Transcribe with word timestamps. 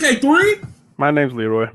Vice 0.00 0.14
Rockman 0.14 0.20
3K3. 0.20 0.68
My 0.96 1.10
name's 1.10 1.32
Leroy. 1.34 1.68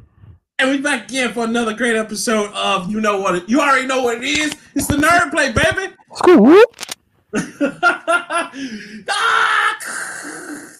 And 0.58 0.72
we 0.72 0.78
back 0.80 1.10
again 1.10 1.34
for 1.34 1.44
another 1.44 1.74
great 1.74 1.96
episode 1.96 2.52
of 2.54 2.90
You 2.90 3.02
Know 3.02 3.20
What 3.20 3.36
It 3.36 3.50
You 3.50 3.60
already 3.60 3.86
know 3.88 4.04
what 4.04 4.18
it 4.18 4.24
is. 4.24 4.54
It's 4.74 4.88
the 4.88 4.96
nerd 4.96 5.32
play, 5.32 5.52
baby. 5.52 5.94
School. 6.16 6.64
ah, 9.10 9.90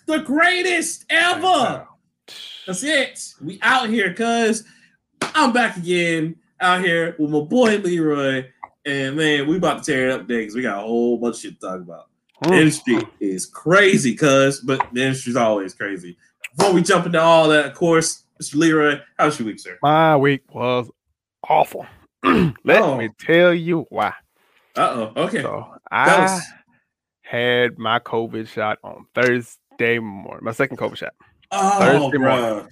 the 0.08 0.20
greatest 0.20 1.06
ever. 1.10 1.88
That's 2.66 2.84
it. 2.84 3.34
We 3.42 3.60
out 3.62 3.90
here, 3.90 4.14
cuz 4.14 4.64
I'm 5.22 5.52
back 5.52 5.78
again 5.78 6.38
out 6.62 6.84
here 6.84 7.16
with 7.20 7.30
my 7.30 7.42
boy 7.42 7.78
Leroy. 7.78 8.46
And 8.86 9.18
man, 9.18 9.48
we 9.48 9.58
about 9.58 9.84
to 9.84 9.92
tear 9.92 10.10
it 10.10 10.14
up 10.14 10.22
today 10.22 10.42
because 10.42 10.56
we 10.56 10.62
got 10.62 10.80
a 10.80 10.88
whole 10.88 11.18
bunch 11.18 11.36
of 11.36 11.42
shit 11.42 11.60
to 11.60 11.68
talk 11.68 11.82
about. 11.82 12.06
The 12.42 12.54
industry 12.54 13.02
is 13.20 13.46
crazy, 13.46 14.16
cuz, 14.16 14.62
but 14.62 14.88
the 14.94 15.04
industry's 15.04 15.36
always 15.36 15.74
crazy. 15.74 16.18
Before 16.58 16.74
we 16.74 16.82
jump 16.82 17.06
into 17.06 17.22
all 17.22 17.50
that, 17.50 17.66
of 17.66 17.74
course, 17.74 18.24
Mr. 18.42 18.56
Leroy, 18.56 19.00
how 19.18 19.26
was 19.26 19.40
your 19.40 19.48
week, 19.48 19.60
sir? 19.60 19.78
My 19.82 20.16
week 20.18 20.44
was 20.54 20.90
awful. 21.48 21.86
Let 22.24 22.82
Oh. 22.82 22.98
me 22.98 23.10
tell 23.20 23.54
you 23.54 23.86
why. 23.90 24.14
Uh 24.76 25.12
oh. 25.16 25.24
Okay. 25.24 25.42
So 25.42 25.68
I 25.92 26.10
us. 26.26 26.42
had 27.22 27.78
my 27.78 28.00
COVID 28.00 28.48
shot 28.48 28.80
on 28.84 29.06
Thursday 29.16 30.00
morning. 30.00 30.44
My 30.44 30.52
second 30.52 30.78
COVID 30.78 30.98
shot. 30.98 31.14
Oh, 31.52 31.80
Thursday 31.80 32.18
bro. 32.18 32.68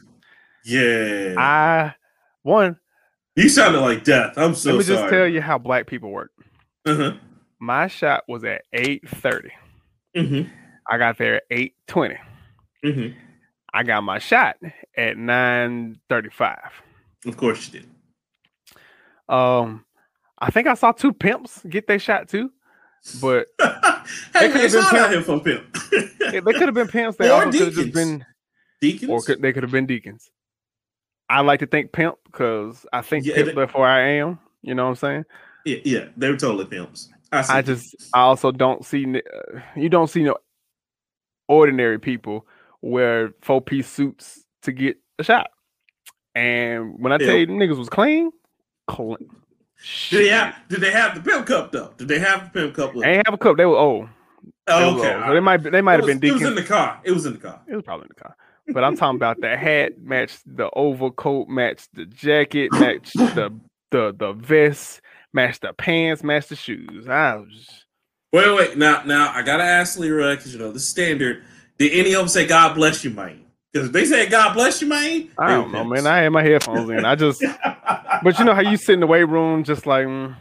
Yeah. 0.66 1.36
I 1.38 1.96
one. 2.42 2.78
you 3.36 3.48
sounded 3.50 3.80
like 3.82 4.04
death. 4.04 4.34
I'm 4.38 4.56
so 4.56 4.72
let 4.72 4.78
me 4.80 4.84
sorry. 4.84 4.98
just 4.98 5.10
tell 5.10 5.28
you 5.28 5.42
how 5.42 5.58
black 5.58 5.88
people 5.88 6.10
work. 6.10 6.32
Uh-huh. 6.86 7.14
My 7.60 7.88
shot 7.88 8.24
was 8.28 8.44
at 8.44 8.64
eight. 8.74 9.04
Mm-hmm. 9.06 10.50
I 10.90 10.98
got 10.98 11.18
there 11.18 11.36
at 11.38 11.44
eight. 11.50 11.76
Mm-hmm. 11.88 13.18
I 13.74 13.84
got 13.84 14.02
my 14.04 14.20
shot 14.20 14.58
at 14.96 15.18
nine 15.18 16.00
thirty 16.10 16.30
five. 16.30 16.72
Of 17.26 17.38
course 17.38 17.72
you 17.74 17.80
did. 17.80 17.90
Um, 19.30 19.86
I 20.38 20.52
think 20.52 20.68
I 20.68 20.74
saw 20.76 20.92
two 20.92 21.14
pimps 21.14 21.62
get 21.68 21.88
their 21.88 22.00
shot 22.00 22.28
too, 22.30 22.52
but 23.22 23.48
hey, 23.62 24.50
could've 24.52 24.54
been 24.54 24.70
shout 24.70 24.94
out 24.96 25.10
pimp. 25.10 25.12
here 25.12 25.22
for 25.22 25.40
pimp. 25.40 25.78
they 26.32 26.42
could 26.54 26.68
have 26.68 26.74
been 26.74 26.88
pimps. 26.88 27.18
They 27.18 27.30
Or 27.30 27.46
also 27.46 27.52
could 27.52 27.60
have 27.68 27.74
just 27.74 27.94
been, 27.94 28.26
Deacons? 28.82 29.10
or 29.12 29.22
could, 29.22 29.42
they 29.42 29.54
could 29.54 29.64
have 29.64 29.72
been 29.72 29.86
deacons. 29.86 30.30
I 31.30 31.42
like 31.42 31.62
to 31.62 31.66
think 31.68 31.94
pimp 31.94 32.18
because 32.26 32.86
I 32.92 33.02
think 33.02 33.26
Yeah, 33.26 33.36
pimp 33.36 33.48
they- 33.50 33.54
before 33.54 33.88
I 33.88 34.02
am. 34.16 34.40
You 34.62 34.76
know 34.76 34.84
what 34.84 34.90
I'm 34.90 34.96
saying? 34.96 35.26
yeah, 35.66 35.78
yeah, 35.84 36.06
they 36.18 36.30
were 36.30 36.38
totally 36.38 36.66
pimps. 36.66 37.06
see 37.06 37.54
I 37.54 37.62
just, 37.62 37.96
I 38.14 38.22
also 38.22 38.52
don't 38.52 38.86
see, 38.86 39.06
uh, 39.18 39.60
you 39.76 39.90
don't 39.90 40.08
see 40.10 40.24
no 40.24 40.38
ordinary 41.48 42.00
people 42.00 42.46
wear 42.84 43.34
four 43.42 43.62
piece 43.62 43.90
suits 43.90 44.44
to 44.64 44.72
get 44.72 44.98
a 45.18 45.24
shot. 45.24 45.50
And 46.36 47.00
when 47.00 47.12
I 47.12 47.18
tell 47.18 47.36
you, 47.36 47.48
niggas 47.48 47.78
was 47.78 47.90
clean, 47.90 48.32
clean. 48.88 49.18
did 50.10 50.20
they 50.20 50.30
have 50.30 50.56
did 50.68 50.82
they 50.82 50.92
have 50.92 51.16
the 51.16 51.22
pimp 51.22 51.48
cup 51.48 51.72
though? 51.72 51.94
Did 51.98 52.08
they 52.08 52.20
have 52.20 52.46
the 52.46 52.60
pimp 52.60 52.76
cup 52.76 52.94
They 52.94 53.16
ain't 53.18 53.28
have 53.28 53.34
a 53.34 53.38
cup. 53.38 53.58
They 53.58 53.66
were 53.66 53.78
old. 53.78 54.08
They 54.68 54.74
Oh, 54.74 54.98
okay. 54.98 55.16
old. 55.16 55.26
So 55.28 55.34
they 55.34 55.40
might, 55.40 55.64
they 55.64 55.82
might 55.82 56.00
have 56.00 56.06
been 56.06 56.24
It 56.24 56.34
was 56.34 56.42
in 56.42 56.56
the 56.56 56.64
car. 56.64 57.00
It 57.04 57.12
was 57.12 57.26
in 57.26 57.34
the 57.34 57.40
car. 57.40 57.62
It 57.68 57.76
was 57.76 57.84
probably 57.84 58.06
in 58.06 58.12
the 58.16 58.22
car. 58.22 58.36
But 58.68 58.84
I'm 58.84 58.96
talking 58.96 59.18
about 59.18 59.42
the 59.42 59.56
hat 59.56 60.02
matched 60.02 60.42
the 60.46 60.70
overcoat, 60.74 61.50
matched 61.50 61.90
the 61.94 62.06
jacket, 62.06 62.72
matched 62.80 63.16
the 63.16 63.58
the 63.92 64.16
the 64.18 64.34
vest, 64.34 65.02
matched 65.34 65.62
the 65.62 65.74
pants, 65.74 66.24
matched 66.24 66.50
the 66.50 66.56
shoes. 66.56 67.08
I 67.08 67.36
was 67.36 67.86
Wait, 68.34 68.52
wait. 68.56 68.78
Now, 68.78 69.04
now 69.04 69.32
I 69.32 69.44
gotta 69.44 69.64
ask 69.64 70.00
Leroy 70.00 70.36
because 70.36 70.54
you 70.54 70.60
know 70.60 70.72
the 70.72 70.80
standard. 70.80 71.44
Did 71.78 71.92
any 71.94 72.14
of 72.14 72.20
them 72.20 72.28
say 72.28 72.46
"God 72.46 72.76
bless 72.76 73.04
you, 73.04 73.10
man"? 73.12 73.42
Because 73.72 73.88
if 73.88 73.94
they 73.94 74.06
said 74.06 74.30
"God 74.30 74.54
bless 74.54 74.82
you, 74.82 74.88
man," 74.88 75.30
I 75.38 75.50
don't 75.52 75.72
know, 75.72 75.84
man. 75.84 76.06
I 76.08 76.18
had 76.20 76.30
my 76.30 76.44
headphones 76.44 76.90
in. 76.90 77.06
I 77.06 77.16
just 77.16 77.42
but 78.24 78.38
you 78.40 78.46
know 78.46 78.54
how 78.54 78.62
you 78.62 78.78
sit 78.78 78.94
in 78.94 79.00
the 79.00 79.08
weight 79.08 79.24
room 79.24 79.64
just 79.64 79.86
like 79.86 80.06
mm, 80.06 80.36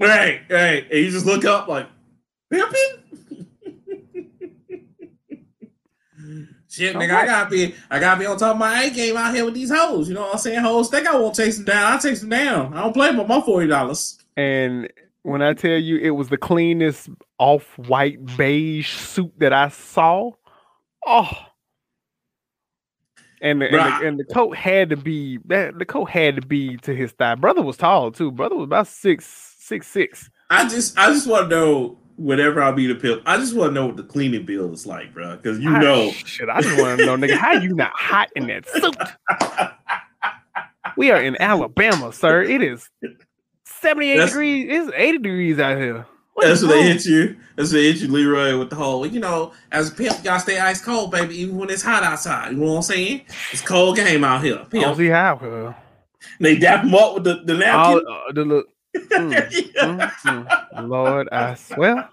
right, 0.00 0.40
right, 0.48 0.86
and 0.90 0.98
you 1.04 1.10
just 1.10 1.26
look 1.26 1.44
up 1.44 1.66
like 1.68 1.86
pimping. 2.50 3.02
Shit, 6.68 6.94
nigga, 6.94 7.14
I 7.14 7.24
gotta 7.26 7.50
be, 7.50 7.74
I 7.90 7.98
gotta 7.98 8.20
be 8.20 8.26
on 8.26 8.36
top 8.36 8.52
of 8.52 8.58
my 8.58 8.82
A 8.82 8.90
game 8.90 9.16
out 9.16 9.34
here 9.34 9.46
with 9.46 9.54
these 9.54 9.70
hoes. 9.70 10.08
You 10.08 10.14
know 10.14 10.22
what 10.22 10.32
I'm 10.34 10.38
saying? 10.38 10.60
Hoes 10.60 10.90
think 10.90 11.06
I 11.06 11.16
won't 11.16 11.34
chase 11.34 11.56
them 11.56 11.64
down. 11.64 11.92
I 11.92 11.98
chase 11.98 12.20
them 12.20 12.28
down. 12.28 12.74
I 12.74 12.82
don't 12.82 12.92
play 12.92 13.08
about 13.08 13.28
my 13.28 13.40
forty 13.40 13.66
dollars. 13.66 14.18
and 14.36 14.88
when 15.22 15.42
I 15.42 15.54
tell 15.54 15.78
you 15.78 15.96
it 15.98 16.10
was 16.10 16.28
the 16.28 16.36
cleanest 16.36 17.08
off-white 17.38 18.36
beige 18.36 18.90
suit 18.90 19.32
that 19.38 19.52
I 19.52 19.68
saw, 19.68 20.32
oh 21.06 21.30
and 23.40 23.60
the, 23.60 23.66
and, 23.66 23.74
the, 23.74 24.08
and 24.08 24.18
the 24.18 24.24
coat 24.24 24.56
had 24.56 24.90
to 24.90 24.96
be 24.96 25.38
that 25.46 25.78
the 25.78 25.84
coat 25.84 26.10
had 26.10 26.36
to 26.36 26.42
be 26.46 26.76
to 26.78 26.94
his 26.94 27.12
thigh. 27.12 27.34
Brother 27.34 27.62
was 27.62 27.76
tall 27.76 28.10
too. 28.10 28.30
Brother 28.30 28.56
was 28.56 28.64
about 28.64 28.86
six 28.86 29.26
six 29.58 29.86
six. 29.86 30.30
I 30.50 30.68
just, 30.68 30.98
I 30.98 31.12
just 31.12 31.26
want 31.26 31.50
to 31.50 31.56
know. 31.56 31.98
Whenever 32.18 32.62
I 32.62 32.70
be 32.70 32.86
the 32.86 32.94
pimp, 32.94 33.20
I 33.26 33.36
just 33.36 33.54
want 33.54 33.68
to 33.68 33.74
know 33.74 33.88
what 33.88 33.98
the 33.98 34.02
cleaning 34.02 34.46
bill 34.46 34.72
is 34.72 34.86
like, 34.86 35.12
bro. 35.12 35.36
Because 35.36 35.58
you 35.58 35.68
I- 35.68 35.80
know, 35.82 36.10
shit. 36.12 36.48
I 36.48 36.62
just 36.62 36.80
want 36.80 36.98
to 36.98 37.04
know, 37.04 37.14
nigga, 37.14 37.36
how 37.36 37.52
you 37.52 37.74
not 37.74 37.92
hot 37.94 38.30
in 38.34 38.46
that 38.46 38.66
suit? 38.66 38.96
We 40.96 41.10
are 41.10 41.20
in 41.20 41.36
Alabama, 41.38 42.14
sir. 42.14 42.40
It 42.42 42.62
is 42.62 42.88
seventy 43.66 44.12
eight 44.12 44.24
degrees. 44.24 44.66
It's 44.70 44.92
eighty 44.94 45.18
degrees 45.18 45.58
out 45.58 45.76
here. 45.76 46.06
What 46.36 46.48
That's 46.48 46.60
is 46.60 46.66
what 46.66 46.74
they 46.74 46.82
hit 46.82 47.06
you. 47.06 47.34
That's 47.56 47.70
what 47.70 47.78
they 47.78 47.84
hit 47.92 47.96
you, 48.02 48.08
Leroy, 48.08 48.58
with 48.58 48.68
the 48.68 48.76
whole, 48.76 49.06
you 49.06 49.20
know, 49.20 49.52
as 49.72 49.90
a 49.90 49.94
pimp, 49.94 50.18
you 50.18 50.24
gotta 50.24 50.40
stay 50.40 50.58
ice 50.58 50.82
cold, 50.84 51.10
baby, 51.10 51.34
even 51.40 51.56
when 51.56 51.70
it's 51.70 51.82
hot 51.82 52.02
outside. 52.02 52.50
You 52.52 52.58
know 52.58 52.72
what 52.72 52.76
I'm 52.76 52.82
saying? 52.82 53.22
It's 53.52 53.62
cold 53.62 53.96
game 53.96 54.22
out 54.22 54.44
here. 54.44 54.58
I 54.70 54.78
don't 54.78 54.96
see 54.96 55.06
how. 55.08 55.36
Uh, 55.38 55.72
They 56.38 56.58
dap 56.58 56.84
him 56.84 56.94
up 56.94 57.14
with 57.14 57.24
the, 57.24 57.36
the 57.44 57.54
all, 57.72 57.94
napkin. 57.94 58.06
uh, 58.12 58.32
the 58.34 58.44
look. 58.44 58.66
Mm, 58.96 59.70
mm, 59.76 60.12
mm. 60.12 60.88
Lord, 60.88 61.28
I 61.32 61.54
swear, 61.54 62.08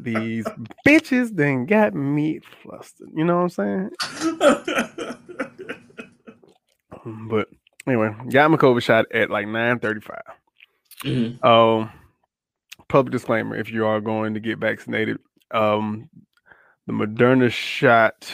these 0.00 0.46
bitches 0.84 1.30
then 1.36 1.66
got 1.66 1.94
me 1.94 2.40
flustered. 2.64 3.10
You 3.14 3.24
know 3.24 3.42
what 3.44 3.58
I'm 3.58 3.90
saying? 4.30 5.16
But 7.04 7.48
anyway, 7.86 8.14
got 8.30 8.50
my 8.50 8.56
COVID 8.56 8.82
shot 8.82 9.06
at 9.12 9.30
like 9.30 9.46
nine 9.46 9.78
thirty 9.78 10.00
five. 10.00 10.22
Mhm. 11.04 11.42
Um, 11.44 11.90
public 12.90 13.12
disclaimer: 13.12 13.56
if 13.56 13.70
you 13.70 13.86
are 13.86 14.00
going 14.00 14.34
to 14.34 14.40
get 14.40 14.58
vaccinated, 14.58 15.18
um, 15.52 16.10
the 16.86 16.92
Moderna 16.92 17.50
shot, 17.50 18.30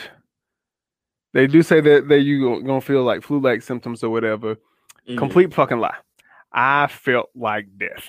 they 1.32 1.46
do 1.46 1.62
say 1.62 1.80
that 1.80 2.08
that 2.08 2.20
you 2.20 2.62
gonna 2.62 2.80
feel 2.80 3.04
like 3.04 3.22
flu-like 3.22 3.62
symptoms 3.62 4.02
or 4.02 4.10
whatever. 4.10 4.56
Mhm. 5.08 5.18
Complete 5.18 5.54
fucking 5.54 5.78
lie. 5.78 5.96
I 6.52 6.86
felt 6.88 7.30
like 7.34 7.66
death, 7.78 8.08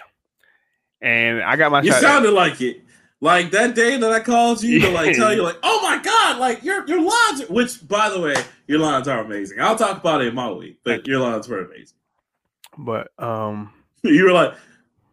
and 1.01 1.41
I 1.43 1.55
got 1.57 1.71
my 1.71 1.81
You 1.81 1.91
sounded 1.91 2.31
like 2.31 2.59
it. 2.61 2.83
Like 3.19 3.49
that 3.51 3.73
day 3.73 3.97
that 3.97 4.11
I 4.11 4.19
called 4.19 4.61
you 4.61 4.79
to 4.79 4.91
like 4.91 5.15
tell 5.15 5.33
you, 5.33 5.41
like, 5.49 5.57
oh 5.63 5.81
my 5.81 5.97
god, 6.01 6.39
like 6.39 6.63
your 6.63 6.87
your 6.87 7.01
lines, 7.01 7.41
are-" 7.41 7.53
which 7.53 7.85
by 7.87 8.09
the 8.09 8.19
way, 8.19 8.35
your 8.67 8.79
lines 8.79 9.07
are 9.07 9.19
amazing. 9.19 9.59
I'll 9.59 9.75
talk 9.75 9.97
about 9.99 10.21
it 10.21 10.27
in 10.27 10.35
my 10.35 10.51
week, 10.51 10.79
but 10.83 11.05
your 11.07 11.19
lines 11.19 11.47
were 11.47 11.65
amazing. 11.65 11.97
but 12.77 13.11
um, 13.17 13.73
You 14.03 14.23
were 14.25 14.33
like, 14.33 14.53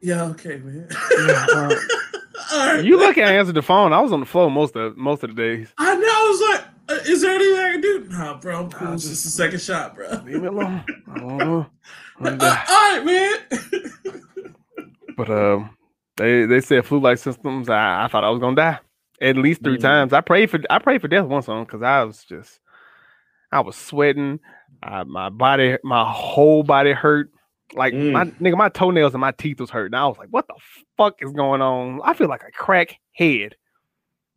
yeah, 0.05 0.25
okay, 0.25 0.57
man. 0.59 0.87
Yeah, 1.27 1.47
uh, 1.55 1.75
All 2.53 2.67
right, 2.75 2.85
you 2.85 2.99
lucky 3.01 3.23
I 3.23 3.33
answered 3.33 3.55
the 3.57 3.63
phone. 3.63 3.93
I 3.93 4.01
was 4.01 4.13
on 4.13 4.21
the 4.21 4.27
floor 4.27 4.51
most 4.51 4.77
of 4.77 4.97
most 4.97 5.25
of 5.25 5.35
the 5.35 5.37
days. 5.37 5.73
I 5.79 5.95
know. 5.95 6.07
I 6.07 6.29
was 6.29 6.41
like, 6.51 6.65
uh, 6.99 7.11
is 7.11 7.23
there 7.23 7.35
anything 7.35 7.57
I 7.59 7.73
can 7.73 7.81
do? 7.81 8.07
Nah, 8.11 8.35
bro, 8.39 8.61
I'm 8.65 8.71
cool. 8.71 8.89
Nah, 8.89 8.95
It's 8.95 9.09
just- 9.09 9.25
a 9.27 9.31
second 9.31 9.61
shot, 9.63 9.95
bro. 9.95 10.09
Leave 10.25 10.43
me 10.43 10.47
alone. 10.49 10.85
I 11.11 11.19
don't 11.19 11.39
know. 11.39 11.67
Uh, 12.21 12.29
all 12.69 12.97
right, 12.97 13.05
man. 13.05 13.83
But 15.17 15.31
um, 15.31 15.77
they 16.17 16.47
they 16.47 16.61
said 16.61 16.85
flu 16.87 17.01
like 17.01 17.19
symptoms. 17.19 17.69
I, 17.69 18.05
I 18.05 18.09
thought 18.09 18.25
I 18.25 18.31
was 18.31 18.41
gonna 18.41 18.57
die 18.57 18.79
at 19.21 19.37
least 19.37 19.63
three 19.63 19.79
Mm. 19.79 19.83
times. 19.83 20.13
I 20.13 20.21
prayed 20.21 20.51
for 20.51 20.61
I 20.71 20.79
prayed 20.79 21.01
for 21.01 21.09
death 21.09 21.25
once 21.27 21.49
on 21.49 21.65
because 21.65 21.83
I 21.83 22.05
was 22.05 22.25
just 22.25 22.61
I 23.51 23.61
was 23.61 23.77
sweating. 23.77 24.39
I, 24.83 25.05
my 25.05 25.29
body, 25.29 25.77
my 25.83 26.05
whole 26.11 26.63
body 26.63 26.93
hurt. 26.93 27.31
Like 27.73 27.95
Mm. 27.95 28.13
my 28.13 28.25
nigga, 28.25 28.57
my 28.57 28.69
toenails 28.69 29.15
and 29.15 29.21
my 29.21 29.33
teeth 29.33 29.59
was 29.61 29.71
hurting. 29.71 29.95
I 29.95 30.07
was 30.07 30.19
like, 30.19 30.29
what 30.29 30.47
the 30.47 30.55
fuck 30.97 31.17
is 31.21 31.33
going 31.33 31.63
on? 31.63 32.01
I 32.05 32.15
feel 32.15 32.29
like 32.29 32.43
a 32.43 32.51
crack 32.53 32.97
head. 33.15 33.57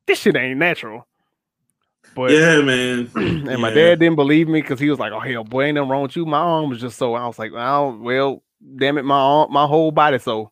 This 0.08 0.20
shit 0.20 0.36
ain't 0.36 0.58
natural. 0.58 1.06
But 2.16 2.32
yeah, 2.32 2.62
man. 2.62 3.12
and 3.16 3.62
my 3.62 3.70
dad 3.70 4.00
didn't 4.00 4.16
believe 4.16 4.48
me 4.48 4.62
because 4.62 4.80
he 4.80 4.90
was 4.90 4.98
like, 4.98 5.12
"Oh 5.12 5.20
hell, 5.20 5.44
boy, 5.44 5.66
ain't 5.66 5.76
nothing 5.76 5.90
wrong 5.90 6.04
with 6.04 6.16
you." 6.16 6.26
My 6.26 6.40
arm 6.40 6.70
was 6.70 6.80
just 6.80 6.98
so. 6.98 7.14
I 7.16 7.28
was 7.28 7.38
like, 7.38 7.52
"Well, 7.52 7.98
well, 8.02 8.44
damn 8.78 8.98
it, 8.98 9.04
my 9.04 9.20
arm, 9.20 9.52
my 9.52 9.68
whole 9.68 9.92
body." 9.92 10.18
So 10.18 10.52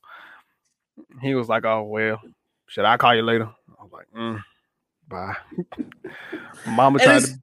he 1.22 1.34
was 1.34 1.48
like, 1.50 1.66
"Oh 1.66 1.84
well, 1.84 2.22
should 2.68 2.86
I 2.86 2.98
call 2.98 3.16
you 3.16 3.22
later?" 3.24 3.50
I 3.80 3.84
was 3.84 3.92
like, 3.92 4.08
mm, 4.16 4.44
"Bye." 5.08 5.38
Mama 6.68 7.00
And 7.00 7.04
tried 7.04 7.22
to. 7.24 7.40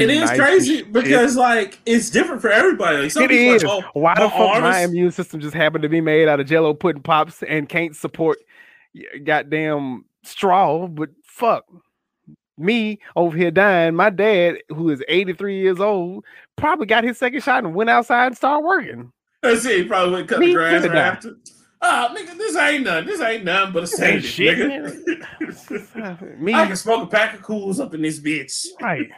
It 0.00 0.10
is 0.10 0.30
nice 0.30 0.38
crazy 0.38 0.82
because 0.82 1.36
like 1.36 1.78
it's 1.86 2.10
different 2.10 2.40
for 2.40 2.50
everybody. 2.50 2.98
Like 2.98 3.10
some 3.10 3.24
It 3.24 3.30
is. 3.30 3.62
like, 3.62 3.84
oh, 3.84 4.00
Why 4.00 4.14
the 4.14 4.22
my 4.22 4.30
fuck 4.30 4.40
arm 4.40 4.62
my 4.62 4.80
immune 4.80 5.12
system 5.12 5.40
just 5.40 5.54
happened 5.54 5.82
to 5.82 5.88
be 5.88 6.00
made 6.00 6.28
out 6.28 6.40
of 6.40 6.46
Jello 6.46 6.74
pudding 6.74 7.02
pops 7.02 7.42
and 7.42 7.68
can't 7.68 7.94
support 7.94 8.38
goddamn 9.24 10.04
straw? 10.22 10.86
But 10.86 11.10
fuck, 11.24 11.64
me 12.56 13.00
over 13.16 13.36
here 13.36 13.50
dying. 13.50 13.94
My 13.94 14.10
dad, 14.10 14.58
who 14.68 14.90
is 14.90 15.02
83 15.08 15.58
years 15.58 15.80
old, 15.80 16.24
probably 16.56 16.86
got 16.86 17.04
his 17.04 17.18
second 17.18 17.42
shot 17.42 17.64
and 17.64 17.74
went 17.74 17.90
outside 17.90 18.26
and 18.26 18.36
started 18.36 18.64
working. 18.64 19.12
Let's 19.42 19.62
see, 19.62 19.82
he 19.82 19.84
probably 19.84 20.14
went 20.14 20.28
cut 20.28 20.38
me 20.38 20.48
the 20.48 20.54
grass 20.54 20.82
right 20.86 20.96
after. 20.96 21.36
Oh, 21.82 22.14
nigga, 22.14 22.36
this 22.36 22.54
ain't 22.56 22.84
nothing. 22.84 23.06
This 23.06 23.20
ain't 23.22 23.44
nothing 23.44 23.72
but 23.72 23.84
a 23.84 23.86
sandwich, 23.86 24.26
shit, 24.26 24.58
nigga. 24.58 26.38
me, 26.38 26.52
I 26.52 26.66
can 26.66 26.76
smoke 26.76 27.04
a 27.04 27.06
pack 27.06 27.34
of 27.34 27.42
cools 27.42 27.80
up 27.80 27.94
in 27.94 28.02
this 28.02 28.20
bitch. 28.20 28.66
Right. 28.82 29.08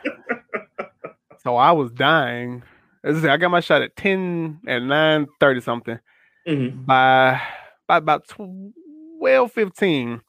So 1.43 1.57
I 1.57 1.73
was 1.73 1.91
dying. 1.93 2.63
As 3.05 3.25
I, 3.25 3.35
I 3.35 3.37
got 3.37 3.51
my 3.51 3.61
shot 3.61 3.83
at 3.83 3.97
10 3.97 4.61
at 4.67 4.83
9 4.83 5.27
30 5.41 5.61
something. 5.61 5.99
Mm-hmm. 6.47 6.85
By 6.85 7.41
by 7.87 7.97
about 7.99 8.29
12 8.29 9.53
15, 9.53 10.21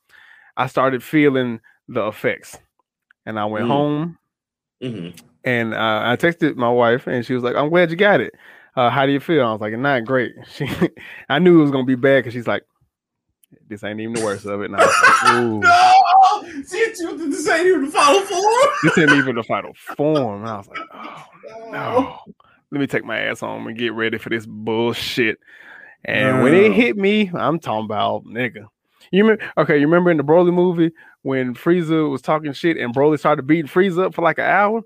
I 0.58 0.68
started 0.68 1.04
feeling 1.04 1.60
the 1.88 2.08
effects. 2.08 2.58
And 3.26 3.40
I 3.40 3.46
went 3.46 3.64
mm-hmm. 3.64 3.72
home 3.72 4.18
mm-hmm. 4.82 5.18
and 5.46 5.74
uh, 5.74 6.02
I 6.04 6.18
texted 6.18 6.56
my 6.56 6.70
wife 6.70 7.08
and 7.08 7.26
she 7.26 7.34
was 7.34 7.44
like, 7.44 7.56
I'm 7.56 7.70
glad 7.70 7.90
you 7.90 7.96
got 7.96 8.20
it 8.20 8.34
uh, 8.76 8.90
how 8.90 9.06
do 9.06 9.12
you 9.12 9.20
feel? 9.20 9.46
I 9.46 9.52
was 9.52 9.62
like, 9.62 9.78
not 9.78 10.06
great. 10.06 10.34
She, 10.48 10.68
I 11.30 11.40
knew 11.40 11.60
it 11.60 11.62
was 11.62 11.72
gonna 11.72 11.86
be 11.86 11.96
bad 11.96 12.20
because 12.20 12.34
she's 12.34 12.48
like, 12.48 12.64
this 13.68 13.84
ain't 13.84 14.00
even 14.00 14.14
the 14.14 14.24
worst 14.24 14.46
of 14.46 14.62
it. 14.62 14.66
And 14.66 14.76
I 14.76 14.86
was 14.86 14.96
like, 15.04 15.34
Ooh. 15.34 15.60
no, 15.60 16.60
this 17.30 17.48
ain't 17.48 17.68
even 17.68 17.86
the 17.86 17.92
final 17.92 18.22
form. 18.22 18.70
this 18.84 18.98
ain't 18.98 19.12
even 19.12 19.36
the 19.36 19.44
final 19.44 19.74
form. 19.74 20.42
And 20.42 20.50
I 20.50 20.58
was 20.58 20.68
like, 20.68 20.80
oh 20.94 21.26
no. 21.72 22.20
Let 22.72 22.80
me 22.80 22.88
take 22.88 23.06
my 23.06 23.20
ass 23.20 23.42
home 23.42 23.68
and 23.68 23.78
get 23.78 23.94
ready 23.94 24.18
for 24.18 24.30
this 24.30 24.46
bullshit. 24.48 25.38
And 26.06 26.42
when 26.42 26.54
it 26.54 26.74
hit 26.74 26.98
me, 26.98 27.32
I'm 27.34 27.60
talking 27.60 27.86
about 27.86 28.26
nigga. 28.26 28.66
You 29.12 29.24
remember? 29.24 29.52
Okay, 29.58 29.78
you 29.78 29.86
remember 29.86 30.10
in 30.10 30.18
the 30.18 30.24
Broly 30.24 30.52
movie 30.52 30.92
when 31.22 31.54
Frieza 31.54 32.10
was 32.10 32.22
talking 32.22 32.52
shit 32.54 32.78
and 32.78 32.96
Broly 32.96 33.20
started 33.20 33.46
beating 33.46 33.68
Frieza 33.68 34.06
up 34.06 34.16
for 34.16 34.24
like 34.24 34.40
an 34.40 34.46
hour? 34.46 34.82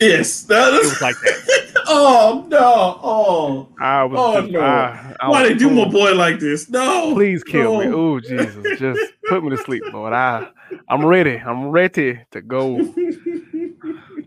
Yes, 0.00 0.42
that 0.42 0.74
it 0.74 0.84
was 0.84 1.00
like 1.00 1.14
that. 1.22 1.44
oh 1.88 2.46
no! 2.48 3.00
Oh, 3.02 3.68
I 3.80 4.04
was. 4.04 4.18
Oh 4.20 4.40
just, 4.40 4.52
no! 4.52 4.60
I, 4.60 5.16
I 5.20 5.28
Why 5.28 5.48
they 5.48 5.54
do 5.54 5.70
my 5.70 5.88
boy 5.88 6.14
like 6.14 6.38
this? 6.38 6.68
No! 6.68 7.14
Please 7.14 7.42
kill 7.42 7.74
no. 7.74 7.80
me! 7.80 7.86
Oh 7.92 8.20
Jesus! 8.20 8.78
Just 8.78 9.00
put 9.28 9.42
me 9.42 9.50
to 9.50 9.58
sleep, 9.58 9.82
Lord. 9.92 10.12
I, 10.12 10.48
I'm 10.88 11.04
ready. 11.04 11.36
I'm 11.36 11.68
ready 11.68 12.20
to 12.30 12.40
go 12.40 12.76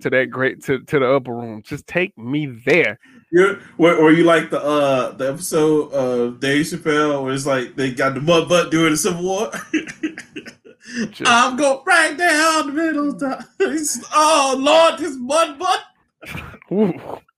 to 0.02 0.10
that 0.10 0.30
great 0.30 0.64
to, 0.64 0.80
to 0.80 1.00
the 1.00 1.14
upper 1.14 1.34
room. 1.34 1.62
Just 1.64 1.88
take 1.88 2.18
me 2.18 2.48
there. 2.48 3.00
Yeah, 3.32 3.56
or, 3.78 4.12
you 4.12 4.26
like 4.26 4.50
the 4.50 4.62
uh 4.62 5.12
the 5.12 5.32
episode 5.32 5.94
of 5.94 6.42
Dave 6.42 6.66
Chappelle 6.66 7.24
where 7.24 7.34
it's 7.34 7.46
like 7.46 7.76
they 7.78 7.92
got 7.92 8.14
the 8.14 8.22
mud 8.22 8.50
butt 8.50 8.72
doing 8.72 8.92
the 8.92 8.98
Civil 8.98 9.24
War. 9.24 9.52
Just, 11.12 11.22
I'm 11.26 11.56
going 11.56 11.80
right 11.86 12.18
down 12.18 12.68
the 12.68 12.74
middle. 12.74 13.18
oh 14.14 14.56
Lord, 14.60 15.00
this 15.00 15.16
mud 15.18 15.58
butt. 15.58 17.22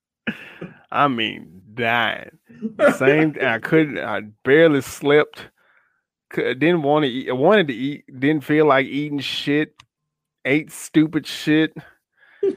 I 0.94 1.08
mean, 1.08 1.64
dying. 1.74 2.38
Same. 2.98 3.36
I 3.42 3.58
couldn't. 3.58 3.98
I 3.98 4.22
barely 4.44 4.82
slept. 4.82 5.48
Didn't 6.36 6.84
want 6.84 7.04
to 7.04 7.10
eat. 7.10 7.30
I 7.30 7.34
wanted 7.34 7.68
to 7.68 7.74
eat. 7.74 8.06
Didn't 8.20 8.44
feel 8.44 8.68
like 8.68 8.86
eating 8.86 9.20
shit. 9.20 9.74
Ate 10.46 10.72
stupid 10.72 11.26
shit. 11.26 11.74
I 12.44 12.52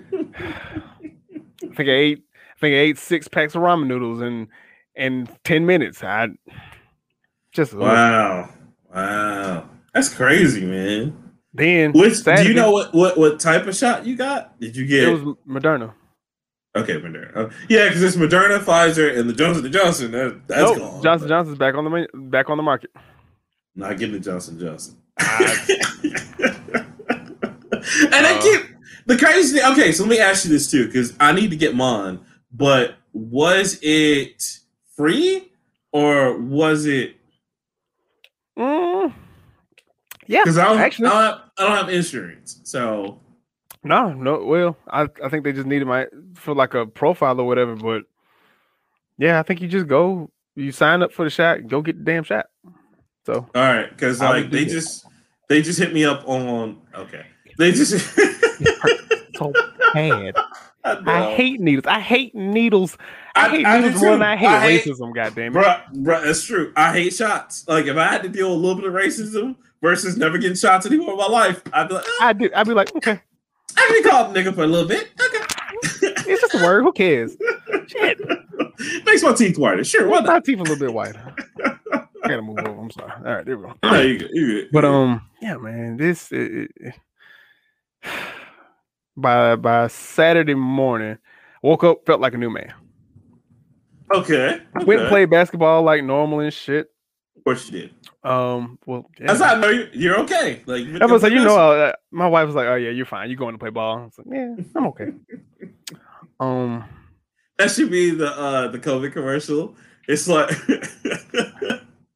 think 1.74 1.88
I 1.88 1.92
ate. 1.92 2.24
I 2.34 2.58
think 2.60 2.74
I 2.74 2.78
ate 2.78 2.98
six 2.98 3.26
packs 3.26 3.54
of 3.54 3.62
ramen 3.62 3.86
noodles 3.86 4.20
in 4.20 4.48
in 4.94 5.28
ten 5.44 5.64
minutes. 5.64 6.04
I 6.04 6.28
just 7.52 7.72
wow, 7.72 8.50
wow. 8.94 9.68
That's 9.94 10.12
crazy, 10.12 10.66
man. 10.66 11.32
Then 11.54 11.92
Which 11.92 12.16
Saturday, 12.16 12.42
do 12.42 12.48
you 12.50 12.54
know 12.54 12.70
what, 12.70 12.92
what 12.94 13.16
what 13.16 13.40
type 13.40 13.66
of 13.66 13.74
shot 13.74 14.04
you 14.04 14.14
got? 14.14 14.60
Did 14.60 14.76
you 14.76 14.86
get? 14.86 15.04
It 15.04 15.12
was 15.12 15.36
Moderna. 15.48 15.94
Okay, 16.76 17.00
Moderna. 17.00 17.36
Uh, 17.36 17.50
yeah, 17.68 17.88
because 17.88 18.02
it's 18.02 18.16
Moderna, 18.16 18.58
Pfizer, 18.58 19.18
and 19.18 19.28
the 19.28 19.32
Johnson 19.32 19.64
and 19.64 19.72
Johnson. 19.72 20.10
That, 20.12 20.46
that's 20.46 20.60
nope, 20.60 20.78
gone. 20.78 21.02
Johnson 21.02 21.28
Johnson's 21.28 21.58
back 21.58 21.74
on 21.74 21.84
the 21.84 22.08
back 22.14 22.50
on 22.50 22.56
the 22.56 22.62
market. 22.62 22.90
Not 23.74 23.98
getting 23.98 24.14
the 24.14 24.20
Johnson 24.20 24.58
Johnson. 24.58 24.96
and 25.18 25.28
I 28.14 28.36
uh, 28.36 28.42
keep 28.42 28.62
the 29.06 29.16
crazy 29.16 29.58
thing. 29.58 29.72
Okay, 29.72 29.92
so 29.92 30.02
let 30.02 30.10
me 30.10 30.18
ask 30.18 30.44
you 30.44 30.50
this 30.50 30.70
too, 30.70 30.86
because 30.86 31.14
I 31.18 31.32
need 31.32 31.50
to 31.50 31.56
get 31.56 31.74
mine. 31.74 32.20
But 32.52 32.96
was 33.12 33.78
it 33.82 34.60
free 34.96 35.50
or 35.92 36.38
was 36.38 36.86
it? 36.86 37.16
Mm, 38.58 39.12
yeah, 40.26 40.42
because 40.42 40.58
I 40.58 40.64
don't 40.64 40.78
actually 40.78 41.08
I 41.08 41.38
I 41.58 41.62
don't 41.62 41.76
have 41.76 41.88
insurance, 41.88 42.60
so 42.64 43.20
no, 43.86 44.12
no. 44.12 44.44
Well, 44.44 44.76
I 44.88 45.08
I 45.22 45.28
think 45.28 45.44
they 45.44 45.52
just 45.52 45.66
needed 45.66 45.86
my 45.86 46.06
for 46.34 46.54
like 46.54 46.74
a 46.74 46.86
profile 46.86 47.40
or 47.40 47.46
whatever. 47.46 47.76
But 47.76 48.02
yeah, 49.18 49.38
I 49.38 49.42
think 49.42 49.60
you 49.60 49.68
just 49.68 49.86
go, 49.86 50.30
you 50.54 50.72
sign 50.72 51.02
up 51.02 51.12
for 51.12 51.24
the 51.24 51.30
shot, 51.30 51.66
go 51.68 51.82
get 51.82 51.98
the 51.98 52.04
damn 52.04 52.24
shot. 52.24 52.46
So 53.24 53.48
all 53.54 53.62
right, 53.62 53.88
because 53.88 54.20
like 54.20 54.50
they 54.50 54.64
just 54.64 55.06
they 55.48 55.62
just 55.62 55.78
hit 55.78 55.94
me 55.94 56.04
up 56.04 56.28
on 56.28 56.80
okay, 56.94 57.26
they 57.58 57.72
just 57.72 57.92
so 59.36 59.52
bad. 59.94 60.34
I, 60.84 61.02
I, 61.04 61.34
hate 61.34 61.60
needles. 61.60 61.86
I 61.86 61.98
hate 61.98 62.32
needles. 62.32 62.96
I, 63.34 63.46
I 63.46 63.48
hate 63.48 63.66
I 63.66 63.80
needles 63.80 64.02
more 64.02 64.12
than 64.12 64.22
I 64.22 64.36
hate 64.36 64.46
I 64.46 64.70
racism. 64.70 65.06
Hate, 65.06 65.14
goddamn 65.14 65.56
it, 65.56 65.60
bro, 65.60 65.76
bro. 65.94 66.24
That's 66.24 66.44
true. 66.44 66.72
I 66.76 66.92
hate 66.92 67.12
shots. 67.12 67.66
Like 67.66 67.86
if 67.86 67.96
I 67.96 68.06
had 68.06 68.22
to 68.22 68.28
deal 68.28 68.50
with 68.50 68.58
a 68.58 68.60
little 68.60 68.76
bit 68.76 68.84
of 68.84 68.92
racism, 68.92 69.56
versus 69.82 70.16
never 70.16 70.38
getting 70.38 70.56
shots 70.56 70.86
anymore 70.86 71.12
in 71.12 71.18
my 71.18 71.26
life. 71.26 71.62
I'd 71.72 71.88
be 71.88 71.94
like, 71.94 72.04
oh. 72.06 72.18
I 72.20 72.32
did. 72.32 72.52
I'd 72.52 72.66
be 72.66 72.74
like, 72.74 72.94
okay. 72.96 73.20
I 73.76 73.86
can 73.86 74.02
be 74.02 74.08
called 74.08 74.34
nigga 74.34 74.54
for 74.54 74.64
a 74.64 74.66
little 74.66 74.88
bit. 74.88 75.08
Okay. 75.20 75.44
it's 76.30 76.40
just 76.40 76.54
a 76.54 76.64
word. 76.64 76.82
Who 76.82 76.92
cares? 76.92 77.36
Shit. 77.86 78.20
Makes 79.04 79.22
my 79.22 79.32
teeth 79.32 79.58
whiter. 79.58 79.84
Sure. 79.84 80.08
Why 80.08 80.20
My 80.20 80.40
teeth 80.40 80.58
a 80.58 80.62
little 80.62 80.78
bit 80.78 80.92
whiter. 80.92 81.34
I 82.26 82.28
gotta 82.28 82.42
move 82.42 82.58
over. 82.58 82.80
I'm 82.80 82.90
sorry. 82.90 83.12
All 83.12 83.34
right, 83.34 83.46
there 83.46 83.56
we 83.56 83.64
go. 83.64 83.74
No, 83.84 84.00
you 84.00 84.18
good. 84.18 84.30
You 84.32 84.46
good. 84.46 84.68
But 84.72 84.84
um, 84.84 85.22
yeah, 85.40 85.56
man. 85.56 85.96
This 85.96 86.32
it, 86.32 86.70
it, 86.76 86.94
by 89.16 89.56
by 89.56 89.86
Saturday 89.86 90.54
morning, 90.54 91.18
woke 91.62 91.84
up, 91.84 92.04
felt 92.04 92.20
like 92.20 92.34
a 92.34 92.38
new 92.38 92.50
man. 92.50 92.72
Okay. 94.12 94.60
okay. 94.76 94.84
Went 94.84 95.00
and 95.02 95.08
played 95.08 95.30
basketball 95.30 95.82
like 95.82 96.02
normal 96.02 96.40
and 96.40 96.52
shit. 96.52 96.88
Of 97.36 97.44
course 97.44 97.66
you 97.70 97.80
did. 97.80 97.94
Um, 98.26 98.78
well, 98.86 99.08
yeah. 99.20 99.28
that's 99.28 99.40
how 99.40 99.54
I 99.54 99.60
know 99.60 99.68
you're, 99.68 99.88
you're 99.92 100.20
okay. 100.22 100.60
Like, 100.66 100.84
I 101.00 101.06
was 101.06 101.22
like, 101.22 101.32
you 101.32 101.44
know, 101.44 101.56
uh, 101.56 101.92
my 102.10 102.26
wife 102.26 102.46
was 102.46 102.56
like, 102.56 102.66
"Oh 102.66 102.74
yeah, 102.74 102.90
you're 102.90 103.06
fine. 103.06 103.30
You're 103.30 103.38
going 103.38 103.54
to 103.54 103.58
play 103.58 103.70
ball." 103.70 103.98
I 103.98 104.04
was 104.04 104.18
like, 104.18 104.26
"Yeah, 104.28 104.56
I'm 104.74 104.86
okay." 104.88 105.12
um, 106.40 106.84
that 107.56 107.70
should 107.70 107.88
be 107.88 108.10
the 108.10 108.26
uh 108.26 108.68
the 108.68 108.80
COVID 108.80 109.12
commercial. 109.12 109.76
It's 110.08 110.26
like, 110.26 110.50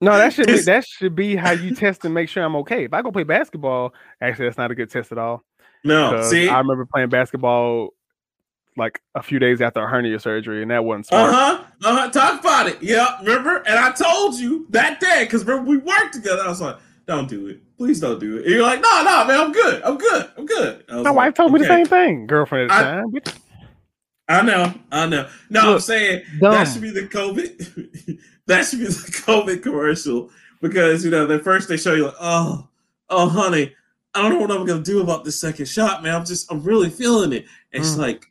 no, 0.00 0.16
that 0.16 0.32
should 0.32 0.48
be 0.48 0.60
that 0.62 0.84
should 0.84 1.14
be 1.14 1.36
how 1.36 1.52
you 1.52 1.76
test 1.76 2.04
and 2.04 2.12
make 2.12 2.28
sure 2.28 2.42
I'm 2.42 2.56
okay. 2.56 2.84
If 2.86 2.92
I 2.92 3.02
go 3.02 3.12
play 3.12 3.22
basketball, 3.22 3.94
actually, 4.20 4.46
that's 4.46 4.58
not 4.58 4.72
a 4.72 4.74
good 4.74 4.90
test 4.90 5.12
at 5.12 5.18
all. 5.18 5.44
No, 5.84 6.22
see, 6.22 6.48
I 6.48 6.58
remember 6.58 6.86
playing 6.86 7.10
basketball 7.10 7.94
like 8.80 9.00
a 9.14 9.22
few 9.22 9.38
days 9.38 9.60
after 9.60 9.80
a 9.80 9.88
hernia 9.88 10.18
surgery, 10.18 10.62
and 10.62 10.70
that 10.72 10.84
wasn't 10.84 11.06
smart. 11.06 11.30
Uh 11.30 11.32
huh. 11.32 11.64
Uh 11.84 11.96
huh. 11.96 12.10
Talk 12.10 12.40
about 12.40 12.66
it. 12.66 12.82
Yeah, 12.82 13.18
remember? 13.20 13.58
And 13.58 13.78
I 13.78 13.92
told 13.92 14.34
you 14.34 14.66
that 14.70 14.98
day 14.98 15.24
because 15.24 15.44
remember 15.44 15.70
we 15.70 15.76
worked 15.76 16.14
together. 16.14 16.42
I 16.42 16.48
was 16.48 16.60
like, 16.60 16.76
"Don't 17.06 17.28
do 17.28 17.46
it. 17.46 17.60
Please 17.76 18.00
don't 18.00 18.18
do 18.18 18.38
it." 18.38 18.46
And 18.46 18.54
you're 18.54 18.62
like, 18.62 18.80
"No, 18.80 19.02
no, 19.04 19.24
man, 19.24 19.40
I'm 19.40 19.52
good. 19.52 19.82
I'm 19.82 19.96
good. 19.96 20.30
I'm 20.36 20.46
good." 20.46 20.84
My 20.88 20.96
like, 20.96 21.14
wife 21.14 21.34
told 21.34 21.52
okay. 21.52 21.60
me 21.60 21.68
the 21.68 21.72
same 21.72 21.86
thing, 21.86 22.26
girlfriend 22.26 22.72
at 22.72 22.82
the 22.82 22.88
I, 22.88 23.00
time. 23.00 23.40
I 24.28 24.42
know. 24.42 24.74
I 24.90 25.06
know. 25.06 25.28
No, 25.50 25.60
Look, 25.60 25.74
I'm 25.74 25.80
saying 25.80 26.22
dumb. 26.40 26.52
that 26.52 26.64
should 26.64 26.82
be 26.82 26.90
the 26.90 27.02
COVID. 27.02 28.18
that 28.46 28.66
should 28.66 28.80
be 28.80 28.86
the 28.86 29.22
COVID 29.26 29.62
commercial 29.62 30.30
because 30.60 31.04
you 31.04 31.10
know, 31.10 31.26
the 31.26 31.38
first 31.38 31.68
they 31.68 31.76
show 31.76 31.94
you 31.94 32.06
like, 32.06 32.14
"Oh, 32.20 32.68
oh, 33.10 33.28
honey." 33.28 33.74
I 34.14 34.22
don't 34.22 34.32
know 34.32 34.38
what 34.38 34.50
I'm 34.50 34.66
gonna 34.66 34.82
do 34.82 35.00
about 35.00 35.24
this 35.24 35.38
second 35.38 35.66
shot, 35.66 36.02
man. 36.02 36.14
I'm 36.14 36.24
just, 36.24 36.50
I'm 36.50 36.62
really 36.62 36.90
feeling 36.90 37.32
it. 37.32 37.46
And 37.72 37.82
mm. 37.82 37.86
she's 37.86 37.96
like, 37.96 38.26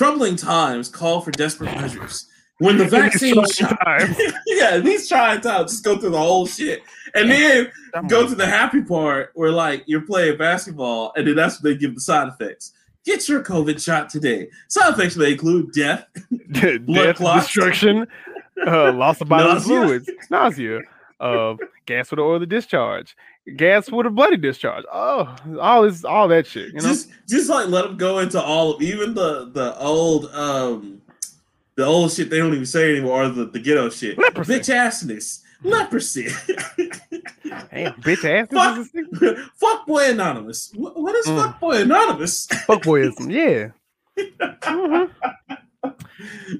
troubling 0.00 0.34
times 0.34 0.88
call 0.88 1.20
for 1.20 1.30
desperate 1.30 1.74
measures. 1.74 2.26
When 2.56 2.78
the 2.78 2.84
vaccine 3.00 3.34
shot, 3.48 3.78
yeah, 4.46 4.78
these 4.78 5.06
trying 5.06 5.42
times, 5.42 5.72
just 5.72 5.84
go 5.84 5.98
through 5.98 6.10
the 6.10 6.18
whole 6.18 6.46
shit, 6.46 6.82
and 7.14 7.30
then 7.30 7.70
go 8.08 8.26
to 8.26 8.34
the 8.34 8.46
happy 8.46 8.80
part 8.80 9.30
where 9.34 9.52
like 9.52 9.84
you're 9.84 10.00
playing 10.00 10.38
basketball, 10.38 11.12
and 11.16 11.26
then 11.26 11.36
that's 11.36 11.56
what 11.56 11.64
they 11.64 11.76
give 11.76 11.94
the 11.94 12.00
side 12.00 12.28
effects. 12.28 12.72
Get 13.04 13.28
your 13.28 13.42
COVID 13.42 13.82
shot 13.82 14.08
today. 14.08 14.48
Side 14.68 14.94
effects 14.94 15.16
may 15.16 15.32
include 15.32 15.72
death, 15.72 16.06
blood 16.30 16.86
death, 16.86 17.16
clots, 17.16 17.46
destruction, 17.46 18.06
uh, 18.66 18.92
loss 18.92 19.20
of 19.20 19.28
bodily 19.28 19.60
fluids, 19.60 20.10
nausea, 20.30 20.80
uh, 21.20 21.56
gas 21.84 22.10
with 22.10 22.16
the 22.16 22.22
oily 22.22 22.46
discharge, 22.46 23.14
gas 23.56 23.90
with 23.90 24.06
a 24.06 24.10
bloody 24.10 24.36
discharge. 24.36 24.84
Oh, 24.92 25.34
all 25.60 25.82
this, 25.82 26.04
all 26.04 26.28
that 26.28 26.46
shit. 26.46 26.68
You 26.68 26.74
know, 26.74 26.88
just 26.88 27.08
just 27.28 27.48
like 27.50 27.68
let 27.68 27.84
them 27.84 27.96
go 27.96 28.18
into 28.18 28.40
all 28.40 28.74
of 28.74 28.82
even 28.82 29.14
the 29.14 29.50
the 29.52 29.76
old 29.78 30.26
um 30.34 31.02
the 31.76 31.84
old 31.84 32.12
shit 32.12 32.30
they 32.30 32.38
don't 32.38 32.52
even 32.52 32.66
say 32.66 32.90
anymore, 32.90 33.22
or 33.24 33.28
the, 33.28 33.46
the 33.46 33.58
ghetto 33.58 33.88
shit. 33.90 34.18
Leprosy. 34.18 34.54
Bitch 34.58 34.74
assness. 34.74 35.40
Leprosy. 35.62 36.24
Damn, 37.70 37.92
bitch 38.00 38.24
ass. 38.24 38.48
Fuck, 38.50 39.36
fuck 39.56 39.86
boy 39.86 40.10
anonymous. 40.10 40.72
What, 40.74 40.98
what 41.00 41.14
is 41.16 41.26
Mm. 41.26 41.36
fuck 41.42 41.60
boy 41.60 41.82
anonymous? 41.82 42.46
Fuckboyism, 42.46 43.30
yeah. 43.30 43.70
Mhm. 44.62 45.10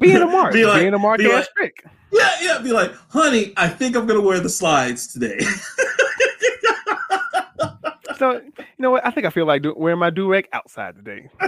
Being 0.00 0.16
a 0.16 0.26
mark, 0.26 0.52
Be 0.52 0.64
like- 0.64 0.80
being 0.80 0.94
a 0.94 0.99
mark 0.99 1.18
be 1.18 1.28
like- 1.32 1.46
trick. 1.56 1.84
Yeah, 2.12 2.31
yeah. 2.40 2.59
Be 2.59 2.73
like, 2.73 2.93
honey, 3.09 3.52
I 3.57 3.69
think 3.69 3.97
I'm 3.97 4.07
gonna 4.07 4.21
wear 4.21 4.40
the 4.40 4.49
slides 4.50 5.07
today. 5.12 5.40
So 8.21 8.33
you 8.33 8.64
know 8.79 8.90
what? 8.90 9.07
I 9.07 9.11
think 9.11 9.26
I 9.26 9.31
feel 9.31 9.47
like 9.47 9.62
do- 9.62 9.75
wearing 9.75 9.99
my 9.99 10.11
do 10.11 10.31
rag 10.31 10.47
outside 10.52 10.95
today. 10.95 11.31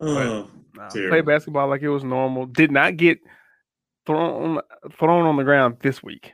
oh, 0.00 0.50
Nah, 0.74 0.88
play 0.90 1.22
basketball 1.22 1.68
like 1.68 1.80
it 1.80 1.88
was 1.88 2.04
normal. 2.04 2.44
Did 2.44 2.70
not 2.70 2.98
get 2.98 3.18
thrown 4.06 4.60
thrown 4.98 5.24
on 5.24 5.36
the 5.38 5.42
ground 5.44 5.78
this 5.80 6.02
week. 6.02 6.32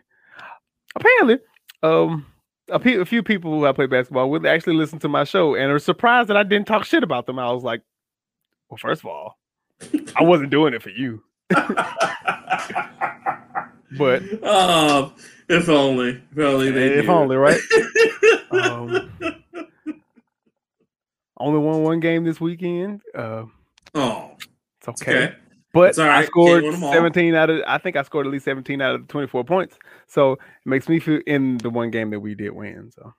Apparently, 0.96 1.38
um, 1.84 2.26
a, 2.68 2.80
pe- 2.80 2.96
a 2.98 3.04
few 3.04 3.22
people 3.22 3.52
who 3.52 3.64
I 3.64 3.70
play 3.70 3.86
basketball 3.86 4.30
with 4.30 4.44
actually 4.44 4.74
listen 4.74 4.98
to 5.00 5.08
my 5.08 5.22
show 5.22 5.54
and 5.54 5.70
are 5.70 5.78
surprised 5.78 6.28
that 6.28 6.36
I 6.36 6.42
didn't 6.42 6.66
talk 6.66 6.84
shit 6.86 7.04
about 7.04 7.26
them. 7.26 7.38
I 7.38 7.52
was 7.52 7.62
like, 7.62 7.82
well, 8.68 8.78
first 8.78 9.02
of 9.02 9.06
all, 9.06 9.38
I 10.16 10.22
wasn't 10.22 10.50
doing 10.50 10.74
it 10.74 10.82
for 10.82 10.90
you, 10.90 11.22
but 13.98 14.22
oh, 14.42 15.12
if 15.48 15.68
only, 15.68 16.22
if 16.32 16.38
only 16.38 16.70
they 16.70 16.98
if 16.98 17.06
knew. 17.06 17.12
only 17.12 17.36
right. 17.36 17.60
Um, 18.52 19.12
only 21.38 21.58
won 21.60 21.84
one 21.84 22.00
game 22.00 22.24
this 22.24 22.40
weekend. 22.40 23.00
Uh, 23.14 23.44
oh, 23.94 24.32
it's 24.78 24.88
okay. 24.88 25.24
okay. 25.26 25.34
But 25.72 25.90
It's 25.90 25.98
all 26.00 26.08
I 26.10 26.24
scored 26.24 26.64
win 26.64 26.74
'em 26.74 26.82
all. 26.82 26.92
17 26.92 27.32
out 27.36 27.48
of 27.48 27.62
I 27.64 27.78
think 27.78 27.94
I 27.94 28.02
scored 28.02 28.26
at 28.26 28.32
least 28.32 28.44
17 28.46 28.82
out 28.82 28.96
of 28.96 29.02
the 29.06 29.12
24 29.12 29.44
points. 29.44 29.78
So 30.08 30.32
it 30.32 30.38
makes 30.64 30.88
me 30.88 30.98
feel 30.98 31.20
in 31.28 31.58
the 31.58 31.70
one 31.70 31.92
game 31.92 32.10
that 32.10 32.18
we 32.18 32.34
did 32.34 32.50
win. 32.50 32.90
So 32.90 33.14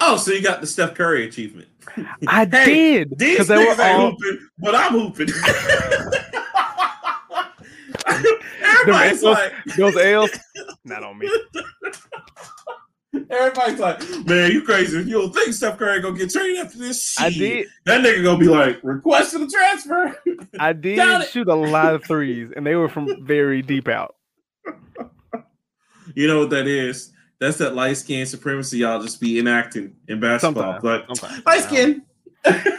Oh, 0.00 0.16
so 0.16 0.32
you 0.32 0.42
got 0.42 0.60
the 0.60 0.66
Steph 0.66 0.94
Curry 0.94 1.26
achievement. 1.26 1.68
I 2.26 2.46
Hey, 2.50 3.04
did 3.04 3.18
These 3.18 3.32
because 3.32 3.48
they 3.48 3.56
were 3.56 3.64
niggas 3.74 3.84
ain't 3.84 4.00
all 4.00 4.10
hooping, 4.12 4.48
but 4.58 4.74
I'm 4.74 4.92
hooping. 4.92 5.28
Everybody's 8.62 9.22
L's- 9.22 9.38
like, 9.38 9.52
those 9.76 9.96
L's 9.96 10.30
not 10.84 11.02
on 11.04 11.18
me. 11.18 11.30
everybody's 13.30 13.78
like, 13.78 14.00
man, 14.26 14.50
you 14.52 14.62
crazy. 14.62 14.98
You 14.98 15.20
don't 15.20 15.34
think 15.34 15.52
Steph 15.52 15.78
Curry 15.78 16.00
gonna 16.00 16.16
get 16.16 16.30
traded 16.30 16.58
after 16.64 16.78
this? 16.78 17.20
I 17.20 17.30
did 17.30 17.66
That 17.86 18.02
nigga 18.02 18.24
gonna 18.24 18.38
be 18.38 18.48
like, 18.48 18.80
requesting 18.82 19.42
a 19.42 19.48
transfer. 19.48 20.16
I 20.58 20.72
did 20.72 21.26
shoot 21.28 21.48
a 21.48 21.54
lot 21.54 21.94
of 21.94 22.04
threes 22.04 22.50
and 22.54 22.66
they 22.66 22.74
were 22.76 22.88
from 22.88 23.24
very 23.26 23.62
deep 23.62 23.88
out. 23.88 24.14
You 26.14 26.26
know 26.26 26.40
what 26.40 26.50
that 26.50 26.66
is? 26.66 27.12
That's 27.40 27.56
that 27.58 27.74
light 27.74 27.96
skin 27.96 28.26
supremacy 28.26 28.78
y'all 28.78 29.00
just 29.02 29.20
be 29.20 29.38
enacting 29.38 29.96
in 30.08 30.20
basketball. 30.20 30.78
Sometimes. 30.80 30.84
Like 31.08 31.16
Sometimes. 31.16 31.42
light 31.46 31.62
skin. 31.62 32.02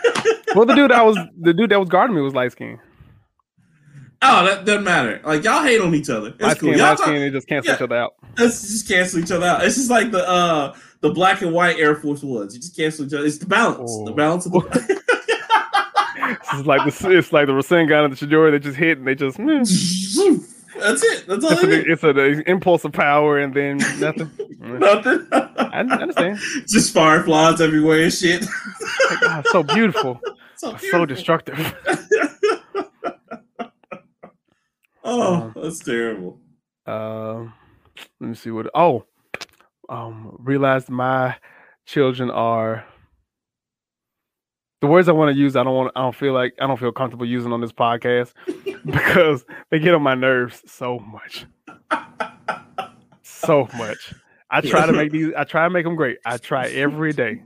Well 0.53 0.65
the 0.65 0.75
dude 0.75 0.91
I 0.91 1.01
was 1.03 1.17
the 1.39 1.53
dude 1.53 1.69
that 1.71 1.79
was 1.79 1.87
guarding 1.87 2.13
me 2.15 2.21
was 2.21 2.33
light 2.33 2.51
skin. 2.51 2.77
Oh, 4.21 4.45
that 4.45 4.65
doesn't 4.65 4.83
matter. 4.83 5.21
Like 5.23 5.43
y'all 5.45 5.63
hate 5.63 5.79
on 5.79 5.95
each 5.95 6.09
other. 6.09 6.27
It's 6.27 6.41
Light 6.41 6.59
cool. 6.59 6.69
skin, 6.69 6.77
Y'all 6.79 6.89
light 6.89 6.97
talk, 6.97 7.07
skin, 7.07 7.21
they 7.21 7.29
just 7.29 7.47
cancel 7.47 7.69
Yeah. 7.71 7.75
each 7.77 7.81
other 7.81 7.95
out. 7.95 8.13
let's 8.37 8.61
just 8.61 8.87
cancel 8.87 9.19
each 9.21 9.31
other 9.31 9.45
out. 9.45 9.63
It's 9.65 9.75
just 9.77 9.89
like 9.89 10.11
the 10.11 10.27
uh 10.27 10.75
the 10.99 11.09
black 11.11 11.41
and 11.41 11.53
white 11.53 11.79
Air 11.79 11.95
Force 11.95 12.21
Ones. 12.21 12.53
You 12.53 12.59
just 12.59 12.75
cancel 12.75 13.05
each 13.05 13.13
other. 13.13 13.25
It's 13.25 13.37
the 13.37 13.45
balance. 13.45 13.91
The 14.05 14.11
Oh. 14.11 14.13
balance 14.13 14.45
of 14.45 14.51
the 14.51 14.59
It's 16.53 16.67
like 16.67 16.83
the 16.83 17.11
it's 17.17 17.31
like 17.31 17.47
the 17.47 17.53
Rasengan 17.53 18.03
and 18.05 18.13
the 18.13 18.25
Chidori 18.27 18.51
they 18.51 18.59
just 18.59 18.77
hit 18.77 18.97
and 18.97 19.07
they 19.07 19.15
just 19.15 19.37
mm. 19.37 20.60
That's 20.79 21.03
it. 21.03 21.25
That's 21.27 21.43
all 21.43 21.51
it's, 21.51 21.63
it 21.63 21.87
it's 21.89 22.03
an 22.03 22.43
impulse 22.47 22.83
of 22.85 22.93
power 22.93 23.37
and 23.39 23.53
then 23.53 23.77
nothing. 23.99 24.31
Mm. 24.61 24.79
Nothing. 24.79 25.27
I 25.57 25.79
understand. 25.79 26.37
Just 26.67 26.93
fireflies 26.93 27.59
everywhere 27.61 28.03
and 28.03 28.13
shit. 28.13 28.45
Ah, 29.23 29.41
so 29.51 29.63
beautiful, 29.63 30.21
so, 30.55 30.77
so 30.77 31.03
destructive. 31.03 31.57
oh, 35.03 35.33
Um, 35.33 35.53
that's 35.55 35.79
terrible. 35.79 36.39
Um, 36.85 37.53
let 38.19 38.29
me 38.29 38.35
see 38.35 38.51
what. 38.51 38.67
Oh, 38.75 39.05
um, 39.89 40.35
realized 40.39 40.89
my 40.89 41.37
children 41.87 42.29
are 42.29 42.85
the 44.81 44.87
words 44.87 45.07
I 45.07 45.11
want 45.13 45.33
to 45.33 45.39
use. 45.39 45.55
I 45.55 45.63
don't 45.63 45.75
want. 45.75 45.91
I 45.95 46.01
don't 46.01 46.15
feel 46.15 46.33
like 46.33 46.53
I 46.59 46.67
don't 46.67 46.77
feel 46.79 46.91
comfortable 46.91 47.25
using 47.25 47.53
on 47.53 47.61
this 47.61 47.71
podcast 47.71 48.33
because 48.85 49.45
they 49.69 49.79
get 49.79 49.93
on 49.93 50.01
my 50.01 50.15
nerves 50.15 50.61
so 50.65 50.99
much, 50.99 51.45
so 53.23 53.67
much. 53.77 54.13
I 54.49 54.61
try 54.61 54.85
to 54.85 54.91
make 54.93 55.11
these. 55.11 55.33
I 55.37 55.43
try 55.45 55.63
to 55.63 55.69
make 55.69 55.85
them 55.85 55.95
great. 55.95 56.17
I 56.25 56.37
try 56.37 56.67
every 56.69 57.13
day. 57.13 57.43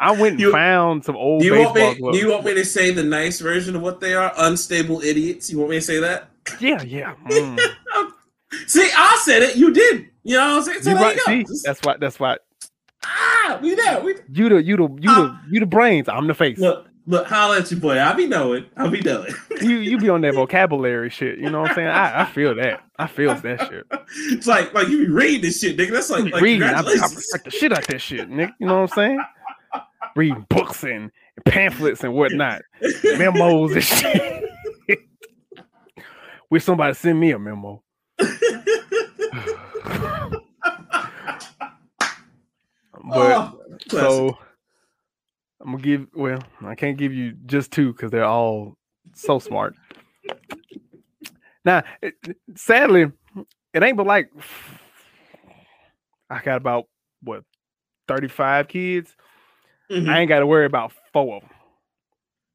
I 0.00 0.12
went 0.12 0.32
and 0.34 0.40
You- 0.40 0.52
found 0.52 1.04
some 1.04 1.16
old 1.16 1.42
you 1.42 1.58
want 1.58 1.74
baseball 1.74 1.92
me? 1.94 1.98
gloves. 1.98 2.18
Do 2.18 2.24
you 2.24 2.30
want 2.32 2.44
me 2.44 2.54
to 2.54 2.64
say 2.64 2.92
the 2.92 3.02
nice 3.02 3.40
version 3.40 3.74
of 3.74 3.82
what 3.82 3.98
they 3.98 4.14
are? 4.14 4.32
Unstable 4.36 5.00
idiots. 5.00 5.50
You 5.50 5.58
want 5.58 5.70
me 5.70 5.76
to 5.78 5.82
say 5.82 5.98
that? 5.98 6.28
Yeah, 6.60 6.80
yeah. 6.82 7.14
mm. 7.26 7.58
See, 8.68 8.88
I 8.96 9.20
said 9.24 9.42
it. 9.42 9.56
You 9.56 9.72
did. 9.72 10.08
You 10.22 10.36
know 10.36 10.46
what 10.50 10.56
I'm 10.58 10.62
saying? 10.62 10.82
So 10.82 10.90
You 10.90 10.96
there 10.98 11.04
right. 11.04 11.36
you 11.38 11.44
go. 11.44 11.52
See, 11.52 11.60
that's 11.64 11.80
why. 11.82 11.96
That's 11.98 12.20
why. 12.20 12.36
We 13.56 13.74
there. 13.74 14.00
We 14.00 14.14
You 14.30 14.48
the 14.48 14.62
you 14.62 14.76
the 14.76 14.88
you 15.00 15.14
the 15.14 15.20
uh, 15.22 15.36
you 15.50 15.60
the 15.60 15.66
brains. 15.66 16.08
I'm 16.08 16.26
the 16.26 16.34
face. 16.34 16.58
look. 16.58 16.86
Look, 17.06 17.26
holla 17.26 17.60
at 17.60 17.70
your 17.70 17.80
boy. 17.80 17.98
I 17.98 18.12
be 18.12 18.26
knowing. 18.26 18.66
I 18.76 18.86
be 18.88 19.00
knowing. 19.00 19.32
you 19.62 19.76
you 19.78 19.96
be 19.96 20.10
on 20.10 20.20
that 20.20 20.34
vocabulary 20.34 21.08
shit. 21.08 21.38
You 21.38 21.48
know 21.48 21.62
what 21.62 21.70
I'm 21.70 21.74
saying? 21.74 21.88
I, 21.88 22.20
I 22.20 22.24
feel 22.26 22.54
that. 22.56 22.82
I 22.98 23.06
feel 23.06 23.34
that 23.34 23.60
shit. 23.66 23.86
it's 24.30 24.46
like 24.46 24.74
like 24.74 24.88
you 24.88 25.06
be 25.06 25.10
reading 25.10 25.40
this 25.40 25.58
shit, 25.58 25.78
nigga. 25.78 25.92
That's 25.92 26.10
like, 26.10 26.30
like 26.30 26.42
Reading, 26.42 26.64
I, 26.64 26.66
I 26.66 26.74
congratulations. 26.82 27.16
respect 27.16 27.44
the 27.46 27.50
shit 27.50 27.72
out 27.72 27.86
that 27.86 28.02
shit, 28.02 28.28
Nick. 28.28 28.50
You 28.60 28.66
know 28.66 28.82
what 28.82 28.90
I'm 28.90 28.94
saying? 28.94 29.20
Reading 30.16 30.44
books 30.50 30.82
and, 30.84 31.10
and 31.36 31.44
pamphlets 31.46 32.04
and 32.04 32.12
whatnot, 32.12 32.60
memos 33.02 33.72
and 33.72 33.82
shit. 33.82 34.44
Wish 36.50 36.64
somebody 36.64 36.92
send 36.92 37.18
me 37.18 37.30
a 37.30 37.38
memo. 37.38 37.82
But 43.08 43.16
Oh, 43.16 43.60
so 43.88 44.38
I'm 45.60 45.72
gonna 45.72 45.82
give. 45.82 46.06
Well, 46.14 46.42
I 46.62 46.74
can't 46.74 46.96
give 46.96 47.12
you 47.12 47.32
just 47.46 47.72
two 47.72 47.92
because 47.92 48.10
they're 48.10 48.24
all 48.24 48.76
so 49.14 49.38
smart. 49.38 49.74
Now, 51.64 51.82
it, 52.02 52.14
sadly, 52.56 53.10
it 53.74 53.82
ain't 53.82 53.96
but 53.96 54.06
like 54.06 54.30
I 56.30 56.40
got 56.42 56.56
about 56.56 56.86
what 57.22 57.44
35 58.06 58.68
kids. 58.68 59.14
Mhm. 59.90 60.08
I 60.08 60.20
ain't 60.20 60.28
got 60.28 60.40
to 60.40 60.46
worry 60.46 60.66
about 60.66 60.92
four 61.12 61.36
of 61.36 61.42
them. 61.42 61.50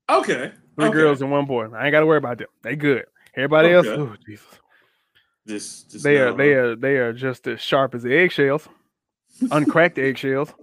okay. 0.09 0.51
Three 0.75 0.85
okay. 0.85 0.93
girls 0.93 1.21
and 1.21 1.31
one 1.31 1.45
boy. 1.45 1.67
I 1.71 1.85
ain't 1.85 1.91
got 1.91 1.99
to 1.99 2.05
worry 2.05 2.17
about 2.17 2.37
them. 2.39 2.47
They 2.63 2.75
good. 2.75 3.05
Everybody 3.35 3.71
else, 3.73 3.87
oh 3.87 4.15
Jesus, 4.25 4.45
Just, 5.47 5.91
just 5.91 6.03
they 6.03 6.17
are 6.17 6.31
know, 6.31 6.37
they 6.37 6.53
are 6.53 6.75
they 6.75 6.97
are 6.97 7.13
just 7.13 7.47
as 7.47 7.59
sharp 7.61 7.95
as 7.95 8.03
the 8.03 8.15
eggshells, 8.15 8.67
uncracked 9.51 9.97
eggshells. 9.99 10.53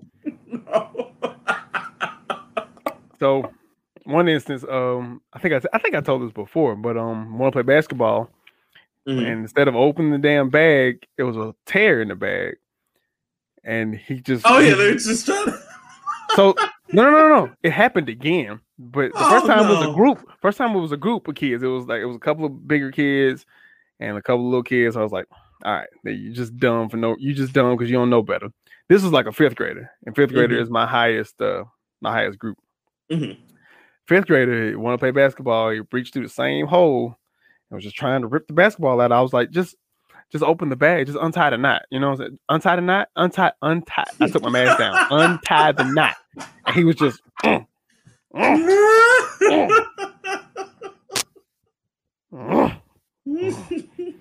So, 3.19 3.53
one 4.05 4.29
instance, 4.29 4.65
um, 4.69 5.21
I 5.35 5.39
think 5.39 5.53
I, 5.53 5.61
I 5.75 5.79
think 5.79 5.95
I 5.95 6.01
told 6.01 6.23
this 6.23 6.33
before, 6.33 6.75
but 6.75 6.97
um, 6.97 7.39
want 7.39 7.53
to 7.53 7.57
play 7.63 7.75
basketball, 7.75 8.31
Mhm. 9.07 9.19
and 9.19 9.41
instead 9.43 9.69
of 9.69 9.77
opening 9.77 10.11
the 10.11 10.19
damn 10.19 10.49
bag, 10.49 11.07
it 11.19 11.25
was 11.25 11.37
a 11.37 11.55
tear 11.67 12.01
in 12.01 12.09
the 12.09 12.15
bag, 12.15 12.57
and 13.63 13.95
he 13.95 14.21
just 14.21 14.45
Oh 14.47 14.59
yeah, 14.59 14.75
they're 14.75 14.95
just 14.95 15.27
trying 15.27 15.45
to. 15.47 15.59
so 16.35 16.55
no 16.93 17.03
no 17.05 17.11
no 17.11 17.29
no 17.29 17.53
it 17.63 17.73
happened 17.73 18.09
again, 18.09 18.61
but 18.79 19.13
the 19.13 19.19
first 19.19 19.45
Oh, 19.45 19.49
time 19.49 19.69
was 19.69 19.87
a 19.87 19.93
group. 19.93 20.27
First 20.41 20.57
time 20.57 20.75
it 20.75 20.81
was 20.81 20.93
a 20.93 20.97
group 20.97 21.29
of 21.29 21.35
kids. 21.35 21.63
It 21.63 21.67
was 21.67 21.87
like 21.87 22.01
it 22.01 22.07
was 22.07 22.17
a 22.17 22.21
couple 22.21 22.47
of 22.47 22.67
bigger 22.67 22.91
kids 22.91 23.45
and 24.01 24.17
a 24.17 24.23
couple 24.23 24.47
of 24.47 24.51
little 24.51 24.63
kids. 24.63 24.97
I 24.97 25.03
was 25.03 25.13
like, 25.13 25.27
all 25.65 25.73
right, 25.75 25.89
you 26.05 26.33
just 26.33 26.57
dumb 26.57 26.89
for 26.89 26.97
no, 26.97 27.17
you 27.19 27.35
just 27.35 27.53
dumb 27.53 27.77
because 27.77 27.91
you 27.91 27.97
don't 27.97 28.11
know 28.11 28.23
better. 28.23 28.49
This 28.89 29.03
was 29.03 29.13
like 29.13 29.27
a 29.27 29.33
fifth 29.33 29.57
grader, 29.57 29.91
and 30.07 30.15
5th 30.15 30.33
grader 30.33 30.57
Mhm. 30.57 30.63
is 30.63 30.71
my 30.71 30.87
highest 30.87 31.41
uh 31.41 31.65
my 32.01 32.13
highest 32.13 32.39
group. 32.39 32.59
Mhm. 33.11 33.37
fifth 34.07 34.27
grader 34.27 34.79
want 34.79 34.95
to 34.95 34.99
play 34.99 35.11
basketball. 35.13 35.71
He 35.71 35.81
reached 35.93 36.13
through 36.13 36.25
the 36.25 36.29
same 36.33 36.67
hole 36.67 37.17
and 37.71 37.77
was 37.77 37.85
just 37.85 37.97
trying 37.97 38.23
to 38.23 38.27
rip 38.27 38.47
the 38.49 38.53
basketball 38.55 39.01
out. 39.01 39.13
I 39.13 39.21
was 39.21 39.33
like, 39.33 39.51
just 39.51 39.77
just 40.33 40.45
open 40.45 40.69
the 40.69 40.77
bag, 40.77 41.07
just 41.07 41.19
untie 41.21 41.51
the 41.51 41.59
knot. 41.59 41.83
You 41.91 41.99
know 42.01 42.11
what 42.11 42.21
I'm 42.21 42.27
saying? 42.27 42.39
Untie 42.49 42.77
the 42.77 42.83
knot, 42.83 43.09
untie, 43.17 43.53
untie. 43.63 44.05
I 44.21 44.29
took 44.29 44.43
my 44.43 44.51
mask 44.51 44.79
down, 44.79 44.97
untie 45.11 45.73
the 45.73 45.85
knot. 45.85 46.15
And 46.67 46.75
he 46.77 46.85
was 46.85 46.97
just 46.97 47.21
"Mm, 47.45 47.67
mm, 48.35 49.71
mm." 52.33 52.81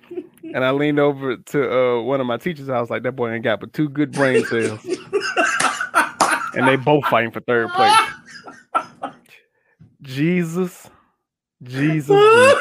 and 0.53 0.63
I 0.63 0.71
leaned 0.71 0.99
over 0.99 1.37
to 1.37 1.73
uh, 1.73 2.01
one 2.01 2.21
of 2.21 2.27
my 2.27 2.37
teachers. 2.37 2.69
I 2.69 2.79
was 2.79 2.89
like, 2.89 3.03
that 3.03 3.13
boy 3.13 3.31
ain't 3.31 3.43
got 3.43 3.59
but 3.59 3.73
two 3.73 3.89
good 3.89 4.11
brain 4.11 4.43
cells. 4.45 4.85
And 6.55 6.67
they 6.67 6.77
both 6.77 7.05
fighting 7.05 7.31
for 7.31 7.41
third 7.41 7.69
place. 7.73 7.95
Jesus. 10.01 10.89
Jesus. 11.61 12.09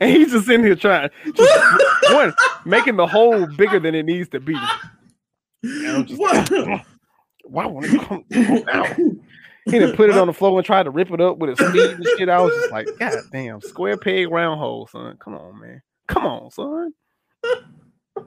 and 0.00 0.10
he's 0.10 0.32
just 0.32 0.46
sitting 0.46 0.64
here 0.64 0.74
trying, 0.74 1.10
just 1.34 2.12
one 2.12 2.32
making 2.64 2.96
the 2.96 3.06
hole 3.06 3.46
bigger 3.46 3.78
than 3.78 3.94
it 3.94 4.04
needs 4.04 4.28
to 4.30 4.40
be. 4.40 4.56
Just 5.62 6.20
why 7.44 7.66
won't 7.66 7.86
it 7.86 8.00
come, 8.00 8.24
come 8.32 8.64
out? 8.72 8.96
He 9.66 9.78
didn't 9.78 9.96
put 9.96 10.10
it 10.10 10.16
on 10.16 10.26
the 10.26 10.32
floor 10.32 10.58
and 10.58 10.66
tried 10.66 10.84
to 10.84 10.90
rip 10.90 11.10
it 11.10 11.20
up 11.20 11.38
with 11.38 11.50
his 11.50 11.70
feet 11.70 11.90
and 11.90 12.06
shit. 12.16 12.28
I 12.28 12.40
was 12.40 12.54
just 12.54 12.72
like, 12.72 12.88
God 12.98 13.18
damn, 13.30 13.60
square 13.60 13.96
peg, 13.96 14.30
round 14.30 14.58
hole, 14.58 14.86
son. 14.86 15.16
Come 15.18 15.34
on, 15.34 15.60
man. 15.60 15.82
Come 16.10 16.26
on, 16.26 16.50
son. 16.50 16.92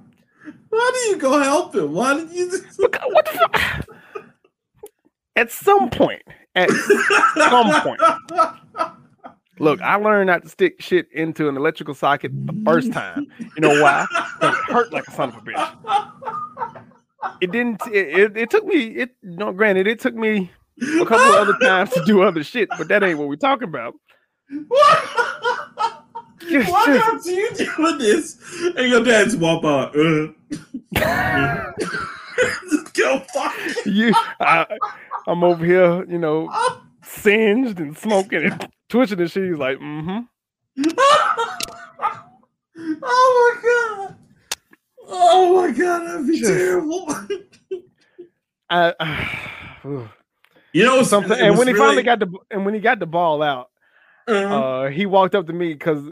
Why 0.70 0.92
do 0.94 1.10
you 1.10 1.18
go 1.18 1.40
help 1.42 1.76
him? 1.76 1.92
Why 1.94 2.16
did 2.16 2.32
you? 2.32 2.50
Look, 2.80 2.98
what 3.06 3.26
the 3.26 3.32
fuck? 3.34 3.86
At 5.36 5.52
some 5.52 5.90
point, 5.90 6.22
at 6.56 6.70
some 6.70 7.82
point, 7.82 8.00
look, 9.58 9.82
I 9.82 9.96
learned 9.96 10.28
not 10.28 10.44
to 10.44 10.50
stick 10.50 10.80
shit 10.80 11.08
into 11.12 11.50
an 11.50 11.58
electrical 11.58 11.96
socket 11.96 12.32
the 12.46 12.54
first 12.64 12.94
time. 12.94 13.26
You 13.40 13.62
know 13.62 13.82
why? 13.82 14.06
It 14.44 14.54
hurt 14.72 14.94
like 14.94 15.08
a 15.08 15.12
son 15.12 15.30
of 15.30 15.38
a 15.38 15.42
bitch. 15.42 16.84
It 17.42 17.52
didn't. 17.52 17.82
It, 17.88 18.20
it, 18.20 18.38
it 18.38 18.50
took 18.52 18.66
me. 18.66 18.90
It 18.90 19.16
no, 19.24 19.52
granted, 19.52 19.88
it 19.88 20.00
took 20.00 20.14
me 20.14 20.52
a 20.82 21.06
couple 21.06 21.34
of 21.34 21.36
other 21.36 21.58
times 21.64 21.90
to 21.92 22.04
do 22.06 22.22
other 22.22 22.44
shit, 22.44 22.70
but 22.78 22.88
that 22.90 23.04
ain't 23.04 23.18
what 23.18 23.28
we're 23.28 23.36
talking 23.36 23.68
about. 23.68 23.96
Why 26.50 27.02
aren't 27.06 27.26
you 27.26 27.50
doing 27.56 27.98
this? 27.98 28.38
And 28.78 28.90
your 28.90 29.04
dad's 29.04 29.36
walk 29.36 29.64
out. 29.64 29.96
Uh. 29.96 30.28
Go 32.94 33.20
fuck. 33.34 33.54
you, 33.86 34.14
I, 34.40 34.66
I'm 35.28 35.44
over 35.44 35.66
here, 35.66 36.06
you 36.10 36.18
know, 36.20 36.50
singed 37.04 37.80
and 37.80 37.98
smoking 37.98 38.44
and 38.52 38.68
twitching 38.90 39.20
and 39.20 39.32
shit. 39.32 39.50
He's 39.50 39.58
like, 39.58 39.78
mm-hmm. 39.80 40.20
oh 43.04 43.54
my 43.56 43.62
god. 43.64 44.16
Oh 45.08 45.62
my 45.62 45.72
god, 45.72 46.08
that'd 46.08 46.28
be 46.28 46.40
Just- 46.40 46.52
terrible. 46.54 47.08
I, 48.70 48.94
You 50.76 50.86
know 50.86 51.04
something. 51.04 51.38
And 51.40 51.56
when 51.58 51.68
he 51.68 51.74
really- 51.74 51.86
finally 51.86 52.04
got 52.04 52.20
the 52.20 52.28
and 52.50 52.66
when 52.66 52.74
he 52.74 52.80
got 52.80 52.98
the 53.00 53.06
ball 53.06 53.44
out, 53.44 53.70
Uh-huh. 54.28 54.60
uh, 54.62 54.90
he 54.90 55.06
walked 55.06 55.36
up 55.36 55.46
to 55.48 55.54
me 55.54 55.74
because 55.74 56.04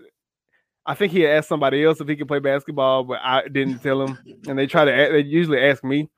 I 0.85 0.95
think 0.95 1.11
he 1.11 1.27
asked 1.27 1.47
somebody 1.49 1.83
else 1.83 2.01
if 2.01 2.07
he 2.07 2.15
could 2.15 2.27
play 2.27 2.39
basketball, 2.39 3.03
but 3.03 3.19
I 3.23 3.47
didn't 3.47 3.79
tell 3.83 4.01
him. 4.01 4.17
And 4.47 4.57
they 4.57 4.65
try 4.67 4.83
to 4.85 4.91
a- 4.91 5.11
they 5.11 5.19
usually 5.27 5.59
ask 5.59 5.83
me, 5.83 6.09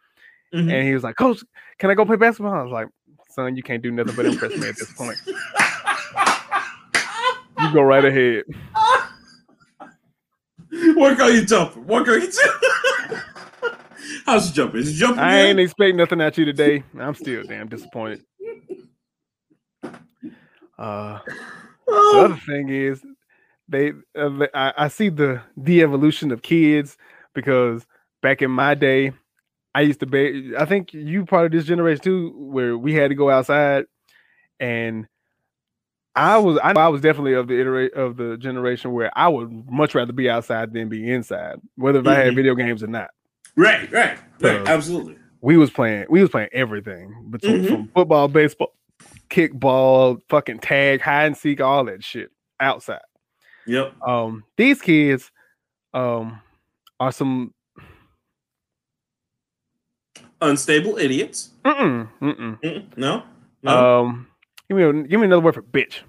Mhm. 0.54 0.72
and 0.72 0.88
he 0.88 0.94
was 0.94 1.04
like, 1.04 1.16
"Coach, 1.18 1.44
can 1.80 1.90
I 1.90 1.96
go 1.96 2.06
play 2.06 2.16
basketball?" 2.16 2.54
I 2.54 2.64
was 2.64 2.72
like, 2.72 2.88
"Son, 3.32 3.56
you 3.58 3.64
can't 3.64 3.84
do 3.84 3.92
nothing 3.92 4.16
but 4.16 4.26
impress 4.26 4.58
me 4.58 4.70
at 4.70 4.76
this 4.78 4.94
point. 4.94 5.18
You 7.60 7.74
go 7.74 7.82
right 7.82 8.06
ahead." 8.06 8.44
What 10.96 11.20
are 11.22 11.30
you 11.30 11.46
jumping? 11.46 11.86
What 11.86 12.08
are 12.10 12.18
you 12.18 12.32
jumper. 12.32 13.24
How's 14.26 14.48
your 14.58 14.66
jumping? 14.66 14.82
Is 14.82 14.98
jumper 14.98 15.22
I 15.22 15.36
ain't 15.42 15.58
good? 15.58 15.64
expect 15.66 15.96
nothing 15.96 16.20
at 16.20 16.36
you 16.38 16.46
today. 16.46 16.84
I'm 17.00 17.14
still 17.14 17.44
damn 17.44 17.68
disappointed. 17.68 18.24
Uh, 20.80 21.20
the 21.26 21.32
Oh, 21.88 22.26
other 22.26 22.40
thing 22.48 22.70
is, 22.70 23.02
they 23.68 23.92
uh, 24.18 24.48
I, 24.54 24.74
I 24.78 24.88
see 24.90 25.10
the 25.10 25.42
de-evolution 25.62 26.32
of 26.32 26.42
kids 26.42 26.98
because 27.34 27.86
back 28.22 28.42
in 28.42 28.52
my 28.52 28.74
day, 28.76 29.14
I 29.76 29.82
used 29.82 30.00
to 30.02 30.06
be. 30.06 30.54
I 30.58 30.66
think 30.66 30.94
you 30.94 31.26
part 31.26 31.46
of 31.48 31.52
this 31.52 31.66
generation 31.66 32.04
too, 32.04 32.34
where 32.38 32.78
we 32.78 32.94
had 32.94 33.10
to 33.10 33.16
go 33.16 33.30
outside, 33.30 33.86
and 34.60 35.08
I 36.16 36.38
was 36.38 36.60
I, 36.64 36.74
I 36.74 36.88
was 36.90 37.02
definitely 37.02 37.34
of 37.34 37.48
the 37.48 37.60
iterate 37.60 37.94
of 37.94 38.18
the 38.18 38.38
generation 38.38 38.92
where 38.92 39.12
I 39.18 39.28
would 39.30 39.52
much 39.70 39.96
rather 39.96 40.14
be 40.14 40.30
outside 40.30 40.74
than 40.74 40.90
be 40.90 41.10
inside, 41.12 41.56
whether 41.76 42.00
if 42.00 42.08
I 42.08 42.16
had 42.16 42.34
Mhm. 42.34 42.36
video 42.36 42.56
games 42.56 42.84
or 42.84 42.88
not. 42.88 43.10
right, 43.56 43.92
right, 43.92 44.18
right. 44.42 44.56
Uh, 44.62 44.66
Absolutely. 44.68 45.18
we 45.42 45.58
was 45.58 45.72
playing 45.72 46.06
we 46.10 46.22
was 46.22 46.30
playing 46.30 46.50
everything 46.52 47.28
between 47.32 47.64
Mhm. 47.64 47.68
from 47.70 47.88
football, 47.96 48.28
baseball, 48.28 48.76
kickball, 49.32 50.20
fucking 50.30 50.60
tag, 50.60 51.02
hide 51.02 51.26
and 51.26 51.38
seek, 51.38 51.62
all 51.62 51.84
that 51.86 52.04
shit 52.04 52.30
outside. 52.60 53.02
Yep. 53.68 53.94
Um, 54.06 54.44
these 54.58 54.82
kids 54.82 55.32
um 55.94 56.42
are 57.00 57.12
some 57.12 57.54
Unstable 60.42 60.98
idiots. 60.98 61.52
mm-mm, 61.64 62.10
mm-mm. 62.22 62.60
Mm, 62.62 62.98
No. 62.98 63.24
No. 63.62 64.06
um 64.06 64.28
give 64.68 64.78
me 64.78 64.84
a, 64.84 64.94
give 65.08 65.20
me 65.20 65.26
another 65.26 65.42
word 65.42 65.54
for 65.56 65.62
bitch. 65.62 66.00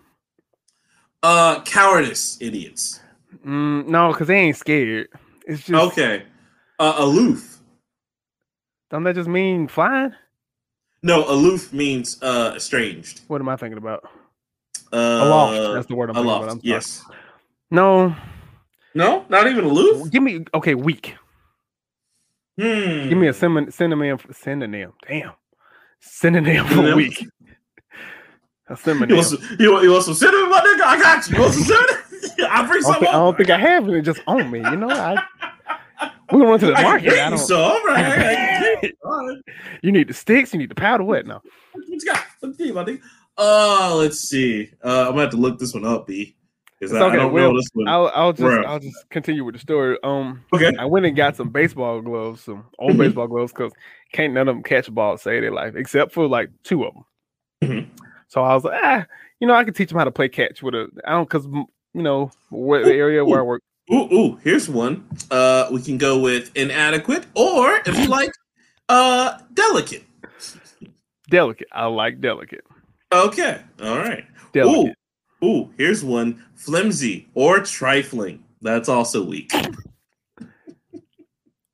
Uh, 1.22 1.62
cowardice 1.62 2.36
idiots. 2.40 3.00
Mm, 3.46 3.86
no, 3.86 4.12
because 4.12 4.26
they 4.28 4.36
ain't 4.38 4.56
scared. 4.56 5.08
It's 5.46 5.62
just 5.64 5.92
Okay. 5.92 6.24
Uh, 6.78 6.94
aloof. 6.98 7.60
don't 8.90 9.04
that 9.04 9.14
just 9.14 9.28
mean 9.28 9.68
flying? 9.68 10.12
No, 11.02 11.28
aloof 11.30 11.72
means 11.72 12.20
uh 12.22 12.54
estranged. 12.56 13.20
What 13.28 13.40
am 13.40 13.48
I 13.48 13.56
thinking 13.56 13.78
about? 13.78 14.04
Uh, 14.92 15.20
Aloft. 15.22 15.74
That's 15.74 15.86
the 15.86 15.94
word 15.94 16.10
I'm 16.10 16.16
thinking 16.16 16.30
aloft. 16.30 16.44
about. 16.44 16.52
I'm 16.52 16.60
sorry. 16.82 17.18
No, 17.74 18.14
No, 18.94 19.24
not 19.28 19.46
even 19.48 19.64
aloof. 19.64 20.10
give 20.10 20.22
me 20.22 20.44
okay, 20.54 20.74
weak. 20.74 21.16
Hmm. 22.60 23.08
Give 23.08 23.18
me 23.18 23.26
a 23.28 23.32
synonym 23.32 23.70
synonym 23.70 24.18
synonym. 24.32 24.92
Damn. 25.08 25.32
Synonym 26.00 26.64
for 26.66 26.74
Synonym? 26.74 26.96
weak. 26.96 27.26
A 28.68 28.72
You 28.72 28.76
synonym. 28.76 29.16
want, 29.16 29.26
some, 29.26 29.38
you, 29.58 29.72
want, 29.72 29.84
you 29.84 29.90
want 29.90 30.04
some 30.04 30.14
cinnamon, 30.14 30.50
my 30.50 30.60
nigga? 30.60 30.82
I 30.84 31.00
got 31.00 31.28
you. 31.28 31.34
You 31.36 31.42
want 31.42 31.54
some 31.54 31.64
cinnamon? 31.64 31.96
I'll 32.50 32.66
bring 32.66 32.78
I 32.78 32.82
don't, 32.82 32.82
some 32.82 32.94
think, 33.00 33.08
I 33.08 33.12
don't 33.12 33.36
think 33.36 33.50
I 33.50 33.58
have 33.58 33.88
it 33.88 34.02
just 34.02 34.20
on 34.26 34.50
me. 34.50 34.58
You 34.60 34.76
know, 34.76 34.88
I 34.88 35.16
we 36.32 36.38
gonna 36.38 36.46
run 36.46 36.60
to 36.60 36.66
the 36.66 36.74
I 36.74 36.82
market. 36.82 37.12
I 37.12 37.24
you 37.24 37.30
don't. 37.30 37.38
some, 37.38 37.86
right? 37.86 38.04
I 38.06 38.78
can- 38.80 38.92
All 39.04 39.28
right. 39.28 39.38
You 39.82 39.92
need 39.92 40.08
the 40.08 40.14
sticks. 40.14 40.52
You 40.52 40.58
need 40.60 40.70
the 40.70 40.74
powder. 40.74 41.02
What 41.04 41.26
now? 41.26 41.42
What 41.72 41.86
you 41.88 41.98
got? 42.06 42.24
Let's 42.42 42.56
see, 42.56 42.72
my 42.72 42.84
nigga. 42.84 43.00
Uh, 43.36 43.94
let's 43.96 44.20
see. 44.20 44.70
Uh, 44.82 45.00
I'm 45.08 45.10
gonna 45.10 45.22
have 45.22 45.30
to 45.32 45.36
look 45.36 45.58
this 45.58 45.74
one 45.74 45.84
up, 45.84 46.06
B. 46.06 46.36
It's 46.84 46.92
I, 46.92 47.00
I 47.00 47.06
okay, 47.08 47.16
don't 47.16 47.32
well, 47.32 47.52
know 47.52 47.58
this 47.58 47.68
one. 47.72 47.88
I'll 47.88 48.10
I'll 48.14 48.32
just. 48.32 48.66
I'll 48.66 48.78
just 48.78 49.08
continue 49.10 49.44
with 49.44 49.54
the 49.54 49.60
story. 49.60 49.98
Um, 50.02 50.44
Okay. 50.52 50.72
I 50.78 50.84
went 50.84 51.06
and 51.06 51.16
got 51.16 51.36
some 51.36 51.50
baseball 51.50 52.00
gloves, 52.00 52.42
some 52.42 52.66
old 52.78 52.96
Mhm. 52.96 52.98
baseball 52.98 53.26
gloves, 53.26 53.52
because 53.52 53.72
can't 54.12 54.32
none 54.32 54.48
of 54.48 54.54
them 54.54 54.62
catch 54.62 54.88
a 54.88 54.90
ball 54.92 55.16
to 55.16 55.22
save 55.22 55.42
their 55.42 55.52
life, 55.52 55.74
except 55.76 56.12
for 56.12 56.26
like 56.28 56.50
two 56.62 56.84
of 56.84 56.94
them. 56.94 57.04
Mhm. 57.62 57.88
So 58.28 58.42
I 58.42 58.54
was 58.54 58.64
like, 58.64 58.80
ah, 58.82 59.06
you 59.40 59.46
know, 59.46 59.54
I 59.54 59.64
could 59.64 59.74
teach 59.76 59.88
them 59.88 59.98
how 59.98 60.04
to 60.04 60.10
play 60.10 60.28
catch 60.28 60.62
with 60.62 60.74
a. 60.74 60.88
I 61.06 61.12
don't 61.12 61.28
because 61.28 61.46
you 61.46 62.02
know 62.02 62.30
where 62.50 62.84
the 62.84 62.92
area 62.94 63.24
where 63.24 63.40
I 63.40 63.42
work. 63.42 63.62
Ooh, 63.92 64.12
ooh, 64.12 64.36
here's 64.36 64.68
one. 64.68 65.06
Uh, 65.30 65.68
we 65.70 65.82
can 65.82 65.98
go 65.98 66.18
with 66.18 66.50
inadequate, 66.56 67.26
or 67.34 67.80
if 67.86 67.98
you 67.98 68.08
like, 68.08 68.30
uh, 68.88 69.38
delicate. 69.52 70.04
Delicate. 71.28 71.68
I 71.72 71.86
like 71.86 72.20
delicate. 72.20 72.64
Okay, 73.12 73.60
all 73.82 73.98
right. 73.98 74.24
Delicate. 74.52 74.90
Ooh, 74.90 74.94
ooh, 75.44 75.70
here's 75.76 76.02
one. 76.04 76.42
Flimsy 76.54 77.28
or 77.34 77.60
trifling. 77.60 78.42
That's 78.62 78.88
also 78.88 79.24
weak. 79.24 79.52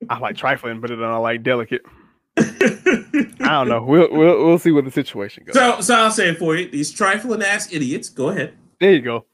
I 0.09 0.17
like 0.19 0.35
trifling, 0.35 0.81
but 0.81 0.89
then 0.89 1.03
I 1.03 1.17
like 1.17 1.43
delicate. 1.43 1.83
I 2.37 3.29
don't 3.39 3.69
know. 3.69 3.83
We'll 3.83 4.09
we'll 4.11 4.45
we'll 4.45 4.59
see 4.59 4.71
where 4.71 4.81
the 4.81 4.91
situation 4.91 5.43
goes. 5.45 5.55
So, 5.55 5.79
so 5.81 5.95
I'll 5.95 6.11
say 6.11 6.29
it 6.29 6.37
for 6.37 6.55
you. 6.55 6.69
These 6.69 6.91
trifling 6.91 7.41
ass 7.41 7.71
idiots. 7.71 8.09
Go 8.09 8.29
ahead. 8.29 8.53
There 8.79 8.91
you 8.91 9.01
go. 9.01 9.25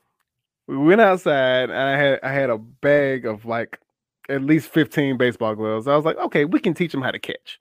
We 0.67 0.77
went 0.77 1.01
outside 1.01 1.69
and 1.69 1.73
I 1.73 1.97
had 1.97 2.19
I 2.23 2.31
had 2.31 2.49
a 2.49 2.57
bag 2.57 3.25
of 3.25 3.45
like 3.45 3.79
at 4.29 4.41
least 4.41 4.69
15 4.69 5.17
baseball 5.17 5.55
gloves. 5.55 5.87
I 5.87 5.95
was 5.95 6.05
like, 6.05 6.17
okay, 6.17 6.45
we 6.45 6.59
can 6.59 6.73
teach 6.73 6.91
them 6.91 7.01
how 7.01 7.11
to 7.11 7.19
catch. 7.19 7.59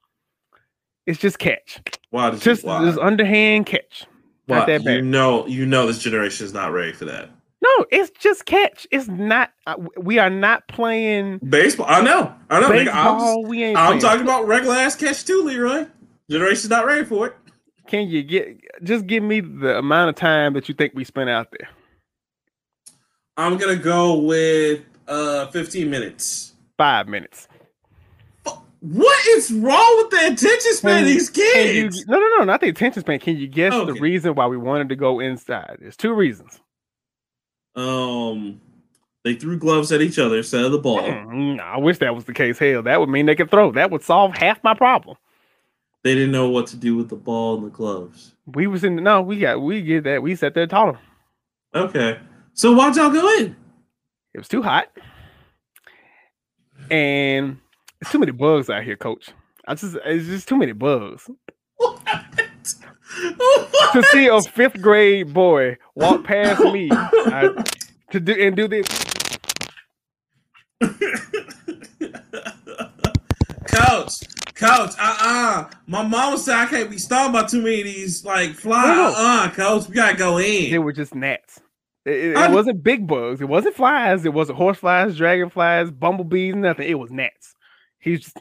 It's 1.06 1.20
just 1.20 1.38
catch. 1.38 1.80
Why 2.10 2.30
did 2.30 2.40
Just 2.40 2.64
just 2.64 2.98
underhand 2.98 3.66
catch. 3.66 4.06
That 4.48 4.84
You 4.84 5.02
know, 5.02 5.46
you 5.46 5.66
know, 5.66 5.86
this 5.86 5.98
generation 5.98 6.46
is 6.46 6.52
not 6.52 6.72
ready 6.72 6.92
for 6.92 7.04
that. 7.06 7.30
No, 7.62 7.86
it's 7.90 8.10
just 8.20 8.44
catch. 8.44 8.86
It's 8.90 9.08
not 9.08 9.50
uh, 9.66 9.74
we 9.96 10.18
are 10.18 10.30
not 10.30 10.68
playing 10.68 11.38
Baseball. 11.38 11.86
I 11.88 12.00
know. 12.00 12.32
I 12.48 12.60
know. 12.60 12.68
nigga. 12.68 12.92
I'm, 12.92 13.14
baseball. 13.16 13.44
we 13.44 13.64
ain't 13.64 13.78
I'm 13.78 13.86
playing. 13.86 14.00
talking 14.00 14.22
about 14.22 14.46
regular 14.46 14.76
ass 14.76 14.94
catch 14.94 15.24
too, 15.24 15.42
Leroy. 15.42 15.86
Generation's 16.30 16.70
not 16.70 16.86
ready 16.86 17.04
for 17.04 17.28
it. 17.28 17.36
Can 17.86 18.08
you 18.08 18.22
get 18.22 18.60
just 18.84 19.06
give 19.06 19.22
me 19.22 19.40
the 19.40 19.78
amount 19.78 20.10
of 20.10 20.14
time 20.16 20.52
that 20.54 20.68
you 20.68 20.74
think 20.74 20.92
we 20.94 21.04
spent 21.04 21.30
out 21.30 21.48
there? 21.50 21.68
I'm 23.36 23.56
gonna 23.56 23.76
go 23.76 24.18
with 24.20 24.82
uh 25.08 25.46
15 25.48 25.88
minutes. 25.90 26.54
Five 26.78 27.08
minutes. 27.08 27.48
What 28.92 29.26
is 29.26 29.52
wrong 29.52 29.96
with 29.96 30.10
the 30.10 30.26
attention 30.32 30.74
span 30.74 31.02
of 31.02 31.08
these 31.08 31.28
Can 31.28 31.74
you, 31.74 31.82
kids? 31.84 32.06
no, 32.06 32.20
no, 32.20 32.28
no, 32.38 32.44
not 32.44 32.60
the 32.60 32.68
attention 32.68 33.02
span. 33.02 33.18
Can 33.18 33.36
you 33.36 33.48
guess 33.48 33.72
the 33.72 33.94
reason 33.94 34.36
why 34.36 34.46
we 34.46 34.56
wanted 34.56 34.90
to 34.90 34.96
go 34.96 35.18
inside? 35.18 35.78
There's 35.80 35.96
two 35.96 36.12
reasons. 36.12 36.60
Um, 37.74 38.60
they 39.24 39.34
threw 39.34 39.58
gloves 39.58 39.90
at 39.90 40.02
each 40.02 40.20
other 40.20 40.36
instead 40.36 40.64
of 40.64 40.70
the 40.70 40.78
ball. 40.78 41.00
Mm, 41.00 41.58
I 41.58 41.78
wish 41.78 41.98
that 41.98 42.14
was 42.14 42.26
the 42.26 42.32
case. 42.32 42.60
Hell, 42.60 42.84
that 42.84 43.00
would 43.00 43.08
mean 43.08 43.26
they 43.26 43.34
could 43.34 43.50
throw. 43.50 43.72
That 43.72 43.90
would 43.90 44.04
solve 44.04 44.36
half 44.36 44.62
my 44.62 44.72
problem. 44.74 45.16
They 46.04 46.14
didn't 46.14 46.30
know 46.30 46.48
what 46.48 46.68
to 46.68 46.76
do 46.76 46.94
with 46.94 47.08
the 47.08 47.16
ball 47.16 47.56
and 47.56 47.66
the 47.66 47.70
gloves. 47.70 48.34
We 48.46 48.68
was 48.68 48.84
in 48.84 48.94
no, 48.94 49.20
we 49.20 49.40
got 49.40 49.60
we 49.60 49.82
get 49.82 50.04
that. 50.04 50.22
We 50.22 50.36
sat 50.36 50.54
there 50.54 50.66
them. 50.68 50.96
Okay, 51.74 52.20
so 52.52 52.72
why'd 52.72 52.94
y'all 52.94 53.10
go 53.10 53.28
in? 53.38 53.56
It 54.32 54.38
was 54.38 54.46
too 54.46 54.62
hot, 54.62 54.96
and 56.88 57.58
it's 58.00 58.10
too 58.10 58.18
many 58.18 58.32
bugs 58.32 58.68
out 58.70 58.84
here, 58.84 58.96
Coach. 58.96 59.30
I 59.66 59.74
just 59.74 59.96
it's 60.04 60.26
just 60.26 60.48
too 60.48 60.56
many 60.56 60.72
bugs. 60.72 61.28
What? 61.76 62.00
to 63.92 64.02
see 64.12 64.26
a 64.26 64.40
fifth 64.42 64.80
grade 64.80 65.32
boy 65.32 65.76
walk 65.94 66.24
past 66.24 66.60
me 66.60 66.88
I, 66.92 67.64
to 68.10 68.20
do 68.20 68.32
and 68.32 68.56
do 68.56 68.68
this. 68.68 68.86
Coach, 73.66 74.12
coach, 74.54 74.90
uh 74.98 75.16
uh 75.20 75.70
My 75.86 76.02
mama 76.02 76.38
said 76.38 76.54
I 76.56 76.66
can't 76.66 76.90
be 76.90 76.98
stung 76.98 77.32
by 77.32 77.44
too 77.44 77.60
many 77.62 77.80
of 77.80 77.86
these 77.86 78.24
like 78.24 78.52
flies. 78.52 78.86
No. 78.96 79.06
Uh 79.08 79.14
uh 79.16 79.50
coach, 79.50 79.88
we 79.88 79.94
gotta 79.94 80.16
go 80.16 80.38
in. 80.38 80.70
They 80.70 80.78
were 80.78 80.92
just 80.92 81.14
gnats. 81.14 81.60
It, 82.04 82.12
it- 82.12 82.38
it 82.38 82.50
wasn't 82.52 82.82
big 82.82 83.06
bugs. 83.06 83.40
It 83.40 83.48
wasn't 83.48 83.74
flies. 83.74 84.24
It 84.24 84.32
wasn't 84.32 84.58
horse 84.58 84.78
flies, 84.78 85.16
dragonflies, 85.16 85.90
bumblebees, 85.90 86.54
nothing. 86.54 86.88
It 86.88 86.98
was 86.98 87.10
gnats. 87.10 87.54
He 88.06 88.12
was 88.12 88.20
just 88.20 88.38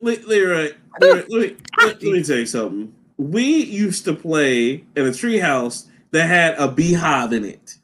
Le- 0.00 0.26
Leroy, 0.26 0.72
Leroy 1.00 1.24
let, 1.28 1.30
me, 1.30 1.56
let, 1.78 2.02
me 2.02 2.22
tell 2.24 2.38
you 2.38 2.46
something. 2.46 2.92
We 3.16 3.44
used 3.62 4.04
to 4.06 4.12
play 4.12 4.84
in 4.96 5.06
a 5.06 5.10
treehouse 5.10 5.86
that 6.10 6.26
had 6.26 6.56
a 6.58 6.66
beehive 6.66 7.32
in 7.32 7.44
it. 7.44 7.76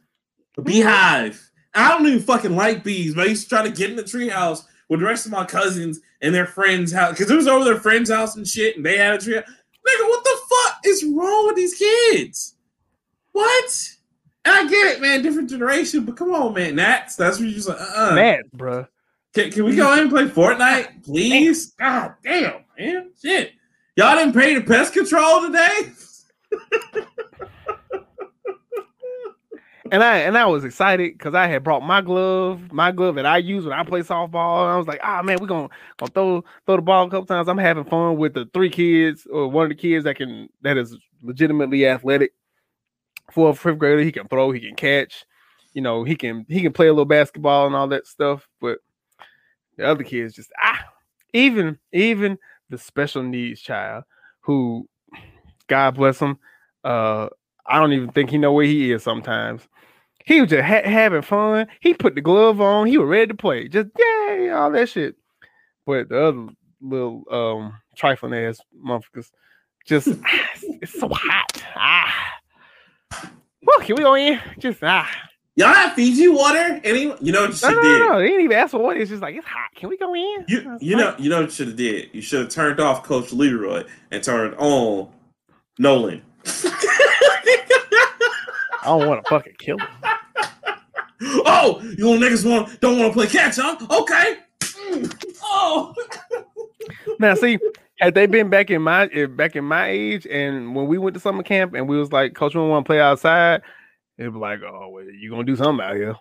A 0.56 0.62
beehive. 0.62 1.40
I 1.72 1.90
don't 1.90 2.04
even 2.08 2.20
fucking 2.20 2.56
like 2.56 2.82
bees, 2.82 3.14
but 3.14 3.28
I 3.28 3.30
used 3.30 3.44
to 3.44 3.48
try 3.48 3.62
to 3.62 3.70
get 3.70 3.90
in 3.90 3.96
the 3.96 4.02
treehouse 4.02 4.64
with 4.88 4.98
the 4.98 5.06
rest 5.06 5.24
of 5.24 5.30
my 5.30 5.44
cousins 5.44 6.00
and 6.20 6.34
their 6.34 6.46
friends' 6.46 6.90
house 6.90 7.12
because 7.12 7.30
it 7.30 7.36
was 7.36 7.46
over 7.46 7.64
their 7.64 7.78
friend's 7.78 8.10
house 8.10 8.34
and 8.34 8.44
shit, 8.44 8.76
and 8.76 8.84
they 8.84 8.98
had 8.98 9.14
a 9.14 9.18
tree. 9.18 9.34
Nigga, 9.34 10.08
what 10.08 10.24
the 10.24 10.38
fuck 10.50 10.78
is 10.84 11.04
wrong 11.04 11.46
with 11.46 11.54
these 11.54 11.74
kids? 11.74 12.56
What? 13.30 13.88
And 14.44 14.52
I 14.52 14.68
get 14.68 14.96
it, 14.96 15.00
man, 15.00 15.22
different 15.22 15.48
generation, 15.48 16.04
but 16.04 16.16
come 16.16 16.34
on, 16.34 16.54
man, 16.54 16.74
Nats. 16.74 17.14
That's 17.14 17.38
what 17.38 17.44
you're 17.44 17.54
just 17.54 17.68
like, 17.68 17.80
uh-uh. 17.80 18.14
gnats, 18.16 18.48
bruh. 18.56 18.88
Can, 19.34 19.50
can 19.50 19.64
we 19.64 19.76
go 19.76 19.92
in 19.92 20.00
and 20.00 20.10
play 20.10 20.24
Fortnite, 20.26 21.04
please? 21.04 21.72
God 21.72 22.14
damn, 22.24 22.64
man. 22.78 23.10
Shit. 23.20 23.52
Y'all 23.96 24.16
didn't 24.16 24.34
pay 24.34 24.54
the 24.54 24.62
pest 24.62 24.92
control 24.92 25.42
today? 25.42 25.92
And 29.90 30.02
I 30.02 30.18
and 30.18 30.36
I 30.36 30.46
was 30.46 30.64
excited 30.64 31.12
because 31.16 31.34
I 31.34 31.46
had 31.46 31.64
brought 31.64 31.82
my 31.82 32.00
glove, 32.00 32.72
my 32.72 32.92
glove 32.92 33.14
that 33.14 33.26
I 33.26 33.38
use 33.38 33.64
when 33.64 33.72
I 33.72 33.82
play 33.84 34.00
softball. 34.00 34.62
And 34.62 34.72
I 34.72 34.76
was 34.76 34.86
like, 34.86 35.00
ah 35.02 35.22
man, 35.22 35.38
we're 35.40 35.46
gonna, 35.46 35.68
gonna 35.96 36.10
throw 36.12 36.44
throw 36.66 36.76
the 36.76 36.82
ball 36.82 37.06
a 37.06 37.10
couple 37.10 37.26
times. 37.26 37.48
I'm 37.48 37.58
having 37.58 37.84
fun 37.84 38.16
with 38.16 38.34
the 38.34 38.48
three 38.52 38.70
kids 38.70 39.26
or 39.30 39.48
one 39.48 39.64
of 39.64 39.70
the 39.70 39.74
kids 39.74 40.04
that 40.04 40.16
can 40.16 40.48
that 40.62 40.76
is 40.76 40.96
legitimately 41.22 41.86
athletic. 41.86 42.32
For 43.32 43.50
a 43.50 43.54
fifth 43.54 43.78
grader, 43.78 44.00
he 44.00 44.12
can 44.12 44.26
throw, 44.26 44.52
he 44.52 44.60
can 44.60 44.74
catch, 44.74 45.26
you 45.74 45.82
know, 45.82 46.02
he 46.02 46.16
can 46.16 46.46
he 46.48 46.62
can 46.62 46.72
play 46.72 46.88
a 46.88 46.92
little 46.92 47.04
basketball 47.04 47.66
and 47.66 47.76
all 47.76 47.88
that 47.88 48.06
stuff. 48.06 48.48
But 48.60 48.78
the 49.78 49.86
other 49.86 50.04
kids 50.04 50.34
just 50.34 50.50
ah, 50.62 50.84
even 51.32 51.78
even 51.92 52.36
the 52.68 52.76
special 52.76 53.22
needs 53.22 53.60
child 53.60 54.04
who, 54.40 54.88
God 55.68 55.94
bless 55.94 56.18
him, 56.18 56.38
uh, 56.84 57.28
I 57.66 57.78
don't 57.78 57.92
even 57.92 58.10
think 58.10 58.30
he 58.30 58.38
know 58.38 58.52
where 58.52 58.64
he 58.64 58.92
is 58.92 59.02
sometimes. 59.02 59.62
He 60.24 60.40
was 60.40 60.50
just 60.50 60.64
ha- 60.64 60.82
having 60.84 61.22
fun. 61.22 61.68
He 61.80 61.94
put 61.94 62.14
the 62.14 62.20
glove 62.20 62.60
on. 62.60 62.86
He 62.86 62.98
was 62.98 63.08
ready 63.08 63.28
to 63.28 63.34
play. 63.34 63.68
Just 63.68 63.88
yay, 63.98 64.50
all 64.50 64.70
that 64.72 64.88
shit. 64.88 65.16
But 65.86 66.08
the 66.08 66.22
other 66.22 66.46
little 66.80 67.24
um 67.30 67.74
trifling 67.96 68.34
ass 68.34 68.60
motherfuckers 68.84 69.30
just 69.86 70.08
ah, 70.24 70.48
it's, 70.54 70.64
it's 70.82 71.00
so 71.00 71.08
hot. 71.10 71.62
Ah. 71.76 72.14
Well, 73.62 73.80
can 73.80 73.96
we 73.96 74.02
go 74.02 74.14
in? 74.14 74.40
Just 74.58 74.82
ah. 74.82 75.10
Y'all 75.58 75.74
have 75.74 75.94
Fiji 75.94 76.28
water? 76.28 76.80
Any 76.84 77.12
you 77.20 77.32
know 77.32 77.40
what 77.40 77.50
you 77.50 77.56
should 77.56 77.74
no, 77.74 77.82
did? 77.82 77.98
no, 77.98 78.08
no. 78.10 78.20
They 78.20 78.28
didn't 78.28 78.44
even 78.44 78.56
ask 78.56 78.70
for 78.70 78.78
water. 78.78 79.00
It's 79.00 79.10
just 79.10 79.20
like 79.20 79.34
it's 79.34 79.44
hot. 79.44 79.74
Can 79.74 79.88
we 79.88 79.96
go 79.96 80.14
in? 80.14 80.44
You 80.46 80.78
you 80.80 80.94
know 80.94 81.16
you 81.18 81.28
know 81.28 81.40
what 81.40 81.46
you 81.46 81.50
should 81.50 81.66
have 81.66 81.76
did? 81.76 82.10
You 82.12 82.22
should 82.22 82.42
have 82.42 82.48
turned 82.48 82.78
off 82.78 83.02
Coach 83.02 83.32
Leroy 83.32 83.82
and 84.12 84.22
turned 84.22 84.54
on 84.54 85.08
Nolan. 85.80 86.22
I 86.44 87.64
don't 88.84 89.08
want 89.08 89.24
to 89.24 89.28
fucking 89.28 89.56
kill 89.58 89.78
him. 89.78 89.88
oh, 91.22 91.80
you 91.82 92.08
little 92.08 92.28
niggas 92.28 92.48
want 92.48 92.80
don't 92.80 93.00
want 93.00 93.12
to 93.12 93.18
play 93.18 93.26
catch, 93.26 93.56
huh? 93.56 93.76
Okay. 93.90 94.36
Mm. 94.62 95.34
Oh, 95.42 95.92
Now, 97.18 97.34
see, 97.34 97.58
had 97.98 98.14
they 98.14 98.26
been 98.26 98.48
back 98.48 98.70
in 98.70 98.82
my 98.82 99.06
eh, 99.06 99.26
back 99.26 99.56
in 99.56 99.64
my 99.64 99.88
age, 99.88 100.24
and 100.24 100.76
when 100.76 100.86
we 100.86 100.98
went 100.98 101.14
to 101.14 101.20
summer 101.20 101.42
camp, 101.42 101.74
and 101.74 101.88
we 101.88 101.98
was 101.98 102.12
like, 102.12 102.34
"Coach, 102.34 102.54
we 102.54 102.60
want 102.60 102.86
to 102.86 102.88
play 102.88 103.00
outside," 103.00 103.62
it'd 104.18 104.32
be 104.32 104.38
like, 104.38 104.60
"Oh, 104.62 104.88
well, 104.90 105.04
you 105.04 105.30
gonna 105.30 105.44
do 105.44 105.56
something 105.56 105.84
out 105.84 105.96
here?" 105.96 106.16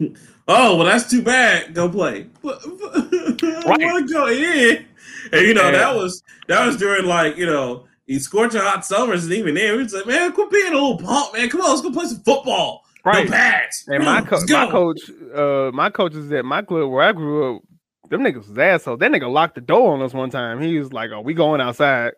oh, 0.48 0.76
well, 0.76 0.86
that's 0.86 1.08
too 1.10 1.22
bad. 1.22 1.74
Go 1.74 1.88
play. 1.88 2.26
But, 2.42 2.60
I 2.64 3.62
Right. 3.66 3.80
want 3.80 4.08
to 4.08 4.12
go 4.14 4.28
in. 4.28 4.84
And 5.32 5.46
you 5.46 5.54
know 5.54 5.64
Yeah. 5.66 5.72
that 5.72 5.94
was 5.96 6.22
that 6.48 6.64
was 6.66 6.76
during 6.76 7.06
like 7.06 7.36
you 7.36 7.46
know 7.46 7.86
these 8.06 8.24
scorching 8.24 8.60
hot 8.60 8.84
summers, 8.84 9.24
and 9.24 9.32
even 9.32 9.54
then 9.54 9.76
we 9.76 9.82
was 9.84 9.92
like, 9.94 10.06
man, 10.06 10.32
quit 10.32 10.50
being 10.50 10.68
a 10.68 10.74
little 10.74 10.98
punk, 10.98 11.34
man. 11.34 11.48
Come 11.48 11.60
on, 11.60 11.70
let's 11.70 11.82
go 11.82 11.90
play 11.92 12.06
some 12.06 12.18
football. 12.22 12.84
Right. 13.04 13.26
No 13.26 13.32
pads. 13.32 13.84
And 13.88 14.04
my 14.04 14.20
co- 14.22 14.40
my 14.48 14.66
coach, 14.70 15.00
uh, 15.34 15.70
my 15.74 15.90
coaches 15.90 16.30
at 16.32 16.44
my 16.44 16.62
club 16.62 16.88
where 16.90 17.02
I 17.04 17.12
grew 17.12 17.56
up, 17.56 17.62
them 18.10 18.22
niggas 18.22 18.48
was 18.48 18.58
assholes. 18.58 18.98
That 19.00 19.10
nigga 19.12 19.32
locked 19.32 19.54
the 19.56 19.60
door 19.60 19.92
on 19.94 20.02
us 20.02 20.12
one 20.14 20.30
time. 20.30 20.60
He 20.60 20.78
was 20.78 20.92
like, 20.92 21.10
"Oh, 21.12 21.20
we 21.20 21.34
going 21.34 21.60
outside." 21.60 22.12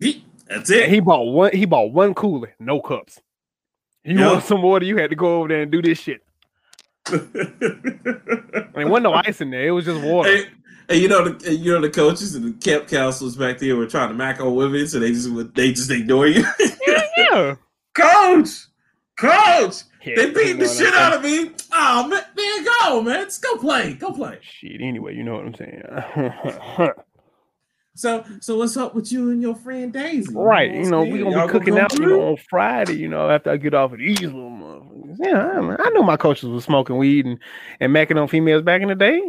He- 0.00 0.24
That's 0.48 0.70
And 0.70 0.80
it. 0.82 0.88
he 0.88 1.00
bought 1.00 1.24
one. 1.24 1.50
He 1.52 1.64
bought 1.64 1.92
one 1.92 2.14
cooler, 2.14 2.54
no 2.60 2.80
cups. 2.80 3.20
You 4.04 4.18
Yeah. 4.18 4.32
want 4.32 4.44
some 4.44 4.62
water? 4.62 4.84
You 4.84 4.96
had 4.98 5.10
to 5.10 5.16
go 5.16 5.38
over 5.38 5.48
there 5.48 5.62
and 5.62 5.70
do 5.70 5.80
this 5.82 5.98
shit. 5.98 6.22
I 7.06 7.18
mean, 8.76 8.88
wasn't 8.88 9.04
no 9.04 9.14
ice 9.14 9.40
in 9.40 9.50
there. 9.50 9.66
It 9.68 9.70
was 9.72 9.84
just 9.84 10.02
water. 10.02 10.28
Hey, 10.30 10.44
hey, 10.88 10.96
you 10.98 11.08
know 11.08 11.28
the 11.28 11.54
you 11.54 11.72
know 11.72 11.80
the 11.80 11.90
coaches 11.90 12.34
and 12.34 12.44
the 12.44 12.52
camp 12.64 12.88
counselors 12.88 13.36
back 13.36 13.58
there 13.58 13.76
were 13.76 13.86
trying 13.86 14.08
to 14.08 14.14
mac 14.14 14.40
on 14.40 14.54
women, 14.54 14.86
so 14.86 14.98
they 14.98 15.10
just 15.12 15.30
would 15.30 15.54
they 15.54 15.72
just 15.72 15.90
ignore 15.90 16.26
you. 16.26 16.44
yeah, 16.86 17.02
yeah. 17.16 17.54
coach, 17.94 18.48
coach, 19.18 19.82
Yeah, 20.04 20.14
they 20.16 20.30
beating 20.30 20.34
the 20.34 20.42
you 20.44 20.54
know 20.58 20.66
what 20.66 20.76
shit 20.76 20.94
out 20.94 21.12
of 21.14 21.22
me. 21.22 21.50
Oh 21.72 22.06
man, 22.08 22.22
man, 22.36 22.64
go 22.80 23.02
man, 23.02 23.24
just 23.24 23.42
go 23.42 23.56
play, 23.56 23.94
go 23.94 24.12
play. 24.12 24.38
Shit. 24.40 24.80
Anyway, 24.80 25.14
you 25.14 25.24
know 25.24 25.34
what 25.34 25.46
I'm 25.46 25.54
saying. 25.54 25.82
So 27.94 28.24
so 28.40 28.56
what's 28.56 28.76
up 28.76 28.94
with 28.94 29.12
you 29.12 29.30
and 29.30 29.42
your 29.42 29.54
friend 29.54 29.92
Daisy? 29.92 30.32
right. 30.34 30.72
You 30.72 30.90
know, 30.90 31.02
I'm 31.02 31.10
we 31.10 31.20
saying? 31.20 31.32
gonna 31.32 31.46
be 31.46 31.52
cooking 31.52 31.74
come 31.74 31.84
out, 31.84 31.98
you 31.98 32.06
know, 32.06 32.28
on 32.28 32.36
Friday. 32.48 32.96
You 32.96 33.08
know, 33.08 33.28
after 33.28 33.50
I 33.50 33.56
get 33.58 33.74
off 33.74 33.92
of 33.92 33.98
these 33.98 34.20
little 34.22 34.50
motherfuckers. 34.50 35.16
Yeah, 35.18 35.46
I, 35.46 35.60
mean, 35.60 35.76
I 35.78 35.90
know 35.90 36.02
my 36.02 36.16
coaches 36.16 36.48
was 36.48 36.64
smoking 36.64 36.96
weed 36.96 37.26
and 37.26 37.38
and 37.80 37.92
macking 37.94 38.20
on 38.20 38.28
females 38.28 38.62
back 38.62 38.80
in 38.80 38.88
the 38.88 38.94
day. 38.94 39.20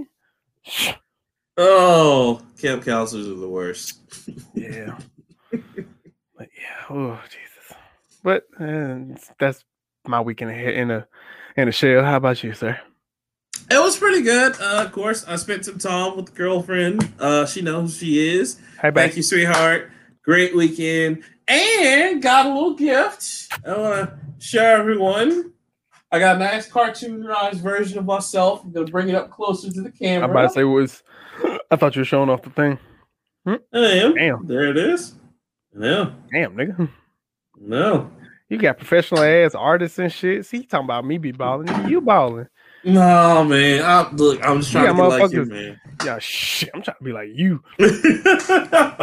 Oh, 1.57 2.41
camp 2.59 2.85
counselors 2.85 3.27
are 3.27 3.35
the 3.35 3.49
worst. 3.49 3.99
Yeah. 4.53 4.97
but 5.51 5.59
yeah. 6.39 6.85
Oh 6.89 7.19
Jesus. 7.25 7.77
But 8.23 8.45
uh, 8.59 8.99
that's 9.39 9.63
my 10.07 10.21
weekend 10.21 10.51
ahead 10.51 10.73
in 10.75 10.89
a 10.89 11.07
in 11.57 11.67
a 11.67 11.71
shell. 11.71 12.03
How 12.03 12.15
about 12.15 12.43
you, 12.43 12.53
sir? 12.53 12.79
It 13.73 13.79
was 13.81 13.97
pretty 13.97 14.21
good. 14.21 14.53
Uh, 14.61 14.83
of 14.85 14.91
course, 14.91 15.25
I 15.27 15.35
spent 15.35 15.65
some 15.65 15.79
time 15.79 16.15
with 16.15 16.27
the 16.27 16.31
girlfriend. 16.33 17.11
Uh, 17.19 17.47
she 17.47 17.61
knows 17.63 17.99
who 17.99 18.05
she 18.05 18.37
is. 18.37 18.59
Hey, 18.79 18.91
Thank 18.91 19.17
you, 19.17 19.23
sweetheart. 19.23 19.89
Great 20.23 20.55
weekend. 20.55 21.23
And 21.47 22.21
got 22.21 22.45
a 22.45 22.49
little 22.49 22.75
gift. 22.75 23.51
I 23.65 23.75
want 23.75 24.09
to 24.11 24.17
share 24.45 24.77
everyone. 24.77 25.53
I 26.11 26.19
got 26.19 26.35
a 26.35 26.39
nice 26.39 26.69
cartoonized 26.69 27.55
version 27.55 27.97
of 27.97 28.05
myself. 28.05 28.63
I'm 28.63 28.71
going 28.71 28.85
to 28.85 28.91
bring 28.91 29.09
it 29.09 29.15
up 29.15 29.31
closer 29.31 29.71
to 29.71 29.81
the 29.81 29.91
camera. 29.91 30.25
I'm 30.25 30.29
about 30.31 30.49
to 30.49 30.53
say 30.53 30.63
was. 30.63 31.01
I 31.71 31.75
thought 31.75 31.95
you 31.95 32.01
were 32.01 32.05
showing 32.05 32.29
off 32.29 32.43
the 32.43 32.51
thing. 32.51 32.77
I 33.47 33.57
am. 33.73 34.13
Damn. 34.13 34.45
There 34.45 34.65
it 34.65 34.77
is. 34.77 35.15
No, 35.73 36.13
Damn, 36.31 36.55
nigga. 36.55 36.87
no. 37.59 38.11
You 38.49 38.59
got 38.59 38.77
professional 38.77 39.23
ass 39.23 39.55
artists 39.55 39.97
and 39.97 40.13
shit. 40.13 40.45
See, 40.45 40.57
you 40.57 40.63
talking 40.67 40.85
about 40.85 41.05
me 41.05 41.17
be 41.17 41.31
balling. 41.31 41.89
You 41.89 41.99
balling. 42.01 42.47
No, 42.85 43.43
man. 43.45 43.81
I, 43.83 44.09
look, 44.11 44.45
I'm 44.45 44.59
just 44.59 44.71
trying 44.71 44.95
to 44.95 45.07
like 45.07 45.31
you, 45.31 45.45
man. 45.45 45.79
Yeah, 46.03 46.19
shit. 46.19 46.69
I'm 46.73 46.81
trying 46.81 46.97
to 46.97 47.03
be 47.03 47.13
like 47.13 47.29
you. 47.33 47.63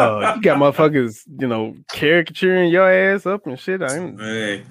Uh, 0.01 0.35
you 0.37 0.43
got 0.43 0.59
motherfuckers, 0.59 1.23
you 1.38 1.47
know, 1.47 1.75
caricaturing 1.93 2.71
your 2.71 2.90
ass 2.90 3.27
up 3.27 3.47
and 3.47 3.59
shit. 3.59 3.83
I 3.83 3.97
ain't, 3.97 4.19
hey, 4.21 4.62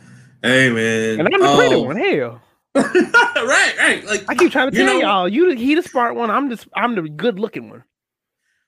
hey, 0.42 0.70
man. 0.72 1.20
and 1.20 1.28
I'm 1.36 1.42
the 1.42 1.56
pretty 1.56 1.76
Oh. 1.76 1.84
one. 1.84 1.98
Hell, 1.98 2.42
right, 2.76 3.74
right. 3.78 4.04
Like 4.06 4.26
I 4.30 4.36
keep 4.36 4.52
trying 4.52 4.72
to 4.72 4.78
You 4.78 4.86
tell 4.86 4.94
know- 4.96 5.00
y'all, 5.02 5.28
you 5.30 5.50
the, 5.50 5.56
he 5.56 5.76
the 5.76 5.84
smart 5.84 6.16
one. 6.16 6.30
I'm 6.32 6.50
the 6.50 6.66
I'm 6.76 6.96
the 6.96 7.04
good 7.10 7.40
looking 7.40 7.70
one. 7.70 7.84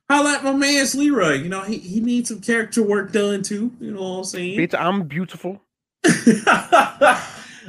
Holla 0.09 0.23
like 0.25 0.43
my 0.43 0.53
man's 0.53 0.93
Leroy. 0.93 1.33
You 1.35 1.49
know, 1.49 1.61
he, 1.61 1.77
he 1.77 1.99
needs 2.01 2.29
some 2.29 2.41
character 2.41 2.83
work 2.83 3.11
done 3.11 3.41
too. 3.43 3.71
You 3.79 3.91
know 3.91 4.01
what 4.01 4.17
I'm 4.19 4.23
saying? 4.25 4.59
Bitch, 4.59 4.77
I'm 4.79 5.03
beautiful. 5.07 5.61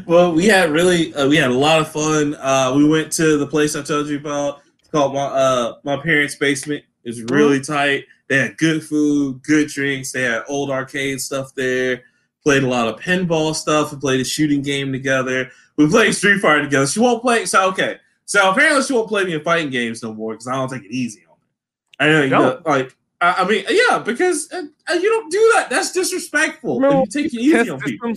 well, 0.07 0.33
we 0.33 0.47
had 0.47 0.71
really 0.71 1.15
uh, 1.15 1.29
we 1.29 1.37
had 1.37 1.51
a 1.51 1.55
lot 1.55 1.81
of 1.81 1.91
fun. 1.91 2.35
Uh, 2.35 2.73
we 2.77 2.89
went 2.89 3.13
to 3.13 3.39
the 3.39 3.47
place 3.47 3.77
I 3.77 3.83
told 3.83 4.09
you 4.09 4.19
about. 4.19 4.63
It's 4.81 4.89
called 4.89 5.15
my 5.15 5.21
uh, 5.21 5.75
my 5.85 5.97
parents' 5.97 6.35
basement. 6.35 6.85
It's 7.05 7.21
really 7.31 7.61
tight. 7.61 8.05
They 8.29 8.39
had 8.39 8.57
good 8.57 8.85
food, 8.85 9.43
good 9.43 9.69
drinks. 9.69 10.13
They 10.13 10.23
had 10.23 10.45
old 10.49 10.71
arcade 10.71 11.21
stuff 11.21 11.55
there. 11.55 12.03
Played 12.43 12.63
a 12.63 12.69
lot 12.69 12.89
of 12.89 12.99
pinball 12.99 13.55
stuff. 13.55 13.93
We 13.93 13.99
played 13.99 14.21
a 14.21 14.25
shooting 14.25 14.63
game 14.63 14.93
together. 14.93 15.51
We 15.77 15.89
played 15.89 16.15
Street 16.15 16.41
Fighter 16.41 16.63
together. 16.63 16.87
She 16.87 17.01
won't 17.01 17.23
play. 17.23 17.47
So 17.47 17.69
okay. 17.69 17.99
So 18.25 18.51
apparently 18.51 18.83
she 18.83 18.93
won't 18.93 19.09
play 19.09 19.25
me 19.25 19.35
in 19.35 19.43
fighting 19.43 19.71
games 19.71 20.03
no 20.03 20.15
more 20.15 20.33
because 20.33 20.49
I 20.49 20.55
don't 20.55 20.69
take 20.69 20.85
it 20.85 20.93
easy 20.93 21.25
on 21.29 21.37
her. 21.37 22.05
I 22.05 22.09
know 22.09 22.23
you 22.23 22.31
know, 22.31 22.63
like 22.65 22.97
I, 23.21 23.35
I 23.39 23.49
mean 23.49 23.65
yeah 23.69 23.99
because 23.99 24.51
uh, 24.53 24.63
uh, 24.91 24.95
you 24.95 25.11
don't 25.11 25.31
do 25.31 25.53
that. 25.55 25.71
That's 25.71 25.93
disrespectful. 25.93 26.81
No, 26.81 27.01
you 27.01 27.07
take 27.07 27.27
it 27.27 27.35
easy 27.35 27.71
on 27.71 27.81
people. 27.81 28.15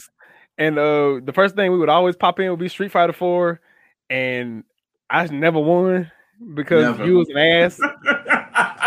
And 0.57 0.77
uh, 0.77 1.19
the 1.23 1.33
first 1.33 1.55
thing 1.55 1.71
we 1.71 1.77
would 1.77 1.89
always 1.89 2.15
pop 2.15 2.39
in 2.39 2.49
would 2.49 2.59
be 2.59 2.69
Street 2.69 2.91
Fighter 2.91 3.13
Four, 3.13 3.59
and 4.09 4.63
I 5.09 5.25
never 5.27 5.59
won 5.59 6.11
because 6.53 6.83
Never. 6.83 7.05
you 7.05 7.17
was 7.17 7.29
an 7.29 7.37
ass. 7.37 7.79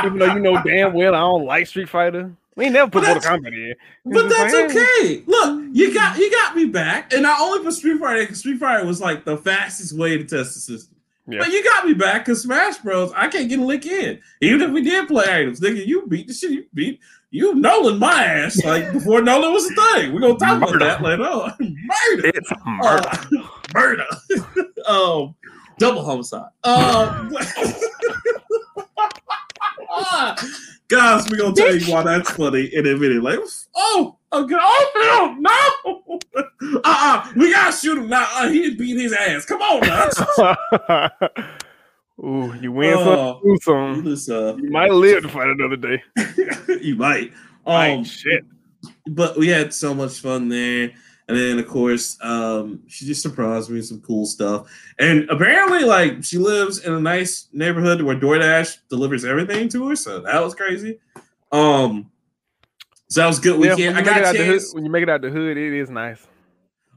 Even 0.05 0.19
though 0.19 0.33
you 0.33 0.41
know 0.41 0.63
damn 0.67 0.93
well 0.93 1.15
I 1.15 1.21
don't 1.21 1.45
like 1.45 1.67
Street 1.67 1.89
Fighter. 1.89 2.33
We 2.57 2.65
ain't 2.65 2.73
never 2.73 2.91
put 2.91 3.05
Mortal 3.05 3.23
Kombat 3.23 3.53
in. 3.53 3.75
But 4.05 4.29
that's 4.29 4.53
like, 4.53 4.65
eh. 4.65 4.81
okay. 4.81 5.23
Look, 5.27 5.65
you 5.73 5.95
got 5.95 6.19
you 6.19 6.31
got 6.31 6.57
me 6.57 6.65
back, 6.67 7.13
and 7.13 7.27
I 7.27 7.39
only 7.41 7.63
put 7.63 7.75
Street 7.75 8.01
Fighter 8.01 8.23
because 8.23 8.41
Street 8.41 8.59
Fighter 8.59 8.85
was 8.85 9.01
like 9.01 9.25
the 9.25 9.37
fastest 9.37 9.97
way 9.97 10.19
to 10.19 10.25
test 10.25 10.55
the 10.55 10.61
system. 10.61 10.97
Yeah. 11.31 11.41
But 11.41 11.49
you 11.53 11.63
got 11.63 11.85
me 11.85 11.93
back 11.93 12.25
because 12.25 12.43
Smash 12.43 12.79
Bros. 12.79 13.13
I 13.15 13.29
can't 13.29 13.51
get 13.51 13.59
a 13.59 13.65
lick 13.65 13.85
in, 13.85 14.19
even 14.41 14.63
if 14.63 14.71
we 14.71 14.81
did 14.83 15.07
play 15.09 15.25
items. 15.29 15.61
Nigga, 15.61 15.87
you 15.87 16.07
beat 16.07 16.27
the 16.27 16.33
shit. 16.33 16.51
You 16.53 16.65
beat 16.73 17.01
you 17.31 17.55
Nolan 17.55 17.99
my 17.99 18.25
ass 18.25 18.65
like 18.65 18.91
before 18.95 19.21
Nolan 19.21 19.53
was 19.53 19.67
a 19.71 19.75
thing. 19.75 20.15
We're 20.15 20.21
gonna 20.21 20.39
talk 20.39 20.61
Murder. 20.61 20.77
about 20.77 21.01
that 21.01 21.03
later 21.03 21.25
on. 21.25 21.53
Murder, 21.61 22.31
It's 22.35 22.51
murder. 22.65 23.09
Uh, 23.11 23.49
murder, 23.75 24.05
um, 24.89 25.35
double 25.79 26.03
homicide. 26.03 26.49
Um, 26.65 27.31
guys, 30.89 31.29
we're 31.31 31.37
gonna 31.39 31.55
tell 31.55 31.75
you 31.75 31.93
why 31.93 32.03
that's 32.03 32.31
funny 32.31 32.65
in 32.73 32.87
a 32.87 32.97
minute. 32.97 33.23
Like, 33.23 33.41
oh, 33.77 34.17
okay, 34.33 34.55
oh 34.59 35.37
no, 35.41 35.51
no, 35.95 36.21
uh, 36.63 36.81
uh 36.85 37.33
we 37.37 37.53
gotta 37.53 37.77
shoot 37.77 37.99
him 37.99 38.09
now. 38.09 38.27
Uh, 38.35 38.49
he 38.49 38.75
beat 38.75 38.99
his 39.01 39.13
ass. 39.13 39.45
Come 39.45 39.61
on, 39.63 39.81
now. 39.87 41.37
Ooh, 42.25 42.53
you 42.61 42.73
win 42.73 42.95
Oh. 42.97 43.39
some, 43.41 43.49
lose 43.49 43.65
some. 43.65 44.05
This, 44.05 44.29
uh, 44.29 44.57
You 44.61 44.71
might 44.71 44.91
live 44.91 45.23
to 45.23 45.29
fight 45.29 45.49
another 45.51 45.77
day. 45.77 46.03
you 46.81 46.97
might. 46.97 47.33
Um, 47.65 48.03
shit. 48.03 48.45
but 49.07 49.37
we 49.39 49.49
had 49.49 49.73
so 49.73 49.95
much 49.95 50.19
fun 50.21 50.49
there. 50.49 50.91
And 51.29 51.37
then, 51.37 51.59
of 51.59 51.67
course, 51.69 52.17
um, 52.23 52.81
she 52.87 53.05
just 53.05 53.21
surprised 53.21 53.69
me 53.69 53.77
with 53.77 53.87
some 53.87 54.01
cool 54.01 54.25
stuff. 54.25 54.67
And 54.99 55.29
apparently, 55.29 55.85
like, 55.85 56.25
she 56.25 56.39
lives 56.39 56.79
in 56.87 56.95
a 56.95 57.01
nice 57.01 57.49
neighborhood 57.53 58.01
where 58.01 58.17
DoorDash 58.17 58.79
delivers 58.89 59.27
everything 59.27 59.69
to 59.71 59.89
her. 59.91 59.97
So 59.97 60.21
that 60.21 60.43
was 60.43 60.55
crazy. 60.55 60.99
Um, 61.53 62.11
so 63.09 63.21
that 63.21 63.27
was 63.27 63.39
good 63.41 63.63
Yeah, 63.63 63.75
weekend. 63.75 63.97
when, 63.97 64.05
you 64.07 64.11
I 64.11 64.15
make 64.15 64.17
it 64.17 64.23
got 64.25 64.35
a 64.35 64.39
the 64.39 64.45
hood, 64.45 64.53
chance. 64.61 64.75
when 64.75 64.85
you 64.87 64.91
make 64.91 65.03
it 65.03 65.11
out 65.11 65.21
the 65.21 65.29
hood, 65.31 65.59
it 65.59 65.75
is 65.75 65.91
nice. 65.91 66.27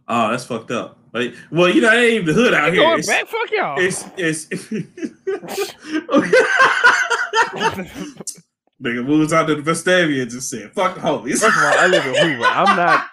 Oh, 0.07 0.31
that's 0.31 0.45
fucked 0.45 0.71
up. 0.71 0.97
Like, 1.13 1.33
well, 1.51 1.69
you 1.69 1.81
know, 1.81 1.91
it 1.91 1.97
ain't 1.97 2.13
even 2.23 2.25
the 2.27 2.33
hood 2.33 2.53
out 2.53 2.71
here. 2.73 2.83
going 2.83 2.99
It's, 2.99 3.07
back, 3.07 3.27
fuck 3.27 3.51
y'all. 3.51 3.77
it's, 3.79 4.05
it's, 4.17 4.47
Nigga 8.81 9.05
moves 9.05 9.31
out 9.31 9.45
to 9.45 9.55
the 9.55 9.61
Vestavia 9.61 10.23
and 10.23 10.31
just 10.31 10.49
said, 10.49 10.71
fuck 10.73 10.95
the 10.95 11.01
homies. 11.01 11.39
First 11.39 11.43
of 11.43 11.63
all, 11.63 11.77
I 11.77 11.87
live 11.87 12.05
in 12.05 12.15
Hoover. 12.15 12.43
I'm 12.45 12.75
not. 12.75 13.07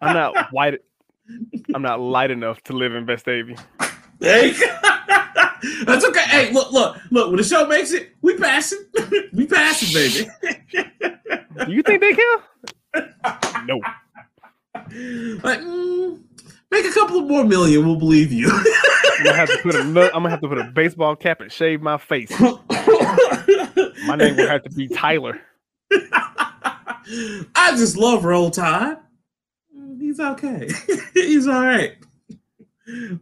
I'm 0.00 0.14
not 0.14 0.52
white. 0.52 0.80
I'm 1.74 1.82
not 1.82 2.00
light 2.00 2.30
enough 2.30 2.62
to 2.64 2.72
live 2.72 2.94
in 2.94 3.04
Vestavia. 3.04 3.58
Hey, 4.18 4.52
that's 5.84 6.04
okay. 6.06 6.22
Hey, 6.22 6.52
look, 6.52 6.72
look, 6.72 6.96
look. 7.10 7.28
When 7.28 7.36
the 7.36 7.44
show 7.44 7.66
makes 7.66 7.92
it, 7.92 8.14
we 8.22 8.36
passing. 8.36 8.78
we 9.32 9.46
passing, 9.46 9.92
baby. 9.92 10.30
Do 11.66 11.72
you 11.72 11.82
think 11.82 12.00
they 12.00 12.14
care? 12.14 13.04
No. 13.66 13.80
like, 15.42 15.60
mm, 15.60 16.18
make 16.70 16.84
a 16.84 16.92
couple 16.92 17.20
more 17.22 17.44
million, 17.44 17.86
we'll 17.86 17.96
believe 17.96 18.32
you. 18.32 18.50
I'm 18.50 19.24
gonna 19.24 19.36
have 19.36 19.48
to 19.48 19.58
put 19.62 19.74
a. 19.74 19.80
I'm 19.80 19.94
gonna 19.94 20.30
have 20.30 20.40
to 20.40 20.48
put 20.48 20.58
a 20.58 20.64
baseball 20.64 21.16
cap 21.16 21.40
and 21.40 21.52
shave 21.52 21.82
my 21.82 21.98
face. 21.98 22.30
My 22.40 24.16
name 24.16 24.36
will 24.36 24.48
have 24.48 24.62
to 24.64 24.70
be 24.70 24.88
Tyler. 24.88 25.40
I 25.92 27.72
just 27.76 27.96
love 27.96 28.24
Roll 28.24 28.50
Tide. 28.50 28.96
He's 29.98 30.20
okay. 30.20 30.68
He's 31.14 31.46
all 31.46 31.62
right. 31.62 31.96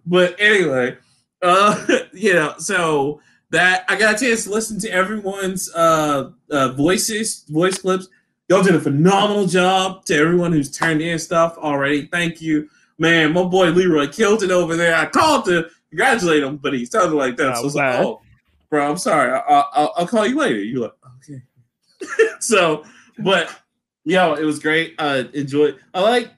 But 0.06 0.36
anyway, 0.38 0.96
uh, 1.42 1.84
you 2.12 2.34
know, 2.34 2.54
So 2.58 3.20
that 3.50 3.84
I 3.88 3.96
got 3.96 4.16
a 4.16 4.24
chance 4.24 4.44
to 4.44 4.50
listen 4.50 4.78
to 4.80 4.90
everyone's 4.90 5.72
uh, 5.74 6.30
uh 6.50 6.72
voices, 6.72 7.44
voice 7.48 7.78
clips. 7.78 8.08
Y'all 8.48 8.62
did 8.62 8.74
a 8.74 8.80
phenomenal 8.80 9.46
job 9.46 10.04
to 10.06 10.16
everyone 10.16 10.52
who's 10.52 10.70
turned 10.70 11.02
in 11.02 11.18
stuff 11.18 11.58
already. 11.58 12.06
Thank 12.06 12.40
you, 12.40 12.68
man. 12.98 13.32
My 13.32 13.44
boy 13.44 13.70
Leroy 13.70 14.08
killed 14.08 14.42
it 14.42 14.50
over 14.50 14.76
there. 14.76 14.94
I 14.94 15.06
called 15.06 15.44
to 15.46 15.68
congratulate 15.90 16.42
him, 16.42 16.56
but 16.56 16.74
he 16.74 16.84
sounded 16.84 17.16
like 17.16 17.36
that. 17.36 17.56
So 17.56 17.60
I 17.60 17.64
was 17.64 17.74
like, 17.74 17.94
oh, 17.96 18.20
bro, 18.70 18.90
I'm 18.90 18.98
sorry. 18.98 19.32
I, 19.32 19.38
I, 19.38 19.64
I'll, 19.72 19.92
I'll 19.96 20.06
call 20.06 20.26
you 20.26 20.38
later. 20.38 20.58
You're 20.58 20.82
like, 20.82 20.94
okay. 21.18 21.42
so, 22.40 22.84
but 23.18 23.54
yo, 24.04 24.34
it 24.34 24.44
was 24.44 24.58
great. 24.58 24.94
I 24.98 25.28
enjoyed. 25.32 25.78
I 25.94 26.00
like. 26.00 26.30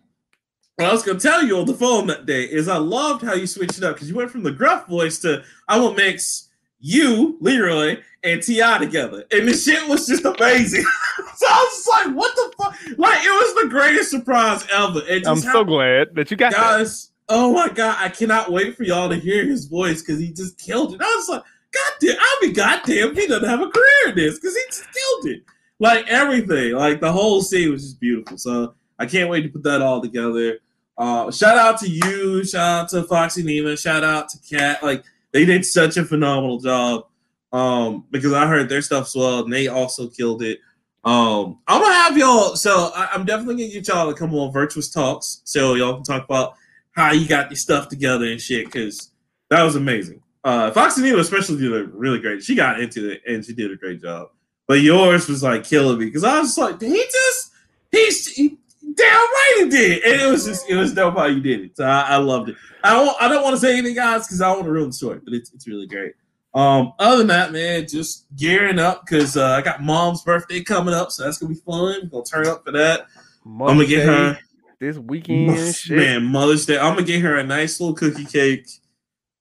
What 0.77 0.89
I 0.89 0.93
was 0.93 1.03
gonna 1.03 1.21
tell 1.21 1.45
you 1.45 1.59
on 1.59 1.67
the 1.67 1.75
phone 1.75 2.07
that 2.07 2.25
day 2.25 2.45
is 2.45 2.67
I 2.67 2.79
loved 2.79 3.23
how 3.23 3.35
you 3.35 3.47
switched 3.47 3.77
it 3.77 3.85
up 3.85 3.97
because 3.97 4.09
you 4.09 4.17
went 4.17 4.31
from 4.31 4.43
the 4.43 4.51
gruff 4.51 4.87
voice 4.87 5.19
to 5.21 5.45
I 5.69 5.79
will 5.79 5.93
mix 5.93 6.49
you, 6.79 7.37
Leroy, 7.43 7.99
and 8.25 8.43
Ti 8.43 8.79
together, 8.79 9.25
and 9.31 9.47
the 9.47 9.53
shit 9.53 9.87
was 9.87 10.07
just 10.07 10.25
amazing. 10.25 10.85
so 11.41 11.47
I 11.49 11.53
was 11.53 11.73
just 11.73 11.89
like, 11.89 12.17
"What 12.17 12.37
the 12.37 12.53
fuck?" 12.59 12.99
Like 12.99 13.25
it 13.25 13.31
was 13.31 13.63
the 13.63 13.69
greatest 13.71 14.11
surprise 14.11 14.67
ever. 14.71 15.01
I'm 15.27 15.39
so 15.39 15.65
glad 15.65 16.15
that 16.15 16.31
you 16.31 16.37
got 16.37 16.53
that. 16.53 16.61
guys. 16.61 17.13
Oh 17.31 17.55
my 17.55 17.71
god, 17.71 17.97
I 17.99 18.11
cannot 18.11 18.53
wait 18.53 18.77
for 18.77 18.83
y'all 18.83 19.09
to 19.09 19.17
hear 19.17 19.47
his 19.47 19.65
voice 19.65 20.03
because 20.03 20.21
he 20.21 20.35
just 20.35 20.59
killed 20.59 20.93
it. 20.93 21.01
I 21.01 21.15
was 21.17 21.31
like, 21.31 21.43
God 21.73 21.93
damn, 21.99 22.17
I'll 22.21 22.41
mean, 22.43 22.53
goddamn, 22.53 23.15
he 23.15 23.27
doesn't 23.27 23.49
have 23.49 23.63
a 23.63 23.71
career 23.71 24.09
in 24.09 24.17
this 24.17 24.39
because 24.39 24.55
he 24.55 24.63
just 24.67 24.85
killed 24.93 25.35
it. 25.35 25.45
Like 25.79 26.07
everything, 26.09 26.75
like 26.75 27.01
the 27.01 27.11
whole 27.11 27.41
scene 27.41 27.73
was 27.73 27.85
just 27.85 28.01
beautiful. 28.01 28.37
So 28.37 28.75
I 28.99 29.07
can't 29.07 29.31
wait 29.31 29.43
to 29.45 29.49
put 29.49 29.63
that 29.63 29.81
all 29.81 30.03
together. 30.03 30.59
Uh, 30.99 31.31
shout 31.31 31.57
out 31.57 31.81
to 31.81 31.89
you, 31.89 32.45
shout 32.45 32.83
out 32.83 32.89
to 32.91 33.05
Foxy 33.05 33.43
Nima, 33.43 33.79
shout 33.79 34.05
out 34.05 34.29
to 34.29 34.39
Kat. 34.41 34.83
Like 34.83 35.05
they 35.33 35.47
did 35.47 35.65
such 35.65 35.97
a 35.97 36.05
phenomenal 36.05 36.59
job. 36.59 37.07
Um, 37.51 38.05
because 38.11 38.35
I 38.35 38.47
heard 38.47 38.69
their 38.69 38.83
stuff 38.83 39.09
swelled 39.09 39.47
and 39.47 39.55
they 39.55 39.69
also 39.69 40.07
killed 40.09 40.43
it. 40.43 40.61
Um, 41.05 41.59
I'm 41.67 41.81
gonna 41.81 41.95
have 41.95 42.19
y'all. 42.19 42.57
So 42.57 42.91
I, 42.95 43.09
I'm 43.13 43.25
definitely 43.25 43.57
gonna 43.57 43.73
get 43.73 43.89
y'all 43.89 44.13
to 44.13 44.19
come 44.19 44.35
on 44.35 44.53
Virtuous 44.53 44.91
Talks, 44.91 45.41
so 45.45 45.75
y'all 45.75 45.95
can 45.95 46.05
talk 46.05 46.25
about 46.25 46.55
how 46.93 47.13
you 47.13 47.27
got 47.27 47.51
your 47.51 47.57
stuff 47.57 47.89
together 47.89 48.27
and 48.27 48.41
shit. 48.41 48.67
Because 48.67 49.11
that 49.49 49.63
was 49.63 49.77
amazing. 49.77 50.23
Uh, 50.45 50.71
Foxy 50.71 51.03
Neva 51.03 51.19
especially 51.19 51.59
did 51.59 51.73
a 51.73 51.85
really 51.85 52.19
great. 52.19 52.43
She 52.43 52.55
got 52.55 52.81
into 52.81 53.11
it 53.11 53.23
and 53.27 53.45
she 53.45 53.53
did 53.53 53.71
a 53.71 53.77
great 53.77 54.01
job. 54.01 54.29
But 54.67 54.81
yours 54.81 55.29
was 55.29 55.43
like 55.43 55.65
killing 55.65 55.99
me 55.99 56.07
because 56.07 56.25
I 56.25 56.39
was 56.39 56.57
like, 56.57 56.79
did 56.79 56.93
he 56.93 57.03
just 57.03 57.53
he's 57.91 58.27
he, 58.29 58.57
damn 58.95 59.07
right 59.07 59.53
he 59.59 59.69
did, 59.69 60.03
and 60.05 60.23
it 60.23 60.31
was 60.31 60.45
just 60.45 60.69
it 60.69 60.77
was 60.77 60.95
dope 60.95 61.17
how 61.17 61.27
you 61.27 61.41
did 61.41 61.61
it. 61.61 61.77
So 61.77 61.85
I, 61.85 62.03
I 62.03 62.17
loved 62.17 62.51
it. 62.51 62.57
I 62.85 62.93
don't 62.93 63.17
I 63.21 63.29
don't 63.29 63.43
want 63.43 63.55
to 63.55 63.61
say 63.61 63.73
anything, 63.73 63.97
guys, 63.97 64.27
because 64.27 64.41
I 64.41 64.51
want 64.51 64.65
to 64.65 64.71
ruin 64.71 64.89
the 64.89 64.93
story, 64.93 65.21
but 65.23 65.35
it's 65.35 65.53
it's 65.53 65.67
really 65.67 65.87
great. 65.87 66.13
Um, 66.53 66.93
other 66.99 67.19
than 67.19 67.29
that, 67.29 67.53
man, 67.53 67.87
just 67.87 68.27
gearing 68.37 68.79
up 68.79 69.07
because 69.07 69.37
uh, 69.37 69.51
I 69.51 69.63
got 69.63 69.83
mom's 69.83 70.23
birthday 70.23 70.63
coming 70.63 70.95
up, 70.95 71.13
so 71.13 71.25
that's 71.25 71.39
gonna 71.39 71.55
be 71.55 71.61
fun. 71.61 72.01
We're 72.03 72.09
gonna 72.09 72.25
turn 72.25 72.47
up 72.49 72.65
for 72.65 72.73
that. 72.73 73.07
I'm 73.47 73.59
gonna 73.59 73.87
get 73.87 74.05
her 74.05 74.39
this 74.81 74.99
weekend. 74.99 75.47
man 75.91 76.25
Mother's 76.25 76.67
Day. 76.67 76.79
I'm 76.79 76.95
gonna 76.95 77.07
get 77.07 77.21
her 77.23 77.37
a 77.37 77.45
nice 77.45 77.79
little 77.81 77.95
cookie 77.95 78.25
cake, 78.25 78.69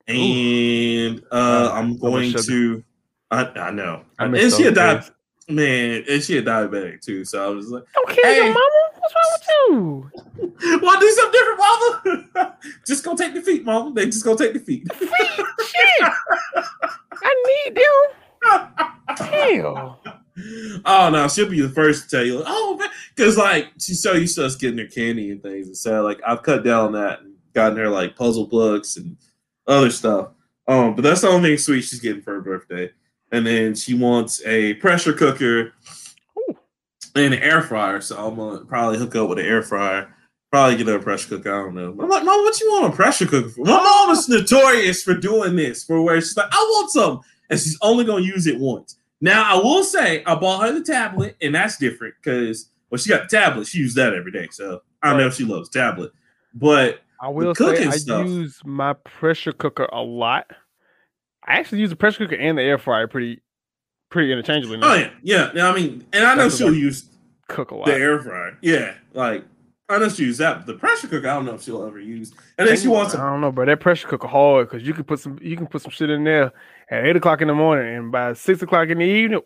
and 0.08 1.22
uh, 1.32 1.72
I'm 1.74 1.98
going 1.98 2.34
to. 2.34 2.84
I, 3.32 3.46
I 3.46 3.72
know, 3.72 4.04
I 4.18 4.26
and 4.26 4.54
she 4.54 4.66
a 4.68 4.72
man, 5.50 6.04
and 6.10 6.24
she 6.24 6.38
a 6.38 6.42
diabetic 6.44 7.02
too. 7.02 7.26
So 7.26 7.44
I 7.44 7.50
was 7.50 7.70
like, 7.70 7.84
Don't 7.94 8.10
kill 8.10 8.24
Hey. 8.24 8.36
your 8.38 8.46
mama. 8.54 8.89
What's 9.14 9.48
wrong 9.70 10.12
with 10.12 10.12
you? 10.40 10.80
"Want 10.82 11.02
to 11.02 11.08
do 11.08 11.12
something 11.12 11.40
different, 11.40 11.60
mama? 11.60 12.58
just 12.88 13.04
go 13.04 13.16
take 13.16 13.34
the 13.34 13.42
feet, 13.42 13.64
mama. 13.66 13.94
They 13.94 14.06
just 14.06 14.24
go 14.24 14.36
take 14.36 14.54
the 14.54 14.60
feet." 14.60 14.88
Shit. 15.00 16.12
I 17.12 17.64
need 17.66 17.76
them. 17.76 18.68
Hell. 19.18 20.02
oh 20.86 21.10
no, 21.12 21.28
she'll 21.28 21.50
be 21.50 21.62
the 21.62 21.70
first 21.70 22.10
to 22.10 22.18
tell 22.18 22.26
you. 22.26 22.44
Oh, 22.46 22.78
man, 22.78 22.90
because 23.16 23.38
like 23.38 23.68
she's 23.80 24.02
so 24.02 24.14
used 24.14 24.36
to 24.36 24.46
us 24.46 24.56
getting 24.56 24.80
her 24.80 24.86
candy 24.86 25.32
and 25.32 25.42
things, 25.42 25.68
and 25.68 25.78
so 25.78 26.02
like 26.04 26.20
I've 26.26 26.44
cut 26.44 26.64
down 26.64 26.88
on 26.88 26.92
that 26.94 27.22
and 27.22 27.36
gotten 27.54 27.78
her 27.78 27.90
like 27.90 28.16
puzzle 28.16 28.48
books 28.48 28.98
and 28.98 29.18
other 29.68 29.92
stuff. 29.92 30.30
Um, 30.68 30.96
but 30.96 31.02
that's 31.02 31.22
the 31.22 31.28
only 31.30 31.50
thing 31.50 31.58
sweet 31.58 31.82
she's 31.82 32.00
getting 32.00 32.22
for 32.22 32.34
her 32.34 32.42
birthday. 32.42 32.92
And 33.32 33.46
then 33.46 33.76
she 33.76 33.94
wants 33.94 34.44
a 34.46 34.76
pressure 34.76 35.14
cooker. 35.14 35.74
And 37.16 37.34
an 37.34 37.42
air 37.42 37.62
fryer. 37.62 38.02
So 38.02 38.18
I'm 38.18 38.36
gonna 38.36 38.66
probably 38.66 38.98
hook 38.98 39.16
up 39.16 39.30
with 39.30 39.40
an 39.40 39.46
air 39.46 39.62
fryer. 39.62 40.14
Probably 40.52 40.78
get 40.78 40.88
a 40.94 41.00
pressure 41.00 41.30
cooker. 41.30 41.54
I 41.54 41.64
don't 41.64 41.76
know. 41.76 41.92
I'm 41.92 42.10
like, 42.10 42.24
Mom, 42.24 42.44
what 42.44 42.60
you 42.60 42.72
want 42.72 42.92
a 42.92 42.96
pressure 42.96 43.28
cooker 43.28 43.50
for? 43.50 43.66
My 43.66 43.78
oh. 43.80 44.06
mom 44.08 44.16
is 44.16 44.28
notorious 44.28 45.04
for 45.04 45.14
doing 45.14 45.56
this, 45.56 45.84
for 45.84 46.02
where 46.02 46.20
she's 46.20 46.36
like, 46.36 46.50
I 46.52 46.56
want 46.56 46.90
some, 46.90 47.22
and 47.50 47.60
she's 47.60 47.78
only 47.82 48.04
gonna 48.04 48.24
use 48.24 48.48
it 48.48 48.60
once. 48.60 48.98
Now 49.22 49.44
I 49.44 49.62
will 49.62 49.84
say 49.84 50.24
I 50.26 50.36
bought 50.36 50.64
her 50.64 50.72
the 50.72 50.84
tablet, 50.84 51.36
and 51.42 51.54
that's 51.54 51.78
different 51.78 52.16
because 52.22 52.70
well, 52.90 52.98
she 52.98 53.10
got 53.10 53.30
the 53.30 53.38
tablet, 53.38 53.68
she 53.68 53.80
used 53.80 53.96
that 53.98 54.14
every 54.14 54.32
day. 54.32 54.48
So 54.52 54.82
I 55.02 55.16
know 55.16 55.30
she 55.30 55.46
loves 55.46 55.70
tablet. 55.70 56.12
But 56.54 57.02
I 57.22 57.30
will 57.30 57.54
say 57.54 57.86
I 57.86 57.92
stuff. 57.92 58.28
use 58.28 58.62
my 58.66 58.94
pressure 58.94 59.52
cooker 59.52 59.88
a 59.92 60.02
lot. 60.02 60.48
I 61.46 61.58
actually 61.58 61.82
use 61.82 61.90
the 61.90 61.96
pressure 61.96 62.26
cooker 62.26 62.40
and 62.42 62.58
the 62.58 62.64
air 62.64 62.78
fryer 62.78 63.08
pretty 63.08 63.42
pretty 64.10 64.32
interchangeably. 64.32 64.78
Now. 64.78 64.92
Oh 64.92 64.96
yeah, 64.96 65.12
yeah. 65.22 65.52
yeah 65.54 65.70
I 65.70 65.76
mean, 65.76 66.06
and 66.14 66.24
I 66.26 66.36
know 66.36 66.50
she'll 66.50 66.74
use 66.74 67.06
cook 67.48 67.72
a 67.72 67.76
lot. 67.76 67.88
The 67.88 67.94
air 67.94 68.22
fryer, 68.22 68.58
yeah. 68.62 68.94
Like 69.14 69.44
I 69.90 69.98
know 69.98 70.08
she 70.10 70.24
use 70.24 70.38
that. 70.38 70.68
the 70.68 70.76
pressure 70.76 71.08
cooker, 71.08 71.28
I 71.28 71.34
don't 71.34 71.46
know 71.46 71.56
if 71.56 71.64
she'll 71.64 71.86
ever 71.86 72.00
use. 72.00 72.32
And 72.58 72.68
then 72.68 72.78
she 72.78 72.88
wants. 72.88 73.16
I 73.16 73.30
don't 73.30 73.42
know, 73.42 73.52
bro. 73.52 73.66
That 73.66 73.80
pressure 73.80 74.08
cooker 74.08 74.28
hard 74.28 74.70
because 74.70 74.86
you 74.86 74.94
can 74.94 75.04
put 75.04 75.20
some 75.20 75.40
you 75.42 75.58
can 75.58 75.68
put 75.68 75.82
some 75.82 75.92
shit 75.92 76.10
in 76.10 76.24
there 76.24 76.52
at 76.90 77.06
eight 77.06 77.16
o'clock 77.16 77.42
in 77.42 77.48
the 77.48 77.56
morning, 77.56 77.96
and 77.96 78.12
by 78.12 78.34
six 78.34 78.62
o'clock 78.62 78.90
in 78.90 79.00
the 79.00 79.06
evening, 79.06 79.42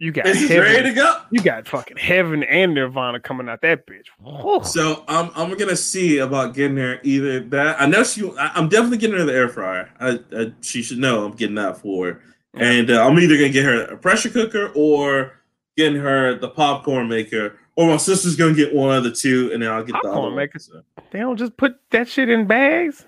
you 0.00 0.10
got 0.10 0.26
it's 0.26 0.40
heaven, 0.40 0.58
ready 0.58 0.88
to 0.88 0.94
go. 0.94 1.20
You 1.30 1.40
got 1.40 1.68
fucking 1.68 1.96
heaven 1.96 2.42
and 2.42 2.74
Nirvana 2.74 3.20
coming 3.20 3.48
out 3.48 3.62
that 3.62 3.86
bitch. 3.86 4.06
Whoa. 4.18 4.62
So 4.62 5.04
I'm 5.06 5.30
I'm 5.36 5.56
gonna 5.56 5.76
see 5.76 6.18
about 6.18 6.54
getting 6.54 6.76
her 6.76 6.98
either 7.04 7.40
that. 7.40 7.80
I 7.80 7.86
know 7.86 8.02
she. 8.02 8.28
I, 8.36 8.58
am 8.58 8.68
definitely 8.68 8.98
getting 8.98 9.16
her 9.16 9.24
the 9.24 9.32
air 9.32 9.48
fryer. 9.48 9.90
I, 10.00 10.18
I, 10.36 10.52
she 10.60 10.82
should 10.82 10.98
know 10.98 11.24
I'm 11.24 11.36
getting 11.36 11.54
that 11.54 11.78
for 11.78 12.20
And 12.56 12.90
uh, 12.90 13.06
I'm 13.06 13.18
either 13.18 13.36
gonna 13.36 13.48
get 13.48 13.64
her 13.64 13.84
a 13.84 13.96
pressure 13.96 14.30
cooker 14.30 14.70
or 14.74 15.40
getting 15.76 16.00
her 16.00 16.38
the 16.38 16.48
popcorn 16.48 17.08
maker 17.08 17.58
or 17.76 17.88
my 17.88 17.96
sister's 17.96 18.36
gonna 18.36 18.54
get 18.54 18.74
one 18.74 18.96
of 18.96 19.04
the 19.04 19.10
two, 19.10 19.50
and 19.52 19.62
then 19.62 19.70
I'll 19.70 19.84
get 19.84 19.94
Popcorn 19.94 20.14
the 20.14 20.20
other 20.20 20.36
maker. 20.36 20.58
So. 20.58 20.82
They 21.10 21.18
don't 21.18 21.36
just 21.36 21.56
put 21.56 21.76
that 21.90 22.08
shit 22.08 22.28
in 22.28 22.46
bags. 22.46 23.04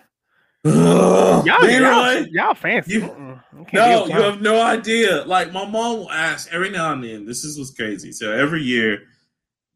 y'all, 0.64 1.46
y'all, 1.46 2.26
y'all, 2.26 2.54
fancy. 2.54 2.94
You, 2.94 3.40
no, 3.72 4.06
you 4.06 4.12
have 4.12 4.42
no 4.42 4.60
idea. 4.60 5.24
Like 5.24 5.52
my 5.52 5.64
mom 5.64 5.98
will 5.98 6.10
ask 6.10 6.52
every 6.52 6.70
now 6.70 6.92
and 6.92 7.04
then. 7.04 7.24
This 7.24 7.44
is 7.44 7.56
what's 7.56 7.70
crazy. 7.70 8.10
So 8.10 8.32
every 8.32 8.62
year, 8.62 9.04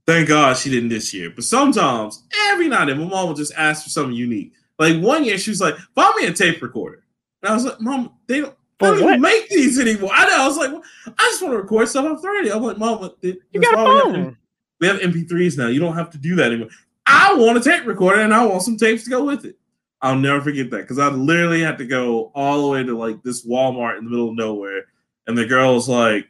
thank 0.07 0.29
God 0.29 0.57
she 0.57 0.71
didn't 0.71 0.89
this 0.89 1.15
year. 1.15 1.31
But 1.31 1.45
sometimes, 1.45 2.25
every 2.49 2.69
now 2.69 2.81
and 2.81 2.91
then, 2.91 2.99
my 2.99 3.05
mom 3.05 3.29
will 3.29 3.35
just 3.35 3.55
ask 3.57 3.85
for 3.85 3.91
something 3.91 4.17
unique. 4.17 4.53
Like 4.81 5.01
one 5.01 5.25
year, 5.25 5.39
she 5.39 5.51
was 5.51 5.61
like, 5.61 5.77
"Buy 5.95 6.11
me 6.17 6.27
a 6.27 6.33
tape 6.33 6.61
recorder." 6.61 7.05
And 7.43 7.53
I 7.53 7.55
was 7.55 7.67
like, 7.67 7.81
"Mom, 7.81 8.15
they 8.27 8.41
don't." 8.41 8.57
I 8.81 8.87
don't 8.87 8.99
even 9.03 9.21
make 9.21 9.49
these 9.49 9.79
anymore. 9.79 10.11
I 10.13 10.27
know. 10.27 10.43
I 10.43 10.47
was 10.47 10.57
like, 10.57 10.71
I 11.07 11.23
just 11.25 11.43
want 11.43 11.55
to 11.55 11.59
record 11.59 11.89
stuff 11.89 12.07
off 12.07 12.23
30. 12.23 12.53
I'm 12.53 12.63
like, 12.63 12.79
Mom, 12.79 13.11
you 13.23 13.41
got 13.61 13.75
a 13.75 13.77
phone 13.77 14.37
we 14.81 14.87
have 14.87 14.99
MP3s 14.99 15.59
now. 15.59 15.69
You 15.69 15.79
don't 15.79 15.95
have 15.95 16.11
to 16.11 16.19
do 16.19 16.35
that 16.37 16.47
anymore. 16.47 16.71
I 17.07 17.35
want 17.35 17.59
a 17.59 17.61
tape 17.61 17.87
recorder 17.87 18.23
and 18.23 18.35
I 18.35 18.45
want 18.47 18.63
some 18.63 18.77
tapes 18.77 19.05
to 19.05 19.11
go 19.11 19.25
with 19.25 19.45
it. 19.45 19.57
I'll 20.03 20.17
never 20.17 20.41
forget 20.41 20.71
that 20.71 20.79
because 20.79 20.99
I 20.99 21.09
literally 21.09 21.61
had 21.61 21.77
to 21.79 21.87
go 21.87 22.33
all 22.35 22.63
the 22.63 22.69
way 22.69 22.83
to 22.83 22.97
like 22.97 23.23
this 23.23 23.47
Walmart 23.47 23.99
in 23.99 24.05
the 24.05 24.11
middle 24.11 24.31
of 24.31 24.35
nowhere, 24.35 24.85
and 25.27 25.37
the 25.37 25.45
girl 25.45 25.75
was 25.75 25.91
like, 25.91 26.27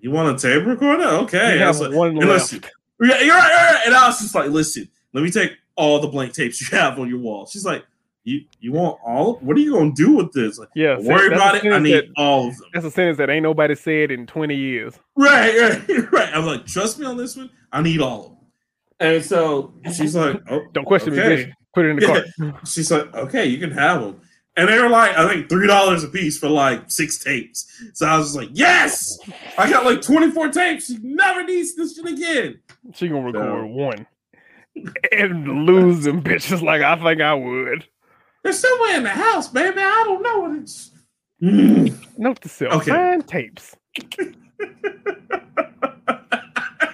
"You 0.00 0.10
want 0.10 0.36
a 0.36 0.38
tape 0.38 0.66
recorder? 0.66 1.04
Okay." 1.04 1.58
You 1.58 1.64
I 1.64 1.68
was 1.68 1.80
like, 1.80 1.92
one 1.92 2.14
listen, 2.16 2.62
yeah, 3.00 3.18
you're 3.22 3.34
right, 3.34 3.48
you're 3.48 3.58
right. 3.58 3.82
And 3.86 3.94
I 3.94 4.08
was 4.08 4.20
just 4.20 4.34
like, 4.34 4.50
"Listen, 4.50 4.90
let 5.14 5.24
me 5.24 5.30
take 5.30 5.52
all 5.74 6.00
the 6.00 6.08
blank 6.08 6.34
tapes 6.34 6.60
you 6.60 6.76
have 6.76 6.98
on 6.98 7.08
your 7.08 7.20
wall." 7.20 7.46
She's 7.46 7.64
like, 7.64 7.82
"You 8.24 8.40
you 8.60 8.72
want 8.72 8.98
all? 9.04 9.36
What 9.36 9.56
are 9.56 9.60
you 9.60 9.72
gonna 9.72 9.92
do 9.92 10.12
with 10.12 10.32
this? 10.32 10.58
Like, 10.58 10.68
yeah, 10.74 10.98
worry 10.98 11.28
about 11.28 11.56
it. 11.56 11.72
I 11.72 11.78
need 11.78 11.94
that, 11.94 12.08
all 12.16 12.48
of 12.48 12.56
them." 12.56 12.68
That's 12.72 12.86
a 12.86 12.90
sentence 12.90 13.18
that 13.18 13.30
ain't 13.30 13.42
nobody 13.42 13.74
said 13.74 14.10
in 14.10 14.26
twenty 14.26 14.56
years. 14.56 14.98
Right, 15.16 15.84
right, 15.88 16.12
right. 16.12 16.34
I'm 16.34 16.46
like, 16.46 16.66
"Trust 16.66 16.98
me 16.98 17.06
on 17.06 17.16
this 17.16 17.36
one. 17.36 17.50
I 17.72 17.82
need 17.82 18.00
all 18.00 18.20
of 18.20 18.24
them. 18.30 18.38
And 19.00 19.24
so 19.24 19.74
she's 19.96 20.14
like, 20.14 20.40
oh, 20.48 20.62
don't 20.72 20.84
question 20.84 21.18
okay. 21.18 21.46
me, 21.46 21.52
Put 21.74 21.86
it 21.86 21.88
in 21.88 21.96
the 21.96 22.06
cart. 22.06 22.66
she's 22.68 22.90
like, 22.90 23.12
okay, 23.14 23.46
you 23.46 23.58
can 23.58 23.72
have 23.72 24.00
them. 24.00 24.20
And 24.56 24.68
they 24.68 24.78
were 24.78 24.90
like, 24.90 25.16
I 25.16 25.26
think 25.28 25.48
three 25.48 25.66
dollars 25.66 26.04
a 26.04 26.08
piece 26.08 26.38
for 26.38 26.48
like 26.48 26.90
six 26.90 27.18
tapes. 27.18 27.66
So 27.94 28.06
I 28.06 28.18
was 28.18 28.36
like, 28.36 28.50
yes, 28.52 29.18
I 29.56 29.68
got 29.68 29.86
like 29.86 30.02
twenty 30.02 30.30
four 30.30 30.50
tapes. 30.50 30.86
She 30.86 30.98
never 31.02 31.42
needs 31.42 31.74
this 31.74 31.96
shit 31.96 32.04
again. 32.04 32.60
She 32.92 33.08
gonna 33.08 33.22
record 33.22 33.62
so, 33.62 33.66
one 33.66 34.06
and 35.12 35.66
lose 35.66 36.04
them 36.04 36.22
bitches 36.22 36.62
like 36.62 36.82
I 36.82 36.96
think 36.96 37.20
I 37.20 37.34
would. 37.34 37.86
They're 38.42 38.52
somewhere 38.52 38.96
in 38.96 39.04
the 39.04 39.10
house, 39.10 39.48
baby. 39.48 39.78
I 39.78 40.04
don't 40.06 40.22
know 40.22 40.40
what 40.40 40.58
it's. 40.58 40.90
Note 42.18 42.40
to 42.40 42.48
self: 42.48 42.74
okay. 42.74 42.90
find 42.90 43.26
tapes. 43.26 43.76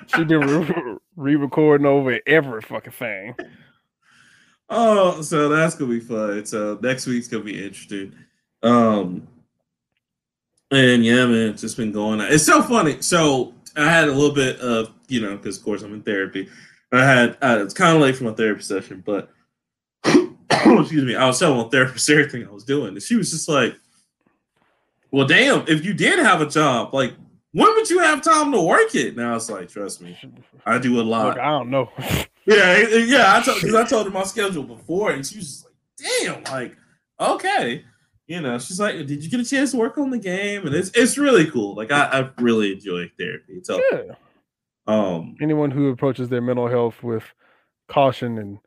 she 0.06 0.24
been 0.24 0.98
re-recording 1.16 1.86
over 1.86 2.18
every 2.26 2.62
fucking 2.62 2.92
thing. 2.92 3.34
Oh, 4.70 5.22
so 5.22 5.48
that's 5.48 5.74
gonna 5.74 5.90
be 5.90 6.00
fun. 6.00 6.44
So 6.44 6.78
next 6.82 7.06
week's 7.06 7.28
gonna 7.28 7.44
be 7.44 7.62
interesting. 7.62 8.14
Um, 8.62 9.28
and 10.70 11.04
yeah, 11.04 11.26
man, 11.26 11.50
it's 11.50 11.62
just 11.62 11.76
been 11.76 11.92
going 11.92 12.20
on. 12.20 12.32
It's 12.32 12.44
so 12.44 12.62
funny. 12.62 13.00
So 13.00 13.54
I 13.76 13.90
had 13.90 14.08
a 14.08 14.12
little 14.12 14.34
bit 14.34 14.60
of, 14.60 14.92
you 15.08 15.20
know, 15.20 15.36
because 15.36 15.56
of 15.56 15.64
course 15.64 15.82
I'm 15.82 15.94
in 15.94 16.02
therapy. 16.02 16.48
I 16.92 17.04
had 17.04 17.38
uh, 17.42 17.60
it's 17.62 17.74
kind 17.74 17.96
of 17.96 18.02
late 18.02 18.16
for 18.16 18.24
my 18.24 18.32
therapy 18.32 18.62
session, 18.62 19.02
but 19.04 19.30
excuse 20.80 21.04
me, 21.04 21.14
I 21.14 21.26
was 21.26 21.38
telling 21.38 21.58
my 21.58 21.68
therapist 21.68 22.08
everything 22.10 22.46
I 22.46 22.50
was 22.50 22.64
doing, 22.64 22.88
and 22.88 23.02
she 23.02 23.16
was 23.16 23.30
just 23.30 23.48
like, 23.48 23.74
"Well, 25.10 25.26
damn, 25.26 25.66
if 25.68 25.84
you 25.84 25.94
did 25.94 26.18
have 26.18 26.40
a 26.40 26.46
job, 26.46 26.94
like 26.94 27.12
when 27.52 27.74
would 27.74 27.88
you 27.88 28.00
have 28.00 28.22
time 28.22 28.52
to 28.52 28.60
work 28.60 28.94
it? 28.94 29.16
Now 29.16 29.36
it's 29.36 29.50
like, 29.50 29.68
trust 29.68 30.02
me, 30.02 30.16
I 30.66 30.78
do 30.78 31.00
a 31.00 31.02
lot. 31.02 31.28
Look, 31.28 31.38
I 31.38 31.50
don't 31.50 31.70
know. 31.70 31.90
yeah, 32.46 32.86
yeah. 32.86 33.36
I 33.36 33.42
told 33.42 33.60
because 33.60 33.74
I 33.74 33.84
told 33.84 34.06
her 34.06 34.12
my 34.12 34.24
schedule 34.24 34.64
before, 34.64 35.12
and 35.12 35.26
she 35.26 35.38
was 35.38 35.46
just 35.46 35.64
like, 35.64 35.74
"Damn, 36.20 36.44
like, 36.44 36.76
okay." 37.20 37.84
You 38.26 38.42
know, 38.42 38.58
she's 38.58 38.78
like, 38.78 38.94
"Did 39.06 39.24
you 39.24 39.30
get 39.30 39.40
a 39.40 39.44
chance 39.44 39.70
to 39.70 39.78
work 39.78 39.96
on 39.96 40.10
the 40.10 40.18
game?" 40.18 40.66
And 40.66 40.74
it's 40.74 40.90
it's 40.94 41.16
really 41.16 41.50
cool. 41.50 41.74
Like, 41.74 41.90
I, 41.90 42.04
I 42.04 42.30
really 42.40 42.72
enjoy 42.74 43.10
therapy. 43.18 43.60
So, 43.62 43.80
yeah. 43.90 44.14
um, 44.86 45.36
anyone 45.40 45.70
who 45.70 45.88
approaches 45.88 46.28
their 46.28 46.42
mental 46.42 46.68
health 46.68 47.02
with 47.02 47.24
caution 47.88 48.38
and 48.38 48.58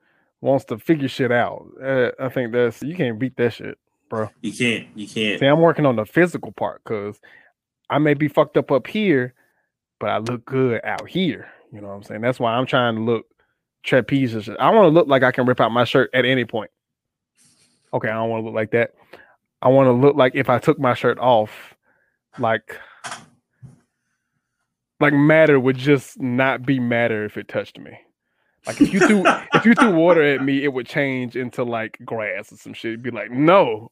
wants 0.41 0.65
to 0.65 0.77
figure 0.77 1.07
shit 1.07 1.31
out, 1.31 1.67
uh, 1.81 2.11
I 2.19 2.29
think 2.29 2.51
that's 2.51 2.81
you 2.81 2.95
can't 2.95 3.19
beat 3.19 3.37
that 3.37 3.53
shit, 3.53 3.77
bro. 4.09 4.29
You 4.41 4.51
can't. 4.51 4.87
You 4.95 5.07
can't. 5.07 5.39
See, 5.39 5.45
I'm 5.45 5.61
working 5.61 5.85
on 5.85 5.95
the 5.95 6.05
physical 6.05 6.51
part 6.51 6.81
because 6.83 7.19
I 7.89 7.99
may 7.99 8.13
be 8.13 8.27
fucked 8.27 8.57
up 8.57 8.71
up 8.71 8.87
here, 8.87 9.33
but 9.99 10.09
I 10.09 10.17
look 10.17 10.45
good 10.45 10.81
out 10.83 11.07
here. 11.07 11.49
You 11.71 11.81
know 11.81 11.87
what 11.87 11.93
I'm 11.93 12.03
saying? 12.03 12.21
That's 12.21 12.39
why 12.39 12.53
I'm 12.53 12.65
trying 12.65 12.95
to 12.95 13.01
look 13.01 13.25
trapeze. 13.83 14.49
I 14.59 14.69
want 14.71 14.85
to 14.85 14.89
look 14.89 15.07
like 15.07 15.23
I 15.23 15.31
can 15.31 15.45
rip 15.45 15.61
out 15.61 15.71
my 15.71 15.83
shirt 15.85 16.09
at 16.13 16.25
any 16.25 16.45
point. 16.45 16.71
Okay, 17.93 18.09
I 18.09 18.13
don't 18.13 18.29
want 18.29 18.41
to 18.41 18.45
look 18.45 18.55
like 18.55 18.71
that. 18.71 18.93
I 19.61 19.69
want 19.69 19.87
to 19.87 19.91
look 19.91 20.15
like 20.15 20.35
if 20.35 20.49
I 20.49 20.59
took 20.59 20.79
my 20.79 20.93
shirt 20.93 21.19
off, 21.19 21.75
like 22.39 22.77
like 24.99 25.13
matter 25.13 25.59
would 25.59 25.77
just 25.77 26.19
not 26.19 26.65
be 26.65 26.79
matter 26.79 27.25
if 27.25 27.37
it 27.37 27.47
touched 27.47 27.79
me. 27.79 27.99
Like 28.67 28.79
if 28.79 28.93
you 28.93 28.99
threw 28.99 29.23
if 29.53 29.65
you 29.65 29.73
threw 29.73 29.95
water 29.95 30.21
at 30.21 30.43
me, 30.43 30.63
it 30.63 30.71
would 30.71 30.85
change 30.85 31.35
into 31.35 31.63
like 31.63 31.97
grass 32.05 32.51
or 32.51 32.57
some 32.57 32.73
shit. 32.73 32.91
It'd 32.91 33.03
be 33.03 33.11
like, 33.11 33.31
no, 33.31 33.91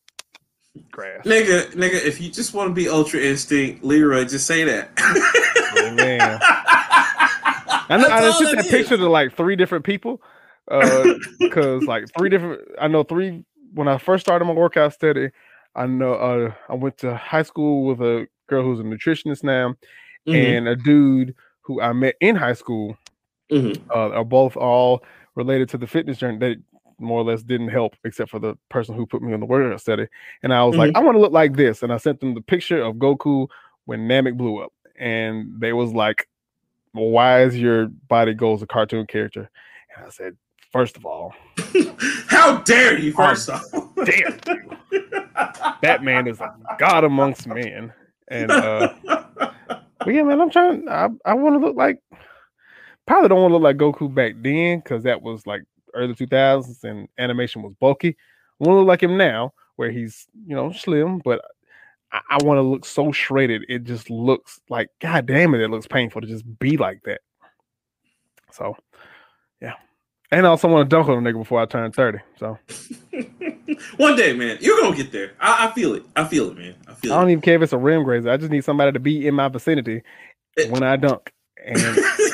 grass. 0.91 1.25
Nigga, 1.25 1.71
nigga, 1.71 2.05
if 2.05 2.21
you 2.21 2.29
just 2.29 2.53
want 2.53 2.69
to 2.69 2.73
be 2.73 2.87
ultra 2.87 3.19
instinct, 3.19 3.83
Leroy, 3.83 4.25
just 4.25 4.45
say 4.45 4.63
that. 4.63 4.91
oh, 4.97 5.93
man. 5.95 6.39
I 7.91 7.97
know 7.97 8.07
I 8.09 8.37
took 8.37 8.55
that 8.55 8.65
is. 8.65 8.71
picture 8.71 8.97
to 8.97 9.09
like 9.09 9.35
three 9.35 9.55
different 9.55 9.85
people. 9.85 10.21
Uh 10.69 11.15
because 11.39 11.83
like 11.85 12.05
three 12.15 12.29
different 12.29 12.61
I 12.79 12.87
know 12.87 13.01
three 13.03 13.43
when 13.73 13.87
I 13.87 13.97
first 13.97 14.25
started 14.25 14.45
my 14.45 14.53
workout 14.53 14.93
study, 14.93 15.29
I 15.75 15.87
know 15.87 16.13
uh 16.13 16.53
I 16.69 16.75
went 16.75 16.99
to 16.99 17.15
high 17.15 17.41
school 17.41 17.85
with 17.85 18.01
a 18.01 18.27
girl 18.47 18.63
who's 18.63 18.79
a 18.79 18.83
nutritionist 18.83 19.43
now 19.43 19.75
mm-hmm. 20.27 20.35
and 20.35 20.67
a 20.67 20.75
dude 20.75 21.33
who 21.61 21.81
I 21.81 21.93
met 21.93 22.15
in 22.21 22.35
high 22.35 22.53
school. 22.53 22.97
Mm-hmm. 23.51 23.89
Uh, 23.89 24.09
are 24.09 24.25
both 24.25 24.55
all 24.55 25.03
related 25.35 25.69
to 25.69 25.77
the 25.77 25.87
fitness 25.87 26.17
journey. 26.17 26.37
They 26.37 26.57
more 26.99 27.21
or 27.21 27.23
less 27.23 27.43
didn't 27.43 27.69
help 27.69 27.95
except 28.03 28.29
for 28.29 28.39
the 28.39 28.57
person 28.69 28.95
who 28.95 29.05
put 29.05 29.21
me 29.21 29.33
on 29.33 29.39
the 29.39 29.45
workout 29.45 29.79
study. 29.81 30.07
And 30.43 30.53
I 30.53 30.63
was 30.63 30.73
mm-hmm. 30.73 30.79
like, 30.79 30.95
I 30.95 30.99
want 30.99 31.15
to 31.15 31.21
look 31.21 31.31
like 31.31 31.55
this. 31.55 31.81
And 31.81 31.93
I 31.93 31.97
sent 31.97 32.19
them 32.19 32.33
the 32.33 32.41
picture 32.41 32.81
of 32.81 32.95
Goku 32.95 33.47
when 33.85 34.07
Namek 34.07 34.37
blew 34.37 34.59
up. 34.59 34.73
And 34.97 35.59
they 35.59 35.73
was 35.73 35.93
like, 35.93 36.27
well, 36.93 37.09
why 37.09 37.43
is 37.43 37.57
your 37.57 37.87
body 37.87 38.33
goals 38.33 38.61
a 38.61 38.67
cartoon 38.67 39.07
character? 39.07 39.49
And 39.95 40.05
I 40.05 40.09
said, 40.09 40.35
first 40.71 40.97
of 40.97 41.05
all, 41.05 41.33
how 42.27 42.57
dare 42.61 42.99
you? 42.99 43.13
First 43.13 43.49
off, 43.49 43.63
dare 44.05 44.37
you? 44.47 44.77
that 45.81 46.03
man 46.03 46.27
is 46.27 46.41
a 46.41 46.53
god 46.77 47.03
amongst 47.03 47.47
men. 47.47 47.93
And 48.27 48.51
uh 48.51 48.93
but 49.99 50.13
yeah, 50.13 50.23
man, 50.23 50.41
I'm 50.41 50.49
trying. 50.49 50.87
I, 50.87 51.09
I 51.25 51.33
want 51.33 51.55
to 51.55 51.65
look 51.65 51.75
like. 51.75 51.99
Probably 53.09 53.27
don't 53.27 53.41
want 53.41 53.49
to 53.49 53.57
look 53.57 53.63
like 53.63 53.77
Goku 53.77 54.13
back 54.13 54.33
then 54.37 54.81
because 54.81 55.01
that 55.01 55.23
was 55.23 55.47
like 55.47 55.63
early 55.95 56.13
2000s 56.13 56.83
and 56.83 57.07
animation 57.17 57.63
was 57.63 57.73
bulky. 57.79 58.09
I 58.09 58.13
want 58.59 58.75
to 58.75 58.79
look 58.81 58.87
like 58.87 59.01
him 59.01 59.17
now, 59.17 59.51
where 59.77 59.89
he's 59.89 60.27
you 60.45 60.55
know 60.55 60.71
slim, 60.71 61.17
but 61.25 61.41
I, 62.11 62.21
I 62.29 62.43
want 62.43 62.59
to 62.59 62.61
look 62.61 62.85
so 62.85 63.11
shredded. 63.11 63.65
It 63.67 63.85
just 63.85 64.11
looks 64.11 64.61
like 64.69 64.89
God 65.01 65.25
damn 65.25 65.55
it, 65.55 65.61
it 65.61 65.71
looks 65.71 65.87
painful 65.87 66.21
to 66.21 66.27
just 66.27 66.45
be 66.59 66.77
like 66.77 67.01
that. 67.05 67.21
So, 68.51 68.75
yeah. 69.59 69.73
And 70.29 70.45
I 70.45 70.49
also 70.51 70.67
want 70.67 70.87
to 70.87 70.95
dunk 70.95 71.09
on 71.09 71.25
a 71.25 71.27
nigga 71.27 71.39
before 71.39 71.61
I 71.61 71.65
turn 71.65 71.91
30. 71.91 72.19
So 72.37 72.59
one 73.97 74.17
day, 74.17 74.33
man, 74.33 74.59
you're 74.61 74.79
gonna 74.79 74.95
get 74.95 75.11
there. 75.11 75.31
I, 75.39 75.65
I, 75.67 75.71
feel 75.71 75.95
it. 75.95 76.03
I 76.15 76.25
feel 76.25 76.51
it, 76.51 76.57
man. 76.59 76.75
I 76.87 76.93
feel 76.93 77.11
it. 77.11 77.15
I 77.15 77.19
don't 77.19 77.31
even 77.31 77.41
care 77.41 77.55
if 77.55 77.63
it's 77.63 77.73
a 77.73 77.77
rim 77.79 78.03
grazer. 78.03 78.29
I 78.29 78.37
just 78.37 78.51
need 78.51 78.63
somebody 78.63 78.91
to 78.91 78.99
be 78.99 79.25
in 79.25 79.33
my 79.33 79.47
vicinity 79.47 80.03
it, 80.55 80.69
when 80.69 80.83
I 80.83 80.95
dunk. 80.95 81.33
And 81.65 81.77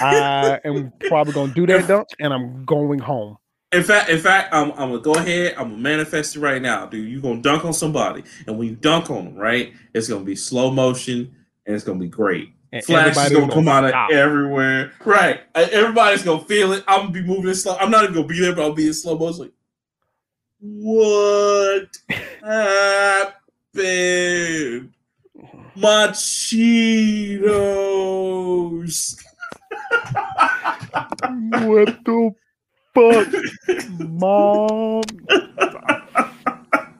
I 0.02 0.60
am 0.64 0.94
probably 1.08 1.34
gonna 1.34 1.54
do 1.54 1.66
that 1.68 1.88
dunk 1.88 2.08
and 2.20 2.34
I'm 2.34 2.64
going 2.66 3.00
home 3.00 3.38
In 3.72 3.84
fact, 3.84 4.10
in 4.10 4.20
fact, 4.20 4.54
I'm, 4.54 4.72
I'm 4.72 4.90
gonna 4.92 5.00
go 5.00 5.16
ahead. 5.16 5.56
I'm 5.58 5.70
gonna 5.72 5.82
manifest 5.82 6.36
it 6.36 6.40
right 6.40 6.62
now, 6.62 6.86
dude. 6.86 7.10
You're 7.10 7.22
gonna 7.22 7.42
dunk 7.42 7.66
on 7.66 7.74
somebody, 7.74 8.24
and 8.48 8.58
when 8.58 8.68
you 8.70 8.76
dunk 8.76 9.10
on 9.10 9.26
them, 9.26 9.36
right, 9.36 9.74
it's 9.94 10.08
gonna 10.08 10.24
be 10.24 10.36
slow 10.36 10.72
motion, 10.72 11.36
and 11.66 11.76
it's 11.76 11.84
gonna 11.84 12.00
be 12.00 12.08
great. 12.08 12.50
And 12.72 12.84
Flash 12.84 13.18
is 13.18 13.32
gonna 13.34 13.52
come 13.52 13.68
out 13.68 13.84
of 13.84 13.90
stop. 13.92 14.12
everywhere, 14.12 14.92
right? 15.04 15.42
Uh, 15.56 15.68
Everybody's 15.72 16.24
gonna 16.24 16.44
feel 16.46 16.72
it. 16.74 16.84
I'm 16.88 17.02
gonna 17.02 17.12
be 17.12 17.24
moving 17.24 17.48
in 17.50 17.56
slow. 17.56 17.76
I'm 17.78 17.92
not 17.92 18.04
even 18.04 18.16
gonna 18.16 18.28
be 18.28 18.40
there, 18.40 18.54
but 18.56 18.64
I'll 18.64 18.74
be 18.74 18.88
in 18.88 18.94
slow 18.94 19.18
motion. 19.18 19.44
Like, 19.44 19.54
what 20.60 21.98
happened? 23.76 24.92
My 25.76 26.08
Cheetos. 26.08 27.46
What 31.52 32.06
the 32.06 32.34
fuck, 32.94 33.28
mom? 34.00 35.04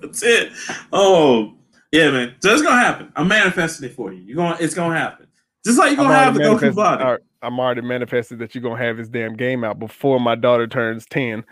That's 0.02 0.24
it. 0.24 0.52
Oh, 0.92 1.54
yeah, 1.92 2.12
man. 2.12 2.36
So 2.42 2.54
it's 2.54 2.62
gonna 2.62 2.78
happen. 2.78 3.12
I'm 3.16 3.28
manifesting 3.30 3.90
it 3.90 3.96
for 3.96 4.12
you. 4.12 4.22
You're 4.22 4.36
going. 4.36 4.58
It's 4.60 4.74
gonna 4.74 4.98
happen. 4.98 5.28
Just 5.66 5.80
like 5.80 5.90
you're 5.90 5.98
gonna 5.98 6.14
have 6.14 6.36
the 6.36 6.42
Goku 6.42 6.76
body. 6.76 7.24
I'm 7.42 7.60
already 7.60 7.82
manifested 7.82 8.40
that 8.40 8.54
you're 8.56 8.62
gonna 8.62 8.84
have 8.84 8.98
this 8.98 9.08
damn 9.08 9.36
game 9.36 9.64
out 9.64 9.80
before 9.80 10.20
my 10.20 10.36
daughter 10.36 10.68
turns 10.68 11.06
ten. 11.06 11.46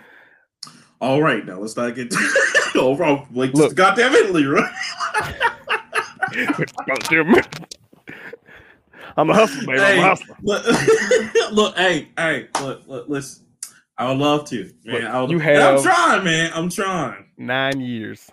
All 1.00 1.22
right, 1.22 1.46
now 1.46 1.60
let's 1.60 1.78
not 1.78 1.96
get 1.96 2.14
over. 2.76 3.26
Like 3.32 3.54
Look. 3.54 3.76
goddamn 3.76 4.14
Italy, 4.14 4.46
right? 4.46 4.74
I'm 9.16 9.30
a 9.30 9.34
hustler, 9.34 9.68
baby. 9.68 9.80
I'm 9.82 10.00
a 10.00 10.02
hustler. 10.02 10.38
look, 10.42 10.66
look, 11.52 11.78
hey, 11.78 12.08
hey, 12.18 12.48
look, 12.62 12.88
look, 12.88 13.10
listen. 13.10 13.46
I 13.98 14.10
would 14.10 14.18
love 14.18 14.50
to, 14.50 14.72
man. 14.86 14.96
Look, 14.96 15.04
I 15.04 15.22
would, 15.22 15.30
you 15.30 15.40
and 15.40 15.62
I'm 15.62 15.82
trying, 15.82 16.24
man. 16.24 16.52
I'm 16.56 16.70
trying. 16.70 17.26
Nine 17.38 17.80
years. 17.80 18.30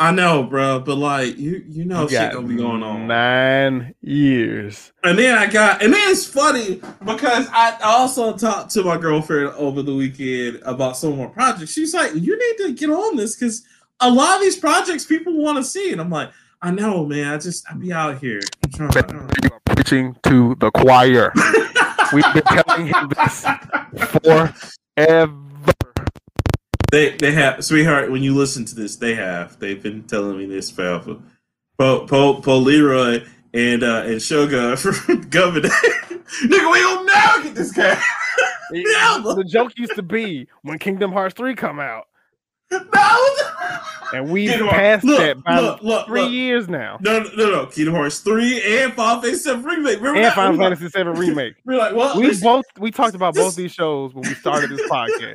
I 0.00 0.12
know, 0.12 0.44
bro, 0.44 0.78
but 0.78 0.96
like 0.96 1.36
you, 1.36 1.64
you 1.68 1.84
know, 1.84 2.02
You 2.04 2.10
shit 2.10 2.32
gonna 2.32 2.46
be 2.46 2.54
going 2.54 2.84
on. 2.84 3.08
Nine 3.08 3.94
years. 4.00 4.92
And 5.02 5.18
then 5.18 5.36
I 5.36 5.46
got, 5.46 5.82
and 5.82 5.92
then 5.92 6.10
it's 6.10 6.24
funny 6.24 6.80
because 7.04 7.48
I 7.48 7.76
I 7.82 7.96
also 7.98 8.36
talked 8.36 8.70
to 8.72 8.84
my 8.84 8.96
girlfriend 8.96 9.48
over 9.56 9.82
the 9.82 9.94
weekend 9.94 10.60
about 10.64 10.96
some 10.96 11.16
more 11.16 11.28
projects. 11.28 11.72
She's 11.72 11.94
like, 11.94 12.14
"You 12.14 12.38
need 12.38 12.64
to 12.66 12.72
get 12.74 12.90
on 12.90 13.16
this 13.16 13.34
because 13.34 13.64
a 13.98 14.08
lot 14.08 14.36
of 14.36 14.42
these 14.42 14.56
projects 14.56 15.04
people 15.04 15.36
want 15.36 15.58
to 15.58 15.64
see." 15.64 15.90
And 15.90 16.00
I'm 16.00 16.10
like, 16.10 16.30
"I 16.62 16.70
know, 16.70 17.04
man. 17.06 17.34
I 17.34 17.38
just 17.38 17.70
I 17.70 17.74
be 17.74 17.92
out 17.92 18.18
here 18.18 18.40
I'm 18.64 18.90
trying." 18.90 19.30
You 19.42 19.50
are 19.52 19.74
preaching 19.74 20.16
to 20.24 20.54
the 20.56 20.70
choir. 20.70 21.32
We've 22.12 22.24
been 22.32 22.42
telling 22.42 22.86
him 22.86 23.10
this 23.10 23.46
forever. 24.10 24.54
they 26.90 27.16
they 27.16 27.32
have, 27.32 27.64
sweetheart. 27.64 28.10
When 28.10 28.22
you 28.22 28.34
listen 28.34 28.64
to 28.66 28.74
this, 28.74 28.96
they 28.96 29.14
have. 29.14 29.58
They've 29.58 29.82
been 29.82 30.04
telling 30.04 30.38
me 30.38 30.46
this 30.46 30.70
forever. 30.70 31.18
Po 31.78 32.06
Po, 32.06 32.40
po 32.40 32.58
Leroy 32.58 33.24
and 33.54 33.82
uh 33.82 34.02
and 34.06 34.20
Sugar 34.22 34.76
from 34.78 35.28
Governor. 35.28 35.68
Nigga, 36.44 36.72
we 36.72 36.78
don't 36.80 37.06
never 37.06 37.42
get 37.42 37.54
this 37.54 37.72
guy. 37.72 38.00
The 38.70 39.44
joke 39.48 39.72
used 39.78 39.94
to 39.96 40.02
be 40.02 40.46
when 40.62 40.78
Kingdom 40.78 41.12
Hearts 41.12 41.34
3 41.34 41.54
come 41.54 41.80
out. 41.80 42.08
No. 42.70 43.24
And 44.14 44.30
we've 44.30 44.48
Kingdom 44.50 44.68
passed 44.68 45.04
look, 45.04 45.18
that 45.18 45.44
by 45.44 45.60
look, 45.60 45.82
look, 45.82 46.06
three 46.06 46.22
look. 46.22 46.32
years 46.32 46.66
now. 46.68 46.96
No, 47.02 47.20
no, 47.20 47.28
no, 47.36 47.50
no. 47.50 47.66
Kingdom 47.66 47.94
Hearts 47.94 48.20
3 48.20 48.62
and 48.82 48.92
Final 48.94 49.20
Fantasy 49.20 49.42
7 49.42 49.62
Remake. 49.64 49.96
Remember 49.98 50.16
And 50.16 50.24
that? 50.24 50.34
Final 50.34 50.52
We 50.52 50.58
Fantasy 50.58 50.88
VII 50.88 51.02
Remake. 51.10 51.54
We 51.66 51.74
were 51.74 51.80
like, 51.80 51.94
well, 51.94 52.18
We 52.18 52.34
both 52.40 52.64
we 52.78 52.90
talked 52.90 53.14
about 53.14 53.34
both 53.34 53.54
these 53.54 53.72
shows 53.72 54.14
when 54.14 54.26
we 54.26 54.34
started 54.34 54.70
this 54.70 54.80
podcast. 54.88 55.34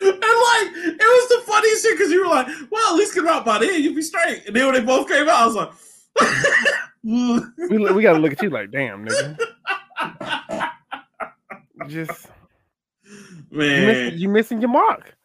and 0.00 0.10
like, 0.10 0.20
it 0.20 0.98
was 1.00 1.28
the 1.28 1.42
funniest 1.46 1.82
shit 1.84 1.96
because 1.96 2.10
you 2.12 2.20
were 2.22 2.28
like, 2.34 2.48
well, 2.70 2.92
at 2.94 2.98
least 2.98 3.14
come 3.14 3.28
out 3.28 3.44
by 3.44 3.58
then, 3.58 3.80
you'll 3.82 3.94
be 3.94 4.02
straight. 4.02 4.42
And 4.46 4.56
then 4.56 4.64
when 4.66 4.74
they 4.74 4.80
both 4.80 5.08
came 5.08 5.28
out, 5.28 5.34
I 5.42 5.46
was 5.46 5.54
like, 5.54 5.70
We, 7.04 7.78
we 7.92 8.02
gotta 8.02 8.18
look 8.18 8.32
at 8.32 8.42
you 8.42 8.50
like, 8.50 8.70
damn, 8.72 9.06
nigga. 9.06 9.38
Just 11.86 12.26
you 13.50 13.58
man, 13.58 13.86
missing, 13.86 14.18
you 14.18 14.28
missing 14.28 14.60
your 14.60 14.70
mark. 14.70 15.16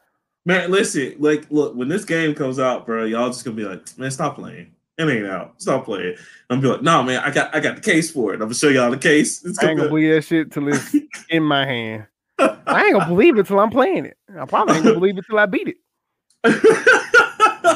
man, 0.46 0.72
listen, 0.72 1.16
like, 1.20 1.46
look, 1.50 1.76
when 1.76 1.88
this 1.88 2.06
game 2.06 2.34
comes 2.36 2.60
out, 2.60 2.86
bro, 2.86 3.06
y'all 3.06 3.30
just 3.30 3.44
gonna 3.46 3.58
be 3.58 3.66
like, 3.66 3.98
man, 3.98 4.12
stop 4.12 4.36
playing. 4.36 4.74
It 4.98 5.10
ain't 5.10 5.26
out. 5.26 5.60
Stop 5.60 5.86
playing. 5.86 6.16
I'm 6.50 6.60
gonna 6.60 6.62
be 6.62 6.68
like, 6.68 6.82
no, 6.84 7.02
man, 7.02 7.22
I 7.24 7.32
got, 7.32 7.56
I 7.56 7.60
got 7.60 7.76
the 7.78 7.82
case 7.82 8.12
for 8.12 8.32
it. 8.32 8.36
I'm 8.36 8.42
gonna 8.42 8.54
show 8.54 8.70
y'all 8.70 8.92
the 8.92 8.98
case. 8.98 9.44
It's 9.44 9.58
I 9.64 9.70
ain't 9.70 9.78
gonna 9.78 9.90
be. 9.90 9.96
believe 9.96 10.14
that 10.14 10.22
shit 10.24 10.52
till 10.52 10.68
it's 10.68 10.96
in 11.30 11.44
my 11.44 11.66
hand. 11.66 12.06
I 12.40 12.86
ain't 12.86 12.94
gonna 12.94 13.08
believe 13.08 13.38
it 13.38 13.48
till 13.48 13.60
I'm 13.60 13.70
playing 13.70 14.06
it. 14.06 14.18
I 14.38 14.46
probably 14.46 14.76
ain't 14.76 14.84
gonna 14.84 15.00
believe 15.00 15.18
it 15.18 15.26
till 15.28 15.40
I 15.40 15.46
beat 15.46 15.68
it. 15.68 15.78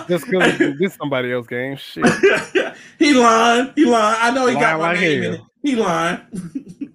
Just 0.07 0.25
because 0.25 0.57
this 0.79 0.93
somebody 0.99 1.31
else 1.31 1.47
game. 1.47 1.77
Shit. 1.77 2.05
he 2.99 3.13
lying. 3.13 3.71
He 3.75 3.85
lying. 3.85 4.17
I 4.21 4.31
know 4.31 4.47
he 4.47 4.53
got 4.55 4.79
Lying 4.79 4.79
my 4.79 4.91
like 4.91 4.99
name 4.99 5.23
in 5.23 5.33
it. 5.35 5.41
He 5.67 5.75
lying. 5.75 6.21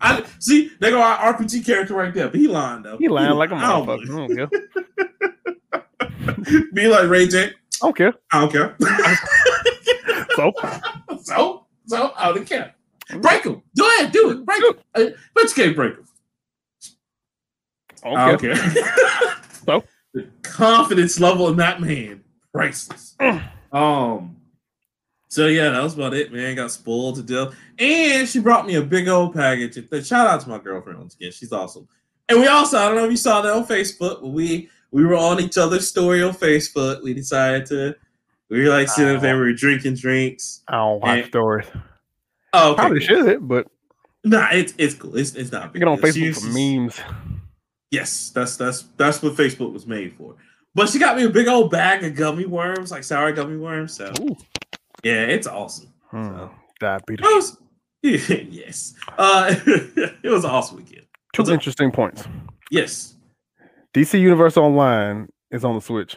I 0.00 0.24
see. 0.38 0.70
They 0.80 0.88
go 0.88 1.02
our 1.02 1.34
RPG 1.34 1.66
character 1.66 1.92
right 1.92 2.14
there, 2.14 2.28
but 2.28 2.40
he 2.40 2.48
lying 2.48 2.80
though. 2.80 2.96
He 2.96 3.06
lying 3.06 3.34
like 3.34 3.50
a 3.50 3.54
motherfucker. 3.54 4.08
I 4.10 4.26
don't 4.26 4.50
care. 6.48 6.64
Be 6.72 6.88
like 6.88 7.06
Ray 7.06 7.28
J. 7.28 7.48
I 7.48 7.50
don't 7.82 7.94
care. 7.94 8.14
I 8.32 8.40
don't 8.40 8.50
care. 8.50 8.76
So 10.36 10.50
so, 11.20 11.66
so 11.86 12.14
I 12.16 12.32
don't 12.32 12.46
care. 12.46 12.74
Break 13.20 13.44
him. 13.44 13.62
Do 13.74 13.84
it. 13.84 14.10
do 14.10 14.30
it. 14.30 14.46
Break 14.46 14.64
him. 14.64 14.74
Uh, 14.94 15.04
but 15.34 15.42
you 15.42 15.50
can't 15.54 15.76
break 15.76 15.96
him. 15.96 16.06
I 18.02 18.08
I 18.08 18.30
don't 18.30 18.40
care. 18.40 18.56
So? 19.66 19.84
the 20.14 20.26
confidence 20.42 21.20
level 21.20 21.48
in 21.48 21.56
that 21.56 21.82
man, 21.82 22.24
priceless. 22.54 23.14
Mm. 23.20 23.42
um. 23.72 24.36
So 25.32 25.46
yeah, 25.46 25.70
that 25.70 25.82
was 25.82 25.94
about 25.94 26.12
it, 26.12 26.30
man. 26.30 26.54
Got 26.56 26.70
spoiled 26.72 27.14
to 27.16 27.22
death, 27.22 27.54
and 27.78 28.28
she 28.28 28.38
brought 28.38 28.66
me 28.66 28.74
a 28.74 28.82
big 28.82 29.08
old 29.08 29.32
package. 29.32 29.78
And 29.78 30.04
Shout 30.06 30.26
out 30.26 30.42
to 30.42 30.48
my 30.50 30.58
girlfriend 30.58 30.98
once 30.98 31.14
again. 31.14 31.32
She's 31.32 31.52
awesome. 31.54 31.88
And 32.28 32.38
we 32.38 32.48
also, 32.48 32.76
I 32.76 32.86
don't 32.88 32.96
know 32.96 33.06
if 33.06 33.10
you 33.10 33.16
saw 33.16 33.40
that 33.40 33.50
on 33.50 33.64
Facebook, 33.66 34.20
but 34.20 34.28
we 34.28 34.68
we 34.90 35.06
were 35.06 35.16
on 35.16 35.40
each 35.40 35.56
other's 35.56 35.88
story 35.88 36.22
on 36.22 36.34
Facebook. 36.34 37.02
We 37.02 37.14
decided 37.14 37.64
to 37.68 37.96
we 38.50 38.62
were 38.62 38.68
like 38.68 38.90
sitting 38.90 39.18
there, 39.22 39.36
we 39.36 39.44
were 39.44 39.52
drinking 39.54 39.94
drinks. 39.94 40.60
I 40.68 40.72
don't 40.76 41.00
watch 41.00 41.18
And- 41.20 41.26
stories. 41.28 41.66
Oh, 42.52 42.72
okay, 42.72 42.80
Probably 42.82 43.06
cool. 43.06 43.16
should, 43.24 43.48
but 43.48 43.66
Nah, 44.24 44.48
it's 44.52 44.74
it's 44.76 44.94
cool. 44.96 45.16
It's 45.16 45.34
it's 45.34 45.50
not. 45.50 45.72
big 45.72 45.80
get 45.80 45.88
on. 45.88 45.96
Facebook 45.96 46.12
She's- 46.12 46.44
for 46.44 46.50
memes. 46.52 47.00
Yes, 47.90 48.28
that's 48.34 48.58
that's 48.58 48.82
that's 48.98 49.22
what 49.22 49.32
Facebook 49.32 49.72
was 49.72 49.86
made 49.86 50.14
for. 50.18 50.34
But 50.74 50.90
she 50.90 50.98
got 50.98 51.16
me 51.16 51.24
a 51.24 51.30
big 51.30 51.48
old 51.48 51.70
bag 51.70 52.04
of 52.04 52.14
gummy 52.14 52.44
worms, 52.44 52.90
like 52.90 53.02
sour 53.04 53.32
gummy 53.32 53.56
worms. 53.56 53.94
So 53.96 54.12
Ooh. 54.20 54.36
Yeah, 55.02 55.22
it's 55.22 55.46
awesome. 55.46 55.92
Hmm. 56.10 56.22
So, 56.28 56.50
Diabetes. 56.80 57.24
was 57.24 57.56
yes. 58.02 58.94
Uh, 59.18 59.54
it 59.66 60.28
was 60.28 60.44
an 60.44 60.50
awesome 60.50 60.78
weekend. 60.78 61.06
Two 61.32 61.42
what's 61.42 61.50
up? 61.50 61.54
interesting 61.54 61.90
points. 61.92 62.24
Yes. 62.70 63.14
DC 63.94 64.18
Universe 64.20 64.56
Online 64.56 65.28
is 65.50 65.64
on 65.64 65.74
the 65.74 65.80
Switch. 65.80 66.16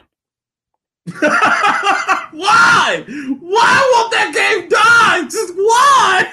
why? 1.19 3.03
Why 3.39 3.91
won't 3.93 4.11
that 4.11 4.31
game 4.33 4.69
die? 4.69 5.23
Just 5.29 5.53
why? 5.55 6.31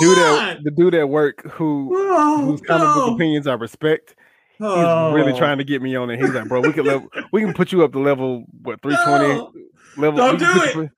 Dude 0.00 0.16
Why? 0.16 0.50
at, 0.52 0.64
the 0.64 0.70
dude 0.70 0.94
at 0.94 1.08
work 1.08 1.44
who 1.52 1.90
Oh, 1.94 2.46
whose 2.46 2.60
comic 2.62 2.94
book 2.94 3.14
opinions 3.14 3.46
I 3.46 3.52
respect, 3.54 4.14
he's 4.58 4.66
Oh. 4.66 5.12
really 5.12 5.36
trying 5.38 5.58
to 5.58 5.64
get 5.64 5.82
me 5.82 5.94
on 5.96 6.08
it. 6.10 6.18
He's 6.18 6.30
like, 6.30 6.48
bro, 6.48 6.60
we 6.62 6.72
can 6.72 6.84
level, 6.86 7.08
we 7.30 7.42
can 7.42 7.52
put 7.52 7.72
you 7.72 7.84
up 7.84 7.92
to 7.92 7.98
level 7.98 8.44
what 8.62 8.80
three 8.80 8.96
twenty 9.04 9.28
No. 9.28 9.52
level. 9.98 10.16
Don't 10.16 10.38
do 10.38 10.46
it. 10.82 10.90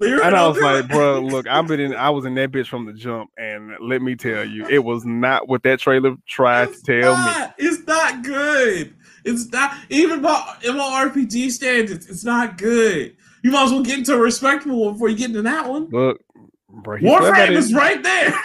And 0.22 0.34
I 0.36 0.46
was 0.48 0.58
like, 0.60 0.88
bro, 0.88 1.20
look, 1.20 1.46
I've 1.46 1.66
been 1.66 1.80
in, 1.80 1.94
I 1.94 2.10
was 2.10 2.24
in 2.24 2.34
that 2.36 2.50
bitch 2.50 2.68
from 2.68 2.86
the 2.86 2.92
jump, 2.92 3.30
and 3.36 3.72
let 3.80 4.00
me 4.02 4.16
tell 4.16 4.44
you, 4.44 4.66
it 4.68 4.78
was 4.84 5.04
not 5.04 5.48
what 5.48 5.62
that 5.64 5.80
trailer 5.80 6.16
tried 6.26 6.66
to 6.66 6.70
It's 6.72 6.82
tell 6.82 7.16
me. 7.16 7.52
It's 7.58 7.86
not 7.86 8.22
good. 8.22 8.94
It's 9.24 9.50
not 9.52 9.76
even 9.90 10.22
by 10.22 10.56
my 10.64 11.08
RPG 11.10 11.50
standards. 11.50 12.08
It's 12.08 12.24
not 12.24 12.56
good. 12.56 13.14
You 13.42 13.50
might 13.50 13.64
as 13.64 13.72
well 13.72 13.82
get 13.82 13.98
into 13.98 14.14
a 14.14 14.18
respectable 14.18 14.84
one 14.84 14.94
before 14.94 15.08
you 15.10 15.16
get 15.16 15.28
into 15.30 15.42
that 15.42 15.68
one. 15.68 15.88
Look, 15.90 16.20
bro, 16.68 16.98
Warframe 16.98 17.52
is 17.52 17.72
right 17.74 18.02
there. 18.02 18.34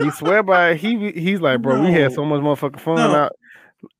He 0.00 0.10
swear 0.12 0.44
by 0.44 0.70
it. 0.70 0.76
he 0.76 1.10
he's 1.10 1.40
like, 1.40 1.60
bro, 1.60 1.80
we 1.82 1.90
had 1.90 2.12
so 2.12 2.24
much 2.24 2.40
motherfucking 2.40 2.78
fun 2.78 2.96
No. 2.96 3.14
out. 3.16 3.32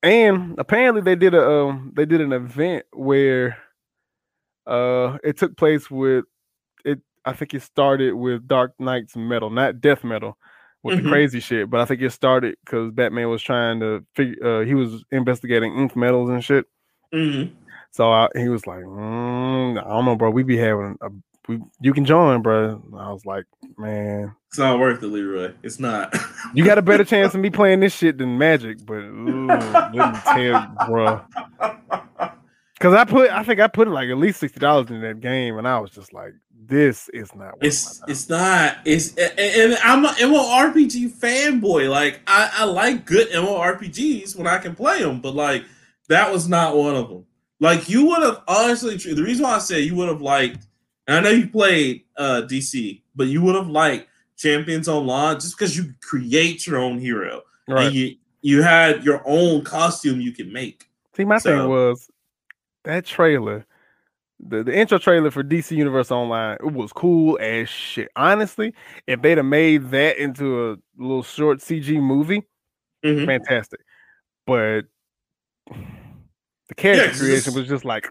And 0.05 0.55
apparently 0.57 1.03
they 1.03 1.17
did 1.17 1.35
a 1.35 1.45
um 1.51 1.93
they 1.97 2.05
did 2.07 2.21
an 2.21 2.33
event 2.33 2.85
where 2.93 3.59
uh 4.67 5.19
it 5.25 5.39
took 5.39 5.57
place 5.57 5.91
with 5.91 6.25
it 6.25 6.25
I 7.29 7.33
think 7.35 7.55
it 7.55 7.63
started 7.63 8.15
with 8.15 8.47
Dark 8.49 8.73
Nights 8.79 9.17
metal, 9.17 9.51
not 9.51 9.81
death 9.81 10.03
metal 10.05 10.37
with 10.83 10.99
Mhm. 10.99 11.03
the 11.03 11.09
crazy 11.09 11.41
shit, 11.41 11.69
but 11.71 11.81
I 11.81 11.85
think 11.85 12.01
it 12.03 12.11
started 12.11 12.57
because 12.65 12.93
Batman 12.93 13.29
was 13.31 13.43
trying 13.43 13.81
to 13.81 14.05
figure 14.15 14.37
uh 14.61 14.65
he 14.65 14.75
was 14.75 15.05
investigating 15.11 15.77
Nth 15.79 15.97
metals 15.97 16.31
and 16.31 16.43
shit. 16.45 16.67
Mhm. 17.15 17.51
So 17.91 18.11
I, 18.13 18.29
he 18.35 18.49
was 18.49 18.67
like, 18.67 18.85
mm, 18.85 19.79
I 19.79 19.89
don't 19.89 20.05
know, 20.05 20.15
bro. 20.17 20.31
We 20.31 20.43
be 20.43 20.57
having 20.57 20.97
a 21.01 21.09
we, 21.49 21.59
you 21.81 21.95
can 21.95 22.05
join, 22.05 22.43
bro. 22.43 22.83
I 22.99 23.11
was 23.11 23.25
like, 23.25 23.45
man, 23.79 24.35
it's 24.49 24.59
not 24.59 24.79
worth 24.79 25.03
it, 25.03 25.07
Leroy. 25.07 25.53
It's 25.63 25.81
not. 25.81 26.15
you 26.55 26.63
got 26.63 26.77
a 26.77 26.83
better 26.83 27.05
chance 27.13 27.35
of 27.35 27.41
me 27.41 27.49
playing 27.49 27.81
this 27.81 27.95
shit 27.97 28.19
than 28.19 28.37
Magic, 28.37 28.85
but 28.85 28.97
ooh, 28.99 29.47
let 29.47 29.93
me 29.93 30.21
tell 30.27 30.39
you, 30.43 30.87
bro. 30.87 31.21
Because 32.79 32.95
I 32.95 33.05
put, 33.05 33.31
I 33.31 33.43
think 33.43 33.59
I 33.59 33.67
put 33.67 33.89
like 33.89 34.09
at 34.09 34.19
least 34.19 34.39
sixty 34.39 34.61
dollars 34.61 34.89
in 34.91 35.01
that 35.01 35.21
game, 35.21 35.59
and 35.59 35.67
I 35.67 35.81
was 35.81 35.91
just 35.91 36.13
like, 36.13 36.33
"This 36.55 37.09
is 37.09 37.35
not." 37.35 37.55
It's 37.61 38.01
it's 38.07 38.29
not. 38.29 38.79
It's 38.85 39.17
and, 39.17 39.77
I'm 39.83 40.05
an 40.05 40.15
MMORPG 40.15 41.19
fanboy. 41.19 41.91
Like 41.91 42.21
I, 42.29 42.51
I 42.59 42.65
like 42.67 43.05
good 43.05 43.31
MMORPGs 43.31 44.37
when 44.37 44.47
I 44.47 44.59
can 44.59 44.77
play 44.77 45.01
them, 45.01 45.21
but 45.21 45.35
like 45.35 45.65
that 46.09 46.33
was 46.33 46.49
not 46.49 46.77
one 46.77 46.95
of 46.95 47.09
them. 47.09 47.27
Like 47.59 47.89
you 47.89 48.07
would 48.07 48.23
have 48.23 48.43
honestly, 48.47 48.97
the 48.97 49.25
reason 49.25 49.43
why 49.43 49.57
I 49.57 49.59
say 49.59 49.81
you 49.81 49.97
would 49.97 50.09
have 50.09 50.23
liked, 50.23 50.65
and 51.09 51.17
I 51.17 51.21
know 51.21 51.31
you 51.31 51.49
played 51.49 52.05
uh 52.17 52.43
DC, 52.49 53.03
but 53.17 53.27
you 53.27 53.43
would 53.43 53.57
have 53.57 53.69
liked 53.69 54.09
Champions 54.37 54.87
Online 54.87 55.35
just 55.41 55.59
because 55.59 55.77
you 55.77 55.95
create 56.01 56.65
your 56.65 56.79
own 56.79 57.01
hero, 57.01 57.43
right? 57.67 57.87
And 57.87 57.95
you 57.95 58.17
you 58.41 58.63
had 58.63 59.03
your 59.03 59.21
own 59.27 59.65
costume 59.65 60.21
you 60.21 60.31
can 60.31 60.53
make. 60.53 60.89
See, 61.17 61.25
my 61.25 61.39
so, 61.39 61.59
thing 61.59 61.69
was 61.69 62.09
that 62.85 63.05
trailer, 63.05 63.67
the, 64.41 64.63
the 64.63 64.77
intro 64.77 64.99
trailer 64.99 65.31
for 65.31 65.43
DC 65.43 65.77
Universe 65.77 66.11
Online, 66.11 66.57
it 66.61 66.73
was 66.73 66.93
cool 66.93 67.39
as 67.41 67.69
shit. 67.69 68.09
Honestly, 68.17 68.75
if 69.07 69.23
they'd 69.23 69.39
have 69.39 69.47
made 69.47 69.91
that 69.91 70.19
into 70.19 70.73
a 70.73 70.77
little 70.97 71.23
short 71.23 71.59
CG 71.59 72.01
movie, 72.01 72.43
mm-hmm. 73.05 73.27
fantastic. 73.27 73.81
But 74.47 74.83
the 75.69 76.75
character 76.77 77.19
creation 77.19 77.55
was 77.55 77.69
just 77.69 77.85
like 77.85 78.09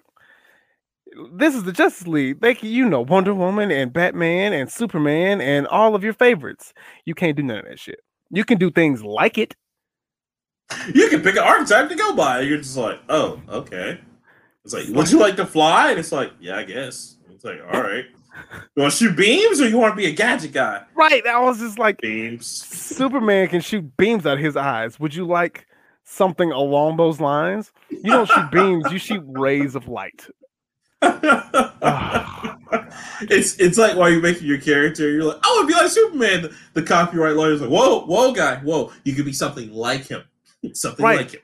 this 1.34 1.56
is 1.56 1.64
the 1.64 1.72
Justice 1.72 2.08
League. 2.08 2.42
They 2.42 2.54
can, 2.54 2.70
you 2.70 2.88
know, 2.88 3.02
Wonder 3.02 3.34
Woman 3.34 3.72
and 3.72 3.92
Batman 3.92 4.54
and 4.54 4.72
Superman 4.72 5.42
and 5.42 5.68
all 5.68 5.96
of 5.96 6.04
your 6.04 6.14
favorites. 6.14 6.74
You 7.06 7.16
can't 7.16 7.36
do 7.36 7.44
none 7.44 7.60
of 7.60 7.66
that 7.66 7.80
shit. 7.80 8.00
You 8.30 8.44
can 8.44 8.58
do 8.58 8.70
things 8.70 9.04
like 9.04 9.38
it. 9.38 9.56
You 10.94 11.08
can 11.10 11.22
pick 11.22 11.36
an 11.36 11.44
archetype 11.44 11.90
to 11.90 11.96
go 11.96 12.14
by. 12.14 12.42
You're 12.42 12.58
just 12.58 12.76
like, 12.76 13.00
oh, 13.10 13.42
okay. 13.48 14.00
It's 14.68 14.74
like, 14.74 14.90
would 14.90 15.10
you 15.10 15.18
like 15.18 15.38
to 15.38 15.46
fly? 15.46 15.92
And 15.92 16.00
it's 16.00 16.12
like, 16.12 16.34
yeah, 16.42 16.58
I 16.58 16.64
guess. 16.64 17.16
It's 17.32 17.46
like, 17.46 17.62
all 17.72 17.82
right. 17.82 18.04
You 18.76 18.82
want 18.82 18.92
to 18.92 18.98
shoot 18.98 19.16
beams 19.16 19.62
or 19.62 19.70
you 19.70 19.78
want 19.78 19.94
to 19.94 19.96
be 19.96 20.08
a 20.08 20.12
gadget 20.12 20.52
guy? 20.52 20.84
Right. 20.94 21.24
That 21.24 21.42
was 21.42 21.60
just 21.60 21.80
like, 21.80 22.02
beams. 22.02 22.46
Superman 22.48 23.48
can 23.48 23.62
shoot 23.62 23.96
beams 23.96 24.26
out 24.26 24.34
of 24.34 24.40
his 24.40 24.58
eyes. 24.58 25.00
Would 25.00 25.16
you 25.16 25.26
like 25.26 25.68
something 26.04 26.52
along 26.52 26.98
those 26.98 27.22
lines? 27.22 27.72
You 27.90 28.12
don't 28.12 28.28
shoot 28.28 28.52
beams, 28.52 28.92
you 28.92 28.98
shoot 28.98 29.24
rays 29.26 29.74
of 29.74 29.88
light. 29.88 30.28
it's 33.22 33.56
it's 33.60 33.78
like 33.78 33.96
while 33.96 34.10
you're 34.10 34.20
making 34.20 34.48
your 34.48 34.60
character, 34.60 35.10
you're 35.10 35.24
like, 35.24 35.40
oh, 35.46 35.60
it'd 35.60 35.70
be 35.70 35.74
like 35.76 35.90
Superman. 35.90 36.42
The, 36.42 36.54
the 36.74 36.84
copyright 36.84 37.38
lawyer's 37.38 37.62
like, 37.62 37.70
whoa, 37.70 38.02
whoa, 38.02 38.34
guy, 38.34 38.58
whoa, 38.58 38.92
you 39.06 39.14
could 39.14 39.26
be 39.26 39.32
something 39.32 39.72
like 39.72 40.08
him, 40.08 40.24
something 40.74 41.06
right. 41.06 41.20
like 41.20 41.32
him 41.32 41.42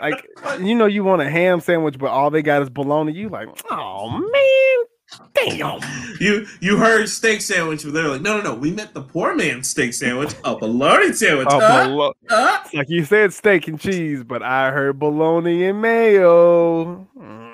like 0.00 0.26
you 0.60 0.74
know 0.74 0.86
you 0.86 1.04
want 1.04 1.22
a 1.22 1.30
ham 1.30 1.60
sandwich, 1.60 1.98
but 1.98 2.08
all 2.08 2.30
they 2.30 2.42
got 2.42 2.62
is 2.62 2.70
bologna. 2.70 3.12
You 3.12 3.28
like, 3.28 3.48
oh 3.70 4.10
man, 4.10 5.28
damn. 5.34 5.80
You 6.20 6.46
you 6.60 6.76
heard 6.76 7.08
steak 7.08 7.40
sandwich, 7.40 7.84
but 7.84 7.94
they're 7.94 8.08
like, 8.08 8.20
no, 8.20 8.38
no, 8.38 8.52
no. 8.52 8.54
We 8.54 8.72
meant 8.72 8.94
the 8.94 9.02
poor 9.02 9.34
man's 9.34 9.68
steak 9.68 9.94
sandwich, 9.94 10.34
a 10.44 10.56
bologna 10.56 11.12
sandwich. 11.12 11.48
Uh, 11.50 11.88
bolo- 11.88 12.14
uh? 12.28 12.58
Like 12.74 12.88
you 12.88 13.04
said, 13.04 13.32
steak 13.32 13.68
and 13.68 13.78
cheese, 13.80 14.24
but 14.24 14.42
I 14.42 14.70
heard 14.70 14.98
bologna 14.98 15.66
and 15.66 15.80
mayo. 15.80 17.08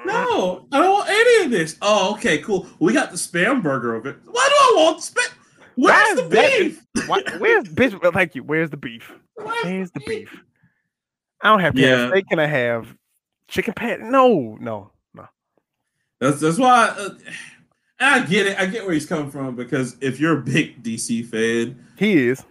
No, 0.06 0.66
I 0.70 0.78
don't 0.80 0.92
want 0.92 1.08
any 1.08 1.44
of 1.46 1.50
this. 1.50 1.76
Oh, 1.80 2.12
okay, 2.14 2.38
cool. 2.38 2.66
We 2.78 2.92
got 2.92 3.10
the 3.10 3.16
spam 3.16 3.62
burger 3.62 3.94
of 3.94 4.06
it. 4.06 4.16
Why 4.26 4.46
do 4.48 4.54
I 4.54 4.84
want 4.84 4.98
spam? 4.98 5.32
Where's 5.76 6.16
the 6.16 6.28
beef? 6.28 6.86
Why, 7.08 7.22
where's 7.38 7.64
bitch? 7.64 8.12
Thank 8.12 8.34
you. 8.34 8.44
Where's 8.44 8.70
the 8.70 8.76
beef? 8.76 9.12
Where's 9.36 9.90
the 9.90 10.00
beef? 10.06 10.43
I 11.43 11.49
don't 11.49 11.61
have 11.61 11.74
to 11.74 11.80
yeah. 11.80 12.09
steak. 12.09 12.28
Can 12.28 12.39
I 12.39 12.47
have 12.47 12.95
chicken 13.49 13.74
pat? 13.74 14.01
No, 14.01 14.57
no, 14.61 14.91
no. 15.12 15.28
That's 16.20 16.41
that's 16.41 16.59
why 16.59 16.95
uh, 16.99 17.11
I 18.01 18.20
get 18.20 18.47
it. 18.47 18.59
I 18.59 18.66
get 18.66 18.85
where 18.85 18.95
he's 18.95 19.07
coming 19.07 19.30
from 19.30 19.57
because 19.57 19.97
if 20.01 20.20
you're 20.20 20.39
a 20.39 20.43
big 20.43 20.82
DC 20.82 21.26
fan, 21.26 21.85
he 21.97 22.28
is. 22.28 22.45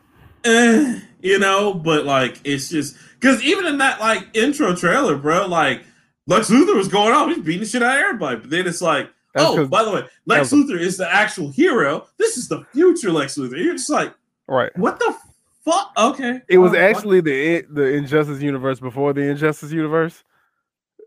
Eh, 0.43 0.99
you 1.21 1.39
know, 1.39 1.73
but 1.73 2.05
like 2.05 2.39
it's 2.43 2.69
just 2.69 2.97
because 3.19 3.41
even 3.43 3.65
in 3.65 3.77
that 3.77 3.99
like 3.99 4.27
intro 4.33 4.75
trailer, 4.75 5.17
bro, 5.17 5.47
like 5.47 5.83
Lex 6.27 6.49
Luthor 6.49 6.75
was 6.75 6.87
going 6.87 7.13
off, 7.13 7.29
he's 7.29 7.43
beating 7.43 7.61
the 7.61 7.65
shit 7.65 7.83
out 7.83 7.97
of 7.97 8.03
everybody. 8.03 8.37
But 8.37 8.49
then 8.49 8.67
it's 8.67 8.81
like, 8.81 9.09
That's 9.33 9.45
oh, 9.47 9.67
by 9.67 9.83
the 9.83 9.91
way, 9.91 10.03
Lex 10.25 10.51
Luthor 10.51 10.79
is 10.79 10.97
the 10.97 11.11
actual 11.11 11.49
hero. 11.49 12.07
This 12.17 12.37
is 12.37 12.47
the 12.47 12.65
future 12.73 13.11
Lex 13.11 13.37
Luthor. 13.37 13.63
You're 13.63 13.75
just 13.75 13.89
like, 13.89 14.13
right? 14.47 14.75
What 14.77 14.99
the 14.99 15.15
fuck? 15.63 15.91
Okay. 15.97 16.41
It 16.47 16.57
was 16.57 16.73
actually 16.73 17.21
the 17.21 17.65
the 17.69 17.93
Injustice 17.93 18.41
universe 18.41 18.79
before 18.79 19.13
the 19.13 19.21
Injustice 19.21 19.71
universe, 19.71 20.23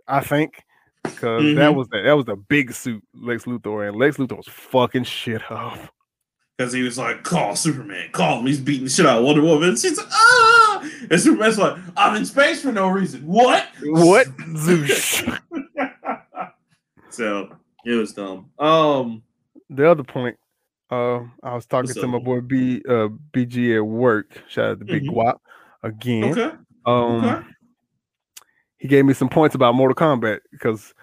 I 0.07 0.21
think, 0.21 0.65
because 1.03 1.43
mm-hmm. 1.43 1.59
that 1.59 1.75
was 1.75 1.89
the, 1.89 2.03
that 2.03 2.13
was 2.13 2.27
the 2.27 2.37
big 2.37 2.73
suit 2.73 3.03
Lex 3.15 3.45
Luthor, 3.45 3.89
and 3.89 3.97
Lex 3.97 4.17
Luthor 4.17 4.37
was 4.37 4.49
fucking 4.49 5.05
shit 5.05 5.43
up. 5.51 5.79
Because 6.57 6.73
he 6.73 6.83
was 6.83 6.97
like, 6.97 7.23
call 7.23 7.55
Superman, 7.55 8.09
call 8.13 8.39
him. 8.39 8.47
He's 8.47 8.61
beating 8.61 8.85
the 8.85 8.91
shit 8.91 9.05
out 9.05 9.19
of 9.19 9.25
Wonder 9.25 9.43
Woman. 9.43 9.71
And 9.71 9.79
she's 9.79 9.99
like, 9.99 10.07
ah! 10.11 10.91
And 11.11 11.21
Superman's 11.21 11.59
like, 11.59 11.77
I'm 11.99 12.17
in 12.17 12.25
space 12.25 12.63
for 12.63 12.73
no 12.73 12.89
reason. 12.89 13.27
What? 13.27 13.69
What? 13.83 14.27
Zeus. 14.57 15.23
so 17.11 17.55
it 17.85 17.93
was 17.93 18.15
dumb. 18.15 18.51
Um, 18.59 19.23
the 19.69 19.91
other 19.91 20.03
point 20.03 20.39
uh, 20.91 21.21
I 21.43 21.55
was 21.55 21.67
talking 21.67 21.89
What's 21.89 21.95
to 21.95 22.05
up? 22.05 22.11
my 22.11 22.19
boy 22.19 22.41
B 22.41 22.83
uh 22.89 23.09
BG 23.33 23.77
at 23.77 23.87
work. 23.87 24.43
Shout 24.49 24.71
out 24.71 24.79
to 24.81 24.85
Big 24.85 25.05
mm-hmm. 25.05 25.19
Guap 25.19 25.39
again. 25.83 26.25
Okay. 26.25 26.57
Um 26.85 27.25
okay. 27.25 27.47
he 28.79 28.89
gave 28.89 29.05
me 29.05 29.15
some 29.15 29.29
points 29.29 29.55
about 29.55 29.75
Mortal 29.75 29.97
Kombat 29.97 30.41
because 30.53 30.95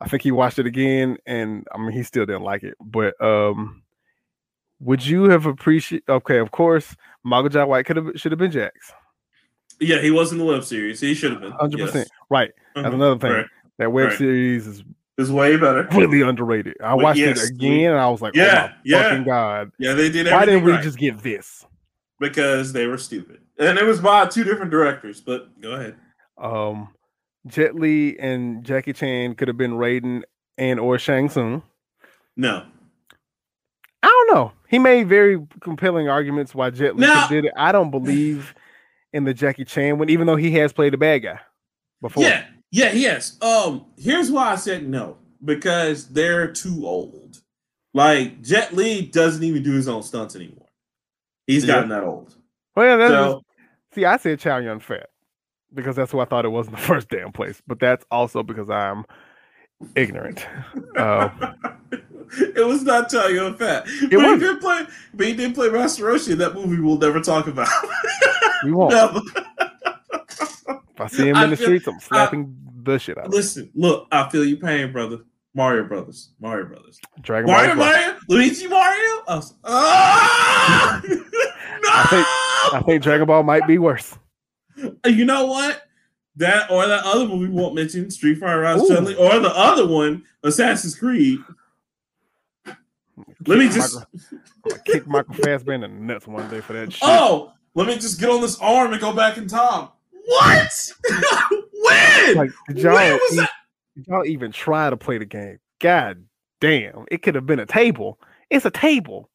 I 0.00 0.08
think 0.08 0.22
he 0.22 0.32
watched 0.32 0.58
it 0.58 0.66
again 0.66 1.18
and 1.26 1.66
I 1.72 1.78
mean 1.78 1.92
he 1.92 2.02
still 2.02 2.26
didn't 2.26 2.42
like 2.42 2.64
it. 2.64 2.74
But 2.80 3.20
um 3.22 3.82
would 4.80 5.04
you 5.04 5.24
have 5.24 5.46
appreciated 5.46 6.08
okay, 6.08 6.38
of 6.38 6.50
course, 6.50 6.96
Michael 7.22 7.48
Jai 7.48 7.64
White 7.64 7.86
could 7.86 7.96
have 7.96 8.10
should 8.16 8.32
have 8.32 8.38
been 8.38 8.50
Jax. 8.50 8.92
Yeah, 9.80 10.00
he 10.00 10.10
was 10.10 10.32
in 10.32 10.38
the 10.38 10.44
web 10.44 10.64
series. 10.64 11.00
He 11.00 11.14
should 11.14 11.30
have 11.30 11.40
been. 11.40 11.52
100%. 11.52 12.06
Right. 12.30 12.50
That's 12.74 12.86
uh-huh. 12.86 12.96
another 12.96 13.18
thing. 13.18 13.32
Right. 13.32 13.46
That 13.78 13.92
web 13.92 14.08
right. 14.08 14.18
series 14.18 14.66
is 14.66 14.82
is 15.18 15.30
way 15.30 15.56
better. 15.56 15.86
Really 15.92 16.22
underrated. 16.22 16.76
I 16.82 16.94
watched 16.94 17.18
yes, 17.18 17.44
it 17.44 17.50
again 17.50 17.90
and 17.90 18.00
I 18.00 18.08
was 18.08 18.22
like, 18.22 18.34
yeah, 18.34 18.70
oh 18.72 18.80
yeah. 18.84 19.02
fucking 19.02 19.24
God. 19.24 19.72
Yeah, 19.78 19.94
they 19.94 20.10
did 20.10 20.30
Why 20.30 20.46
didn't 20.46 20.64
we 20.64 20.72
right. 20.72 20.82
just 20.82 20.96
get 20.96 21.18
this? 21.18 21.66
Because 22.20 22.72
they 22.72 22.86
were 22.86 22.98
stupid. 22.98 23.40
And 23.58 23.76
it 23.76 23.84
was 23.84 24.00
by 24.00 24.26
two 24.26 24.44
different 24.44 24.70
directors, 24.70 25.20
but 25.20 25.60
go 25.60 25.72
ahead. 25.72 25.96
Um 26.38 26.88
Jet 27.46 27.74
Li 27.74 28.18
and 28.18 28.64
Jackie 28.64 28.92
Chan 28.92 29.34
could 29.34 29.48
have 29.48 29.56
been 29.56 29.72
Raiden 29.72 30.22
and 30.56 30.78
or 30.78 30.98
Shang 30.98 31.28
Tsung. 31.28 31.62
No. 32.36 32.64
I 34.02 34.06
don't 34.06 34.34
know. 34.36 34.52
He 34.68 34.78
made 34.78 35.08
very 35.08 35.44
compelling 35.60 36.08
arguments 36.08 36.54
why 36.54 36.70
Jet 36.70 36.96
Li 36.96 37.06
now, 37.06 37.26
did 37.26 37.46
it. 37.46 37.52
I 37.56 37.72
don't 37.72 37.90
believe 37.90 38.54
in 39.12 39.24
the 39.24 39.34
Jackie 39.34 39.64
Chan 39.64 39.98
one, 39.98 40.10
even 40.10 40.26
though 40.26 40.36
he 40.36 40.52
has 40.52 40.72
played 40.72 40.94
a 40.94 40.98
bad 40.98 41.18
guy 41.18 41.40
before. 42.00 42.22
Yeah, 42.22 42.44
yeah, 42.70 42.92
yes. 42.92 43.40
Um, 43.42 43.86
here's 43.96 44.30
why 44.30 44.52
I 44.52 44.56
said 44.56 44.88
no 44.88 45.16
because 45.44 46.08
they're 46.08 46.52
too 46.52 46.86
old. 46.86 47.40
Like 47.94 48.42
Jet 48.42 48.74
Li 48.74 49.02
doesn't 49.02 49.42
even 49.42 49.62
do 49.62 49.72
his 49.72 49.88
own 49.88 50.02
stunts 50.02 50.36
anymore. 50.36 50.66
He's 51.46 51.64
yeah. 51.64 51.74
gotten 51.74 51.88
that 51.90 52.04
old. 52.04 52.34
Well, 52.76 52.86
yeah, 52.86 52.96
that's 52.96 53.12
so, 53.12 53.42
see, 53.94 54.04
I 54.04 54.16
said 54.18 54.38
Chow 54.38 54.58
Yun 54.58 54.80
Fat 54.80 55.08
because 55.74 55.96
that's 55.96 56.12
who 56.12 56.20
I 56.20 56.24
thought 56.24 56.44
it 56.44 56.50
was 56.50 56.66
in 56.66 56.72
the 56.72 56.78
first 56.92 57.08
damn 57.08 57.32
place. 57.32 57.60
But 57.66 57.80
that's 57.80 58.04
also 58.10 58.42
because 58.42 58.68
I'm 58.68 59.04
ignorant. 59.96 60.46
Uh, 60.96 61.30
it 62.38 62.66
was 62.66 62.82
not 62.82 63.10
Chow 63.10 63.26
Yun 63.26 63.56
Fat. 63.56 63.84
It 63.86 64.10
but 64.10 64.34
he 64.34 64.38
did 64.38 64.60
play, 64.60 64.86
but 65.14 65.26
he 65.26 65.34
did 65.34 65.54
play 65.54 65.70
Master 65.70 66.04
Roshi 66.04 66.32
in 66.32 66.38
that 66.38 66.54
movie. 66.54 66.80
We'll 66.80 66.98
never 66.98 67.20
talk 67.20 67.46
about. 67.46 67.68
we 68.64 68.72
won't. 68.72 68.92
Never. 68.94 69.20
If 70.98 71.02
I 71.02 71.06
see 71.16 71.28
him 71.28 71.36
in 71.36 71.50
the 71.50 71.56
feel, 71.56 71.66
streets, 71.66 71.86
I'm 71.86 72.00
slapping 72.00 72.56
I, 72.66 72.72
the 72.82 72.98
shit 72.98 73.18
out. 73.18 73.30
Listen, 73.30 73.70
look, 73.74 74.08
I 74.10 74.28
feel 74.30 74.44
you 74.44 74.56
pain, 74.56 74.90
brother. 74.92 75.18
Mario 75.54 75.84
Brothers, 75.84 76.30
Mario 76.40 76.66
Brothers, 76.66 77.00
Dragon 77.20 77.50
Mario, 77.50 77.74
Mario, 77.76 78.16
Luigi 78.28 78.66
Mario. 78.66 79.22
Oh, 79.28 79.42
ah! 79.64 81.00
no! 81.04 81.10
I 81.88 82.06
think 82.10 82.26
I 82.74 82.82
think 82.84 83.02
Dragon 83.02 83.26
Ball 83.26 83.44
might 83.44 83.66
be 83.66 83.78
worse. 83.78 84.18
You 85.06 85.24
know 85.24 85.46
what? 85.46 85.82
That 86.36 86.68
or 86.68 86.86
that 86.86 87.04
other 87.04 87.26
movie 87.26 87.46
we 87.46 87.60
won't 87.60 87.76
mention, 87.76 88.10
Street 88.10 88.38
Fighter 88.38 88.60
Rise 88.60 88.86
Chun 88.88 89.06
or 89.14 89.38
the 89.38 89.52
other 89.54 89.86
one, 89.86 90.24
Assassin's 90.42 90.96
Creed. 90.96 91.38
Let 93.46 93.58
me 93.58 93.68
just 93.68 93.98
Michael, 94.64 94.82
kick 94.84 95.06
Michael 95.06 95.34
Fassbender 95.34 95.86
in 95.86 96.06
the 96.06 96.12
nuts 96.14 96.26
one 96.26 96.48
day 96.50 96.60
for 96.60 96.72
that 96.72 96.92
shit. 96.92 97.02
Oh, 97.02 97.52
let 97.74 97.86
me 97.86 97.94
just 97.94 98.20
get 98.20 98.30
on 98.30 98.40
this 98.40 98.58
arm 98.58 98.92
and 98.92 99.00
go 99.00 99.12
back 99.12 99.38
in 99.38 99.46
time. 99.46 99.88
What? 100.28 100.92
when? 101.82 102.36
Like, 102.36 102.50
did 102.68 102.78
y'all, 102.78 102.94
when 102.94 103.12
was 103.12 103.36
that? 103.36 103.50
Did 103.96 104.06
y'all 104.08 104.26
even 104.26 104.52
try 104.52 104.90
to 104.90 104.96
play 104.96 105.16
the 105.16 105.24
game? 105.24 105.58
God 105.80 106.22
damn. 106.60 107.06
It 107.10 107.22
could 107.22 107.34
have 107.34 107.46
been 107.46 107.60
a 107.60 107.66
table 107.66 108.18
It's 108.50 108.66
a 108.66 108.70
table. 108.70 109.30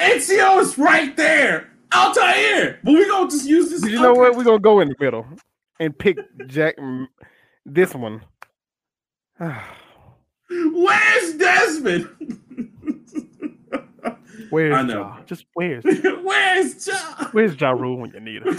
Ezio 0.00 0.60
is 0.60 0.78
right 0.78 1.16
there. 1.16 1.68
Altair. 1.92 2.78
But 2.84 2.92
we're 2.92 3.08
gonna 3.08 3.30
just 3.30 3.48
use 3.48 3.70
this. 3.70 3.84
You 3.84 4.00
know 4.00 4.14
what? 4.14 4.36
We're 4.36 4.44
gonna 4.44 4.60
go 4.60 4.80
in 4.80 4.88
the 4.88 4.96
middle 5.00 5.26
and 5.80 5.98
pick 5.98 6.18
Jack 6.46 6.76
this 7.64 7.94
one. 7.94 8.22
Where's 10.48 11.34
Desmond? 11.34 12.08
Where's 14.50 14.74
I 14.74 14.82
know. 14.82 15.00
Ja? 15.00 15.18
Just 15.26 15.46
where's 15.54 15.82
Where's 16.22 16.86
Ja? 16.86 16.94
Where's 17.32 17.60
Ja 17.60 17.70
Rule 17.70 17.98
when 17.98 18.12
you 18.12 18.20
need 18.20 18.42
him? 18.42 18.56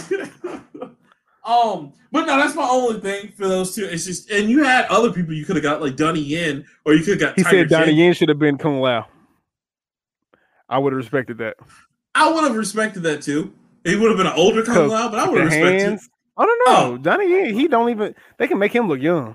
Um, 1.48 1.94
but 2.12 2.26
no, 2.26 2.36
that's 2.36 2.54
my 2.54 2.68
only 2.68 3.00
thing 3.00 3.32
for 3.32 3.48
those 3.48 3.74
two. 3.74 3.86
It's 3.86 4.04
just 4.04 4.30
and 4.30 4.50
you 4.50 4.62
had 4.64 4.84
other 4.86 5.10
people 5.10 5.32
you 5.32 5.46
could 5.46 5.56
have 5.56 5.62
got 5.62 5.80
like 5.80 5.96
Donnie 5.96 6.20
Yen 6.20 6.64
or 6.84 6.92
you 6.92 7.02
could 7.02 7.20
have 7.20 7.20
got 7.20 7.36
He 7.36 7.42
Tiger 7.42 7.58
said 7.60 7.68
Donnie 7.70 7.92
Yen 7.92 8.12
should 8.12 8.28
have 8.28 8.38
been 8.38 8.58
Kung 8.58 8.80
Lao. 8.80 9.06
I 10.68 10.78
would 10.78 10.92
have 10.92 10.98
respected 10.98 11.38
that. 11.38 11.56
I 12.14 12.30
would 12.30 12.44
have 12.44 12.54
respected 12.56 13.02
that 13.04 13.22
too. 13.22 13.54
He 13.84 13.96
would 13.96 14.08
have 14.08 14.18
been 14.18 14.26
an 14.26 14.34
older 14.36 14.62
Kung 14.62 14.88
Lao, 14.88 15.08
but 15.08 15.18
I 15.18 15.28
would 15.28 15.40
have 15.40 15.46
respected 15.46 15.94
it. 15.94 16.00
I 16.36 16.44
don't 16.44 16.58
know. 16.66 16.94
Oh. 16.94 16.98
Donnie 16.98 17.30
Yen, 17.30 17.54
he 17.54 17.66
don't 17.66 17.88
even 17.88 18.14
they 18.38 18.46
can 18.46 18.58
make 18.58 18.72
him 18.72 18.86
look 18.86 19.00
young. 19.00 19.34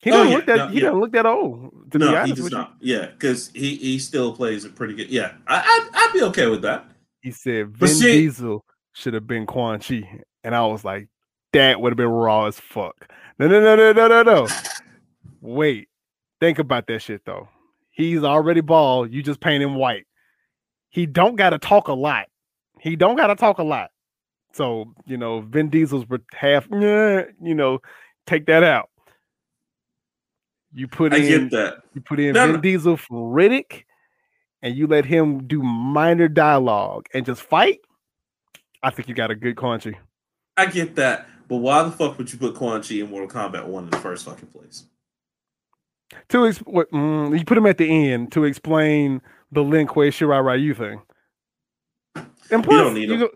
He 0.00 0.10
don't 0.10 0.26
oh, 0.26 0.30
yeah, 0.30 0.36
look 0.36 0.46
that 0.46 0.56
no, 0.56 0.68
he 0.68 0.74
yeah. 0.74 0.80
don't 0.82 1.00
look 1.00 1.12
that 1.12 1.26
old. 1.26 1.92
To 1.92 1.98
no, 1.98 2.10
be 2.10 2.16
honest 2.16 2.36
he 2.36 2.42
does 2.42 2.52
not. 2.52 2.74
You. 2.80 2.96
Yeah, 2.96 3.06
because 3.06 3.48
he 3.54 3.76
he 3.76 3.98
still 3.98 4.34
plays 4.34 4.64
a 4.66 4.68
pretty 4.68 4.94
good. 4.94 5.08
Yeah, 5.08 5.32
I 5.46 5.56
I'd, 5.56 5.88
I'd 5.94 6.12
be 6.12 6.22
okay 6.24 6.46
with 6.46 6.62
that. 6.62 6.84
He 7.22 7.30
said 7.30 7.70
Vin 7.70 7.88
she, 7.88 8.12
Diesel 8.12 8.64
should 8.92 9.14
have 9.14 9.26
been 9.26 9.46
Quan 9.46 9.80
Chi, 9.80 10.22
and 10.44 10.54
I 10.54 10.64
was 10.66 10.84
like, 10.84 11.08
that 11.52 11.80
would 11.80 11.92
have 11.92 11.96
been 11.96 12.06
raw 12.06 12.46
as 12.46 12.58
fuck. 12.58 13.12
No, 13.38 13.46
no, 13.46 13.60
no, 13.60 13.76
no, 13.76 13.92
no, 13.92 14.08
no, 14.08 14.22
no. 14.22 14.48
Wait, 15.40 15.88
think 16.40 16.58
about 16.58 16.86
that 16.88 17.02
shit 17.02 17.24
though. 17.24 17.48
He's 17.90 18.22
already 18.22 18.60
bald. 18.60 19.12
You 19.12 19.22
just 19.22 19.40
paint 19.40 19.62
him 19.62 19.74
white. 19.74 20.06
He 20.90 21.06
don't 21.06 21.36
got 21.36 21.50
to 21.50 21.58
talk 21.58 21.88
a 21.88 21.92
lot. 21.92 22.26
He 22.80 22.96
don't 22.96 23.16
got 23.16 23.28
to 23.28 23.34
talk 23.34 23.58
a 23.58 23.64
lot. 23.64 23.90
So 24.52 24.92
you 25.06 25.16
know, 25.16 25.40
Vin 25.40 25.68
Diesel's 25.68 26.04
half. 26.32 26.70
Eh, 26.72 27.24
you 27.42 27.54
know, 27.54 27.80
take 28.26 28.46
that 28.46 28.62
out. 28.62 28.88
You 30.72 30.86
put 30.88 31.14
in 31.14 31.22
I 31.22 31.34
in 31.34 31.48
that. 31.50 31.82
You 31.94 32.00
put 32.00 32.20
in 32.20 32.34
no, 32.34 32.52
Vin. 32.52 32.60
Diesel 32.60 32.96
for 32.96 33.34
Riddick, 33.34 33.84
and 34.62 34.76
you 34.76 34.86
let 34.86 35.04
him 35.04 35.46
do 35.46 35.62
minor 35.62 36.28
dialogue 36.28 37.06
and 37.14 37.24
just 37.24 37.42
fight. 37.42 37.80
I 38.82 38.90
think 38.90 39.08
you 39.08 39.14
got 39.14 39.30
a 39.30 39.34
good 39.34 39.56
Chi. 39.56 39.98
I 40.56 40.66
get 40.66 40.96
that, 40.96 41.26
but 41.48 41.56
why 41.56 41.82
the 41.82 41.90
fuck 41.90 42.18
would 42.18 42.32
you 42.32 42.38
put 42.38 42.54
Quan 42.54 42.82
Chi 42.82 42.96
in 42.96 43.10
Mortal 43.10 43.28
Kombat 43.28 43.66
One 43.66 43.84
in 43.84 43.90
the 43.90 43.98
first 43.98 44.24
fucking 44.24 44.48
place? 44.48 44.84
To 46.30 46.50
what, 46.64 46.90
mm, 46.90 47.38
you 47.38 47.44
put 47.44 47.58
him 47.58 47.66
at 47.66 47.78
the 47.78 48.10
end 48.10 48.32
to 48.32 48.44
explain 48.44 49.20
the 49.52 49.62
Lin 49.62 49.86
Kuei 49.86 50.08
Shirai 50.08 50.44
Ryu 50.44 50.74
thing. 50.74 51.02
And 52.50 52.64
plus, 52.64 52.72
you 52.72 52.78
don't 52.78 52.94
need 52.94 53.10
him. 53.10 53.20
Go, 53.20 53.28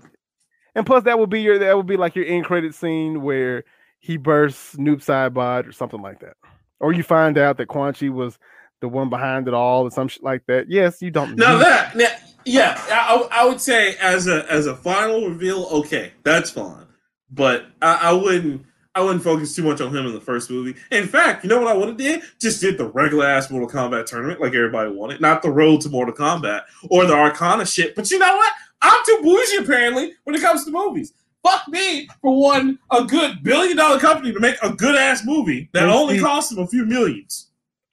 and 0.74 0.86
plus, 0.86 1.04
that 1.04 1.18
would 1.18 1.30
be 1.30 1.42
your 1.42 1.58
that 1.58 1.76
would 1.76 1.86
be 1.86 1.96
like 1.96 2.14
your 2.14 2.24
end 2.24 2.44
credit 2.44 2.74
scene 2.74 3.22
where 3.22 3.64
he 4.00 4.16
bursts 4.16 4.76
Noob 4.76 5.04
Saibot 5.04 5.68
or 5.68 5.72
something 5.72 6.00
like 6.00 6.20
that 6.20 6.36
or 6.82 6.92
you 6.92 7.02
find 7.02 7.38
out 7.38 7.56
that 7.56 7.68
Quan 7.68 7.94
Chi 7.94 8.10
was 8.10 8.38
the 8.80 8.88
one 8.88 9.08
behind 9.08 9.48
it 9.48 9.54
all 9.54 9.84
or 9.84 9.90
some 9.90 10.08
shit 10.08 10.22
like 10.22 10.44
that. 10.48 10.68
Yes, 10.68 11.00
you 11.00 11.10
don't. 11.10 11.36
Now 11.36 11.56
that, 11.56 11.94
yeah, 11.96 12.18
yeah 12.44 12.84
I, 12.90 13.28
I, 13.30 13.46
would 13.46 13.60
say 13.60 13.96
as 14.00 14.26
a 14.26 14.44
as 14.52 14.66
a 14.66 14.74
final 14.74 15.26
reveal, 15.28 15.64
okay, 15.72 16.12
that's 16.24 16.50
fine. 16.50 16.84
But 17.32 17.66
I, 17.80 18.10
I, 18.10 18.12
wouldn't 18.12 18.64
I 18.94 19.00
wouldn't 19.00 19.24
focus 19.24 19.56
too 19.56 19.62
much 19.62 19.80
on 19.80 19.94
him 19.94 20.06
in 20.06 20.12
the 20.12 20.20
first 20.20 20.50
movie. 20.50 20.78
In 20.90 21.06
fact, 21.06 21.44
you 21.44 21.50
know 21.50 21.58
what 21.60 21.68
I 21.68 21.74
would 21.74 21.88
have 21.88 21.96
did? 21.96 22.22
Just 22.40 22.60
did 22.60 22.76
the 22.76 22.86
regular 22.86 23.26
ass 23.26 23.50
Mortal 23.50 23.68
Kombat 23.68 24.06
tournament 24.06 24.40
like 24.40 24.54
everybody 24.54 24.90
wanted, 24.90 25.20
not 25.20 25.42
the 25.42 25.50
road 25.50 25.80
to 25.82 25.88
Mortal 25.88 26.14
Kombat 26.14 26.62
or 26.90 27.06
the 27.06 27.14
Arcana 27.14 27.64
shit. 27.64 27.94
But 27.94 28.10
you 28.10 28.18
know 28.18 28.36
what? 28.36 28.52
I'm 28.82 29.04
too 29.06 29.20
bougie 29.22 29.56
apparently 29.56 30.12
when 30.24 30.36
it 30.36 30.42
comes 30.42 30.64
to 30.64 30.70
movies. 30.70 31.14
Fuck 31.42 31.66
me 31.68 32.08
for 32.20 32.38
one 32.38 32.78
a 32.90 33.04
good 33.04 33.42
billion 33.42 33.76
dollar 33.76 33.98
company 33.98 34.32
to 34.32 34.40
make 34.40 34.56
a 34.62 34.72
good 34.72 34.94
ass 34.94 35.24
movie 35.24 35.68
that 35.72 35.88
only 35.88 36.20
cost 36.20 36.50
them 36.50 36.62
a 36.62 36.66
few 36.66 36.84
millions. 36.84 37.48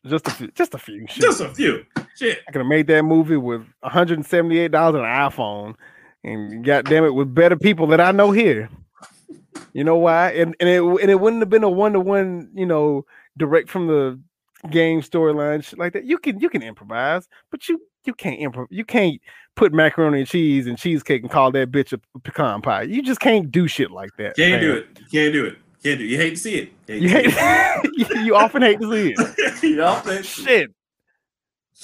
Just 0.06 0.28
a 0.28 0.32
few. 0.32 0.48
Just 0.52 0.74
a 0.74 0.78
few. 0.78 1.06
Shit. 1.08 1.22
Just 1.22 1.42
a 1.42 1.50
few. 1.50 1.86
Shit. 2.16 2.40
I 2.48 2.52
could 2.52 2.60
have 2.60 2.68
made 2.68 2.88
that 2.88 3.04
movie 3.04 3.38
with 3.38 3.66
$178 3.84 4.76
on 4.76 4.96
an 4.96 5.02
iPhone, 5.02 5.76
and 6.24 6.64
goddamn 6.64 7.06
it, 7.06 7.14
with 7.14 7.34
better 7.34 7.58
people 7.58 7.88
that 7.88 8.00
I 8.00 8.12
know 8.12 8.32
here. 8.32 8.70
You 9.74 9.84
know 9.84 9.98
why? 9.98 10.32
And 10.32 10.56
and 10.60 10.70
it 10.70 10.82
and 10.82 11.12
it 11.12 11.20
wouldn't 11.20 11.42
have 11.42 11.50
been 11.50 11.64
a 11.64 11.70
one 11.70 11.94
to 11.94 12.00
one, 12.00 12.50
you 12.54 12.66
know, 12.66 13.06
direct 13.38 13.70
from 13.70 13.88
the 13.88 14.20
game 14.70 15.02
storyline 15.02 15.78
like 15.78 15.94
that. 15.94 16.06
You 16.06 16.18
can 16.18 16.40
you 16.40 16.50
can 16.50 16.62
improvise, 16.62 17.28
but 17.52 17.68
you 17.70 17.82
you 18.06 18.14
can't 18.14 18.40
improv. 18.40 18.68
You 18.70 18.86
can't 18.86 19.20
put 19.56 19.74
macaroni 19.74 20.20
and 20.20 20.28
cheese 20.28 20.68
and 20.68 20.78
cheesecake 20.78 21.22
and 21.22 21.32
call 21.32 21.52
that 21.52 21.72
bitch 21.72 21.94
a 21.94 22.20
pecan 22.20 22.62
pie. 22.62 22.84
You 22.84 23.02
just 23.02 23.20
can't 23.20 23.52
do 23.52 23.68
shit 23.68 23.92
like 23.92 24.12
that. 24.18 24.36
Can't 24.36 24.52
man. 24.52 24.62
do 24.62 24.74
it. 24.74 24.96
Can't 25.12 25.34
do 25.34 25.46
it. 25.46 25.58
Can't 25.84 26.00
do. 26.00 26.06
It. 26.06 26.10
You 26.10 26.18
hate 26.18 26.32
to 26.32 26.38
see 26.38 26.56
it. 26.56 26.72
You, 26.88 26.96
you 26.96 27.10
hate. 27.10 27.26
it. 27.34 28.26
you 28.26 28.36
often 28.36 28.62
hate 28.62 28.80
to 28.80 28.92
see 28.92 29.14
it. 29.16 29.64
you 29.64 29.84
often 29.84 30.24
shit. 30.24 30.46
shit. 30.46 30.72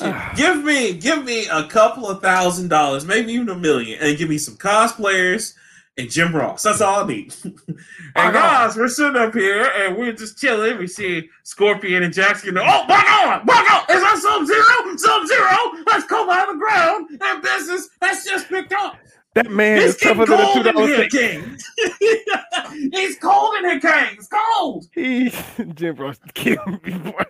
Ah. 0.01 0.33
give 0.35 0.63
me, 0.63 0.93
give 0.93 1.23
me 1.23 1.47
a 1.47 1.63
couple 1.67 2.09
of 2.09 2.21
thousand 2.21 2.67
dollars, 2.67 3.05
maybe 3.05 3.31
even 3.31 3.47
a 3.49 3.55
million, 3.55 3.97
and 4.01 4.17
give 4.17 4.29
me 4.29 4.37
some 4.37 4.55
cosplayers 4.55 5.53
and 5.97 6.09
Jim 6.09 6.35
Ross. 6.35 6.63
That's 6.63 6.81
all 6.81 7.03
I 7.03 7.07
need. 7.07 7.33
and 7.43 8.33
guys, 8.33 8.75
we're 8.75 8.87
sitting 8.87 9.15
up 9.15 9.33
here 9.33 9.69
and 9.77 9.95
we're 9.95 10.13
just 10.13 10.37
chilling. 10.37 10.77
We 10.77 10.87
see 10.87 11.29
Scorpion 11.43 12.03
and 12.03 12.13
Jackson. 12.13 12.57
Oh, 12.57 12.85
my 12.87 13.03
God! 13.03 13.45
My 13.45 13.65
God! 13.67 13.89
Is 13.89 14.01
that 14.01 14.17
Sub 14.17 14.45
Zero? 14.45 14.97
Sub 14.97 15.27
Zero 15.27 15.83
has 15.91 16.03
come 16.05 16.29
out 16.29 16.49
of 16.49 16.55
the 16.55 16.59
ground 16.59 17.09
and 17.21 17.41
business 17.41 17.89
has 18.01 18.25
just 18.25 18.49
picked 18.49 18.73
up. 18.73 18.97
That 19.35 19.51
man 19.51 19.79
it's 19.79 19.95
is 19.95 19.97
tougher 19.97 20.25
than 20.25 20.39
a 20.39 20.53
two 20.53 20.63
dollar 20.63 21.09
King. 21.09 21.57
He's 22.93 23.17
cold 23.19 23.55
in 23.57 23.69
here, 23.69 23.79
King. 23.81 24.17
It's 24.17 24.29
cold. 24.29 24.85
He 24.93 25.29
Jim 25.75 25.95
Ross 25.97 26.17
killed 26.33 26.81
me, 26.83 26.93
boy. 26.93 27.23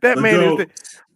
That 0.00 0.18
man 0.18 0.40
is. 0.40 0.56
The, 0.58 0.70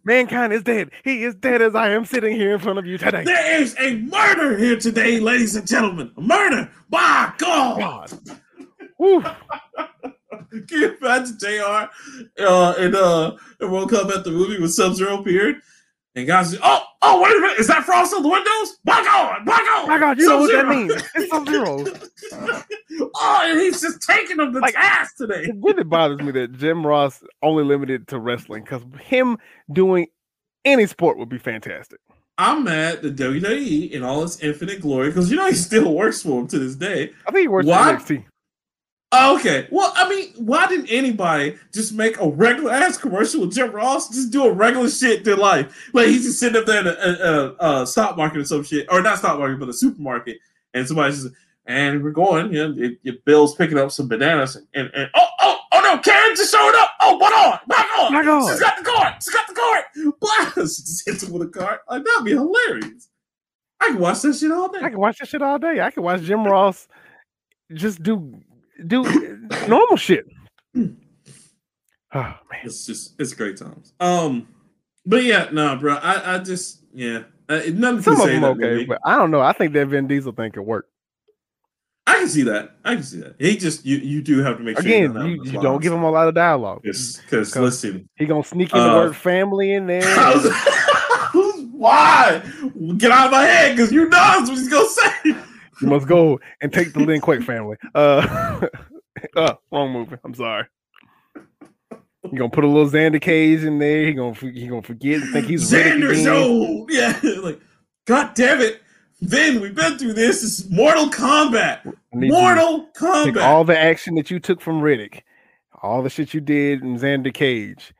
Mankind 0.07 0.53
is 0.53 0.63
dead. 0.63 0.91
He 1.03 1.25
is 1.25 1.35
dead 1.35 1.61
as 1.61 1.75
I 1.75 1.89
am 1.89 2.05
sitting 2.05 2.33
here 2.33 2.53
in 2.53 2.59
front 2.61 2.79
of 2.79 2.85
you 2.85 2.97
today. 2.97 3.25
There 3.25 3.61
is 3.61 3.75
a 3.77 3.97
murder 3.97 4.57
here 4.57 4.77
today, 4.77 5.19
ladies 5.19 5.57
and 5.57 5.67
gentlemen. 5.67 6.13
A 6.15 6.21
murder. 6.21 6.71
By 6.89 7.33
God. 7.37 7.77
God. 7.77 8.09
Can 10.49 10.65
you 10.71 10.97
imagine 11.01 11.37
JR 11.37 11.89
uh, 12.41 12.73
in, 12.77 12.95
uh, 12.95 13.35
World 13.59 13.89
Cup 13.89 14.09
at 14.09 14.23
the 14.23 14.31
movie 14.31 14.61
with 14.61 14.73
Sub 14.73 14.95
Zero 14.95 15.19
appeared? 15.19 15.57
And 16.17 16.25
guys, 16.25 16.57
oh, 16.63 16.83
oh, 17.03 17.21
wait 17.21 17.37
a 17.37 17.39
minute, 17.39 17.59
is 17.59 17.67
that 17.67 17.83
frost 17.83 18.11
on 18.11 18.23
the 18.23 18.27
windows? 18.27 18.79
My 18.83 19.03
God, 19.03 19.45
my 19.45 19.55
God, 19.55 19.87
my 19.87 19.99
God, 19.99 20.17
you 20.17 20.27
know 20.27 20.39
what 20.39 20.51
that 20.51 20.67
means? 20.67 20.91
It's 21.13 21.29
Sub 21.29 21.47
Zero. 21.47 21.85
oh, 23.13 23.41
and 23.43 23.59
he's 23.59 23.79
just 23.79 24.01
taking 24.01 24.37
them 24.37 24.51
to 24.51 24.59
like, 24.59 24.73
task 24.73 25.15
today. 25.17 25.43
It 25.43 25.55
really 25.61 25.83
bothers 25.83 26.19
me 26.19 26.31
that 26.31 26.53
Jim 26.53 26.83
Ross 26.83 27.23
only 27.43 27.63
limited 27.63 28.07
to 28.07 28.17
wrestling 28.17 28.63
because 28.63 28.81
him 28.99 29.37
doing 29.71 30.07
any 30.65 30.87
sport 30.87 31.19
would 31.19 31.29
be 31.29 31.37
fantastic. 31.37 31.99
I'm 32.39 32.63
mad 32.63 33.03
that 33.03 33.15
WWE 33.15 33.91
in 33.91 34.01
all 34.01 34.23
its 34.23 34.41
infinite 34.41 34.81
glory, 34.81 35.09
because 35.09 35.29
you 35.29 35.37
know 35.37 35.45
he 35.45 35.53
still 35.53 35.93
works 35.93 36.23
for 36.23 36.41
him 36.41 36.47
to 36.47 36.57
this 36.57 36.75
day. 36.75 37.11
I 37.27 37.31
think 37.31 37.43
he 37.43 37.47
works 37.47 37.67
Why? 37.67 37.95
for 37.95 38.15
NXT. 38.15 38.25
Oh, 39.13 39.37
okay. 39.37 39.67
Well, 39.71 39.93
I 39.95 40.09
mean, 40.09 40.33
why 40.35 40.67
didn't 40.67 40.87
anybody 40.87 41.55
just 41.73 41.93
make 41.93 42.19
a 42.19 42.27
regular 42.27 42.71
ass 42.71 42.97
commercial 42.97 43.41
with 43.41 43.53
Jim 43.53 43.71
Ross? 43.71 44.09
Just 44.09 44.31
do 44.31 44.43
a 44.45 44.51
regular 44.51 44.89
shit 44.89 45.25
in 45.25 45.39
life. 45.39 45.89
Like 45.93 46.07
he's 46.07 46.25
just 46.25 46.39
sitting 46.39 46.59
up 46.59 46.65
there 46.65 46.81
in 46.81 46.87
a, 46.87 46.91
a, 46.91 47.81
a, 47.81 47.87
stock 47.87 48.17
market 48.17 48.39
or 48.39 48.43
some 48.43 48.63
shit, 48.63 48.85
or 48.91 49.01
not 49.01 49.19
stock 49.19 49.39
market, 49.39 49.59
but 49.59 49.69
a 49.69 49.73
supermarket, 49.73 50.39
and 50.73 50.85
somebody's 50.85 51.23
just, 51.23 51.35
and 51.67 52.03
we're 52.03 52.11
going. 52.11 52.51
You 52.51 52.67
know, 52.67 52.83
it, 52.83 52.99
it, 53.05 53.23
Bill's 53.23 53.55
picking 53.55 53.77
up 53.77 53.91
some 53.91 54.09
bananas, 54.09 54.57
and, 54.57 54.67
and, 54.73 54.91
and 54.93 55.09
oh, 55.15 55.27
oh, 55.39 55.59
oh 55.71 55.79
no, 55.79 55.97
Karen 55.99 56.35
just 56.35 56.51
showed 56.51 56.75
up. 56.77 56.89
Oh, 56.99 57.15
what 57.15 57.33
on? 57.33 57.59
Back 57.67 57.87
on. 57.99 58.11
Back 58.11 58.27
on. 58.27 58.51
She's 58.51 58.59
got 58.59 58.77
the 58.77 58.83
card. 58.83 59.13
She's 59.23 59.33
got 59.33 59.47
the 59.47 59.53
card. 59.53 59.83
Blast. 60.19 60.55
Just 60.85 61.05
hits 61.05 61.23
him 61.23 61.31
with 61.31 61.47
a 61.47 61.51
card. 61.51 61.79
Like 61.89 62.03
that'd 62.03 62.25
be 62.25 62.31
hilarious. 62.31 63.07
I 63.79 63.87
can 63.87 63.99
watch 63.99 64.21
that 64.23 64.35
shit 64.35 64.51
all 64.51 64.69
day. 64.69 64.79
I 64.81 64.89
can 64.89 64.99
watch 64.99 65.19
that 65.19 65.29
shit 65.29 65.41
all 65.41 65.59
day. 65.59 65.79
I 65.79 65.91
can 65.91 66.03
watch 66.03 66.21
Jim 66.23 66.43
Ross 66.43 66.87
just 67.73 68.01
do 68.01 68.39
do 68.85 69.03
normal 69.67 69.97
shit. 69.97 70.25
Oh 72.13 72.19
man, 72.49 72.61
it's 72.63 72.85
just 72.85 73.19
it's 73.19 73.33
great 73.33 73.57
times. 73.57 73.91
Um, 73.99 74.47
but 75.05 75.25
yeah, 75.25 75.49
no, 75.51 75.73
nah, 75.73 75.75
bro, 75.75 75.95
I 75.95 76.35
I 76.35 76.39
just 76.39 76.79
yeah, 76.93 77.23
uh, 77.49 77.59
nothing 77.73 78.01
Some 78.01 78.21
of 78.21 78.27
them 78.27 78.43
okay, 78.45 78.59
movie. 78.61 78.85
but 78.85 78.99
I 79.03 79.17
don't 79.17 79.29
know. 79.29 79.41
I 79.41 79.51
think 79.51 79.73
that 79.73 79.87
Vin 79.87 80.07
Diesel 80.07 80.31
thing 80.31 80.53
could 80.53 80.61
work. 80.61 80.87
I 82.07 82.19
can 82.19 82.29
see 82.29 82.43
that. 82.43 82.77
I 82.85 82.95
can 82.95 83.03
see 83.03 83.19
that. 83.19 83.35
He 83.37 83.57
just 83.57 83.85
you 83.85 83.97
you 83.97 84.21
do 84.21 84.39
have 84.39 84.57
to 84.57 84.63
make 84.63 84.77
sure 84.77 84.85
again. 84.85 85.13
You, 85.15 85.43
you 85.43 85.61
don't 85.61 85.81
give 85.81 85.91
him 85.91 86.03
a 86.03 86.09
lot 86.09 86.29
of 86.29 86.33
dialogue 86.33 86.81
Yes, 86.85 87.19
because 87.21 87.53
listen, 87.55 88.07
he 88.15 88.25
gonna 88.25 88.43
sneak 88.43 88.73
in 88.73 88.79
uh, 88.79 88.87
the 88.87 88.93
word 88.95 89.15
family 89.15 89.73
in 89.73 89.85
there. 89.87 90.01
Why? 91.73 92.41
Get 92.97 93.11
out 93.11 93.25
of 93.27 93.31
my 93.31 93.43
head 93.43 93.75
because 93.75 93.91
you 93.91 94.07
know 94.07 94.17
what 94.17 94.49
he's 94.49 94.69
gonna 94.69 94.87
say. 94.87 95.35
You 95.81 95.87
must 95.87 96.07
go 96.07 96.39
and 96.61 96.73
take 96.73 96.93
the 96.93 96.99
Lin 96.99 97.21
Kuei 97.21 97.41
family. 97.41 97.77
Uh, 97.93 98.67
uh, 99.35 99.53
wrong 99.71 99.91
movie. 99.91 100.17
I'm 100.23 100.33
sorry. 100.33 100.65
You 102.31 102.37
gonna 102.37 102.49
put 102.49 102.63
a 102.63 102.67
little 102.67 102.89
Xander 102.89 103.21
Cage 103.21 103.63
in 103.63 103.79
there? 103.79 104.05
He 104.05 104.13
gonna 104.13 104.33
he 104.33 104.67
gonna 104.67 104.81
forget 104.81 105.21
and 105.21 105.31
think 105.31 105.47
he's 105.47 105.71
Xander's 105.71 106.25
old. 106.27 106.91
Yeah, 106.91 107.17
like 107.41 107.61
God 108.05 108.33
damn 108.35 108.59
it, 108.59 108.81
Vin. 109.21 109.61
We've 109.61 109.75
been 109.75 109.97
through 109.97 110.13
this. 110.13 110.43
Is 110.43 110.69
Mortal 110.69 111.07
Kombat. 111.07 111.93
Mortal 112.13 112.89
Kombat. 112.97 113.41
all 113.41 113.63
the 113.63 113.77
action 113.77 114.15
that 114.15 114.29
you 114.29 114.39
took 114.39 114.59
from 114.59 114.81
Riddick, 114.81 115.21
all 115.81 116.01
the 116.03 116.09
shit 116.09 116.33
you 116.33 116.41
did 116.41 116.81
in 116.81 116.97
Xander 116.97 117.33
Cage. 117.33 117.93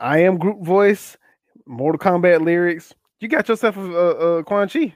I 0.00 0.18
am 0.18 0.38
group 0.38 0.64
voice, 0.64 1.16
Mortal 1.66 1.98
Kombat 1.98 2.44
lyrics. 2.44 2.92
You 3.20 3.28
got 3.28 3.48
yourself 3.48 3.76
a, 3.76 3.80
a, 3.80 4.38
a 4.38 4.44
Quan 4.44 4.68
Chi. 4.68 4.94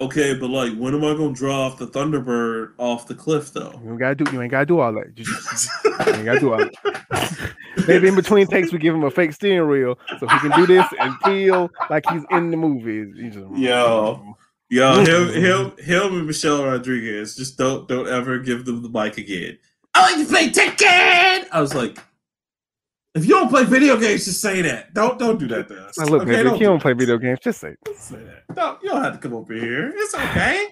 Okay, 0.00 0.32
but 0.32 0.48
like, 0.48 0.74
when 0.76 0.94
am 0.94 1.04
I 1.04 1.12
gonna 1.12 1.34
draw 1.34 1.66
off 1.66 1.76
the 1.76 1.86
Thunderbird 1.86 2.72
off 2.78 3.06
the 3.06 3.14
cliff 3.14 3.52
though? 3.52 3.78
You 3.84 3.90
ain't 3.90 3.98
gotta 3.98 4.14
do. 4.14 4.24
You 4.32 4.40
ain't 4.40 4.50
gotta 4.50 4.64
do 4.64 4.80
all 4.80 4.94
that. 4.94 5.08
You, 5.14 5.24
just, 5.24 5.68
you 5.84 6.14
ain't 6.14 6.24
gotta 6.24 6.40
do 6.40 6.52
all 6.52 6.58
that. 6.58 7.54
Maybe 7.86 8.08
in 8.08 8.14
between 8.14 8.46
takes, 8.46 8.72
we 8.72 8.78
give 8.78 8.94
him 8.94 9.04
a 9.04 9.10
fake 9.10 9.32
steering 9.32 9.68
wheel 9.68 9.98
so 10.18 10.26
he 10.26 10.38
can 10.38 10.52
do 10.52 10.66
this 10.66 10.86
and 10.98 11.14
feel 11.24 11.70
like 11.90 12.04
he's 12.10 12.22
in 12.30 12.50
the 12.50 12.56
movie. 12.56 13.12
He 13.22 13.28
just, 13.28 13.46
yo, 13.54 14.36
yo, 14.70 15.00
him, 15.04 15.28
him, 15.34 15.72
him, 15.76 16.16
and 16.16 16.26
Michelle 16.26 16.64
Rodriguez. 16.64 17.36
Just 17.36 17.58
don't, 17.58 17.86
don't 17.86 18.08
ever 18.08 18.38
give 18.38 18.64
them 18.64 18.82
the 18.82 18.88
mic 18.88 19.18
again. 19.18 19.58
I 19.92 20.12
like 20.12 20.26
to 20.26 20.32
play 20.32 20.48
Tekken. 20.48 21.46
I 21.52 21.60
was 21.60 21.74
like, 21.74 21.98
if 23.14 23.24
you 23.24 23.30
don't 23.30 23.48
play 23.48 23.64
video 23.64 23.96
games, 23.96 24.24
just 24.24 24.40
say 24.40 24.62
that. 24.62 24.94
Don't 24.94 25.18
don't 25.18 25.38
do 25.38 25.48
that 25.48 25.68
to 25.68 25.86
us. 25.86 25.98
Now 25.98 26.04
look, 26.06 26.22
okay, 26.22 26.46
if 26.46 26.60
you 26.60 26.66
don't 26.66 26.80
play 26.80 26.92
video 26.92 27.18
games, 27.18 27.40
just 27.42 27.60
say, 27.60 27.74
say 27.96 28.16
that. 28.16 28.56
No, 28.56 28.78
you 28.82 28.90
don't 28.90 29.02
have 29.02 29.14
to 29.14 29.18
come 29.18 29.34
over 29.34 29.52
here. 29.54 29.92
It's 29.94 30.14
okay. 30.26 30.68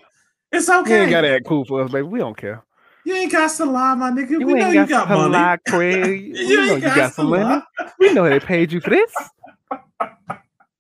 It's 0.53 0.69
okay. 0.69 0.91
You 0.91 1.03
ain't 1.03 1.11
gotta 1.11 1.31
act 1.31 1.47
cool 1.47 1.65
for 1.65 1.83
us, 1.83 1.91
baby. 1.91 2.07
We 2.07 2.19
don't 2.21 2.37
care. 2.37 2.65
You 3.05 3.15
ain't 3.15 3.33
got 3.33 3.51
to 3.57 3.65
lie, 3.65 3.95
my 3.95 4.11
nigga. 4.11 4.31
You 4.31 4.47
we 4.47 4.55
know 4.55 4.71
you 4.71 4.87
got 4.87 5.09
money. 5.09 5.33
Lie, 5.33 5.59
Craig. 5.67 6.37
you, 6.37 6.47
you 6.47 6.67
know 6.67 6.75
you 6.75 6.81
got 6.83 7.15
some 7.15 7.31
money. 7.31 7.63
We 7.99 8.13
know 8.13 8.29
they 8.29 8.39
paid 8.39 8.71
you 8.71 8.81
for 8.81 8.91
this. 8.91 9.13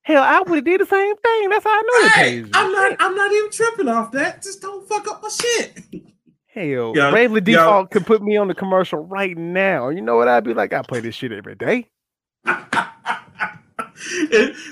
Hell, 0.02 0.22
I 0.22 0.40
would 0.40 0.56
have 0.56 0.64
did 0.64 0.80
the 0.80 0.86
same 0.86 1.16
thing. 1.16 1.50
That's 1.50 1.64
how 1.64 1.70
I 1.70 1.82
know 1.82 2.02
they 2.02 2.14
paid 2.14 2.46
you. 2.46 2.50
I'm 2.54 2.72
not. 2.72 2.96
I'm 3.00 3.14
not 3.14 3.32
even 3.32 3.50
tripping 3.50 3.88
off 3.88 4.12
that. 4.12 4.42
Just 4.42 4.60
don't 4.60 4.86
fuck 4.88 5.08
up 5.08 5.22
my 5.22 5.28
shit. 5.28 5.80
Hell, 6.54 6.94
yeah, 6.96 7.10
Bravely 7.10 7.42
Default 7.42 7.90
could 7.90 8.06
put 8.06 8.22
me 8.22 8.36
on 8.36 8.48
the 8.48 8.54
commercial 8.54 9.00
right 9.00 9.36
now. 9.36 9.90
You 9.90 10.00
know 10.00 10.16
what? 10.16 10.28
I'd 10.28 10.44
be 10.44 10.54
like, 10.54 10.72
I 10.72 10.80
play 10.82 11.00
this 11.00 11.14
shit 11.14 11.30
every 11.30 11.54
day. 11.54 11.90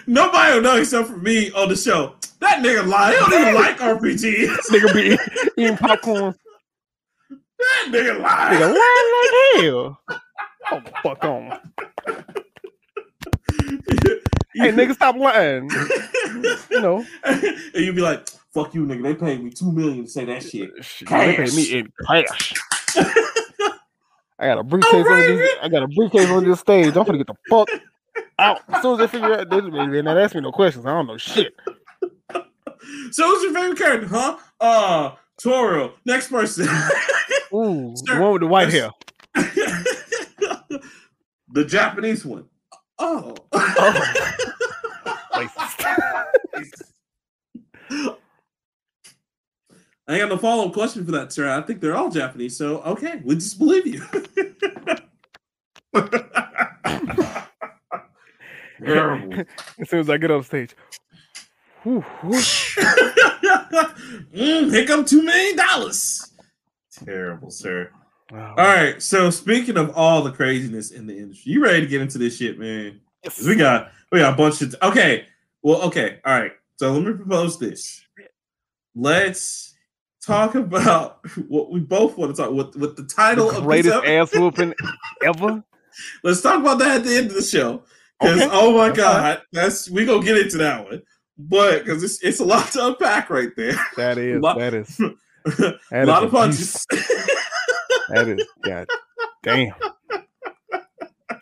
nobody 0.07 0.55
will 0.55 0.63
know 0.63 0.77
except 0.77 1.09
for 1.09 1.19
me 1.19 1.51
on 1.53 1.69
the 1.69 1.77
show. 1.77 2.15
That 2.41 2.65
nigga 2.65 2.87
lie. 2.87 3.13
He 3.13 3.17
don't 3.19 3.33
even 3.35 3.55
like 3.55 3.79
RPGs. 3.79 4.57
nigga 4.71 4.95
be 4.95 5.19
eating 5.63 5.77
popcorn. 5.77 6.35
That 7.59 7.89
nigga 7.89 8.21
lie. 8.21 8.51
Nigga 8.55 8.75
lie 8.75 9.55
like 9.55 9.65
hell. 9.65 10.01
Oh, 10.73 10.81
fuck 11.03 11.25
on. 11.25 11.61
hey, 14.55 14.73
nigga, 14.73 14.95
stop 14.95 15.17
lying. 15.17 15.71
you 16.71 16.81
know. 16.81 17.05
And 17.25 17.45
you 17.75 17.93
be 17.93 18.01
like, 18.01 18.29
fuck 18.57 18.75
you, 18.75 18.87
nigga. 18.87 19.03
They 19.03 19.15
paid 19.15 19.45
me 19.45 19.51
two 19.51 19.71
million 19.71 20.05
to 20.05 20.11
say 20.11 20.25
that 20.25 20.43
shit. 20.43 20.71
shit 20.83 21.09
they 21.09 21.37
paid 21.37 21.53
me 21.53 21.79
in 21.79 21.93
cash. 22.07 22.55
I 24.39 24.47
got 24.49 24.59
a 24.59 24.65
briefcase 24.65 25.07
on 25.07 25.19
this. 25.21 25.51
I 25.63 25.69
got 25.69 25.83
a 25.83 25.89
briefcase 25.89 26.31
on 26.31 26.45
this 26.45 26.61
stage. 26.61 26.97
I'm 26.97 27.05
gonna 27.05 27.19
get 27.19 27.27
the 27.27 27.35
fuck 27.49 27.69
out. 28.39 28.61
As 28.69 28.83
soon 28.83 28.95
as 28.95 28.99
they 28.99 29.07
figure 29.09 29.35
out, 29.35 29.51
they, 29.51 29.61
they 29.61 30.03
not 30.03 30.19
ask 30.19 30.35
me 30.35 30.41
no 30.41 30.53
questions. 30.53 30.87
I 30.87 30.91
don't 30.91 31.07
know 31.07 31.19
shit. 31.19 31.55
So, 33.11 33.29
who's 33.29 33.43
your 33.43 33.53
favorite 33.53 33.79
character, 33.79 34.09
huh? 34.09 34.37
Uh, 34.61 35.13
Toro. 35.43 35.95
Next 36.05 36.31
person. 36.31 36.67
Ooh, 37.53 37.95
the 38.05 38.19
one 38.19 38.33
with 38.33 38.43
the 38.43 38.47
white 38.47 38.71
hair. 38.71 38.91
the 41.53 41.65
Japanese 41.67 42.25
one. 42.25 42.47
Oh. 42.99 43.35
oh. 43.53 44.17
I 50.09 50.19
got 50.19 50.29
no 50.29 50.39
follow 50.39 50.69
up 50.69 50.73
question 50.73 51.05
for 51.05 51.13
that, 51.13 51.33
sir. 51.33 51.49
I 51.49 51.61
think 51.63 51.81
they're 51.81 51.97
all 51.97 52.11
Japanese, 52.11 52.57
so 52.57 52.81
okay, 52.83 53.21
we 53.25 53.35
just 53.35 53.59
believe 53.59 53.87
you. 53.87 54.05
Terrible. 58.85 59.45
as 59.81 59.91
soon 59.91 60.01
as 60.01 60.11
I 60.11 60.17
get 60.19 60.31
on 60.31 60.45
stage, 60.45 60.77
whew, 61.83 62.01
whew. 62.23 62.31
mm, 64.33 64.71
here 64.73 64.87
come 64.87 65.05
two 65.05 65.23
million 65.23 65.57
dollars. 65.57 66.33
Terrible, 67.05 67.51
sir. 67.51 67.91
All 68.33 68.55
right. 68.57 69.01
So 69.03 69.31
speaking 69.31 69.77
of 69.77 69.91
all 69.97 70.23
the 70.23 70.33
craziness 70.33 70.91
in 70.91 71.07
the 71.07 71.17
industry, 71.17 71.53
you 71.53 71.63
ready 71.63 71.81
to 71.81 71.87
get 71.87 72.01
into 72.01 72.19
this 72.19 72.37
shit, 72.37 72.59
man? 72.59 73.01
Yes. 73.23 73.45
We 73.45 73.57
got 73.57 73.93
we 74.13 74.19
got 74.21 74.35
a 74.35 74.37
bunch 74.37 74.63
of 74.63 74.75
okay. 74.83 75.27
Well, 75.63 75.83
okay, 75.83 76.21
all 76.25 76.39
right. 76.39 76.53
So 76.79 76.93
let 76.93 77.03
me 77.03 77.13
propose 77.15 77.59
this. 77.59 78.03
Let's 78.95 79.76
talk 80.27 80.55
about 80.55 81.25
what 81.49 81.71
we 81.71 81.81
both 81.81 82.19
want 82.19 82.35
to 82.35 82.43
talk 82.43 82.53
with 82.53 82.77
with 82.77 82.97
the 82.97 83.05
title 83.05 83.49
of 83.49 83.57
the 83.57 83.63
greatest 83.63 83.95
of 83.95 84.05
ass 84.05 84.35
whooping 84.35 84.75
ever. 85.25 85.63
Let's 86.23 86.43
talk 86.43 86.61
about 86.61 86.79
that 86.81 86.97
at 86.99 87.05
the 87.05 87.17
end 87.17 87.29
of 87.29 87.35
the 87.35 87.43
show. 87.43 87.85
Because 88.21 88.43
okay. 88.43 88.51
oh 88.53 88.77
my 88.77 88.91
god, 88.91 89.43
that's 89.53 89.89
we 89.89 90.05
gonna 90.05 90.25
get 90.25 90.39
into 90.39 90.59
that 90.59 90.85
one. 90.85 91.03
But 91.39 91.85
because 91.85 92.03
it's 92.03 92.23
it's 92.23 92.41
a 92.41 92.45
lot 92.45 92.71
to 92.73 92.87
unpack 92.89 93.31
right 93.31 93.51
there. 93.57 93.75
That 93.97 94.19
is 94.19 94.41
lot, 94.41 94.59
that 94.59 94.75
is 94.75 94.97
that 95.45 95.79
a 95.91 96.07
lot 96.07 96.25
of 96.25 96.31
punches. 96.31 96.87
that 98.09 98.29
is 98.29 98.47
god 98.63 98.87
damn. 99.43 99.75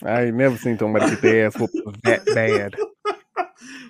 I 0.03 0.25
ain't 0.25 0.37
never 0.37 0.57
seen 0.59 0.79
somebody 0.79 1.11
get 1.11 1.23
their 1.23 1.47
ass 1.47 1.57
whooped 1.57 2.03
that 2.03 2.27
bad. 2.27 2.75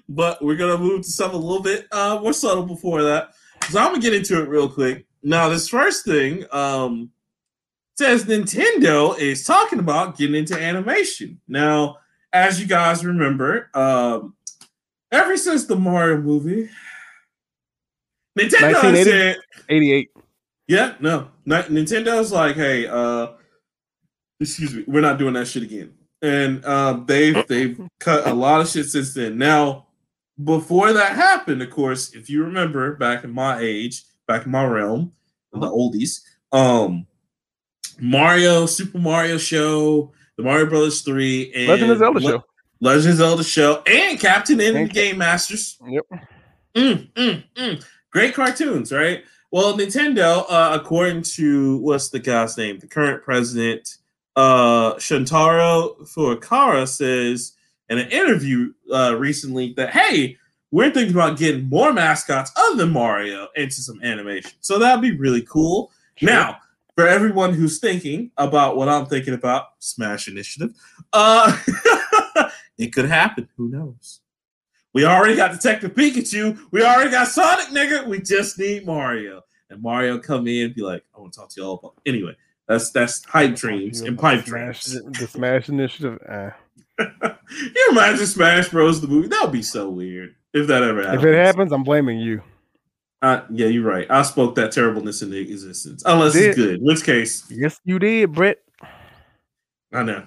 But 0.09 0.45
we're 0.45 0.57
gonna 0.57 0.79
move 0.79 1.03
to 1.03 1.11
something 1.11 1.41
a 1.41 1.43
little 1.43 1.63
bit 1.63 1.89
uh, 1.91 2.21
more 2.23 2.35
subtle 2.35 2.67
before 2.67 3.03
that. 3.03 3.31
So 3.71 3.81
I'm 3.81 3.89
gonna 3.89 4.01
get 4.01 4.15
into 4.15 4.43
it 4.43 4.49
real 4.49 4.69
quick. 4.69 5.07
Now, 5.23 5.49
this 5.49 5.69
first 5.69 6.05
thing 6.05 6.45
um, 6.53 7.11
says 7.97 8.25
Nintendo 8.25 9.19
is 9.19 9.45
talking 9.45 9.79
about 9.79 10.19
getting 10.19 10.37
into 10.37 10.61
animation. 10.61 11.41
Now, 11.49 11.99
as 12.33 12.61
you 12.61 12.67
guys 12.67 13.05
remember, 13.05 13.71
um, 13.75 14.35
ever 15.11 15.37
since 15.37 15.65
the 15.65 15.77
Mario 15.77 16.19
movie, 16.19 16.69
Nintendo 18.39 19.05
said 19.05 19.37
88. 19.69 20.11
Yeah, 20.67 20.95
no. 21.01 21.29
Nintendo's 21.47 22.33
like, 22.33 22.57
hey, 22.57 22.87
uh, 22.87 23.29
excuse 24.41 24.75
me, 24.75 24.85
we're 24.87 25.01
not 25.01 25.19
doing 25.19 25.35
that 25.35 25.47
shit 25.47 25.63
again. 25.63 25.95
And 26.23 26.65
uh, 26.65 27.01
they've 27.07 27.47
they've 27.49 27.81
cut 28.01 28.27
a 28.27 28.33
lot 28.35 28.61
of 28.61 28.69
shit 28.69 28.87
since 28.87 29.15
then. 29.15 29.37
Now, 29.39 29.84
before 30.43 30.93
that 30.93 31.15
happened, 31.15 31.63
of 31.63 31.71
course, 31.71 32.15
if 32.15 32.29
you 32.29 32.45
remember 32.45 32.97
back 32.97 33.25
in 33.25 33.31
my 33.31 33.59
age, 33.61 34.05
back 34.27 34.47
in 34.47 34.53
my 34.53 34.65
realm, 34.65 35.13
in 35.53 35.61
the 35.61 35.67
uh-huh. 35.67 35.75
oldies, 35.75 36.21
um, 36.53 37.07
Mario, 38.01 38.67
Super 38.67 38.99
Mario 38.99 39.39
Show, 39.39 40.13
the 40.37 40.43
Mario 40.43 40.67
Brothers 40.67 41.03
3, 41.03 41.53
and 41.55 41.69
Legend 41.69 41.93
of 41.93 41.99
Zelda 41.99 42.19
Le- 42.19 42.31
Show. 42.31 42.45
Legend 42.81 43.11
of 43.11 43.17
Zelda 43.17 43.45
Show, 43.45 43.83
and 43.87 44.19
Captain 44.19 44.61
N 44.61 44.87
Game 44.87 45.19
Masters. 45.19 45.79
Yep. 45.87 46.05
Mm, 46.75 47.13
mm, 47.13 47.45
mm. 47.55 47.85
Great 48.11 48.35
cartoons, 48.35 48.93
right? 48.93 49.25
Well, 49.53 49.79
Nintendo, 49.79 50.45
uh, 50.49 50.77
according 50.81 51.23
to 51.35 51.79
what's 51.79 52.09
the 52.09 52.19
guy's 52.19 52.57
name? 52.59 52.81
The 52.81 52.89
current 52.89 53.23
president, 53.23 53.99
uh, 54.35 54.95
Shuntaro 54.95 56.01
Furukawa, 56.09 56.89
says 56.89 57.53
in 57.89 57.99
an 57.99 58.09
interview 58.11 58.73
uh, 58.93 59.15
recently 59.19 59.73
that 59.75 59.91
hey, 59.91 60.37
we're 60.71 60.91
thinking 60.91 61.15
about 61.15 61.39
getting 61.39 61.69
more 61.69 61.93
mascots 61.93 62.51
other 62.57 62.77
than 62.77 62.91
Mario 62.91 63.49
into 63.55 63.77
some 63.77 64.03
animation. 64.03 64.53
So 64.61 64.79
that'd 64.79 65.03
be 65.03 65.17
really 65.17 65.43
cool. 65.43 65.93
Sure. 66.17 66.31
Now, 66.31 66.59
for 66.97 67.07
everyone 67.07 67.55
who's 67.55 67.79
thinking 67.79 68.31
about 68.37 68.77
what 68.77 68.89
I'm 68.89 69.07
thinking 69.07 69.35
about, 69.35 69.67
Smash 69.79 70.29
Initiative, 70.29 70.75
uh, 71.13 71.57
it 72.79 72.93
could 72.93 73.07
happen. 73.07 73.49
Who 73.57 73.69
knows? 73.69 74.21
We 74.93 75.05
already 75.05 75.35
got 75.35 75.51
Detective 75.51 75.93
Pikachu. 75.95 76.59
We 76.71 76.85
already 76.85 77.11
got 77.11 77.29
Sonic, 77.29 77.69
nigga. 77.69 78.07
We 78.07 78.21
just 78.21 78.59
need 78.59 78.87
Mario. 78.87 79.43
And 79.71 79.83
Mario 79.83 80.19
come 80.19 80.47
in 80.47 80.67
and 80.67 80.75
be 80.75 80.83
like, 80.83 81.05
I 81.17 81.21
want 81.21 81.33
to 81.33 81.41
talk 81.41 81.51
to 81.51 81.61
y'all 81.61 81.79
about. 81.79 81.95
Anyway, 82.07 82.37
that's 82.69 82.91
that's 82.91 83.25
hype 83.25 83.57
dreams 83.57 84.03
and 84.03 84.19
pipe 84.19 84.45
dreams. 84.45 85.01
The 85.19 85.27
Smash 85.27 85.69
Initiative. 85.69 86.19
Eh. 86.29 86.51
you 86.99 87.89
imagine 87.91 88.27
Smash 88.27 88.69
Bros. 88.69 89.01
the 89.01 89.09
movie? 89.09 89.29
That 89.29 89.43
would 89.43 89.53
be 89.53 89.63
so 89.63 89.89
weird 89.89 90.35
if 90.53 90.67
that 90.69 90.83
ever 90.83 91.03
happens. 91.03 91.23
If 91.23 91.29
it 91.29 91.45
happens, 91.45 91.73
I'm 91.73 91.83
blaming 91.83 92.19
you. 92.19 92.43
Uh, 93.23 93.43
yeah, 93.51 93.69
you're 93.69 93.85
right. 93.85 94.07
I 94.11 94.23
spoke 94.23 94.55
that 94.57 94.71
terribleness 94.73 95.23
into 95.23 95.39
existence. 95.39 96.03
Unless 96.05 96.37
it's 96.37 96.57
good. 96.57 96.81
In 96.81 96.85
which 96.85 97.05
case, 97.05 97.51
yes, 97.51 97.81
you 97.85 97.99
did, 97.99 98.33
Brett. 98.33 98.59
I 99.93 100.03
know. 100.03 100.25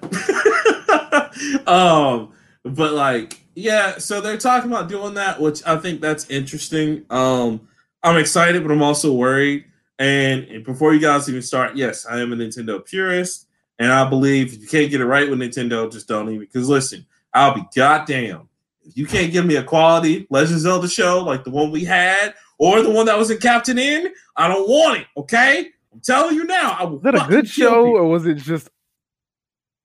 um, 1.67 2.33
but 2.63 2.93
like, 2.93 3.43
yeah. 3.53 3.97
So 3.97 4.21
they're 4.21 4.37
talking 4.37 4.71
about 4.71 4.89
doing 4.89 5.13
that, 5.13 5.39
which 5.39 5.61
I 5.65 5.77
think 5.77 6.01
that's 6.01 6.29
interesting. 6.29 7.05
Um, 7.09 7.67
I'm 8.01 8.17
excited, 8.17 8.63
but 8.63 8.71
I'm 8.71 8.81
also 8.81 9.13
worried. 9.13 9.65
And, 9.99 10.43
and 10.45 10.63
before 10.63 10.93
you 10.93 10.99
guys 10.99 11.27
even 11.27 11.41
start, 11.41 11.75
yes, 11.75 12.05
I 12.05 12.19
am 12.19 12.31
a 12.31 12.35
Nintendo 12.35 12.83
purist. 12.83 13.46
And 13.79 13.91
I 13.91 14.09
believe 14.09 14.53
if 14.53 14.61
you 14.61 14.67
can't 14.67 14.89
get 14.89 15.01
it 15.01 15.05
right 15.05 15.29
with 15.29 15.39
Nintendo, 15.39 15.91
just 15.91 16.07
don't 16.07 16.27
even. 16.29 16.39
Because 16.39 16.67
listen, 16.69 17.05
I'll 17.33 17.53
be 17.53 17.63
goddamn 17.75 18.49
if 18.85 18.97
you 18.97 19.05
can't 19.05 19.31
give 19.33 19.45
me 19.45 19.57
a 19.57 19.63
quality 19.63 20.25
Legend 20.29 20.55
of 20.55 20.61
Zelda 20.61 20.87
show 20.87 21.19
like 21.23 21.43
the 21.43 21.49
one 21.51 21.71
we 21.71 21.83
had 21.83 22.33
or 22.57 22.81
the 22.81 22.89
one 22.89 23.05
that 23.07 23.17
was 23.17 23.29
in 23.29 23.37
Captain 23.37 23.77
N, 23.77 24.11
I 24.35 24.47
don't 24.47 24.67
want 24.67 25.01
it. 25.01 25.07
Okay, 25.17 25.69
I'm 25.93 25.99
telling 25.99 26.35
you 26.35 26.45
now. 26.45 26.75
I 26.79 26.83
will 26.85 26.93
Was 26.99 27.03
that 27.03 27.15
a 27.15 27.27
good 27.27 27.47
show 27.47 27.83
people. 27.85 27.97
or 27.97 28.05
was 28.07 28.25
it 28.25 28.35
just 28.37 28.69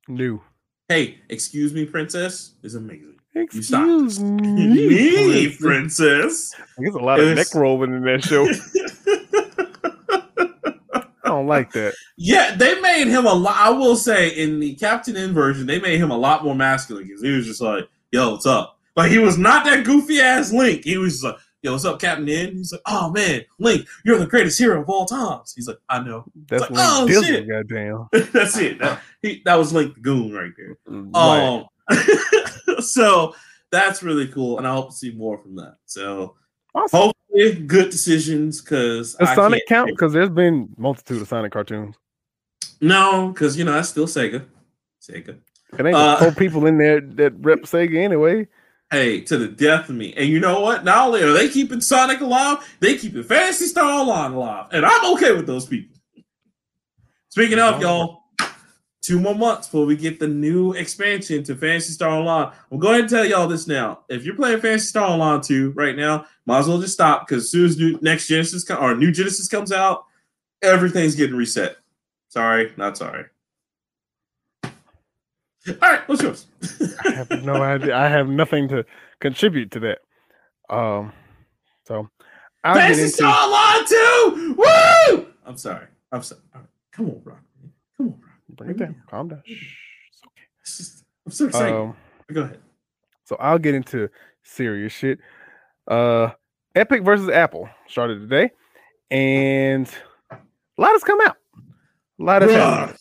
new? 0.09 0.41
Hey, 0.89 1.19
excuse 1.29 1.75
me, 1.75 1.85
princess 1.85 2.53
is 2.63 2.75
amazing. 2.77 3.17
You 3.35 3.43
Excuse 3.43 4.21
me, 4.21 5.57
princess. 5.59 6.55
There's 6.79 6.95
a 6.95 6.99
lot 6.99 7.19
of 7.19 7.27
It's- 7.29 7.53
neck 7.53 7.61
rolling 7.61 7.95
in 7.95 8.03
that 8.05 8.23
show. 8.25 8.47
Don't 11.43 11.49
like 11.49 11.73
that. 11.73 11.95
yeah, 12.17 12.55
they 12.55 12.81
made 12.81 13.09
him 13.09 13.27
a 13.27 13.33
lot. 13.35 13.57
I 13.57 13.71
will 13.71 13.97
say 13.97 14.29
in 14.31 14.61
the 14.61 14.75
Captain 14.75 15.17
N 15.17 15.33
version, 15.35 15.67
they 15.67 15.81
made 15.81 16.01
him 16.01 16.11
a 16.11 16.17
lot 16.17 16.45
more 16.45 16.55
masculine 16.55 17.05
because 17.07 17.23
he 17.23 17.31
was 17.31 17.47
just 17.47 17.61
like, 17.61 17.89
"Yo, 18.13 18.31
what's 18.31 18.47
up?" 18.47 18.79
Like 18.97 19.11
he 19.11 19.19
was 19.19 19.39
not 19.39 19.65
that 19.65 19.85
goofy 19.85 20.21
ass 20.21 20.53
Link. 20.53 20.85
He 20.85 20.97
was 20.99 21.15
just 21.15 21.25
like, 21.25 21.37
"Yo, 21.63 21.73
what's 21.73 21.85
up, 21.85 22.01
Captain 22.01 22.29
N?" 22.29 22.53
He's 22.57 22.73
like, 22.73 22.83
"Oh 22.87 23.11
man, 23.11 23.43
Link, 23.59 23.87
you're 24.05 24.19
the 24.19 24.27
greatest 24.27 24.59
hero 24.59 24.81
of 24.83 24.89
all 24.89 25.05
times." 25.05 25.53
He's 25.55 25.67
like, 25.67 25.79
"I 25.89 26.01
know." 26.01 26.25
That's 26.49 26.63
like, 26.63 26.71
oh, 26.75 27.07
Dizzle, 27.09 27.25
shit. 27.25 27.49
goddamn. 27.49 28.09
That's 28.33 28.57
it. 28.59 28.79
That, 28.79 29.01
he, 29.21 29.43
that 29.45 29.57
was 29.57 29.73
Link 29.73 29.95
the 29.95 30.01
Goon 30.01 30.33
right 30.33 30.53
there. 30.57 30.77
Right. 30.87 31.67
Um, 31.89 32.79
so 32.81 33.35
that's 33.73 34.03
really 34.03 34.29
cool, 34.29 34.59
and 34.59 34.67
I 34.67 34.75
hope 34.75 34.91
to 34.91 34.97
see 34.97 35.11
more 35.11 35.39
from 35.39 35.57
that. 35.57 35.77
So 35.87 36.37
Awesome. 36.75 36.99
hopefully, 36.99 37.63
good 37.67 37.91
decisions 37.91 38.61
because 38.61 39.15
Does 39.15 39.35
Sonic 39.35 39.67
count? 39.67 39.91
Because 39.91 40.13
there's 40.13 40.31
been 40.31 40.71
multitude 40.77 41.21
of 41.21 41.29
Sonic 41.29 41.53
cartoons. 41.53 41.97
No, 42.81 43.29
because 43.29 43.57
you 43.57 43.65
know 43.65 43.73
that's 43.73 43.91
still 43.91 44.07
Sega. 44.07 44.45
Sega. 45.01 45.39
It 45.79 45.87
ain't 45.87 45.95
Uh, 45.95 46.17
four 46.17 46.33
people 46.33 46.67
in 46.67 46.79
there 46.79 47.01
that 47.01 47.35
rep 47.39 47.61
Sega 47.63 47.97
anyway. 47.97 48.49
Hey, 48.91 49.21
to 49.23 49.39
the 49.39 49.49
death 49.49 49.89
of 49.89 49.97
me. 49.97 50.13
And 50.15 50.29
you 50.29 50.39
know 50.39 50.61
what? 50.61 50.85
Not 50.85 51.07
only 51.07 51.23
are 51.23 51.33
they 51.33 51.49
keeping 51.49 51.81
Sonic 51.81 52.21
alive, 52.21 52.59
they 52.81 52.99
keeping 52.99 53.23
Phantasy 53.23 53.67
Star 53.67 53.91
Online 53.91 54.33
alive, 54.33 54.67
and 54.73 54.85
I'm 54.85 55.13
okay 55.15 55.33
with 55.33 55.47
those 55.47 55.67
people. 55.67 55.97
Speaking 57.31 57.59
of 57.59 57.81
y'all, 57.81 58.22
two 59.03 59.19
more 59.21 59.35
months 59.35 59.67
before 59.67 59.85
we 59.85 59.97
get 59.97 60.19
the 60.21 60.29
new 60.29 60.73
expansion 60.73 61.43
to 61.45 61.57
Phantasy 61.57 61.93
Star 61.93 62.11
Online. 62.11 62.53
I'm 62.71 62.79
going 62.79 63.03
to 63.03 63.09
tell 63.09 63.25
y'all 63.25 63.49
this 63.49 63.67
now. 63.67 64.01
If 64.09 64.25
you're 64.25 64.37
playing 64.37 64.61
Phantasy 64.61 64.87
Star 64.87 65.11
Online 65.11 65.41
2 65.41 65.73
right 65.73 65.97
now, 65.97 66.25
might 66.47 66.61
as 66.61 66.69
well 66.69 66.81
just 66.81 66.95
stop 66.95 67.27
because 67.27 67.45
as 67.45 67.51
soon 67.51 67.67
as 67.67 67.77
new, 67.77 67.99
next 68.01 68.29
Genesis 68.29 68.65
co- 68.65 68.77
or 68.77 68.95
new 68.95 69.11
Genesis 69.13 69.49
comes 69.49 69.73
out, 69.73 70.05
everything's 70.63 71.17
getting 71.17 71.37
reset. 71.37 71.77
Sorry, 72.29 72.73
not 72.77 72.97
sorry. 72.97 73.25
All 74.65 74.73
right, 75.81 76.09
what's 76.09 76.23
yours? 76.23 76.47
I 77.05 77.11
have 77.11 77.45
no 77.45 77.55
idea. 77.63 77.97
I 77.97 78.09
have 78.09 78.29
nothing 78.29 78.69
to 78.69 78.85
contribute 79.21 79.71
to 79.73 79.81
that. 79.81 79.99
Um, 80.75 81.13
so 81.87 82.09
I'll 82.65 82.75
Fantasy 82.75 83.03
into. 83.03 83.15
Star 83.15 83.35
Online 83.35 83.87
2! 83.89 84.55
Woo! 84.59 85.27
I'm 85.45 85.57
sorry. 85.57 85.87
I'm 86.11 86.23
sorry. 86.23 86.41
All 86.55 86.61
right. 86.63 86.71
Come 86.93 87.07
on, 87.07 87.21
Rock. 87.25 87.41
man. 87.61 87.73
Come 87.97 88.07
on, 88.09 88.13
Rock. 88.21 88.31
Bring 88.53 88.71
it 88.71 88.77
down. 88.79 89.03
Calm 89.11 89.29
down. 89.29 89.43
Shh, 89.47 89.51
it's 90.11 90.21
okay. 90.27 90.43
It's 90.61 90.79
just- 90.79 91.05
I'm 91.27 91.33
so 91.33 91.47
excited. 91.47 91.75
Um, 91.75 91.97
Go 92.33 92.43
ahead. 92.43 92.61
so 93.25 93.37
I'll 93.39 93.59
get 93.59 93.75
into 93.75 94.09
serious 94.43 94.93
shit. 94.93 95.19
Uh, 95.87 96.31
Epic 96.75 97.03
versus 97.05 97.29
Apple 97.29 97.69
started 97.87 98.21
today, 98.29 98.51
and 99.11 99.89
a 100.31 100.37
lot 100.79 100.93
has 100.93 101.05
come 101.05 101.21
out. 101.21 101.37
A 102.21 102.23
lot 102.25 102.43
of. 102.43 102.51
Bruh, 102.51 102.97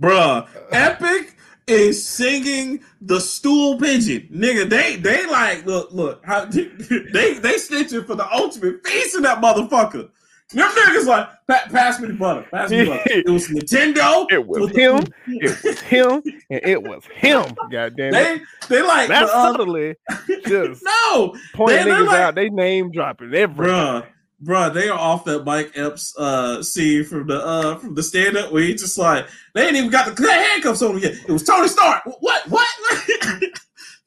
bruh. 0.00 0.48
Epic 0.72 1.36
is 1.66 2.04
singing 2.06 2.82
the 3.00 3.20
stool 3.20 3.78
pigeon. 3.78 4.28
Nigga, 4.34 4.68
they 4.68 4.96
they 4.96 5.26
like 5.30 5.64
look 5.64 5.92
look 5.92 6.24
how 6.26 6.44
they 6.50 6.64
they 6.64 7.54
snitching 7.56 8.04
for 8.06 8.14
the 8.16 8.30
ultimate 8.34 8.84
feast 8.86 9.16
in 9.16 9.22
that 9.22 9.40
motherfucker. 9.40 10.10
Them 10.52 10.68
niggas 10.70 11.06
like 11.06 11.28
"Pa- 11.48 11.64
pass 11.70 11.98
me 12.00 12.08
the 12.08 12.14
butter, 12.14 12.46
pass 12.50 12.70
me 12.70 12.84
the 12.84 12.90
butter. 12.90 13.02
It 13.10 13.28
was 13.28 13.48
Nintendo. 13.48 14.26
It 14.30 14.46
was 14.46 14.70
him. 14.70 14.96
the- 14.98 15.12
It 15.26 15.64
was 15.64 15.80
him, 15.80 16.22
and 16.50 16.60
it 16.64 16.82
was 16.82 17.04
him. 17.14 17.44
God 17.70 17.96
damn 17.96 18.14
it! 18.14 18.42
they 18.68 18.76
they 18.76 18.82
like 18.82 19.08
That's 19.08 19.30
uh, 19.30 19.52
subtly 19.52 19.94
just 20.46 20.82
no, 20.84 21.34
pointing 21.54 21.84
They- 21.84 21.90
niggas 21.90 22.06
like- 22.06 22.20
out. 22.20 22.34
They 22.34 22.48
name 22.50 22.90
dropping 22.92 23.34
every. 23.34 23.66
bruh, 23.66 24.06
bruh, 24.44 24.72
they 24.74 24.88
are 24.88 24.98
off 24.98 25.24
that 25.24 25.44
Mike 25.44 25.72
Epps 25.74 26.14
uh 26.18 26.62
scene 26.62 27.04
from 27.04 27.26
the 27.28 27.44
uh 27.44 27.78
from 27.78 27.94
the 27.94 28.02
stand 28.02 28.36
up 28.36 28.52
where 28.52 28.62
he 28.62 28.74
just 28.74 28.98
like 28.98 29.26
they 29.54 29.66
ain't 29.66 29.76
even 29.76 29.90
got 29.90 30.14
the 30.16 30.30
handcuffs 30.32 30.82
on 30.82 30.92
him 30.96 30.98
yet. 31.02 31.14
It 31.26 31.30
was 31.32 31.44
Tony 31.44 31.68
Stark. 31.68 32.02
What? 32.20 32.48
What? 32.48 32.66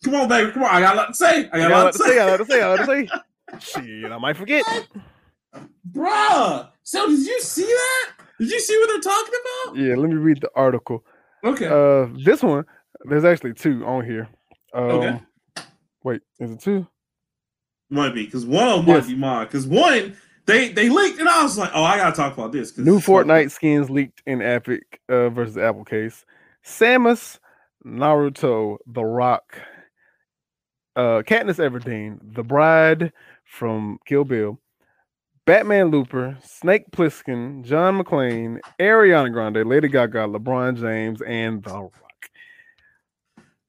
Come 0.03 0.15
on, 0.15 0.27
baby. 0.27 0.51
Come 0.51 0.63
on. 0.63 0.69
I 0.69 0.81
got 0.81 0.93
a 0.93 0.97
lot 0.97 1.07
to 1.07 1.13
say. 1.15 1.49
I 1.51 1.57
got 1.57 1.57
a 1.57 1.59
got 1.59 1.71
a 1.71 1.73
lot 1.73 1.83
lot 1.85 1.91
to 1.93 1.97
say. 1.97 2.05
say. 2.05 2.11
I 2.11 2.15
got 2.15 2.27
a 2.27 2.31
lot 2.31 2.37
to 2.37 2.45
say. 2.45 2.61
I 2.61 2.75
got 2.75 2.85
to 2.85 2.85
say. 2.85 3.81
Shit, 4.03 4.11
I 4.11 4.17
might 4.19 4.37
forget. 4.37 4.63
Bruh. 5.91 6.69
So 6.83 7.07
did 7.07 7.25
you 7.25 7.41
see 7.41 7.63
that? 7.65 8.11
Did 8.39 8.51
you 8.51 8.59
see 8.59 8.77
what 8.77 8.87
they're 8.87 9.13
talking 9.13 9.33
about? 9.41 9.77
Yeah, 9.77 9.95
let 9.95 10.09
me 10.09 10.15
read 10.15 10.41
the 10.41 10.49
article. 10.55 11.03
Okay. 11.43 11.67
Uh, 11.67 12.07
this 12.23 12.43
one, 12.43 12.65
there's 13.05 13.23
actually 13.25 13.53
two 13.53 13.85
on 13.85 14.05
here. 14.05 14.27
Um, 14.73 14.83
Okay. 14.91 15.21
Wait, 16.03 16.21
is 16.39 16.51
it 16.51 16.59
two? 16.59 16.87
might 17.89 18.13
be 18.15 18.25
because 18.25 18.45
one 18.45 18.67
of 18.67 18.77
them 18.85 18.87
Yes. 18.95 19.03
might 19.05 19.11
be 19.13 19.15
mine. 19.17 19.45
Because 19.45 19.67
one 19.67 20.15
they 20.45 20.69
they 20.71 20.89
leaked 20.89 21.19
and 21.19 21.29
I 21.29 21.43
was 21.43 21.57
like, 21.57 21.71
oh, 21.73 21.83
I 21.83 21.97
gotta 21.97 22.15
talk 22.15 22.33
about 22.33 22.51
this. 22.51 22.77
New 22.77 22.99
Fortnite 22.99 23.51
skins 23.51 23.89
leaked 23.89 24.21
in 24.25 24.41
Epic 24.41 24.99
uh, 25.09 25.29
versus 25.29 25.57
Apple 25.57 25.85
case. 25.85 26.25
Samus, 26.65 27.39
Naruto, 27.85 28.77
The 28.87 29.03
Rock, 29.03 29.59
uh, 30.95 31.21
Katniss 31.25 31.57
Everdeen, 31.59 32.19
The 32.35 32.43
Bride 32.43 33.13
from 33.45 33.99
Kill 34.07 34.23
Bill, 34.23 34.59
Batman 35.45 35.91
Looper, 35.91 36.35
Snake 36.43 36.89
Plissken, 36.91 37.63
John 37.63 38.01
McClane, 38.01 38.59
Ariana 38.79 39.31
Grande, 39.31 39.63
Lady 39.63 39.87
Gaga, 39.87 40.27
LeBron 40.27 40.79
James, 40.79 41.21
and 41.21 41.61
The 41.63 41.69
Rock. 41.69 41.91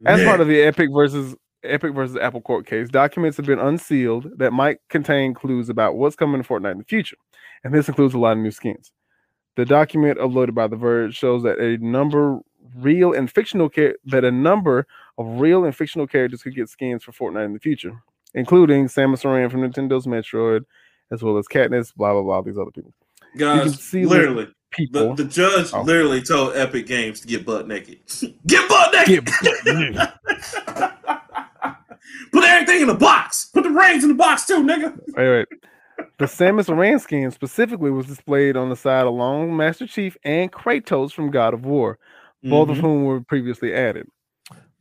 As 0.07 0.25
part 0.25 0.41
of 0.41 0.49
the 0.49 0.63
Epic 0.63 0.89
versus 0.91 1.37
Epic 1.63 1.93
versus 1.93 2.17
Apple 2.17 2.41
court 2.41 2.67
case, 2.67 2.89
documents 2.89 3.37
have 3.37 3.45
been 3.45 3.59
unsealed 3.59 4.39
that 4.39 4.55
might 4.55 4.79
contain 4.89 5.35
clues 5.35 5.69
about 5.69 5.97
what's 5.97 6.17
coming 6.17 6.43
to 6.43 6.49
Fortnite 6.49 6.73
in 6.73 6.79
the 6.79 6.85
future, 6.85 7.17
and 7.63 7.75
this 7.75 7.89
includes 7.91 8.15
a 8.15 8.19
lot 8.19 8.33
of 8.33 8.39
new 8.39 8.51
skins. 8.51 8.91
The 9.57 9.67
document 9.67 10.19
uploaded 10.19 10.55
by 10.55 10.69
The 10.69 10.77
Verge 10.77 11.15
shows 11.15 11.43
that 11.43 11.59
a 11.59 11.77
number 11.85 12.41
real 12.75 13.13
and 13.13 13.31
fictional 13.31 13.69
char- 13.69 13.97
that 14.07 14.25
a 14.25 14.31
number 14.31 14.87
of 15.19 15.41
real 15.41 15.67
and 15.67 15.77
fictional 15.77 16.07
characters 16.07 16.43
could 16.43 16.55
get 16.55 16.71
skins 16.71 17.05
for 17.05 17.13
Fortnite 17.13 17.45
in 17.45 17.53
the 17.53 17.61
future, 17.61 18.03
including 18.33 18.87
Samus 18.87 19.27
Aran 19.27 19.51
from 19.51 19.61
Nintendo's 19.61 20.07
Metroid, 20.07 20.65
as 21.13 21.23
well 21.23 21.39
as 21.39 21.47
Katniss, 21.47 21.95
blah 21.95 22.13
blah 22.13 22.23
blah. 22.23 22.41
These 22.43 22.59
other 22.59 22.71
people, 22.71 22.93
guys, 23.37 23.81
see 23.81 24.05
literally, 24.07 24.45
the, 24.47 24.53
people. 24.71 25.15
the 25.15 25.25
judge 25.25 25.71
Oh. 25.73 25.83
literally 25.83 26.23
told 26.23 26.57
Epic 26.57 26.87
Games 26.87 27.21
to 27.21 27.27
get 27.27 27.45
butt 27.47 27.67
naked. 27.69 27.99
get 28.47 28.69
butt 28.69 28.93
naked. 29.09 29.29
Get 29.43 30.13
Put 32.33 32.45
everything 32.45 32.83
in 32.83 32.87
the 32.89 32.95
box. 32.95 33.47
Put 33.53 33.65
the 33.65 33.71
rings 33.71 34.03
in 34.05 34.09
the 34.11 34.15
box 34.15 34.47
too, 34.47 34.63
nigga. 34.63 34.97
Wait, 35.17 35.29
wait. 35.29 35.47
The 36.19 36.27
Samus 36.27 36.69
Aran 36.71 36.99
skin 36.99 37.31
specifically 37.31 37.91
was 37.91 38.07
displayed 38.07 38.57
on 38.57 38.69
the 38.71 38.77
side 38.77 39.07
along 39.07 39.57
Master 39.57 39.87
Chief 39.87 40.17
and 40.25 40.53
Kratos 40.53 41.13
from 41.13 41.31
God 41.31 41.55
of 41.55 41.65
War, 41.65 41.99
both 42.43 42.69
of 42.69 42.77
Mhm. 42.77 42.81
whom 42.81 43.05
were 43.05 43.21
previously 43.21 43.73
added. 43.75 44.07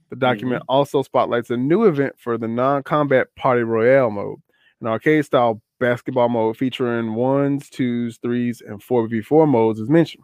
The 0.09 0.15
document 0.17 0.63
also 0.69 1.01
spotlights 1.01 1.49
a 1.49 1.57
new 1.57 1.85
event 1.85 2.15
for 2.19 2.37
the 2.37 2.47
non-combat 2.47 3.27
Party 3.35 3.63
Royale 3.63 4.11
mode, 4.11 4.39
an 4.81 4.87
arcade-style 4.87 5.61
basketball 5.79 6.29
mode 6.29 6.57
featuring 6.57 7.13
ones, 7.15 7.69
twos, 7.69 8.17
threes, 8.17 8.61
and 8.65 8.81
four 8.81 9.07
v 9.07 9.21
four 9.21 9.47
modes 9.47 9.79
is 9.79 9.89
mentioned. 9.89 10.23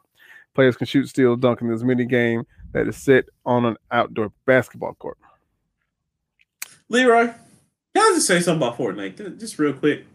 Players 0.54 0.76
can 0.76 0.88
shoot, 0.88 1.08
steal, 1.08 1.36
dunk 1.36 1.62
in 1.62 1.70
this 1.70 1.84
mini 1.84 2.06
game 2.06 2.46
that 2.74 2.88
is 2.88 2.98
set 2.98 3.26
on 3.46 3.66
an 3.66 3.78
outdoor 3.92 4.32
basketball 4.46 4.94
court. 4.96 5.18
Leroy, 6.90 7.28
can 7.28 7.34
I 7.96 8.12
just 8.16 8.28
say 8.28 8.40
something 8.42 8.68
about 8.68 8.78
Fortnite? 8.78 9.40
Just 9.40 9.58
real 9.60 9.74
quick. 9.74 10.06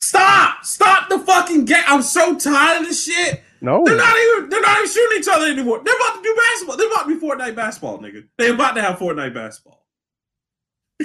Stop! 0.00 0.64
Stop 0.64 1.08
the 1.08 1.18
fucking 1.18 1.64
game. 1.64 1.82
I'm 1.86 2.02
so 2.02 2.36
tired 2.36 2.82
of 2.82 2.88
this 2.88 3.04
shit. 3.04 3.42
No, 3.60 3.84
They're 3.84 3.96
not 3.96 4.16
even 4.16 4.50
they're 4.50 4.60
not 4.60 4.78
even 4.78 4.90
shooting 4.90 5.18
each 5.18 5.28
other 5.30 5.46
anymore. 5.46 5.80
They're 5.84 5.94
about 5.94 6.16
to 6.16 6.22
do 6.22 6.36
basketball. 6.36 6.76
They're 6.76 6.88
about 6.88 7.06
to 7.06 7.14
be 7.14 7.26
Fortnite 7.26 7.54
basketball, 7.54 7.98
nigga. 8.00 8.26
They're 8.36 8.54
about 8.54 8.74
to 8.74 8.82
have 8.82 8.98
Fortnite 8.98 9.32
basketball. 9.34 9.81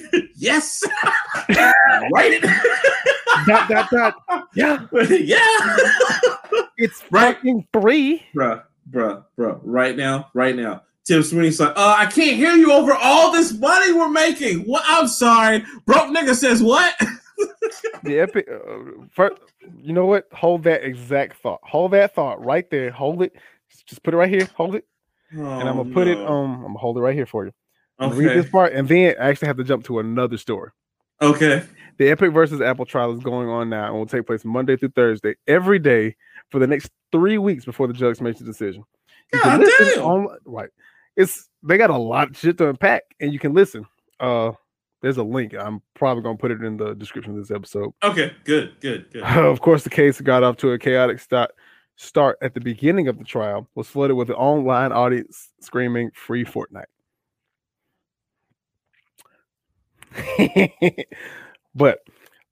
yes. 0.36 0.84
right. 2.14 2.42
dot 3.48 3.70
dot 3.70 3.90
dot. 3.92 4.14
Yeah, 4.56 4.86
yeah. 5.10 5.78
it's 6.78 7.04
Right. 7.12 7.36
fucking 7.36 7.68
three. 7.74 8.24
bruh, 8.36 8.64
bruh, 8.90 9.24
bruh. 9.38 9.60
Right 9.64 9.96
now, 9.96 10.30
right 10.34 10.56
now. 10.56 10.84
Tim 11.06 11.24
Sweeney's 11.24 11.60
like, 11.60 11.72
uh, 11.78 11.96
I 11.98 12.06
can't 12.08 12.36
hear 12.36 12.52
you 12.56 12.74
over 12.74 12.94
all 12.94 13.32
this 13.32 13.54
money 13.54 13.94
we're 13.94 14.10
making. 14.10 14.60
What? 14.62 14.84
I'm 14.86 15.08
sorry. 15.08 15.64
Broke 15.86 16.10
nigga 16.14 16.36
says 16.36 16.62
what? 16.62 16.94
the 18.04 18.20
epic 18.20 18.48
uh, 18.52 19.04
first, 19.14 19.36
you 19.82 19.94
know 19.94 20.06
what 20.06 20.28
hold 20.34 20.64
that 20.64 20.84
exact 20.84 21.40
thought 21.42 21.60
hold 21.62 21.92
that 21.92 22.16
thought 22.16 22.44
right 22.44 22.68
there 22.72 22.90
hold 22.90 23.22
it 23.22 23.32
just 23.86 24.02
put 24.02 24.14
it 24.16 24.18
right 24.18 24.30
here 24.30 24.50
hold 24.56 24.74
it 24.74 24.86
and 25.30 25.46
I'm 25.70 25.78
gonna 25.78 25.94
put 25.94 26.08
it 26.08 26.18
Oh, 26.18 26.24
no. 26.24 26.28
on. 26.28 26.56
I'm 26.56 26.62
gonna 26.64 26.80
hold 26.80 26.98
it 26.98 27.02
right 27.02 27.14
here 27.14 27.28
for 27.28 27.46
you. 27.46 27.52
I'm 28.00 28.16
read 28.16 28.38
this 28.38 28.50
part, 28.50 28.74
and 28.74 28.88
then 28.88 29.16
I 29.20 29.30
actually 29.30 29.48
have 29.48 29.58
to 29.58 29.64
jump 29.64 29.86
to 29.86 30.00
another 30.00 30.38
story. 30.38 30.72
Okay. 31.22 31.64
The 31.98 32.10
Epic 32.10 32.32
versus 32.32 32.62
Apple 32.62 32.86
trial 32.86 33.12
is 33.14 33.24
going 33.24 33.50
on 33.50 33.70
now 33.70 33.88
and 33.88 33.96
will 33.96 34.06
take 34.06 34.28
place 34.28 34.46
Monday 34.46 34.78
through 34.78 34.90
Thursday 34.90 35.36
every 35.48 35.80
day 35.80 36.16
for 36.52 36.60
the 36.60 36.68
next 36.68 36.92
three 37.12 37.40
weeks 37.40 37.66
before 37.66 37.88
the 37.88 37.94
judge 37.94 38.22
makes 38.22 38.40
the 38.40 38.46
decision. 38.46 38.84
You 39.34 39.44
God 39.44 39.62
damn. 39.80 40.04
on- 40.04 40.38
right. 40.46 40.70
It's 41.16 41.50
they 41.64 41.78
got 41.78 41.90
a 41.90 41.98
lot 41.98 42.30
of 42.30 42.38
shit 42.38 42.58
to 42.60 42.70
unpack, 42.70 43.04
and 43.20 43.34
you 43.34 43.40
can 43.40 43.54
listen. 43.54 43.86
Uh, 44.20 44.52
there's 45.02 45.18
a 45.18 45.24
link. 45.24 45.54
I'm 45.54 45.82
probably 45.96 46.22
gonna 46.24 46.38
put 46.38 46.52
it 46.52 46.62
in 46.64 46.78
the 46.78 46.94
description 46.94 47.34
of 47.34 47.40
this 47.40 47.52
episode. 47.52 47.94
Okay. 48.04 48.34
Good. 48.44 48.80
Good. 48.80 49.12
Good. 49.12 49.24
of 49.24 49.60
course, 49.62 49.84
the 49.84 49.90
case 49.90 50.22
got 50.22 50.44
off 50.44 50.58
to 50.58 50.72
a 50.72 50.80
chaotic 50.80 51.20
start. 51.20 51.52
Start 51.96 52.38
at 52.44 52.54
the 52.54 52.62
beginning 52.62 53.08
of 53.08 53.18
the 53.18 53.24
trial 53.24 53.68
was 53.74 53.88
flooded 53.88 54.16
with 54.16 54.30
an 54.30 54.36
online 54.36 54.92
audience 54.92 55.50
screaming 55.62 56.12
"Free 56.14 56.46
Fortnite." 56.46 56.86
but 61.76 62.00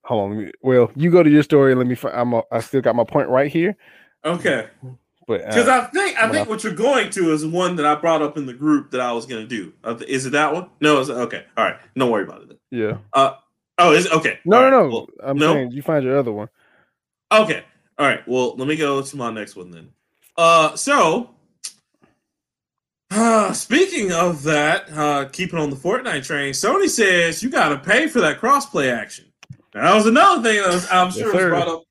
hold 0.03 0.31
on. 0.31 0.51
Well, 0.61 0.91
you 0.95 1.11
go 1.11 1.23
to 1.23 1.29
your 1.29 1.43
story. 1.43 1.71
and 1.71 1.79
Let 1.79 1.87
me. 1.87 1.95
fi- 1.95 2.11
I'm. 2.11 2.33
A, 2.33 2.43
I 2.51 2.59
still 2.61 2.81
got 2.81 2.95
my 2.95 3.03
point 3.03 3.29
right 3.29 3.51
here. 3.51 3.75
Okay. 4.23 4.67
But 5.27 5.41
uh, 5.41 5.47
Because 5.47 5.67
I 5.67 5.81
think 5.85 6.17
I 6.21 6.29
think 6.29 6.47
I- 6.47 6.49
what 6.49 6.63
you're 6.63 6.73
going 6.73 7.09
to 7.11 7.31
is 7.31 7.45
one 7.45 7.75
that 7.77 7.85
I 7.85 7.95
brought 7.95 8.21
up 8.21 8.37
in 8.37 8.45
the 8.45 8.53
group 8.53 8.91
that 8.91 9.01
I 9.01 9.11
was 9.11 9.25
going 9.25 9.41
to 9.41 9.47
do. 9.47 9.73
Uh, 9.83 9.97
Is 10.07 10.25
it 10.25 10.31
that 10.31 10.53
one? 10.53 10.69
No. 10.81 10.99
It's, 11.01 11.09
okay. 11.09 11.45
All 11.57 11.63
right. 11.65 11.77
Don't 11.97 12.11
worry 12.11 12.23
about 12.23 12.43
it. 12.43 12.59
yeah. 12.71 12.97
Uh. 13.13 13.33
Oh, 13.77 13.91
is 13.91 14.09
okay? 14.09 14.39
No, 14.45 14.55
All 14.57 14.63
right, 14.63 14.69
no, 14.69 14.83
no. 14.83 14.89
well, 14.89 15.07
I'm 15.21 15.37
no? 15.37 15.51
saying 15.53 15.71
you 15.71 15.81
find 15.81 16.05
your 16.05 16.17
other 16.17 16.31
one. 16.31 16.47
Okay. 17.29 17.61
All 17.99 18.07
right. 18.07 18.25
Well, 18.25 18.55
let 18.55 18.69
me 18.69 18.77
go 18.77 19.01
to 19.01 19.17
my 19.17 19.29
next 19.31 19.57
one 19.57 19.69
then. 19.69 19.89
Uh, 20.37 20.77
so 20.77 21.34
uh, 23.15 23.53
speaking 23.53 24.11
of 24.11 24.43
that, 24.43 24.91
uh, 24.93 25.25
keeping 25.31 25.59
on 25.59 25.69
the 25.69 25.75
Fortnite 25.75 26.25
train, 26.25 26.53
Sony 26.53 26.89
says 26.89 27.41
you 27.41 27.49
got 27.49 27.69
to 27.69 27.77
pay 27.77 28.07
for 28.07 28.21
that 28.21 28.39
crossplay 28.39 28.91
action. 28.91 29.25
That 29.73 29.93
was 29.93 30.05
another 30.05 30.41
thing 30.41 30.61
that 30.61 30.73
was, 30.73 30.87
I'm 30.89 31.07
Yes, 31.07 31.23
was 31.25 31.33
brought 31.33 31.67
up, 31.67 31.83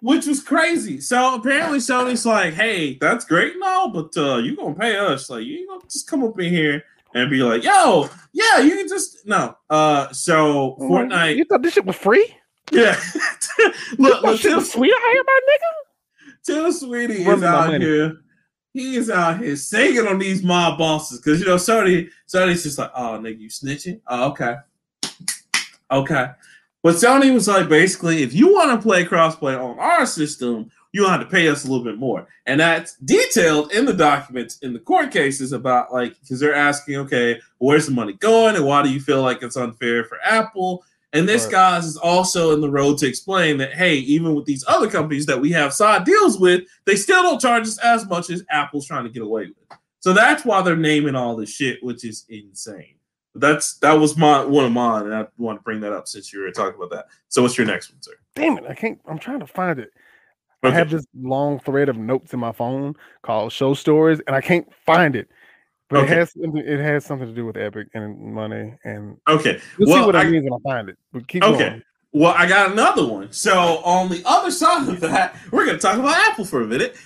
which 0.00 0.26
was 0.26 0.42
crazy. 0.42 1.00
So 1.00 1.34
apparently 1.34 1.78
Sony's 1.78 2.24
like, 2.24 2.54
"Hey, 2.54 2.96
that's 2.98 3.24
great 3.24 3.54
and 3.54 3.62
all, 3.62 3.90
but 3.90 4.16
uh, 4.16 4.36
you 4.36 4.56
gonna 4.56 4.74
pay 4.74 4.96
us? 4.96 5.28
Like, 5.28 5.44
you 5.44 5.66
gonna 5.68 5.82
just 5.90 6.08
come 6.08 6.24
up 6.24 6.38
in 6.40 6.52
here." 6.52 6.84
And 7.14 7.30
be 7.30 7.42
like, 7.42 7.64
yo, 7.64 8.10
yeah, 8.34 8.58
you 8.58 8.76
can 8.76 8.86
just 8.86 9.26
no. 9.26 9.56
Uh, 9.70 10.12
so 10.12 10.76
Fortnite, 10.78 11.36
You 11.36 11.46
thought 11.46 11.62
this 11.62 11.72
shit 11.72 11.86
was 11.86 11.96
free? 11.96 12.34
yeah. 12.70 13.00
look, 13.98 14.22
look, 14.22 14.40
Tim, 14.40 14.60
sweet. 14.60 14.92
I 14.92 15.10
hear 15.14 15.24
my 15.26 15.40
nigga. 15.50 16.34
Tim 16.44 16.72
Sweeney 16.72 17.14
is 17.26 17.42
out 17.42 17.68
money. 17.68 17.84
here. 17.84 18.20
He 18.78 18.94
is 18.94 19.10
out 19.10 19.40
here 19.40 19.56
singing 19.56 20.06
on 20.06 20.20
these 20.20 20.44
mob 20.44 20.78
bosses 20.78 21.18
because 21.18 21.40
you 21.40 21.46
know 21.46 21.56
Sony. 21.56 22.10
Sony's 22.28 22.62
just 22.62 22.78
like, 22.78 22.92
oh 22.94 23.18
nigga, 23.20 23.40
you 23.40 23.48
snitching? 23.48 24.00
Oh, 24.06 24.28
okay, 24.30 24.54
okay. 25.90 26.30
But 26.84 26.94
Sony 26.94 27.34
was 27.34 27.48
like, 27.48 27.68
basically, 27.68 28.22
if 28.22 28.32
you 28.32 28.54
want 28.54 28.70
to 28.70 28.80
play 28.80 29.04
crossplay 29.04 29.60
on 29.60 29.80
our 29.80 30.06
system, 30.06 30.70
you 30.92 31.08
have 31.08 31.18
to 31.18 31.26
pay 31.26 31.48
us 31.48 31.64
a 31.64 31.68
little 31.68 31.84
bit 31.84 31.98
more, 31.98 32.28
and 32.46 32.60
that's 32.60 32.94
detailed 32.98 33.72
in 33.72 33.84
the 33.84 33.92
documents 33.92 34.58
in 34.60 34.72
the 34.72 34.78
court 34.78 35.10
cases 35.10 35.50
about 35.50 35.92
like 35.92 36.16
because 36.20 36.38
they're 36.38 36.54
asking, 36.54 36.98
okay, 36.98 37.40
where's 37.58 37.86
the 37.86 37.92
money 37.92 38.12
going, 38.12 38.54
and 38.54 38.64
why 38.64 38.84
do 38.84 38.92
you 38.92 39.00
feel 39.00 39.22
like 39.22 39.42
it's 39.42 39.56
unfair 39.56 40.04
for 40.04 40.18
Apple? 40.22 40.84
And 41.12 41.26
this 41.28 41.44
Right. 41.44 41.52
guys 41.52 41.86
is 41.86 41.96
also 41.96 42.52
in 42.52 42.60
the 42.60 42.70
road 42.70 42.98
to 42.98 43.06
explain 43.06 43.56
that 43.58 43.72
hey, 43.72 43.94
even 43.96 44.34
with 44.34 44.44
these 44.44 44.64
other 44.68 44.90
companies 44.90 45.26
that 45.26 45.40
we 45.40 45.50
have 45.52 45.72
side 45.72 46.04
deals 46.04 46.38
with, 46.38 46.64
they 46.84 46.96
still 46.96 47.22
don't 47.22 47.40
charge 47.40 47.62
us 47.62 47.78
as 47.78 48.06
much 48.06 48.30
as 48.30 48.44
Apple's 48.50 48.86
trying 48.86 49.04
to 49.04 49.10
get 49.10 49.22
away 49.22 49.46
with. 49.46 49.78
So 50.00 50.12
that's 50.12 50.44
why 50.44 50.62
they're 50.62 50.76
naming 50.76 51.14
all 51.14 51.34
this 51.34 51.50
shit, 51.50 51.82
which 51.82 52.04
is 52.04 52.24
insane. 52.28 52.94
But 53.32 53.40
that's 53.40 53.78
that 53.78 53.94
was 53.94 54.16
my 54.16 54.44
one 54.44 54.64
of 54.66 54.72
mine, 54.72 55.06
and 55.06 55.14
I 55.14 55.26
want 55.38 55.58
to 55.58 55.62
bring 55.62 55.80
that 55.80 55.92
up 55.92 56.08
since 56.08 56.32
you 56.32 56.40
were 56.40 56.50
talking 56.50 56.76
about 56.76 56.90
that. 56.90 57.06
So 57.28 57.42
what's 57.42 57.56
your 57.56 57.66
next 57.66 57.90
one, 57.90 58.02
sir? 58.02 58.12
Damn 58.34 58.58
it! 58.58 58.64
I 58.68 58.74
can't. 58.74 59.00
I'm 59.06 59.18
trying 59.18 59.40
to 59.40 59.46
find 59.46 59.78
it. 59.78 59.90
I 60.62 60.70
have 60.70 60.90
this 60.90 61.06
long 61.14 61.60
thread 61.60 61.88
of 61.88 61.96
notes 61.96 62.32
in 62.32 62.40
my 62.40 62.52
phone 62.52 62.94
called 63.22 63.52
"Show 63.52 63.74
Stories," 63.74 64.20
and 64.26 64.34
I 64.34 64.40
can't 64.40 64.66
find 64.84 65.14
it. 65.14 65.28
But 65.90 66.00
Okay. 66.04 66.12
it 66.12 66.18
has 66.18 66.32
something. 66.32 66.56
It 66.66 66.80
has 66.80 67.04
something 67.06 67.28
to 67.28 67.34
do 67.34 67.46
with 67.46 67.56
Epic 67.56 67.88
and 67.94 68.18
money, 68.34 68.74
and 68.84 69.16
Okay. 69.28 69.58
you'll 69.78 69.88
Well, 69.88 70.02
see 70.02 70.06
what 70.06 70.16
I, 70.16 70.22
I- 70.22 70.30
mean 70.30 70.44
when 70.44 70.52
I 70.52 70.58
find 70.62 70.88
it. 70.90 70.98
But 71.12 71.26
keep 71.28 71.42
Okay. 71.42 71.58
going. 71.70 71.82
Well, 72.12 72.34
I 72.36 72.46
got 72.46 72.72
another 72.72 73.06
one. 73.06 73.32
So 73.32 73.78
on 73.84 74.08
the 74.10 74.22
other 74.26 74.50
side 74.50 74.88
of 74.88 75.00
that, 75.00 75.36
we're 75.50 75.64
gonna 75.66 75.78
talk 75.78 75.98
about 75.98 76.16
Apple 76.28 76.44
for 76.44 76.62
a 76.62 76.66
minute. 76.66 76.96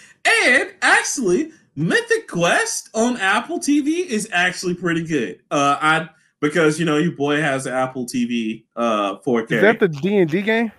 And 0.44 0.70
actually, 0.82 1.52
Mythic 1.76 2.28
Quest 2.28 2.88
on 2.94 3.16
Apple 3.18 3.58
TV 3.58 4.06
is 4.08 4.28
actually 4.32 4.74
pretty 4.74 5.04
good. 5.04 5.40
Uh 5.50 5.76
I 5.80 6.08
because 6.40 6.78
you 6.80 6.84
know 6.86 6.96
your 6.98 7.12
boy 7.12 7.40
has 7.40 7.66
an 7.66 7.74
Apple 7.74 8.04
TV 8.06 8.64
uh 8.76 9.16
4K. 9.24 9.56
Is 9.56 9.62
that 9.62 9.80
the 9.80 9.88
D 9.88 10.16
and 10.18 10.30
D 10.30 10.42
game? 10.42 10.70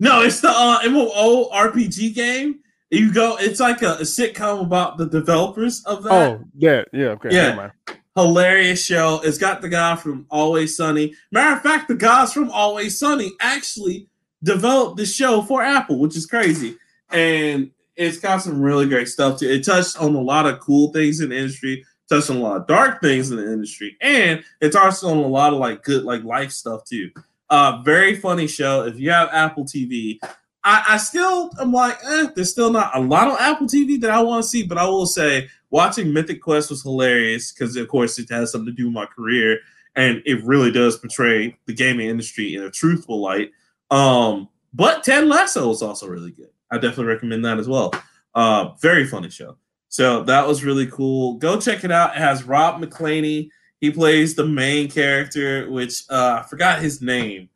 no, 0.00 0.22
it's 0.22 0.40
the 0.40 0.50
uh 0.50 0.80
MMO 0.82 1.50
RPG 1.52 2.14
game. 2.14 2.60
You 2.94 3.12
go, 3.12 3.36
it's 3.38 3.60
like 3.60 3.82
a, 3.82 3.94
a 3.94 4.00
sitcom 4.02 4.62
about 4.62 4.98
the 4.98 5.06
developers 5.06 5.82
of 5.84 6.02
that 6.04 6.12
Oh, 6.12 6.44
yeah, 6.56 6.82
yeah. 6.92 7.06
Okay, 7.08 7.28
Yeah. 7.32 7.42
never 7.48 7.56
mind. 7.56 7.72
hilarious 8.16 8.84
show. 8.84 9.20
It's 9.24 9.38
got 9.38 9.60
the 9.62 9.68
guy 9.68 9.96
from 9.96 10.26
Always 10.30 10.76
Sunny. 10.76 11.14
Matter 11.32 11.56
of 11.56 11.62
fact, 11.62 11.88
the 11.88 11.94
guys 11.96 12.32
from 12.32 12.50
Always 12.50 12.98
Sunny 12.98 13.32
actually 13.40 14.08
developed 14.42 14.96
the 14.98 15.06
show 15.06 15.42
for 15.42 15.62
Apple, 15.62 15.98
which 15.98 16.16
is 16.16 16.26
crazy. 16.26 16.76
And 17.10 17.70
it's 17.96 18.18
got 18.18 18.42
some 18.42 18.60
really 18.60 18.86
great 18.88 19.08
stuff 19.08 19.38
too. 19.40 19.48
It 19.48 19.64
touched 19.64 20.00
on 20.00 20.14
a 20.14 20.20
lot 20.20 20.46
of 20.46 20.60
cool 20.60 20.92
things 20.92 21.20
in 21.20 21.30
the 21.30 21.36
industry, 21.36 21.84
touched 22.08 22.30
on 22.30 22.36
a 22.36 22.40
lot 22.40 22.56
of 22.56 22.66
dark 22.66 23.00
things 23.00 23.30
in 23.30 23.36
the 23.38 23.52
industry, 23.52 23.96
and 24.00 24.42
it 24.60 24.72
touched 24.72 25.04
on 25.04 25.16
a 25.18 25.26
lot 25.26 25.52
of 25.52 25.58
like 25.60 25.82
good 25.84 26.04
like 26.04 26.24
life 26.24 26.50
stuff 26.52 26.84
too. 26.84 27.10
Uh, 27.50 27.82
very 27.84 28.16
funny 28.16 28.46
show. 28.48 28.84
If 28.84 28.98
you 28.98 29.10
have 29.10 29.28
Apple 29.32 29.64
TV, 29.64 30.18
I, 30.64 30.84
I 30.90 30.96
still 30.96 31.50
am 31.60 31.72
like, 31.72 31.98
eh, 32.04 32.28
there's 32.34 32.50
still 32.50 32.70
not 32.70 32.96
a 32.96 33.00
lot 33.00 33.28
on 33.28 33.36
Apple 33.38 33.66
TV 33.66 34.00
that 34.00 34.10
I 34.10 34.22
want 34.22 34.42
to 34.42 34.48
see, 34.48 34.62
but 34.62 34.78
I 34.78 34.86
will 34.86 35.06
say 35.06 35.48
watching 35.70 36.12
Mythic 36.12 36.40
Quest 36.40 36.70
was 36.70 36.82
hilarious 36.82 37.52
because, 37.52 37.76
of 37.76 37.88
course, 37.88 38.18
it 38.18 38.30
has 38.30 38.52
something 38.52 38.66
to 38.66 38.72
do 38.72 38.86
with 38.86 38.94
my 38.94 39.06
career, 39.06 39.60
and 39.94 40.22
it 40.24 40.42
really 40.42 40.70
does 40.70 40.96
portray 40.96 41.56
the 41.66 41.74
gaming 41.74 42.08
industry 42.08 42.54
in 42.54 42.62
a 42.62 42.70
truthful 42.70 43.20
light. 43.20 43.50
Um, 43.90 44.48
but 44.72 45.04
Ted 45.04 45.26
Lasso 45.26 45.70
is 45.70 45.82
also 45.82 46.08
really 46.08 46.30
good. 46.30 46.48
I 46.70 46.76
definitely 46.76 47.12
recommend 47.12 47.44
that 47.44 47.58
as 47.58 47.68
well. 47.68 47.92
Uh, 48.34 48.70
very 48.80 49.06
funny 49.06 49.30
show. 49.30 49.56
So 49.88 50.24
that 50.24 50.48
was 50.48 50.64
really 50.64 50.86
cool. 50.86 51.34
Go 51.34 51.60
check 51.60 51.84
it 51.84 51.92
out. 51.92 52.16
It 52.16 52.18
has 52.18 52.42
Rob 52.42 52.82
McElhenney. 52.82 53.48
He 53.80 53.90
plays 53.90 54.34
the 54.34 54.46
main 54.46 54.90
character, 54.90 55.70
which 55.70 56.02
uh, 56.10 56.40
I 56.42 56.48
forgot 56.48 56.80
his 56.80 57.00
name, 57.02 57.48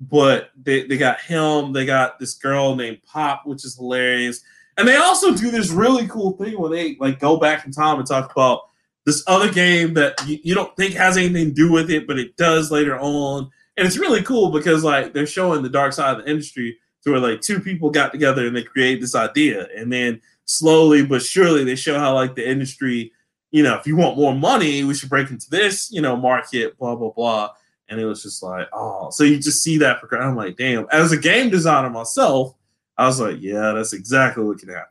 but 0.00 0.50
they, 0.62 0.84
they 0.84 0.96
got 0.96 1.20
him. 1.20 1.72
They 1.72 1.86
got 1.86 2.18
this 2.18 2.34
girl 2.34 2.76
named 2.76 3.02
Pop, 3.04 3.46
which 3.46 3.64
is 3.64 3.76
hilarious. 3.76 4.42
And 4.76 4.86
they 4.86 4.96
also 4.96 5.34
do 5.34 5.50
this 5.50 5.70
really 5.70 6.06
cool 6.06 6.32
thing 6.32 6.58
where 6.58 6.70
they 6.70 6.96
like 7.00 7.18
go 7.18 7.36
back 7.36 7.66
in 7.66 7.72
time 7.72 7.98
and 7.98 8.06
talk 8.06 8.30
about 8.30 8.62
this 9.04 9.24
other 9.26 9.50
game 9.50 9.94
that 9.94 10.14
you, 10.26 10.38
you 10.42 10.54
don't 10.54 10.74
think 10.76 10.94
has 10.94 11.16
anything 11.16 11.48
to 11.48 11.54
do 11.54 11.72
with 11.72 11.90
it, 11.90 12.06
but 12.06 12.18
it 12.18 12.36
does 12.36 12.70
later 12.70 12.98
on. 12.98 13.50
And 13.76 13.86
it's 13.86 13.98
really 13.98 14.22
cool 14.22 14.50
because 14.50 14.84
like 14.84 15.12
they're 15.12 15.26
showing 15.26 15.62
the 15.62 15.68
dark 15.68 15.92
side 15.92 16.18
of 16.18 16.24
the 16.24 16.30
industry 16.30 16.78
to 17.02 17.10
where 17.10 17.20
like 17.20 17.40
two 17.40 17.58
people 17.58 17.90
got 17.90 18.12
together 18.12 18.46
and 18.46 18.54
they 18.54 18.62
created 18.62 19.02
this 19.02 19.14
idea. 19.14 19.66
And 19.76 19.92
then 19.92 20.20
slowly 20.44 21.04
but 21.04 21.22
surely 21.22 21.64
they 21.64 21.74
show 21.74 21.98
how 21.98 22.14
like 22.14 22.34
the 22.34 22.48
industry, 22.48 23.12
you 23.50 23.62
know, 23.62 23.76
if 23.76 23.86
you 23.86 23.96
want 23.96 24.16
more 24.16 24.34
money, 24.34 24.84
we 24.84 24.94
should 24.94 25.08
break 25.08 25.30
into 25.30 25.50
this, 25.50 25.90
you 25.90 26.00
know, 26.00 26.16
market, 26.16 26.78
blah, 26.78 26.94
blah, 26.94 27.10
blah. 27.10 27.50
And 27.88 27.98
it 28.00 28.04
was 28.04 28.22
just 28.22 28.42
like, 28.42 28.68
oh, 28.72 29.10
so 29.10 29.24
you 29.24 29.38
just 29.38 29.62
see 29.62 29.78
that. 29.78 30.00
for 30.00 30.14
I'm 30.16 30.36
like, 30.36 30.56
damn. 30.56 30.86
As 30.92 31.12
a 31.12 31.16
game 31.16 31.50
designer 31.50 31.88
myself, 31.90 32.54
I 32.96 33.06
was 33.06 33.20
like, 33.20 33.36
yeah, 33.40 33.72
that's 33.72 33.92
exactly 33.92 34.44
what 34.44 34.58
can 34.58 34.68
happen. 34.68 34.90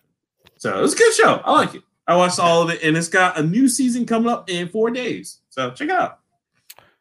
So 0.58 0.78
it 0.78 0.82
was 0.82 0.94
a 0.94 0.98
good 0.98 1.14
show. 1.14 1.42
I 1.44 1.52
like 1.52 1.76
it. 1.76 1.84
I 2.08 2.16
watched 2.16 2.40
all 2.40 2.62
of 2.64 2.70
it, 2.70 2.82
and 2.84 2.96
it's 2.96 3.10
got 3.10 3.38
a 3.38 3.44
new 3.44 3.68
season 3.68 4.06
coming 4.06 4.30
up 4.32 4.50
in 4.50 4.70
four 4.70 4.90
days. 4.90 5.40
So 5.50 5.72
check 5.72 5.90
it 5.90 5.94
out. 5.94 6.20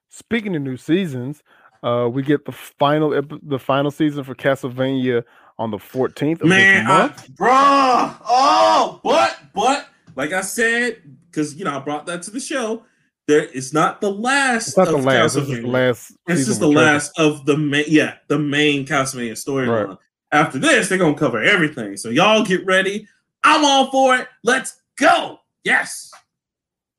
Speaking 0.08 0.56
of 0.56 0.62
new 0.62 0.76
seasons, 0.76 1.42
uh, 1.82 2.08
we 2.10 2.22
get 2.22 2.44
the 2.44 2.52
final 2.52 3.14
ep- 3.14 3.40
the 3.42 3.58
final 3.58 3.90
season 3.90 4.24
for 4.24 4.34
Castlevania 4.34 5.22
on 5.58 5.70
the 5.70 5.78
14th 5.78 6.40
of 6.40 6.48
Man, 6.48 6.84
this 6.84 6.92
I, 6.92 6.98
month. 6.98 7.28
bruh. 7.34 8.16
Oh, 8.28 9.00
but 9.04 9.38
but 9.54 9.88
like 10.16 10.32
I 10.32 10.40
said, 10.40 11.02
because 11.30 11.54
you 11.54 11.64
know 11.64 11.76
I 11.76 11.78
brought 11.78 12.06
that 12.06 12.22
to 12.22 12.30
the 12.30 12.40
show. 12.40 12.82
There, 13.28 13.48
it's 13.52 13.72
not 13.72 14.00
the 14.00 14.10
last. 14.10 14.68
It's 14.68 14.76
not 14.76 14.86
the 14.88 14.96
last. 14.96 15.34
This 15.34 15.48
is 15.48 15.60
the 15.60 15.66
last. 15.66 16.10
It's 16.28 16.38
season 16.40 16.44
just 16.46 16.60
the 16.60 16.68
last 16.68 17.18
of 17.18 17.44
the 17.44 17.56
main, 17.56 17.84
yeah, 17.88 18.14
the 18.28 18.38
main 18.38 18.86
Castlevania 18.86 19.32
storyline. 19.32 19.88
Right. 19.88 19.98
After 20.32 20.58
this, 20.58 20.88
they're 20.88 20.98
gonna 20.98 21.14
cover 21.16 21.42
everything. 21.42 21.96
So 21.96 22.08
y'all 22.10 22.44
get 22.44 22.64
ready. 22.66 23.08
I'm 23.42 23.64
all 23.64 23.90
for 23.90 24.14
it. 24.16 24.28
Let's 24.44 24.80
go. 24.98 25.38
Yes. 25.64 26.10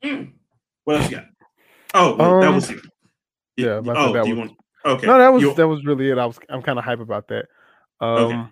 Mm. 0.04 0.34
What 0.84 0.98
else 0.98 1.10
you 1.12 1.18
got? 1.18 1.26
Oh, 1.94 2.12
wait, 2.12 2.18
that 2.42 2.48
Um, 2.50 2.56
was 2.56 2.72
you. 2.72 2.82
yeah, 3.56 3.82
Oh, 3.86 4.14
that 4.14 4.26
was- 4.28 4.38
want? 4.38 4.52
Okay. 4.86 5.08
No, 5.08 5.18
that 5.18 5.30
was 5.30 5.42
You- 5.42 5.54
that 5.56 5.68
was 5.68 5.86
really 5.86 6.10
it. 6.10 6.18
I 6.18 6.26
was 6.26 6.40
I'm 6.50 6.62
kind 6.62 6.78
of 6.78 6.86
hype 6.86 7.00
about 7.00 7.28
that. 7.30 7.46
Um, 8.00 8.08
Okay. 8.10 8.44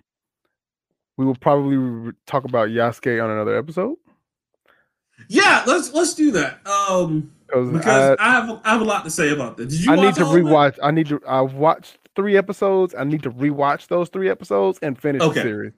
we 1.18 1.24
will 1.26 1.36
probably 1.36 1.76
re- 1.76 2.12
talk 2.26 2.44
about 2.44 2.68
Yasuke 2.68 3.22
on 3.22 3.30
another 3.30 3.56
episode. 3.56 3.96
Yeah, 5.28 5.64
let's 5.66 5.92
let's 5.92 6.14
do 6.14 6.30
that. 6.32 6.66
Um, 6.66 7.32
because 7.46 8.16
I, 8.18 8.28
I, 8.28 8.32
have 8.32 8.60
I 8.64 8.70
have 8.70 8.80
a 8.80 8.84
lot 8.84 9.04
to 9.04 9.10
say 9.10 9.30
about 9.30 9.56
that. 9.56 9.68
Did 9.68 9.84
you? 9.84 9.92
I 9.92 9.96
need 9.96 10.14
to 10.16 10.24
rewatch. 10.24 10.78
I 10.82 10.90
need 10.90 11.08
to. 11.08 11.20
I've 11.26 11.54
watched 11.54 11.98
three 12.14 12.36
episodes. 12.36 12.94
I 12.96 13.04
need 13.04 13.22
to 13.22 13.30
rewatch 13.30 13.88
those 13.88 14.08
three 14.08 14.28
episodes 14.28 14.78
and 14.82 14.98
finish 14.98 15.22
okay. 15.22 15.34
the 15.34 15.42
series. 15.42 15.72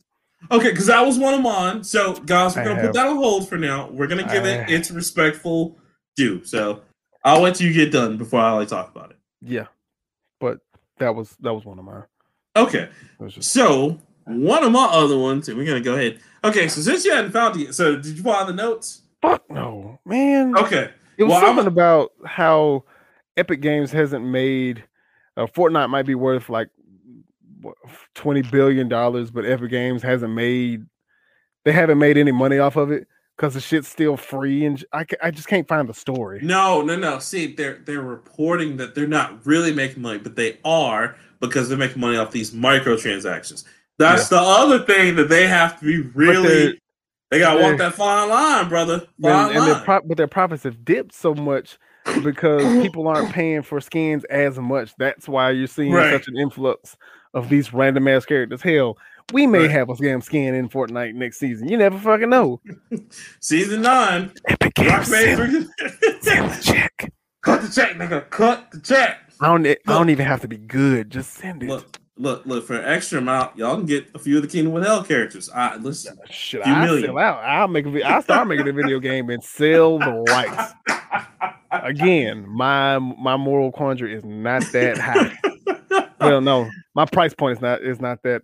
Okay, 0.51 0.71
because 0.71 0.87
that 0.87 1.05
was 1.05 1.19
one 1.19 1.35
of 1.35 1.43
mine. 1.43 1.83
So, 1.83 2.15
guys, 2.15 2.57
we're 2.57 2.65
gonna 2.65 2.81
put 2.81 2.93
that 2.93 3.07
on 3.07 3.17
hold 3.17 3.49
for 3.49 3.59
now. 3.59 3.89
We're 3.91 4.07
gonna 4.07 4.23
give 4.23 4.45
I 4.45 4.51
it 4.51 4.71
its 4.71 4.91
respectful 4.91 5.77
due. 6.17 6.45
So, 6.45 6.83
I'll 7.25 7.41
let 7.41 7.61
you 7.61 7.73
get 7.73 7.93
done 7.93 8.17
before 8.17 8.41
I 8.41 8.53
like 8.53 8.69
talk 8.69 8.91
about 8.95 9.11
it. 9.11 9.17
Yeah, 9.43 9.67
but 10.41 10.61
that 10.99 11.15
was 11.15 11.37
that 11.41 11.53
was 11.53 11.65
one 11.65 11.79
of 11.79 11.85
mine. 11.85 12.05
Okay, 12.57 12.89
just... 13.29 13.51
so 13.51 13.99
one 14.25 14.63
of 14.63 14.71
my 14.71 14.85
other 14.85 15.19
ones, 15.19 15.49
and 15.49 15.59
we're 15.59 15.67
gonna 15.67 15.81
go 15.81 15.95
ahead. 15.95 16.21
Okay, 16.45 16.69
so 16.69 16.81
since 16.81 17.05
you 17.05 17.13
hadn't 17.13 17.33
found 17.33 17.61
it, 17.61 17.75
so 17.75 17.97
did 17.97 18.17
you 18.17 18.23
find 18.23 18.49
the 18.49 18.53
notes? 18.53 19.03
Fuck 19.23 19.51
no, 19.51 19.99
man. 20.05 20.57
Okay, 20.57 20.91
it 21.17 21.25
was 21.25 21.33
well, 21.33 21.41
something 21.41 21.67
I'm... 21.67 21.73
about 21.73 22.13
how 22.25 22.85
Epic 23.37 23.61
Games 23.61 23.91
hasn't 23.93 24.25
made. 24.25 24.85
Uh, 25.37 25.47
Fortnite 25.47 25.91
might 25.91 26.07
be 26.07 26.15
worth 26.15 26.49
like 26.49 26.69
twenty 28.15 28.43
billion 28.43 28.89
dollars, 28.89 29.31
but 29.31 29.45
Epic 29.45 29.71
Games 29.71 30.03
hasn't 30.03 30.33
made. 30.33 30.87
They 31.65 31.73
haven't 31.73 31.99
made 31.99 32.17
any 32.17 32.33
money 32.33 32.59
off 32.59 32.77
of 32.77 32.91
it 32.91 33.07
because 33.37 33.55
the 33.55 33.61
shit's 33.61 33.89
still 33.89 34.17
free, 34.17 34.65
and 34.65 34.85
I, 34.93 35.07
I 35.23 35.31
just 35.31 35.47
can't 35.47 35.69
find 35.69 35.89
the 35.89 35.95
story. 35.95 36.41
No, 36.43 36.83
no, 36.83 36.97
no. 36.97 37.19
See, 37.21 37.55
they're 37.55 37.81
they're 37.85 38.01
reporting 38.01 38.77
that 38.79 38.95
they're 38.95 39.07
not 39.07 39.47
really 39.47 39.73
making 39.73 40.03
money, 40.03 40.19
but 40.19 40.35
they 40.35 40.59
are 40.65 41.17
because 41.41 41.69
they're 41.69 41.79
making 41.79 42.01
money 42.01 42.17
off 42.17 42.33
these 42.33 42.51
microtransactions. 42.51 43.65
That's 43.99 44.31
yeah. 44.31 44.39
the 44.39 44.45
other 44.45 44.79
thing 44.81 45.17
that 45.17 45.29
they 45.29 45.47
have 45.47 45.79
to 45.81 45.87
be 45.87 46.09
really. 46.15 46.81
They 47.31 47.41
gotta 47.41 47.63
walk 47.63 47.79
that 47.79 47.95
fine 47.95 48.29
line, 48.29 48.69
brother. 48.69 49.01
Fine 49.21 49.33
and, 49.33 49.51
and 49.51 49.59
line. 49.59 49.85
Their 49.85 50.01
but 50.03 50.17
their 50.17 50.27
profits 50.27 50.63
have 50.63 50.85
dipped 50.85 51.15
so 51.15 51.35
much 51.35 51.79
because 52.23 52.63
people 52.83 53.07
aren't 53.07 53.33
paying 53.33 53.63
for 53.63 53.81
skins 53.81 54.25
as 54.25 54.59
much. 54.59 54.95
That's 54.99 55.29
why 55.29 55.51
you're 55.51 55.67
seeing 55.67 55.93
right. 55.93 56.13
such 56.13 56.29
an 56.29 56.37
influx 56.37 56.97
of 57.35 57.49
these 57.49 57.73
random 57.73 58.09
ass 58.09 58.25
characters. 58.25 58.63
Hell, 58.63 58.97
we 59.33 59.47
may 59.47 59.61
right. 59.61 59.71
have 59.71 59.91
a 59.91 59.95
scam 59.95 60.23
skin 60.23 60.55
in 60.55 60.69
Fortnite 60.69 61.15
next 61.15 61.39
season. 61.39 61.69
You 61.69 61.77
never 61.77 61.99
fucking 61.99 62.31
know. 62.31 62.61
season 63.41 63.83
nine. 63.83 64.33
Epic 64.47 64.75
Games. 64.75 65.09
Send, 65.09 65.69
send 66.21 66.51
the 66.51 66.61
check. 66.63 67.13
Cut 67.43 67.63
the 67.63 67.69
check, 67.69 67.97
nigga. 67.97 68.29
Cut 68.31 68.71
the 68.71 68.81
check. 68.81 69.19
I 69.41 69.47
don't. 69.47 69.67
I 69.67 69.77
don't 69.87 70.11
even 70.11 70.27
have 70.27 70.41
to 70.41 70.49
be 70.49 70.57
good. 70.57 71.11
Just 71.11 71.35
send 71.35 71.63
it. 71.63 71.69
Look, 71.69 71.99
look, 72.19 72.45
look. 72.47 72.67
For 72.67 72.77
an 72.77 72.85
extra 72.85 73.19
amount, 73.19 73.57
y'all 73.57 73.77
can 73.77 73.87
get 73.87 74.09
a 74.15 74.19
few 74.19 74.37
of 74.37 74.43
the 74.43 74.49
Kingdom 74.49 74.77
of 74.77 74.85
Hell 74.85 75.05
characters. 75.05 75.49
I 75.51 75.77
listen. 75.77 76.19
Should 76.31 76.63
I 76.63 76.85
million. 76.85 77.07
sell 77.07 77.19
out? 77.19 77.43
I'll 77.43 77.69
make 77.69 77.87
a. 77.87 78.03
I'll 78.03 78.23
start 78.23 78.49
making 78.49 78.69
a 78.69 78.73
video 78.73 78.99
game 78.99 79.31
and 79.31 79.43
sell 79.43 79.99
the 79.99 80.25
rights. 80.29 80.75
Again, 81.71 82.49
my 82.49 82.99
my 82.99 83.37
moral 83.37 83.73
quandary 83.73 84.15
is 84.15 84.25
not 84.25 84.63
that 84.73 84.99
high. 84.99 86.09
well, 86.21 86.41
no, 86.41 86.69
my 86.95 87.05
price 87.05 87.35
point 87.35 87.59
is 87.59 87.63
not 87.63 87.83
is 87.83 88.01
not 88.01 88.23
that 88.23 88.43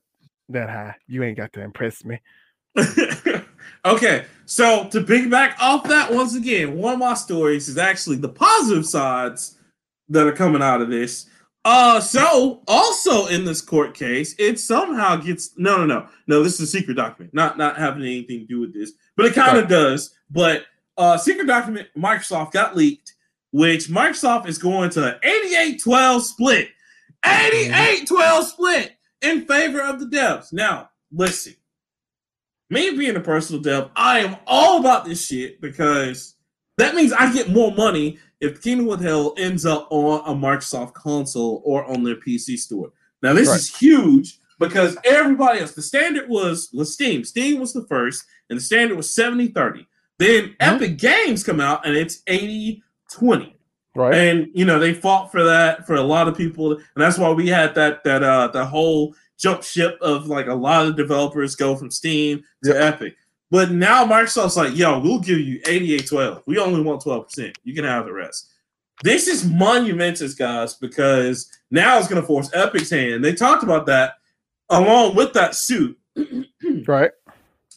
that 0.51 0.69
high. 0.69 0.95
You 1.07 1.23
ain't 1.23 1.37
got 1.37 1.53
to 1.55 1.63
impress 1.63 2.05
me. 2.05 2.21
okay, 3.85 4.25
so 4.47 4.89
to 4.89 5.01
piggyback 5.01 5.55
off 5.59 5.85
that 5.89 6.13
once 6.13 6.35
again, 6.35 6.77
one 6.77 6.95
of 6.95 6.99
my 6.99 7.15
stories 7.15 7.69
is 7.69 7.79
actually 7.79 8.17
the 8.17 8.29
positive 8.29 8.87
sides 8.87 9.59
that 10.09 10.27
are 10.27 10.33
coming 10.33 10.63
out 10.63 10.83
of 10.83 10.91
this. 10.91 11.27
Uh, 11.65 11.99
so 11.99 12.63
also 12.69 13.27
in 13.27 13.45
this 13.45 13.63
court 13.63 13.95
case, 13.95 14.35
it 14.39 14.61
somehow 14.61 15.17
gets 15.17 15.57
no, 15.57 15.79
no, 15.79 15.87
no, 15.87 16.09
no. 16.27 16.43
This 16.43 16.55
is 16.55 16.61
a 16.61 16.67
secret 16.67 16.95
document, 16.95 17.33
not 17.33 17.57
not 17.57 17.79
having 17.79 18.03
anything 18.03 18.41
to 18.41 18.47
do 18.47 18.61
with 18.61 18.75
this, 18.75 18.93
but 19.17 19.27
it 19.27 19.35
kind 19.35 19.57
of 19.57 19.65
right. 19.65 19.71
does. 19.71 20.15
But 20.31 20.65
uh, 20.99 21.17
secret 21.17 21.47
document 21.47 21.89
Microsoft 21.97 22.53
got 22.53 22.77
leaked, 22.77 23.15
which 23.53 23.89
Microsoft 23.89 24.47
is 24.47 24.59
going 24.59 24.91
to 24.91 25.19
88-12 25.25 26.21
split, 26.21 26.69
88-12 27.25 28.45
split 28.45 28.93
in 29.23 29.47
favor 29.47 29.81
of 29.81 30.01
the 30.01 30.07
devs. 30.07 30.53
Now, 30.53 30.91
listen, 31.11 31.55
me 32.69 32.91
being 32.91 33.17
a 33.17 33.21
personal 33.21 33.63
dev, 33.63 33.91
I 33.97 34.21
am 34.21 34.37
all 34.47 34.81
about 34.81 35.05
this 35.05 35.27
shit 35.27 35.61
because 35.61 36.35
that 36.77 36.95
means 36.95 37.13
I 37.13 37.33
get 37.33 37.51
more 37.51 37.73
money 37.73 38.19
if 38.45 38.63
Kingdom 38.63 38.87
with 38.87 39.01
Hell 39.01 39.35
ends 39.39 39.65
up 39.65 39.89
on 39.91 40.21
a 40.27 40.39
Microsoft 40.39 40.93
console 40.93 41.63
or 41.65 41.85
on 41.85 42.03
their 42.03 42.17
PC 42.17 42.59
store. 42.59 42.93
Now, 43.23 43.33
this 43.33 43.49
right. 43.49 43.57
is 43.57 43.75
huge 43.75 44.39
because 44.59 44.97
everybody 45.05 45.61
else, 45.61 45.73
the 45.73 45.83
standard 45.83 46.29
was, 46.29 46.71
was 46.73 46.93
Steam. 46.93 47.25
Steam 47.25 47.59
was 47.59 47.73
the 47.73 47.87
first, 47.87 48.25
and 48.51 48.59
the 48.59 48.63
standard 48.63 48.97
was 48.97 49.15
70 49.15 49.49
30. 49.49 49.87
Then 50.19 50.43
mm-hmm. 50.45 50.53
Epic 50.61 50.99
Games 50.99 51.43
come 51.43 51.61
out 51.61 51.87
and 51.87 51.97
it's 51.97 52.23
80 52.27 52.83
20. 53.13 53.57
Right. 53.97 54.15
And 54.15 54.49
you 54.55 54.65
know, 54.65 54.79
they 54.79 54.93
fought 54.93 55.31
for 55.31 55.45
that 55.45 55.87
for 55.87 55.95
a 55.95 56.03
lot 56.03 56.29
of 56.29 56.37
people, 56.37 56.73
and 56.73 56.83
that's 56.97 57.17
why 57.17 57.31
we 57.31 57.49
had 57.49 57.77
that 57.77 58.03
that 58.03 58.25
uh 58.25 58.49
the 58.49 58.65
whole 58.65 59.15
jump 59.39 59.63
ship 59.63 59.97
of 60.01 60.27
like 60.27 60.49
a 60.49 60.55
lot 60.55 60.87
of 60.87 60.97
developers 60.97 61.55
go 61.55 61.77
from 61.77 61.93
Steam 61.93 62.43
to 62.65 62.71
yep. 62.71 62.95
Epic. 62.95 63.15
But 63.51 63.71
now 63.71 64.05
Microsoft's 64.05 64.57
like, 64.57 64.77
yo, 64.77 64.99
we'll 64.99 65.21
give 65.21 65.39
you 65.39 65.61
88 65.67 66.07
12. 66.07 66.43
We 66.47 66.59
only 66.59 66.83
want 66.83 67.03
12%. 67.03 67.55
You 67.63 67.75
can 67.75 67.85
have 67.85 68.07
the 68.07 68.13
rest. 68.13 68.51
This 69.03 69.29
is 69.29 69.45
monumentous, 69.45 70.35
guys, 70.35 70.75
because 70.75 71.51
now 71.71 71.99
it's 71.99 72.09
going 72.09 72.21
to 72.21 72.27
force 72.27 72.51
Epic's 72.55 72.91
hand. 72.91 73.25
They 73.25 73.35
talked 73.35 73.63
about 73.63 73.87
that 73.87 74.15
along 74.71 75.17
with 75.17 75.33
that 75.35 75.55
suit. 75.55 75.99
right. 76.87 77.11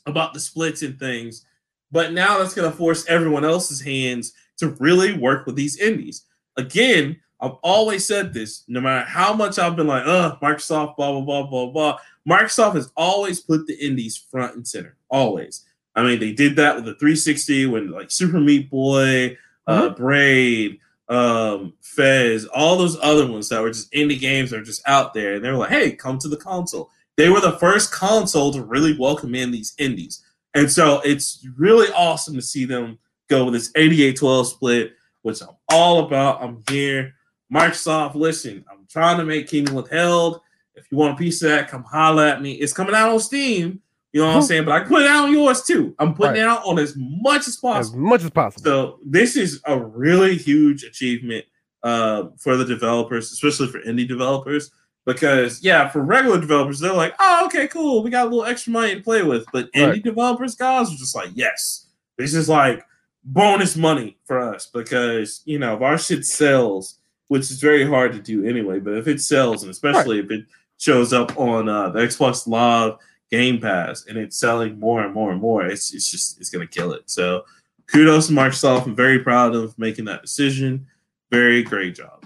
About 0.05 0.33
the 0.33 0.39
splits 0.39 0.83
and 0.83 0.97
things. 0.97 1.45
But 1.91 2.13
now 2.13 2.37
that's 2.37 2.53
going 2.53 2.69
to 2.69 2.77
force 2.77 3.05
everyone 3.07 3.45
else's 3.45 3.81
hands 3.81 4.33
to 4.57 4.69
really 4.79 5.17
work 5.17 5.45
with 5.45 5.55
these 5.55 5.77
indies. 5.79 6.25
Again, 6.55 7.19
I've 7.39 7.55
always 7.63 8.05
said 8.05 8.33
this, 8.33 8.63
no 8.67 8.81
matter 8.81 9.05
how 9.07 9.33
much 9.33 9.59
I've 9.59 9.75
been 9.75 9.87
like, 9.87 10.05
uh, 10.05 10.37
Microsoft, 10.41 10.95
blah, 10.97 11.11
blah, 11.11 11.21
blah, 11.21 11.43
blah, 11.43 11.67
blah. 11.67 11.97
Microsoft 12.27 12.75
has 12.75 12.91
always 12.97 13.39
put 13.39 13.67
the 13.67 13.75
indies 13.75 14.17
front 14.17 14.55
and 14.55 14.67
center. 14.67 14.97
Always. 15.09 15.65
I 15.95 16.03
mean, 16.03 16.19
they 16.19 16.33
did 16.33 16.55
that 16.57 16.75
with 16.75 16.85
the 16.85 16.95
360 16.95 17.67
when 17.67 17.91
like 17.91 18.11
Super 18.11 18.39
Meat 18.39 18.69
Boy, 18.69 19.37
uh, 19.65 19.81
mm-hmm. 19.81 19.87
uh, 19.87 19.89
Braid, 19.95 20.79
um, 21.09 21.73
Fez, 21.81 22.45
all 22.47 22.77
those 22.77 22.97
other 23.01 23.29
ones 23.31 23.49
that 23.49 23.61
were 23.61 23.71
just 23.71 23.91
indie 23.93 24.19
games 24.19 24.51
that 24.51 24.59
are 24.59 24.63
just 24.63 24.87
out 24.87 25.13
there. 25.13 25.35
And 25.35 25.45
they 25.45 25.49
were 25.49 25.57
like, 25.57 25.69
hey, 25.69 25.93
come 25.93 26.17
to 26.19 26.27
the 26.27 26.37
console. 26.37 26.91
They 27.15 27.29
were 27.29 27.41
the 27.41 27.57
first 27.57 27.91
console 27.91 28.51
to 28.53 28.61
really 28.61 28.95
welcome 28.97 29.33
in 29.33 29.51
these 29.51 29.73
indies. 29.77 30.23
And 30.53 30.69
so 30.69 31.01
it's 31.01 31.45
really 31.57 31.87
awesome 31.93 32.35
to 32.35 32.41
see 32.41 32.65
them 32.65 32.99
go 33.29 33.45
with 33.45 33.53
this 33.53 33.71
88 33.75 34.17
12 34.17 34.47
split, 34.47 34.93
which 35.21 35.41
I'm 35.41 35.55
all 35.69 36.05
about. 36.05 36.43
I'm 36.43 36.63
here. 36.69 37.13
Microsoft, 37.51 38.15
listen, 38.15 38.65
I'm 38.69 38.85
trying 38.89 39.17
to 39.17 39.25
make 39.25 39.47
Kingdom 39.47 39.75
Withheld. 39.75 40.41
If 40.77 40.91
you 40.91 40.97
want 40.97 41.15
a 41.15 41.17
piece 41.17 41.41
of 41.41 41.49
that, 41.49 41.69
come 41.69 41.83
holler 41.83 42.23
at 42.23 42.41
me. 42.41 42.53
It's 42.53 42.73
coming 42.73 42.95
out 42.95 43.11
on 43.11 43.19
Steam. 43.19 43.81
You 44.13 44.21
know 44.21 44.27
what 44.27 44.37
I'm 44.37 44.41
saying? 44.43 44.65
But 44.65 44.81
I 44.81 44.85
put 44.85 45.01
it 45.01 45.07
out 45.07 45.25
on 45.25 45.33
yours 45.33 45.63
too. 45.63 45.93
I'm 45.99 46.13
putting 46.13 46.33
right. 46.33 46.39
it 46.39 46.47
out 46.47 46.65
on 46.65 46.79
as 46.79 46.95
much 46.97 47.47
as 47.47 47.57
possible. 47.57 47.79
As 47.79 47.93
much 47.93 48.23
as 48.23 48.29
possible. 48.29 48.63
So 48.63 48.99
this 49.05 49.35
is 49.35 49.61
a 49.65 49.77
really 49.77 50.37
huge 50.37 50.83
achievement 50.83 51.45
uh, 51.83 52.29
for 52.37 52.55
the 52.55 52.65
developers, 52.65 53.31
especially 53.31 53.67
for 53.67 53.79
indie 53.81 54.07
developers. 54.07 54.71
Because 55.05 55.63
yeah, 55.63 55.87
for 55.87 56.01
regular 56.01 56.39
developers, 56.39 56.79
they're 56.79 56.93
like, 56.93 57.15
oh, 57.19 57.45
okay, 57.45 57.67
cool. 57.67 58.03
We 58.03 58.09
got 58.09 58.27
a 58.27 58.29
little 58.29 58.45
extra 58.45 58.73
money 58.73 58.95
to 58.95 59.01
play 59.01 59.23
with. 59.23 59.45
But 59.53 59.71
indie 59.73 59.89
right. 59.89 60.03
developers, 60.03 60.55
guys, 60.55 60.91
are 60.91 60.97
just 60.97 61.15
like, 61.15 61.29
yes. 61.33 61.87
This 62.17 62.33
is 62.33 62.49
like 62.49 62.83
bonus 63.23 63.75
money 63.75 64.17
for 64.25 64.39
us 64.39 64.67
because 64.67 65.41
you 65.45 65.59
know 65.59 65.75
if 65.75 65.81
our 65.81 65.97
shit 65.97 66.25
sells, 66.25 66.99
which 67.27 67.43
is 67.43 67.59
very 67.59 67.85
hard 67.85 68.13
to 68.13 68.19
do 68.19 68.45
anyway, 68.45 68.79
but 68.79 68.95
if 68.95 69.07
it 69.07 69.21
sells, 69.21 69.63
and 69.63 69.69
especially 69.69 70.21
right. 70.21 70.25
if 70.25 70.31
it 70.31 70.45
shows 70.77 71.13
up 71.13 71.37
on 71.37 71.67
uh, 71.69 71.89
the 71.89 71.99
Xbox 71.99 72.47
Live 72.47 72.97
Game 73.31 73.59
Pass 73.59 74.05
and 74.07 74.17
it's 74.17 74.37
selling 74.37 74.79
more 74.79 75.03
and 75.03 75.13
more 75.13 75.31
and 75.31 75.41
more, 75.41 75.65
it's 75.65 75.93
it's 75.93 76.09
just 76.09 76.39
it's 76.39 76.49
gonna 76.49 76.67
kill 76.67 76.93
it. 76.93 77.09
So 77.09 77.43
kudos 77.87 78.27
to 78.27 78.33
Microsoft. 78.33 78.85
I'm 78.85 78.95
very 78.95 79.19
proud 79.19 79.55
of 79.55 79.77
making 79.77 80.05
that 80.05 80.21
decision. 80.21 80.87
Very 81.31 81.63
great 81.63 81.95
job. 81.95 82.25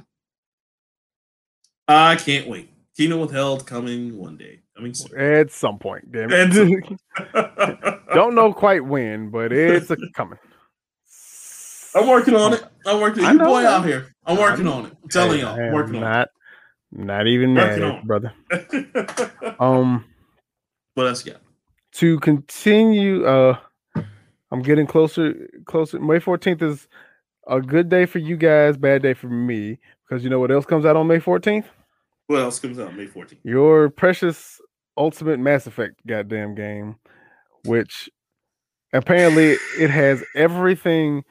I 1.87 2.15
can't 2.15 2.47
wait. 2.47 2.69
Kingdom 2.95 3.19
Withheld 3.21 3.65
coming 3.65 4.17
one 4.17 4.37
day. 4.37 4.59
Coming 4.75 4.93
soon. 4.93 5.19
At 5.19 5.51
some 5.51 5.79
point, 5.79 6.11
damn 6.11 6.29
it. 6.31 6.99
Don't 8.13 8.35
know 8.35 8.53
quite 8.53 8.85
when, 8.85 9.29
but 9.29 9.51
it's 9.51 9.89
a 9.89 9.97
coming. 10.13 10.39
I'm 11.93 12.07
working 12.07 12.35
on 12.35 12.53
it. 12.53 12.63
I'm 12.85 13.01
working. 13.01 13.23
You 13.23 13.37
boy 13.37 13.65
out 13.65 13.85
here. 13.85 14.13
I'm 14.25 14.37
working 14.37 14.67
I'm, 14.67 14.73
on 14.73 14.85
it. 14.85 14.97
I'm 15.03 15.09
telling 15.09 15.39
y'all, 15.39 15.59
I'm 15.59 15.73
working 15.73 15.99
not, 15.99 16.03
on 16.03 16.21
it. 16.21 16.29
Not 16.91 17.27
even 17.27 17.53
that, 17.55 18.05
brother. 18.05 18.33
um, 19.59 20.05
what 20.95 21.07
else 21.07 21.25
you 21.25 21.33
got? 21.33 21.41
To 21.93 22.19
continue, 22.19 23.25
uh, 23.25 23.57
I'm 24.51 24.61
getting 24.61 24.87
closer. 24.87 25.49
Closer. 25.65 25.99
May 25.99 26.19
14th 26.19 26.61
is 26.61 26.87
a 27.47 27.61
good 27.61 27.89
day 27.89 28.05
for 28.05 28.19
you 28.19 28.37
guys, 28.37 28.77
bad 28.77 29.01
day 29.01 29.13
for 29.13 29.27
me. 29.27 29.79
Because 30.07 30.23
you 30.23 30.29
know 30.29 30.39
what 30.39 30.51
else 30.51 30.65
comes 30.65 30.85
out 30.85 30.97
on 30.97 31.07
May 31.07 31.19
14th? 31.19 31.65
What 32.27 32.41
else 32.41 32.59
comes 32.59 32.79
out 32.79 32.95
May 32.95 33.07
14th? 33.07 33.37
Your 33.43 33.89
precious 33.89 34.59
Ultimate 34.97 35.39
Mass 35.39 35.67
Effect 35.67 35.95
goddamn 36.05 36.55
game, 36.55 36.97
which 37.65 38.09
Apparently, 38.93 39.55
it 39.79 39.89
has 39.89 40.23
everything 40.35 41.23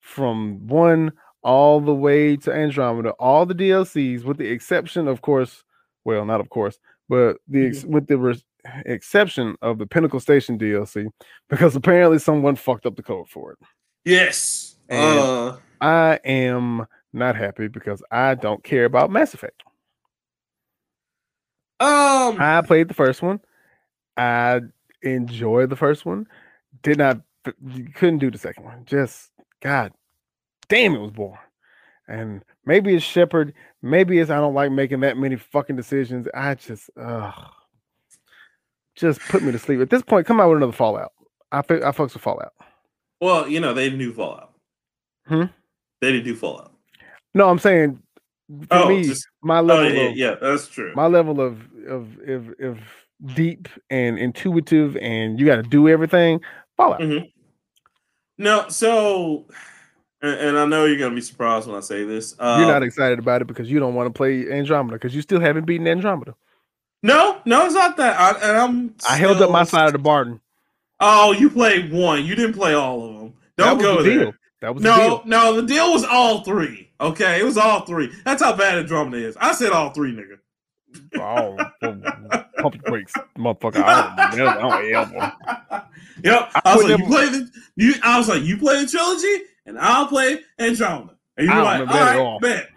from 0.00 0.66
one 0.66 1.12
all 1.44 1.80
the 1.80 1.94
way 1.94 2.36
to 2.38 2.52
Andromeda, 2.52 3.10
all 3.20 3.46
the 3.46 3.54
DLCs, 3.54 4.24
with 4.24 4.38
the 4.38 4.48
exception, 4.50 5.06
of 5.06 5.20
course, 5.22 5.62
well, 6.04 6.24
not 6.24 6.40
of 6.40 6.48
course, 6.50 6.78
but 7.08 7.36
the 7.46 7.66
ex- 7.66 7.84
with 7.84 8.06
the 8.06 8.16
res- 8.18 8.44
exception 8.86 9.56
of 9.62 9.78
the 9.78 9.86
Pinnacle 9.86 10.20
Station 10.20 10.58
DLC, 10.58 11.06
because 11.50 11.76
apparently 11.76 12.18
someone 12.18 12.56
fucked 12.56 12.86
up 12.86 12.96
the 12.96 13.02
code 13.02 13.28
for 13.28 13.52
it. 13.52 13.58
Yes. 14.04 14.76
And- 14.88 15.18
Uh, 15.20 15.56
I 15.80 16.18
am 16.24 16.86
not 17.12 17.36
happy 17.36 17.68
because 17.68 18.02
I 18.10 18.34
don't 18.34 18.64
care 18.64 18.86
about 18.86 19.10
Mass 19.10 19.34
Effect. 19.34 19.62
um. 21.80 22.36
I 22.40 22.62
played 22.66 22.88
the 22.88 22.94
first 22.94 23.20
one. 23.22 23.40
I 24.16 24.60
enjoyed 25.02 25.68
the 25.70 25.76
first 25.76 26.06
one. 26.06 26.26
Did 26.82 26.98
not 26.98 27.20
couldn't 27.94 28.18
do 28.18 28.30
the 28.30 28.38
second 28.38 28.64
one. 28.64 28.84
Just 28.86 29.30
God 29.60 29.92
damn 30.68 30.94
it 30.94 31.00
was 31.00 31.10
boring. 31.10 31.38
And 32.06 32.42
maybe 32.66 32.94
it's 32.94 33.04
Shepard, 33.04 33.54
maybe 33.82 34.18
it's 34.18 34.30
I 34.30 34.36
don't 34.36 34.54
like 34.54 34.70
making 34.70 35.00
that 35.00 35.16
many 35.16 35.36
fucking 35.36 35.76
decisions. 35.76 36.28
I 36.34 36.54
just 36.54 36.90
uh 37.00 37.32
just 38.94 39.20
put 39.22 39.42
me 39.42 39.52
to 39.52 39.58
sleep. 39.58 39.80
At 39.80 39.90
this 39.90 40.02
point, 40.02 40.26
come 40.26 40.40
out 40.40 40.48
with 40.50 40.58
another 40.58 40.72
Fallout. 40.72 41.12
I 41.50 41.58
I 41.58 41.62
fucks 41.62 42.12
with 42.14 42.22
Fallout. 42.22 42.52
Well, 43.20 43.48
you 43.48 43.60
know 43.60 43.72
they 43.74 43.84
didn't 43.84 44.00
do 44.00 44.12
Fallout. 44.12 44.52
Hmm? 45.26 45.44
They 46.00 46.12
didn't 46.12 46.24
do 46.26 46.36
Fallout. 46.36 46.72
No, 47.34 47.48
I'm 47.48 47.58
saying 47.58 48.00
for 48.48 48.66
Oh, 48.70 48.88
me, 48.88 49.04
just- 49.04 49.26
my 49.42 49.58
Oh 49.60 49.62
level 49.62 49.92
yeah, 49.92 50.00
of 50.02 50.16
yeah, 50.16 50.34
that's 50.40 50.68
true. 50.68 50.92
my 50.94 51.06
level 51.06 51.40
of 51.40 51.60
of 51.88 52.18
of, 52.28 52.54
of 52.60 52.78
deep 53.34 53.68
and 53.90 54.18
intuitive 54.18 54.96
and 54.98 55.40
you 55.40 55.46
got 55.46 55.56
to 55.56 55.62
do 55.62 55.88
everything. 55.88 56.40
Fallout. 56.76 57.00
Mhm. 57.00 57.30
No, 58.36 58.68
so, 58.68 59.46
and, 60.24 60.40
and 60.40 60.58
I 60.58 60.64
know 60.66 60.84
you're 60.84 60.98
gonna 60.98 61.14
be 61.14 61.20
surprised 61.20 61.66
when 61.66 61.76
I 61.76 61.80
say 61.80 62.04
this. 62.04 62.34
Uh, 62.38 62.56
You're 62.58 62.68
not 62.68 62.82
excited 62.82 63.18
about 63.18 63.42
it 63.42 63.46
because 63.46 63.70
you 63.70 63.78
don't 63.80 63.94
want 63.94 64.06
to 64.12 64.16
play 64.16 64.50
Andromeda 64.50 64.94
because 64.96 65.14
you 65.14 65.22
still 65.22 65.40
haven't 65.40 65.66
beaten 65.66 65.86
Andromeda. 65.86 66.34
No, 67.02 67.40
no, 67.44 67.66
it's 67.66 67.74
not 67.74 67.96
that. 67.98 68.18
I, 68.18 68.30
and 68.48 68.56
I'm. 68.56 68.94
I 69.08 69.16
held 69.16 69.40
up 69.42 69.50
my 69.50 69.64
side 69.64 69.86
of 69.86 69.92
the 69.92 69.98
bargain. 69.98 70.40
Oh, 71.00 71.32
you 71.32 71.50
played 71.50 71.92
one. 71.92 72.24
You 72.24 72.34
didn't 72.34 72.54
play 72.54 72.72
all 72.74 73.04
of 73.08 73.18
them. 73.18 73.34
Don't 73.56 73.78
go 73.80 74.02
the 74.02 74.08
there. 74.08 74.18
deal. 74.24 74.32
That 74.62 74.74
was 74.74 74.82
the 74.82 74.88
No, 74.88 74.96
deal. 74.96 75.22
no, 75.26 75.60
the 75.60 75.66
deal 75.66 75.92
was 75.92 76.04
all 76.04 76.42
three. 76.44 76.90
Okay, 77.00 77.38
it 77.40 77.44
was 77.44 77.58
all 77.58 77.80
three. 77.84 78.10
That's 78.24 78.42
how 78.42 78.56
bad 78.56 78.78
Andromeda 78.78 79.18
is. 79.26 79.36
I 79.38 79.52
said 79.52 79.72
all 79.72 79.90
three, 79.90 80.12
nigga. 80.16 80.38
Oh, 81.18 81.56
pump 82.62 82.74
your 82.76 82.82
brakes, 82.84 83.12
motherfucker. 83.36 83.82
I 83.82 84.34
don't, 84.36 84.48
I 84.48 84.60
don't 84.80 84.94
elbow. 84.94 85.32
Yep. 86.22 86.50
I 86.54 86.60
I, 86.64 86.76
was 86.76 86.84
like, 86.84 86.90
you 86.92 86.98
never- 86.98 87.10
play 87.10 87.28
the 87.28 87.50
you 87.76 87.94
I 88.02 88.16
was 88.18 88.28
like, 88.28 88.42
you 88.44 88.56
play 88.56 88.82
the 88.82 88.88
trilogy 88.90 89.42
and 89.66 89.78
I'll 89.78 90.06
play 90.06 90.40
Andromeda. 90.58 91.14
And 91.36 91.46
you 91.48 91.52
I 91.52 91.56
were 91.80 91.86
don't 91.86 91.86
like, 91.88 92.16
all 92.18 92.32
right, 92.32 92.40
bet. 92.40 92.68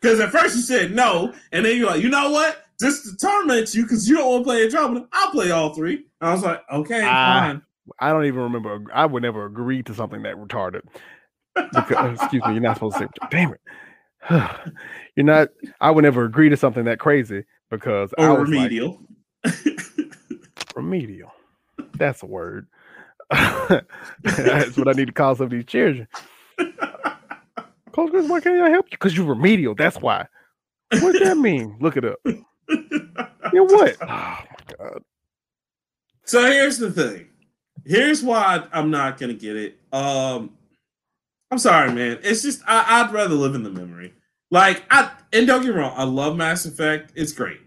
Because 0.00 0.20
at 0.20 0.30
first 0.30 0.56
you 0.56 0.62
said 0.62 0.92
no, 0.94 1.32
and 1.52 1.64
then 1.64 1.76
you're 1.76 1.86
like, 1.88 2.02
you 2.02 2.08
know 2.08 2.30
what? 2.30 2.64
This 2.78 3.14
torment 3.20 3.74
you 3.74 3.82
because 3.82 4.08
you 4.08 4.16
don't 4.16 4.30
want 4.30 4.44
to 4.44 4.48
play 4.48 4.64
Andromeda, 4.64 5.06
I'll 5.12 5.30
play 5.30 5.50
all 5.50 5.74
three. 5.74 6.06
And 6.20 6.30
I 6.30 6.32
was 6.32 6.42
like, 6.42 6.62
okay, 6.72 7.02
Ah. 7.04 7.40
fine. 7.48 7.62
I 7.98 8.10
don't 8.12 8.24
even 8.26 8.40
remember. 8.40 8.84
I 8.94 9.04
would 9.04 9.22
never 9.22 9.46
agree 9.46 9.82
to 9.82 9.94
something 9.94 10.22
that 10.22 10.36
retarded. 10.36 10.82
Because, 11.54 12.20
excuse 12.20 12.42
me, 12.46 12.52
you're 12.52 12.60
not 12.62 12.76
supposed 12.76 12.96
to 12.98 13.02
say. 13.04 13.26
Damn 13.30 13.52
it. 13.52 13.60
You're 15.16 15.26
not. 15.26 15.48
I 15.80 15.90
would 15.90 16.02
never 16.04 16.24
agree 16.24 16.48
to 16.50 16.56
something 16.56 16.84
that 16.84 16.98
crazy 17.00 17.44
because 17.70 18.14
I 18.16 18.26
Or 18.26 18.40
was 18.40 18.48
like, 18.48 18.70
remedial. 18.70 19.00
remedial. 20.76 21.32
That's 21.96 22.22
a 22.22 22.26
word. 22.26 22.68
That's 23.30 24.76
what 24.76 24.88
I 24.88 24.92
need 24.92 25.06
to 25.06 25.12
call 25.12 25.34
some 25.36 25.44
of 25.46 25.50
these 25.50 25.64
children. 25.66 26.06
Close 27.92 28.10
Chris, 28.10 28.28
why 28.28 28.40
can't 28.40 28.62
I 28.62 28.70
help 28.70 28.86
you? 28.86 28.92
Because 28.92 29.16
you're 29.16 29.26
remedial. 29.26 29.74
That's 29.74 29.96
why. 29.98 30.26
What 30.92 31.12
does 31.12 31.20
that 31.22 31.36
mean? 31.38 31.76
Look 31.80 31.96
it 31.96 32.04
up. 32.04 32.18
You 33.52 33.66
know 33.66 33.74
what? 33.76 33.96
Oh 34.00 34.06
my 34.06 34.76
god. 34.78 35.02
So 36.24 36.40
here's 36.46 36.78
the 36.78 36.92
thing. 36.92 37.26
Here's 37.84 38.22
why 38.22 38.64
I'm 38.72 38.92
not 38.92 39.18
gonna 39.18 39.34
get 39.34 39.56
it. 39.56 39.80
Um, 39.92 40.56
I'm 41.50 41.58
sorry, 41.58 41.90
man. 41.92 42.20
It's 42.22 42.42
just 42.42 42.62
I, 42.68 42.84
I'd 43.02 43.12
rather 43.12 43.34
live 43.34 43.56
in 43.56 43.64
the 43.64 43.70
memory. 43.70 44.14
Like 44.52 44.84
I 44.88 45.10
and 45.32 45.48
don't 45.48 45.62
get 45.62 45.74
me 45.74 45.80
wrong, 45.80 45.94
I 45.96 46.04
love 46.04 46.36
Mass 46.36 46.64
Effect. 46.64 47.10
It's 47.16 47.32
great. 47.32 47.58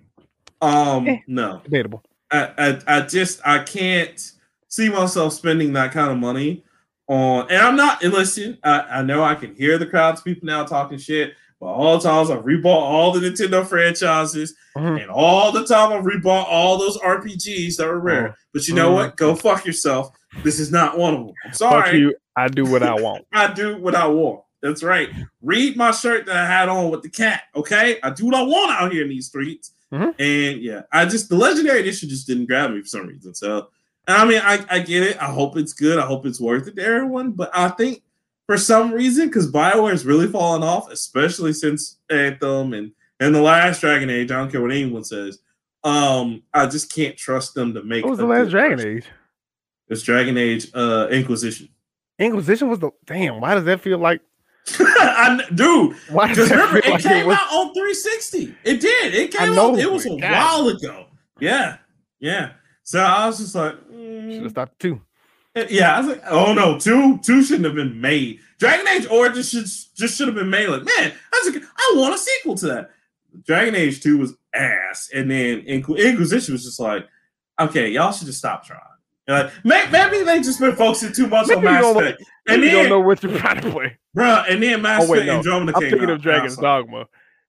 Um, 0.61 1.05
Eh. 1.09 1.17
no, 1.27 1.59
Debatable. 1.65 2.01
I, 2.31 2.51
I 2.57 2.79
I 2.87 3.01
just 3.01 3.41
I 3.45 3.59
can't 3.63 4.31
see 4.73 4.89
myself 4.89 5.33
spending 5.33 5.73
that 5.73 5.91
kind 5.91 6.11
of 6.11 6.17
money 6.17 6.63
on. 7.07 7.47
And 7.51 7.61
I'm 7.61 7.75
not. 7.75 8.03
And 8.03 8.11
listen, 8.11 8.57
I, 8.63 8.79
I 8.81 9.01
know 9.03 9.23
I 9.23 9.35
can 9.35 9.53
hear 9.55 9.77
the 9.77 9.85
crowds, 9.85 10.21
people 10.21 10.47
now 10.47 10.63
talking 10.65 10.97
shit. 10.97 11.33
But 11.59 11.67
all 11.67 11.97
the 11.97 12.09
times 12.09 12.29
I've 12.29 12.43
rebought 12.43 12.65
all 12.65 13.11
the 13.11 13.19
Nintendo 13.21 13.65
franchises, 13.65 14.53
Mhm. 14.75 15.01
and 15.03 15.09
all 15.11 15.51
the 15.51 15.63
time 15.65 15.93
I've 15.93 16.03
rebought 16.03 16.45
all 16.49 16.77
those 16.77 16.97
RPGs 16.97 17.77
that 17.77 17.87
were 17.87 17.99
rare. 17.99 18.29
Mhm. 18.29 18.33
But 18.53 18.67
you 18.67 18.73
know 18.75 18.91
what? 18.91 19.15
Go 19.15 19.35
fuck 19.35 19.65
yourself. 19.65 20.09
This 20.43 20.59
is 20.59 20.71
not 20.71 20.97
one 20.97 21.13
of 21.13 21.19
them. 21.27 21.35
I'm 21.45 21.51
Fuck 21.51 21.57
sorry. 21.85 21.99
you. 21.99 22.15
I 22.35 22.47
do 22.47 22.65
what 22.65 22.81
I 22.83 22.95
want. 22.95 23.25
I 23.33 23.53
do 23.53 23.77
what 23.77 23.93
I 23.95 24.07
want. 24.07 24.41
That's 24.61 24.81
right. 24.83 25.09
Read 25.41 25.77
my 25.77 25.91
shirt 25.91 26.25
that 26.25 26.35
I 26.35 26.45
had 26.47 26.67
on 26.67 26.89
with 26.89 27.01
the 27.03 27.09
cat. 27.09 27.43
Okay, 27.55 27.97
I 28.01 28.09
do 28.09 28.25
what 28.25 28.35
I 28.35 28.41
want 28.41 28.71
out 28.71 28.91
here 28.91 29.03
in 29.03 29.09
these 29.09 29.27
streets. 29.27 29.71
Mhm. 29.93 30.15
And 30.19 30.61
yeah, 30.61 30.81
I 30.91 31.05
just 31.05 31.29
the 31.29 31.35
legendary 31.37 31.79
edition 31.81 32.09
just 32.09 32.25
didn't 32.27 32.47
grab 32.47 32.71
me 32.71 32.81
for 32.81 32.87
some 32.87 33.05
reason. 33.07 33.35
So, 33.35 33.67
I 34.07 34.25
mean, 34.25 34.41
I, 34.43 34.65
I 34.69 34.79
get 34.79 35.03
it. 35.03 35.21
I 35.21 35.31
hope 35.31 35.57
it's 35.57 35.73
good. 35.73 35.97
I 35.97 36.05
hope 36.05 36.25
it's 36.25 36.39
worth 36.39 36.67
it 36.67 36.75
to 36.75 36.83
everyone. 36.83 37.31
But 37.31 37.51
I 37.53 37.69
think 37.69 38.03
for 38.47 38.57
some 38.57 38.91
reason, 38.91 39.27
because 39.27 39.51
Bioware 39.51 39.91
has 39.91 40.05
really 40.05 40.27
fallen 40.27 40.63
off, 40.63 40.91
especially 40.91 41.53
since 41.53 41.97
Anthem 42.09 42.73
and 42.73 42.91
and 43.19 43.33
the 43.33 43.41
last 43.41 43.79
Dragon 43.79 44.09
Age. 44.09 44.31
I 44.31 44.37
don't 44.37 44.51
care 44.51 44.61
what 44.61 44.71
anyone 44.71 45.03
says. 45.03 45.39
Um, 45.83 46.43
I 46.53 46.65
just 46.67 46.93
can't 46.93 47.17
trust 47.17 47.53
them 47.53 47.73
to 47.73 47.83
make. 47.83 48.03
What 48.03 48.11
was 48.11 48.19
the 48.19 48.25
last 48.25 48.49
Dragon. 48.49 48.79
Age? 48.79 49.05
It's 49.87 50.01
Dragon 50.01 50.37
Age 50.37 50.67
uh 50.73 51.07
Inquisition. 51.11 51.69
Inquisition 52.19 52.69
was 52.69 52.79
the 52.79 52.91
damn. 53.05 53.39
Why 53.39 53.55
does 53.55 53.65
that 53.65 53.81
feel 53.81 53.97
like? 53.97 54.21
I, 54.79 55.41
dude, 55.53 55.95
Why 56.09 56.33
does 56.33 56.47
that 56.47 56.55
remember, 56.55 56.77
it 56.77 56.87
like 56.87 57.03
came 57.03 57.23
it 57.23 57.27
was? 57.27 57.37
out 57.37 57.51
on 57.51 57.73
360. 57.73 58.55
It 58.63 58.79
did. 58.79 59.13
It 59.13 59.33
came 59.33 59.55
know, 59.55 59.73
out. 59.73 59.79
It 59.79 59.91
was 59.91 60.05
a 60.05 60.17
God. 60.17 60.21
while 60.21 60.67
ago. 60.69 61.07
Yeah, 61.39 61.77
yeah. 62.19 62.53
So 62.83 62.99
I 62.99 63.27
was 63.27 63.37
just 63.37 63.55
like, 63.55 63.73
Should 63.89 63.95
mm. 63.95 64.41
have 64.43 64.51
stopped 64.51 64.79
two. 64.79 65.01
yeah. 65.69 65.95
I 65.95 65.99
was 65.99 66.07
like, 66.09 66.23
oh 66.29 66.53
no, 66.53 66.77
two, 66.77 67.17
two 67.19 67.43
shouldn't 67.43 67.65
have 67.65 67.75
been 67.75 67.99
made. 68.01 68.39
Dragon 68.59 68.87
Age 68.89 69.07
Origins 69.09 69.49
should 69.49 69.65
just 69.97 70.17
should 70.17 70.27
have 70.27 70.35
been 70.35 70.49
made. 70.49 70.67
Like, 70.67 70.83
man, 70.85 71.13
I 71.33 71.41
was 71.45 71.53
like, 71.53 71.63
I 71.77 71.93
want 71.95 72.15
a 72.15 72.17
sequel 72.17 72.55
to 72.55 72.67
that. 72.67 72.91
Dragon 73.45 73.75
Age 73.75 74.01
Two 74.01 74.17
was 74.19 74.35
ass, 74.53 75.09
and 75.13 75.29
then 75.31 75.61
Inqu- 75.61 75.97
Inquisition 75.97 76.53
was 76.53 76.63
just 76.63 76.79
like, 76.79 77.07
okay, 77.59 77.89
y'all 77.89 78.11
should 78.11 78.27
just 78.27 78.37
stop 78.39 78.63
trying. 78.65 78.79
Like, 79.27 79.51
maybe 79.63 80.23
they 80.23 80.41
just 80.41 80.59
been 80.59 80.75
focusing 80.75 81.13
too 81.13 81.27
much 81.27 81.47
Maybe 81.47 81.59
on 81.59 81.73
Mass 81.73 81.85
Effect, 81.95 82.23
and 82.47 82.61
you 82.61 82.71
don't 82.71 82.89
know 82.89 82.99
what 82.99 83.23
you're 83.23 83.37
trying 83.39 83.61
to 83.61 83.71
play. 83.71 83.97
bruh, 84.15 84.45
and 84.49 84.61
then 84.61 84.81
Mass 84.81 85.03
Oh, 85.05 85.09
wait, 85.11 85.19
Effect 85.19 85.27
no. 85.27 85.37
Andromeda 85.37 85.73
I'm 85.75 85.81
came 85.81 85.89
thinking 85.91 86.09
out. 86.09 86.15
of 86.15 86.21
Dragon's 86.21 86.57
And 86.57 86.67
I 86.67 86.77
was 86.79 86.83
like, 86.83 86.91
Dogma. 86.91 87.07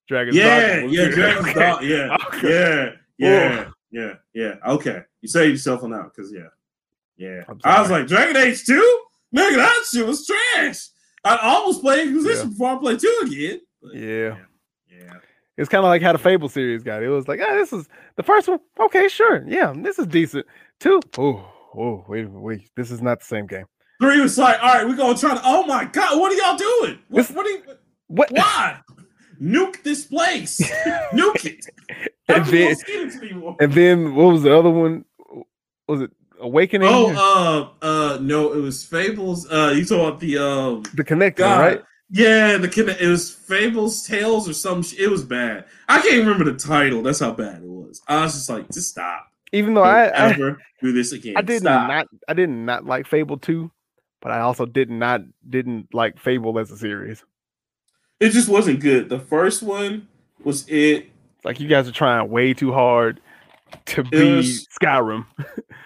Dragon's 0.09 0.37
yeah, 0.37 0.77
Dogma. 0.81 0.93
yeah. 0.93 1.09
Dragon's 1.09 1.49
Okay. 1.49 1.61
Dog. 1.61 1.83
Yeah, 1.85 2.17
Okay. 2.29 2.49
yeah, 3.19 3.29
yeah, 3.29 3.71
yeah, 3.95 4.15
yeah. 4.35 4.55
Okay, 4.67 5.03
you 5.21 5.29
saved 5.29 5.53
yourself 5.53 5.83
on 5.85 5.95
out 5.95 6.13
because 6.15 6.33
yeah, 6.33 6.49
yeah. 7.17 7.43
I'm 7.65 7.83
was 7.83 7.91
like, 7.91 8.07
Dragon 8.07 8.37
Age 8.37 8.65
Two, 8.65 9.01
nigga, 9.35 9.57
that 9.57 9.85
shit 9.91 10.07
was 10.07 10.27
trash. 10.27 10.89
I 11.25 11.39
almost 11.39 11.81
played 11.81 12.09
Inquisition 12.09 12.49
Yeah. 12.49 12.51
before 12.51 12.77
I 12.77 12.79
played 12.79 12.99
two 12.99 13.21
again. 13.25 13.61
but 13.83 13.95
Yeah. 13.95 14.37
yeah. 14.91 15.15
It's 15.57 15.69
kind 15.69 15.85
of 15.85 15.89
like 15.89 16.03
how 16.03 16.13
the 16.13 16.19
Fable 16.19 16.49
series 16.49 16.83
got. 16.83 17.03
It 17.03 17.09
was 17.09 17.29
like, 17.29 17.41
ah, 17.41 17.53
this 17.55 17.73
is 17.73 17.89
the 18.17 18.25
first 18.25 18.49
one. 18.49 18.59
Okay, 18.81 19.07
sure. 19.09 19.45
Yeah, 19.47 19.73
this 19.77 19.99
is 20.01 20.07
decent. 20.09 20.47
Two. 20.81 21.01
Oh, 21.17 21.49
oh, 21.79 22.05
wait, 22.09 22.29
wait. 22.29 22.69
This 22.77 22.91
is 22.91 23.01
not 23.01 23.21
the 23.21 23.25
same 23.27 23.47
game. 23.47 23.65
Three 24.03 24.21
was 24.21 24.37
like, 24.37 24.61
all 24.61 24.75
right, 24.75 24.87
we're 24.87 24.97
gonna 24.97 25.17
try 25.17 25.35
to. 25.35 25.41
Oh 25.45 25.65
my 25.67 25.85
god, 25.85 26.19
what 26.21 26.33
are 26.33 26.35
y'all 26.35 26.57
doing? 26.57 26.99
What? 27.09 27.27
What 27.31 27.47
are 27.47 27.51
you? 27.51 27.63
What? 28.09 28.31
Why? 28.33 28.81
Nuke 29.41 29.83
this 29.85 30.05
place. 30.05 30.61
Nuke 31.13 31.45
it. 31.47 31.67
I 32.29 32.35
and 32.35 32.47
then, 32.47 32.67
want 32.67 32.79
to 32.79 32.87
see 32.87 32.93
it 32.93 33.23
anymore. 33.23 33.57
and 33.61 33.73
then 33.73 34.15
what 34.15 34.33
was 34.33 34.43
the 34.43 34.57
other 34.57 34.71
one? 34.71 35.05
Was 35.89 36.03
it 36.03 36.11
Awakening? 36.41 36.89
Oh, 36.91 37.73
uh, 37.83 37.85
uh, 37.85 38.19
no, 38.21 38.53
it 38.53 38.61
was 38.61 38.85
Fables. 38.85 39.51
Uh, 39.51 39.73
you 39.77 39.85
talking 39.85 40.07
about 40.07 40.21
the 40.21 40.39
um. 40.39 40.83
the 40.95 41.05
Connector, 41.05 41.37
God. 41.37 41.61
right? 41.61 41.83
Yeah, 42.11 42.59
the 42.59 42.69
kid. 42.69 42.89
It 42.89 43.09
was 43.09 43.31
Fables 43.33 44.07
Tales 44.07 44.49
or 44.49 44.53
some. 44.53 44.83
Sh- 44.83 44.95
it 44.99 45.09
was 45.09 45.25
bad. 45.25 45.65
I 45.89 46.01
can't 46.01 46.25
remember 46.25 46.45
the 46.45 46.59
title. 46.59 47.03
That's 47.03 47.21
how 47.21 47.33
bad 47.33 47.63
it 47.63 47.69
was. 47.69 48.03
I 48.07 48.23
was 48.23 48.35
just 48.35 48.49
like, 48.49 48.71
just 48.71 48.91
stop. 48.91 49.27
Even 49.53 49.75
though 49.75 49.85
I, 49.85 50.07
Don't 50.07 50.15
I, 50.15 50.31
ever 50.31 50.63
do 50.83 50.93
this 50.93 51.13
again. 51.13 51.35
I 51.37 51.43
did 51.43 51.61
Stop. 51.61 51.89
not, 51.89 52.09
I 52.29 52.35
did 52.35 52.51
not 52.51 52.85
like 52.85 53.07
Fable 53.07 53.39
two, 53.39 53.71
but 54.21 54.33
I 54.33 54.41
also 54.41 54.67
did 54.67 54.91
not, 54.91 55.21
didn't 55.49 55.95
like 55.95 56.19
Fable 56.19 56.59
as 56.59 56.71
a 56.71 56.77
series. 56.77 57.25
It 58.21 58.31
just 58.31 58.49
wasn't 58.49 58.81
good. 58.81 59.09
The 59.09 59.21
first 59.21 59.63
one 59.63 60.09
was 60.43 60.69
it. 60.69 61.11
Like 61.45 61.61
you 61.61 61.69
guys 61.69 61.89
are 61.89 61.93
trying 61.93 62.29
way 62.31 62.55
too 62.55 62.73
hard 62.73 63.21
to 63.87 64.03
be 64.03 64.37
was- 64.37 64.67
Skyrim. 64.81 65.27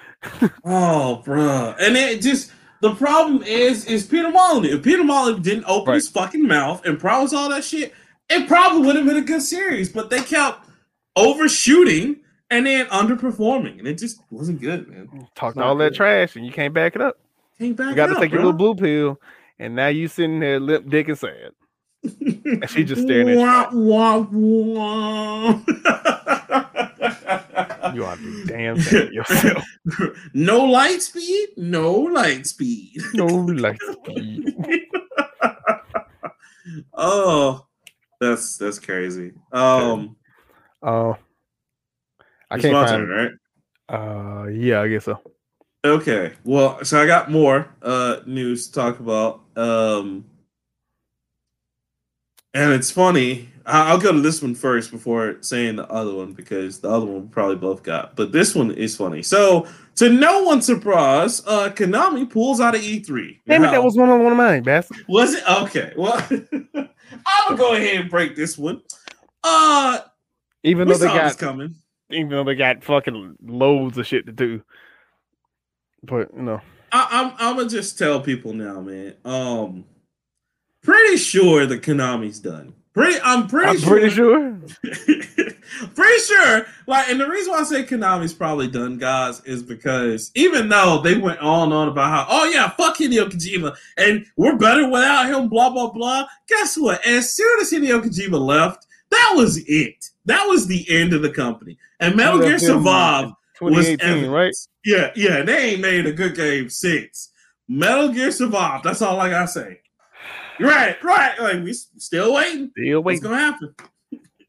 oh, 0.65 1.17
bro, 1.25 1.75
and 1.81 1.97
it 1.97 2.23
just 2.23 2.53
the 2.81 2.95
problem 2.95 3.43
is 3.43 3.85
is 3.87 4.07
Peter 4.07 4.31
Molyneux. 4.31 4.77
If 4.77 4.83
Peter 4.83 5.05
Molyneux 5.05 5.41
didn't 5.41 5.65
open 5.67 5.89
Right. 5.91 5.95
his 5.97 6.09
fucking 6.09 6.47
mouth 6.47 6.85
and 6.87 6.99
promise 6.99 7.33
all 7.33 7.49
that 7.51 7.65
shit, 7.65 7.93
it 8.31 8.47
probably 8.49 8.87
would 8.87 8.97
have 8.97 9.05
been 9.07 9.17
a 9.17 9.23
good 9.23 9.43
series. 9.43 9.89
But 9.91 10.11
they 10.11 10.21
kept 10.23 10.69
overshooting 11.17 12.17
and 12.51 12.67
then 12.67 12.87
underperforming, 12.87 13.79
and 13.79 13.87
it 13.87 13.99
just 13.99 14.21
wasn't 14.31 14.61
good, 14.61 14.89
man. 14.89 15.29
Talked 15.35 15.57
Not 15.57 15.67
all 15.67 15.77
that 15.77 15.95
trash 15.95 16.35
and 16.37 16.47
you 16.47 16.53
can't 16.53 16.73
back 16.73 16.95
it 16.97 17.03
up. 17.03 17.19
Came 17.59 17.75
back. 17.75 17.91
You 17.91 17.95
got 17.95 18.07
to 18.07 18.15
take 18.15 18.31
your 18.31 18.41
little 18.41 18.53
blue 18.53 18.75
pill, 18.75 19.21
and 19.59 19.75
now 19.75 19.89
you 19.89 20.09
sitting 20.09 20.41
there 20.41 20.61
limp 20.61 20.89
dick 20.89 21.09
and 21.09 21.19
sad. 21.19 21.51
And 22.45 22.71
she 22.71 22.85
just 22.85 23.03
staring 23.03 23.29
at 23.29 23.35
you. 23.35 23.41
Wah, 23.41 23.69
wah, 23.73 24.19
wah. 24.31 25.61
You 27.95 28.05
ought 28.05 28.17
to 28.19 28.23
be 28.23 28.47
damn 28.47 28.77
yourself. 29.13 29.65
no 30.35 30.65
light 30.65 31.03
speed, 31.03 31.51
no 31.57 31.93
light 31.93 32.47
speed. 32.47 33.03
no 33.15 33.27
light 33.27 33.79
speed. 33.93 34.55
oh, 36.95 37.67
that's 38.21 38.57
that's 38.59 38.79
crazy. 38.79 39.33
Um, 39.53 40.17
Uh, 40.83 41.15
I 42.51 42.59
can't 42.59 42.73
find. 42.75 42.89
turn, 42.89 43.09
right? 43.09 43.33
Uh, 43.89 44.47
yeah, 44.49 44.81
I 44.83 44.89
guess 44.89 45.05
so. 45.05 45.19
Okay. 45.85 46.33
Well, 46.45 46.85
so 46.85 47.01
I 47.03 47.07
got 47.07 47.31
more 47.31 47.69
uh 47.83 48.21
news 48.27 48.67
to 48.69 48.73
talk 48.75 49.01
about. 49.01 49.41
Um 49.57 50.25
and 52.59 52.73
it's 52.73 52.91
funny. 52.91 53.49
I'll 53.67 53.99
go 53.99 54.13
to 54.13 54.21
this 54.21 54.41
one 54.41 54.55
first 54.55 54.91
before 54.91 55.37
saying 55.43 55.77
the 55.77 55.87
other 55.89 56.15
one 56.15 56.33
because 56.33 56.81
the 56.81 56.89
other 56.89 57.05
one 57.05 57.23
we 57.23 57.29
probably 57.29 57.57
both 57.57 57.83
got. 57.83 58.17
But 58.17 58.33
this 58.33 58.55
one 58.55 58.71
is 58.71 58.97
funny. 58.97 59.23
So, 59.23 59.67
to 59.97 60.09
no 60.09 60.43
one's 60.43 60.65
surprise, 60.65 61.43
uh 61.47 61.71
Konami 61.71 62.29
pulls 62.31 62.61
out 62.61 62.75
of 62.75 62.81
E3. 62.81 63.41
Damn 63.47 63.65
it, 63.65 63.71
that 63.71 63.83
was 63.85 63.95
one 63.97 64.09
of 64.09 64.21
one 64.21 64.33
of 64.33 64.39
mine, 64.39 64.63
bastard. 64.63 65.05
was 65.09 65.35
it 65.35 65.45
okay? 65.49 65.93
Well, 65.97 66.15
I'm 66.75 66.89
gonna 67.49 67.57
go 67.59 67.75
ahead 67.75 68.01
and 68.01 68.11
break 68.11 68.35
this 68.37 68.57
one. 68.57 68.81
Uh, 69.45 70.01
Even 70.63 70.89
though 70.89 70.97
they 70.99 71.07
got, 71.07 71.37
coming. 71.39 71.75
even 72.11 72.31
though 72.31 72.45
they 72.45 72.55
got 72.55 72.83
fucking 72.83 73.37
loads 73.45 73.99
of 73.99 74.07
shit 74.07 74.27
to 74.27 74.33
do. 74.33 74.63
But 76.03 76.35
you 76.35 76.43
know, 76.43 76.61
I, 76.91 77.07
I'm 77.11 77.33
I'm 77.39 77.57
gonna 77.57 77.69
just 77.69 77.99
tell 77.99 78.21
people 78.21 78.53
now, 78.55 78.81
man. 78.81 79.15
Um, 79.25 79.85
pretty 80.83 81.17
sure 81.17 81.67
the 81.67 81.79
Konami's 81.79 82.41
done. 82.41 82.75
Pretty, 82.95 83.21
I'm 83.23 83.47
pretty 83.47 83.69
I'm 83.69 83.79
sure. 83.79 83.91
pretty 83.91 84.11
sure. 84.11 84.61
pretty 85.95 86.19
sure. 86.21 86.67
Like, 86.89 87.09
and 87.09 87.21
the 87.21 87.29
reason 87.29 87.53
why 87.53 87.61
I 87.61 87.65
say 87.65 87.85
Konami's 87.85 88.35
probably 88.35 88.67
done, 88.67 88.99
guys, 88.99 89.41
is 89.45 89.63
because 89.63 90.33
even 90.35 90.69
though 90.69 91.01
they 91.01 91.17
went 91.17 91.39
on 91.39 91.65
and 91.65 91.75
on 91.75 91.89
about 91.89 92.11
how, 92.11 92.27
oh 92.29 92.45
yeah, 92.47 92.71
fuck 92.71 92.97
Hideo 92.97 93.31
Kojima, 93.31 93.77
and 93.99 94.27
we're 94.37 94.57
better 94.57 94.89
without 94.89 95.29
him, 95.29 95.49
blah 95.49 95.71
blah 95.71 95.91
blah. 95.91 96.27
Guess 96.49 96.77
what? 96.77 97.07
As 97.07 97.33
soon 97.33 97.61
as 97.61 97.71
Hideo 97.71 98.03
Kojima 98.03 98.41
left, 98.41 98.87
that 99.11 99.33
was 99.37 99.59
it. 99.69 100.11
That 100.25 100.45
was 100.49 100.67
the 100.67 100.85
end 100.91 101.13
of 101.13 101.23
the 101.23 101.31
company. 101.31 101.79
And 102.01 102.17
Metal 102.17 102.41
Gear 102.41 102.59
Survive 102.59 103.31
was 103.61 103.87
2018, 103.87 104.31
right? 104.31 104.43
evidence. 104.43 104.69
Yeah, 104.85 105.11
yeah, 105.15 105.43
they 105.43 105.71
ain't 105.71 105.81
made 105.81 106.07
a 106.07 106.13
good 106.13 106.35
game 106.35 106.69
since. 106.69 107.31
Metal 107.69 108.09
Gear 108.09 108.33
Survive. 108.33 108.83
That's 108.83 109.03
all 109.03 109.21
I 109.21 109.31
gotta 109.31 109.49
say. 109.49 109.81
Right, 110.61 111.03
right. 111.05 111.41
Like 111.41 111.63
we 111.65 111.73
still 111.73 112.35
waiting. 112.35 112.71
Still 112.77 113.03
waiting. 113.03 113.05
What's 113.05 113.21
gonna 113.21 113.37
happen? 113.39 113.75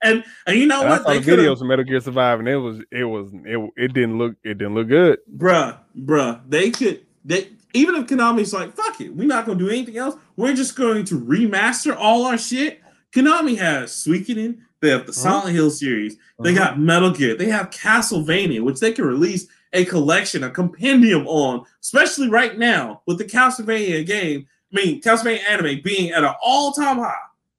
And 0.02 0.24
and 0.48 0.58
you 0.58 0.66
know 0.66 0.80
And 0.80 0.88
I 0.88 0.92
what? 0.92 1.04
saw 1.04 1.14
the 1.14 1.20
They 1.20 1.26
coulda- 1.26 1.44
videos 1.44 1.60
of 1.60 1.68
Metal 1.68 1.84
Gear 1.84 2.00
Survive, 2.00 2.40
and 2.40 2.48
it 2.48 2.56
was 2.56 2.80
it 2.90 3.04
was 3.04 3.32
it, 3.44 3.70
it 3.76 3.94
didn't 3.94 4.18
look 4.18 4.36
it 4.46 4.58
didn't 4.58 4.74
look 4.76 4.88
good. 4.88 5.20
bruh, 5.36 5.78
bruh. 5.94 6.40
They 6.48 6.72
could. 6.72 7.06
They 7.26 7.50
even 7.74 7.96
if 7.96 8.08
Konami's 8.08 8.54
like, 8.54 8.74
fuck 8.78 9.02
it, 9.02 9.14
we're 9.14 9.28
not 9.28 9.46
gonna 9.46 9.60
do 9.60 9.68
anything 9.68 9.98
else. 9.98 10.16
We're 10.38 10.54
just 10.56 10.78
going 10.78 11.04
to 11.04 11.20
remaster 11.20 11.98
all 12.00 12.24
our 12.26 12.38
shit. 12.38 12.80
Konami 13.14 13.58
has 13.58 13.92
Suikoden. 13.92 14.60
They 14.82 14.88
have 14.92 15.06
the 15.06 15.12
Silent 15.12 15.54
Hill 15.54 15.70
series. 15.70 16.16
They 16.42 16.52
Uh-huh. 16.56 16.60
got 16.70 16.80
Metal 16.80 17.12
Gear. 17.12 17.36
They 17.36 17.50
have 17.50 17.70
Castlevania, 17.70 18.62
which 18.62 18.80
they 18.80 18.94
can 18.94 19.04
release 19.04 19.48
a 19.74 19.84
collection, 19.84 20.46
a 20.46 20.50
compendium 20.50 21.28
on, 21.28 21.66
especially 21.84 22.30
right 22.30 22.58
now 22.58 23.02
with 23.06 23.18
the 23.18 23.26
Castlevania 23.26 24.06
game. 24.06 24.48
I 24.72 24.76
mean, 24.86 25.02
Castlevania 25.02 25.40
anime 25.50 25.82
being 25.84 26.12
at 26.12 26.24
an 26.24 26.34
all-time 26.44 26.98
high. 26.98 27.14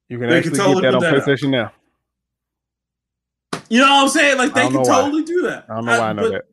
You 0.07 0.17
can 0.19 0.31
actually 0.31 0.51
could 0.51 0.57
totally 0.59 0.81
get 0.81 0.91
that 0.91 0.95
on 0.95 1.01
that. 1.01 1.13
PlayStation 1.23 1.49
now. 1.49 1.71
You 3.69 3.79
know 3.79 3.87
what 3.87 4.03
I'm 4.03 4.09
saying? 4.09 4.37
Like 4.37 4.53
they 4.53 4.63
can 4.63 4.73
know 4.73 4.79
why. 4.81 5.01
totally 5.01 5.23
do 5.23 5.41
that. 5.43 5.65
I 5.69 5.75
don't 5.75 5.85
know 5.85 5.99
why 5.99 6.09
I 6.09 6.13
know 6.13 6.31
but 6.31 6.45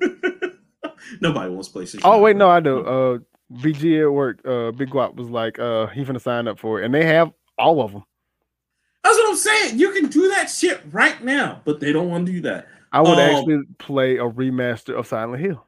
that. 0.00 0.52
Nobody 1.20 1.50
wants 1.50 1.68
PlayStation. 1.68 2.00
Oh 2.04 2.20
wait, 2.20 2.36
no, 2.36 2.48
I 2.50 2.60
do. 2.60 2.80
Uh, 2.80 3.18
BG 3.54 4.02
at 4.02 4.10
work, 4.12 4.40
uh, 4.46 4.70
Big 4.72 4.90
Guap 4.90 5.14
was 5.16 5.28
like, 5.28 5.58
uh, 5.58 5.86
he 5.88 6.04
finna 6.04 6.20
sign 6.20 6.48
up 6.48 6.58
for 6.58 6.80
it, 6.80 6.84
and 6.84 6.94
they 6.94 7.04
have 7.04 7.32
all 7.58 7.82
of 7.82 7.92
them. 7.92 8.04
That's 9.04 9.16
what 9.16 9.30
I'm 9.30 9.36
saying. 9.36 9.78
You 9.78 9.92
can 9.92 10.08
do 10.08 10.28
that 10.28 10.48
shit 10.48 10.80
right 10.90 11.22
now, 11.22 11.60
but 11.64 11.80
they 11.80 11.92
don't 11.92 12.08
want 12.08 12.26
to 12.26 12.32
do 12.32 12.40
that. 12.42 12.68
I 12.92 13.00
would 13.00 13.18
Oh. 13.18 13.20
actually 13.20 13.62
play 13.78 14.16
a 14.16 14.24
remaster 14.24 14.96
of 14.98 15.06
Silent 15.06 15.42
Hill. 15.42 15.66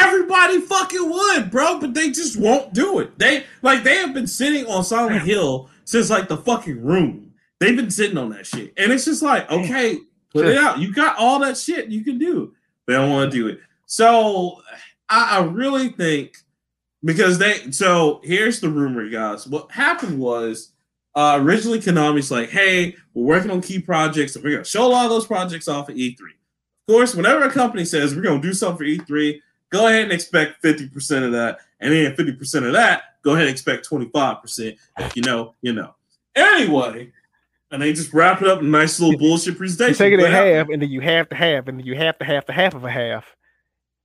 Everybody 0.00 0.60
fucking 0.60 1.10
would, 1.10 1.50
bro, 1.50 1.78
but 1.78 1.94
they 1.94 2.10
just 2.10 2.38
won't 2.38 2.72
do 2.72 3.00
it. 3.00 3.18
They 3.18 3.44
like 3.62 3.84
they 3.84 3.96
have 3.96 4.14
been 4.14 4.26
sitting 4.26 4.66
on 4.66 4.84
Silent 4.84 5.22
Hill 5.22 5.68
since 5.84 6.10
like 6.10 6.28
the 6.28 6.36
fucking 6.36 6.82
room. 6.82 7.32
They've 7.58 7.76
been 7.76 7.90
sitting 7.90 8.16
on 8.16 8.30
that 8.30 8.46
shit, 8.46 8.72
and 8.76 8.90
it's 8.90 9.04
just 9.04 9.22
like, 9.22 9.50
okay, 9.50 9.98
put 10.32 10.46
it 10.46 10.56
out. 10.56 10.78
You 10.78 10.94
got 10.94 11.18
all 11.18 11.38
that 11.40 11.58
shit 11.58 11.88
you 11.88 12.02
can 12.02 12.18
do. 12.18 12.54
They 12.86 12.94
don't 12.94 13.10
want 13.10 13.30
to 13.30 13.38
do 13.38 13.48
it. 13.48 13.60
So 13.86 14.62
I, 15.08 15.38
I 15.38 15.44
really 15.44 15.90
think 15.90 16.36
because 17.04 17.38
they. 17.38 17.70
So 17.70 18.20
here's 18.24 18.60
the 18.60 18.70
rumor, 18.70 19.08
guys. 19.08 19.46
What 19.46 19.70
happened 19.70 20.18
was 20.18 20.72
uh, 21.14 21.38
originally 21.40 21.80
Konami's 21.80 22.30
like, 22.30 22.50
hey, 22.50 22.94
we're 23.14 23.24
working 23.36 23.50
on 23.50 23.60
key 23.60 23.80
projects, 23.80 24.36
and 24.36 24.44
we're 24.44 24.52
gonna 24.52 24.64
show 24.64 24.86
a 24.86 24.88
lot 24.88 25.04
of 25.04 25.10
those 25.10 25.26
projects 25.26 25.68
off 25.68 25.90
at 25.90 25.96
E3. 25.96 26.14
Of 26.20 26.94
course, 26.94 27.14
whenever 27.14 27.44
a 27.44 27.50
company 27.50 27.84
says 27.84 28.14
we're 28.14 28.22
gonna 28.22 28.40
do 28.40 28.54
something 28.54 28.78
for 28.78 29.04
E3, 29.04 29.40
go 29.70 29.86
ahead 29.86 30.04
and 30.04 30.12
expect 30.12 30.62
50% 30.62 31.24
of 31.24 31.32
that. 31.32 31.58
And 31.80 31.92
then 31.92 32.14
50% 32.14 32.66
of 32.66 32.72
that, 32.74 33.02
go 33.22 33.32
ahead 33.32 33.46
and 33.46 33.50
expect 33.52 33.88
25%. 33.88 34.76
If 34.98 35.16
you 35.16 35.22
know, 35.22 35.54
you 35.62 35.72
know. 35.72 35.94
Anyway, 36.36 37.10
and 37.70 37.80
they 37.82 37.92
just 37.92 38.12
wrap 38.12 38.42
it 38.42 38.48
up 38.48 38.60
in 38.60 38.66
a 38.66 38.68
nice 38.68 39.00
little 39.00 39.18
bullshit 39.18 39.56
presentation. 39.56 39.92
You 39.92 40.16
take 40.18 40.20
it 40.20 40.24
in 40.24 40.30
half, 40.30 40.68
and 40.68 40.82
then 40.82 40.90
you 40.90 41.00
have 41.00 41.28
to 41.30 41.34
have, 41.36 41.68
and 41.68 41.78
then 41.78 41.86
you 41.86 41.94
have 41.96 42.18
to 42.18 42.24
have 42.24 42.44
the 42.46 42.52
half 42.52 42.74
of 42.74 42.84
a 42.84 42.90
half. 42.90 43.36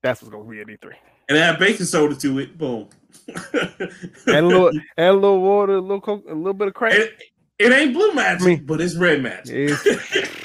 That's 0.01 0.21
what's 0.21 0.31
gonna 0.31 0.49
be 0.49 0.61
at 0.61 0.67
E3. 0.67 0.93
And 1.29 1.37
add 1.37 1.59
baking 1.59 1.85
soda 1.87 2.15
to 2.15 2.39
it. 2.39 2.57
Boom. 2.57 2.87
Add 3.27 3.89
a 4.27 4.41
little, 4.43 4.71
add 4.97 5.09
a 5.09 5.13
little 5.13 5.41
water, 5.41 5.73
a 5.77 5.81
little 5.81 6.01
coke, 6.01 6.23
a 6.29 6.33
little 6.35 6.53
bit 6.53 6.67
of 6.67 6.75
crack. 6.75 6.93
it, 6.93 7.13
it 7.57 7.71
ain't 7.71 7.93
blue 7.93 8.13
magic, 8.13 8.45
Me. 8.45 8.55
but 8.57 8.79
it's 8.81 8.95
red 8.95 9.23
magic. 9.23 9.55
It's- 9.71 10.44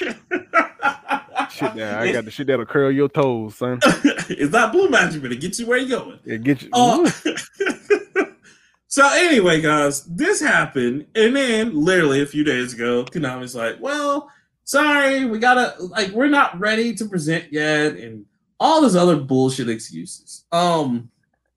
shit, 1.67 1.75
now 1.75 1.99
I 1.99 2.11
got 2.11 2.25
the 2.25 2.31
shit 2.31 2.47
that'll 2.47 2.65
curl 2.65 2.91
your 2.91 3.09
toes, 3.09 3.55
son. 3.55 3.79
it's 4.29 4.51
not 4.51 4.71
blue 4.71 4.89
magic, 4.89 5.21
but 5.21 5.31
it 5.31 5.39
gets 5.41 5.59
you 5.59 5.67
where 5.67 5.77
you're 5.77 5.99
going. 5.99 6.19
It 6.25 6.43
get 6.43 6.61
you. 6.61 6.69
Oh. 6.73 7.05
so 8.87 9.07
anyway, 9.13 9.61
guys, 9.61 10.03
this 10.05 10.41
happened, 10.41 11.05
and 11.15 11.35
then 11.35 11.75
literally 11.75 12.21
a 12.21 12.25
few 12.25 12.43
days 12.43 12.73
ago, 12.73 13.05
Konami's 13.05 13.55
like, 13.55 13.77
"Well, 13.79 14.29
sorry, 14.63 15.25
we 15.25 15.39
gotta 15.39 15.75
like 15.83 16.11
we're 16.11 16.27
not 16.27 16.59
ready 16.59 16.93
to 16.95 17.05
present 17.05 17.51
yet," 17.51 17.95
and 17.95 18.25
all 18.59 18.81
this 18.81 18.95
other 18.95 19.17
bullshit 19.17 19.69
excuses. 19.69 20.45
Um, 20.51 21.09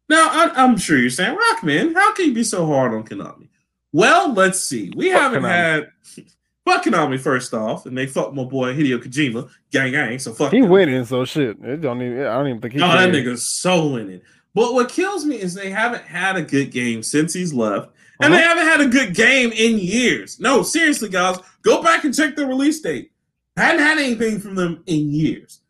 now 0.09 0.29
I, 0.31 0.53
I'm 0.63 0.77
sure 0.77 0.99
you're 0.99 1.11
saying, 1.11 1.37
"Rockman, 1.37 1.95
how 1.95 2.15
can 2.15 2.27
you 2.27 2.35
be 2.35 2.45
so 2.45 2.67
hard 2.67 2.95
on 2.95 3.05
Konami?" 3.05 3.49
Well, 3.93 4.33
let's 4.35 4.61
see. 4.61 4.93
We 4.97 5.13
Fuck 5.13 5.21
haven't 5.23 5.43
Konami. 5.45 5.49
had 5.49 5.89
fuck 6.65 6.85
Konami 6.85 7.19
first 7.21 7.53
off, 7.55 7.87
and 7.87 7.97
they 7.97 8.07
fucked 8.07 8.35
my 8.35 8.45
boy 8.45 8.75
Hideo 8.75 8.99
Kojima, 9.03 9.49
gang 9.71 9.93
gang. 9.93 10.19
So 10.19 10.33
fuck 10.33 10.53
he 10.53 10.63
winning, 10.63 11.05
so 11.05 11.25
shit. 11.25 11.57
It 11.63 11.81
don't 11.81 12.01
even. 12.03 12.21
I 12.27 12.35
don't 12.35 12.49
even 12.49 12.61
think 12.61 12.75
he. 12.75 12.81
Oh, 12.83 12.89
that 12.89 13.11
nigga's 13.11 13.47
so 13.47 13.89
winning. 13.89 14.21
But 14.55 14.73
what 14.75 14.89
kills 14.89 15.25
me 15.25 15.41
is 15.41 15.55
they 15.55 15.71
haven't 15.71 16.05
had 16.05 16.37
a 16.37 16.43
good 16.43 16.71
game 16.71 17.03
since 17.03 17.33
he's 17.35 17.53
left, 17.53 17.91
and 18.21 18.33
Uh-huh. 18.33 18.41
they 18.41 18.47
haven't 18.47 18.67
had 18.67 18.81
a 18.81 18.87
good 18.87 19.15
game 19.15 19.51
in 19.53 19.79
years. 19.79 20.39
No, 20.39 20.63
seriously, 20.63 21.09
guys, 21.09 21.39
go 21.63 21.83
back 21.83 22.05
and 22.05 22.15
check 22.15 22.37
the 22.37 22.47
release 22.47 22.81
date. 22.81 23.11
Hadn't 23.57 23.81
had 23.83 23.99
anything 23.99 24.39
from 24.41 24.55
them 24.55 24.83
in 24.87 25.11
years. 25.11 25.61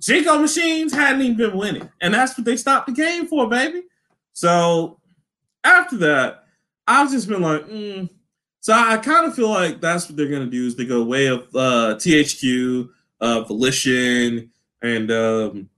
Chico 0.00 0.38
Machines 0.38 0.92
hadn't 0.92 1.22
even 1.22 1.36
been 1.36 1.56
winning, 1.56 1.88
and 2.02 2.12
that's 2.12 2.36
what 2.36 2.44
they 2.44 2.56
stopped 2.58 2.86
the 2.88 2.92
game 2.92 3.26
for, 3.26 3.48
baby. 3.48 3.82
So 4.34 5.00
after 5.62 5.96
that, 5.98 6.44
I've 6.86 7.10
just 7.10 7.26
been 7.28 7.40
like, 7.40 7.66
mm. 7.66 8.10
So 8.64 8.72
I 8.72 8.96
kind 8.96 9.26
of 9.26 9.34
feel 9.34 9.50
like 9.50 9.82
that's 9.82 10.08
what 10.08 10.16
they're 10.16 10.30
gonna 10.30 10.46
do 10.46 10.66
is 10.66 10.74
they 10.74 10.86
go 10.86 11.04
way 11.04 11.26
of 11.26 11.40
uh, 11.54 11.96
THQ, 11.96 12.88
uh, 13.20 13.42
Volition, 13.42 14.50
and 14.80 15.10
um, 15.10 15.68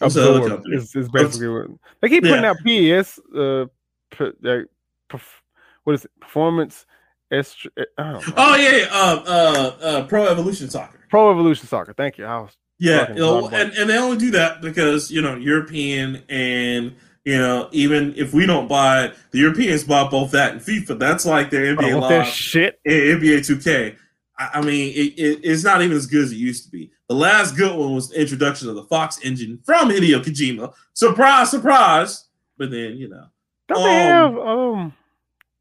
what's 0.00 0.16
the 0.16 0.22
other 0.22 0.40
Absorb. 0.40 0.48
company? 0.50 0.76
It's, 0.76 0.96
it's 0.96 1.08
basically 1.08 1.48
what 1.48 1.68
they 2.02 2.08
keep 2.08 2.24
putting 2.24 2.42
Yeah. 2.42 2.50
out. 2.50 3.04
PS, 3.04 3.20
uh, 3.32 3.66
p- 4.10 4.32
like, 4.42 4.66
perf- 5.08 5.40
what 5.84 5.92
is 5.94 6.04
it? 6.04 6.10
Performance. 6.18 6.84
Est- 7.30 7.66
know. 7.96 8.20
Oh 8.36 8.56
yeah, 8.56 8.76
yeah. 8.76 8.86
Uh, 8.90 9.22
uh, 9.24 9.76
uh, 9.84 10.06
Pro 10.08 10.26
Evolution 10.26 10.68
Soccer. 10.68 11.06
Pro 11.08 11.30
Evolution 11.30 11.68
Soccer. 11.68 11.92
Thank 11.92 12.18
you. 12.18 12.24
I 12.24 12.38
was 12.40 12.56
Yeah, 12.80 13.06
and, 13.06 13.72
and 13.72 13.88
they 13.88 13.98
only 13.98 14.16
do 14.18 14.32
that 14.32 14.60
because 14.62 15.12
you 15.12 15.22
know 15.22 15.36
European 15.36 16.24
and 16.28 16.92
you 17.26 17.36
know 17.36 17.68
even 17.72 18.14
if 18.16 18.32
we 18.32 18.46
don't 18.46 18.68
buy 18.68 19.04
it, 19.04 19.14
the 19.32 19.40
Europeans 19.40 19.84
bought 19.84 20.10
both 20.10 20.30
that 20.30 20.52
and 20.52 20.60
FIFA. 20.60 20.98
That's 20.98 21.26
like 21.26 21.50
their 21.50 21.76
NBA 21.76 21.94
oh, 21.94 21.98
live 21.98 22.26
shit. 22.26 22.80
NBA 22.86 23.40
2K. 23.40 23.96
I, 24.38 24.50
I 24.54 24.60
mean, 24.62 24.92
it, 24.94 25.18
it, 25.18 25.40
it's 25.42 25.64
not 25.64 25.82
even 25.82 25.96
as 25.96 26.06
good 26.06 26.24
as 26.24 26.32
it 26.32 26.36
used 26.36 26.64
to 26.64 26.70
be. 26.70 26.90
The 27.08 27.14
last 27.14 27.56
good 27.56 27.76
one 27.76 27.94
was 27.94 28.08
the 28.08 28.20
introduction 28.20 28.68
of 28.68 28.76
the 28.76 28.84
Fox 28.84 29.20
engine 29.22 29.60
from 29.64 29.90
Hideo 29.90 30.22
Kojima. 30.22 30.72
Surprise, 30.94 31.50
surprise! 31.50 32.28
But 32.56 32.70
then 32.70 32.96
you 32.96 33.08
know, 33.08 33.26
don't 33.68 33.78
um, 33.78 33.84
they 33.84 33.94
have 33.94 34.38
um, 34.38 34.94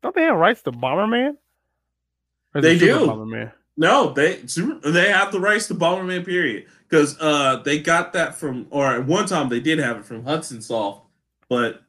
don't 0.01 0.15
they 0.15 0.23
have 0.23 0.37
rights 0.37 0.61
to 0.61 0.71
Bomberman? 0.71 1.35
They 2.53 2.77
do. 2.77 2.99
Bomberman? 2.99 3.51
No, 3.75 4.13
they 4.13 4.35
they 4.37 5.11
have 5.11 5.33
the 5.33 5.39
rights 5.41 5.67
to 5.67 5.75
Bomberman. 5.75 6.23
Period 6.23 6.67
because 6.89 7.19
uh, 7.19 7.57
they 7.63 7.79
got 7.79 8.13
that 8.13 8.35
from, 8.35 8.67
or 8.69 8.87
at 8.87 9.05
one 9.05 9.25
time 9.25 9.49
they 9.49 9.59
did 9.59 9.79
have 9.79 9.97
it 9.97 10.05
from 10.05 10.23
Hudson 10.23 10.61
Soft, 10.61 11.04
but 11.49 11.81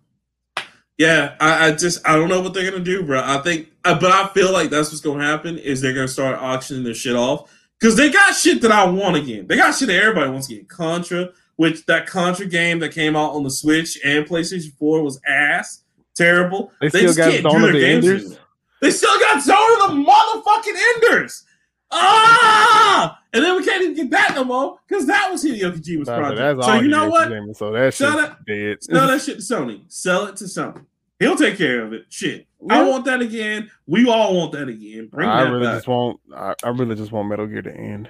yeah, 0.98 1.34
I, 1.40 1.68
I, 1.68 1.72
just 1.72 2.06
I 2.08 2.16
don't 2.16 2.28
know 2.28 2.40
what 2.40 2.54
they're 2.54 2.70
gonna 2.70 2.82
do, 2.82 3.02
bro. 3.02 3.20
I 3.22 3.38
think, 3.38 3.68
uh, 3.84 3.98
but 3.98 4.12
I 4.12 4.28
feel 4.28 4.52
like 4.52 4.70
that's 4.70 4.90
what's 4.90 5.00
gonna 5.00 5.24
happen 5.24 5.58
is 5.58 5.80
they're 5.80 5.94
gonna 5.94 6.08
start 6.08 6.40
auctioning 6.40 6.84
their 6.84 6.94
shit 6.94 7.14
off 7.14 7.52
because 7.78 7.96
they 7.96 8.10
got 8.10 8.34
shit 8.34 8.62
that 8.62 8.72
I 8.72 8.88
want 8.88 9.16
again. 9.16 9.46
They 9.46 9.56
got 9.56 9.74
shit 9.74 9.88
that 9.88 10.02
everybody 10.02 10.30
wants 10.30 10.48
again. 10.48 10.64
Contra, 10.66 11.30
which 11.56 11.84
that 11.86 12.06
Contra 12.06 12.46
game 12.46 12.78
that 12.78 12.92
came 12.92 13.14
out 13.14 13.32
on 13.32 13.42
the 13.42 13.50
Switch 13.50 13.98
and 14.04 14.24
PlayStation 14.24 14.72
Four 14.78 15.02
was 15.02 15.20
ass, 15.26 15.84
terrible. 16.14 16.72
They, 16.80 16.88
they 16.88 17.06
still 17.08 17.14
got 17.14 17.52
Zone 17.52 17.64
of 17.64 17.72
the 17.72 17.86
Enders. 17.86 18.38
They 18.80 18.90
still 18.90 19.18
got 19.20 19.42
Zone 19.42 19.56
of 19.82 19.90
the 19.90 20.10
motherfucking 20.10 20.94
Enders. 20.94 21.44
Ah! 21.90 23.20
And 23.32 23.44
then 23.44 23.56
we 23.56 23.64
can't 23.64 23.82
even 23.82 23.94
get 23.94 24.10
that 24.10 24.34
no 24.34 24.44
more 24.44 24.78
because 24.88 25.06
that 25.06 25.30
was 25.30 25.44
Hideo 25.44 25.72
Kojima's 25.72 26.08
nah, 26.08 26.16
project. 26.16 26.64
So 26.64 26.74
you 26.80 26.88
know 26.88 27.08
what? 27.08 27.28
so 27.56 27.70
that 27.72 27.94
Sell 27.94 28.16
that, 28.16 28.44
dead. 28.46 28.82
Sell 28.82 29.06
that 29.06 29.20
shit 29.22 29.36
to 29.38 29.42
Sony. 29.42 29.82
Sell 29.88 30.26
it 30.26 30.36
to 30.36 30.44
Sony. 30.44 30.84
He'll 31.18 31.36
take 31.36 31.56
care 31.56 31.82
of 31.82 31.92
it. 31.92 32.06
Shit. 32.08 32.46
I 32.68 32.82
want 32.82 33.04
that 33.04 33.20
again. 33.20 33.70
We 33.86 34.08
all 34.08 34.36
want 34.36 34.52
that 34.52 34.68
again. 34.68 35.08
Bring 35.08 35.28
I 35.28 35.44
that 35.44 35.50
really 35.50 35.66
back. 35.66 35.76
just 35.76 35.88
want 35.88 36.20
I, 36.34 36.54
I 36.64 36.68
really 36.70 36.94
just 36.94 37.12
want 37.12 37.28
Metal 37.28 37.46
Gear 37.46 37.62
to 37.62 37.74
end. 37.74 38.08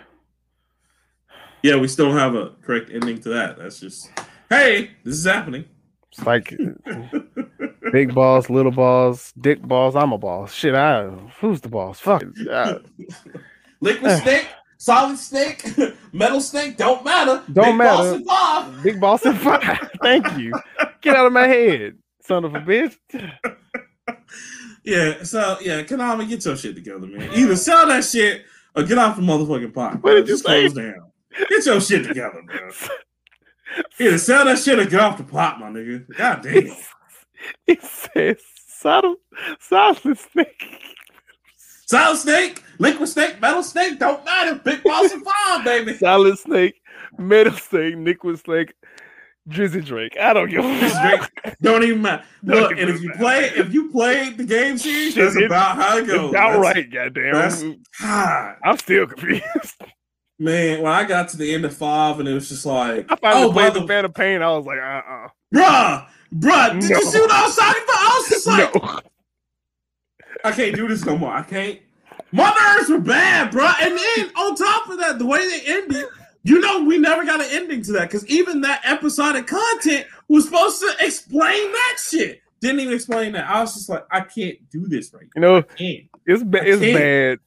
Yeah, 1.62 1.76
we 1.76 1.88
still 1.88 2.06
don't 2.08 2.18
have 2.18 2.34
a 2.34 2.50
correct 2.62 2.90
ending 2.92 3.20
to 3.22 3.28
that. 3.30 3.58
That's 3.58 3.80
just 3.80 4.10
hey, 4.48 4.92
this 5.04 5.16
is 5.16 5.24
happening. 5.24 5.64
It's 6.12 6.24
like 6.24 6.54
big 7.92 8.14
balls, 8.14 8.48
little 8.48 8.72
balls, 8.72 9.32
dick 9.40 9.60
balls. 9.62 9.96
I'm 9.96 10.12
a 10.12 10.18
boss. 10.18 10.54
Shit, 10.54 10.74
I 10.74 11.08
who's 11.40 11.60
the 11.60 11.68
boss? 11.68 12.00
Fuck. 12.00 12.24
Uh, 12.50 12.78
Liquid 13.86 14.10
eh. 14.10 14.20
snake, 14.20 14.48
solid 14.78 15.16
snake, 15.16 15.64
metal 16.12 16.40
snake, 16.40 16.76
don't 16.76 17.04
matter. 17.04 17.42
Don't 17.52 17.66
Big 17.66 17.76
matter. 17.76 18.18
Boss 18.24 18.82
Big 18.82 19.00
boss 19.00 19.24
and 19.24 19.38
five. 19.38 19.90
Thank 20.02 20.36
you. 20.36 20.52
Get 21.00 21.14
out 21.14 21.26
of 21.26 21.32
my 21.32 21.46
head, 21.46 21.96
son 22.20 22.44
of 22.44 22.54
a 22.54 22.58
bitch. 22.58 22.96
yeah, 24.84 25.22
so 25.22 25.58
yeah, 25.60 25.82
Konami, 25.82 26.28
get 26.28 26.44
your 26.44 26.56
shit 26.56 26.74
together, 26.74 27.06
man. 27.06 27.30
Either 27.32 27.54
sell 27.54 27.86
that 27.86 28.04
shit 28.04 28.44
or 28.74 28.82
get 28.82 28.98
off 28.98 29.16
the 29.16 29.22
motherfucking 29.22 29.72
pot. 29.72 30.02
What 30.02 30.14
did 30.14 30.28
you 30.28 30.36
say? 30.36 30.68
down. 30.68 31.12
Get 31.48 31.66
your 31.66 31.80
shit 31.80 32.06
together, 32.08 32.42
man. 32.42 32.72
Either 34.00 34.18
sell 34.18 34.44
that 34.46 34.58
shit 34.58 34.78
or 34.78 34.84
get 34.84 35.00
off 35.00 35.16
the 35.16 35.24
pot, 35.24 35.60
my 35.60 35.68
nigga. 35.68 36.06
God 36.16 36.42
damn. 36.42 36.74
It 37.66 37.82
says 37.82 38.42
solid, 38.66 39.18
solid 39.60 40.18
snake. 40.18 40.80
Solid 41.86 42.16
snake, 42.16 42.62
liquid 42.78 43.08
snake, 43.08 43.40
metal 43.40 43.62
snake, 43.62 43.98
don't 43.98 44.24
matter. 44.24 44.56
Big 44.56 44.82
balls 44.82 45.12
and 45.12 45.24
five, 45.24 45.64
baby. 45.64 45.94
Solid 45.98 46.38
snake, 46.38 46.80
metal 47.18 47.52
snake, 47.52 47.94
liquid 47.98 48.38
snake, 48.38 48.74
Drizzy 49.48 49.84
Drake. 49.84 50.16
I 50.20 50.32
don't 50.32 50.50
give 50.50 50.64
a 50.64 50.90
fuck. 50.90 51.30
Don't 51.62 51.84
even 51.84 52.02
matter. 52.02 52.24
Look, 52.42 52.72
and 52.72 52.90
if 52.90 53.00
you 53.00 53.12
play, 53.12 53.44
if 53.54 53.72
you 53.72 53.90
played 53.90 54.38
the 54.38 54.44
game 54.44 54.76
series, 54.76 55.14
Shit, 55.14 55.32
that's 55.34 55.44
about 55.44 55.76
how 55.76 55.98
it 55.98 56.06
goes. 56.06 56.30
About 56.30 56.60
right, 56.60 56.90
goddamn. 56.90 57.82
God. 58.00 58.56
I'm 58.64 58.78
still 58.78 59.06
confused. 59.06 59.44
Man, 60.38 60.82
when 60.82 60.92
I 60.92 61.04
got 61.04 61.30
to 61.30 61.38
the 61.38 61.54
end 61.54 61.64
of 61.64 61.74
five, 61.74 62.20
and 62.20 62.28
it 62.28 62.34
was 62.34 62.50
just 62.50 62.66
like, 62.66 63.10
I 63.10 63.16
finally 63.16 63.46
oh, 63.46 63.52
played 63.52 63.72
the 63.72 63.86
Phantom 63.86 64.12
Pain. 64.12 64.42
I 64.42 64.54
was 64.54 64.66
like, 64.66 64.78
uh, 64.78 64.82
uh-uh. 64.82 65.28
bruh, 65.54 66.06
bruh. 66.34 66.80
Did 66.80 66.90
no. 66.90 66.98
you 66.98 67.04
see 67.06 67.20
what 67.20 67.30
I 67.30 67.42
was 67.46 67.56
talking 67.56 67.82
about? 67.82 67.96
I 67.96 68.20
was 68.20 68.28
just 68.28 68.46
like, 68.46 68.74
no. 68.74 69.00
I 70.44 70.52
can't 70.52 70.76
do 70.76 70.88
this 70.88 71.06
no 71.06 71.16
more. 71.16 71.32
I 71.32 71.42
can't. 71.42 71.80
Mother 72.32 72.60
Earths 72.60 72.90
were 72.90 72.98
bad, 72.98 73.50
bro. 73.50 73.70
And 73.80 73.96
then 73.96 74.30
on 74.36 74.54
top 74.54 74.88
of 74.88 74.98
that, 74.98 75.18
the 75.18 75.26
way 75.26 75.38
they 75.48 75.60
ended, 75.66 76.06
you 76.42 76.60
know, 76.60 76.84
we 76.84 76.98
never 76.98 77.24
got 77.24 77.40
an 77.40 77.48
ending 77.50 77.82
to 77.82 77.92
that 77.92 78.02
because 78.02 78.26
even 78.26 78.60
that 78.62 78.82
episodic 78.84 79.46
content 79.46 80.06
was 80.28 80.44
supposed 80.44 80.80
to 80.80 80.94
explain 81.00 81.72
that 81.72 81.96
shit. 82.02 82.40
Didn't 82.60 82.80
even 82.80 82.94
explain 82.94 83.32
that. 83.32 83.48
I 83.48 83.60
was 83.60 83.74
just 83.74 83.88
like, 83.88 84.06
I 84.10 84.20
can't 84.20 84.58
do 84.70 84.86
this 84.86 85.12
right. 85.12 85.26
You 85.34 85.40
know, 85.42 85.64
it's 85.78 86.42
ba- 86.42 86.64
it's 86.64 86.80
bad. 86.80 87.38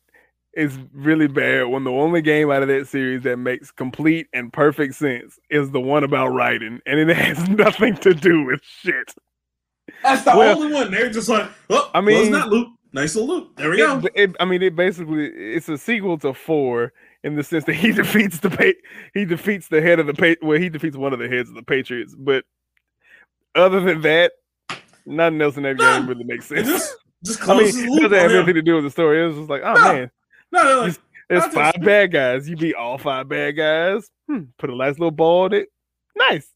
It's 0.54 0.78
really 0.94 1.28
bad 1.28 1.68
when 1.68 1.84
the 1.84 1.92
only 1.92 2.22
game 2.22 2.52
out 2.52 2.64
of 2.64 2.68
that 2.68 2.88
series 2.88 3.24
that 3.24 3.38
makes 3.38 3.72
complete 3.72 4.28
and 4.34 4.52
perfect 4.52 4.96
sense 4.96 5.40
is 5.50 5.72
the 5.72 5.80
one 5.80 6.04
about 6.04 6.30
writing, 6.30 6.80
and 6.86 7.00
it 7.00 7.16
has 7.16 7.48
nothing 7.50 7.96
to 7.98 8.14
do 8.14 8.44
with 8.44 8.62
shit. 8.64 9.14
That's 10.04 10.24
the 10.24 10.36
well, 10.36 10.62
only 10.62 10.74
one. 10.74 10.92
They're 10.92 11.10
just 11.10 11.30
like, 11.30 11.50
oh, 11.70 11.90
I 11.94 12.02
mean, 12.02 12.16
well, 12.16 12.24
it's 12.24 12.32
not 12.32 12.50
Luke. 12.50 12.70
Nice 12.92 13.16
little 13.16 13.36
loop. 13.36 13.56
There 13.56 13.70
we 13.70 13.82
it, 13.82 13.86
go. 13.86 14.02
It, 14.16 14.36
I 14.40 14.46
mean, 14.46 14.62
it 14.64 14.76
basically 14.76 15.28
it's 15.28 15.70
a 15.70 15.78
sequel 15.78 16.18
to 16.20 16.34
four 16.34 16.92
in 17.24 17.36
the 17.36 17.44
sense 17.44 17.66
that 17.66 17.74
he 17.74 17.92
defeats 17.94 18.40
the 18.40 18.50
pa- 18.50 18.80
he 19.14 19.26
defeats 19.26 19.68
the 19.68 19.82
head 19.82 20.00
of 20.00 20.08
the 20.08 20.14
pa- 20.14 20.46
well 20.46 20.60
he 20.60 20.70
defeats 20.70 20.98
one 20.98 21.14
of 21.14 21.20
the 21.20 21.28
heads 21.28 21.50
of 21.50 21.56
the 21.56 21.64
Patriots, 21.64 22.16
but 22.18 22.46
other 23.56 23.80
than 23.80 24.02
that, 24.02 24.34
nothing 25.06 25.42
else 25.42 25.58
in 25.58 25.64
that 25.64 25.78
no, 25.78 26.00
game 26.00 26.08
really 26.08 26.24
makes 26.24 26.48
sense. 26.48 26.68
Just, 26.68 26.96
just 27.24 27.48
I 27.48 27.58
mean, 27.58 27.68
it 27.68 28.02
doesn't 28.02 28.18
have 28.18 28.32
anything 28.32 28.56
to 28.56 28.62
do 28.62 28.76
with 28.76 28.86
the 28.86 28.92
story. 28.92 29.22
It 29.22 29.28
was 29.28 29.38
just 29.38 29.50
like, 29.50 29.62
oh 29.64 29.74
no, 29.74 29.94
man, 29.94 30.12
no, 30.52 30.82
like, 30.82 30.98
there's 31.30 31.46
five 31.54 31.76
just... 31.76 31.86
bad 31.86 32.12
guys. 32.12 32.50
You 32.50 32.56
beat 32.56 32.76
all 32.76 32.98
five 32.98 33.30
bad 33.30 33.52
guys. 33.56 34.10
Hmm, 34.28 34.46
put 34.58 34.72
a 34.72 34.76
nice 34.76 34.94
little 34.94 35.12
ball 35.12 35.46
in 35.48 35.54
it. 35.54 35.70
Nice. 36.16 36.50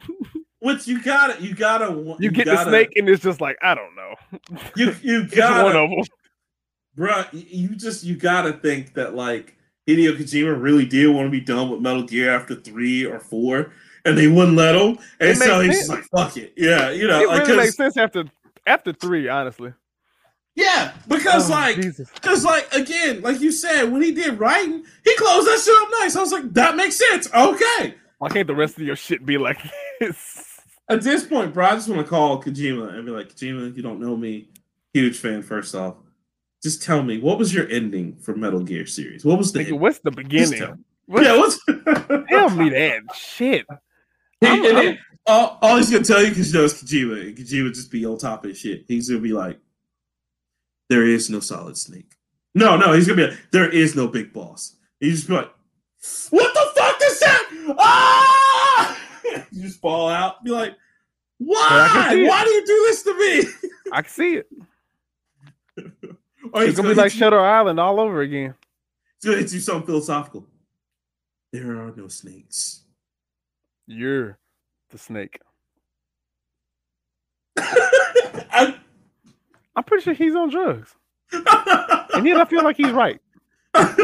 Which 0.60 0.88
you 0.88 1.00
gotta, 1.00 1.40
you 1.40 1.54
gotta, 1.54 1.92
you, 1.92 2.16
you 2.18 2.30
get 2.30 2.46
gotta, 2.46 2.64
the 2.64 2.70
snake, 2.70 2.92
and 2.96 3.08
it's 3.08 3.22
just 3.22 3.40
like 3.40 3.56
I 3.62 3.74
don't 3.74 3.94
know. 3.94 4.14
You 4.76 4.94
you 5.02 5.26
got 5.28 5.64
one 5.64 5.76
of 5.76 5.90
them, 5.90 6.02
bro. 6.96 7.24
You 7.32 7.76
just 7.76 8.02
you 8.02 8.16
gotta 8.16 8.54
think 8.54 8.94
that 8.94 9.14
like 9.14 9.56
Hideo 9.88 10.16
Kojima 10.16 10.60
really 10.60 10.84
did 10.84 11.14
want 11.14 11.26
to 11.26 11.30
be 11.30 11.40
done 11.40 11.70
with 11.70 11.80
Metal 11.80 12.02
Gear 12.02 12.34
after 12.34 12.56
three 12.56 13.04
or 13.04 13.20
four, 13.20 13.72
and 14.04 14.18
they 14.18 14.26
wouldn't 14.26 14.56
let 14.56 14.74
him, 14.74 14.98
and 15.20 15.36
so 15.36 15.60
he's 15.60 15.78
just 15.78 15.90
like, 15.90 16.04
"Fuck 16.14 16.36
it, 16.36 16.54
yeah." 16.56 16.90
You 16.90 17.06
know, 17.06 17.20
it 17.20 17.28
like, 17.28 17.46
really 17.46 17.56
makes 17.58 17.76
sense 17.76 17.96
after 17.96 18.24
after 18.66 18.92
three, 18.92 19.28
honestly. 19.28 19.72
Yeah, 20.56 20.92
because 21.06 21.48
oh, 21.48 21.54
like, 21.54 21.76
because 21.76 22.44
like 22.44 22.74
again, 22.74 23.22
like 23.22 23.40
you 23.40 23.52
said, 23.52 23.84
when 23.84 24.02
he 24.02 24.10
did 24.10 24.40
writing, 24.40 24.84
he 25.04 25.16
closed 25.16 25.46
that 25.46 25.60
shit 25.64 25.82
up 25.82 25.88
nice. 26.00 26.16
I 26.16 26.20
was 26.20 26.32
like, 26.32 26.52
that 26.54 26.74
makes 26.74 26.96
sense. 26.96 27.32
Okay. 27.32 27.94
Why 28.18 28.28
can't 28.28 28.48
the 28.48 28.56
rest 28.56 28.76
of 28.76 28.82
your 28.82 28.96
shit 28.96 29.24
be 29.24 29.38
like? 29.38 29.60
At 30.90 31.02
this 31.02 31.26
point, 31.26 31.52
bro, 31.52 31.66
I 31.66 31.74
just 31.74 31.88
want 31.88 32.00
to 32.00 32.08
call 32.08 32.42
Kojima 32.42 32.94
and 32.94 33.04
be 33.04 33.12
like, 33.12 33.34
Kojima, 33.34 33.76
you 33.76 33.82
don't 33.82 34.00
know 34.00 34.16
me. 34.16 34.48
Huge 34.94 35.18
fan, 35.18 35.42
first 35.42 35.74
off. 35.74 35.96
Just 36.62 36.82
tell 36.82 37.02
me, 37.02 37.18
what 37.18 37.38
was 37.38 37.52
your 37.54 37.68
ending 37.68 38.16
for 38.16 38.34
Metal 38.34 38.60
Gear 38.60 38.86
series? 38.86 39.24
What 39.24 39.38
was 39.38 39.52
the 39.52 39.60
Nigga, 39.60 39.78
what's 39.78 40.00
the 40.00 40.10
beginning? 40.10 40.84
What's, 41.06 41.26
yeah, 41.26 41.36
what's 41.36 41.64
tell 42.28 42.50
me 42.50 42.70
that 42.70 43.02
shit. 43.14 43.66
He, 44.40 44.46
and 44.46 44.64
then, 44.64 44.98
all, 45.26 45.58
all, 45.60 45.76
he's 45.76 45.90
gonna 45.90 46.04
tell 46.04 46.22
you 46.22 46.30
because 46.30 46.50
he 46.52 46.58
knows 46.58 46.74
Kojima, 46.74 47.28
and 47.28 47.36
Kojima 47.36 47.74
just 47.74 47.90
be 47.90 48.04
on 48.06 48.18
top 48.18 48.44
of 48.44 48.56
shit. 48.56 48.84
He's 48.88 49.08
gonna 49.08 49.20
be 49.20 49.32
like, 49.32 49.58
"There 50.88 51.06
is 51.06 51.28
no 51.30 51.40
Solid 51.40 51.76
Snake." 51.76 52.16
No, 52.54 52.76
no, 52.76 52.92
he's 52.92 53.06
gonna 53.06 53.16
be 53.16 53.28
like, 53.28 53.38
"There 53.52 53.68
is 53.68 53.94
no 53.94 54.08
Big 54.08 54.32
Boss." 54.32 54.76
He's 55.00 55.16
just 55.16 55.28
be 55.28 55.34
like, 55.34 55.50
"What 56.30 56.54
the 56.54 56.80
fuck 56.80 56.96
is 57.02 57.20
that?" 57.20 57.74
Ah! 57.78 58.98
you 59.50 59.62
just 59.62 59.80
fall 59.80 60.08
out. 60.08 60.44
Be 60.44 60.50
like, 60.50 60.74
why? 61.38 62.26
Why 62.28 62.44
do 62.44 62.50
you 62.50 62.66
do 62.66 62.84
this 62.88 63.02
to 63.04 63.18
me? 63.18 63.70
I 63.92 64.02
can 64.02 64.10
see 64.10 64.34
it. 64.34 64.48
it's 65.76 66.76
gonna, 66.76 66.88
be 66.88 66.94
like 66.94 67.12
Shutter 67.12 67.40
Island 67.40 67.78
all 67.78 68.00
over 68.00 68.20
again. 68.20 68.54
It's 69.16 69.24
gonna 69.24 69.38
hit 69.38 69.52
you 69.52 69.60
something 69.60 69.86
philosophical. 69.86 70.46
There 71.52 71.70
are 71.70 71.92
no 71.96 72.08
snakes. 72.08 72.82
You're 73.86 74.38
the 74.90 74.98
snake. 74.98 75.40
I, 77.56 78.74
am 79.76 79.84
pretty 79.84 80.04
sure 80.04 80.14
he's 80.14 80.34
on 80.34 80.50
drugs. 80.50 80.94
and 81.32 82.26
yet 82.26 82.38
I 82.38 82.44
feel 82.44 82.62
like 82.62 82.76
he's 82.76 82.90
right 82.90 83.20
what 83.74 83.96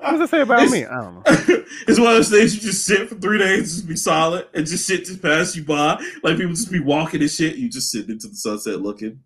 does 0.00 0.20
it 0.20 0.30
say 0.30 0.40
about 0.40 0.62
it's, 0.62 0.72
me? 0.72 0.84
I 0.84 1.02
don't 1.02 1.14
know. 1.14 1.22
it's 1.26 1.98
one 1.98 2.08
of 2.08 2.14
those 2.14 2.30
things 2.30 2.54
you 2.54 2.60
just 2.60 2.84
sit 2.84 3.08
for 3.08 3.16
three 3.16 3.38
days, 3.38 3.74
just 3.74 3.88
be 3.88 3.96
solid, 3.96 4.46
and 4.54 4.66
just 4.66 4.88
shit 4.88 5.04
just 5.04 5.20
pass 5.22 5.54
you 5.56 5.64
by. 5.64 6.02
Like 6.22 6.36
people 6.36 6.52
just 6.54 6.70
be 6.70 6.80
walking 6.80 7.20
and 7.20 7.30
shit. 7.30 7.56
You 7.56 7.68
just 7.68 7.90
sitting 7.90 8.10
into 8.10 8.28
the 8.28 8.36
sunset 8.36 8.80
looking. 8.80 9.20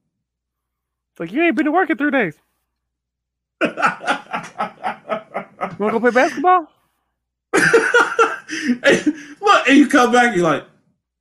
It's 1.13 1.21
like 1.21 1.33
you 1.33 1.43
ain't 1.43 1.57
been 1.57 1.67
to 1.67 1.73
work 1.73 1.91
in 1.91 1.99
three 1.99 2.11
days. 2.11 2.35
you 3.61 3.69
wanna 5.79 5.93
go 5.93 6.01
play 6.01 6.11
basketball? 6.11 6.67
and, 7.53 9.15
look, 9.41 9.69
and 9.69 9.77
you 9.77 9.87
come 9.89 10.11
back, 10.11 10.35
you're 10.35 10.45
like, 10.45 10.65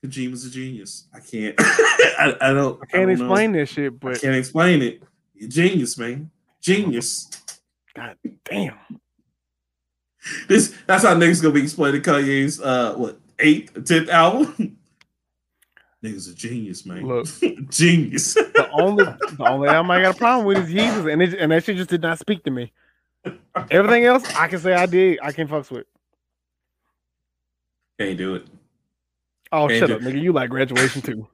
Kojima's 0.04 0.46
a 0.46 0.50
genius. 0.50 1.06
I 1.14 1.20
can't. 1.20 1.56
I, 1.60 2.36
I, 2.42 2.54
don't. 2.54 2.82
I 2.82 2.86
can't 2.86 2.96
I 2.96 3.00
don't 3.00 3.10
explain 3.10 3.52
know. 3.52 3.60
this 3.60 3.70
shit, 3.70 4.00
but 4.00 4.16
I 4.18 4.20
can't 4.20 4.36
explain 4.36 4.82
it. 4.82 5.04
You're 5.36 5.50
genius, 5.50 5.98
man. 5.98 6.32
Genius. 6.62 7.30
god 7.96 8.18
damn. 8.46 8.78
This 10.48 10.76
that's 10.86 11.04
how 11.04 11.16
niggas 11.16 11.42
gonna 11.42 11.54
be 11.54 11.64
explaining 11.64 12.02
Kanye's 12.02 12.62
uh 12.62 12.94
what 12.96 13.20
eighth, 13.40 13.74
tenth 13.86 14.10
album. 14.10 14.78
niggas 16.04 16.32
a 16.32 16.36
genius, 16.36 16.86
man. 16.86 17.08
Look. 17.08 17.28
genius. 17.70 18.36
The 18.36 18.70
only 18.74 19.06
the 19.06 19.46
only 19.46 19.70
album 19.70 19.92
I 19.92 20.02
got 20.02 20.16
a 20.16 20.18
problem 20.18 20.46
with 20.46 20.60
is 20.60 20.70
Jesus, 20.70 21.06
and 21.06 21.22
it, 21.22 21.34
and 21.34 21.52
that 21.52 21.64
shit 21.64 21.78
just 21.78 21.90
did 21.90 22.02
not 22.02 22.20
speak 22.20 22.44
to 22.44 22.52
me. 22.52 22.72
Everything 23.70 24.06
else 24.06 24.24
I 24.36 24.48
can 24.48 24.60
say 24.60 24.74
I 24.74 24.86
did, 24.86 25.20
I 25.22 25.32
can 25.32 25.48
fucks 25.48 25.72
with. 25.72 25.86
Can't 28.00 28.18
do 28.18 28.36
it. 28.36 28.48
Oh 29.52 29.68
Can't 29.68 29.80
shut 29.80 29.92
up, 29.92 30.02
nigga. 30.02 30.22
You 30.22 30.34
like 30.34 30.50
graduation 30.50 31.02
too. 31.02 31.28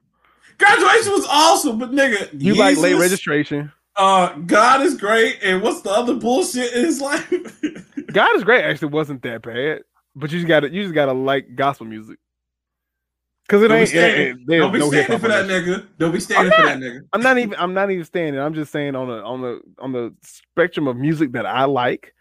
Graduation 0.58 1.12
was 1.14 1.26
awesome, 1.30 1.78
but 1.78 1.92
nigga, 1.92 2.30
You 2.34 2.56
like 2.56 2.78
late 2.78 2.96
registration. 2.96 3.72
Uh, 3.98 4.34
God 4.46 4.82
is 4.82 4.96
great, 4.96 5.40
and 5.44 5.62
what's 5.62 5.82
the 5.82 5.90
other 5.90 6.16
bullshit 6.16 6.74
in 6.74 6.86
his 6.86 7.02
life? 7.02 7.30
God 8.14 8.36
is 8.36 8.44
great 8.44 8.64
actually 8.64 8.90
wasn't 8.90 9.22
that 9.24 9.42
bad, 9.42 9.82
but 10.16 10.32
you 10.32 10.38
just 10.40 10.48
gotta 10.48 10.70
you 10.72 10.84
just 10.84 10.94
gotta 10.94 11.14
like 11.14 11.56
gospel 11.56 11.88
music. 11.88 12.20
Cause 13.50 13.64
it 13.64 13.70
Don't 13.70 13.78
ain't, 13.78 13.88
it 13.88 13.92
standing, 13.92 14.28
ain't 14.28 14.48
there's 14.48 14.62
don't 14.62 14.74
be 14.74 14.80
no 14.80 14.90
standing 14.90 15.20
for 15.20 15.28
that 15.30 15.48
that 15.48 15.64
nigga. 15.64 15.88
Don't 15.98 16.12
be 16.12 16.20
standing 16.20 16.52
I'm 16.52 16.60
for 16.60 16.68
that 16.68 16.78
nigga. 16.80 17.00
I'm 17.14 17.22
not 17.22 17.38
even 17.38 17.56
I'm 17.58 17.74
not 17.74 17.90
even 17.90 18.04
standing. 18.04 18.42
I'm 18.42 18.54
just 18.54 18.72
saying 18.72 18.96
on 18.96 19.08
the 19.08 19.24
on 19.24 19.42
the 19.42 19.62
on 19.80 19.92
the 19.94 20.14
spectrum 20.22 20.88
of 20.88 20.98
music 20.98 21.32
that 21.32 21.46
I 21.46 21.64
like, 21.64 22.14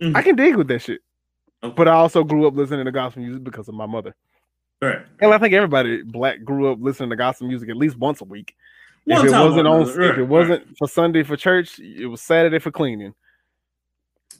Mhm. 0.00 0.16
I 0.16 0.22
can 0.22 0.36
dig 0.36 0.56
with 0.56 0.68
that 0.68 0.80
shit. 0.80 1.00
Okay. 1.62 1.74
But 1.76 1.88
I 1.88 1.92
also 1.92 2.24
grew 2.24 2.46
up 2.46 2.54
listening 2.54 2.84
to 2.84 2.92
gospel 2.92 3.22
music 3.22 3.44
because 3.44 3.68
of 3.68 3.74
my 3.74 3.86
mother. 3.86 4.14
Right. 4.80 5.00
And 5.20 5.34
I 5.34 5.38
think 5.38 5.52
everybody 5.54 6.02
black 6.02 6.42
grew 6.44 6.72
up 6.72 6.78
listening 6.80 7.10
to 7.10 7.16
gospel 7.16 7.48
music 7.48 7.68
at 7.68 7.76
least 7.76 7.98
once 7.98 8.20
a 8.20 8.24
week. 8.24 8.54
One 9.04 9.26
if 9.26 9.32
it 9.32 9.36
wasn't 9.36 9.66
on 9.66 9.82
another. 9.82 9.90
if 9.90 10.10
Right, 10.10 10.18
it 10.18 10.28
wasn't 10.28 10.78
for 10.78 10.88
Sunday 10.88 11.22
for 11.22 11.36
church, 11.36 11.78
it 11.78 12.06
was 12.06 12.20
Saturday 12.20 12.58
for 12.58 12.70
cleaning. 12.70 13.14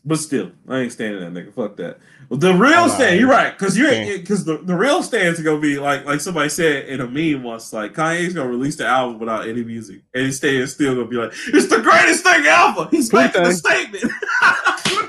But 0.04 0.18
still, 0.18 0.52
I 0.66 0.78
ain't 0.78 0.92
standing 0.92 1.20
that 1.20 1.32
nigga. 1.32 1.52
Fuck 1.52 1.76
that. 1.76 1.98
Well, 2.30 2.38
the 2.38 2.54
real 2.54 2.88
stand, 2.88 3.20
you're 3.20 3.28
right, 3.28 3.56
because 3.56 3.76
you're 3.76 3.90
because 3.90 4.44
the, 4.44 4.56
the 4.58 4.74
real 4.74 5.02
stand's 5.02 5.40
gonna 5.40 5.60
be 5.60 5.78
like 5.78 6.06
like 6.06 6.20
somebody 6.20 6.48
said 6.48 6.88
in 6.88 7.00
a 7.00 7.06
meme 7.06 7.42
once, 7.42 7.72
like 7.72 7.92
Kanye's 7.92 8.32
gonna 8.32 8.48
release 8.48 8.76
the 8.76 8.86
album 8.86 9.18
without 9.18 9.46
any 9.46 9.62
music, 9.62 10.02
and 10.14 10.26
his 10.26 10.38
stand's 10.38 10.72
still 10.72 10.94
gonna 10.94 11.06
be 11.06 11.16
like, 11.16 11.32
it's 11.48 11.66
the 11.66 11.80
greatest 11.82 12.24
thing 12.24 12.46
ever. 12.46 12.88
He's 12.90 13.12
making 13.12 13.42
a 13.42 13.52
statement. 13.52 14.04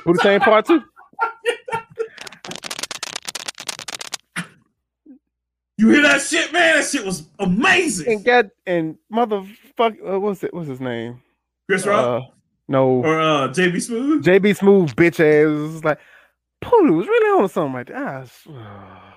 Who 0.04 0.14
the 0.14 0.20
same 0.22 0.42
part 0.42 0.66
two? 0.66 0.82
you 5.82 5.90
hear 5.90 6.04
that 6.04 6.22
shit, 6.22 6.54
man? 6.54 6.78
That 6.78 6.86
shit 6.86 7.04
was 7.04 7.24
amazing. 7.40 8.14
And 8.14 8.24
got 8.24 8.46
and 8.68 8.98
motherfuck 9.12 9.98
uh, 10.08 10.20
what's 10.20 10.44
it 10.44 10.54
what's 10.54 10.70
his 10.70 10.80
name? 10.80 11.22
Chris 11.68 11.88
Rock 11.88 12.24
Uh, 12.24 12.28
no 12.68 13.04
or 13.04 13.20
uh, 13.20 13.48
JB 13.48 13.76
Smoove. 13.78 14.22
JB 14.22 14.60
Smoove 14.60 14.94
bitch 14.94 15.20
ass 15.20 15.84
like 15.84 16.00
Poodle 16.62 16.96
was 16.96 17.08
really 17.08 17.42
on 17.42 17.50
something 17.50 17.74
like 17.74 17.88
that. 17.88 18.32
Ah, 18.50 19.16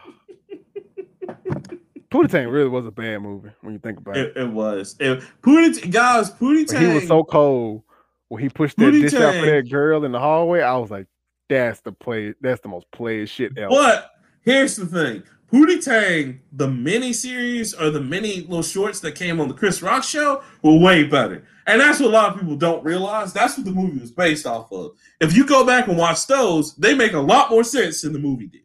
Pootie 2.11 2.31
Tang 2.31 2.49
really 2.49 2.71
was 2.71 2.87
a 2.87 2.91
bad 2.91 3.19
movie 3.19 3.51
when 3.61 3.75
you 3.75 3.79
think 3.79 3.99
about 3.99 4.17
it. 4.17 4.35
It, 4.35 4.45
it 4.45 4.49
was. 4.51 4.97
It, 5.01 5.23
Pootie, 5.43 5.91
guys, 5.91 6.31
Pootie 6.31 6.67
But 6.67 6.81
he 6.81 6.87
was 6.87 7.07
so 7.09 7.25
cold 7.25 7.83
when 8.29 8.41
he 8.41 8.49
pushed 8.49 8.79
that 8.79 8.85
Pootie 8.85 9.03
dish 9.03 9.15
out 9.15 9.35
for 9.35 9.47
that 9.47 9.69
girl 9.69 10.05
in 10.05 10.13
the 10.13 10.21
hallway. 10.21 10.63
I 10.63 10.77
was 10.77 10.91
like, 10.91 11.09
that's 11.51 11.81
the 11.81 11.93
play. 11.93 12.33
That's 12.41 12.61
the 12.63 12.69
most 12.69 12.91
played 12.93 13.29
shit 13.29 13.59
ever. 13.59 13.69
But 13.69 14.11
here's 14.43 14.77
the 14.77 14.87
thing: 14.87 15.25
Pootie 15.53 15.83
Tang, 15.85 16.41
the 16.53 16.69
mini 16.69 17.13
series 17.13 17.75
or 17.75 17.91
the 17.91 18.01
mini 18.01 18.41
little 18.43 18.63
shorts 18.63 19.01
that 19.01 19.13
came 19.13 19.41
on 19.41 19.49
the 19.49 19.55
Chris 19.55 19.83
Rock 19.83 20.03
show 20.03 20.43
were 20.63 20.79
way 20.79 21.05
better. 21.05 21.47
And 21.67 21.81
that's 21.81 22.01
what 22.01 22.11
a 22.11 22.13
lot 22.13 22.35
of 22.35 22.41
people 22.41 22.57
don't 22.57 22.85
realize. 22.85 23.33
That's 23.33 23.57
what 23.57 23.65
the 23.65 23.73
movie 23.73 24.01
was 24.01 24.11
based 24.11 24.47
off 24.47 24.71
of. 24.73 24.93
If 25.21 25.37
you 25.37 25.47
go 25.47 25.65
back 25.65 25.89
and 25.89 25.97
watch 25.97 26.27
those, 26.27 26.75
they 26.77 26.95
make 26.95 27.13
a 27.13 27.21
lot 27.21 27.51
more 27.51 27.65
sense 27.65 28.03
than 28.03 28.13
the 28.13 28.19
movie 28.19 28.49
did. 28.49 28.63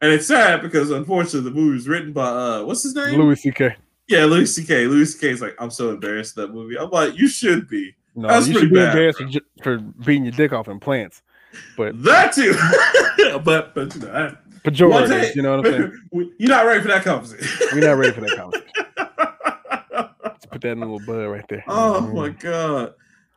And 0.00 0.12
it's 0.12 0.26
sad 0.26 0.60
because 0.60 0.90
unfortunately 0.90 1.48
the 1.48 1.56
movie 1.56 1.74
was 1.74 1.88
written 1.88 2.12
by 2.12 2.26
uh 2.28 2.64
what's 2.64 2.82
his 2.82 2.94
name? 2.94 3.18
Louis 3.18 3.40
C.K. 3.40 3.76
Yeah, 4.08 4.24
Louis 4.26 4.54
C.K. 4.54 4.86
Louis 4.86 5.06
C.K. 5.06 5.30
is 5.30 5.40
like, 5.40 5.54
I'm 5.58 5.70
so 5.70 5.90
embarrassed 5.90 6.34
that 6.34 6.52
movie. 6.52 6.76
I'm 6.78 6.90
like, 6.90 7.16
you 7.16 7.26
should 7.28 7.68
be. 7.68 7.94
No, 8.14 8.28
That's 8.28 8.46
you 8.48 8.58
should 8.58 8.70
be 8.70 8.76
bad, 8.76 8.88
embarrassed 8.88 9.18
for, 9.62 9.62
for 9.62 9.78
beating 9.78 10.24
your 10.24 10.32
dick 10.32 10.52
off 10.52 10.68
in 10.68 10.78
plants. 10.78 11.22
But 11.76 12.02
That 12.02 12.32
too. 12.34 12.54
but 13.44 13.74
but 13.74 13.94
you 13.94 14.00
know, 14.02 14.12
I- 14.12 14.36
pejorative, 14.64 15.34
you 15.36 15.42
know 15.42 15.56
what 15.58 15.66
I'm 15.66 15.72
saying? 15.72 16.32
You're 16.38 16.48
not 16.50 16.66
ready 16.66 16.80
for 16.80 16.88
that 16.88 17.04
conversation. 17.04 17.68
We're 17.72 17.86
not 17.86 17.98
ready 17.98 18.12
for 18.12 18.20
that 18.22 18.36
conversation. 18.36 18.70
Let's 20.24 20.46
put 20.46 20.60
that 20.62 20.72
in 20.72 20.82
a 20.82 20.90
little 20.92 21.06
bud 21.06 21.26
right 21.30 21.44
there. 21.48 21.64
oh 21.68 22.00
my 22.12 22.30
god! 22.30 22.94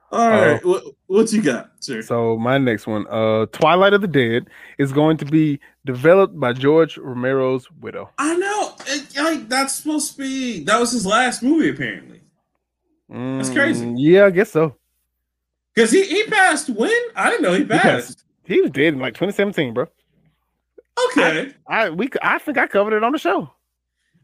All 0.10 0.30
right, 0.30 0.64
what, 0.66 0.84
what 1.08 1.32
you 1.34 1.42
got, 1.42 1.72
sir? 1.82 2.02
So 2.02 2.38
my 2.38 2.58
next 2.58 2.88
one, 2.88 3.06
uh, 3.10 3.46
Twilight 3.48 3.92
of 3.94 4.00
the 4.02 4.08
Dead, 4.08 4.48
is 4.78 4.94
going 4.94 5.18
to 5.18 5.26
be 5.26 5.60
developed 5.86 6.40
by 6.40 6.54
George 6.54 6.98
Romero's 6.98 7.70
widow. 7.82 8.10
I 8.18 8.36
know, 8.38 8.74
it, 8.88 9.16
like 9.18 9.50
that's 9.50 9.76
supposed 9.76 10.14
to 10.14 10.18
be 10.20 10.64
that 10.64 10.80
was 10.80 10.92
his 10.92 11.06
last 11.06 11.44
movie 11.44 11.70
apparently. 11.70 12.22
That's 13.10 13.50
crazy. 13.50 13.86
Mm, 13.86 13.96
Yeah, 13.98 14.26
I 14.26 14.30
guess 14.32 14.52
so. 14.52 14.76
Because 15.76 15.92
he 15.92 16.04
he 16.06 16.24
passed 16.26 16.70
when 16.70 16.92
I 17.16 17.30
didn't 17.30 17.44
know 17.44 17.54
he 17.54 17.64
passed. 17.66 17.84
passed. 17.84 18.24
He 18.46 18.62
was 18.62 18.72
dead 18.72 18.94
in 18.94 19.00
like 19.00 19.14
2017, 19.14 19.74
bro. 19.74 19.88
Okay, 21.12 21.54
I 21.68 21.90
we 21.90 22.10
I 22.22 22.40
think 22.40 22.58
I 22.58 22.68
covered 22.68 22.94
it 22.94 23.04
on 23.04 23.12
the 23.12 23.18
show. 23.20 23.52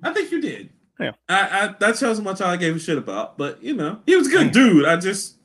I, 0.01 0.11
think 0.11 0.31
you 0.31 0.41
did. 0.41 0.69
Yeah. 0.99 1.11
I, 1.29 1.67
I 1.67 1.75
that 1.79 1.97
shows 1.97 2.17
how 2.17 2.23
much 2.23 2.41
I 2.41 2.57
gave 2.57 2.75
a 2.75 2.79
shit 2.79 2.97
about. 2.97 3.37
But 3.37 3.61
you 3.63 3.73
know, 3.75 3.99
he 4.05 4.15
was 4.15 4.27
a 4.27 4.31
good 4.31 4.51
dude. 4.51 4.85
I 4.85 4.97
just 4.97 5.37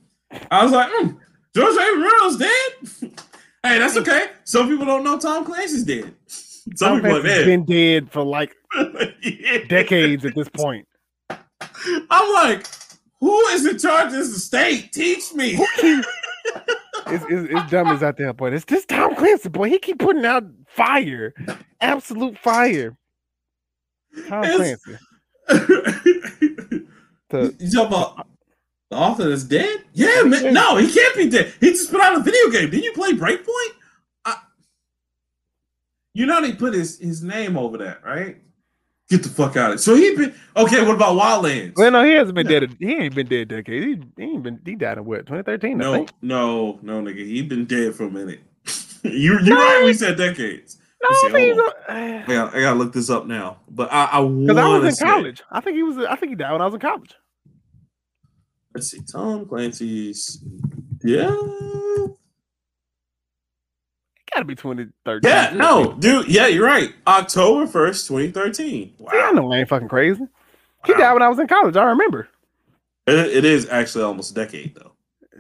I 0.50 0.62
was 0.64 0.72
like, 0.72 0.90
mm, 0.90 1.16
George 1.55 1.74
A. 1.76 2.00
Reynolds 2.02 2.36
dead. 2.38 3.10
hey, 3.62 3.78
that's 3.78 3.96
okay. 3.98 4.30
Some 4.44 4.68
people 4.68 4.86
don't 4.86 5.05
know 5.05 5.18
Tom 5.18 5.44
Clancy's 5.44 5.84
dead. 5.84 6.14
Some 6.26 6.74
Tom 6.76 6.96
people 7.02 7.18
are 7.18 7.20
Clancy's 7.20 7.38
dead. 7.38 7.46
been 7.46 7.64
dead 7.64 8.10
for 8.12 8.24
like 8.24 8.55
Yeah. 9.22 9.64
decades 9.68 10.24
at 10.24 10.34
this 10.34 10.48
point. 10.48 10.86
I'm 12.10 12.34
like, 12.34 12.66
who 13.20 13.38
is 13.48 13.66
in 13.66 13.78
charge 13.78 14.06
of 14.06 14.12
this 14.12 14.28
estate? 14.28 14.92
Teach 14.92 15.32
me. 15.34 15.56
It's, 17.10 17.24
it's, 17.30 17.52
it's 17.52 17.70
dumb 17.70 17.88
as 17.88 18.02
out 18.02 18.16
there, 18.18 18.32
but 18.34 18.52
it's 18.52 18.64
just 18.64 18.88
Tom 18.88 19.14
Clancy 19.14 19.48
boy. 19.48 19.68
He 19.70 19.78
keep 19.78 19.98
putting 19.98 20.24
out 20.26 20.44
fire, 20.69 21.35
absolute 21.81 22.39
fire. 22.39 22.97
Tom 24.28 24.43
Clancy. 24.43 24.99
you 25.51 26.89
The, 27.31 27.53
talking 27.73 27.86
about 27.86 28.27
the 28.90 28.97
author 28.97 29.28
that's 29.28 29.45
dead? 29.45 29.85
Yeah, 29.93 30.23
man. 30.23 30.55
No, 30.55 30.77
he 30.77 30.93
can't 30.93 31.16
be 31.16 31.28
dead. 31.28 31.53
He 31.61 31.70
just 31.70 31.90
put 31.90 32.01
out 32.01 32.16
a 32.16 32.23
video 32.23 32.51
game. 32.51 32.70
Did 32.70 32.85
you 32.85 32.93
play 32.95 33.12
Breakpoint? 33.12 33.74
I, 34.24 34.36
you 36.15 36.27
know 36.27 36.40
they 36.40 36.53
put 36.55 36.74
his, 36.74 36.99
his 36.99 37.23
name 37.23 37.57
over 37.57 37.78
that, 37.78 38.05
right? 38.05 38.39
Get 39.11 39.23
the 39.23 39.31
fuck 39.31 39.57
out 39.57 39.70
of 39.70 39.77
it. 39.77 39.81
So 39.81 39.95
he 39.95 40.15
been 40.16 40.35
okay. 40.57 40.85
What 40.85 40.97
about 40.97 41.16
Wildlands? 41.19 41.73
well, 41.77 41.90
no, 41.90 42.05
he 42.05 42.12
hasn't 42.12 42.35
been 42.35 42.47
dead. 42.47 42.77
He 42.78 42.95
ain't 42.95 43.15
been 43.15 43.27
dead 43.27 43.49
decades. 43.49 44.05
He, 44.16 44.23
he 44.23 44.31
ain't 44.32 44.43
been. 44.43 44.61
He 44.66 44.74
died 44.74 44.99
in 44.99 45.05
what 45.07 45.20
2013. 45.27 45.81
I 45.81 45.85
no, 45.85 45.93
think. 45.95 46.11
no, 46.20 46.78
no, 46.82 47.01
nigga. 47.03 47.24
He 47.24 47.40
been 47.43 47.65
dead 47.65 47.95
for 47.95 48.05
a 48.05 48.11
minute. 48.11 48.40
You 49.04 49.38
you 49.40 49.54
right. 49.54 49.82
We 49.84 49.94
said 49.94 50.16
decades. 50.16 50.78
No, 51.02 51.08
Let's 51.10 51.24
I 51.24 51.30
think 51.30 51.58
I 51.88 52.24
gotta, 52.26 52.56
I 52.56 52.60
gotta 52.60 52.78
look 52.78 52.92
this 52.92 53.08
up 53.08 53.26
now. 53.26 53.58
But 53.70 53.92
I, 53.92 54.04
I 54.06 54.18
I 54.18 54.20
was 54.20 55.00
in 55.00 55.06
college. 55.06 55.42
I 55.50 55.60
think 55.60 55.76
he 55.76 55.82
was. 55.84 55.98
I 55.98 56.16
think 56.16 56.30
he 56.30 56.36
died 56.36 56.52
when 56.52 56.60
I 56.60 56.64
was 56.64 56.74
in 56.74 56.80
college. 56.80 57.14
Let's 58.74 58.90
see. 58.90 59.00
Tom 59.10 59.46
Clancy's. 59.46 60.42
Yeah. 61.04 61.30
It 61.32 62.16
got 64.34 64.40
to 64.40 64.44
be 64.44 64.54
2013. 64.56 65.28
Yeah, 65.30 65.52
no, 65.54 65.92
dude. 65.94 66.28
Yeah, 66.28 66.48
you're 66.48 66.66
right. 66.66 66.92
October 67.06 67.66
1st, 67.66 68.08
2013. 68.08 68.94
Wow. 68.98 69.10
See, 69.12 69.18
I 69.18 69.32
know 69.32 69.52
I 69.52 69.58
ain't 69.58 69.68
fucking 69.68 69.88
crazy. 69.88 70.26
He 70.84 70.92
Wow. 70.92 70.98
died 70.98 71.12
when 71.14 71.22
I 71.22 71.28
was 71.28 71.38
in 71.38 71.46
college. 71.46 71.76
I 71.76 71.84
remember. 71.84 72.28
It, 73.06 73.14
it 73.14 73.44
is 73.44 73.68
actually 73.68 74.04
almost 74.04 74.32
a 74.32 74.34
decade, 74.34 74.74
though. 74.74 74.92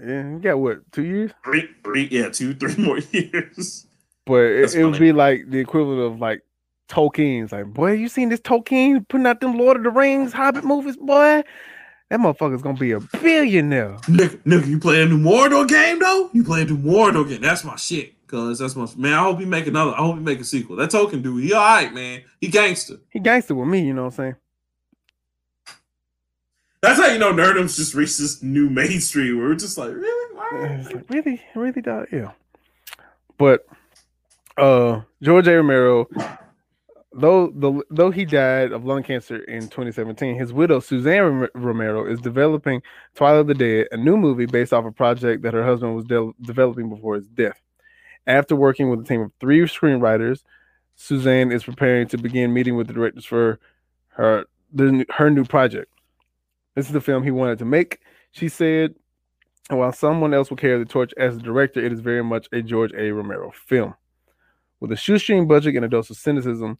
Yeah, 0.04 0.34
he 0.34 0.38
got 0.38 0.58
what 0.58 0.90
two 0.92 1.04
years? 1.04 1.32
Three, 1.44 1.68
three, 1.84 2.08
yeah, 2.10 2.28
two, 2.30 2.54
three 2.54 2.76
more 2.84 2.98
years. 2.98 3.86
But 4.26 4.42
it, 4.42 4.74
it 4.74 4.84
would 4.84 4.98
be 4.98 5.12
like 5.12 5.48
the 5.48 5.58
equivalent 5.58 6.00
of 6.00 6.20
like 6.20 6.42
Tolkien's. 6.88 7.52
Like, 7.52 7.66
boy, 7.66 7.92
you 7.92 8.08
seen 8.08 8.28
this 8.28 8.40
Tolkien 8.40 9.06
putting 9.08 9.26
out 9.26 9.40
them 9.40 9.56
Lord 9.56 9.78
of 9.78 9.82
the 9.84 9.90
Rings 9.90 10.32
Hobbit 10.32 10.64
movies, 10.64 10.96
boy? 10.96 11.42
That 12.10 12.20
motherfucker's 12.20 12.62
gonna 12.62 12.78
be 12.78 12.92
a 12.92 13.00
billionaire. 13.00 13.96
Nigga, 14.02 14.36
nigga, 14.44 14.66
you 14.66 14.78
playing 14.78 15.10
the 15.10 15.16
Mordor 15.16 15.68
game, 15.68 15.98
though? 15.98 16.30
You 16.32 16.42
playing 16.42 16.68
the 16.68 16.74
Mordor 16.74 17.28
game. 17.28 17.42
That's 17.42 17.64
my 17.64 17.76
shit. 17.76 18.14
Cause 18.26 18.58
that's 18.58 18.76
my 18.76 18.86
man. 18.96 19.14
I 19.14 19.22
hope 19.22 19.40
he 19.40 19.46
make 19.46 19.66
another. 19.66 19.92
I 19.92 19.98
hope 19.98 20.16
he 20.16 20.22
make 20.22 20.40
a 20.40 20.44
sequel. 20.44 20.76
That 20.76 20.90
Tolkien 20.90 21.22
dude, 21.22 21.42
he 21.42 21.54
all 21.54 21.60
right, 21.62 21.92
man. 21.92 22.22
He 22.40 22.48
gangster. 22.48 22.96
He 23.08 23.20
gangster 23.20 23.54
with 23.54 23.68
me, 23.68 23.80
you 23.80 23.94
know 23.94 24.04
what 24.04 24.12
I'm 24.12 24.16
saying? 24.16 24.36
That's 26.80 26.98
how 27.00 27.06
you 27.08 27.18
know 27.18 27.32
Nerdum's 27.32 27.76
just 27.76 27.94
reached 27.94 28.18
this 28.18 28.42
new 28.42 28.70
mainstream 28.70 29.38
where 29.38 29.48
we're 29.48 29.54
just 29.56 29.76
like, 29.78 29.92
really? 29.92 30.34
Why? 30.34 30.84
Really, 31.08 31.42
really, 31.54 31.82
dog? 31.82 32.06
Yeah. 32.12 32.32
But 33.36 33.66
Uh, 34.56 35.02
George 35.22 35.46
A. 35.48 35.56
Romero, 35.56 36.06
though 37.12 37.48
the 37.54 37.80
though 37.90 38.10
he 38.10 38.24
died 38.24 38.72
of 38.72 38.84
lung 38.84 39.02
cancer 39.02 39.36
in 39.44 39.62
2017, 39.62 40.36
his 40.38 40.52
widow 40.52 40.80
Suzanne 40.80 41.22
Rom- 41.22 41.48
Romero 41.54 42.06
is 42.10 42.20
developing 42.20 42.82
Twilight 43.14 43.40
of 43.40 43.46
the 43.48 43.54
Dead, 43.54 43.86
a 43.92 43.96
new 43.96 44.16
movie 44.16 44.46
based 44.46 44.72
off 44.72 44.84
a 44.84 44.90
project 44.92 45.42
that 45.42 45.54
her 45.54 45.64
husband 45.64 45.94
was 45.94 46.04
de- 46.06 46.32
developing 46.42 46.88
before 46.88 47.14
his 47.16 47.28
death. 47.28 47.60
After 48.26 48.54
working 48.56 48.90
with 48.90 49.00
a 49.00 49.04
team 49.04 49.20
of 49.22 49.32
three 49.40 49.60
screenwriters, 49.62 50.42
Suzanne 50.96 51.50
is 51.52 51.64
preparing 51.64 52.08
to 52.08 52.18
begin 52.18 52.52
meeting 52.52 52.76
with 52.76 52.86
the 52.88 52.92
directors 52.92 53.24
for 53.24 53.58
her 54.08 54.44
the, 54.72 55.06
her 55.10 55.30
new 55.30 55.44
project. 55.44 55.92
This 56.78 56.86
is 56.86 56.92
the 56.92 57.00
film 57.00 57.24
he 57.24 57.32
wanted 57.32 57.58
to 57.58 57.64
make, 57.64 57.98
she 58.30 58.48
said. 58.48 58.94
And 59.68 59.80
while 59.80 59.90
someone 59.90 60.32
else 60.32 60.48
will 60.48 60.56
carry 60.56 60.78
the 60.78 60.84
torch 60.84 61.12
as 61.16 61.36
the 61.36 61.42
director, 61.42 61.84
it 61.84 61.92
is 61.92 61.98
very 61.98 62.22
much 62.22 62.46
a 62.52 62.62
George 62.62 62.92
A. 62.96 63.10
Romero 63.10 63.50
film. 63.66 63.94
With 64.78 64.92
a 64.92 64.96
shoestring 64.96 65.48
budget 65.48 65.74
and 65.74 65.84
a 65.84 65.88
dose 65.88 66.08
of 66.08 66.16
cynicism, 66.16 66.78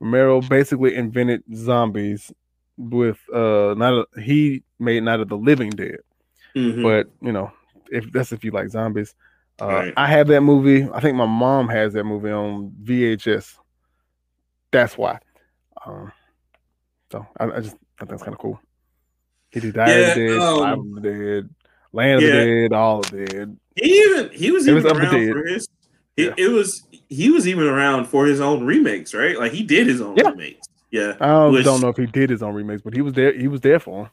Romero 0.00 0.40
basically 0.40 0.96
invented 0.96 1.44
zombies 1.54 2.32
with 2.76 3.18
uh 3.32 3.74
not 3.78 3.92
a, 4.16 4.20
he 4.20 4.64
made 4.80 5.04
Night 5.04 5.20
of 5.20 5.28
the 5.28 5.36
Living 5.38 5.70
Dead. 5.70 6.00
Mhm. 6.56 6.82
But 6.82 7.08
you 7.24 7.30
know, 7.30 7.52
if 7.92 8.10
that's 8.10 8.32
if 8.32 8.42
you 8.44 8.50
like 8.50 8.68
zombies. 8.70 9.14
Uh, 9.62 9.66
Right. 9.68 9.94
I 9.96 10.08
have 10.08 10.26
that 10.26 10.40
movie. 10.40 10.88
I 10.92 10.98
think 10.98 11.16
my 11.16 11.24
mom 11.24 11.68
has 11.68 11.92
that 11.92 12.02
movie 12.02 12.32
on 12.32 12.72
VHS. 12.82 13.54
That's 14.72 14.98
why. 14.98 15.20
Um, 15.86 16.10
so 17.12 17.24
I, 17.38 17.44
I 17.44 17.60
just 17.60 17.76
I 18.00 18.00
think 18.00 18.10
that's 18.10 18.24
kind 18.24 18.34
of 18.34 18.40
cool. 18.40 18.60
He 19.52 19.60
did 19.60 19.74
Die 19.74 19.88
of 19.90 19.98
Yeah, 20.08 20.14
the 20.14 20.20
Dead, 20.28 20.38
um, 20.40 20.96
of 20.96 21.02
the 21.02 21.10
Dead, 21.10 21.50
Land 21.92 22.22
of 22.22 22.28
yeah. 22.28 22.34
the 22.36 22.44
Dead, 22.68 22.72
All 22.72 22.98
of 23.00 23.10
Dead. 23.10 23.56
He 23.76 23.90
even 24.02 24.30
he 24.32 24.50
was 24.50 24.66
It 24.66 24.70
even 24.72 24.82
was 24.84 24.92
around 24.92 25.32
for 25.32 25.46
his. 25.46 25.68
It, 26.16 26.24
Yeah. 26.24 26.34
it 26.46 26.48
was 26.50 26.82
he 27.08 27.30
was 27.30 27.46
even 27.46 27.66
around 27.66 28.06
for 28.06 28.26
his 28.26 28.40
own 28.40 28.64
remakes, 28.64 29.14
right? 29.14 29.38
Like 29.38 29.52
he 29.52 29.62
did 29.62 29.86
his 29.86 30.00
own 30.00 30.16
Yeah. 30.16 30.30
remakes. 30.30 30.66
Yeah, 30.90 31.14
I 31.20 31.26
don't, 31.28 31.52
Which- 31.52 31.64
don't 31.64 31.80
know 31.82 31.88
if 31.88 31.96
he 31.96 32.06
did 32.06 32.30
his 32.30 32.42
own 32.42 32.54
remakes, 32.54 32.80
but 32.82 32.94
he 32.94 33.02
was 33.02 33.12
there. 33.14 33.32
He 33.32 33.48
was 33.48 33.60
there 33.60 33.78
for 33.80 34.04
him. 34.04 34.10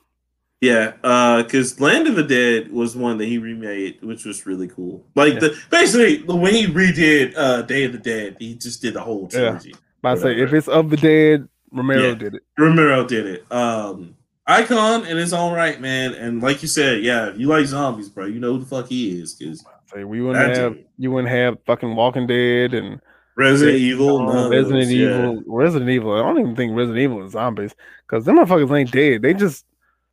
yeah. 0.59 0.93
Uh, 1.03 1.43
because 1.43 1.79
Land 1.79 2.07
of 2.07 2.15
the 2.15 2.23
Dead 2.23 2.71
was 2.71 2.95
one 2.95 3.17
that 3.19 3.25
he 3.25 3.37
remade, 3.37 3.99
which 4.01 4.25
was 4.25 4.45
really 4.45 4.67
cool. 4.67 5.05
Like 5.15 5.33
Yeah. 5.35 5.39
the 5.39 5.57
basically 5.69 6.23
when 6.23 6.53
he 6.53 6.67
redid 6.67 7.33
uh 7.37 7.61
Day 7.63 7.83
of 7.85 7.91
the 7.93 7.97
Dead, 7.99 8.37
he 8.39 8.55
just 8.55 8.81
did 8.81 8.93
the 8.95 9.01
whole 9.01 9.29
Yeah. 9.31 9.39
trilogy. 9.39 9.73
But 10.01 10.17
I 10.17 10.21
say 10.21 10.41
if 10.41 10.51
it's 10.53 10.67
of 10.67 10.89
the 10.89 10.97
dead, 10.97 11.47
Romero 11.71 12.09
Yeah. 12.09 12.13
did 12.15 12.35
it. 12.35 12.43
Romero 12.57 13.05
did 13.05 13.25
it. 13.27 13.51
Um, 13.51 14.15
icon 14.47 15.05
in 15.05 15.17
his 15.17 15.33
own 15.33 15.53
right, 15.53 15.79
man. 15.79 16.13
And 16.13 16.41
like 16.41 16.61
you 16.61 16.67
said, 16.67 17.03
yeah, 17.03 17.29
if 17.29 17.39
you 17.39 17.47
like 17.47 17.65
zombies, 17.65 18.09
bro, 18.09 18.25
you 18.25 18.39
know 18.39 18.53
who 18.53 18.59
the 18.59 18.65
fuck 18.65 18.87
he 18.87 19.19
is. 19.19 19.33
Because 19.35 19.65
Say 19.93 20.03
we 20.03 20.21
wouldn't 20.21 20.55
have 20.55 20.77
you 20.97 21.11
wouldn't 21.11 21.31
have 21.31 21.57
fucking 21.65 21.95
Walking 21.95 22.25
Dead 22.25 22.73
and 22.73 22.99
Resident 23.35 23.77
Evil, 23.77 24.29
of 24.29 24.51
Resident 24.51 24.83
those, 24.85 24.91
yeah. 24.93 25.07
Evil. 25.07 25.43
Resident 25.47 25.89
Evil. 25.89 26.13
I 26.13 26.21
don't 26.21 26.39
even 26.39 26.55
think 26.55 26.75
Resident 26.75 26.99
Evil 26.99 27.25
is 27.25 27.33
zombies 27.33 27.75
because 28.07 28.25
them 28.25 28.37
motherfuckers 28.37 28.77
ain't 28.77 28.91
dead. 28.91 29.21
They 29.21 29.33
just 29.33 29.65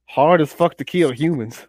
hard 0.07 0.41
as 0.41 0.53
fuck 0.53 0.77
to 0.79 0.85
kill 0.85 1.13
humans. 1.13 1.67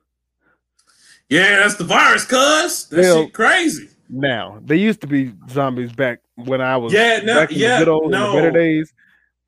Yeah, 1.29 1.59
that's 1.59 1.75
the 1.75 1.85
virus, 1.85 2.25
cuz 2.25 2.89
that 2.89 3.03
Hell, 3.03 3.23
shit 3.23 3.33
crazy. 3.33 3.89
Now 4.09 4.59
they 4.65 4.75
used 4.75 4.99
to 5.01 5.07
be 5.07 5.33
zombies 5.49 5.93
back 5.93 6.19
when 6.35 6.59
I 6.59 6.75
was 6.75 6.91
Yeah, 6.91 7.21
no, 7.23 7.35
back 7.35 7.51
in 7.51 7.59
yeah, 7.59 7.79
the 7.79 7.85
good 7.85 7.91
old 7.91 8.11
no. 8.11 8.31
the 8.31 8.38
better 8.38 8.51
days. 8.51 8.93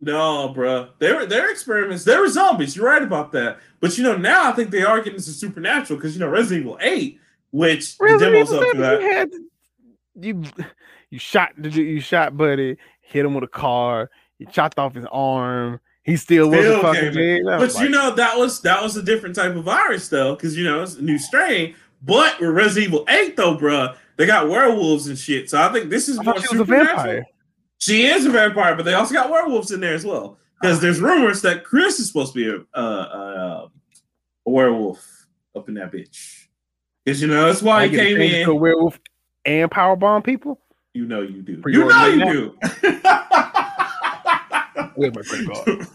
No, 0.04 0.50
bro. 0.50 0.90
They 1.00 1.14
were 1.14 1.26
their 1.26 1.50
experiments. 1.50 2.04
They 2.04 2.18
were 2.18 2.28
zombies. 2.28 2.76
You're 2.76 2.86
right 2.86 3.02
about 3.02 3.32
that. 3.32 3.60
But 3.80 3.98
you 3.98 4.04
know, 4.04 4.18
now 4.18 4.50
I 4.50 4.52
think 4.52 4.70
they 4.70 4.84
are 4.84 4.98
getting 4.98 5.14
into 5.14 5.32
supernatural 5.32 5.98
because 5.98 6.14
you 6.14 6.20
know 6.20 6.28
Resident 6.28 6.66
Evil 6.66 6.78
8, 6.82 7.20
which 7.52 7.96
Resident 8.00 8.36
demo's 8.36 8.52
Evil 8.52 8.60
up 8.60 8.76
for 8.76 8.78
7, 8.78 8.82
that. 8.82 9.02
you 9.02 9.08
had 9.08 9.32
you 10.20 10.44
you 11.10 11.20
shot 11.20 11.52
you 11.58 12.02
shot 12.02 12.36
Buddy, 12.36 12.78
hit 13.00 13.26
him 13.26 13.34
with 13.34 13.46
a 13.46 13.48
car, 13.48 14.10
you 14.40 14.46
chopped 14.48 14.78
off 14.78 14.94
his 14.94 15.06
arm. 15.12 15.80
He 16.04 16.18
still, 16.18 16.52
Still 16.52 16.82
wasn't 16.82 16.82
fucking 16.82 17.14
dead. 17.14 17.42
But 17.46 17.60
was 17.62 17.80
you 17.80 17.88
know, 17.88 18.14
that 18.16 18.38
was 18.38 18.60
that 18.62 18.84
was 18.84 18.98
a 18.98 19.04
different 19.04 19.36
type 19.36 19.56
of 19.56 19.64
virus 19.64 20.10
though, 20.10 20.36
because 20.36 20.58
you 20.58 20.66
know 20.66 20.84
it's 20.84 20.96
a 20.96 21.02
new 21.02 21.18
strain. 21.18 21.76
But 22.02 22.42
with 22.42 22.50
Resident 22.50 22.94
Evil 22.94 23.06
8, 23.08 23.38
though, 23.38 23.58
bruh, 23.58 23.96
they 24.18 24.26
got 24.26 24.50
werewolves 24.50 25.08
and 25.08 25.18
shit. 25.18 25.50
So 25.50 25.62
I 25.62 25.72
think 25.72 25.90
this 25.90 26.10
is 26.10 26.20
I 26.20 26.24
more 26.24 26.40
supernatural. 26.42 27.24
She 27.84 28.06
is 28.06 28.26
a 28.26 28.30
vampire, 28.30 28.78
but 28.78 28.86
they 28.86 28.94
also 28.94 29.14
got 29.14 29.30
werewolves 29.30 29.72
in 29.72 29.82
there 29.82 29.94
as 29.94 30.06
well. 30.06 30.38
Because 30.62 30.80
there's 30.80 31.02
rumors 31.02 31.42
that 31.42 31.66
Chris 31.66 32.00
is 32.00 32.08
supposed 32.08 32.32
to 32.32 32.40
be 32.40 32.48
a, 32.48 32.80
uh, 32.80 32.82
uh, 32.82 33.68
a 34.46 34.50
werewolf 34.50 35.06
up 35.54 35.68
in 35.68 35.74
that 35.74 35.92
bitch. 35.92 36.48
Because 37.04 37.22
you 37.22 37.28
know 37.28 37.46
that's 37.48 37.62
why 37.62 37.84
I 37.84 37.88
he 37.90 37.98
came 37.98 38.22
in. 38.22 38.46
to 38.46 38.52
a 38.52 38.56
werewolf 38.56 38.98
and 39.44 39.70
powerbomb 39.70 40.24
people. 40.24 40.62
You 40.94 41.06
know 41.06 41.24
you 41.24 41.42
do. 41.42 41.62
You 41.68 41.90
know 41.90 42.06
you 42.06 42.16
now. 42.20 42.32
do. 42.32 42.56
Where's 44.96 45.14
my 45.14 45.22
credit 45.24 45.50
card? 45.52 45.68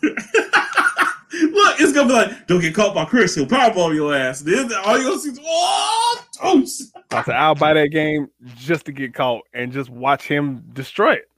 Look, 1.33 1.81
it's 1.81 1.95
gonna 1.95 2.09
be 2.09 2.13
like, 2.13 2.47
don't 2.49 2.61
get 2.61 2.75
caught 2.75 2.95
by 2.95 3.07
Chris. 3.07 3.35
He'll 3.35 3.47
powerbomb 3.47 3.95
your 3.95 4.15
ass. 4.15 4.41
Then 4.41 4.71
all 4.85 4.99
you 4.99 5.05
gonna 5.05 5.21
see 5.21 5.31
is 5.31 5.41
oh, 5.43 6.25
toast. 6.39 6.95
I 7.13 7.23
said 7.23 7.37
I'll 7.37 7.55
buy 7.55 7.73
that 7.73 7.89
game 7.89 8.29
just 8.57 8.85
to 8.85 8.93
get 8.93 9.15
caught 9.15 9.45
and 9.55 9.73
just 9.73 9.89
watch 9.89 10.25
him 10.25 10.63
destroy 10.75 11.15
it. 11.15 11.31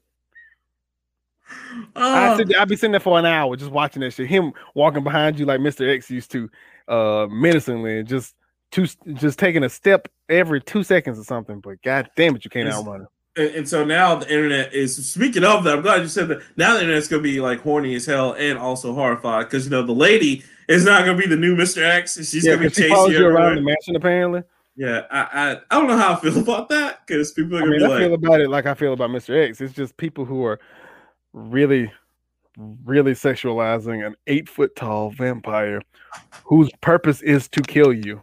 I 1.96 2.28
Uh, 2.28 2.36
sit 2.36 2.48
there, 2.48 2.60
I'd 2.60 2.68
be 2.68 2.76
sitting 2.76 2.92
there 2.92 3.00
for 3.00 3.18
an 3.18 3.26
hour 3.26 3.56
just 3.56 3.70
watching 3.70 4.00
that 4.00 4.12
shit. 4.12 4.26
Him 4.28 4.52
walking 4.74 5.04
behind 5.04 5.38
you 5.38 5.46
like 5.46 5.60
Mr. 5.60 5.88
X 5.94 6.10
used 6.10 6.30
to, 6.32 6.50
uh, 6.88 7.26
menacingly, 7.30 7.98
and 8.00 8.08
just 8.08 8.34
two, 8.70 8.86
just 9.14 9.38
taking 9.38 9.62
a 9.64 9.68
step 9.68 10.08
every 10.28 10.60
two 10.60 10.82
seconds 10.82 11.18
or 11.18 11.24
something. 11.24 11.60
But 11.60 11.82
god 11.82 12.10
damn 12.16 12.36
it, 12.36 12.44
you 12.44 12.50
can't 12.50 12.66
It's- 12.68 12.80
outrun 12.80 13.02
him. 13.02 13.06
and, 13.36 13.54
and 13.56 13.68
so 13.68 13.84
now 13.84 14.16
the 14.16 14.28
internet 14.32 14.72
is 14.74 14.94
speaking 15.10 15.44
of 15.44 15.64
that. 15.64 15.76
I'm 15.76 15.82
glad 15.82 16.00
you 16.02 16.08
said 16.08 16.28
that. 16.28 16.42
Now 16.56 16.74
the 16.74 16.80
internet's 16.82 17.08
gonna 17.08 17.22
be 17.22 17.40
like 17.40 17.60
horny 17.60 17.94
as 17.94 18.06
hell 18.06 18.32
and 18.32 18.58
also 18.58 18.92
horrified 18.92 19.46
because 19.46 19.64
you 19.64 19.70
know 19.70 19.82
the 19.84 19.92
lady 19.92 20.42
is 20.68 20.84
not 20.84 21.04
gonna 21.04 21.18
be 21.18 21.26
the 21.26 21.36
new 21.36 21.56
Mr. 21.56 21.82
X. 21.82 22.16
and 22.16 22.26
She's 22.26 22.44
Yeah, 22.44 22.54
gonna 22.56 22.68
be 22.68 22.74
chasing 22.74 23.12
you 23.12 23.18
you 23.20 23.26
around 23.26 23.56
the 23.56 23.62
mansion 23.62 23.96
apparently. 23.96 24.42
Yeah, 24.76 25.02
I, 25.10 25.20
I 25.20 25.50
I 25.70 25.78
don't 25.78 25.88
know 25.88 25.96
how 25.96 26.14
I 26.14 26.16
feel 26.20 26.38
about 26.42 26.68
that 26.70 27.06
because 27.06 27.32
people 27.32 27.56
are 27.56 27.58
I 27.58 27.62
gonna 27.62 27.72
mean, 27.78 27.82
I 27.90 27.98
be 27.98 28.04
feel 28.04 28.14
about 28.14 28.40
it 28.40 28.48
like 28.50 28.66
I 28.66 28.74
feel 28.74 28.92
about 28.92 29.10
Mr. 29.10 29.36
X. 29.48 29.60
It's 29.60 29.74
just 29.74 29.96
people 29.96 30.24
who 30.24 30.44
are 30.44 30.58
really, 31.32 31.90
really 32.84 33.12
sexualizing 33.12 34.06
an 34.06 34.14
eight 34.26 34.48
foot 34.48 34.74
tall 34.76 35.10
vampire 35.10 35.82
whose 36.44 36.70
purpose 36.80 37.22
is 37.22 37.48
to 37.48 37.60
kill 37.62 37.92
you. 37.92 38.22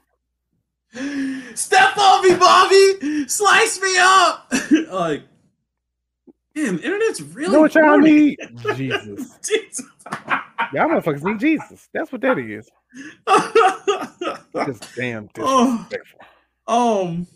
"Step 1.56 1.98
on 1.98 2.24
me, 2.28 2.36
Bobby, 2.36 3.28
slice 3.28 3.82
me 3.82 3.90
up." 4.00 4.52
like, 4.92 5.24
damn, 6.56 6.80
internet's 6.80 7.22
really 7.22 7.48
You 7.48 7.54
know 7.54 7.62
what 7.62 7.76
y'all 7.76 7.98
need? 8.00 8.38
Jesus. 8.76 9.38
Jesus. 9.48 9.86
Y'all 10.74 10.90
motherfuckers 10.90 11.24
need 11.24 11.40
Jesus. 11.40 11.90
That's 11.94 12.12
what 12.12 12.22
that 12.22 12.38
is. 12.38 12.70
Just 14.66 14.96
damn 14.96 15.30
Oh. 15.40 15.78
disrespectful. 15.90 16.20
um, 16.68 17.28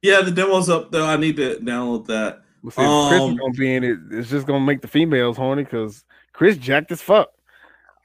yeah, 0.00 0.20
the 0.22 0.30
demo's 0.32 0.68
up 0.68 0.90
though. 0.90 1.06
I 1.06 1.16
need 1.16 1.36
to 1.36 1.56
download 1.56 2.06
that. 2.06 2.42
Well, 2.62 2.70
see, 2.70 2.82
if 2.82 3.08
Chris 3.08 3.22
is 3.22 3.28
Um, 3.30 3.36
gonna 3.36 3.52
be 3.54 3.74
in 3.74 3.84
it. 3.84 3.98
It's 4.12 4.30
just 4.30 4.46
gonna 4.46 4.64
make 4.64 4.80
the 4.82 4.88
females 4.88 5.36
horny 5.36 5.64
because 5.64 6.04
Chris 6.32 6.56
jacked 6.56 6.92
as 6.92 7.02
fuck. 7.02 7.30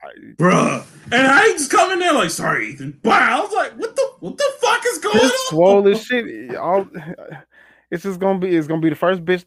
I- 0.03 0.33
Bruh. 0.35 0.85
And 1.11 1.27
I 1.27 1.43
just 1.49 1.71
come 1.71 1.91
in 1.91 1.99
there 1.99 2.13
like, 2.13 2.29
sorry, 2.29 2.69
Ethan. 2.69 2.99
Wow. 3.03 3.39
I 3.39 3.39
was 3.43 3.53
like, 3.53 3.73
what 3.79 3.95
the 3.95 4.07
what 4.19 4.37
the 4.37 4.51
fuck 4.59 4.83
is 4.87 4.97
going 4.99 5.19
Chris 5.19 5.31
on? 5.31 5.37
swole 5.49 5.87
as 5.87 6.03
shit. 6.03 6.55
All 6.55 6.87
it's 7.91 8.03
just 8.03 8.19
gonna 8.19 8.39
be. 8.39 8.55
It's 8.55 8.67
gonna 8.67 8.81
be 8.81 8.89
the 8.89 8.95
first 8.95 9.23
bitch 9.25 9.45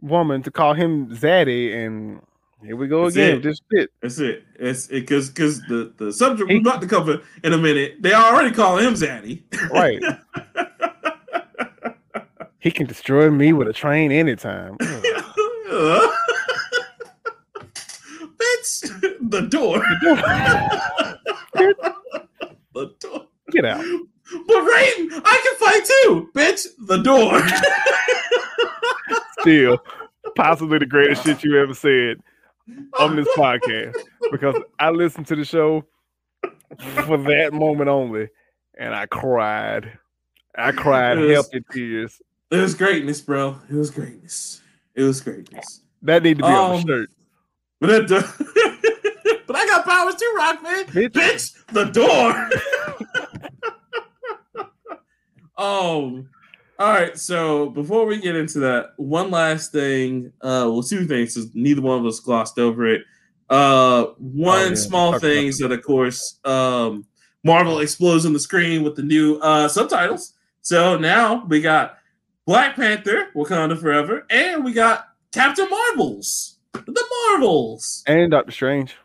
woman 0.00 0.42
to 0.42 0.50
call 0.50 0.74
him 0.74 1.08
Zaddy, 1.08 1.74
and 1.74 2.20
here 2.64 2.76
we 2.76 2.86
go 2.88 3.04
That's 3.04 3.16
again. 3.16 3.30
it. 3.30 3.34
with 3.36 3.42
This 3.44 3.60
shit. 3.72 3.90
That's 4.02 4.18
it. 4.18 4.44
It's 4.58 4.86
it 4.88 5.00
because 5.00 5.28
because 5.30 5.60
the, 5.68 5.92
the 5.96 6.12
subject 6.12 6.48
we're 6.50 6.60
about 6.60 6.80
to 6.82 6.86
cover 6.88 7.20
in 7.44 7.52
a 7.52 7.58
minute, 7.58 7.96
they 8.00 8.12
already 8.14 8.54
call 8.54 8.78
him 8.78 8.94
Zaddy. 8.94 9.42
Right. 9.70 10.02
he 12.58 12.70
can 12.70 12.86
destroy 12.86 13.30
me 13.30 13.52
with 13.52 13.68
a 13.68 13.72
train 13.72 14.12
anytime. 14.12 14.76
Bitch, 18.38 18.82
the 19.30 19.42
door. 19.50 19.78
the 22.74 22.94
door. 23.00 23.26
Get 23.50 23.64
out. 23.64 23.84
But 24.46 24.56
Raiden, 24.56 25.22
I 25.24 25.40
can 25.42 25.56
fight 25.58 25.84
too. 25.84 26.30
Bitch, 26.34 26.66
the 26.86 26.98
door. 26.98 27.40
Still, 29.40 29.78
possibly 30.36 30.78
the 30.78 30.86
greatest 30.86 31.24
shit 31.24 31.42
you 31.44 31.58
ever 31.58 31.74
said 31.74 32.18
on 32.98 33.16
this 33.16 33.28
podcast 33.36 33.96
because 34.30 34.54
I 34.78 34.90
listened 34.90 35.26
to 35.28 35.36
the 35.36 35.44
show 35.44 35.84
for 37.06 37.16
that 37.16 37.50
moment 37.52 37.88
only, 37.88 38.28
and 38.76 38.94
I 38.94 39.06
cried. 39.06 39.98
I 40.56 40.72
cried 40.72 41.18
healthy 41.18 41.62
tears. 41.72 42.20
It 42.50 42.56
was 42.56 42.74
greatness, 42.74 43.20
bro. 43.20 43.58
It 43.70 43.74
was 43.74 43.90
greatness. 43.90 44.62
It 44.94 45.02
was 45.02 45.20
greatness. 45.20 45.82
That 46.02 46.22
need 46.22 46.38
to 46.38 46.44
be 46.44 46.48
on 46.48 46.70
the 46.70 46.76
Um, 46.78 46.86
shirt. 46.86 47.10
But 47.80 47.86
that 47.88 48.08
do- 48.08 49.40
but 49.46 49.56
I 49.56 49.66
got 49.66 49.84
powers 49.84 50.14
too, 50.16 50.34
Rockman. 50.38 50.84
Bitch. 50.86 51.10
Bitch, 51.10 51.66
the 51.72 51.84
door. 51.84 52.48
um, 55.56 56.28
All 56.78 56.92
right, 56.92 57.18
so 57.18 57.70
before 57.70 58.06
we 58.06 58.20
get 58.20 58.36
into 58.36 58.60
that, 58.60 58.90
one 58.96 59.30
last 59.30 59.72
thing. 59.72 60.32
Uh, 60.40 60.70
well, 60.70 60.82
two 60.82 61.06
things. 61.06 61.34
Because 61.34 61.54
neither 61.54 61.82
one 61.82 61.98
of 61.98 62.06
us 62.06 62.20
glossed 62.20 62.58
over 62.58 62.86
it. 62.86 63.02
Uh, 63.50 64.06
one 64.18 64.58
Oh, 64.58 64.68
yeah. 64.68 64.74
small 64.74 65.12
Talk 65.12 65.20
thing 65.22 65.46
is 65.48 65.58
that, 65.58 65.72
of 65.72 65.82
course, 65.82 66.38
um, 66.44 67.04
Marvel 67.44 67.80
explodes 67.80 68.26
on 68.26 68.32
the 68.32 68.38
screen 68.38 68.82
with 68.84 68.94
the 68.94 69.02
new 69.02 69.36
uh, 69.38 69.66
subtitles. 69.68 70.34
So 70.60 70.96
now 70.98 71.44
we 71.46 71.60
got 71.60 71.97
Black 72.48 72.76
Panther, 72.76 73.26
Wakanda 73.34 73.78
Forever, 73.78 74.24
and 74.30 74.64
we 74.64 74.72
got 74.72 75.06
Captain 75.32 75.68
Marvels, 75.68 76.56
the 76.72 77.04
Marvels, 77.28 78.02
And 78.06 78.30
Doctor 78.30 78.52
Strange. 78.52 78.96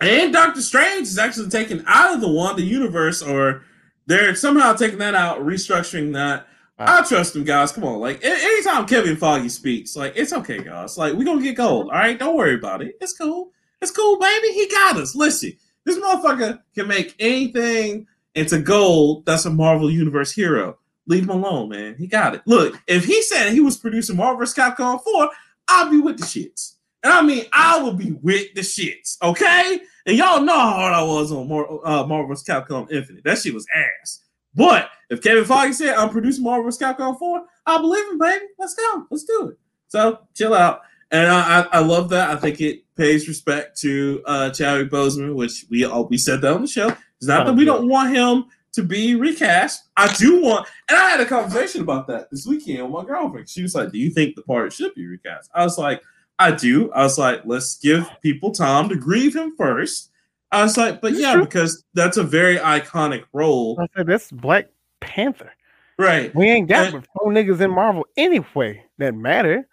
and 0.00 0.32
Doctor 0.32 0.60
Strange 0.60 1.02
is 1.02 1.16
actually 1.16 1.48
taken 1.48 1.84
out 1.86 2.12
of 2.12 2.20
the 2.20 2.28
Wanda 2.28 2.62
universe, 2.62 3.22
or 3.22 3.62
they're 4.06 4.34
somehow 4.34 4.72
taking 4.72 4.98
that 4.98 5.14
out, 5.14 5.38
restructuring 5.38 6.12
that. 6.14 6.48
I 6.76 7.04
trust 7.04 7.34
them, 7.34 7.44
guys. 7.44 7.70
Come 7.70 7.84
on, 7.84 8.00
like 8.00 8.24
anytime 8.24 8.84
Kevin 8.84 9.14
Feige 9.14 9.48
speaks, 9.48 9.94
like 9.94 10.14
it's 10.16 10.32
okay, 10.32 10.60
guys. 10.60 10.98
Like 10.98 11.14
we 11.14 11.24
gonna 11.24 11.40
get 11.40 11.54
gold. 11.54 11.86
All 11.86 11.92
right, 11.92 12.18
don't 12.18 12.36
worry 12.36 12.56
about 12.56 12.82
it. 12.82 12.96
It's 13.00 13.12
cool. 13.16 13.52
It's 13.80 13.92
cool, 13.92 14.18
baby. 14.18 14.48
He 14.54 14.66
got 14.68 14.96
us. 14.96 15.14
Listen, 15.14 15.52
this 15.84 16.00
motherfucker 16.00 16.58
can 16.74 16.88
make 16.88 17.14
anything 17.20 18.08
into 18.34 18.58
gold. 18.58 19.24
That's 19.24 19.44
a 19.44 19.50
Marvel 19.50 19.88
Universe 19.88 20.32
hero. 20.32 20.78
Leave 21.10 21.24
him 21.24 21.30
alone, 21.30 21.68
man. 21.68 21.96
He 21.98 22.06
got 22.06 22.36
it. 22.36 22.42
Look, 22.46 22.80
if 22.86 23.04
he 23.04 23.20
said 23.22 23.50
he 23.50 23.58
was 23.58 23.76
producing 23.76 24.16
Marvel 24.16 24.38
vs. 24.38 24.54
Capcom 24.54 25.02
4, 25.02 25.30
I'll 25.66 25.90
be 25.90 25.98
with 25.98 26.18
the 26.18 26.24
shits. 26.24 26.76
And 27.02 27.12
I 27.12 27.20
mean, 27.20 27.46
I 27.52 27.78
will 27.82 27.94
be 27.94 28.12
with 28.12 28.54
the 28.54 28.60
shits, 28.60 29.20
okay? 29.20 29.80
And 30.06 30.16
y'all 30.16 30.40
know 30.40 30.56
how 30.56 30.70
hard 30.70 30.94
I 30.94 31.02
was 31.02 31.32
on 31.32 31.48
Mar- 31.48 31.84
uh, 31.84 32.06
Marvel 32.06 32.28
vs. 32.28 32.46
Capcom 32.46 32.92
Infinite. 32.92 33.24
That 33.24 33.38
shit 33.38 33.52
was 33.52 33.66
ass. 33.74 34.20
But 34.54 34.88
if 35.10 35.20
Kevin 35.20 35.42
Feige 35.42 35.74
said 35.74 35.96
I'm 35.96 36.10
producing 36.10 36.44
Marvel 36.44 36.66
vs. 36.66 36.80
Capcom 36.80 37.18
4, 37.18 37.44
I 37.66 37.78
believe 37.78 38.06
him, 38.12 38.18
baby. 38.18 38.44
Let's 38.56 38.74
go. 38.74 39.06
Let's 39.10 39.24
do 39.24 39.48
it. 39.48 39.58
So 39.88 40.20
chill 40.36 40.54
out. 40.54 40.82
And 41.10 41.26
I, 41.26 41.62
I, 41.62 41.66
I 41.72 41.78
love 41.80 42.08
that. 42.10 42.30
I 42.30 42.36
think 42.36 42.60
it 42.60 42.84
pays 42.94 43.26
respect 43.26 43.76
to 43.80 44.22
uh, 44.26 44.50
Chadwick 44.50 44.92
Boseman, 44.92 45.34
which 45.34 45.66
we 45.70 45.84
all 45.84 46.04
we 46.04 46.18
said 46.18 46.40
that 46.42 46.52
on 46.52 46.60
the 46.60 46.68
show. 46.68 46.96
It's 47.16 47.26
not 47.26 47.46
that 47.46 47.54
we 47.54 47.64
don't 47.64 47.88
want 47.88 48.14
him 48.14 48.44
to 48.72 48.82
be 48.82 49.14
recast. 49.16 49.88
I 49.96 50.12
do 50.14 50.40
want, 50.42 50.68
and 50.88 50.98
I 50.98 51.10
had 51.10 51.20
a 51.20 51.26
conversation 51.26 51.80
about 51.82 52.06
that 52.08 52.30
this 52.30 52.46
weekend 52.46 52.82
with 52.84 52.92
my 53.02 53.04
girlfriend. 53.04 53.48
She 53.48 53.62
was 53.62 53.74
like, 53.74 53.90
"Do 53.90 53.98
you 53.98 54.10
think 54.10 54.36
the 54.36 54.42
part 54.42 54.72
should 54.72 54.94
be 54.94 55.06
recast?" 55.06 55.50
I 55.54 55.62
was 55.64 55.76
like, 55.78 56.02
"I 56.38 56.52
do." 56.52 56.90
I 56.92 57.02
was 57.02 57.18
like, 57.18 57.42
"Let's 57.44 57.78
give 57.78 58.08
people 58.22 58.52
time 58.52 58.88
to 58.88 58.96
grieve 58.96 59.34
him 59.34 59.54
first. 59.56 60.10
I 60.52 60.62
was 60.62 60.76
like, 60.76 61.00
"But 61.00 61.12
yeah, 61.14 61.36
because 61.36 61.84
that's 61.94 62.16
a 62.16 62.22
very 62.24 62.56
iconic 62.58 63.24
role, 63.32 63.78
I 63.80 63.86
said 63.96 64.06
that's 64.06 64.30
Black 64.30 64.68
Panther. 65.00 65.52
right?" 65.98 66.34
We 66.34 66.48
ain't 66.48 66.68
got 66.68 66.94
And- 66.94 67.06
four 67.18 67.32
niggas 67.32 67.60
in 67.60 67.70
Marvel 67.72 68.06
anyway 68.16 68.84
that 68.98 69.14
matter. 69.14 69.66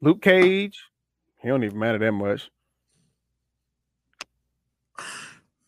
Luke 0.00 0.22
Cage, 0.22 0.82
he 1.42 1.48
don't 1.48 1.62
even 1.64 1.78
matter 1.78 1.98
that 1.98 2.12
much. 2.12 2.50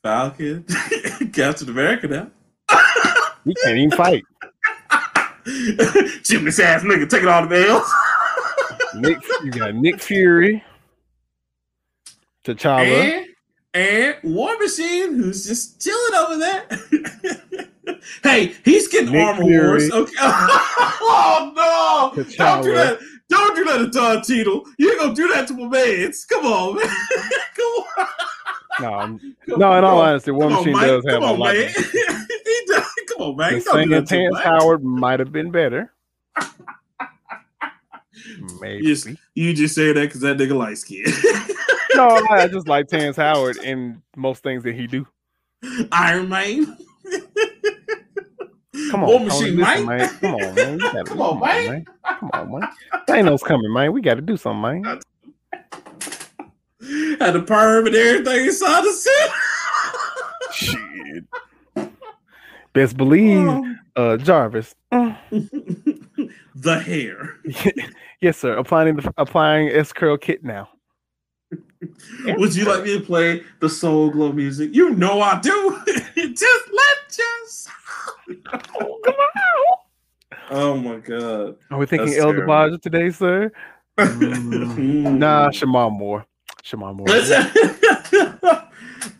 Falcon, 0.02 0.64
Captain 1.32 1.68
America 1.68 2.08
now. 2.08 2.30
He 3.44 3.54
can't 3.64 3.76
even 3.76 3.90
fight. 3.90 4.22
Shoot 6.24 6.44
this 6.44 6.60
ass 6.60 6.84
nigga 6.84 7.10
taking 7.10 7.26
all 7.28 7.44
the 7.44 7.58
nails. 7.58 7.92
Nick, 8.94 9.18
you 9.42 9.50
got 9.50 9.74
Nick 9.74 10.00
Fury, 10.00 10.62
T'Challa. 12.44 12.84
and, 12.86 13.26
and 13.74 14.16
War 14.22 14.56
Machine, 14.60 15.16
who's 15.16 15.44
just 15.44 15.82
chilling 15.82 16.14
over 16.14 16.36
there. 16.38 16.68
hey, 18.22 18.54
he's 18.64 18.86
getting 18.86 19.10
Nick 19.10 19.26
armor 19.26 19.42
Fury. 19.44 19.66
wars. 19.66 19.90
Okay. 19.90 20.12
oh 20.20 21.52
no! 22.14 22.22
Don't 22.36 22.62
do 22.62 22.74
that. 22.76 22.98
Don't 23.28 23.56
do 23.56 23.64
that 23.64 23.78
to 23.78 23.88
Don 23.90 24.22
Cheadle. 24.22 24.64
You 24.78 24.90
ain't 24.92 25.00
gonna 25.00 25.14
do 25.14 25.26
that 25.34 25.48
to 25.48 25.54
my 25.54 25.66
mans. 25.66 26.24
Come 26.26 26.46
on, 26.46 26.76
man. 26.76 26.86
Come 27.56 27.66
on. 27.66 28.06
No, 28.80 28.88
I'm- 28.94 29.36
no. 29.48 29.72
In 29.78 29.84
all 29.84 30.00
honesty, 30.00 30.30
War 30.30 30.48
Come 30.48 30.58
Machine 30.58 30.72
Mike. 30.72 30.86
does 30.86 31.04
have 31.06 31.14
Come 31.20 31.22
a 31.24 31.32
on, 31.32 31.38
lot. 31.38 31.54
man. 31.54 31.72
to- 31.72 31.82
he 32.44 32.62
does. 32.66 32.86
Come 33.08 33.22
on, 33.22 33.36
man. 33.36 33.52
The 33.54 33.60
Don't 33.60 33.74
do 33.74 33.80
singer 33.82 34.00
that 34.00 34.08
to 34.08 34.14
Terrence. 34.16 34.38
Howard 34.40 34.82
might 34.84 35.20
have 35.20 35.32
been 35.32 35.50
better. 35.50 35.92
Maybe. 38.60 38.84
You 38.86 38.94
just, 38.94 39.08
you 39.34 39.52
just 39.54 39.74
say 39.74 39.92
that 39.92 40.00
because 40.00 40.20
that 40.20 40.36
nigga 40.36 40.56
light 40.56 40.78
skin. 40.78 41.04
no, 41.94 42.08
I 42.30 42.46
just 42.48 42.68
like 42.68 42.88
Terrence 42.88 43.16
Howard 43.16 43.56
in 43.58 44.00
most 44.16 44.42
things 44.42 44.62
that 44.64 44.74
he 44.74 44.86
do. 44.86 45.06
Iron 45.92 46.28
Man. 46.28 46.76
Come 48.90 49.04
on, 49.04 49.08
War 49.08 49.20
Machine 49.20 49.56
listen, 49.56 49.86
man. 49.86 50.08
Come 50.20 50.34
on, 50.34 50.54
man. 50.54 50.78
Gotta- 50.78 51.04
Come 51.04 51.20
on, 51.22 51.40
man. 51.40 51.84
Come 52.04 52.30
on, 52.34 52.52
man. 52.60 52.68
Thanos 53.08 53.42
coming, 53.42 53.72
man. 53.72 53.92
We 53.92 54.00
got 54.00 54.14
to 54.14 54.20
do 54.22 54.36
something, 54.36 54.82
man. 54.82 55.00
Had 57.20 57.32
the 57.34 57.42
perm 57.46 57.86
and 57.86 57.94
everything 57.94 58.46
inside 58.46 58.82
the 58.82 58.92
suit. 58.92 59.30
Shit. 60.52 61.24
Best 62.72 62.96
believe, 62.96 63.46
Oh. 63.48 63.74
uh, 63.96 64.16
Jarvis. 64.16 64.74
The 66.54 66.78
hair. 66.78 67.38
yes, 68.20 68.36
sir. 68.38 68.56
Applying 68.56 68.94
the 68.96 69.12
applying 69.16 69.68
S 69.70 69.92
curl 69.92 70.16
kit 70.18 70.44
now. 70.44 70.68
Would 72.24 72.54
you 72.54 72.64
like 72.66 72.84
me 72.84 72.98
to 72.98 73.04
play 73.04 73.42
the 73.60 73.68
Soul 73.68 74.10
Glo 74.10 74.32
music? 74.32 74.70
You 74.74 74.90
know 74.90 75.20
I 75.20 75.40
do. 75.40 75.78
just 76.16 76.70
let 76.72 77.18
us. 77.42 77.68
Oh, 78.80 79.00
come 79.04 79.14
on. 79.14 79.78
Oh 80.50 80.76
my 80.76 80.96
god. 80.98 81.56
Are 81.70 81.78
we 81.78 81.86
thinking 81.86 82.14
El. 82.14 82.32
DeBarge 82.34 82.80
today, 82.82 83.10
sir? 83.10 83.50
Mm, 83.98 85.16
Nah, 85.18 85.48
Shemar 85.50 85.90
Moore. 85.90 86.24
Shemar 86.64 86.94
Moore. 86.94 87.08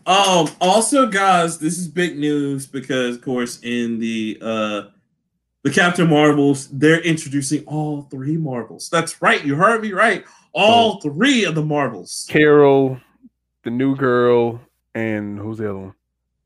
um 0.06 0.48
also 0.60 1.06
guys 1.06 1.59
this 1.59 1.78
is 1.78 1.89
big 1.89 2.19
news 2.19 2.66
because 2.66 3.16
of 3.16 3.23
course 3.23 3.59
in 3.62 3.98
the 3.98 4.39
uh 4.43 4.82
the 5.62 5.70
captain 5.70 6.09
marvels 6.09 6.69
they're 6.69 7.01
introducing 7.01 7.64
all 7.66 8.02
three 8.02 8.36
marvels. 8.36 8.89
That's 8.89 9.23
right. 9.23 9.44
You 9.44 9.55
heard 9.55 9.81
me 9.81 9.93
right. 9.93 10.24
All 10.52 11.01
three 11.01 11.44
of 11.44 11.55
the 11.55 11.62
marvels. 11.64 12.27
Carol, 12.28 12.98
the 13.62 13.70
new 13.70 13.94
girl, 13.97 14.60
and 14.94 15.39
who's 15.39 15.59
the 15.59 15.70
other 15.70 15.78
one? 15.78 15.94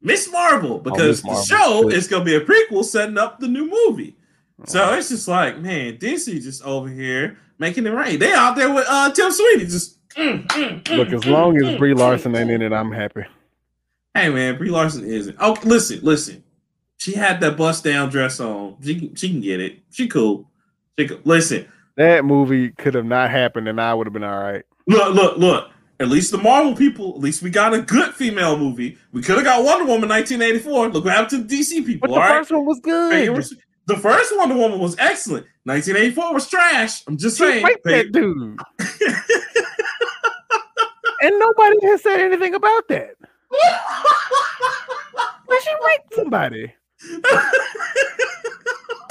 miss 0.02 0.31
marvel 0.31 0.78
because 0.78 1.24
Oh, 1.24 1.31
Miss 1.31 1.48
the 1.48 1.56
show 1.56 1.89
is 1.89 2.06
going 2.06 2.24
to 2.24 2.31
be 2.31 2.36
a 2.36 2.40
prequel 2.44 2.85
setting 2.85 3.16
up 3.18 3.40
the 3.40 3.48
new 3.48 3.68
movie. 3.68 4.14
So 4.66 4.90
Oh, 4.90 4.94
it's 4.94 5.09
just 5.09 5.27
like 5.27 5.59
man 5.59 5.97
disney 5.98 6.39
just 6.39 6.62
over 6.62 6.89
here 6.89 7.39
making 7.59 7.86
it 7.86 7.90
rain 7.90 8.18
they 8.18 8.32
out 8.32 8.55
there 8.56 8.73
with 8.73 8.86
uh 8.89 9.10
tim 9.12 9.31
sweeney 9.32 9.64
just 9.64 9.95
mm, 10.16 10.47
mm, 10.47 10.82
mm, 10.82 10.97
Look, 10.97 11.12
as 11.12 11.24
long 11.26 11.56
as 11.62 11.76
Brie 11.78 11.94
Larson 11.94 12.34
ain't 12.36 12.51
in 12.51 12.62
it, 12.62 12.72
I'm 12.72 12.93
happy. 12.93 13.22
Hey 14.14 14.30
man, 14.30 14.56
Brie 14.56 14.70
Larson 14.70 15.05
isn't. 15.05 15.36
Oh, 15.40 15.56
listen, 15.64 16.01
listen. 16.02 16.43
She 16.98 17.12
had 17.12 17.40
that 17.40 17.56
bust 17.56 17.84
down 17.84 18.09
dress 18.09 18.40
on. 18.40 18.76
She 18.82 18.98
can, 18.98 19.14
she 19.14 19.28
can 19.28 19.40
get 19.40 19.60
it. 19.60 19.78
She 19.90 20.09
cool. 20.09 20.51
She 20.98 21.06
cool. 21.09 21.18
Listen, 21.24 21.66
That 21.97 22.24
movie 22.24 22.70
could 22.70 22.94
have 22.94 23.05
not 23.05 23.30
happened, 23.30 23.68
and 23.68 23.78
I 23.80 23.93
would 23.93 24.06
have 24.06 24.14
been 24.14 24.24
all 24.24 24.40
right. 24.40 24.64
look, 24.86 25.14
look, 25.14 25.36
look. 25.36 25.70
At 25.98 26.09
least 26.09 26.30
the 26.30 26.36
Marvel 26.38 26.74
people, 26.76 27.14
at 27.14 27.20
least 27.20 27.43
we 27.43 27.48
got 27.48 27.72
a 27.72 27.80
good 27.80 28.12
female 28.14 28.59
movie. 28.59 28.98
We 29.12 29.22
could 29.22 29.36
have 29.36 29.44
got 29.44 29.64
Wonder 29.64 29.86
Woman 29.86 30.10
1984. 30.10 30.88
Look 30.88 31.05
what 31.06 31.14
happened 31.14 31.30
to 31.30 31.38
the 31.56 31.59
DC 31.62 31.86
people. 31.86 32.09
But 32.09 32.14
the 32.14 32.20
right, 32.20 32.38
first 32.38 32.51
one 32.51 32.66
was 32.66 32.80
good. 32.80 33.30
was- 33.30 33.55
the 33.86 33.96
first 33.96 34.36
Wonder 34.36 34.56
Woman 34.56 34.78
was 34.78 34.96
excellent. 34.98 35.46
1984 35.64 36.34
was 36.34 36.48
trash. 36.48 37.02
I'm 37.06 37.16
just 37.16 37.38
She 37.38 37.44
saying. 37.44 37.64
raped 37.64 37.84
that 37.84 38.12
dude, 38.12 38.58
and 41.20 41.38
nobody 41.38 41.76
has 41.86 42.02
said 42.02 42.20
anything 42.20 42.54
about 42.54 42.88
that. 42.88 43.14
But 45.48 45.62
she 45.62 45.70
raped 45.86 46.14
somebody. 46.14 46.72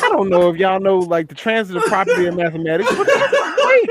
I 0.01 0.09
don't 0.09 0.29
know 0.29 0.49
if 0.49 0.57
y'all 0.57 0.79
know 0.79 0.99
like 0.99 1.29
the 1.29 1.35
transitive 1.35 1.83
property 1.83 2.25
of 2.25 2.35
mathematics, 2.35 2.93
but 2.95 3.07
that's 3.07 3.33
rape. 3.65 3.89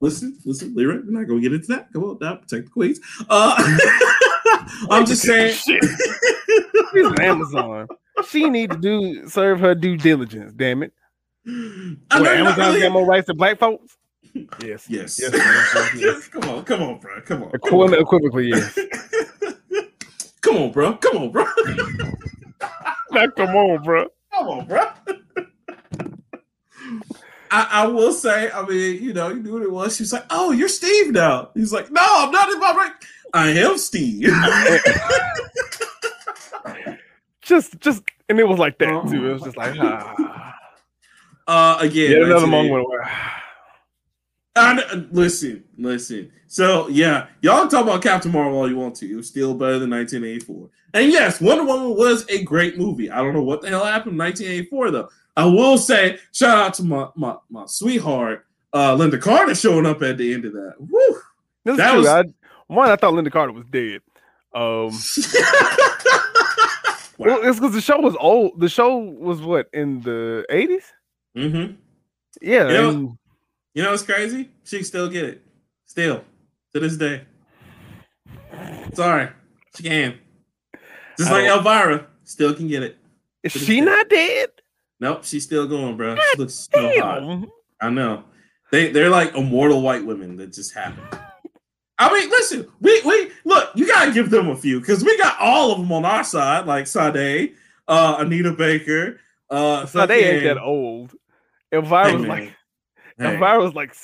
listen, 0.00 0.38
listen, 0.44 0.74
Lyra, 0.74 1.00
we're 1.04 1.10
not 1.18 1.28
gonna 1.28 1.40
get 1.40 1.52
into 1.52 1.68
that. 1.68 1.92
Come 1.92 2.04
on, 2.04 2.18
now 2.20 2.36
protect 2.36 2.64
the 2.66 2.70
queens. 2.70 3.00
Uh, 3.28 3.54
I'm 4.90 5.06
just 5.06 5.22
saying. 5.22 5.54
Shit. 5.54 5.82
She's 6.92 7.06
on 7.06 7.20
Amazon. 7.20 7.88
She 8.28 8.48
need 8.50 8.70
to 8.70 8.76
do 8.76 9.28
serve 9.28 9.60
her 9.60 9.74
due 9.74 9.96
diligence. 9.96 10.52
Damn 10.52 10.82
it. 10.82 10.92
I 11.46 11.50
What, 12.10 12.22
know 12.22 12.30
Amazon 12.32 12.58
really- 12.68 12.80
got 12.80 12.92
more 12.92 13.06
rights 13.06 13.26
to 13.26 13.34
black 13.34 13.58
folks? 13.58 13.96
Yes. 14.34 14.86
Yes. 14.88 15.18
Yes, 15.20 15.20
yes, 15.34 15.94
yes. 15.96 16.28
come 16.28 16.48
on, 16.48 16.64
come 16.64 16.82
on, 16.82 16.98
bro. 17.00 17.20
Come 17.22 17.42
on. 17.42 17.50
Come 17.50 17.54
Equivalent, 17.62 17.94
on, 17.96 18.00
equivocally, 18.02 18.48
yes. 18.48 18.78
come 20.40 20.56
on 20.56 20.70
bro. 20.72 20.94
Come 20.96 21.16
on, 21.18 21.30
bro. 21.30 21.44
Now, 23.10 23.26
come 23.28 23.54
on, 23.56 23.82
bro. 23.82 24.06
Come 24.32 24.48
on, 24.48 24.66
bro. 24.66 24.86
I, 27.50 27.68
I 27.70 27.86
will 27.88 28.12
say, 28.12 28.50
I 28.50 28.64
mean, 28.64 29.02
you 29.02 29.12
know, 29.12 29.28
you 29.28 29.42
knew 29.42 29.52
what 29.52 29.62
it 29.62 29.70
was. 29.70 29.94
She's 29.96 30.14
like, 30.14 30.24
"Oh, 30.30 30.52
you're 30.52 30.68
Steve 30.70 31.12
now." 31.12 31.50
He's 31.54 31.74
like, 31.74 31.90
"No, 31.90 32.00
I'm 32.02 32.30
not 32.30 32.48
in 32.50 32.58
my 32.58 32.72
right. 32.72 32.92
I 33.34 33.48
am 33.50 33.76
Steve." 33.76 34.30
Just, 37.52 37.80
just 37.80 38.02
and 38.30 38.38
it 38.40 38.48
was 38.48 38.58
like 38.58 38.78
that 38.78 39.08
too. 39.10 39.28
It 39.28 39.32
was 39.34 39.42
just 39.42 39.56
like 39.58 39.76
ah. 39.78 40.54
Uh, 41.46 41.76
again, 41.80 42.10
Yet 42.12 42.22
another 42.22 42.46
1980. 42.46 42.50
moment 42.70 42.88
where 42.88 43.10
I 44.56 45.06
listen, 45.10 45.64
listen. 45.76 46.30
So 46.46 46.88
yeah, 46.88 47.26
y'all 47.42 47.68
talk 47.68 47.82
about 47.82 48.02
Captain 48.02 48.30
Marvel 48.32 48.58
all 48.58 48.68
you 48.70 48.76
want 48.76 48.94
to. 48.96 49.10
It 49.10 49.16
was 49.16 49.28
still 49.28 49.54
better 49.54 49.78
than 49.78 49.90
1984. 49.90 50.70
And 50.94 51.10
yes, 51.12 51.40
Wonder 51.40 51.64
Woman 51.64 51.96
was 51.96 52.26
a 52.28 52.42
great 52.44 52.78
movie. 52.78 53.10
I 53.10 53.18
don't 53.18 53.34
know 53.34 53.42
what 53.42 53.60
the 53.62 53.68
hell 53.68 53.84
happened 53.84 54.12
in 54.12 54.18
1984 54.18 54.90
though. 54.92 55.08
I 55.36 55.44
will 55.46 55.76
say, 55.78 56.18
shout 56.32 56.56
out 56.58 56.74
to 56.74 56.84
my 56.84 57.08
my, 57.16 57.36
my 57.50 57.64
sweetheart, 57.66 58.46
uh, 58.72 58.94
Lynda 58.96 59.20
Carter 59.20 59.54
showing 59.54 59.84
up 59.86 60.00
at 60.02 60.16
the 60.18 60.32
end 60.32 60.44
of 60.44 60.52
that. 60.54 60.74
Woo! 60.78 61.18
This 61.64 61.72
is 61.72 61.76
That 61.78 61.90
true. 61.90 61.98
was- 62.00 62.08
I, 62.08 62.24
one, 62.68 62.90
I 62.90 62.96
thought 62.96 63.12
Lynda 63.14 63.32
Carter 63.32 63.52
was 63.52 63.64
dead. 63.70 64.00
Um, 64.54 64.90
well, 67.18 67.40
it's 67.42 67.58
because 67.58 67.74
the 67.74 67.80
show 67.80 67.98
was 68.00 68.16
old. 68.18 68.58
The 68.60 68.68
show 68.68 68.96
was 68.98 69.40
what 69.40 69.68
in 69.72 70.00
the 70.02 70.44
eighties? 70.50 70.84
hmm 71.34 71.72
Yeah, 72.40 72.68
You 72.68 72.72
know- 72.74 72.88
and- 72.90 73.18
You 73.74 73.82
know 73.82 73.90
what's 73.92 74.02
crazy? 74.02 74.50
She 74.64 74.76
can 74.76 74.84
still 74.84 75.08
get 75.08 75.24
it. 75.24 75.42
Still. 75.86 76.24
To 76.74 76.80
this 76.80 76.96
day. 76.96 77.22
Sorry. 78.94 79.28
She 79.76 79.82
can. 79.82 80.18
Just 81.18 81.30
I 81.30 81.32
like 81.34 81.44
don't- 81.46 81.58
Elvira. 81.58 82.06
Still 82.24 82.54
can 82.54 82.68
get 82.68 82.82
it. 82.82 82.96
is 83.42 83.52
she 83.52 83.76
day. 83.76 83.80
not 83.80 84.08
dead? 84.08 84.50
Nope, 85.00 85.24
she's 85.24 85.42
still 85.44 85.66
going, 85.66 85.96
bro. 85.96 86.14
She 86.16 86.38
looks 86.38 86.68
so 86.72 87.00
hot. 87.00 87.48
I 87.80 87.90
know. 87.90 88.24
They 88.70 88.90
they're 88.92 89.10
like 89.10 89.34
immortal 89.34 89.82
white 89.82 90.04
women 90.06 90.36
that 90.36 90.52
just 90.52 90.72
happen. 90.72 91.02
I 91.98 92.12
mean, 92.12 92.30
listen, 92.30 92.68
we 92.80 93.00
we 93.02 93.31
look, 93.44 93.70
you 93.74 93.86
gotta 93.86 94.12
give 94.12 94.30
them 94.30 94.48
a 94.48 94.56
few 94.56 94.80
because 94.80 95.04
we 95.04 95.16
got 95.18 95.38
all 95.40 95.72
of 95.72 95.78
them 95.78 95.90
on 95.92 96.04
our 96.04 96.24
side, 96.24 96.66
like 96.66 96.86
Sade, 96.86 97.54
uh, 97.88 98.16
Anita 98.18 98.52
Baker, 98.52 99.20
uh, 99.50 99.86
So 99.86 100.06
they 100.06 100.24
ain't 100.34 100.44
that 100.44 100.58
old. 100.58 101.14
Elvira 101.72 102.06
Hey, 102.08 102.12
was 102.14 102.22
man. 102.22 102.28
like 102.30 102.52
Hey. 103.18 103.34
Elvira 103.34 103.58
was 103.62 103.74
like 103.74 103.94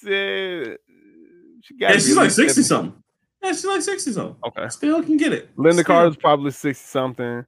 she 0.00 1.74
got 1.78 1.90
Yeah, 1.90 1.92
she's 1.94 2.16
like 2.16 2.30
sixty 2.30 2.62
something. 2.62 3.02
Yeah, 3.42 3.50
she's 3.52 3.64
like 3.66 3.82
sixty 3.82 4.12
something. 4.12 4.36
Okay. 4.46 4.68
Still 4.68 5.02
can 5.02 5.16
get 5.16 5.32
it. 5.32 5.54
Lynda 5.56 5.84
Carter's 5.84 6.16
probably 6.16 6.50
sixty 6.50 6.84
something. 6.84 7.44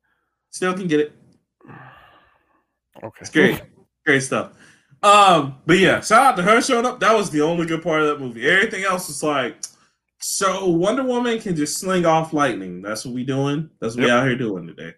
still 0.50 0.74
can 0.74 0.86
get 0.86 1.00
it. 1.00 1.12
Okay. 3.02 3.18
It's 3.20 3.30
great, 3.30 3.62
great 4.04 4.20
stuff. 4.22 4.52
Um, 5.02 5.56
but 5.64 5.78
yeah, 5.78 6.00
shout 6.00 6.26
out 6.26 6.36
to 6.36 6.42
her 6.42 6.60
showing 6.60 6.84
up. 6.84 7.00
That 7.00 7.14
was 7.16 7.30
the 7.30 7.40
only 7.40 7.64
good 7.66 7.82
part 7.82 8.02
of 8.02 8.08
that 8.08 8.20
movie. 8.24 8.46
Everything 8.48 8.84
else 8.84 9.08
was 9.08 9.22
like, 9.22 9.56
so 10.20 10.68
Wonder 10.68 11.02
Woman 11.02 11.38
can 11.40 11.56
just 11.56 11.78
sling 11.78 12.06
off 12.06 12.32
lightning. 12.32 12.82
That's 12.82 13.04
what 13.04 13.14
we 13.14 13.24
doing. 13.24 13.70
That's 13.80 13.94
what 13.96 14.02
we 14.04 14.08
Yep. 14.10 14.18
out 14.20 14.26
here 14.26 14.36
doing 14.36 14.66
today. 14.66 14.94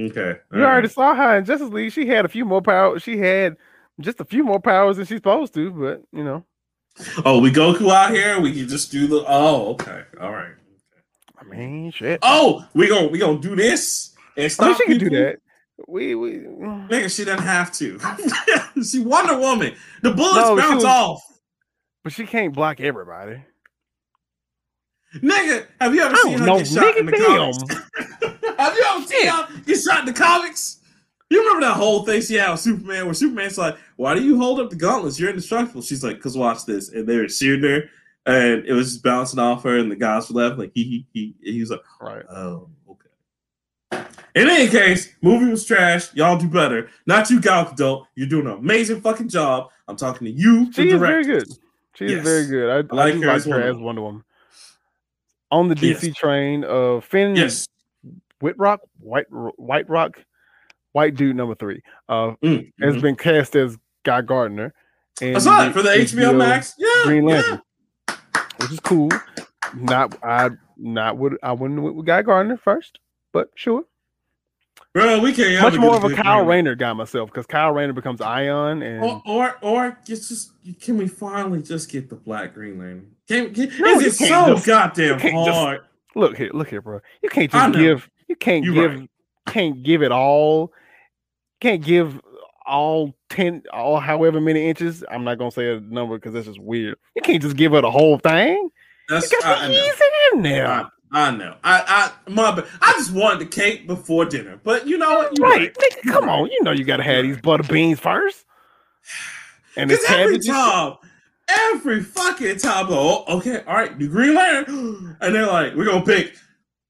Okay, 0.00 0.38
You 0.52 0.64
already 0.64 0.88
saw 0.88 1.14
her 1.14 1.36
in 1.36 1.44
Justice 1.44 1.68
League. 1.68 1.92
She 1.92 2.06
had 2.06 2.24
a 2.24 2.28
few 2.28 2.44
more 2.46 2.62
powers. 2.62 3.02
She 3.02 3.18
had 3.18 3.56
just 4.00 4.20
a 4.20 4.24
few 4.24 4.42
more 4.42 4.58
powers 4.58 4.96
than 4.96 5.04
she's 5.06 5.18
supposed 5.18 5.52
to, 5.54 5.70
but 5.70 6.02
you 6.12 6.24
know, 6.24 6.44
Oh, 7.24 7.40
we 7.40 7.50
Goku 7.50 7.90
out 7.90 8.10
here. 8.10 8.40
We 8.40 8.52
can 8.52 8.68
just 8.68 8.90
do 8.90 9.06
the. 9.06 9.24
Oh, 9.26 9.72
okay, 9.72 10.02
all 10.20 10.32
right. 10.32 10.52
I 11.38 11.44
mean, 11.44 11.90
shit. 11.90 12.18
Oh, 12.22 12.66
we 12.74 12.88
gonna 12.88 13.08
we 13.08 13.18
gonna 13.18 13.38
do 13.38 13.54
this 13.56 14.14
and 14.36 14.44
I 14.44 14.48
stop. 14.48 14.66
mean, 14.66 14.76
she 14.76 14.84
can 14.86 14.98
do 14.98 15.10
that. 15.10 15.38
We 15.88 16.14
we 16.14 16.30
mm. 16.40 16.88
Nigga, 16.88 17.14
she 17.14 17.24
doesn't 17.24 17.46
have 17.46 17.72
to. 17.72 17.98
she 18.84 19.00
Wonder 19.00 19.38
Woman. 19.38 19.74
The 20.02 20.12
bullets 20.12 20.36
No, 20.48 20.56
bounce 20.56 20.74
was- 20.76 20.84
off. 20.84 21.22
but 22.04 22.12
she 22.12 22.26
can't 22.26 22.52
block 22.54 22.80
everybody. 22.80 23.42
Nigga, 25.16 25.66
have 25.80 25.94
you 25.94 26.02
ever 26.02 26.16
seen 26.16 26.32
don't 26.32 26.40
her 26.40 26.46
know, 26.46 26.58
get 26.58 26.66
shot 26.68 26.96
in 26.96 27.06
the 27.06 27.12
nigga, 27.12 27.26
comics? 27.26 27.74
have 28.58 28.74
you 28.76 28.84
ever 28.86 29.06
seen 29.06 29.26
her 29.26 29.48
get 29.66 29.80
shot 29.80 30.00
in 30.00 30.06
the 30.06 30.12
comics? 30.12 30.78
You 31.28 31.40
remember 31.40 31.66
that 31.66 31.74
whole 31.76 32.04
thing 32.04 32.20
she 32.20 32.34
had 32.34 32.50
with 32.50 32.60
Superman 32.60 33.06
where 33.06 33.14
Superman's 33.14 33.56
like, 33.58 33.76
Why 33.96 34.14
do 34.14 34.22
you 34.22 34.36
hold 34.38 34.60
up 34.60 34.70
the 34.70 34.76
gauntlets? 34.76 35.18
You're 35.18 35.30
indestructible. 35.30 35.82
She's 35.82 36.04
like, 36.04 36.20
Cause 36.20 36.36
watch 36.36 36.64
this. 36.66 36.90
And 36.90 37.06
they 37.06 37.16
were 37.16 37.28
shooting 37.28 37.68
her 37.70 37.84
and 38.26 38.64
it 38.66 38.72
was 38.72 38.92
just 38.92 39.02
bouncing 39.02 39.40
off 39.40 39.64
her, 39.64 39.78
and 39.78 39.90
the 39.90 39.96
guys 39.96 40.30
were 40.30 40.40
left 40.42 40.58
like 40.58 40.70
he 40.74 40.84
he 40.84 41.06
he 41.12 41.34
and 41.44 41.54
he 41.54 41.60
was 41.60 41.70
like, 41.70 41.80
Right. 42.00 42.24
Oh, 42.30 42.68
okay. 42.90 44.04
In 44.34 44.48
any 44.48 44.68
case, 44.68 45.12
movie 45.22 45.50
was 45.50 45.64
trash. 45.64 46.14
Y'all 46.14 46.38
do 46.38 46.48
better. 46.48 46.88
Not 47.06 47.28
you, 47.30 47.40
Gal 47.40 47.66
Gadot. 47.66 48.06
You're 48.14 48.28
doing 48.28 48.46
an 48.46 48.52
amazing 48.54 49.00
fucking 49.00 49.28
job. 49.28 49.70
I'm 49.88 49.96
talking 49.96 50.26
to 50.26 50.30
you, 50.32 50.66
the 50.66 50.72
She 50.72 50.90
is 50.90 51.00
very 51.00 51.24
good. 51.24 51.48
She 51.94 52.06
is 52.06 52.12
Yes. 52.12 52.24
very 52.24 52.46
good. 52.46 52.70
I, 52.70 52.94
I 52.94 52.96
like 52.96 53.14
do 53.14 53.20
her 53.22 53.26
like 53.28 53.36
as 53.36 53.44
her 53.44 53.50
Wonder 53.50 53.68
as 53.68 53.76
Wonder 53.76 54.02
Woman. 54.02 54.24
On 55.52 55.68
the 55.68 55.74
DC 55.76 56.08
Yes. 56.08 56.16
train, 56.16 56.64
of 56.64 57.04
Finn 57.04 57.36
Yes. 57.36 57.68
Wittrock, 58.40 58.80
White 58.98 59.26
White 59.30 59.88
Rock, 59.88 60.18
White 60.92 61.14
Dude 61.14 61.36
number 61.36 61.54
three, 61.54 61.82
uh, 62.08 62.32
Mm, 62.42 62.72
has 62.80 62.96
mhm. 62.96 63.02
been 63.02 63.16
cast 63.16 63.54
as 63.54 63.78
Guy 64.02 64.22
Gardner. 64.22 64.74
I 65.20 65.38
saw 65.38 65.64
it 65.66 65.72
for 65.72 65.82
the 65.82 65.90
HBO, 65.90 66.32
Max. 66.36 66.74
Yeah, 66.78 66.88
Green 67.04 67.28
yeah. 67.28 67.34
Lantern, 67.36 67.60
which 68.56 68.72
is 68.72 68.80
cool. 68.80 69.10
Not 69.76 70.18
I 70.24 70.50
not 70.76 71.18
would 71.18 71.38
I 71.42 71.52
wouldn't 71.52 71.78
have 71.78 71.84
went 71.84 71.96
with 71.96 72.06
Guy 72.06 72.22
Gardner 72.22 72.56
first, 72.56 72.98
but 73.32 73.50
sure. 73.54 73.84
Bro, 74.94 75.20
we 75.20 75.32
can't 75.32 75.62
Much 75.62 75.78
more 75.78 75.96
of 75.96 76.04
a 76.04 76.14
Kyle 76.14 76.38
Green 76.44 76.48
Rayner 76.48 76.74
guy 76.74 76.92
myself 76.92 77.30
because 77.30 77.46
Kyle 77.46 77.72
Rayner 77.72 77.94
becomes 77.94 78.20
Ion 78.20 78.82
and 78.82 79.02
Or, 79.02 79.22
or, 79.24 79.56
or 79.62 79.98
it's 80.06 80.28
just 80.28 80.52
can 80.82 80.98
we 80.98 81.08
finally 81.08 81.62
just 81.62 81.90
get 81.90 82.10
the 82.10 82.16
Black 82.16 82.52
Green 82.54 82.78
Lantern? 82.78 83.14
Can, 83.32 83.54
can, 83.54 83.80
No, 83.80 83.98
is 84.00 84.06
it 84.20 84.26
so 84.26 84.54
just- 84.54 84.66
goddamn 84.66 85.14
you 85.14 85.16
can't 85.20 85.46
just- 85.46 85.58
hard? 85.58 85.80
look 86.14 86.36
here, 86.36 86.50
look 86.52 86.68
here, 86.68 86.82
bro. 86.82 87.00
You 87.22 87.28
can't 87.28 87.50
just 87.50 87.74
give 87.74 88.08
you 88.28 88.36
can't 88.36 88.64
You're 88.64 88.74
give 88.74 89.00
right. 89.00 89.10
can't 89.46 89.82
give 89.82 90.02
it 90.02 90.12
all. 90.12 90.72
Can't 91.60 91.82
give 91.84 92.20
all 92.66 93.14
ten 93.30 93.62
all 93.72 93.98
however 94.00 94.40
many 94.40 94.68
inches. 94.68 95.02
I'm 95.10 95.24
not 95.24 95.38
gonna 95.38 95.50
say 95.50 95.74
a 95.74 95.80
number 95.80 96.16
because 96.16 96.32
that's 96.34 96.46
just 96.46 96.60
weird. 96.60 96.96
You 97.16 97.22
can't 97.22 97.42
just 97.42 97.56
give 97.56 97.72
her 97.72 97.80
the 97.80 97.90
whole 97.90 98.18
thing. 98.18 98.68
That's 99.08 99.30
You 99.32 99.40
got 99.40 99.58
I, 99.58 99.64
I 99.64 99.68
know. 99.68 99.90
in 100.34 100.42
there. 100.42 100.66
I, 100.68 100.88
I 101.14 101.30
know. 101.30 101.56
I, 101.62 102.12
I, 102.26 102.30
my. 102.30 102.64
I 102.80 102.92
just 102.92 103.12
wanted 103.12 103.40
the 103.40 103.46
cake 103.46 103.86
before 103.86 104.24
dinner, 104.24 104.58
but 104.64 104.86
you 104.86 104.96
know 104.98 105.10
what? 105.18 105.36
You're 105.38 105.46
right, 105.48 105.60
right. 105.60 105.76
nigga, 105.76 106.10
come 106.12 106.28
on. 106.28 106.50
You 106.50 106.62
know 106.62 106.70
you 106.72 106.84
gotta 106.84 107.02
have 107.02 107.22
these 107.24 107.38
butter 107.40 107.64
beans 107.64 108.00
first. 108.00 108.44
And 109.76 109.90
it's 109.90 110.02
Because 110.02 110.16
every 110.16 110.38
cabbages. 110.38 110.46
time, 110.48 110.94
every 111.48 112.02
fucking 112.02 112.58
time, 112.58 112.86
oh, 112.88 113.24
okay, 113.28 113.62
all 113.66 113.74
right, 113.74 113.98
the 113.98 114.08
Green 114.08 114.34
Lantern, 114.34 115.16
and 115.20 115.34
they're 115.34 115.46
like, 115.46 115.74
we're 115.74 115.86
gonna 115.86 116.04
pick 116.04 116.34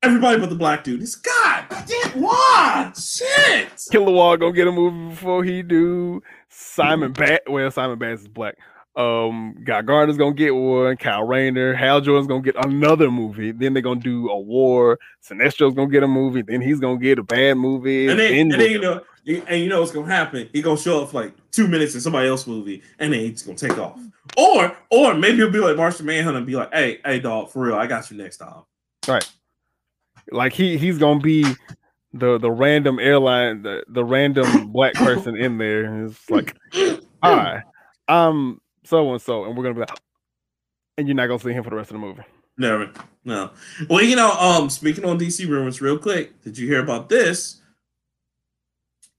everybody 0.03 0.39
but 0.39 0.51
the 0.51 0.57
black 0.57 0.85
dude. 0.85 1.03
It's 1.03 1.15
God, 1.15 1.65
damn, 1.69 2.21
why? 2.21 2.93
Shit. 2.95 3.69
Kilowog 3.93 4.41
gonna 4.41 4.53
get 4.53 4.69
a 4.69 4.73
movie 4.73 5.11
before 5.11 5.45
he 5.45 5.63
do. 5.63 6.23
Simon 6.49 7.13
Bat, 7.13 7.43
well, 7.49 7.71
Simon 7.71 7.99
Baz 7.99 8.23
is 8.23 8.29
black. 8.29 8.57
Um, 8.95 9.57
Guy 9.65 9.81
Gardner's 9.81 10.19
gonna 10.19 10.35
get 10.35 10.55
one. 10.55 10.99
Kyle 10.99 11.23
Rayner, 11.23 11.73
Hal 11.73 12.03
Jordan's 12.03 12.27
gonna 12.27 12.43
get 12.43 12.63
another 12.63 13.11
movie. 13.11 13.51
Then 13.51 13.73
they're 13.73 13.83
gonna 13.83 14.01
do 14.01 14.29
a 14.29 14.39
war. 14.39 14.99
Sinestro's 15.21 15.75
gonna 15.75 15.91
get 15.91 16.03
a 16.03 16.09
movie. 16.09 16.43
Then 16.43 16.61
he's 16.61 16.79
gonna 16.79 16.99
get 16.99 17.19
a 17.19 17.23
bad 17.23 17.57
movie. 17.57 18.09
And 18.09 18.19
then, 18.19 18.33
then 18.33 18.53
and 18.53 18.61
then 18.61 18.71
you 18.71 18.81
know, 18.81 19.01
and 19.47 19.63
you 19.63 19.69
know 19.71 19.81
what's 19.81 19.93
gonna 19.93 20.13
happen? 20.13 20.49
He 20.53 20.61
gonna 20.61 20.77
show 20.77 21.03
up 21.03 21.11
for 21.11 21.23
like 21.23 21.33
two 21.53 21.69
minutes 21.69 21.95
in 21.95 22.03
somebody 22.03 22.29
else's 22.29 22.49
movie, 22.49 22.83
and 22.99 23.15
then 23.15 23.21
he's 23.21 23.43
gonna 23.43 23.57
take 23.57 23.79
off. 23.79 23.99
Or, 24.37 24.77
or 24.91 25.15
maybe 25.15 25.37
he'll 25.37 25.51
be 25.51 25.59
like 25.59 25.77
Martian 25.77 26.07
Manhunter 26.07 26.39
and 26.39 26.47
be 26.47 26.57
like, 26.57 26.73
"Hey, 26.73 27.01
hey, 27.05 27.21
dog, 27.21 27.51
for 27.51 27.67
real, 27.67 27.75
I 27.75 27.87
got 27.87 28.11
you 28.11 28.17
next 28.17 28.39
time." 28.39 28.63
Right. 29.07 29.29
Like 30.31 30.53
he 30.53 30.79
he's 30.79 30.99
gonna 30.99 31.21
be 31.21 31.45
the 32.13 32.39
the 32.39 32.51
random 32.51 32.99
airline, 32.99 33.63
the, 33.63 33.85
the 33.89 34.05
random 34.05 34.71
black 34.73 34.95
person 34.95 35.37
in 35.37 35.59
there. 35.59 36.07
It's 36.07 36.31
like, 36.31 36.57
hi, 37.23 37.63
I'm 38.09 38.61
so 38.85 39.13
and 39.13 39.21
so, 39.21 39.45
and 39.45 39.57
we're 39.57 39.65
gonna 39.65 39.75
be 39.75 39.81
like, 39.81 39.99
and 40.97 41.09
you're 41.09 41.15
not 41.15 41.27
gonna 41.27 41.39
see 41.39 41.53
him 41.53 41.65
for 41.65 41.71
the 41.71 41.77
rest 41.77 41.91
of 41.91 41.95
the 41.95 42.07
movie. 42.07 42.23
Never, 42.57 42.91
no. 43.25 43.51
Well, 43.89 44.03
you 44.03 44.17
know, 44.17 44.33
um, 44.33 44.71
speaking 44.71 45.05
on 45.05 45.19
DC 45.19 45.47
rumors, 45.49 45.81
real 45.81 45.99
quick, 45.99 46.41
did 46.43 46.57
you 46.57 46.67
hear 46.67 46.83
about 46.83 47.09
this? 47.09 47.61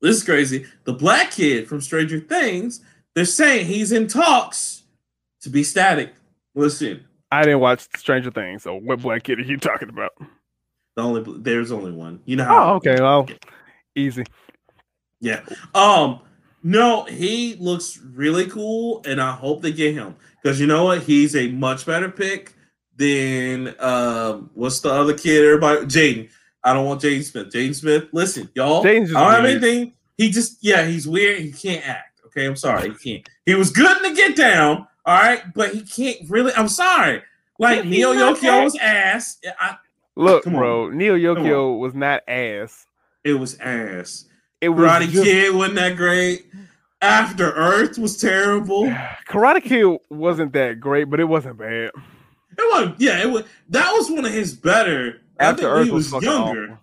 This 0.01 0.17
is 0.17 0.23
crazy. 0.23 0.65
The 0.83 0.93
black 0.93 1.31
kid 1.31 1.67
from 1.67 1.81
Stranger 1.81 2.19
Things, 2.19 2.81
they're 3.15 3.25
saying 3.25 3.67
he's 3.67 3.91
in 3.91 4.07
talks 4.07 4.72
to 5.43 5.49
be 5.49 5.63
static. 5.63 6.13
Listen, 6.55 7.05
I 7.31 7.43
didn't 7.43 7.59
watch 7.59 7.87
Stranger 7.97 8.31
Things, 8.31 8.63
so 8.63 8.75
what 8.75 9.01
black 9.01 9.23
kid 9.23 9.39
are 9.39 9.43
you 9.43 9.57
talking 9.57 9.89
about? 9.89 10.11
the 10.95 11.01
only 11.01 11.23
there's 11.39 11.71
only 11.71 11.91
one. 11.91 12.21
You 12.25 12.35
know 12.37 12.45
how? 12.45 12.73
Oh, 12.73 12.75
okay, 12.75 12.95
well, 12.99 13.27
easy. 13.95 14.23
Yeah. 15.19 15.41
Um. 15.73 16.21
No, 16.65 17.03
he 17.03 17.55
looks 17.55 17.99
really 18.13 18.47
cool, 18.47 19.01
and 19.05 19.21
I 19.21 19.31
hope 19.33 19.61
they 19.61 19.73
get 19.73 19.93
him 19.93 20.15
because 20.41 20.61
you 20.61 20.67
know 20.67 20.85
what? 20.85 21.03
He's 21.03 21.35
a 21.35 21.49
much 21.49 21.85
better 21.85 22.09
pick 22.09 22.53
than 22.95 23.75
um. 23.79 24.49
What's 24.53 24.79
the 24.79 24.91
other 24.91 25.17
kid? 25.17 25.43
Everybody, 25.43 25.85
Jaden. 25.85 26.29
I 26.63 26.73
don't 26.73 26.85
want 26.85 27.01
Jaden 27.01 27.23
Smith. 27.23 27.49
Jaden 27.49 27.75
Smith. 27.75 28.07
Listen, 28.13 28.49
y'all. 28.55 28.83
Just 28.83 29.15
I 29.15 29.21
don't 29.21 29.31
have 29.31 29.43
weird. 29.43 29.63
anything. 29.63 29.93
He 30.17 30.29
just 30.29 30.59
yeah, 30.61 30.85
he's 30.85 31.07
weird. 31.07 31.39
He 31.39 31.51
can't 31.51 31.85
act. 31.87 32.21
Okay, 32.27 32.45
I'm 32.45 32.55
sorry. 32.55 32.91
He 32.91 33.15
can't. 33.15 33.29
He 33.45 33.55
was 33.55 33.71
good 33.71 33.97
in 33.97 34.13
the 34.13 34.15
Get 34.15 34.35
Down. 34.35 34.87
All 35.05 35.17
right, 35.17 35.41
but 35.53 35.73
he 35.73 35.81
can't 35.81 36.17
really. 36.29 36.53
I'm 36.55 36.67
sorry. 36.67 37.21
Like 37.59 37.83
He's 37.83 37.91
Neo 37.91 38.13
not 38.13 38.37
Yokio's 38.37 38.75
ass. 38.77 39.37
I, 39.59 39.75
Look, 40.15 40.43
Come 40.43 40.55
on. 40.55 40.59
bro, 40.61 40.89
Neil 40.91 41.15
Come 41.35 41.43
Yokio 41.45 41.79
was 41.79 41.93
not 41.93 42.21
ass. 42.27 42.85
it 43.23 43.33
was 43.33 43.57
ass. 43.59 44.25
It 44.61 44.69
was 44.69 44.85
Karate 44.89 45.09
just- 45.09 45.23
Kid 45.23 45.53
wasn't 45.55 45.75
that 45.75 45.95
great. 45.97 46.45
After 47.01 47.51
Earth 47.51 47.97
was 47.97 48.15
terrible. 48.17 48.85
Karate 49.27 49.61
Kid 49.63 49.97
wasn't 50.09 50.53
that 50.53 50.79
great, 50.79 51.09
but 51.09 51.19
it 51.19 51.25
wasn't 51.25 51.57
bad. 51.57 51.91
It 52.57 52.59
was 52.59 52.95
yeah, 52.97 53.21
it 53.21 53.29
was 53.29 53.43
that 53.69 53.91
was 53.91 54.09
one 54.09 54.25
of 54.25 54.31
his 54.31 54.53
better. 54.53 55.19
I 55.39 55.45
After 55.45 55.63
think 55.63 55.71
Earth 55.73 55.85
he 55.87 55.91
was, 55.91 56.11
was 56.13 56.23
younger. 56.23 56.63
awful. 56.65 56.77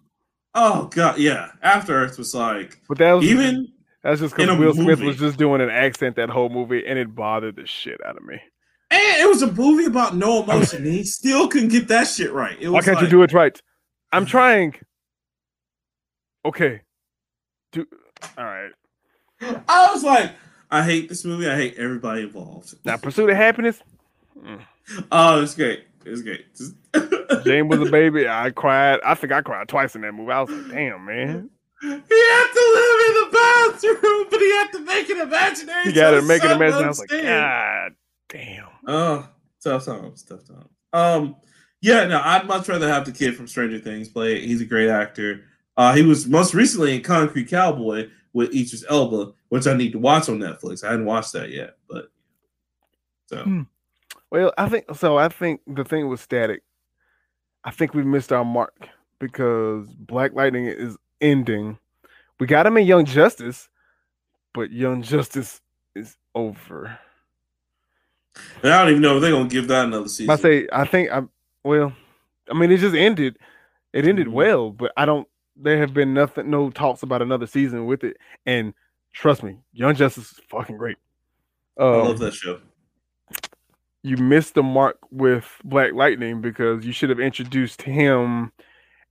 Oh 0.55 0.85
god, 0.89 1.19
yeah. 1.19 1.51
After 1.63 1.95
Earth 1.95 2.19
was 2.19 2.35
like 2.35 2.81
But 2.89 2.99
that 2.99 3.13
was 3.13 3.25
even 3.25 3.73
that's 4.03 4.21
just 4.21 4.35
because 4.37 4.59
Will 4.59 4.75
Smith 4.75 5.01
was 5.01 5.17
just 5.19 5.39
doing 5.39 5.61
an 5.61 5.71
accent 5.71 6.17
that 6.17 6.31
whole 6.31 6.49
movie, 6.49 6.85
and 6.87 6.99
it 6.99 7.15
bothered 7.15 7.57
the 7.57 7.67
shit 7.67 8.01
out 8.07 8.17
of 8.17 8.25
me. 8.25 8.41
and 8.91 9.21
it 9.23 9.29
was 9.29 9.43
a 9.43 9.53
movie 9.53 9.85
about 9.85 10.17
no 10.17 10.43
emotion. 10.43 10.85
and 10.85 10.93
he 10.93 11.05
still 11.05 11.49
couldn't 11.49 11.69
get 11.69 11.89
that 11.89 12.05
shit 12.05 12.33
right. 12.33 12.57
It 12.61 12.69
was 12.69 12.87
Why 12.87 12.93
can't 12.93 13.03
you 13.05 13.09
do 13.11 13.23
it 13.23 13.33
right? 13.33 13.61
I'm 14.13 14.27
trying. 14.27 14.75
Okay. 16.45 16.81
Do 17.73 17.87
all 18.37 18.45
right. 18.45 18.73
I 19.41 19.93
was 19.93 20.03
like, 20.03 20.33
I 20.71 20.83
hate 20.83 21.09
this 21.09 21.25
movie. 21.25 21.49
I 21.49 21.57
hate 21.57 21.75
everybody 21.77 22.23
involved. 22.23 22.75
Now, 22.85 22.97
Pursuit 22.97 23.31
of 23.31 23.37
Happiness. 23.37 23.81
Mm. 24.39 24.61
Oh, 25.13 25.43
it's 25.43 25.55
great. 25.55 25.85
It's 26.05 26.23
great. 26.23 26.47
Jane 27.45 27.69
was 27.69 27.81
a 27.87 27.91
baby. 27.91 28.27
I 28.29 28.51
cried. 28.51 29.01
I 29.05 29.15
think 29.15 29.33
I 29.33 29.41
cried 29.43 29.69
twice 29.69 29.95
in 29.95 30.01
that 30.03 30.13
movie. 30.13 30.33
I 30.33 30.41
was 30.43 30.51
like, 30.51 30.71
damn, 30.73 31.05
man. 31.05 31.51
He 31.81 31.89
had 31.89 32.53
to 32.53 32.65
live 32.75 33.01
in 33.07 33.15
the 33.15 33.31
bathroom, 33.33 34.27
but 34.31 34.41
he 34.41 34.51
had 34.53 34.73
to 34.73 34.81
make 34.81 35.09
it 35.09 35.17
imaginary. 35.17 35.85
You 35.87 35.91
so 35.91 35.95
got 35.95 36.11
to 36.11 36.23
make 36.23 36.45
it 36.45 36.49
son 36.49 36.57
imagine. 36.57 36.85
I 36.85 36.89
was 36.89 36.99
like. 36.99 37.09
God 37.09 37.93
damn. 38.29 38.67
Oh, 38.87 39.29
tough 39.63 39.85
times, 39.87 40.23
tough 40.23 40.47
times. 40.47 40.69
Um, 40.93 41.37
yeah, 41.81 42.05
no, 42.07 42.21
I'd 42.23 42.47
much 42.47 42.69
rather 42.69 42.89
have 42.89 43.07
the 43.07 43.13
kid 43.13 43.35
from 43.35 43.47
Stranger 43.47 43.79
Things 43.79 44.09
play 44.09 44.37
it. 44.37 44.45
He's 44.45 44.61
a 44.61 44.67
great 44.67 44.91
actor. 44.91 45.45
Uh, 45.77 45.95
he 45.95 46.03
was 46.03 46.27
most 46.27 46.53
recently 46.53 46.95
in 46.95 47.03
Concrete 47.03 47.49
Cowboy 47.49 48.09
with 48.33 48.55
Idris 48.55 48.85
Elba, 48.89 49.33
which 49.49 49.67
I 49.67 49.75
need 49.75 49.93
to 49.93 49.99
watch 49.99 50.29
on 50.29 50.39
Netflix. 50.39 50.85
I 50.85 50.91
hadn't 50.91 51.07
watched 51.07 51.33
that 51.33 51.51
yet, 51.51 51.77
but 51.89 52.11
so 53.27 53.43
Hmm. 53.43 53.63
Well, 54.31 54.53
I 54.59 54.69
think 54.69 54.95
so. 54.95 55.17
I 55.17 55.29
think 55.29 55.61
the 55.67 55.85
thing 55.85 56.09
with 56.09 56.21
Static, 56.21 56.63
I 57.65 57.71
think 57.71 57.95
we 57.95 58.05
missed 58.05 58.33
our 58.33 58.45
mark 58.45 58.89
because 59.19 59.89
Black 59.95 60.35
Lightning 60.35 60.67
is 60.67 60.97
ending. 61.21 61.79
We 62.39 62.47
got 62.47 62.67
him 62.67 62.77
in 62.77 62.87
Young 62.87 63.05
Justice, 63.05 63.69
but 64.55 64.71
Young 64.71 65.03
Justice 65.03 65.61
is 65.95 66.17
over. 66.35 66.99
and 68.63 68.73
I 68.73 68.83
don't 68.83 68.91
even 68.91 69.03
know 69.03 69.17
if 69.17 69.23
they're 69.23 69.33
gonna 69.33 69.49
give 69.49 69.69
that 69.69 69.87
another 69.87 70.09
season. 70.09 70.31
I 70.31 70.37
say, 70.37 70.69
I 70.73 70.85
think 70.87 71.11
I'm 71.13 71.29
well. 71.65 71.93
I 72.51 72.55
mean, 72.55 72.71
it 72.71 72.79
just 72.79 72.95
ended. 72.95 73.39
It 73.93 74.07
ended 74.07 74.29
Mhm. 74.29 74.33
well, 74.33 74.71
but 74.71 74.93
I 74.97 75.05
don't. 75.05 75.27
There 75.57 75.79
have 75.79 75.93
been 75.93 76.15
nothing, 76.15 76.49
no 76.49 76.71
talks 76.71 77.03
about 77.03 77.21
another 77.23 77.47
season 77.47 77.85
with 77.87 78.03
it. 78.05 78.17
And 78.47 78.73
trust 79.13 79.43
me, 79.43 79.59
Young 79.73 79.95
Justice 79.95 80.33
is 80.33 80.41
fucking 80.49 80.79
great. 80.79 80.97
I 81.79 81.83
Um, 81.83 81.91
love 82.09 82.19
that 82.21 82.33
show. 82.35 82.61
you 84.03 84.17
missed 84.17 84.55
the 84.55 84.63
mark 84.63 84.97
with 85.11 85.45
Black 85.65 85.93
Lightning 85.93 86.41
because 86.41 86.87
you 86.87 86.93
should 86.93 87.11
have 87.11 87.21
introduced 87.21 87.83
him 87.83 88.53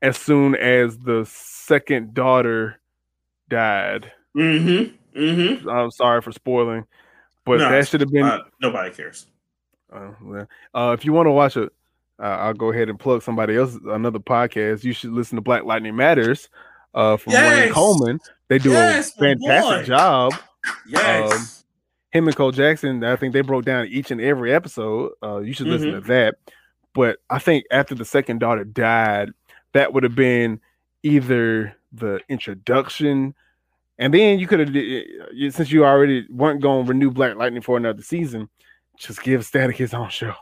as 0.02 0.18
soon 0.18 0.56
as 0.56 0.98
the 1.00 1.26
second 1.30 2.14
daughter 2.14 2.80
died. 3.50 4.12
Mm-hmm. 4.36 5.20
Mm-hmm. 5.20 5.70
I'm 5.70 5.92
sorry 5.92 6.22
for 6.22 6.32
spoiling, 6.32 6.86
but 7.46 7.58
No, 7.60 7.70
that 7.72 7.88
should 7.88 8.02
have 8.02 8.12
been. 8.12 8.24
Uh, 8.26 8.40
nobody 8.62 8.92
cares. 8.94 9.26
Uh, 9.92 10.12
uh, 10.76 10.96
if 10.98 11.04
you 11.04 11.14
want 11.14 11.26
to 11.28 11.32
watch 11.32 11.58
it, 11.58 11.72
uh, 12.20 12.24
I'll 12.24 12.54
go 12.54 12.72
ahead 12.72 12.90
and 12.90 13.00
plug 13.00 13.24
somebody 13.24 13.56
else 13.58 13.78
another 13.88 14.20
podcast. 14.20 14.84
You 14.84 14.94
should 14.94 15.12
listen 15.12 15.36
to 15.38 15.42
Black 15.42 15.64
Lightning 15.64 15.96
Matters 15.96 16.50
uh, 16.94 17.18
from 17.18 17.34
Wayne 17.34 17.72
Coleman. 17.74 18.20
They 18.50 18.60
do 18.60 18.70
Yes, 18.72 19.16
a 19.16 19.20
fantastic 19.20 19.88
job. 19.88 20.34
Yes. 20.88 21.32
Um, 21.34 21.48
him 22.12 22.28
and 22.28 22.36
Cole 22.36 22.52
Jackson, 22.52 23.04
I 23.04 23.16
think 23.16 23.34
they 23.34 23.42
broke 23.42 23.66
down 23.66 23.88
each 23.88 24.12
and 24.12 24.20
every 24.20 24.52
episode. 24.54 25.12
Uh, 25.24 25.40
you 25.40 25.54
should 25.54 25.68
listen 25.68 25.90
Mm-hmm. 25.92 26.02
to 26.02 26.08
that. 26.08 26.36
But 26.94 27.18
I 27.30 27.40
think 27.40 27.66
after 27.72 27.96
the 27.96 28.06
second 28.06 28.40
daughter 28.40 28.64
died, 28.64 29.30
that 29.74 29.94
would 29.94 30.04
have 30.04 30.16
been 30.16 30.60
either 31.04 31.76
the 31.92 32.20
introduction, 32.30 33.34
and 33.98 34.14
then 34.14 34.40
you 34.40 34.48
could 34.48 34.60
have, 34.60 34.76
eh, 34.76 35.04
eh, 35.42 35.50
since 35.50 35.72
you 35.72 35.86
already 35.86 36.26
weren't 36.30 36.62
going 36.62 36.86
to 36.86 36.90
renew 36.90 37.12
Black 37.12 37.36
Lightning 37.36 37.62
for 37.62 37.78
another 37.78 38.02
season, 38.02 38.50
just 38.98 39.24
give 39.24 39.46
Static 39.46 39.76
his 39.78 39.94
own 39.94 40.10
show. 40.10 40.34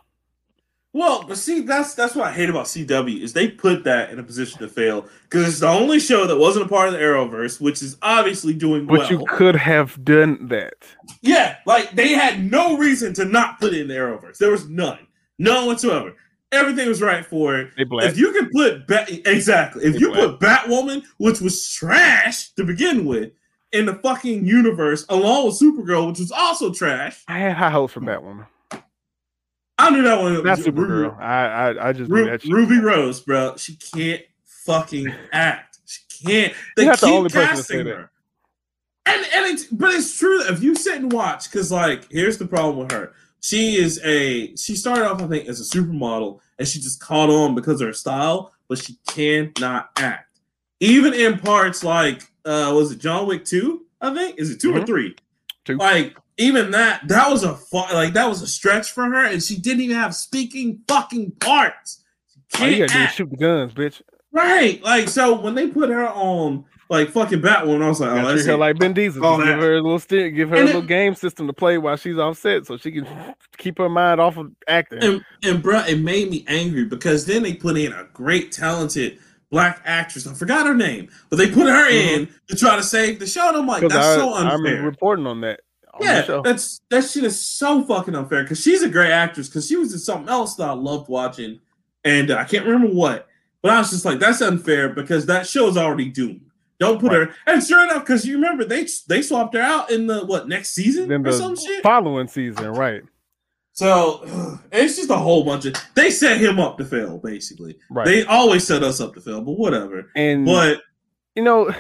Well, 0.94 1.26
but 1.28 1.38
see, 1.38 1.62
that's 1.62 1.94
that's 1.94 2.16
what 2.16 2.28
I 2.28 2.32
hate 2.32 2.50
about 2.50 2.66
CW 2.66 3.22
is 3.22 3.34
they 3.34 3.50
put 3.50 3.84
that 3.84 4.10
in 4.10 4.18
a 4.18 4.24
position 4.24 4.60
to 4.60 4.68
fail 4.68 5.06
because 5.24 5.48
it's 5.48 5.60
the 5.60 5.68
only 5.68 6.00
show 6.00 6.26
that 6.26 6.38
wasn't 6.38 6.66
a 6.66 6.70
part 6.70 6.88
of 6.88 6.94
the 6.94 7.00
Arrowverse, 7.00 7.62
which 7.62 7.84
is 7.84 7.98
obviously 8.02 8.54
doing 8.54 8.88
But 8.88 9.00
well. 9.00 9.02
But 9.02 9.12
you 9.12 9.26
could 9.28 9.56
have 9.56 10.04
done 10.04 10.48
that. 10.48 10.74
yeah, 11.22 11.58
like 11.68 11.92
they 11.92 12.14
had 12.14 12.50
no 12.50 12.78
reason 12.78 13.14
to 13.16 13.26
not 13.26 13.60
put 13.60 13.74
it 13.74 13.82
in 13.82 13.88
the 13.90 13.94
Arrowverse. 13.94 14.38
There 14.38 14.50
was 14.50 14.68
none, 14.70 15.06
none 15.38 15.68
whatsoever. 15.68 16.16
Everything 16.52 16.88
was 16.88 17.02
right 17.02 17.26
for 17.26 17.58
it. 17.60 17.72
If 17.78 18.18
you 18.18 18.32
can 18.32 18.50
put 18.52 18.88
Bat- 18.88 19.10
exactly, 19.28 19.84
if 19.84 19.94
They 19.94 20.00
you 20.00 20.14
black. 20.14 20.22
put 20.22 20.40
Batwoman, 20.40 21.04
which 21.18 21.42
was 21.42 21.70
trash 21.70 22.50
to 22.52 22.64
begin 22.64 23.06
with, 23.06 23.32
in 23.74 23.86
the 23.86 23.96
fucking 23.96 24.46
universe, 24.46 25.06
along 25.10 25.46
with 25.48 25.60
Supergirl, 25.60 26.08
which 26.08 26.20
was 26.20 26.32
also 26.32 26.72
trash. 26.72 27.22
I 27.28 27.40
had 27.40 27.58
high 27.58 27.70
hopes 27.70 27.94
for 27.94 28.00
Batwoman. 28.00 28.46
I 29.78 29.90
knew 29.90 30.04
that 30.04 30.22
one. 30.22 30.42
Not 30.44 30.60
Supergirl. 30.60 31.20
I 31.20 31.72
I, 31.72 31.90
I 31.90 31.94
just 31.94 32.10
Ru- 32.10 32.26
that. 32.26 32.44
Ruby 32.46 32.80
Rose, 32.80 33.20
bro, 33.20 33.56
she 33.58 33.76
can't 33.76 34.22
fucking 34.46 35.14
act. 35.34 35.80
She 35.86 36.02
can't. 36.26 36.54
They 36.78 36.86
You're 36.86 36.94
keep 36.94 37.02
the 37.02 37.08
only 37.08 37.30
person 37.30 37.56
to 37.58 37.64
say 37.64 37.76
casting 37.76 37.88
her. 37.88 38.10
And 39.06 39.26
and 39.36 39.46
it's 39.46 39.66
but 39.66 39.94
it's 39.94 40.18
true 40.18 40.40
that 40.44 40.52
if 40.54 40.64
you 40.64 40.76
sit 40.76 41.00
and 41.00 41.12
watch, 41.12 41.52
because 41.52 41.72
like 41.72 42.10
here's 42.10 42.38
the 42.38 42.48
problem 42.48 42.78
with 42.78 42.92
her. 42.92 43.14
She 43.42 43.76
is 43.78 44.02
a 44.04 44.56
she 44.56 44.76
started 44.76 45.06
off, 45.10 45.22
I 45.22 45.28
think, 45.28 45.48
as 45.48 45.60
a 45.62 45.78
supermodel, 45.78 46.40
and 46.60 46.68
she 46.68 46.80
just 46.80 47.00
caught 47.00 47.30
on 47.30 47.56
because 47.56 47.80
of 47.82 47.88
her 47.88 47.94
style, 47.94 48.52
but 48.68 48.78
she 48.80 48.98
cannot 49.08 49.90
act. 49.98 50.40
Even 50.80 51.14
in 51.14 51.40
parts 51.40 51.84
like 51.84 52.22
uh 52.46 52.72
was 52.76 52.92
it 52.92 53.00
John 53.00 53.28
Wick 53.28 53.46
2? 53.46 53.86
I 54.02 54.14
think 54.14 54.40
is 54.40 54.50
it 54.52 54.60
2 54.62 54.76
or 54.76 54.80
Mhm. 54.82 54.86
three? 54.86 55.16
Two. 55.66 55.78
Like 55.78 56.16
even 56.40 56.70
that, 56.72 57.08
that 57.08 57.32
was 57.32 57.44
a 57.44 57.56
fu- 57.56 57.78
like 57.94 58.14
that 58.14 58.28
was 58.30 58.42
a 58.44 58.48
stretch 58.48 58.92
for 58.92 59.06
her, 59.06 59.26
and 59.26 59.42
she 59.42 59.58
didn't 59.58 59.82
even 59.82 59.96
have 59.98 60.16
speaking 60.16 60.82
fucking 60.88 61.32
parts. 61.40 62.04
She 62.56 62.64
you 62.64 62.70
can't 62.70 62.80
gotta 62.92 62.94
do 62.94 63.00
act. 63.06 63.16
shoot 63.16 63.30
the 63.30 63.38
guns, 63.38 63.74
bitch. 63.74 64.02
Right. 64.32 64.82
Like 64.84 65.10
so 65.10 65.40
when 65.40 65.56
they 65.56 65.68
put 65.68 65.90
her 65.90 66.08
on 66.08 66.66
like 66.90 67.10
fucking 67.10 67.42
Batwoman, 67.42 67.84
I 67.84 67.88
was 67.90 68.00
like, 68.00 68.12
oh, 68.12 68.32
treat 68.34 68.46
her 68.46 68.52
it. 68.54 68.58
like 68.58 68.80
Vin 68.80 68.94
Diesel. 68.94 69.26
All 69.26 69.38
give 69.38 69.48
that. 69.48 69.60
her 69.60 69.74
a 69.76 69.82
little 69.82 70.00
steer, 70.00 70.30
give 70.30 70.50
her 70.50 70.56
And 70.56 70.66
a 70.68 70.70
it- 70.72 70.74
little 70.76 70.88
game 70.88 71.16
system 71.16 71.48
to 71.48 71.54
play 71.54 71.78
while 71.78 71.96
she's 71.98 72.18
offset, 72.18 72.66
so 72.66 72.78
she 72.78 72.92
can 72.92 73.08
keep 73.58 73.78
her 73.78 73.90
mind 73.90 74.20
off 74.22 74.38
of 74.38 74.52
acting. 74.68 75.04
and 75.04 75.26
and 75.44 75.64
bruh, 75.64 75.88
it 75.88 76.00
made 76.00 76.30
me 76.32 76.46
angry 76.48 76.86
because 76.86 77.26
then 77.26 77.44
they 77.44 77.54
put 77.54 77.78
in 77.78 77.92
a 77.94 78.06
great 78.14 78.52
talented 78.52 79.20
black 79.50 79.82
actress. 79.86 80.28
I 80.28 80.34
forgot 80.34 80.66
her 80.68 80.76
name, 80.76 81.10
but 81.30 81.38
they 81.38 81.50
put 81.50 81.68
her 81.68 81.90
in 81.90 82.28
to 82.48 82.56
try 82.56 82.76
to 82.76 82.84
save 82.84 83.20
the 83.20 83.28
show. 83.28 83.48
And 83.50 83.58
I'm 83.58 83.68
like, 83.68 83.82
that's 83.82 83.96
I, 83.96 84.16
so 84.16 84.34
I 84.34 84.40
remember 84.44 84.68
unfair. 84.70 84.84
reporting 84.84 85.28
on 85.28 85.42
that. 85.42 85.62
On 85.94 86.02
yeah, 86.06 86.42
that's 86.44 86.82
that 86.90 87.04
shit 87.06 87.24
is 87.24 87.40
so 87.42 87.84
fucking 87.84 88.14
unfair 88.16 88.44
because 88.44 88.62
she's 88.62 88.84
a 88.84 88.90
great 88.90 89.12
actress. 89.12 89.48
Because 89.50 89.68
she 89.68 89.76
was 89.78 89.94
in 89.94 90.00
something 90.00 90.30
else 90.30 90.56
that 90.56 90.70
I 90.70 90.74
loved 90.74 91.10
watching, 91.10 91.60
and 92.04 92.30
uh, 92.32 92.38
I 92.38 92.44
can't 92.44 92.66
remember 92.66 92.94
what. 92.94 93.28
But 93.64 93.72
I 93.72 93.80
was 93.80 93.90
just 93.90 94.06
like, 94.06 94.20
that's 94.20 94.40
unfair 94.42 94.90
because 94.90 95.26
that 95.26 95.48
show 95.48 95.68
is 95.68 95.76
already 95.78 96.10
doomed. 96.10 96.42
Don't 96.80 97.00
put 97.00 97.12
her. 97.12 97.34
And 97.48 97.64
sure 97.64 97.84
enough, 97.84 98.04
because 98.04 98.26
you 98.26 98.36
remember 98.36 98.64
they 98.64 98.88
they 99.08 99.22
swapped 99.22 99.56
her 99.56 99.62
out 99.62 99.90
in 99.92 100.08
the 100.08 100.26
what 100.26 100.48
next 100.48 100.74
season 100.74 101.08
then 101.08 101.22
or 101.22 101.32
the 101.32 101.38
some 101.38 101.56
shit. 101.56 101.82
following 101.82 102.28
season, 102.28 102.74
right? 102.74 103.02
So 103.74 104.60
it's 104.72 104.96
just 104.96 105.10
a 105.10 105.16
whole 105.16 105.44
bunch 105.44 105.66
of 105.66 105.76
they 105.96 106.12
set 106.12 106.40
him 106.40 106.60
up 106.60 106.78
to 106.78 106.86
fail, 106.86 107.18
basically. 107.18 107.78
Right. 107.90 108.06
They 108.06 108.26
always 108.26 108.66
set 108.66 108.84
us 108.84 109.02
up 109.02 109.16
to 109.16 109.22
fail, 109.22 109.42
but 109.42 109.54
whatever. 109.54 110.12
and 110.16 110.46
But 110.46 110.82
you 111.36 111.44
know, 111.44 111.74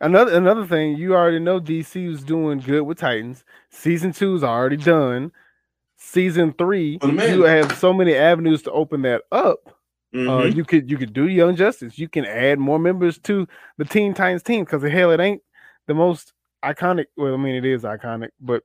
another 0.00 0.36
another 0.36 0.66
thing, 0.66 0.96
you 0.96 1.14
already 1.14 1.38
know 1.38 1.60
DC 1.60 2.08
was 2.08 2.24
doing 2.24 2.58
good 2.58 2.82
with 2.82 2.98
Titans. 2.98 3.44
Season 3.70 4.12
two 4.12 4.34
is 4.34 4.42
already 4.44 4.76
done. 4.76 5.32
Season 5.96 6.54
three, 6.56 6.98
in. 7.02 7.18
you 7.18 7.42
have 7.42 7.76
so 7.76 7.92
many 7.92 8.14
avenues 8.14 8.62
to 8.62 8.72
open 8.72 9.02
that 9.02 9.22
up. 9.30 9.76
Uh, 10.12 10.18
mhm. 10.18 10.56
you 10.56 10.64
could 10.64 10.90
you 10.90 10.98
could 10.98 11.12
do 11.12 11.28
Young 11.28 11.54
Justice. 11.54 11.98
You 11.98 12.08
can 12.08 12.24
add 12.24 12.58
more 12.58 12.78
members 12.80 13.18
to 13.20 13.46
the 13.78 13.84
Teen 13.84 14.12
Titans 14.12 14.42
team 14.42 14.64
because 14.64 14.82
hell, 14.82 15.10
it 15.12 15.20
ain't 15.20 15.40
the 15.86 15.94
most 15.94 16.32
iconic. 16.64 17.04
Well, 17.16 17.34
I 17.34 17.36
mean, 17.36 17.54
it 17.54 17.64
is 17.64 17.82
iconic, 17.84 18.30
but 18.40 18.64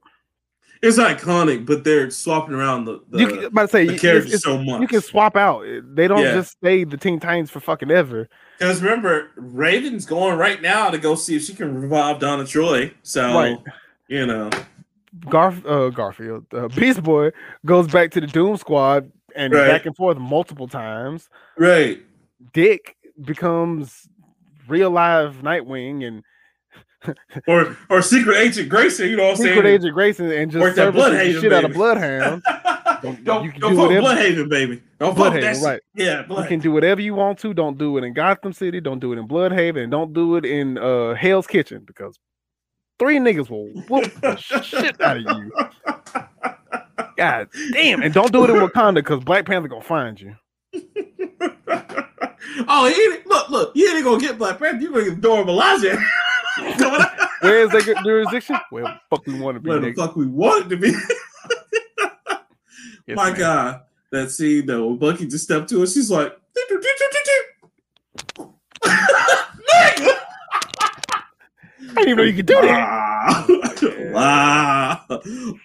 it's 0.81 0.97
iconic, 0.97 1.65
but 1.65 1.83
they're 1.83 2.09
swapping 2.09 2.55
around 2.55 2.85
the, 2.85 2.99
the, 3.09 3.19
you 3.19 3.27
can, 3.27 3.43
about 3.45 3.61
to 3.63 3.67
say 3.69 3.85
the 3.85 3.93
it's- 3.93 4.25
it's- 4.25 4.41
so 4.43 4.57
much. 4.57 4.81
you 4.81 4.87
can 4.87 5.01
swap 5.01 5.35
out. 5.37 5.63
They 5.93 6.07
don't 6.07 6.21
Yeah. 6.23 6.33
just 6.33 6.53
stay 6.53 6.83
the 6.83 6.97
Teen 6.97 7.19
Titans 7.19 7.51
for 7.51 7.59
fucking 7.59 7.91
ever. 7.91 8.27
Because 8.57 8.81
remember, 8.81 9.29
Raven's 9.35 10.05
going 10.05 10.37
right 10.37 10.61
now 10.61 10.89
to 10.89 10.97
go 10.97 11.13
see 11.15 11.35
if 11.35 11.43
she 11.43 11.53
can 11.53 11.79
revive 11.79 12.19
Donna 12.19 12.45
Troy. 12.45 12.91
So 13.03 13.33
Right. 13.33 13.57
you 14.07 14.25
know, 14.25 14.49
Garf 15.27 15.63
uh, 15.65 15.89
Garfield, 15.91 16.45
uh, 16.53 16.67
Beast 16.69 17.01
Boy 17.03 17.31
goes 17.65 17.87
back 17.87 18.11
to 18.11 18.21
the 18.21 18.27
Doom 18.27 18.57
Squad 18.57 19.11
and 19.35 19.53
Right. 19.53 19.67
back 19.67 19.85
and 19.85 19.95
forth 19.95 20.17
multiple 20.17 20.67
times. 20.67 21.29
right? 21.57 22.01
Dick 22.53 22.95
becomes 23.23 24.07
real 24.67 24.89
live 24.91 25.35
Nightwing, 25.37 26.05
and 26.05 26.23
or 27.47 27.77
or 27.89 28.01
Secret 28.01 28.37
Agent 28.37 28.67
Grayson, 28.69 29.09
you 29.09 29.15
know 29.15 29.23
what 29.25 29.29
I'm 29.31 29.35
Secret 29.37 29.47
saying? 29.53 29.57
Secret 29.57 29.69
Agent 29.73 29.93
Grayson 29.93 30.31
and 30.31 30.51
just 30.51 30.75
that 30.75 30.93
Blüdhaven, 30.93 31.41
shit 31.41 31.53
out 31.53 31.63
of 31.63 31.69
baby. 31.71 31.77
Bloodhound. 31.77 32.43
don't 33.01 33.23
Don't- 33.23 33.43
you 33.45 33.51
can 33.51 33.61
don't 33.61 33.71
do 33.71 33.77
fuck 33.77 33.89
whatever- 33.89 34.07
Blüdhaven, 34.07 34.49
baby. 34.49 34.83
Don't 34.99 35.15
fuck 35.17 35.33
that 35.33 35.43
Blüdhaven, 35.43 35.53
shit. 35.55 35.63
right. 35.63 35.81
Yeah, 35.95 36.23
You 36.41 36.47
can 36.47 36.59
do 36.59 36.71
whatever 36.71 37.01
you 37.01 37.13
want 37.13 37.37
to. 37.39 37.53
Don't 37.53 37.77
do 37.77 37.97
it 37.97 38.03
in 38.03 38.13
Gotham 38.13 38.53
City. 38.53 38.79
Don't 38.81 38.99
do 38.99 39.13
it 39.13 39.17
in 39.19 39.27
Blüdhaven. 39.27 39.83
And 39.83 39.91
don't 39.91 40.13
do 40.13 40.35
it 40.37 40.45
in 40.45 40.77
uh, 40.77 41.13
Hell's 41.13 41.45
Kitchen 41.47 41.83
because 41.85 42.17
three 42.97 43.17
niggas 43.19 43.49
will 43.49 43.67
whoop 43.89 44.11
the 44.21 44.35
shit 44.63 44.99
out 45.01 45.17
of 45.17 45.23
you. 45.23 45.51
God 47.17 47.49
damn. 47.71 48.01
And 48.01 48.13
don't 48.13 48.31
do 48.31 48.43
it 48.43 48.49
in 48.49 48.55
Wakanda 48.57 48.95
because 48.95 49.23
Black 49.23 49.45
Panther 49.45 49.67
gonna 49.67 49.81
find 49.81 50.19
you. 50.19 50.35
oh, 52.67 52.87
he 52.87 53.29
look, 53.29 53.49
look, 53.49 53.71
you 53.75 53.95
ain't 53.95 54.03
gonna 54.03 54.19
get 54.19 54.37
Black 54.37 54.59
Panther. 54.59 54.81
You 54.81 54.91
gonna 54.91 55.05
get 55.05 55.21
Dora 55.21 55.43
Milaje. 55.43 55.97
Where 57.41 57.63
is 57.63 57.71
their 57.71 57.81
jurisdiction? 58.03 58.57
Well, 58.71 58.99
fuck 59.09 59.25
we 59.25 59.39
want 59.39 59.55
to 59.55 59.59
be. 59.61 59.69
Where 59.69 59.79
the 59.79 59.87
nigga. 59.87 59.95
fuck 59.95 60.15
we 60.15 60.25
want 60.25 60.65
it 60.65 60.69
to 60.69 60.77
be? 60.77 60.93
Yes, 63.07 63.17
My 63.17 63.29
ma'am. 63.29 63.39
God, 63.39 63.81
that 64.11 64.31
scene 64.31 64.65
though, 64.65 64.95
Bucky 64.95 65.27
just 65.27 65.43
stepped 65.43 65.69
to 65.69 65.81
her. 65.81 65.87
She's 65.87 66.09
like, 66.09 66.35
Nigga! 68.83 70.17
I 71.79 71.84
didn't 71.95 72.09
even 72.09 72.17
know 72.17 72.23
you 72.23 72.33
could 72.33 72.45
do 72.45 72.61
that. 72.61 73.61
Wow. 74.15 75.01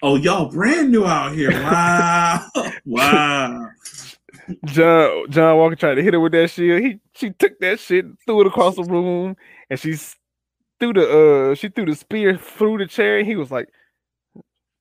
Oh, 0.03 0.17
y'all 0.17 0.51
brand 0.51 0.91
new 0.91 1.07
out 1.07 1.33
here. 1.33 1.53
Wow. 1.53 2.45
wow. 2.85 3.69
John 4.65 5.31
John 5.31 5.57
Walker 5.57 5.77
tried 5.77 5.95
to 5.95 6.03
hit 6.03 6.15
her 6.15 6.21
with 6.21 6.33
that 6.33 6.51
shield. 6.51 6.83
He 6.83 6.99
she 7.15 7.31
took 7.31 7.59
that 7.61 7.79
shit, 7.79 8.07
threw 8.27 8.41
it 8.41 8.47
across 8.49 8.75
the 8.75 8.83
room, 8.83 9.37
and 9.69 9.79
she 9.79 9.95
threw 10.81 10.93
the 10.93 11.51
uh 11.51 11.55
she 11.55 11.69
threw 11.69 11.85
the 11.87 11.95
spear 11.95 12.37
through 12.37 12.79
the 12.79 12.87
chair. 12.87 13.19
And 13.19 13.27
he 13.27 13.37
was 13.37 13.53
like, 13.53 13.69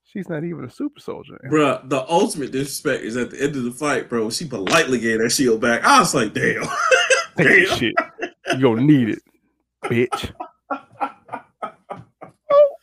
"She's 0.06 0.28
not 0.30 0.44
even 0.44 0.66
a 0.66 0.70
super 0.70 1.00
soldier." 1.00 1.40
Bruh, 1.52 1.88
the 1.88 2.10
ultimate 2.10 2.52
disrespect 2.52 3.04
is 3.04 3.16
at 3.18 3.30
the 3.30 3.42
end 3.42 3.56
of 3.56 3.64
the 3.64 3.72
fight, 3.72 4.10
bro. 4.10 4.30
She 4.32 4.46
politely 4.46 5.00
gave 5.00 5.20
that 5.20 5.30
shield 5.32 5.62
back. 5.62 5.84
I 5.84 6.00
was 6.00 6.16
like, 6.16 6.34
damn. 6.34 6.64
Take 7.38 7.68
damn. 7.68 7.78
shit. 7.78 7.96
You 8.54 8.62
gonna 8.62 8.82
need 8.82 9.10
it, 9.10 9.20
bitch. 9.84 10.32
oh, 12.52 12.76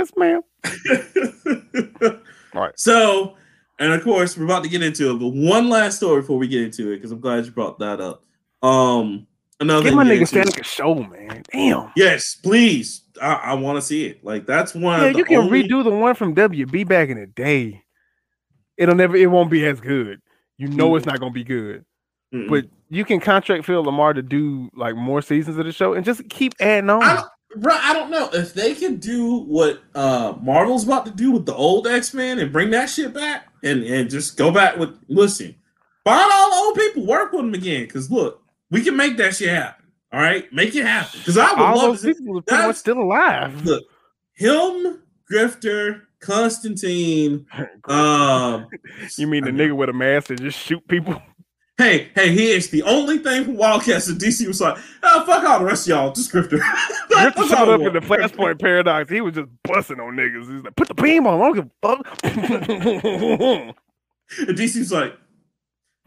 yes, 0.00 0.12
ma'am. 0.16 0.40
All 2.54 2.62
right. 2.62 2.78
So, 2.78 3.36
and 3.78 3.92
of 3.92 4.02
course, 4.02 4.36
we're 4.36 4.44
about 4.44 4.64
to 4.64 4.68
get 4.68 4.82
into 4.82 5.10
it, 5.10 5.18
but 5.18 5.28
one 5.28 5.68
last 5.68 5.96
story 5.98 6.20
before 6.22 6.38
we 6.38 6.48
get 6.48 6.62
into 6.62 6.90
it, 6.92 6.96
because 6.96 7.12
I'm 7.12 7.20
glad 7.20 7.44
you 7.44 7.50
brought 7.52 7.78
that 7.78 8.00
up. 8.00 8.24
Um, 8.62 9.26
another 9.60 9.82
Get 9.84 9.88
thing 9.90 9.96
my 9.96 10.04
to 10.04 10.10
get 10.10 10.16
nigga 10.16 10.20
into- 10.20 10.50
Static 10.50 10.60
a 10.60 10.64
show, 10.64 10.94
man. 10.96 11.42
Damn. 11.52 11.92
Yes, 11.96 12.34
please. 12.34 13.02
I, 13.22 13.34
I 13.34 13.54
want 13.54 13.76
to 13.76 13.82
see 13.82 14.06
it. 14.06 14.24
Like 14.24 14.46
that's 14.46 14.74
one. 14.74 15.00
Yeah, 15.00 15.06
of 15.08 15.12
the 15.12 15.18
you 15.18 15.24
can 15.24 15.36
only- 15.36 15.62
redo 15.62 15.84
the 15.84 15.90
one 15.90 16.14
from 16.14 16.34
WB 16.34 16.88
back 16.88 17.08
in 17.08 17.18
the 17.20 17.26
day. 17.26 17.82
It'll 18.76 18.94
never. 18.94 19.16
It 19.16 19.30
won't 19.30 19.50
be 19.50 19.66
as 19.66 19.80
good. 19.80 20.20
You 20.58 20.68
know 20.68 20.96
it's 20.96 21.04
Mm. 21.06 21.10
not 21.12 21.20
gonna 21.20 21.32
be 21.32 21.44
good. 21.44 21.84
Mm-mm. 22.34 22.48
But 22.48 22.64
you 22.88 23.04
can 23.04 23.20
contract 23.20 23.64
Phil 23.64 23.84
LaMarr 23.84 24.14
to 24.14 24.22
do 24.22 24.70
like 24.74 24.94
more 24.96 25.20
seasons 25.22 25.58
of 25.58 25.66
the 25.66 25.72
show 25.72 25.94
and 25.94 26.04
just 26.04 26.28
keep 26.28 26.54
adding 26.60 26.88
on. 26.90 27.02
I 27.02 27.16
don't, 27.16 27.28
bro, 27.56 27.74
I 27.74 27.92
don't 27.92 28.10
know 28.10 28.28
if 28.32 28.54
they 28.54 28.74
can 28.74 28.96
do 28.96 29.40
what 29.40 29.82
uh 29.94 30.34
Marvel's 30.40 30.84
about 30.84 31.06
to 31.06 31.12
do 31.12 31.30
with 31.32 31.46
the 31.46 31.54
old 31.54 31.86
X 31.86 32.14
Men 32.14 32.38
and 32.38 32.52
bring 32.52 32.70
that 32.70 32.86
shit 32.86 33.12
back 33.14 33.48
and 33.62 33.82
and 33.84 34.08
just 34.10 34.36
go 34.36 34.50
back 34.50 34.76
with 34.78 34.98
listen, 35.08 35.54
find 36.04 36.30
all 36.32 36.50
the 36.50 36.56
old 36.56 36.74
people, 36.76 37.06
work 37.06 37.32
with 37.32 37.42
them 37.42 37.54
again. 37.54 37.84
Because 37.84 38.10
look, 38.10 38.42
we 38.70 38.82
can 38.82 38.96
make 38.96 39.16
that 39.18 39.34
shit 39.36 39.48
happen. 39.50 39.86
All 40.12 40.20
right, 40.20 40.52
make 40.52 40.74
it 40.74 40.84
happen. 40.84 41.20
Because 41.20 41.38
I 41.38 41.50
would 41.52 41.58
All 41.60 41.76
love 41.76 42.02
those 42.02 42.16
people 42.16 42.38
are 42.38 42.42
pretty 42.42 42.56
much 42.56 42.66
that's- 42.66 42.78
still 42.80 42.98
alive. 42.98 43.64
look 43.64 43.84
him, 44.34 45.02
Grifter, 45.30 46.02
Constantine. 46.20 47.46
Um, 47.86 48.68
you 49.18 49.26
mean 49.26 49.42
the 49.44 49.50
nigga 49.50 49.74
with 49.74 49.88
a 49.88 49.92
mask 49.92 50.28
that 50.28 50.40
just 50.40 50.58
shoot 50.58 50.86
people? 50.86 51.20
Hey, 51.80 52.08
hey, 52.14 52.30
he 52.30 52.50
is 52.50 52.68
the 52.68 52.82
only 52.82 53.16
thing 53.16 53.42
from 53.42 53.56
Wildcats 53.56 54.04
that 54.04 54.18
DC 54.18 54.46
was 54.46 54.60
like, 54.60 54.76
oh, 55.02 55.24
fuck 55.24 55.42
all 55.44 55.60
the 55.60 55.64
rest 55.64 55.86
of 55.86 55.88
y'all, 55.88 56.12
just 56.12 56.30
Grifter. 56.30 56.58
Grifter 56.58 57.48
showed 57.48 57.70
up 57.70 57.80
in 57.80 57.94
the. 57.94 58.00
Flashpoint 58.10 58.60
Paradox. 58.60 59.10
He 59.10 59.22
was 59.22 59.34
just 59.34 59.48
busting 59.64 59.98
on 59.98 60.14
niggas. 60.14 60.52
He's 60.52 60.62
like, 60.62 60.76
put 60.76 60.88
the 60.88 60.94
beam 60.94 61.26
on. 61.26 61.40
I 61.40 61.44
don't 61.44 61.54
give 61.54 61.70
a 61.82 61.96
fuck. 61.96 63.76
And 64.46 64.56
DC's 64.56 64.92
like, 64.92 65.16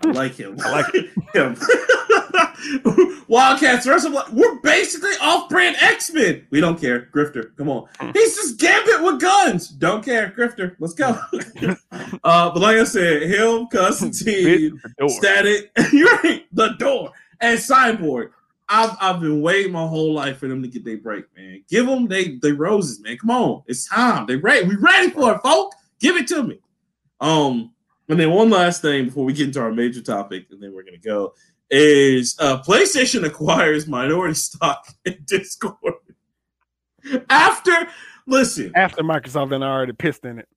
I 0.06 0.12
like 0.12 0.36
him. 0.36 0.58
I 0.64 0.72
like 0.72 0.94
him. 1.34 1.58
Wildcats, 3.28 3.86
the 3.86 3.92
rest 3.92 4.06
of 4.06 4.14
them, 4.14 4.14
like, 4.14 4.32
we're 4.32 4.60
basically 4.60 5.12
off-brand 5.22 5.78
X-Men. 5.80 6.48
We 6.50 6.60
don't 6.62 6.80
care. 6.80 7.10
Grifter, 7.14 7.56
come 7.58 7.70
on. 7.70 7.88
He's 8.14 8.36
just 8.36 8.60
Gambit 8.60 9.04
with 9.04 9.20
guns. 9.20 9.70
Don't 9.70 10.04
care. 10.04 10.34
Grifter, 10.38 10.76
let's 10.80 10.94
go. 10.94 11.10
uh, 12.24 12.52
but 12.52 12.58
like 12.58 12.78
I 12.78 12.84
said, 12.84 13.24
him, 13.24 13.68
Constantine, 13.68 14.78
Bitch, 14.78 14.82
the 14.82 14.94
door. 14.98 15.10
Static, 15.10 15.72
you're 15.92 16.18
right, 16.18 16.46
the 16.52 16.70
door, 16.80 17.12
and 17.40 17.60
Cyborg. 17.60 18.32
I've, 18.70 18.96
I've 19.00 19.20
been 19.20 19.42
waiting 19.42 19.72
my 19.72 19.86
whole 19.86 20.14
life 20.14 20.38
for 20.38 20.48
them 20.48 20.62
to 20.62 20.68
get 20.68 20.86
their 20.86 20.98
break, 20.98 21.26
man. 21.36 21.64
Give 21.70 21.86
them 21.86 22.08
they 22.08 22.38
they 22.38 22.54
roses, 22.54 23.00
man. 23.02 23.18
Come 23.18 23.30
on, 23.30 23.64
it's 23.68 23.88
time. 23.88 24.26
They 24.26 24.38
ready. 24.38 24.68
We 24.68 24.76
ready 24.76 25.10
for 25.10 25.34
it, 25.34 25.42
folk. 25.42 25.74
Give 26.00 26.16
it 26.16 26.28
to 26.30 26.44
me. 26.44 26.60
Um, 27.20 27.72
and 28.10 28.20
then 28.20 28.32
one 28.32 28.50
last 28.50 28.82
thing 28.82 29.06
before 29.06 29.26
we 29.26 29.34
get 29.34 29.48
into 29.48 29.62
our 29.62 29.72
major 29.72 30.02
topic, 30.02 30.48
and 30.52 30.62
then 30.62 30.74
we're 30.74 30.84
gonna 30.84 30.98
go 30.98 31.34
is 31.70 32.36
uh 32.40 32.62
PlayStation 32.62 33.26
acquires 33.26 33.88
minority 33.88 34.36
stock 34.36 34.88
in 35.06 35.18
Discord. 35.26 35.96
After 37.30 37.88
listen, 38.28 38.72
After 38.76 39.04
Microsoft 39.04 39.50
then 39.50 39.64
already 39.64 39.94
pissed 39.94 40.26
in 40.26 40.40
it. 40.40 40.48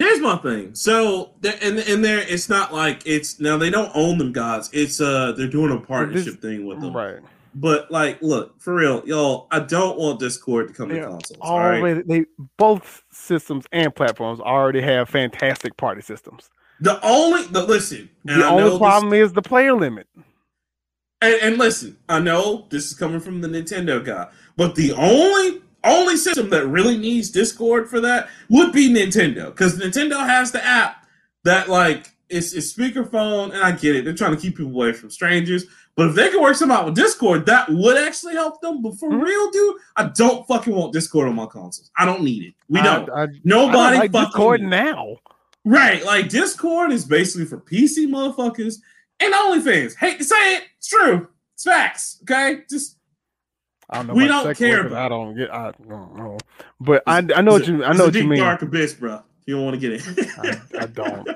Here's 0.00 0.20
my 0.20 0.36
thing. 0.36 0.74
So, 0.74 1.34
and 1.44 1.78
and 1.78 2.04
there, 2.04 2.18
it's 2.18 2.48
not 2.48 2.74
like 2.74 3.02
it's 3.06 3.38
now 3.38 3.56
they 3.56 3.70
don't 3.70 3.92
own 3.94 4.18
them 4.18 4.32
gods. 4.32 4.68
It's 4.72 5.00
uh 5.00 5.32
they're 5.32 5.46
doing 5.46 5.70
a 5.72 5.80
partnership 5.80 6.40
thing 6.40 6.66
with 6.66 6.80
them. 6.80 6.96
Right. 6.96 7.20
But 7.54 7.90
like, 7.92 8.20
look 8.20 8.60
for 8.60 8.74
real, 8.74 9.02
y'all. 9.06 9.46
I 9.52 9.60
don't 9.60 9.96
want 9.96 10.18
Discord 10.18 10.68
to 10.68 10.74
come 10.74 10.88
to 10.88 10.96
Yeah, 10.96 11.04
consoles. 11.04 11.38
All 11.40 11.60
right. 11.60 12.06
They 12.06 12.24
both 12.56 13.04
systems 13.12 13.66
and 13.70 13.94
platforms 13.94 14.40
already 14.40 14.80
have 14.80 15.08
fantastic 15.08 15.76
party 15.76 16.02
systems. 16.02 16.50
The 16.80 17.00
only 17.06 17.44
the 17.46 17.62
listen. 17.64 18.08
and 18.26 18.40
The 18.42 18.46
I 18.46 18.50
only 18.50 18.70
this- 18.70 18.78
problem 18.78 19.12
is 19.12 19.32
the 19.32 19.42
player 19.42 19.74
limit. 19.74 20.06
and, 21.22 21.34
and 21.42 21.58
listen, 21.58 21.96
I 22.08 22.18
know 22.20 22.66
this 22.70 22.86
is 22.86 22.94
coming 22.94 23.20
from 23.20 23.40
the 23.40 23.48
Nintendo 23.48 24.04
guy, 24.04 24.28
but 24.56 24.74
the 24.74 24.92
only 24.92 25.62
only 25.84 26.16
system 26.16 26.48
that 26.50 26.66
really 26.66 26.96
needs 26.96 27.30
Discord 27.30 27.90
for 27.90 28.00
that 28.00 28.28
would 28.48 28.72
be 28.72 28.88
Nintendo, 28.88 29.46
because 29.46 29.78
Nintendo 29.78 30.24
has 30.26 30.50
the 30.50 30.64
app 30.64 31.06
that 31.44 31.68
like 31.68 32.10
it's, 32.30 32.54
it's 32.54 32.72
speakerphone, 32.72 33.52
and 33.52 33.62
I 33.62 33.72
get 33.72 33.94
it. 33.94 34.04
They're 34.04 34.14
trying 34.14 34.34
to 34.34 34.40
keep 34.40 34.56
people 34.56 34.72
away 34.72 34.92
from 34.94 35.10
strangers, 35.10 35.64
but 35.94 36.08
if 36.08 36.14
they 36.16 36.30
could 36.30 36.40
work 36.40 36.56
something 36.56 36.74
out 36.76 36.86
with 36.86 36.94
Discord, 36.94 37.44
that 37.46 37.68
would 37.68 37.98
actually 37.98 38.32
help 38.32 38.60
them. 38.62 38.80
But 38.82 38.98
for 38.98 39.10
Mhm. 39.10 39.22
real, 39.22 39.50
dude, 39.50 39.76
I 39.96 40.04
don't 40.04 40.46
fucking 40.48 40.74
want 40.74 40.94
Discord 40.94 41.28
on 41.28 41.34
my 41.34 41.44
consoles. 41.46 41.90
I 41.98 42.06
don't 42.06 42.22
need 42.22 42.42
it. 42.44 42.54
We 42.70 42.80
don't. 42.82 43.08
I, 43.10 43.24
I 43.24 43.26
Nobody 43.44 43.72
don't 43.72 43.98
like 43.98 44.12
fucking 44.12 44.24
Discord 44.30 44.62
now. 44.62 45.16
Right, 45.64 46.04
like 46.04 46.28
Discord 46.28 46.92
is 46.92 47.04
basically 47.04 47.46
for 47.46 47.58
PC 47.58 48.06
motherfuckers 48.06 48.80
and 49.20 49.32
OnlyFans. 49.32 49.96
Hate 49.96 50.18
to 50.18 50.24
say 50.24 50.56
it, 50.56 50.64
it's 50.76 50.88
true. 50.88 51.28
It's 51.54 51.64
facts. 51.64 52.18
Okay, 52.22 52.62
just 52.68 52.98
I 53.88 53.98
don't 53.98 54.08
know. 54.08 54.14
We 54.14 54.26
don't 54.26 54.56
care 54.56 54.86
about 54.86 55.06
I 55.06 55.08
don't 55.08 55.36
get. 55.36 55.52
I 55.52 55.72
don't 55.88 56.16
know. 56.16 56.38
But 56.80 57.02
I, 57.06 57.18
I 57.18 57.40
know 57.40 57.52
what 57.52 57.66
you. 57.66 57.84
I 57.84 57.92
know 57.92 58.06
what 58.06 58.14
you 58.14 58.22
deep, 58.22 58.30
mean. 58.30 58.40
Dark 58.40 58.62
abyss, 58.62 58.94
bro. 58.94 59.22
You 59.46 59.56
don't 59.56 59.64
want 59.64 59.80
to 59.80 59.80
get 59.80 60.06
in. 60.06 60.30
I, 60.38 60.82
I 60.82 60.86
don't. 60.86 61.28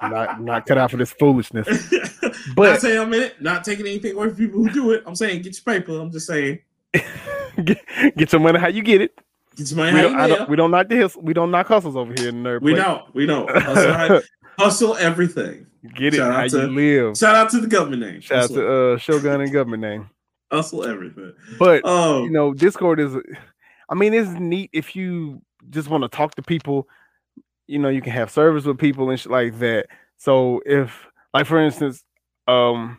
I'm 0.00 0.10
not, 0.10 0.28
I'm 0.28 0.44
not 0.44 0.66
cut 0.66 0.76
out 0.76 0.90
for 0.90 0.98
this 0.98 1.12
foolishness. 1.12 1.66
not 2.22 2.34
But 2.54 2.80
saying 2.80 2.98
I'm 2.98 3.12
in 3.14 3.22
it. 3.22 3.40
Not 3.40 3.64
taking 3.64 3.86
anything 3.86 4.14
away 4.14 4.28
from 4.28 4.36
people 4.36 4.62
who 4.62 4.70
do 4.70 4.90
it. 4.92 5.02
I'm 5.06 5.14
saying 5.14 5.42
get 5.42 5.56
your 5.56 5.74
paper. 5.74 5.98
I'm 5.98 6.10
just 6.12 6.26
saying 6.26 6.58
get, 7.64 7.78
get 8.16 8.32
your 8.32 8.40
money 8.40 8.58
how 8.58 8.68
you 8.68 8.82
get 8.82 9.00
it. 9.00 9.18
Your 9.56 9.76
money. 9.76 9.96
We 9.96 10.28
don't, 10.28 10.48
we 10.50 10.56
don't 10.56 10.70
knock 10.70 10.88
the 10.88 11.16
we 11.20 11.34
don't 11.34 11.50
knock 11.50 11.68
hustles 11.68 11.96
over 11.96 12.12
here 12.16 12.28
in 12.28 12.42
nerd. 12.42 12.62
We 12.62 12.74
don't. 12.74 13.14
We 13.14 13.26
don't. 13.26 13.50
Hustle, 13.56 14.20
hustle 14.58 14.96
everything. 14.96 15.66
get 15.94 16.14
it 16.14 16.18
Shout 16.18 16.30
out 16.32 16.36
how 16.36 16.46
to- 16.48 16.66
you 16.66 16.74
live. 17.06 17.16
Shout 17.18 17.34
out 17.34 17.50
to 17.50 17.60
the 17.60 17.66
government 17.66 18.02
name. 18.02 18.20
Shout 18.20 18.36
out 18.36 18.40
hustle, 18.42 18.56
to 18.56 18.92
uh, 18.94 18.98
Shogun 18.98 19.40
and 19.40 19.52
government 19.52 19.80
name. 19.82 20.10
hustle 20.52 20.84
everything. 20.84 21.32
But 21.58 21.82
Oh, 21.84 22.24
you 22.24 22.30
know, 22.30 22.54
Discord 22.54 23.00
is. 23.00 23.16
I 23.88 23.94
mean, 23.94 24.14
it's 24.14 24.30
neat 24.30 24.70
if 24.72 24.96
you 24.96 25.42
just 25.70 25.88
want 25.88 26.02
to 26.02 26.08
talk 26.08 26.34
to 26.36 26.42
people. 26.42 26.88
You 27.66 27.78
know, 27.78 27.88
you 27.88 28.02
can 28.02 28.12
have 28.12 28.30
service 28.30 28.64
with 28.64 28.78
people 28.78 29.10
and 29.10 29.18
shit 29.18 29.32
like 29.32 29.58
that. 29.60 29.86
So 30.18 30.60
if, 30.66 31.06
like, 31.32 31.46
for 31.46 31.58
instance, 31.58 32.04
um, 32.46 32.98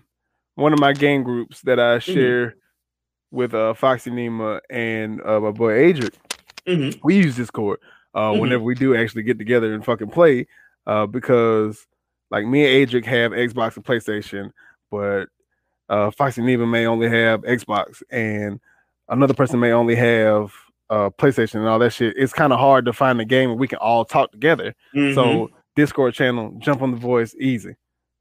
one 0.55 0.73
of 0.73 0.79
my 0.79 0.93
game 0.93 1.23
groups 1.23 1.61
that 1.61 1.79
I 1.79 1.99
share 1.99 2.55
with 3.31 3.53
uh 3.53 3.73
Foxy 3.73 4.09
Nima 4.11 4.59
and 4.69 5.21
uh, 5.21 5.39
my 5.39 5.51
boy 5.51 5.73
Adric, 5.73 6.13
mhm. 6.67 6.99
we 7.03 7.15
use 7.17 7.35
Discord 7.35 7.79
uh 8.13 8.31
Mhm. 8.31 8.39
whenever 8.39 8.63
we 8.63 8.75
do 8.75 8.95
actually 8.95 9.23
get 9.23 9.37
together 9.37 9.73
and 9.73 9.83
fucking 9.85 10.09
play. 10.09 10.47
Uh, 10.87 11.05
because 11.07 11.85
like 12.31 12.45
me 12.45 12.63
and 12.65 12.89
Adric 12.89 13.05
have 13.05 13.31
Xbox 13.31 13.75
and 13.75 13.85
PlayStation, 13.85 14.51
but 14.91 15.25
uh 15.89 16.11
Foxy 16.11 16.41
Neva 16.41 16.65
may 16.65 16.85
only 16.87 17.09
have 17.09 17.41
Xbox 17.41 18.01
and 18.09 18.59
another 19.09 19.33
person 19.33 19.59
may 19.59 19.71
only 19.71 19.95
have 19.95 20.51
uh 20.89 21.09
PlayStation 21.11 21.55
and 21.55 21.67
all 21.67 21.79
that 21.79 21.91
shit. 21.93 22.15
It's 22.17 22.33
kind 22.33 22.53
of 22.53 22.59
hard 22.59 22.85
to 22.85 22.93
find 22.93 23.19
a 23.21 23.25
game 23.25 23.49
where 23.49 23.57
we 23.57 23.67
can 23.67 23.79
all 23.79 24.05
talk 24.05 24.31
together. 24.31 24.73
Mhm. 24.95 25.15
So 25.15 25.49
Discord 25.75 26.13
channel, 26.13 26.55
jump 26.59 26.81
on 26.81 26.91
the 26.91 26.97
voice, 26.97 27.35
easy. 27.39 27.75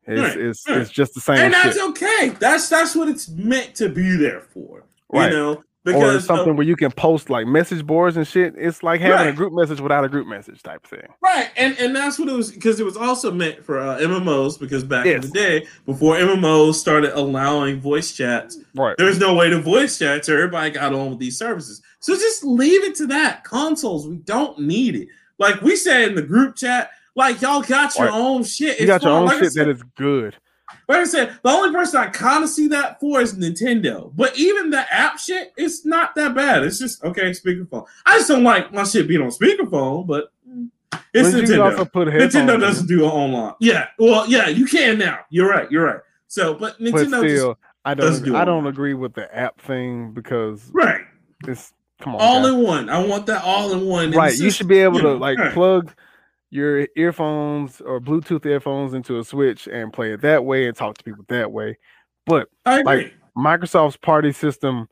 It's 0.06 0.20
Right, 0.20 0.36
it's 0.38 0.68
right. 0.68 0.78
it's 0.78 0.90
just 0.90 1.14
the 1.14 1.20
same 1.20 1.38
and 1.38 1.54
shit. 1.54 1.64
that's 1.64 1.78
okay. 1.80 2.28
That's 2.38 2.68
that's 2.68 2.94
what 2.94 3.08
it's 3.08 3.28
meant 3.30 3.74
to 3.76 3.88
be 3.88 4.16
there 4.16 4.40
for. 4.40 4.84
Right. 5.10 5.30
You 5.30 5.36
know, 5.38 5.64
because 5.84 6.16
it's 6.16 6.26
something 6.26 6.56
where 6.56 6.66
you 6.66 6.76
can 6.76 6.90
post 6.90 7.28
like 7.30 7.46
message 7.46 7.86
boards 7.86 8.16
and 8.16 8.26
shit. 8.26 8.54
It's 8.56 8.82
like 8.82 9.00
having 9.00 9.28
a 9.28 9.32
group 9.36 9.52
message 9.52 9.80
without 9.80 10.04
a 10.04 10.08
group 10.08 10.26
message 10.26 10.62
type 10.62 10.86
thing. 10.86 11.06
right, 11.22 11.50
and 11.56 11.76
and 11.78 11.94
that's 11.94 12.18
what 12.18 12.28
it 12.28 12.32
was 12.32 12.50
because 12.50 12.80
it 12.80 12.84
was 12.84 12.96
also 12.96 13.30
meant 13.30 13.64
for 13.64 13.78
uh, 13.78 13.98
MMOs 13.98 14.58
because 14.58 14.82
back 14.84 15.06
in 15.06 15.20
the 15.20 15.28
day 15.28 15.66
before 15.86 16.16
MMOs 16.16 16.74
started 16.74 17.12
allowing 17.18 17.80
voice 17.80 18.12
chats, 18.12 18.58
Right. 18.74 18.96
there 18.96 19.06
was 19.06 19.18
no 19.18 19.34
way 19.34 19.50
to 19.50 19.60
voice 19.60 19.98
chat, 19.98 20.24
so 20.24 20.32
everybody 20.34 20.70
got 20.70 20.92
on 20.94 21.10
with 21.10 21.18
these 21.18 21.38
services. 21.38 21.82
So 22.00 22.14
just 22.14 22.44
leave 22.44 22.82
it 22.84 22.94
to 22.96 23.06
that. 23.08 23.44
Consoles, 23.44 24.08
we 24.08 24.16
don't 24.16 24.58
need 24.58 24.94
it. 24.96 25.08
Like 25.38 25.60
we 25.62 25.76
said 25.76 26.08
in 26.08 26.14
the 26.14 26.22
group 26.22 26.56
chat, 26.56 26.90
like 27.16 27.40
y'all 27.42 27.62
got 27.62 27.96
your 27.98 28.08
Right. 28.08 28.14
own 28.14 28.42
shit. 28.44 28.78
You 28.80 28.84
It's 28.84 28.86
got 28.86 29.02
your 29.02 29.12
own 29.12 29.26
Like 29.26 29.38
shit 29.38 29.52
said- 29.52 29.66
that 29.66 29.70
is 29.70 29.82
good. 29.96 30.36
Like 30.88 30.98
I 30.98 31.04
said, 31.04 31.38
the 31.42 31.50
only 31.50 31.72
person 31.72 32.00
I 32.00 32.06
kind 32.06 32.42
of 32.42 32.50
see 32.50 32.68
that 32.68 33.00
for 33.00 33.20
is 33.20 33.34
Nintendo. 33.34 34.12
But 34.14 34.36
even 34.38 34.70
the 34.70 34.84
app 34.92 35.18
shit, 35.18 35.52
it's 35.56 35.84
not 35.84 36.14
that 36.14 36.34
bad. 36.34 36.64
It's 36.64 36.78
just 36.78 37.02
okay, 37.04 37.30
speakerphone. 37.30 37.86
I 38.06 38.18
just 38.18 38.28
don't 38.28 38.44
like 38.44 38.72
my 38.72 38.84
shit 38.84 39.08
being 39.08 39.22
on 39.22 39.30
speakerphone, 39.30 40.06
but 40.06 40.32
it's 41.12 41.32
But 41.32 41.44
Nintendo. 41.44 41.88
Nintendo 41.94 42.60
doesn't 42.60 42.86
do 42.86 43.04
it 43.04 43.08
online. 43.08 43.54
Yeah, 43.60 43.88
well, 43.98 44.28
yeah, 44.28 44.48
you 44.48 44.66
can 44.66 44.98
now. 44.98 45.20
You're 45.30 45.48
right. 45.48 45.70
You're 45.70 45.84
right. 45.84 46.00
So, 46.28 46.54
but 46.54 46.76
but 46.78 46.80
Nintendo 46.80 47.22
just 47.22 47.34
still, 47.34 47.58
I 47.84 47.94
don't. 47.94 48.24
do 48.24 48.36
I 48.36 48.44
don't 48.44 48.66
agree 48.66 48.94
with 48.94 49.14
the 49.14 49.34
app 49.34 49.60
thing 49.60 50.12
because 50.12 50.70
right. 50.72 51.02
it's 51.46 51.72
come 52.00 52.14
on. 52.16 52.20
All 52.20 52.42
guys. 52.42 52.52
in 52.52 52.62
one. 52.62 52.88
I 52.88 53.04
want 53.04 53.26
that 53.26 53.44
all 53.44 53.72
in 53.72 53.86
one. 53.86 54.10
right. 54.10 54.36
You 54.36 54.50
should 54.50 54.68
be 54.68 54.78
able 54.78 55.00
to 55.00 55.12
like 55.14 55.38
right. 55.38 55.52
plug 55.52 55.94
your 56.54 56.86
earphones 56.96 57.80
or 57.80 58.00
Bluetooth 58.00 58.46
earphones 58.46 58.94
into 58.94 59.18
a 59.18 59.24
switch 59.24 59.66
and 59.66 59.92
play 59.92 60.12
it 60.12 60.20
that 60.20 60.44
way 60.44 60.68
and 60.68 60.76
talk 60.76 60.96
to 60.96 61.02
people 61.04 61.24
that 61.28 61.50
way. 61.50 61.76
But 62.26 62.48
like, 62.64 63.12
Microsoft's 63.36 63.96
party 63.96 64.30
system 64.30 64.88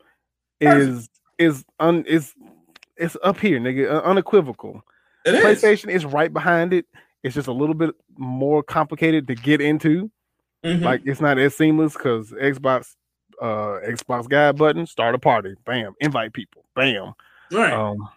is 0.61 1.09
is 1.39 1.65
un 1.79 2.05
is 2.07 2.35
it's 2.97 3.17
up 3.23 3.39
here, 3.39 3.61
nigga, 3.61 4.03
unequivocal. 4.05 4.83
it 5.25 5.35
is. 5.35 5.45
PlayStation 5.45 5.89
is 5.89 6.05
right 6.05 6.33
behind 6.33 6.73
it. 6.75 6.85
It's 7.23 7.35
just 7.35 7.47
a 7.47 7.53
little 7.53 7.77
bit 7.77 7.95
more 8.17 8.65
complicated 8.65 9.29
to 9.29 9.37
get 9.37 9.61
into. 9.61 10.11
Mhm. 10.65 10.83
Like 10.83 11.03
it's 11.05 11.21
not 11.21 11.39
as 11.39 11.57
seamless 11.57 11.93
because 11.95 12.33
Xbox, 12.33 12.97
uh, 13.41 13.79
Xbox 13.87 14.29
guide 14.29 14.57
button, 14.57 14.85
start 14.87 15.15
a 15.15 15.19
party, 15.19 15.55
bam, 15.65 15.95
invite 16.01 16.33
people, 16.33 16.65
bam. 16.75 17.13
right. 17.53 17.73
Um, 17.73 18.09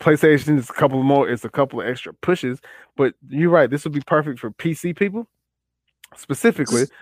PlayStation 0.00 0.58
is 0.58 0.68
a 0.68 0.72
couple 0.72 1.02
more. 1.02 1.28
It's 1.28 1.44
a 1.44 1.48
couple 1.48 1.80
of 1.80 1.86
extra 1.86 2.12
pushes, 2.14 2.60
but 2.96 3.14
you're 3.28 3.50
right. 3.50 3.70
This 3.70 3.84
would 3.84 3.92
be 3.92 4.00
perfect 4.00 4.38
for 4.40 4.50
PC 4.50 4.96
people, 4.96 5.26
specifically. 6.16 6.82
Just- 6.82 6.92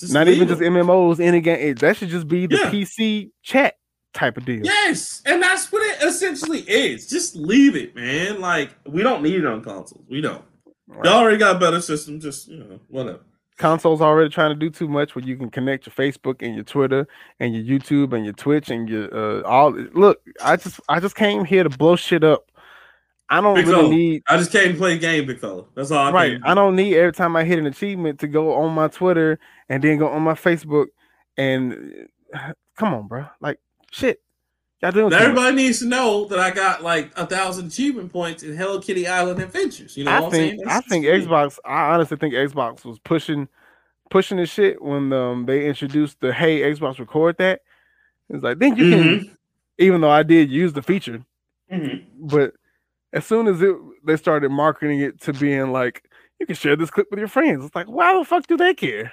just 0.00 0.14
not 0.14 0.28
even 0.28 0.44
it. 0.44 0.48
just 0.48 0.62
MMOs. 0.62 1.20
Any 1.20 1.42
game 1.42 1.74
that 1.74 1.94
should 1.96 2.08
just 2.08 2.26
be 2.26 2.46
the 2.46 2.56
Yeah. 2.56 2.70
PC 2.70 3.30
chat 3.42 3.76
type 4.14 4.38
of 4.38 4.46
deal. 4.46 4.64
Yes, 4.64 5.20
and 5.26 5.42
that's 5.42 5.70
what 5.70 5.82
it 5.82 6.02
essentially 6.02 6.60
is. 6.60 7.06
Just 7.06 7.36
leave 7.36 7.76
it, 7.76 7.94
man. 7.94 8.40
Like 8.40 8.70
we 8.86 9.02
don't 9.02 9.22
need 9.22 9.34
it 9.34 9.44
on 9.46 9.62
consoles. 9.62 10.02
We 10.08 10.22
don't. 10.22 10.42
Right. 10.86 11.04
Y'all 11.04 11.18
already 11.18 11.36
got 11.36 11.60
better 11.60 11.82
system. 11.82 12.18
Just 12.18 12.48
you 12.48 12.56
know, 12.60 12.80
whatever. 12.88 13.20
Consoles 13.60 14.00
already 14.00 14.30
trying 14.30 14.50
to 14.50 14.56
do 14.58 14.70
too 14.70 14.88
much 14.88 15.14
where 15.14 15.22
you 15.22 15.36
can 15.36 15.50
connect 15.50 15.86
your 15.86 15.92
Facebook 15.92 16.40
and 16.40 16.54
your 16.54 16.64
Twitter 16.64 17.06
and 17.38 17.54
your 17.54 17.62
YouTube 17.78 18.14
and 18.14 18.24
your 18.24 18.32
Twitch 18.32 18.70
and 18.70 18.88
your 18.88 19.14
uh 19.14 19.42
all. 19.42 19.70
Look, 19.92 20.22
I 20.42 20.56
just 20.56 20.80
I 20.88 20.98
just 20.98 21.14
came 21.14 21.44
here 21.44 21.62
to 21.62 21.68
blow 21.68 21.94
shit 21.94 22.24
up. 22.24 22.50
I 23.28 23.42
don't 23.42 23.54
Big 23.54 23.66
really 23.66 23.82
fella. 23.82 23.94
need 23.94 24.22
I 24.28 24.38
just 24.38 24.50
came 24.50 24.72
to 24.72 24.78
play 24.78 24.94
a 24.94 24.98
game, 24.98 25.26
big 25.26 25.38
fella. 25.38 25.64
That's 25.76 25.90
all. 25.90 26.08
I 26.08 26.10
right. 26.10 26.40
I 26.42 26.54
don't 26.54 26.74
need 26.74 26.96
every 26.96 27.12
time 27.12 27.36
I 27.36 27.44
hit 27.44 27.58
an 27.58 27.66
achievement 27.66 28.18
to 28.20 28.28
go 28.28 28.54
on 28.54 28.72
my 28.72 28.88
Twitter 28.88 29.38
and 29.68 29.84
then 29.84 29.98
go 29.98 30.08
on 30.08 30.22
my 30.22 30.34
Facebook 30.34 30.86
and 31.36 32.08
come 32.78 32.94
on, 32.94 33.08
bro. 33.08 33.26
Like 33.42 33.58
shit. 33.92 34.20
Y'all 34.82 34.92
doing 34.92 35.10
Now, 35.10 35.18
too 35.18 35.24
much. 35.24 35.30
everybody 35.30 35.56
needs 35.56 35.78
to 35.80 35.86
know 35.86 36.24
that 36.26 36.38
I 36.38 36.50
got 36.50 36.82
like 36.82 37.10
a 37.16 37.26
thousand 37.26 37.66
achievement 37.66 38.10
points 38.12 38.42
in 38.42 38.56
Hello 38.56 38.80
Kitty 38.80 39.06
Island 39.06 39.40
Adventures. 39.40 39.96
You 39.96 40.04
know 40.04 40.12
I 40.12 40.20
what 40.20 40.32
think 40.32 40.54
I'm 40.54 40.58
saying? 40.58 40.68
I 40.68 40.80
think. 40.80 41.04
Xbox. 41.06 41.58
I 41.64 41.94
honestly 41.94 42.16
think 42.16 42.32
Xbox 42.34 42.84
was 42.84 42.98
pushing 43.00 43.48
pushing 44.10 44.38
the 44.38 44.46
shit 44.46 44.80
when 44.82 45.12
um 45.12 45.44
they 45.46 45.66
introduced 45.66 46.20
the 46.20 46.32
Hey 46.32 46.60
Xbox 46.62 46.98
Record 46.98 47.36
that. 47.38 47.60
It's 48.30 48.42
like 48.42 48.58
then 48.58 48.76
you 48.76 48.84
Mm-hmm. 48.84 49.18
can, 49.26 49.36
even 49.78 50.00
though 50.00 50.10
I 50.10 50.22
did 50.22 50.50
use 50.50 50.72
the 50.72 50.82
feature, 50.82 51.22
Mhm. 51.70 52.04
but 52.18 52.54
as 53.12 53.26
soon 53.26 53.48
as 53.48 53.60
it 53.60 53.76
they 54.04 54.16
started 54.16 54.50
marketing 54.50 55.00
it 55.00 55.20
to 55.22 55.32
being 55.34 55.72
like 55.72 56.08
you 56.38 56.46
can 56.46 56.54
share 56.54 56.76
this 56.76 56.90
clip 56.90 57.08
with 57.10 57.18
your 57.18 57.28
friends, 57.28 57.64
it's 57.66 57.74
like 57.74 57.86
why 57.88 58.16
the 58.18 58.24
fuck 58.24 58.46
do 58.46 58.56
they 58.56 58.72
care? 58.72 59.12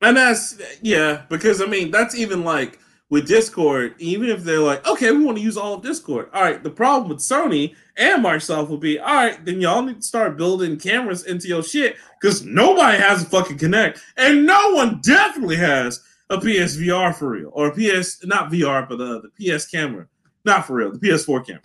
And 0.00 0.16
that's 0.16 0.60
yeah, 0.82 1.22
because 1.28 1.60
I 1.60 1.66
mean 1.66 1.90
that's 1.90 2.14
even 2.14 2.44
like 2.44 2.78
with 3.12 3.28
Discord, 3.28 3.94
even 3.98 4.30
if 4.30 4.42
they're 4.42 4.58
like, 4.58 4.88
okay, 4.88 5.12
we 5.12 5.22
want 5.22 5.36
to 5.36 5.44
use 5.44 5.58
all 5.58 5.74
of 5.74 5.82
Discord. 5.82 6.30
All 6.32 6.40
right, 6.40 6.62
the 6.62 6.70
problem 6.70 7.10
with 7.10 7.18
Sony 7.18 7.74
and 7.98 8.24
Microsoft 8.24 8.70
would 8.70 8.80
be, 8.80 8.98
all 8.98 9.14
right, 9.14 9.44
then 9.44 9.60
y'all 9.60 9.82
need 9.82 9.96
to 9.96 10.02
start 10.02 10.38
building 10.38 10.78
cameras 10.78 11.26
into 11.26 11.46
your 11.46 11.62
shit 11.62 11.96
because 12.18 12.42
nobody 12.46 12.96
has 12.96 13.22
a 13.22 13.26
fucking 13.26 13.58
Kinect, 13.58 14.00
and 14.16 14.46
no 14.46 14.70
one 14.70 15.02
definitely 15.02 15.56
has 15.56 16.00
a 16.30 16.38
PSVR 16.38 17.14
for 17.14 17.28
real 17.28 17.50
or 17.52 17.66
a 17.66 17.72
PS 17.72 18.24
not 18.24 18.50
VR, 18.50 18.88
but 18.88 18.98
uh, 18.98 19.20
the 19.20 19.30
PS 19.58 19.66
camera, 19.66 20.06
not 20.46 20.66
for 20.66 20.76
real, 20.76 20.90
the 20.90 20.98
PS4 20.98 21.46
camera. 21.46 21.60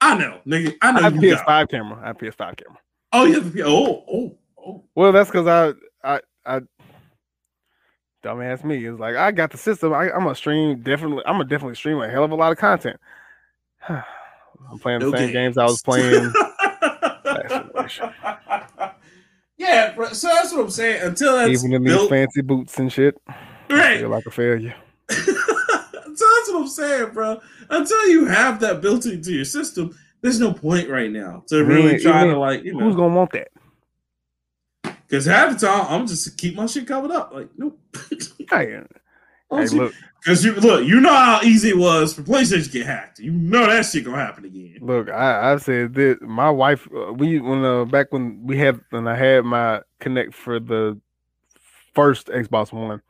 I 0.00 0.16
know, 0.16 0.38
nigga, 0.46 0.76
I 0.80 0.90
I 0.90 0.92
know 0.92 1.00
have 1.00 1.16
you 1.20 1.34
got. 1.34 1.44
PS5 1.44 1.70
camera. 1.70 2.00
I 2.04 2.06
have 2.06 2.18
PS5 2.18 2.38
camera. 2.38 2.78
Oh, 3.12 3.24
you 3.24 3.34
have 3.34 3.46
the 3.46 3.50
P- 3.50 3.62
oh, 3.64 4.04
oh, 4.08 4.38
oh. 4.64 4.84
Well, 4.94 5.10
that's 5.10 5.28
because 5.28 5.48
I 5.48 5.72
I 6.08 6.20
I 6.46 6.60
dumbass 8.24 8.64
me 8.64 8.84
is 8.84 8.98
like 8.98 9.14
I 9.16 9.30
got 9.30 9.50
the 9.50 9.58
system. 9.58 9.92
I, 9.92 10.10
I'm 10.10 10.22
gonna 10.22 10.34
stream 10.34 10.80
definitely. 10.80 11.22
I'm 11.26 11.34
gonna 11.34 11.44
definitely 11.44 11.76
stream 11.76 12.00
a 12.00 12.08
hell 12.08 12.24
of 12.24 12.32
a 12.32 12.34
lot 12.34 12.50
of 12.50 12.58
content. 12.58 12.98
I'm 13.88 14.78
playing 14.80 15.00
the 15.00 15.10
No 15.10 15.16
same 15.16 15.32
games 15.32 15.58
I 15.58 15.64
was 15.64 15.82
playing. 15.82 16.32
yeah, 19.58 19.92
bro, 19.94 20.12
so 20.12 20.28
that's 20.28 20.52
what 20.52 20.62
I'm 20.62 20.70
saying. 20.70 21.02
Until 21.02 21.36
that's 21.36 21.50
even 21.50 21.74
in 21.74 21.84
these 21.84 22.08
fancy 22.08 22.40
boots 22.40 22.78
and 22.78 22.90
shit. 22.90 23.20
I 23.28 23.34
right? 23.70 24.00
feel 24.00 24.08
like 24.08 24.26
a 24.26 24.30
failure. 24.30 24.74
so 25.10 25.22
that's 25.22 26.48
what 26.48 26.62
I'm 26.62 26.68
saying, 26.68 27.10
bro. 27.12 27.40
Until 27.68 28.08
you 28.08 28.24
have 28.24 28.58
that 28.60 28.80
built 28.80 29.04
into 29.06 29.32
your 29.32 29.44
system, 29.44 29.96
there's 30.22 30.40
no 30.40 30.54
point 30.54 30.88
right 30.88 31.10
now 31.10 31.44
to 31.48 31.64
really 31.64 31.98
try 31.98 32.24
to 32.24 32.38
like 32.38 32.64
you 32.64 32.78
Who's 32.78 32.96
gonna 32.96 33.14
want 33.14 33.32
that? 33.32 33.48
Because 35.06 35.26
half 35.26 35.58
the 35.58 35.66
time 35.66 35.86
I'm 35.88 36.06
just 36.06 36.36
keep 36.38 36.56
my 36.56 36.66
shit 36.66 36.86
covered 36.86 37.10
up. 37.10 37.32
Like 37.32 37.48
nope. 37.56 37.78
Hey, 38.50 38.80
hey, 39.50 39.66
look, 39.68 39.94
Because 40.20 40.44
you 40.44 40.54
look, 40.54 40.84
you 40.86 41.00
know 41.00 41.14
how 41.14 41.40
easy 41.42 41.70
it 41.70 41.78
was 41.78 42.12
for 42.12 42.22
PlayStation 42.22 42.64
to 42.64 42.70
get 42.70 42.86
hacked. 42.86 43.18
You 43.18 43.32
know 43.32 43.66
that 43.66 43.86
shit 43.86 44.04
gonna 44.04 44.18
happen 44.18 44.44
again. 44.44 44.78
look. 44.80 45.08
I 45.08 45.52
I 45.52 45.56
said 45.58 45.94
that 45.94 46.22
my 46.22 46.50
wife. 46.50 46.86
Uh, 46.94 47.12
we 47.12 47.38
when 47.40 47.64
uh, 47.64 47.84
back 47.84 48.12
when 48.12 48.44
we 48.46 48.58
had 48.58 48.80
when 48.90 49.08
I 49.08 49.16
had 49.16 49.44
my 49.44 49.80
Kinect 50.00 50.34
for 50.34 50.60
the 50.60 51.00
first 51.94 52.26
Xbox 52.28 52.72
One, 52.72 53.00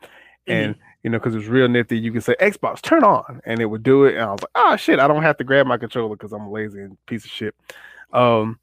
and 0.47 0.77
you 1.03 1.11
know, 1.11 1.19
because 1.19 1.35
it 1.35 1.39
was 1.39 1.49
real 1.49 1.69
nifty. 1.69 1.99
You 1.99 2.13
could 2.13 2.25
say 2.25 2.35
Xbox 2.41 2.81
turn 2.81 3.05
on, 3.05 3.41
and 3.45 3.61
it 3.61 3.67
would 3.67 3.83
do 3.83 4.05
it. 4.05 4.15
And 4.15 4.25
I 4.25 4.33
was 4.33 4.43
like, 4.43 4.51
oh 4.55 4.77
shit, 4.77 4.99
I 4.99 5.09
don't 5.09 5.23
have 5.23 5.37
to 5.39 5.45
grab 5.45 5.67
my 5.67 5.79
controller 5.79 6.17
because 6.17 6.33
I'm 6.33 6.43
a 6.43 6.51
lazy 6.51 6.81
and 6.81 6.97
piece 7.07 7.25
of 7.25 7.31
shit. 7.31 7.55
Um, 8.13 8.59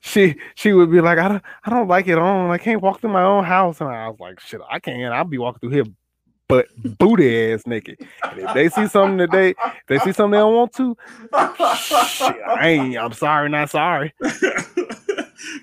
she 0.00 0.36
she 0.54 0.72
would 0.72 0.90
be 0.90 1.00
like, 1.00 1.18
I 1.18 1.28
don't 1.28 1.42
I 1.64 1.70
don't 1.70 1.88
like 1.88 2.08
it 2.08 2.18
on. 2.18 2.50
I 2.50 2.58
can't 2.58 2.82
walk 2.82 3.00
through 3.00 3.12
my 3.12 3.22
own 3.22 3.44
house, 3.44 3.80
and 3.80 3.88
I 3.88 4.08
was 4.08 4.20
like, 4.20 4.40
shit, 4.40 4.60
I 4.70 4.78
can't. 4.78 5.12
I'll 5.12 5.24
be 5.24 5.38
walking 5.38 5.60
through 5.60 5.70
here, 5.70 5.84
but 6.48 6.66
booty 6.98 7.52
ass 7.52 7.66
naked. 7.66 7.98
And 8.24 8.40
if 8.40 8.54
they 8.54 8.68
see 8.68 8.86
something 8.86 9.18
that 9.18 9.30
they 9.30 9.54
they 9.88 9.98
see 9.98 10.12
something 10.12 10.32
they 10.32 10.38
don't 10.38 10.54
want 10.54 10.72
to, 10.74 10.96
shit, 11.76 12.36
I 12.46 12.58
ain't. 12.62 12.96
I'm 12.98 13.12
sorry, 13.12 13.48
not 13.48 13.70
sorry. 13.70 14.12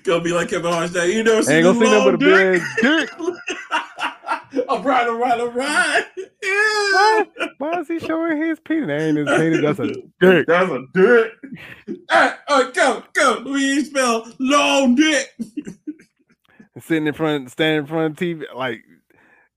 Gonna 0.04 0.22
be 0.22 0.32
like 0.32 0.48
Kevin 0.48 0.72
Hart's 0.72 0.92
day. 0.92 1.12
You 1.12 1.22
know, 1.22 1.36
ain't 1.38 1.64
gonna 1.64 1.74
see 1.74 1.90
nothing 1.90 2.04
but 2.04 2.14
a 2.14 2.18
big 2.18 2.62
dick. 2.80 3.10
all 4.68 4.82
right, 4.82 5.08
all 5.08 5.16
right, 5.18 5.40
all 5.40 5.50
right. 5.50 6.04
Why, 6.42 7.26
why 7.58 7.80
is 7.80 7.88
he 7.88 7.98
showing 7.98 8.40
his 8.40 8.60
penis? 8.60 8.86
That 8.86 9.00
ain't 9.00 9.18
his 9.18 9.28
penis. 9.28 9.60
That's 9.62 9.78
a 9.80 9.86
dick. 10.20 10.46
That's 10.46 10.70
a 10.70 10.84
dick. 10.92 11.32
Hey, 12.10 12.32
all 12.48 12.62
right, 12.62 12.74
go, 12.74 13.02
go. 13.14 13.42
We 13.44 13.84
spell 13.84 14.26
long 14.38 14.94
dick. 14.94 15.34
sitting 16.80 17.06
in 17.06 17.14
front, 17.14 17.50
standing 17.50 17.80
in 17.80 17.86
front 17.86 18.12
of 18.12 18.18
TV, 18.18 18.44
like 18.54 18.82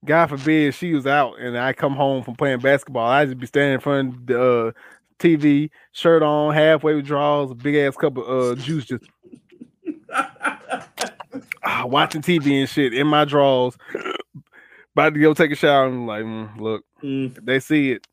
God 0.06 0.28
forbid 0.28 0.74
she 0.74 0.94
was 0.94 1.08
out 1.08 1.40
and 1.40 1.58
I 1.58 1.74
come 1.74 1.94
home 1.94 2.24
from 2.24 2.36
playing 2.36 2.60
basketball. 2.60 3.08
I 3.08 3.26
just 3.26 3.40
be 3.40 3.48
standing 3.48 3.76
in 3.76 3.80
front 3.80 4.16
of 4.16 4.26
the 4.26 4.68
uh, 4.68 4.72
TV, 5.20 5.70
shirt 5.92 6.24
on, 6.24 6.54
halfway 6.54 6.96
with 6.96 7.06
drawers, 7.06 7.52
a 7.52 7.56
big 7.56 7.76
ass 7.76 7.96
cup 7.96 8.18
of 8.18 8.28
uh, 8.28 8.56
juice, 8.62 8.86
just 8.86 9.04
ah, 11.64 11.86
watching 11.86 12.22
TV 12.22 12.60
and 12.60 12.70
shit 12.70 12.94
in 12.94 13.08
my 13.08 13.26
drawers. 13.26 13.78
About 14.98 15.14
to 15.14 15.20
go 15.20 15.36
take 15.36 15.52
a 15.52 15.56
shower 15.56 15.86
and 15.86 16.08
like, 16.08 16.24
mm, 16.24 16.60
look, 16.60 16.84
Mm, 17.04 17.46
they 17.46 17.60
see 17.60 17.92
it. 17.92 18.08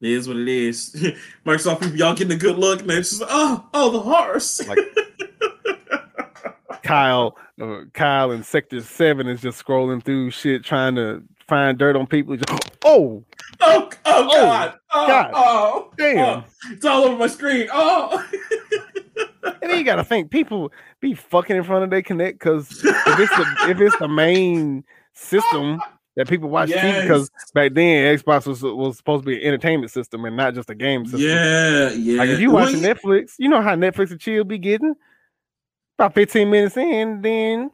It 0.00 0.10
is 0.10 0.26
what 0.26 0.38
it 0.38 0.48
is. 0.48 0.94
Microsoft 1.44 1.82
people, 1.82 1.98
y'all 1.98 2.14
getting 2.14 2.32
a 2.32 2.40
good 2.40 2.56
look, 2.56 2.80
and 2.80 2.90
it's 2.92 3.10
just 3.10 3.22
oh, 3.28 3.68
oh, 3.74 3.90
the 3.90 4.00
horse. 4.00 4.66
Like 4.66 4.78
Kyle, 6.82 7.36
uh, 7.60 7.80
Kyle 7.92 8.30
in 8.30 8.42
Sector 8.42 8.80
Seven 8.80 9.28
is 9.28 9.42
just 9.42 9.62
scrolling 9.62 10.02
through 10.02 10.30
shit, 10.30 10.64
trying 10.64 10.94
to 10.94 11.22
find 11.46 11.76
dirt 11.76 11.94
on 11.94 12.06
people. 12.06 12.38
Just, 12.38 12.70
oh, 12.86 13.22
oh, 13.60 13.90
oh, 14.06 14.26
God, 14.28 14.74
oh, 14.94 15.06
God. 15.06 15.30
oh, 15.34 15.90
damn! 15.98 16.18
oh. 16.18 16.44
it's 16.70 16.86
all 16.86 17.04
over 17.04 17.18
my 17.18 17.26
screen. 17.26 17.68
Oh, 17.70 18.26
and 19.44 19.70
then 19.70 19.76
you 19.76 19.84
gotta 19.84 20.04
think 20.04 20.30
people 20.30 20.72
be 21.00 21.12
fucking 21.12 21.54
in 21.54 21.64
front 21.64 21.84
of 21.84 21.90
their 21.90 22.00
Kinect 22.00 22.32
because 22.32 22.82
if 22.82 23.20
it's 23.20 23.36
the 23.36 23.66
if 23.68 23.78
it's 23.78 23.98
the 23.98 24.08
main 24.24 24.84
system 25.14 25.80
that 26.16 26.28
people 26.28 26.48
watch 26.48 26.70
TV 26.70 27.02
because 27.02 27.30
back 27.54 27.72
then 27.74 28.18
Xbox 28.18 28.46
was 28.46 28.62
was 28.62 28.96
supposed 28.96 29.24
to 29.24 29.26
be 29.26 29.36
an 29.36 29.46
entertainment 29.46 29.90
system 29.90 30.24
and 30.24 30.36
not 30.36 30.54
just 30.54 30.70
a 30.70 30.74
game 30.74 31.04
system. 31.04 31.20
yeah, 31.20 31.90
yeah. 31.90 32.18
Like 32.18 32.28
if 32.30 32.40
you 32.40 32.50
Well, 32.50 32.72
Netflix, 32.72 33.34
you 33.38 33.48
know 33.48 33.62
how 33.62 33.74
Netflix 33.74 34.10
and 34.10 34.20
chill 34.20 34.44
be 34.44 34.58
getting 34.58 34.94
about 35.98 36.14
15 36.14 36.50
minutes 36.50 36.76
in, 36.76 37.22
then 37.22 37.70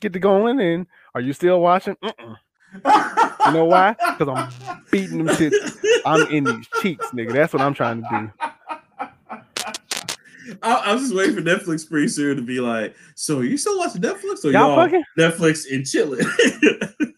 get 0.00 0.12
to 0.12 0.18
going. 0.18 0.60
And 0.60 0.86
are 1.14 1.20
you 1.20 1.32
still 1.32 1.60
watching? 1.60 1.96
You 2.02 3.52
know 3.52 3.66
why? 3.66 3.94
Because 4.18 4.28
I'm 4.28 4.82
beating 4.90 5.24
them 5.24 5.36
shit. 5.36 5.52
I'm 6.06 6.26
in 6.32 6.44
these 6.44 6.66
cheeks, 6.80 7.06
nigga. 7.10 7.32
That's 7.32 7.52
what 7.52 7.62
I'm 7.62 7.74
trying 7.74 8.02
to 8.02 8.08
do. 8.10 8.30
I, 10.62 10.74
I 10.74 10.92
was 10.92 11.02
just 11.02 11.14
waiting 11.14 11.34
for 11.34 11.42
Netflix 11.42 11.88
pretty 11.88 12.08
soon 12.08 12.36
to 12.36 12.42
be 12.42 12.60
like, 12.60 12.94
so 13.14 13.40
you 13.40 13.56
still 13.56 13.78
watching 13.78 14.02
Netflix 14.02 14.44
or 14.44 14.50
Y'all 14.50 14.68
y'all, 14.68 14.76
fucking? 14.76 15.04
Netflix 15.18 15.70
and 15.72 15.86
chilling? 15.86 16.26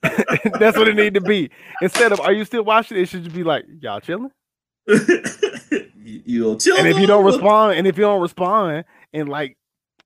That's 0.59 0.77
what 0.77 0.89
it 0.89 0.97
need 0.97 1.15
to 1.15 1.21
be. 1.21 1.51
Instead 1.83 2.13
of 2.13 2.21
are 2.21 2.33
you 2.33 2.45
still 2.45 2.65
watching? 2.65 2.97
It 2.97 3.09
should 3.09 3.25
just 3.25 3.35
be 3.35 3.43
like 3.43 3.65
y'all 3.81 4.01
chilling. 4.01 4.31
you, 4.87 5.89
you'll 6.25 6.57
chill. 6.57 6.77
And 6.77 6.87
if 6.87 6.99
you 6.99 7.07
don't 7.07 7.25
respond, 7.25 7.79
and 7.79 7.87
if 7.87 7.97
you 7.97 8.03
don't 8.03 8.21
respond 8.21 8.85
in 9.13 9.27
like 9.27 9.57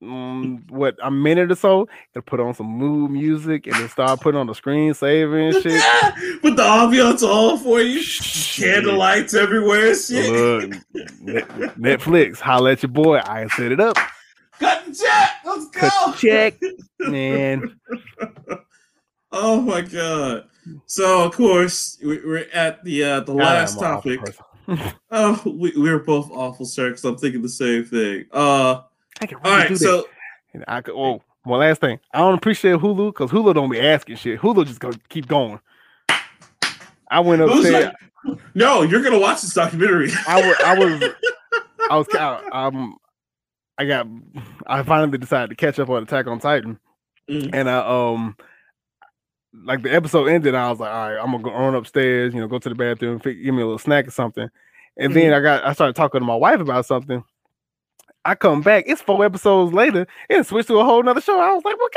mm, 0.02 0.70
what 0.70 0.96
a 1.02 1.10
minute 1.10 1.50
or 1.52 1.54
so, 1.54 1.88
it'll 2.14 2.22
put 2.22 2.40
on 2.40 2.54
some 2.54 2.66
mood 2.66 3.10
music 3.10 3.66
and 3.66 3.76
then 3.76 3.88
start 3.88 4.20
putting 4.20 4.40
on 4.40 4.46
the 4.46 4.54
screen 4.54 4.94
saver 4.94 5.38
and 5.38 5.54
shit. 5.62 5.82
Put 6.42 6.56
the 6.56 6.62
ambiance 6.62 7.22
all 7.22 7.56
for 7.58 7.80
you. 7.80 8.00
Candlelights 8.00 9.34
everywhere. 9.34 9.88
and 9.88 9.96
Shit. 9.98 10.70
Look, 11.22 11.42
Netflix, 11.76 12.38
holla 12.40 12.72
at 12.72 12.82
your 12.82 12.90
boy. 12.90 13.18
I 13.18 13.46
set 13.48 13.72
it 13.72 13.80
up. 13.80 13.96
Cut 14.58 14.84
the 14.86 14.94
check. 14.94 15.30
Let's 15.44 15.66
go. 15.68 15.80
Cut 15.88 16.16
check, 16.18 16.60
man. 17.00 17.78
Oh 19.32 19.60
my 19.60 19.80
god. 19.82 20.46
So 20.86 21.24
of 21.24 21.34
course 21.34 21.98
we- 22.02 22.20
we're 22.24 22.46
at 22.52 22.84
the 22.84 23.04
uh 23.04 23.20
the 23.20 23.32
last 23.32 23.78
God, 23.78 23.84
I'm 23.84 23.90
an 23.92 23.96
awful 23.98 24.16
topic. 24.16 24.36
Oh, 25.10 25.42
we, 25.46 25.72
we 25.76 25.90
were 25.90 25.98
both 25.98 26.30
awful, 26.30 26.64
sir. 26.64 26.90
Because 26.90 27.04
I'm 27.04 27.16
thinking 27.16 27.42
the 27.42 27.48
same 27.48 27.84
thing. 27.84 28.26
Uh, 28.30 28.82
I 29.20 29.26
can 29.26 29.38
all 29.38 29.42
really 29.44 29.56
right. 29.56 29.68
do 29.68 29.74
that. 29.74 29.80
So 29.80 30.08
And 30.54 30.64
I 30.68 30.80
could, 30.80 30.94
oh, 30.94 31.22
one 31.44 31.60
last 31.60 31.80
thing. 31.80 31.98
I 32.12 32.18
don't 32.18 32.34
appreciate 32.34 32.76
Hulu 32.76 33.08
because 33.14 33.30
Hulu 33.30 33.54
don't 33.54 33.70
be 33.70 33.80
asking 33.80 34.16
shit. 34.16 34.40
Hulu 34.40 34.66
just 34.66 34.80
go 34.80 34.90
keep 35.08 35.26
going. 35.28 35.60
I 37.10 37.20
went 37.20 37.42
upstairs. 37.42 37.86
like- 38.26 38.38
no, 38.54 38.82
you're 38.82 39.02
gonna 39.02 39.18
watch 39.18 39.40
this 39.42 39.54
documentary. 39.54 40.10
I 40.28 40.46
was, 40.46 40.56
I 40.64 40.78
was, 40.78 41.02
I 41.90 41.96
was, 41.96 42.06
I, 42.14 42.48
um, 42.52 42.96
I 43.78 43.86
got, 43.86 44.06
I 44.66 44.82
finally 44.82 45.16
decided 45.16 45.48
to 45.50 45.56
catch 45.56 45.78
up 45.78 45.88
on 45.88 46.02
Attack 46.02 46.26
on 46.26 46.38
Titan, 46.38 46.78
Mm. 47.30 47.50
and 47.54 47.70
I, 47.70 47.78
um, 47.78 48.36
like 49.64 49.82
the 49.82 49.92
episode 49.94 50.26
ended, 50.26 50.54
I 50.54 50.68
was 50.70 50.80
like, 50.80 50.90
all 50.90 51.08
right, 51.10 51.18
I'm 51.18 51.30
gonna 51.30 51.42
go 51.42 51.50
on 51.50 51.74
upstairs, 51.74 52.34
you 52.34 52.40
know, 52.40 52.46
go 52.48 52.58
to 52.58 52.68
the 52.68 52.74
bathroom, 52.74 53.18
give 53.18 53.34
me 53.36 53.62
a 53.62 53.66
little 53.66 53.78
snack 53.78 54.06
or 54.06 54.10
something, 54.10 54.48
and 54.98 55.14
then 55.16 55.32
I 55.32 55.40
got, 55.40 55.64
I 55.64 55.72
started 55.72 55.96
talking 55.96 56.20
to 56.20 56.26
my 56.26 56.34
wife 56.36 56.60
about 56.60 56.84
something. 56.86 57.24
I 58.24 58.34
come 58.34 58.60
back, 58.62 58.84
it's 58.86 59.00
four 59.00 59.24
episodes 59.24 59.72
later, 59.72 60.06
and 60.28 60.40
it 60.40 60.46
switched 60.46 60.68
to 60.68 60.78
a 60.78 60.84
whole 60.84 61.02
nother 61.02 61.20
show. 61.22 61.40
I 61.40 61.52
was 61.54 61.64
like, 61.64 61.76
well, 61.78 61.88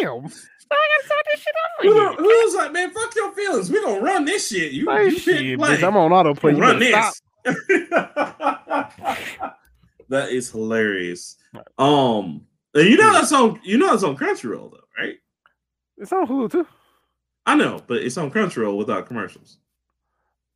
goddamn, 0.00 0.26
I 0.72 0.74
gotta 0.74 1.06
start 1.06 1.26
this 1.32 1.40
shit 1.40 1.54
Who, 1.82 1.90
over 1.90 1.98
the- 1.98 2.06
again. 2.12 2.24
who's 2.24 2.54
like, 2.54 2.72
man, 2.72 2.90
fuck 2.92 3.14
your 3.16 3.32
feelings. 3.32 3.70
We're 3.70 3.82
gonna 3.82 4.00
run 4.00 4.24
this 4.24 4.48
shit. 4.48 4.72
You, 4.72 4.84
Like, 4.86 5.10
you 5.10 5.18
shit, 5.18 5.58
play. 5.58 5.76
bitch, 5.76 5.82
I'm 5.86 5.96
on 5.96 6.10
autoplay. 6.12 6.58
Run 6.58 6.78
this. 6.78 7.20
that 10.08 10.28
is 10.30 10.50
hilarious. 10.50 11.36
Um, 11.78 12.46
and 12.74 12.88
you 12.88 12.96
know 12.96 13.12
that's 13.12 13.32
on 13.32 13.60
you 13.64 13.76
know 13.78 13.90
that's 13.90 14.02
on 14.04 14.16
Crunchyroll 14.16 14.70
though, 14.70 14.78
right? 14.98 15.16
It's 15.98 16.12
on 16.12 16.26
Hulu 16.26 16.50
too. 16.52 16.66
I 17.44 17.56
know, 17.56 17.80
but 17.86 17.98
it's 18.02 18.16
on 18.16 18.30
Crunchyroll 18.30 18.78
without 18.78 19.06
commercials. 19.06 19.58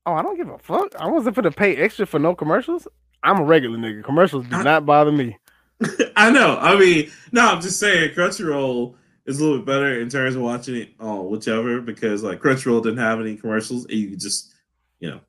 Oh, 0.06 0.12
I 0.12 0.22
don't 0.22 0.36
give 0.36 0.48
a 0.48 0.58
fuck. 0.58 0.94
I 0.98 1.08
wasn't 1.08 1.34
for 1.34 1.42
to 1.42 1.50
pay 1.50 1.76
extra 1.76 2.06
for 2.06 2.18
no 2.20 2.34
commercials. 2.34 2.86
I'm 3.22 3.40
a 3.40 3.44
regular 3.44 3.78
nigga. 3.78 4.04
Commercials 4.04 4.46
do 4.46 4.56
I- 4.56 4.62
not 4.62 4.86
bother 4.86 5.12
me. 5.12 5.36
I 6.16 6.30
know. 6.30 6.56
I 6.58 6.78
mean, 6.78 7.10
no, 7.32 7.46
I'm 7.46 7.60
just 7.60 7.78
saying 7.78 8.14
Crunchyroll 8.14 8.94
is 9.26 9.38
a 9.40 9.42
little 9.44 9.58
bit 9.58 9.66
better 9.66 10.00
in 10.00 10.08
terms 10.08 10.34
of 10.34 10.40
watching 10.42 10.76
it 10.76 10.90
on 10.98 11.28
whichever 11.30 11.80
because 11.82 12.22
like 12.22 12.40
Crunchyroll 12.40 12.82
didn't 12.82 12.98
have 12.98 13.20
any 13.20 13.36
commercials 13.36 13.84
and 13.84 13.94
you 13.94 14.10
could 14.10 14.20
just, 14.20 14.54
you 15.00 15.10
know, 15.10 15.20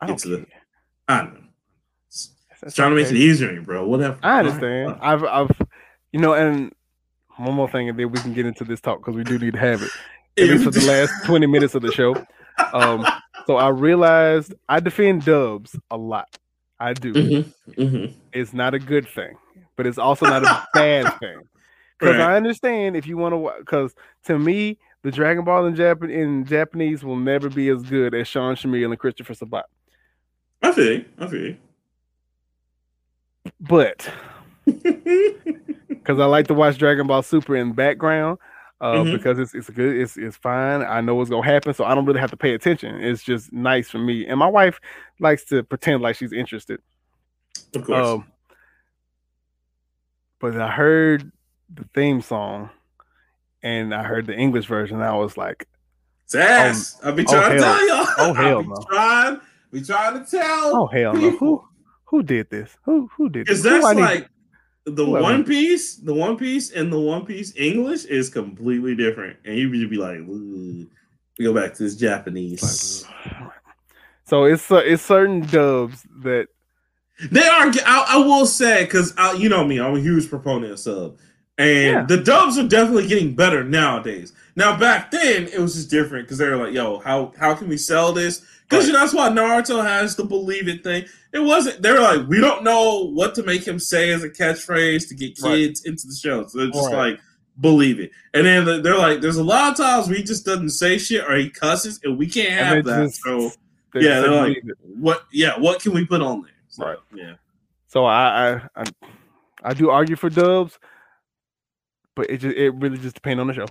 I 0.00 0.06
Get 0.06 0.08
don't 0.12 0.18
to 0.20 0.28
the- 0.28 0.46
I 1.08 1.18
don't 1.18 1.34
know. 1.34 1.40
It's 2.62 2.74
trying 2.74 2.90
to 2.90 2.96
make 2.96 3.06
it 3.10 3.16
easier, 3.16 3.60
bro. 3.62 3.86
Whatever. 3.86 4.18
I 4.22 4.40
understand. 4.40 4.90
Right, 4.92 4.98
I've, 5.02 5.24
I've, 5.24 5.50
you 6.12 6.20
know, 6.20 6.34
and 6.34 6.72
one 7.36 7.54
more 7.54 7.70
thing, 7.70 7.88
and 7.88 7.98
then 7.98 8.10
we 8.10 8.18
can 8.20 8.34
get 8.34 8.44
into 8.46 8.64
this 8.64 8.80
talk 8.82 9.00
because 9.00 9.16
we 9.16 9.24
do 9.24 9.38
need 9.38 9.54
to 9.54 9.58
have 9.58 9.82
it. 9.82 9.90
At 10.38 10.48
least 10.48 10.64
for 10.64 10.70
the 10.70 10.80
last 10.86 11.24
20 11.24 11.46
minutes 11.46 11.74
of 11.74 11.80
the 11.82 11.90
show. 11.92 12.14
Um, 12.74 13.06
so 13.46 13.56
I 13.56 13.68
realized 13.68 14.52
I 14.68 14.80
defend 14.80 15.24
dubs 15.24 15.74
a 15.90 15.96
lot. 15.96 16.28
I 16.80 16.94
do. 16.94 17.12
Mhm, 17.12 17.54
mhm. 17.76 18.14
It's 18.32 18.52
not 18.54 18.74
a 18.74 18.78
good 18.78 19.06
thing, 19.06 19.36
but 19.76 19.86
it's 19.86 19.98
also 19.98 20.26
not 20.26 20.42
a 20.44 20.66
bad 20.74 21.12
thing. 21.20 21.42
Because 21.98 22.16
Right. 22.16 22.30
I 22.32 22.36
understand 22.36 22.96
if 22.96 23.06
you 23.06 23.16
want 23.18 23.34
to, 23.34 23.52
because 23.60 23.94
to 24.24 24.38
me, 24.38 24.78
the 25.02 25.10
Dragon 25.10 25.44
Ball 25.44 25.66
in, 25.66 25.74
Jap- 25.76 26.10
in 26.10 26.46
Japanese 26.46 27.04
will 27.04 27.16
never 27.16 27.48
be 27.50 27.68
as 27.68 27.82
good 27.82 28.14
as 28.14 28.26
Sean 28.26 28.54
Schemmel 28.56 28.86
and 28.86 28.98
Christopher 28.98 29.34
Sabat. 29.34 29.66
I 30.62 30.72
feel 30.72 30.92
you. 30.92 31.04
I 31.18 31.26
feel 31.26 31.54
But 33.60 34.10
because 34.66 36.18
I 36.18 36.24
like 36.24 36.46
to 36.48 36.54
watch 36.54 36.78
Dragon 36.78 37.06
Ball 37.06 37.22
Super 37.22 37.56
in 37.56 37.68
the 37.68 37.74
background, 37.74 38.38
uh, 38.80 38.94
Mhm. 39.04 39.12
because 39.12 39.38
it's 39.38 39.54
it's 39.54 39.68
good, 39.70 39.96
it's 39.96 40.16
it's 40.16 40.36
fine. 40.36 40.82
I 40.82 41.00
know 41.00 41.14
what's 41.14 41.30
gonna 41.30 41.44
happen, 41.46 41.74
so 41.74 41.84
I 41.84 41.94
don't 41.94 42.06
really 42.06 42.20
have 42.20 42.30
to 42.30 42.36
pay 42.36 42.54
attention. 42.54 43.00
It's 43.02 43.22
just 43.22 43.52
nice 43.52 43.90
for 43.90 43.98
me, 43.98 44.26
and 44.26 44.38
my 44.38 44.46
wife 44.48 44.80
likes 45.18 45.44
to 45.46 45.62
pretend 45.62 46.02
like 46.02 46.16
she's 46.16 46.32
interested. 46.32 46.80
of 47.74 47.84
course. 47.84 48.06
Um, 48.08 48.26
but 50.40 50.56
I 50.60 50.70
heard 50.70 51.30
the 51.72 51.84
theme 51.94 52.20
song, 52.20 52.70
and 53.62 53.94
I 53.94 54.02
heard 54.02 54.26
the 54.26 54.34
English 54.36 54.66
version. 54.66 55.00
I 55.02 55.14
was 55.14 55.36
like, 55.36 55.66
it's 56.24 56.34
ass. 56.34 57.00
I 57.04 57.10
be 57.10 57.24
oh, 57.28 57.32
trying 57.32 57.58
to 57.58 57.64
hell. 57.64 57.76
tell 57.76 57.88
y'all. 57.88 58.06
Oh, 58.18 58.32
hell 58.42 58.62
no. 58.64 58.76
Trying, 58.88 59.40
we 59.72 59.82
trying 59.82 60.24
to 60.24 60.30
tell. 60.30 60.76
"Oh 60.76 60.86
hell 60.86 61.12
no! 61.14 61.30
Who 61.32 61.64
who 62.04 62.22
did 62.22 62.48
this? 62.50 62.76
Who 62.84 63.10
who 63.16 63.28
did 63.28 63.46
this? 63.46 63.62
Because 63.62 63.64
Who 63.64 63.70
that's 63.82 63.84
I 63.86 63.92
like 64.00 64.28
the 64.86 65.04
One 65.04 65.44
Piece, 65.44 65.96
the 65.96 66.14
One 66.14 66.36
Piece, 66.36 66.70
and 66.72 66.92
the 66.92 66.98
One 66.98 67.24
Piece 67.26 67.54
English 67.56 68.04
is 68.06 68.28
completely 68.28 68.94
different, 68.94 69.36
and 69.44 69.56
you 69.56 69.68
would 69.70 69.90
be 69.90 69.96
like, 69.96 70.20
we 70.26 70.88
go 71.44 71.52
back 71.54 71.74
to 71.74 71.82
this 71.82 71.96
Japanese. 71.96 73.06
So 74.24 74.44
it's 74.44 74.70
uh, 74.70 74.76
it's 74.84 75.02
certain 75.02 75.40
dubs 75.40 76.06
that 76.22 76.46
They 77.30 77.40
are. 77.46 77.66
I, 77.84 78.06
I 78.10 78.16
will 78.18 78.46
say 78.46 78.84
because 78.84 79.12
you 79.38 79.48
know 79.48 79.64
me, 79.64 79.80
I'm 79.80 79.96
a 79.96 80.00
huge 80.00 80.28
proponent 80.30 80.72
of 80.72 80.78
sub, 80.78 81.18
and 81.58 81.84
Yeah. 81.84 82.04
the 82.04 82.18
dubs 82.22 82.56
are 82.58 82.66
definitely 82.68 83.06
getting 83.08 83.34
better 83.34 83.64
nowadays. 83.64 84.32
Now 84.56 84.78
back 84.78 85.10
then 85.10 85.44
it 85.48 85.58
was 85.58 85.74
just 85.74 85.90
different 85.90 86.26
because 86.26 86.38
they 86.38 86.48
were 86.48 86.56
like, 86.56 86.72
"Yo, 86.74 87.00
how 87.00 87.32
how 87.38 87.54
can 87.54 87.68
we 87.68 87.76
sell 87.76 88.12
this?" 88.12 88.42
Because 88.70 88.88
know 88.88 88.92
that's 89.00 89.12
why 89.12 89.28
Naruto 89.28 89.82
has 89.84 90.14
the 90.16 90.24
believe 90.24 90.68
it 90.68 90.84
thing. 90.84 91.04
It 91.32 91.40
wasn't. 91.40 91.82
They 91.82 91.90
were 91.92 91.98
like, 92.00 92.28
"We 92.28 92.40
don't 92.40 92.62
know 92.62 93.10
what 93.10 93.34
to 93.34 93.42
make 93.42 93.66
him 93.66 93.78
say 93.80 94.10
as 94.12 94.22
a 94.22 94.30
catchphrase 94.30 95.08
to 95.08 95.14
get 95.14 95.38
Right. 95.42 95.56
kids 95.56 95.84
into 95.84 96.06
the 96.06 96.14
show." 96.14 96.46
So 96.46 96.58
they're 96.58 96.68
just 96.68 96.90
Right. 96.92 97.12
like, 97.12 97.20
"Believe 97.60 97.98
it," 98.00 98.12
and 98.32 98.46
then 98.46 98.82
they're 98.82 98.96
like, 98.96 99.20
"There's 99.20 99.36
a 99.36 99.42
lot 99.44 99.72
of 99.72 99.76
times 99.76 100.06
where 100.08 100.16
he 100.16 100.22
just 100.22 100.44
doesn't 100.46 100.70
say 100.70 100.98
shit 100.98 101.24
or 101.24 101.36
he 101.36 101.50
cusses, 101.50 101.98
and 102.04 102.16
we 102.16 102.26
can't 102.28 102.50
have 102.52 102.84
that." 102.84 103.06
just- 103.08 103.22
so 103.22 103.50
they 103.92 104.02
yeah, 104.02 104.20
they're 104.20 104.30
like, 104.30 104.62
"What? 104.82 105.24
Yeah, 105.32 105.58
what 105.58 105.80
can 105.82 105.92
we 105.92 106.06
put 106.06 106.22
on 106.22 106.42
there?" 106.42 106.52
So, 106.68 106.84
Right. 106.86 106.98
Yeah. 107.14 107.32
So 107.88 108.04
I, 108.04 108.54
I 108.54 108.60
I 108.76 108.84
I 109.64 109.74
do 109.74 109.90
argue 109.90 110.14
for 110.14 110.30
dubs, 110.30 110.78
but 112.14 112.30
it 112.30 112.38
just 112.38 112.56
it 112.56 112.70
really 112.70 112.98
just 112.98 113.16
depends 113.16 113.40
on 113.40 113.48
the 113.48 113.52
show. 113.54 113.66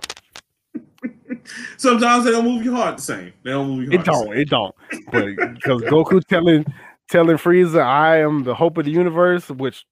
Sometimes 1.76 2.24
they 2.24 2.30
don't 2.32 2.44
move 2.44 2.64
your 2.64 2.74
heart 2.74 2.96
the 2.96 3.02
same. 3.02 3.32
They 3.42 3.50
don't 3.50 3.68
move 3.70 3.84
your 3.92 4.00
heart. 4.02 4.04
the 4.06 4.12
don't, 4.12 4.36
it 4.36 4.48
don't. 4.48 4.74
But 5.12 5.54
because 5.54 5.82
Goku 5.82 6.24
telling 6.26 6.64
telling 7.08 7.36
Frieza, 7.36 7.82
"I 7.82 8.18
am 8.20 8.44
the 8.44 8.54
hope 8.54 8.78
of 8.78 8.84
the 8.84 8.90
universe," 8.90 9.48
which 9.48 9.84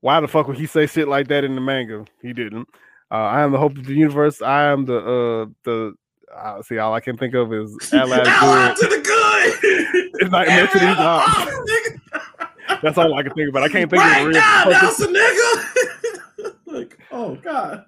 why 0.00 0.20
the 0.20 0.28
fuck 0.28 0.46
would 0.48 0.58
he 0.58 0.66
say 0.66 0.86
shit 0.86 1.08
like 1.08 1.28
that 1.28 1.44
in 1.44 1.54
the 1.54 1.60
manga? 1.60 2.04
He 2.22 2.32
didn't. 2.32 2.68
Uh, 3.10 3.14
I 3.14 3.40
am 3.42 3.52
the 3.52 3.58
hope 3.58 3.76
of 3.76 3.86
the 3.86 3.94
universe. 3.94 4.40
I 4.42 4.64
am 4.70 4.84
the 4.84 4.98
uh 4.98 5.46
the 5.64 5.94
Uh, 6.36 6.62
see, 6.62 6.76
all 6.78 6.92
I 6.94 7.00
can 7.00 7.16
think 7.16 7.34
of 7.34 7.52
is 7.54 7.70
Allied 7.92 8.24
Good. 8.24 8.76
to 8.76 8.96
the 8.96 9.02
good. 9.02 10.04
It's 10.20 10.30
these 10.30 10.48
Every- 10.48 10.94
arms. 10.96 11.28
oh. 12.68 12.78
That's 12.82 12.98
all 12.98 13.14
I 13.14 13.22
can 13.22 13.32
think 13.34 13.48
about. 13.48 13.62
I 13.62 13.68
can't 13.68 13.90
think 13.90 14.02
Right 14.02 14.20
of 14.20 14.26
real. 14.28 14.36
now, 14.36 14.64
that's 14.66 15.00
a 15.00 15.06
nigga. 15.06 16.54
like, 16.66 16.98
oh 17.10 17.34
god, 17.36 17.86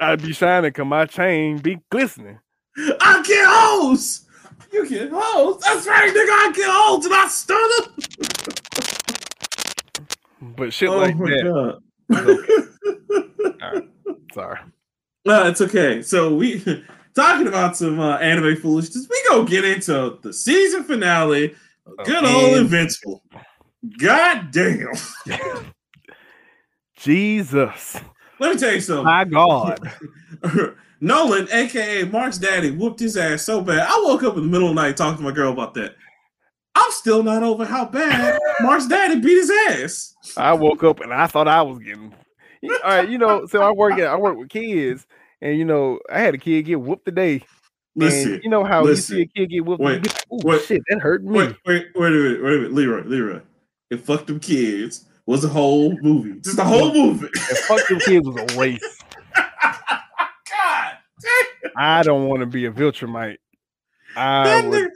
I'd 0.00 0.22
be 0.22 0.32
shining, 0.32 0.72
cause 0.72 0.86
my 0.86 1.06
chain 1.06 1.58
be 1.58 1.78
glistening. 1.90 2.38
I 2.76 3.22
get 3.26 3.46
hoes. 3.48 4.26
You 4.72 4.88
get 4.88 5.10
hoes. 5.12 5.60
That's 5.62 5.86
right, 5.86 6.10
nigga. 6.10 6.30
I 6.30 6.52
get 6.54 6.68
hoes, 6.70 7.04
and 7.04 7.14
I 7.14 7.28
stun 7.28 7.70
them. 7.76 7.92
But 10.56 10.72
shit 10.72 10.88
oh 10.88 10.98
like 10.98 11.16
that. 11.18 11.80
god. 12.10 13.88
Sorry. 14.34 14.58
No, 15.24 15.46
it's 15.46 15.60
okay. 15.60 16.02
So 16.02 16.34
we 16.34 16.60
talking 17.14 17.46
about 17.46 17.76
some 17.76 18.00
uh, 18.00 18.16
anime 18.18 18.56
foolishness. 18.56 19.06
We 19.08 19.22
gonna 19.28 19.48
get 19.48 19.64
into 19.64 20.18
the 20.22 20.32
season 20.32 20.84
finale. 20.84 21.52
of 21.52 21.58
Oh, 21.86 22.04
Good 22.04 22.24
old 22.24 22.52
man. 22.52 22.60
Invincible. 22.62 23.22
God 23.98 24.50
damn. 24.50 24.92
Jesus. 26.96 28.00
Let 28.38 28.54
me 28.54 28.60
tell 28.60 28.72
you 28.72 28.80
something. 28.80 29.04
My 29.04 29.24
God. 29.24 29.78
Nolan, 31.00 31.48
aka 31.52 32.04
Mark's 32.04 32.38
daddy, 32.38 32.70
whooped 32.70 33.00
his 33.00 33.16
ass 33.16 33.42
so 33.42 33.60
bad. 33.60 33.86
I 33.88 34.02
woke 34.04 34.22
up 34.22 34.36
in 34.36 34.42
the 34.42 34.48
middle 34.48 34.68
of 34.70 34.74
the 34.74 34.82
night 34.82 34.96
talking 34.96 35.18
to 35.18 35.22
my 35.22 35.32
girl 35.32 35.52
about 35.52 35.74
that. 35.74 35.96
I'm 36.74 36.90
still 36.90 37.22
not 37.22 37.42
over 37.42 37.64
how 37.64 37.84
bad 37.84 38.38
Mark's 38.60 38.86
daddy 38.86 39.20
beat 39.20 39.36
his 39.36 39.52
ass. 39.68 40.14
I 40.36 40.52
woke 40.54 40.82
up 40.82 41.00
and 41.00 41.12
I 41.12 41.26
thought 41.26 41.46
I 41.46 41.62
was 41.62 41.78
getting 41.78 42.12
all 42.70 42.78
right, 42.84 43.08
you 43.08 43.18
know, 43.18 43.46
so 43.46 43.62
I 43.62 43.70
work 43.70 43.98
at 43.98 44.06
I 44.06 44.16
work 44.16 44.38
with 44.38 44.48
kids, 44.48 45.06
and 45.40 45.58
you 45.58 45.64
know, 45.64 45.98
I 46.10 46.20
had 46.20 46.34
a 46.34 46.38
kid 46.38 46.62
get 46.64 46.80
whooped 46.80 47.04
today. 47.04 47.42
Listen, 47.96 48.34
and 48.34 48.42
you 48.42 48.50
know 48.50 48.64
how 48.64 48.82
listen. 48.82 49.18
you 49.18 49.24
see 49.24 49.24
a 49.24 49.26
kid 49.26 49.50
get 49.50 49.64
whooped, 49.64 49.80
you 49.80 49.86
Wait, 49.86 50.02
get, 50.02 50.24
oh 50.30 50.40
wait, 50.44 50.62
shit, 50.62 50.82
that 50.88 51.00
hurt 51.00 51.22
me. 51.22 51.38
wait, 51.38 51.56
wait, 51.66 51.86
wait 51.94 52.08
a 52.08 52.10
minute, 52.10 52.42
wait 52.42 52.54
a 52.54 52.56
minute, 52.56 52.72
Leroy, 52.72 53.02
Leroy, 53.02 53.08
Leroy. 53.08 53.40
It 53.90 54.00
fucked 54.00 54.26
them 54.26 54.40
kids 54.40 55.04
was 55.26 55.44
a 55.44 55.48
whole 55.48 55.96
movie, 56.02 56.40
just 56.40 56.58
a 56.58 56.64
whole 56.64 56.92
movie. 56.92 57.28
And 57.48 57.58
fuck 57.58 57.86
them 57.88 58.00
kids 58.00 58.26
was 58.26 58.36
a 58.36 58.58
waste. 58.58 59.04
God, 59.34 60.92
I 61.76 62.02
don't 62.02 62.28
want 62.28 62.40
to 62.40 62.46
be 62.46 62.66
a 62.66 62.70
Viltrumite. 62.70 63.36
I 64.16 64.60
would, 64.60 64.72
nigga, 64.72 64.88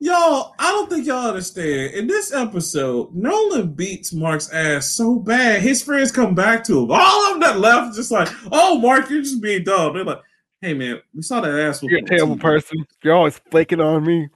y'all, 0.00 0.54
I 0.58 0.70
don't 0.70 0.90
think 0.90 1.06
y'all 1.06 1.28
understand. 1.28 1.94
In 1.94 2.06
this 2.06 2.32
episode, 2.32 3.14
Nolan 3.14 3.72
beats 3.72 4.12
Mark's 4.12 4.52
ass 4.52 4.90
so 4.90 5.18
bad, 5.18 5.62
his 5.62 5.82
friends 5.82 6.12
come 6.12 6.34
back 6.34 6.64
to 6.64 6.82
him. 6.82 6.90
All 6.90 7.26
of 7.26 7.32
them 7.32 7.40
that 7.40 7.60
left, 7.60 7.96
just 7.96 8.10
like, 8.10 8.28
oh, 8.52 8.78
Mark, 8.78 9.08
you're 9.08 9.22
just 9.22 9.40
being 9.40 9.64
dumb. 9.64 9.94
They're 9.94 10.04
like, 10.04 10.22
hey 10.60 10.74
man, 10.74 11.00
we 11.14 11.22
saw 11.22 11.40
that 11.40 11.58
ass. 11.58 11.82
you're 11.82 12.00
a 12.00 12.02
terrible 12.02 12.36
person. 12.36 12.84
You're 13.02 13.14
always 13.14 13.38
flaking 13.50 13.80
on 13.80 14.04
me. 14.04 14.28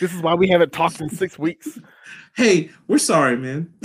This 0.00 0.12
is 0.12 0.20
why 0.20 0.34
we 0.34 0.48
haven't 0.48 0.72
talked 0.72 1.00
in 1.00 1.08
six 1.08 1.38
weeks. 1.38 1.78
Hey, 2.36 2.70
we're 2.88 2.98
sorry, 2.98 3.36
man. 3.36 3.72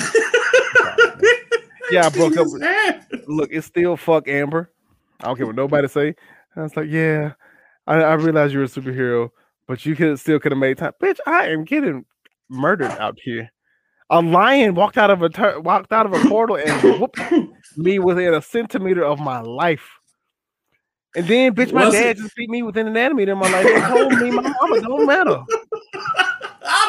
Yeah, 1.92 2.06
I 2.06 2.10
broke 2.18 2.38
up 2.38 2.48
with-. 2.50 3.28
Look, 3.28 3.50
it's 3.52 3.68
still 3.68 3.98
fuck 3.98 4.28
Amber. 4.28 4.72
I 5.22 5.26
don't 5.28 5.38
care 5.38 5.46
what 5.46 5.56
nobody 5.56 5.88
say. 5.88 6.08
And 6.08 6.16
I 6.58 6.62
was 6.64 6.76
like, 6.76 6.90
yeah, 6.90 7.34
I, 7.88 7.96
I 7.98 8.14
realize 8.14 8.54
you're 8.54 8.64
a 8.64 8.68
superhero, 8.68 9.30
but 9.68 9.86
you 9.86 9.96
could 9.96 10.20
still 10.20 10.40
could 10.40 10.52
have 10.52 10.60
made 10.60 10.78
time. 10.78 10.94
Bitch, 11.02 11.20
I 11.26 11.48
am 11.48 11.64
getting 11.64 12.06
murdered 12.50 12.92
out 12.92 13.18
here. 13.24 13.50
A 14.10 14.22
lion 14.22 14.76
walked 14.76 14.98
out 14.98 15.10
of 15.10 15.22
a 15.22 15.30
tur- 15.30 15.62
walked 15.62 15.94
out 15.94 16.06
of 16.06 16.14
a 16.14 16.28
portal 16.28 16.58
and 16.58 17.00
whooped 17.00 17.20
me 17.78 18.00
within 18.00 18.34
a 18.34 18.42
centimeter 18.42 19.06
of 19.06 19.20
my 19.20 19.40
life. 19.40 19.88
And 21.16 21.28
then, 21.28 21.54
bitch, 21.56 21.72
my 21.74 21.86
Was 21.86 21.94
dad 21.94 22.18
it- 22.18 22.18
just 22.18 22.36
beat 22.36 22.50
me 22.50 22.62
within 22.62 22.88
an 22.88 22.94
nanometer 22.94 23.32
of 23.34 23.38
my 23.38 23.50
life. 23.50 23.66
He 23.66 23.82
told 23.82 24.12
me 24.14 24.32
my 24.32 24.54
mama 24.62 24.82
don't 24.82 25.06
matter. 25.06 25.40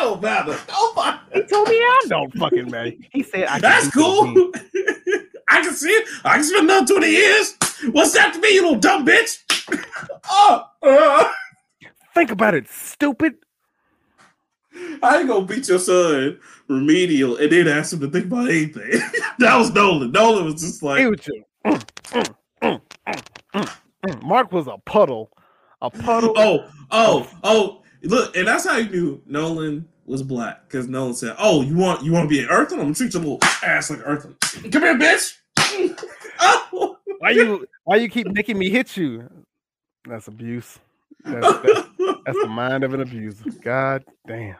I 0.02 0.04
don't 0.06 0.20
matter. 0.20 0.58
Nobody. 0.68 1.18
He 1.32 1.42
told 1.44 1.68
me 1.68 1.76
I 1.76 2.00
don't 2.08 2.34
fucking 2.34 2.70
matter. 2.72 2.90
He 3.12 3.22
said 3.22 3.44
I 3.44 3.60
can 3.60 3.60
That's 3.60 3.84
do 3.84 3.90
cool. 3.92 4.52
I 5.48 5.62
can 5.62 5.72
see 5.74 5.90
it. 5.90 6.08
I 6.24 6.34
can 6.34 6.44
spend 6.44 6.64
another 6.68 6.86
20 6.94 7.06
years. 7.08 7.56
What's 7.92 8.12
that 8.14 8.34
to 8.34 8.40
me, 8.40 8.52
you 8.52 8.62
little 8.62 8.80
dumb 8.80 9.06
bitch? 9.06 9.38
oh, 10.28 10.64
uh, 10.82 11.32
Think 12.14 12.32
about 12.32 12.54
it, 12.54 12.68
stupid. 12.68 13.34
I 15.04 15.18
ain't 15.18 15.28
gonna 15.28 15.46
beat 15.46 15.68
your 15.68 15.78
son 15.78 16.40
remedial 16.66 17.36
and 17.36 17.52
then 17.52 17.68
ask 17.68 17.92
him 17.92 18.00
to 18.00 18.10
think 18.10 18.26
about 18.26 18.48
anything. 18.48 19.00
that 19.38 19.56
was 19.56 19.72
Nolan. 19.72 20.10
Nolan 20.10 20.46
was 20.46 20.60
just 20.60 20.80
He 20.80 20.86
like, 20.86 21.06
was 21.08 21.20
just, 21.20 21.38
mm, 21.64 21.84
mm, 22.10 22.34
mm, 22.62 22.80
mm, 23.06 23.22
mm, 23.54 23.78
mm. 24.08 24.22
Mark 24.24 24.50
was 24.50 24.66
a 24.66 24.78
puddle, 24.84 25.30
a 25.80 25.90
puddle. 25.90 26.32
oh, 26.36 26.68
oh, 26.90 27.30
oh. 27.44 27.78
Look, 28.04 28.36
and 28.36 28.48
that's 28.48 28.66
how 28.66 28.78
you 28.78 28.90
knew 28.90 29.22
Nolan 29.26 29.88
was 30.12 30.22
black 30.22 30.68
because 30.68 30.86
Nolan 30.89 31.14
said, 31.14 31.34
"Oh, 31.39 31.62
you 31.62 31.76
want 31.76 32.05
you 32.05 32.12
want 32.12 32.28
to 32.28 32.28
be 32.28 32.43
an 32.43 32.48
Earthling? 32.48 32.80
I'm 32.80 32.86
gonna 32.86 32.94
treat 32.94 33.14
your 33.14 33.22
little 33.22 33.39
ass 33.64 33.90
like 33.90 33.98
an 34.01 34.05
Earthling. 34.05 34.36
Come 34.70 34.82
here, 34.82 34.97
bitch." 34.97 35.39
oh. 36.40 36.98
Why 37.18 37.30
you 37.30 37.66
why 37.84 37.97
you 37.97 38.09
keep 38.09 38.26
making 38.28 38.59
me 38.59 38.70
hit 38.70 38.97
you? 38.97 39.28
That's 40.09 40.28
abuse. 40.28 40.78
That's, 41.24 41.62
that's, 41.62 41.89
that's 42.26 42.43
the 42.43 42.48
mind 42.48 42.84
of 42.84 42.94
an 42.94 43.01
abuser. 43.01 43.44
God 43.62 44.05
damn. 44.26 44.56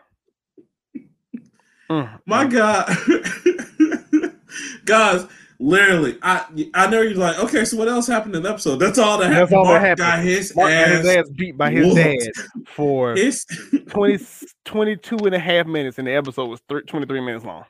Mm, 1.91 2.20
My 2.24 2.47
mm. 2.47 2.53
God, 2.53 4.33
guys, 4.85 5.27
literally, 5.63 6.19
I 6.23 6.45
I 6.75 6.89
know 6.89 7.01
you're 7.03 7.15
like, 7.15 7.39
okay, 7.39 7.65
so 7.65 7.77
what 7.77 7.89
else 7.89 8.07
happened 8.07 8.35
in 8.37 8.43
the 8.43 8.51
episode? 8.51 8.77
That's 8.77 8.99
all 8.99 9.19
that 9.19 9.29
That's 9.29 9.39
happened. 9.51 9.57
all 9.59 9.65
that 9.65 9.71
Mark 9.71 9.83
happened. 9.83 9.99
Got 9.99 10.19
his 10.25 10.57
Mark 10.57 10.71
got 10.71 10.77
ass. 10.79 10.99
his 11.05 11.17
ass 11.17 11.29
beat 11.31 11.57
by 11.57 11.71
his 11.71 11.87
whooped. 11.87 11.97
dad 11.97 12.67
for 12.69 13.13
His 13.15 13.47
20, 13.89 14.19
22 14.65 15.17
and 15.19 15.35
a 15.35 15.39
half 15.39 15.67
minutes, 15.67 15.99
and 15.99 16.07
the 16.07 16.13
episode 16.15 16.47
was 16.49 16.61
thir- 16.69 16.83
23 16.83 17.21
minutes 17.21 17.45
long. 17.45 17.65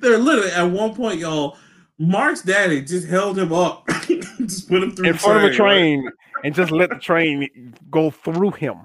they're 0.00 0.18
literally 0.18 0.50
at 0.52 0.62
one 0.64 0.94
point, 0.94 1.18
y'all. 1.18 1.56
Mark's 1.98 2.42
daddy 2.42 2.82
just 2.82 3.08
held 3.08 3.38
him 3.38 3.52
up, 3.52 3.86
just 4.38 4.68
put 4.68 4.82
him 4.82 4.94
through 4.94 5.06
In 5.08 5.14
front 5.14 5.38
of 5.38 5.44
a 5.44 5.46
right? 5.48 5.56
train 5.56 6.10
and 6.44 6.54
just 6.54 6.70
let 6.70 6.90
the 6.90 6.96
train 6.96 7.74
go 7.90 8.10
through 8.10 8.50
him. 8.52 8.76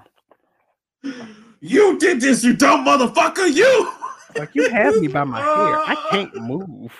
You 1.60 1.98
did 1.98 2.20
this, 2.20 2.42
you 2.42 2.54
dumb 2.56 2.84
motherfucker! 2.86 3.52
You. 3.54 3.92
Like 4.36 4.54
you 4.54 4.68
have 4.70 4.96
me 4.96 5.08
by 5.08 5.24
my 5.24 5.40
hair. 5.40 5.48
I 5.50 6.06
can't 6.10 6.34
move. 6.36 6.90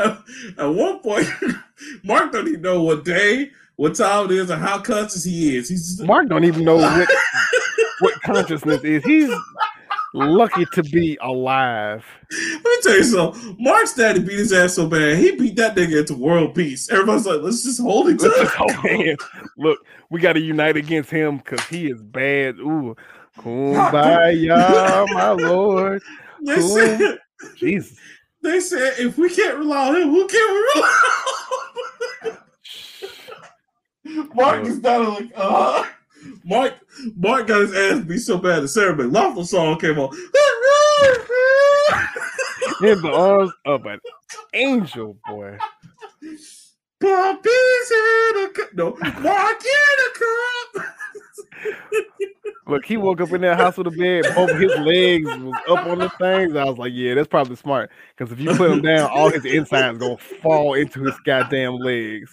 At, 0.58 0.66
one 0.66 1.00
point, 1.00 1.28
Mark 2.04 2.32
don't 2.32 2.48
even 2.48 2.62
know 2.62 2.82
what 2.82 3.04
day, 3.04 3.50
what 3.76 3.94
time 3.94 4.26
it 4.26 4.32
is, 4.32 4.50
or 4.50 4.56
how 4.56 4.80
conscious 4.80 5.24
he 5.24 5.56
is. 5.56 5.68
He's 5.68 5.96
just, 5.96 6.02
Mark 6.02 6.28
don't 6.28 6.44
even 6.44 6.64
know 6.64 6.76
what, 6.76 7.08
what 8.00 8.14
consciousness 8.22 8.82
is. 8.82 9.04
He's 9.04 9.30
lucky 10.14 10.64
to 10.72 10.82
be 10.84 11.18
alive. 11.20 12.04
Let 12.30 12.64
me 12.64 12.76
tell 12.82 12.96
you 12.96 13.04
something. 13.04 13.56
Mark's 13.58 13.94
daddy 13.94 14.20
beat 14.20 14.38
his 14.38 14.52
ass 14.52 14.74
so 14.74 14.88
bad, 14.88 15.18
he 15.18 15.36
beat 15.36 15.56
that 15.56 15.76
nigga 15.76 16.00
into 16.00 16.14
world 16.14 16.54
peace. 16.54 16.90
Everybody's 16.90 17.26
like, 17.26 17.42
let's 17.42 17.62
just 17.62 17.80
hold 17.80 18.08
each 18.10 18.20
Let's 18.20 18.34
other. 18.34 18.44
just 18.44 18.56
hold 18.56 18.72
hands. 18.72 19.22
Look, 19.56 19.78
we 20.10 20.20
got 20.20 20.32
to 20.34 20.40
unite 20.40 20.76
against 20.76 21.10
him 21.10 21.38
because 21.38 21.64
he 21.66 21.90
is 21.90 22.02
bad. 22.02 22.58
Ooh, 22.58 22.96
kumbaya, 23.38 25.06
my 25.12 25.30
lord. 25.30 26.02
Said, 26.46 27.18
Jesus. 27.56 27.98
They 28.42 28.60
said, 28.60 28.94
if 28.98 29.18
we 29.18 29.28
can't 29.34 29.58
rely 29.58 29.88
on 29.88 29.96
him, 29.96 30.08
who 30.10 30.26
can 30.26 30.54
we 30.54 30.58
rely 30.74 31.12
on? 32.26 32.38
Mark 34.34 34.64
is 34.66 34.80
not 34.80 35.20
like, 35.20 35.30
uh, 35.36 35.84
Mark, 36.44 36.74
Mark 37.16 37.46
got 37.46 37.60
his 37.60 37.74
ass 37.74 38.04
beat 38.04 38.18
so 38.18 38.38
bad, 38.38 38.62
the 38.62 38.68
Sarah 38.68 38.94
McLachlan 38.94 39.46
song 39.46 39.78
came 39.78 39.98
on. 39.98 40.14
In 42.82 43.02
the 43.02 43.12
arms 43.12 43.52
of 43.66 43.84
an 43.84 44.00
angel, 44.54 45.18
boy. 45.26 45.58
Puppies 46.98 47.90
in 47.90 48.44
a 48.44 48.48
cup. 48.54 48.74
No, 48.74 48.96
Mark 49.20 49.62
in 49.62 49.98
a 50.06 50.10
cup. 50.18 50.86
Look, 52.66 52.84
he 52.84 52.96
woke 52.96 53.20
up 53.20 53.32
in 53.32 53.40
that 53.40 53.58
hospital 53.58 53.92
bed. 53.92 54.24
Both 54.34 54.58
his 54.58 54.76
legs 54.78 55.26
was 55.26 55.54
up 55.68 55.86
on 55.86 55.98
the 55.98 56.08
things. 56.10 56.54
I 56.54 56.64
was 56.64 56.78
like, 56.78 56.92
yeah, 56.94 57.14
that's 57.14 57.28
probably 57.28 57.56
smart. 57.56 57.90
Because 58.16 58.32
if 58.32 58.38
you 58.38 58.54
put 58.54 58.70
him 58.70 58.82
down, 58.82 59.10
all 59.10 59.30
his 59.30 59.44
insides 59.44 59.98
gonna 59.98 60.16
fall 60.18 60.74
into 60.74 61.02
his 61.02 61.18
goddamn 61.24 61.76
legs. 61.76 62.30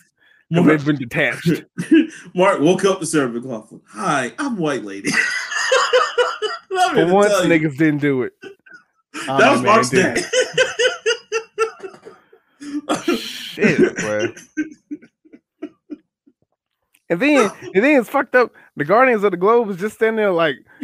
Mark, 0.49 0.67
they've 0.67 0.85
been 0.85 0.97
detached. 0.97 1.63
Mark 2.35 2.59
woke 2.59 2.85
up 2.85 2.99
to 2.99 3.05
Sarah 3.05 3.29
McLachlan. 3.29 3.81
Hi, 3.89 4.33
I'm 4.39 4.57
white 4.57 4.83
lady. 4.83 5.09
For 6.93 7.11
once, 7.11 7.33
you, 7.43 7.49
niggas 7.49 7.77
didn't 7.77 7.99
do 7.99 8.23
it. 8.23 8.33
I'm 9.27 9.39
that 9.39 9.51
was 9.51 9.61
man 9.61 9.73
Mark's 9.73 9.89
dad. 9.89 10.17
it. 13.09 13.19
Shit, 13.19 13.97
bro. 13.97 14.27
And 17.09 17.19
then, 17.21 17.51
and 17.73 17.83
then 17.83 17.99
it's 17.99 18.09
fucked 18.09 18.35
up. 18.35 18.51
The 18.77 18.85
Guardians 18.85 19.23
of 19.23 19.31
the 19.31 19.37
Globe 19.37 19.67
was 19.67 19.77
just 19.77 19.95
standing 19.95 20.17
there 20.17 20.31
like, 20.31 20.55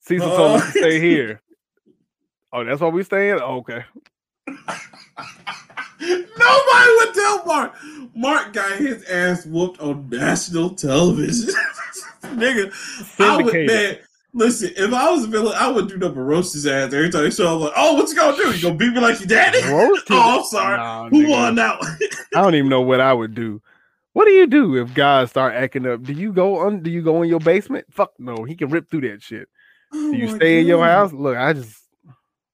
Cecil 0.00 0.28
told 0.36 0.56
us 0.56 0.62
to 0.62 0.68
uh-huh. 0.68 0.70
stay 0.72 0.98
here. 0.98 1.40
Oh, 2.52 2.64
that's 2.64 2.80
why 2.80 2.88
we 2.88 3.04
staying? 3.04 3.38
Oh, 3.40 3.58
okay. 3.58 3.84
Nobody 6.00 6.90
would 6.98 7.14
tell 7.14 7.46
Mark. 7.46 7.74
Mark 8.16 8.52
got 8.52 8.78
his 8.78 9.04
ass 9.04 9.46
whooped 9.46 9.80
on 9.80 10.08
national 10.10 10.70
television. 10.70 11.54
Nigga, 12.22 12.72
I 13.20 13.36
would 13.40 13.54
man. 13.54 13.98
Listen, 14.34 14.72
if 14.76 14.92
I 14.92 15.08
was 15.10 15.24
a 15.24 15.28
villain, 15.28 15.54
I 15.56 15.68
would 15.68 15.88
do 15.88 15.98
nothing 15.98 16.16
but 16.16 16.22
roast 16.22 16.54
his 16.54 16.66
ass 16.66 16.92
every 16.92 17.10
time 17.10 17.22
they 17.22 17.30
show 17.30 17.54
up. 17.54 17.60
Like, 17.60 17.72
oh, 17.76 17.94
what 17.94 18.08
you 18.08 18.16
gonna 18.16 18.36
do? 18.36 18.50
You 18.50 18.60
gonna 18.62 18.74
beat 18.74 18.92
me 18.92 18.98
like 18.98 19.20
your 19.20 19.28
daddy? 19.28 19.62
Roast 19.68 20.06
oh, 20.10 20.38
I'm 20.38 20.44
sorry. 20.44 20.78
Nah, 20.78 21.08
Who 21.10 21.22
nigga. 21.22 21.30
won 21.30 21.54
that 21.54 21.80
one? 21.80 21.98
I 22.34 22.40
don't 22.40 22.56
even 22.56 22.70
know 22.70 22.80
what 22.80 23.00
I 23.00 23.12
would 23.12 23.34
do. 23.34 23.62
What 24.12 24.26
do 24.26 24.32
you 24.32 24.46
do 24.46 24.76
if 24.76 24.92
guys 24.94 25.30
start 25.30 25.54
acting 25.54 25.86
up? 25.86 26.02
Do 26.02 26.12
you 26.12 26.32
go 26.32 26.58
on? 26.58 26.82
Do 26.82 26.90
you 26.90 27.02
go 27.02 27.22
in 27.22 27.28
your 27.28 27.40
basement? 27.40 27.86
Fuck 27.90 28.12
no, 28.18 28.44
he 28.44 28.54
can 28.54 28.68
rip 28.68 28.90
through 28.90 29.02
that 29.02 29.22
shit. 29.22 29.48
Oh 29.92 30.12
do 30.12 30.18
you 30.18 30.28
stay 30.28 30.56
God. 30.56 30.60
in 30.60 30.66
your 30.66 30.84
house? 30.84 31.12
Look, 31.12 31.36
I 31.36 31.52
just. 31.54 31.78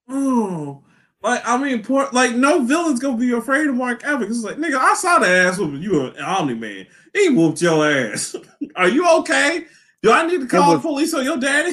Oh, 0.09 0.83
like 1.23 1.43
I 1.45 1.57
mean, 1.59 1.83
poor, 1.83 2.09
like 2.13 2.35
no 2.35 2.63
villain's 2.63 3.01
gonna 3.01 3.17
be 3.17 3.33
afraid 3.33 3.67
of 3.67 3.75
Mark 3.75 4.05
Evans. 4.05 4.37
It's 4.37 4.45
like 4.45 4.57
nigga, 4.57 4.77
I 4.77 4.95
saw 4.95 5.19
the 5.19 5.27
ass 5.27 5.59
whooping 5.59 5.83
you 5.83 6.07
an 6.07 6.23
Omni 6.23 6.55
Man. 6.55 6.87
He 7.13 7.31
whooped 7.31 7.61
your 7.61 7.85
ass. 7.87 8.37
Are 8.77 8.89
you 8.89 9.09
okay? 9.21 9.65
Do 10.03 10.13
I 10.13 10.27
need 10.27 10.43
to 10.43 10.47
call 10.47 10.75
was, 10.75 10.83
the 10.83 10.89
police 10.89 11.15
on 11.15 11.25
your 11.25 11.39
daddy? 11.39 11.73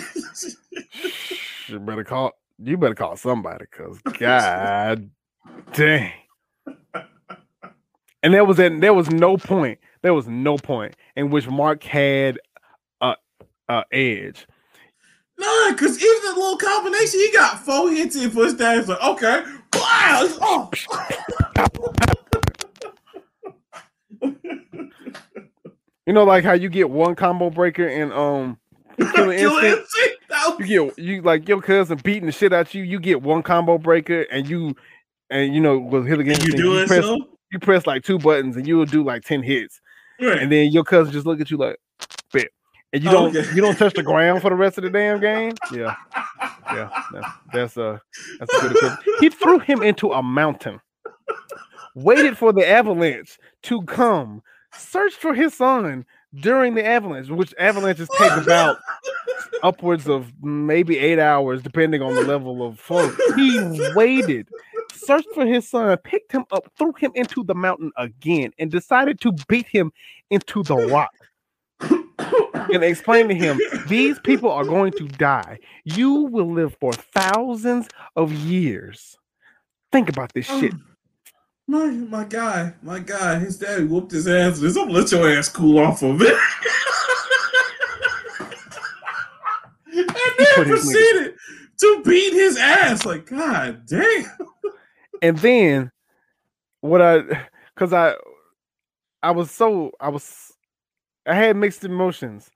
you 1.68 1.80
better 1.80 2.04
call. 2.04 2.32
You 2.58 2.78
better 2.78 2.96
call 2.96 3.18
somebody, 3.18 3.66
cause 3.68 4.00
God 4.20 5.12
dang. 5.74 6.12
And 8.26 8.34
there 8.34 8.44
was 8.44 8.60
a, 8.60 8.70
there 8.70 8.96
was 8.96 9.12
no 9.12 9.38
point. 9.38 9.78
There 10.02 10.16
was 10.16 10.28
no 10.28 10.58
point 10.58 10.96
in 11.16 11.30
which 11.30 11.48
Mark 11.48 11.84
had 11.84 12.40
a, 13.00 13.14
a 13.70 13.84
edge. 13.92 14.48
Nah, 15.38 15.70
because 15.70 16.02
even 16.02 16.22
the 16.24 16.34
little 16.36 16.58
combination, 16.58 17.20
he 17.20 17.32
got 17.32 17.64
four 17.64 17.92
hits 17.92 18.16
in 18.16 18.32
for 18.32 18.46
his 18.46 18.56
dad. 18.56 18.80
It's 18.80 18.88
like, 18.88 19.00
okay, 19.00 19.44
wow, 19.76 20.28
oh. 20.42 20.72
you 26.08 26.14
know, 26.14 26.24
like 26.24 26.44
how 26.44 26.54
you 26.54 26.70
get 26.70 26.90
one 26.90 27.14
combo 27.14 27.52
breaker 27.52 27.88
and 27.88 28.12
um 28.12 28.58
Instinct. 28.98 29.84
You 30.58 30.66
get 30.66 30.98
you 30.98 31.22
like 31.22 31.48
your 31.48 31.62
cousin 31.62 32.00
beating 32.04 32.26
the 32.26 32.32
shit 32.32 32.54
out 32.54 32.74
you. 32.74 32.82
You 32.82 33.00
get 33.00 33.22
one 33.22 33.44
combo 33.44 33.78
breaker 33.78 34.22
and 34.32 34.50
you 34.50 34.76
and 35.30 35.54
you 35.54 35.62
know 35.62 35.78
with 35.78 36.08
Killer 36.08 36.24
Instinct. 36.24 36.58
You 36.58 36.64
doing 36.64 36.80
you 36.80 36.88
press, 36.88 37.04
so? 37.04 37.35
You 37.56 37.60
press 37.60 37.88
like 37.88 38.04
two 38.04 38.20
buttons 38.20 38.58
and 38.58 38.68
you 38.68 38.78
will 38.78 38.86
do 38.86 39.04
like 39.04 39.24
10 39.24 39.42
hits. 39.42 39.80
Right. 40.22 40.38
And 40.40 40.52
then 40.52 40.72
your 40.72 40.84
cousin 40.84 41.14
just 41.14 41.26
look 41.26 41.40
at 41.40 41.50
you 41.50 41.58
like, 41.58 41.78
bet. 42.32 42.50
And 42.94 43.04
you 43.04 43.10
don't 43.10 43.36
okay. 43.36 43.50
you 43.56 43.62
don't 43.62 43.78
touch 43.78 43.94
the 43.94 44.04
ground 44.04 44.42
for 44.42 44.50
the 44.50 44.56
rest 44.56 44.78
of 44.78 44.84
the 44.84 44.90
damn 44.90 45.20
game. 45.20 45.54
Yeah. 45.72 45.96
Yeah. 46.72 46.90
That's, 47.14 47.28
that's 47.54 47.78
a 47.78 48.02
that's 48.40 48.54
a 48.54 48.62
good 48.62 48.72
equipment. 48.76 49.00
He 49.20 49.30
threw 49.30 49.60
him 49.60 49.82
into 49.84 50.12
a 50.12 50.22
mountain, 50.22 50.82
waited 51.94 52.38
for 52.38 52.52
the 52.52 52.68
avalanche 52.68 53.38
to 53.64 53.82
come, 53.84 54.42
searched 54.74 55.18
for 55.18 55.34
his 55.34 55.54
son 55.54 56.06
during 56.34 56.74
the 56.76 56.86
avalanche, 56.86 57.30
which 57.30 57.54
avalanches 57.58 58.10
take 58.18 58.32
about 58.32 58.78
upwards 59.64 60.08
of 60.08 60.32
maybe 60.44 60.98
eight 60.98 61.20
hours, 61.20 61.62
depending 61.62 62.02
on 62.02 62.16
the 62.16 62.22
level 62.22 62.66
of 62.66 62.80
flow. 62.80 63.10
He 63.36 63.92
waited 63.96 64.48
searched 64.96 65.28
for 65.34 65.46
his 65.46 65.68
son, 65.70 65.98
picked 65.98 66.32
him 66.32 66.46
up, 66.52 66.72
threw 66.78 66.94
him 66.98 67.12
into 67.16 67.44
the 67.44 67.56
mountain 67.56 67.92
again, 67.98 68.52
and 68.60 68.72
decided 68.72 69.20
to 69.22 69.34
beat 69.48 69.68
him 69.68 69.92
into 70.30 70.64
the 70.64 70.76
rock. 70.76 71.12
and 72.74 72.84
explain 72.84 73.28
to 73.28 73.36
him, 73.36 73.60
these 73.88 74.20
people 74.20 74.50
are 74.50 74.66
going 74.66 74.92
to 74.94 75.08
die. 75.08 75.60
You 75.84 76.12
will 76.22 76.52
live 76.52 76.76
for 76.80 76.94
thousands 76.94 77.88
of 78.16 78.32
years. 78.32 79.18
Think 79.92 80.10
about 80.10 80.34
this 80.34 80.46
shit. 80.46 80.74
Oh, 80.74 80.80
my 81.68 81.86
my 81.88 82.24
guy, 82.24 82.74
my 82.84 83.00
guy, 83.00 83.40
his 83.40 83.58
daddy 83.58 83.86
whooped 83.86 84.12
his 84.12 84.28
ass. 84.28 84.62
I'm 84.62 84.74
gonna 84.74 84.92
let 84.92 85.12
your 85.12 85.30
ass 85.30 85.50
cool 85.50 85.80
off 85.80 86.04
of 86.04 86.22
it. 86.22 86.38
and 89.94 90.10
then 90.38 90.66
proceeded 90.66 91.36
to 91.78 92.02
beat 92.06 92.34
his 92.34 92.58
ass. 92.58 93.06
Like, 93.06 93.26
God 93.26 93.86
damn. 93.86 94.26
And 95.22 95.38
then 95.40 95.92
what 96.82 97.02
I 97.02 97.22
because 97.74 97.94
I 97.94 98.14
I 99.24 99.32
was 99.32 99.52
so 99.52 99.92
I 100.00 100.10
was 100.10 100.54
I 101.26 101.34
had 101.36 101.56
mixed 101.56 101.84
emotions. 101.84 102.50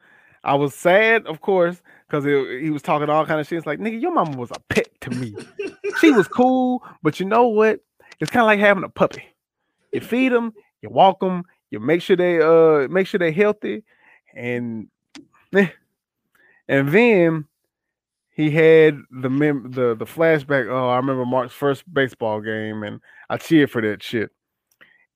I 0.43 0.55
was 0.55 0.73
sad, 0.73 1.25
of 1.27 1.41
course, 1.41 1.81
because 2.07 2.23
he 2.23 2.69
was 2.69 2.81
talking 2.81 3.09
all 3.09 3.25
kind 3.25 3.41
of 3.41 3.47
shit. 3.47 3.57
It's 3.57 3.67
like, 3.67 3.79
nigga, 3.79 4.01
your 4.01 4.13
mama 4.13 4.37
was 4.37 4.51
a 4.51 4.59
pet 4.69 4.87
to 5.01 5.09
me. 5.09 5.35
she 5.99 6.11
was 6.11 6.27
cool, 6.29 6.81
but 7.03 7.19
you 7.19 7.25
know 7.25 7.47
what? 7.47 7.81
It's 8.19 8.31
kind 8.31 8.43
of 8.43 8.47
like 8.47 8.59
having 8.59 8.83
a 8.83 8.89
puppy. 8.89 9.23
You 9.91 10.01
feed 10.01 10.31
them, 10.31 10.53
you 10.81 10.89
walk 10.89 11.19
them, 11.19 11.43
you 11.71 11.79
make 11.79 12.01
sure 12.01 12.15
they 12.15 12.39
uh 12.41 12.87
make 12.87 13.07
sure 13.07 13.17
they're 13.17 13.31
healthy, 13.31 13.83
and 14.33 14.87
and 15.53 15.71
then 16.89 17.45
he 18.39 18.49
had 18.51 19.01
the 19.11 19.29
mem- 19.29 19.69
the 19.71 19.95
the 19.95 20.05
flashback. 20.05 20.69
Oh, 20.69 20.87
I 20.87 20.95
remember 20.95 21.25
Mark's 21.25 21.53
first 21.53 21.83
baseball 21.93 22.39
game, 22.39 22.83
and 22.83 23.01
I 23.29 23.35
cheered 23.35 23.69
for 23.69 23.81
that 23.81 24.01
shit. 24.01 24.31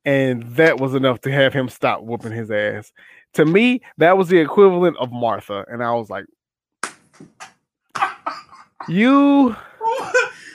And 0.04 0.44
that 0.58 0.78
was 0.78 0.94
enough 0.94 1.22
to 1.22 1.32
have 1.32 1.54
him 1.54 1.70
stop 1.70 2.02
whooping 2.04 2.34
his 2.34 2.52
ass. 2.52 2.92
To 3.36 3.46
me, 3.46 3.80
that 3.98 4.18
was 4.18 4.28
the 4.28 4.40
equivalent 4.40 4.98
of 4.98 5.14
Martha, 5.14 5.64
and 5.70 5.82
I 5.82 5.94
was 5.94 6.10
like, 6.10 6.26
"You, 8.90 9.56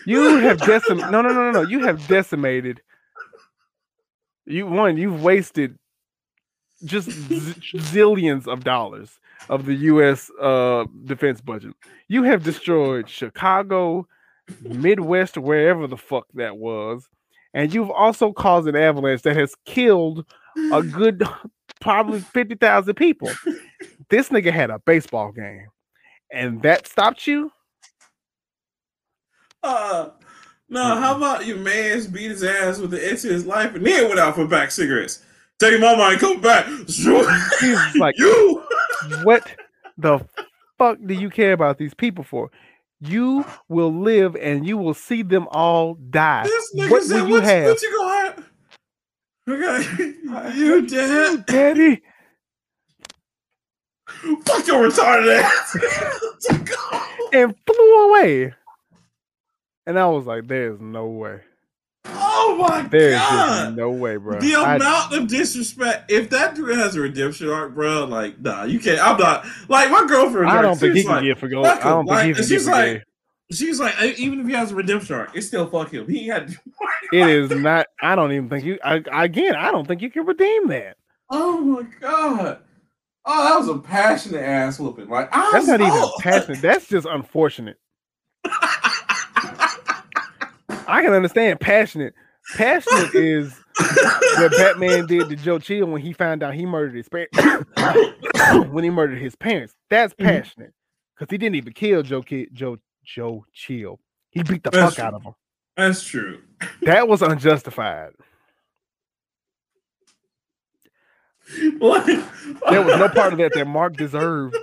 you 0.04 0.36
have 0.40 0.58
decimated. 0.58 1.10
No, 1.10 1.22
no, 1.22 1.30
no, 1.30 1.50
no, 1.50 1.62
no. 1.62 1.62
You 1.62 1.86
have 1.86 2.06
decimated. 2.06 2.82
You 4.44 4.66
one. 4.66 4.98
You've 4.98 5.22
wasted 5.22 5.78
just 6.84 7.10
z- 7.10 7.78
zillions 7.78 8.46
of 8.46 8.62
dollars 8.62 9.18
of 9.48 9.66
the 9.66 9.74
U.S. 9.74 10.30
Uh, 10.40 10.84
defense 11.04 11.40
budget. 11.40 11.74
You 12.08 12.22
have 12.24 12.42
destroyed 12.42 13.08
Chicago, 13.08 14.06
Midwest, 14.62 15.36
wherever 15.36 15.86
the 15.86 15.96
fuck 15.96 16.26
that 16.34 16.56
was, 16.56 17.08
and 17.54 17.72
you've 17.72 17.90
also 17.90 18.32
caused 18.32 18.68
an 18.68 18.76
avalanche 18.76 19.22
that 19.22 19.36
has 19.36 19.54
killed 19.64 20.24
a 20.72 20.82
good 20.82 21.22
probably 21.80 22.20
fifty 22.20 22.54
thousand 22.54 22.94
people. 22.94 23.30
this 24.08 24.28
nigga 24.30 24.52
had 24.52 24.70
a 24.70 24.78
baseball 24.80 25.32
game, 25.32 25.66
and 26.32 26.62
that 26.62 26.86
stopped 26.86 27.26
you. 27.26 27.52
Uh, 29.62 30.10
no. 30.68 30.82
How 30.96 31.16
about 31.16 31.46
your 31.46 31.58
man's 31.58 32.06
beat 32.06 32.30
his 32.30 32.42
ass 32.44 32.78
with 32.78 32.90
the 32.90 33.04
edge 33.04 33.24
of 33.24 33.30
his 33.30 33.46
life 33.46 33.74
and 33.74 33.84
then 33.84 34.08
went 34.08 34.20
out 34.20 34.34
for 34.34 34.46
back 34.46 34.70
cigarettes? 34.70 35.24
Take 35.58 35.80
my 35.80 35.96
mind, 35.96 36.20
come 36.20 36.40
back. 36.40 36.66
He's 36.86 37.96
like 37.96 38.16
you. 38.18 38.62
What 39.22 39.46
the 39.96 40.20
fuck 40.78 40.98
do 41.04 41.14
you 41.14 41.30
care 41.30 41.52
about 41.52 41.78
these 41.78 41.94
people 41.94 42.24
for? 42.24 42.50
You 43.00 43.44
will 43.68 43.92
live 43.92 44.34
and 44.36 44.66
you 44.66 44.76
will 44.76 44.94
see 44.94 45.22
them 45.22 45.46
all 45.50 45.94
die. 45.94 46.44
This 46.44 46.74
nigga 46.74 46.90
what 46.90 47.02
said, 47.04 47.22
will 47.22 47.28
you 47.28 47.40
have? 47.40 47.66
What 47.66 47.82
you 47.82 47.96
gonna 47.96 48.24
have? 48.24 48.50
Okay, 49.48 50.58
you 50.58 50.86
dead, 50.86 51.46
daddy. 51.46 52.02
Fuck 54.44 54.66
your 54.66 54.88
retarded 54.88 55.42
ass. 55.42 55.76
and 57.32 57.54
flew 57.66 58.08
away. 58.08 58.54
And 59.86 59.98
I 59.98 60.06
was 60.06 60.26
like, 60.26 60.48
"There's 60.48 60.80
no 60.80 61.06
way." 61.06 61.40
Oh 62.48 62.56
my 62.56 62.82
There's 62.82 63.20
god! 63.20 63.76
no 63.76 63.90
way, 63.90 64.16
bro. 64.16 64.40
The 64.40 64.54
I, 64.54 64.76
amount 64.76 65.12
of 65.12 65.28
disrespect. 65.28 66.10
If 66.10 66.30
that 66.30 66.54
dude 66.54 66.76
has 66.78 66.96
a 66.96 67.00
redemption 67.00 67.50
arc, 67.50 67.74
bro, 67.74 68.04
like 68.04 68.40
nah, 68.40 68.64
you 68.64 68.80
can't. 68.80 68.98
I'm 69.00 69.18
not 69.18 69.44
like 69.68 69.90
my 69.90 70.06
girlfriend. 70.06 70.50
I 70.50 70.62
don't 70.62 70.78
think 70.78 70.96
he 70.96 71.02
can 71.02 71.12
like, 71.12 71.24
get 71.24 71.38
for 71.38 71.48
gold. 71.48 71.66
I 71.66 71.78
don't 71.78 72.06
like, 72.06 72.24
think 72.24 72.36
he 72.38 72.42
can 72.42 72.48
get 72.48 72.62
for 72.62 72.70
like, 72.70 73.04
She's 73.50 73.78
like, 73.78 74.18
even 74.18 74.40
if 74.40 74.46
he 74.46 74.52
has 74.54 74.72
a 74.72 74.74
redemption 74.74 75.14
arc, 75.14 75.36
it's 75.36 75.46
still 75.46 75.68
fuck 75.68 75.92
him. 75.92 76.08
He 76.08 76.26
had. 76.26 76.56
it 77.12 77.28
is 77.28 77.50
not. 77.50 77.86
I 78.00 78.14
don't 78.14 78.32
even 78.32 78.48
think 78.48 78.64
you. 78.64 78.78
I, 78.82 79.02
again, 79.12 79.54
I 79.54 79.70
don't 79.70 79.86
think 79.86 80.00
you 80.00 80.10
can 80.10 80.24
redeem 80.24 80.68
that. 80.68 80.96
Oh 81.30 81.60
my 81.60 81.82
god. 82.00 82.60
Oh, 83.26 83.44
that 83.44 83.58
was 83.58 83.68
a 83.68 83.78
passionate 83.78 84.42
ass 84.42 84.78
whooping. 84.78 85.08
Like 85.08 85.28
I 85.32 85.50
that's 85.52 85.66
not 85.66 85.82
even 85.82 86.02
passionate. 86.20 86.62
That's 86.62 86.88
just 86.88 87.06
unfortunate. 87.06 87.76
I 90.88 91.02
can 91.02 91.12
understand 91.12 91.60
passionate. 91.60 92.14
Passionate 92.56 93.14
is 93.14 93.54
what 94.38 94.52
Batman 94.52 95.06
did 95.06 95.28
to 95.28 95.36
Joe 95.36 95.58
Chill 95.58 95.86
when 95.86 96.00
he 96.00 96.12
found 96.12 96.42
out 96.42 96.54
he 96.54 96.66
murdered 96.66 96.94
his 96.94 97.08
parents. 97.08 97.36
when 98.70 98.84
he 98.84 98.90
murdered 98.90 99.18
his 99.18 99.36
parents, 99.36 99.74
that's 99.90 100.14
mm-hmm. 100.14 100.26
passionate 100.26 100.72
because 101.14 101.30
he 101.30 101.38
didn't 101.38 101.56
even 101.56 101.72
kill 101.72 102.02
Joe 102.02 102.24
Joe 102.52 102.78
Joe 103.04 103.44
Chill. 103.52 104.00
He 104.30 104.42
beat 104.42 104.62
the 104.62 104.70
that's 104.70 104.86
fuck 104.86 104.94
true. 104.94 105.04
out 105.04 105.14
of 105.14 105.22
him. 105.22 105.34
That's 105.76 106.02
true. 106.02 106.40
That 106.82 107.08
was 107.08 107.22
unjustified. 107.22 108.12
What? 111.78 112.04
There 112.04 112.82
was 112.82 112.98
no 112.98 113.08
part 113.08 113.32
of 113.32 113.38
that 113.38 113.54
that 113.54 113.66
Mark 113.66 113.96
deserved. 113.96 114.54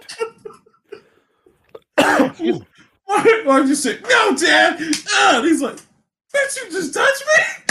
Mark 1.97 3.65
just 3.65 3.81
said, 3.81 4.03
"No, 4.07 4.35
Dad." 4.35 4.79
Uh, 4.79 5.41
he's 5.41 5.63
like, 5.63 5.79
Bitch, 6.35 6.57
you 6.57 6.71
just 6.71 6.93
touched 6.93 7.23
me? 7.25 7.64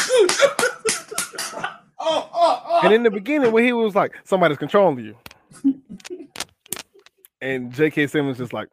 And 2.82 2.92
in 2.92 3.02
the 3.02 3.10
beginning, 3.10 3.52
when 3.52 3.64
he 3.64 3.72
was 3.72 3.94
like, 3.94 4.12
somebody's 4.24 4.58
controlling 4.58 4.98
you. 5.04 5.16
and 7.40 7.72
J.K. 7.72 8.06
Simmons 8.08 8.38
just 8.38 8.52
like, 8.52 8.68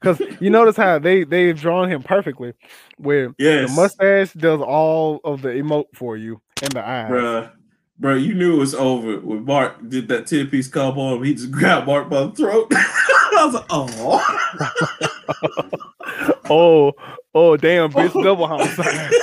because 0.00 0.20
you 0.40 0.48
notice 0.50 0.76
how 0.76 0.98
they 0.98 1.24
they've 1.24 1.58
drawn 1.58 1.90
him 1.90 2.02
perfectly, 2.02 2.54
where 2.96 3.34
Yes. 3.38 3.68
the 3.70 3.76
mustache 3.76 4.32
does 4.34 4.60
all 4.60 5.20
of 5.24 5.42
the 5.42 5.48
emote 5.50 5.86
for 5.94 6.16
you 6.16 6.40
and 6.62 6.72
the 6.72 6.86
eyes. 6.86 7.10
Bruh. 7.10 7.50
Bro, 7.98 8.14
you 8.14 8.32
knew 8.32 8.54
it 8.56 8.60
was 8.60 8.74
over 8.74 9.18
when 9.20 9.44
Mark 9.44 9.86
did 9.90 10.08
that 10.08 10.26
10 10.26 10.46
piece 10.46 10.68
combo 10.68 11.00
on. 11.02 11.22
He 11.22 11.34
just 11.34 11.50
grabbed 11.50 11.86
Mark 11.86 12.08
by 12.08 12.22
the 12.24 12.32
throat. 12.32 12.68
I 12.72 13.42
was 13.44 13.54
like, 13.54 13.66
oh. 13.68 15.06
Oh, 16.52 16.92
oh, 17.34 17.56
damn, 17.56 17.92
bitch, 17.92 18.10
oh. 18.14 18.22
double 18.24 18.46
homicide. 18.48 19.10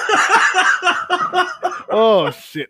Oh 1.90 2.30
shit, 2.32 2.70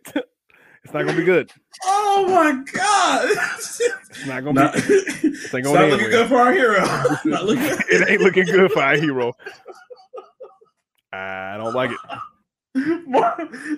it's 0.84 0.93
not 0.93 1.05
gonna 1.05 1.18
be 1.18 1.23
good. 1.23 1.51
oh 1.84 2.26
my 2.30 2.64
God. 2.72 3.30
It's 3.57 4.26
not 4.27 4.43
gonna 4.43 4.61
Not, 4.61 4.73
be. 4.76 4.80
it's 4.80 5.53
ain't 5.53 5.65
not 5.65 5.89
looking 5.89 6.09
good 6.11 6.27
for 6.30 6.38
our 6.38 6.51
hero. 6.53 6.80
not 7.26 7.45
looking 7.45 7.64
It 7.89 8.07
ain't 8.09 8.22
looking 8.22 8.45
good 8.45 8.72
for 8.72 8.81
our 8.84 8.95
hero. 8.95 9.34
I 11.11 11.57
don't 11.57 11.73
like 11.73 11.91
it. 11.91 11.99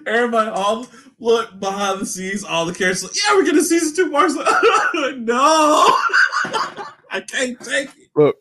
Everybody, 0.06 0.50
all 0.52 0.86
look 1.20 1.58
behind 1.60 2.02
the 2.02 2.06
scenes, 2.06 2.44
all 2.44 2.66
the 2.66 2.74
characters, 2.74 3.04
like, 3.04 3.16
yeah, 3.16 3.34
we're 3.36 3.46
getting 3.46 3.62
season 3.64 3.96
two. 3.96 4.12
Mark's 4.12 4.36
like, 4.36 5.18
no, 5.18 5.86
I 7.10 7.22
can't 7.26 7.60
take 7.62 7.90
it. 7.90 8.10
Look, 8.16 8.36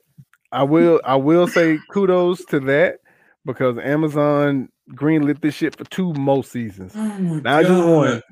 I 0.53 0.63
will. 0.63 1.01
I 1.05 1.17
will 1.17 1.47
say 1.47 1.79
kudos 1.91 2.45
to 2.47 2.61
that 2.61 3.01
because 3.45 3.79
Amazon 3.79 4.69
greenlit 4.95 5.41
this 5.41 5.55
shit 5.55 5.77
for 5.77 5.85
two 5.85 6.13
more 6.15 6.45
seasons. 6.45 6.93
Oh 6.95 7.19
my 7.19 7.41
Not 7.41 7.65
just 7.65 7.87
one, 7.87 8.23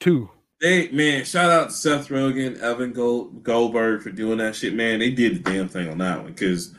two. 0.00 0.30
They 0.60 0.88
man, 0.90 1.24
shout 1.24 1.50
out 1.50 1.68
to 1.70 1.74
Seth 1.74 2.08
Rogen, 2.08 2.58
Evan 2.60 2.92
Gold, 2.92 3.42
Goldberg 3.42 4.02
for 4.02 4.10
doing 4.10 4.38
that 4.38 4.54
shit. 4.56 4.74
Man, 4.74 5.00
they 5.00 5.10
did 5.10 5.36
the 5.36 5.50
damn 5.50 5.68
thing 5.68 5.88
on 5.88 5.98
that 5.98 6.22
one 6.22 6.32
because, 6.32 6.74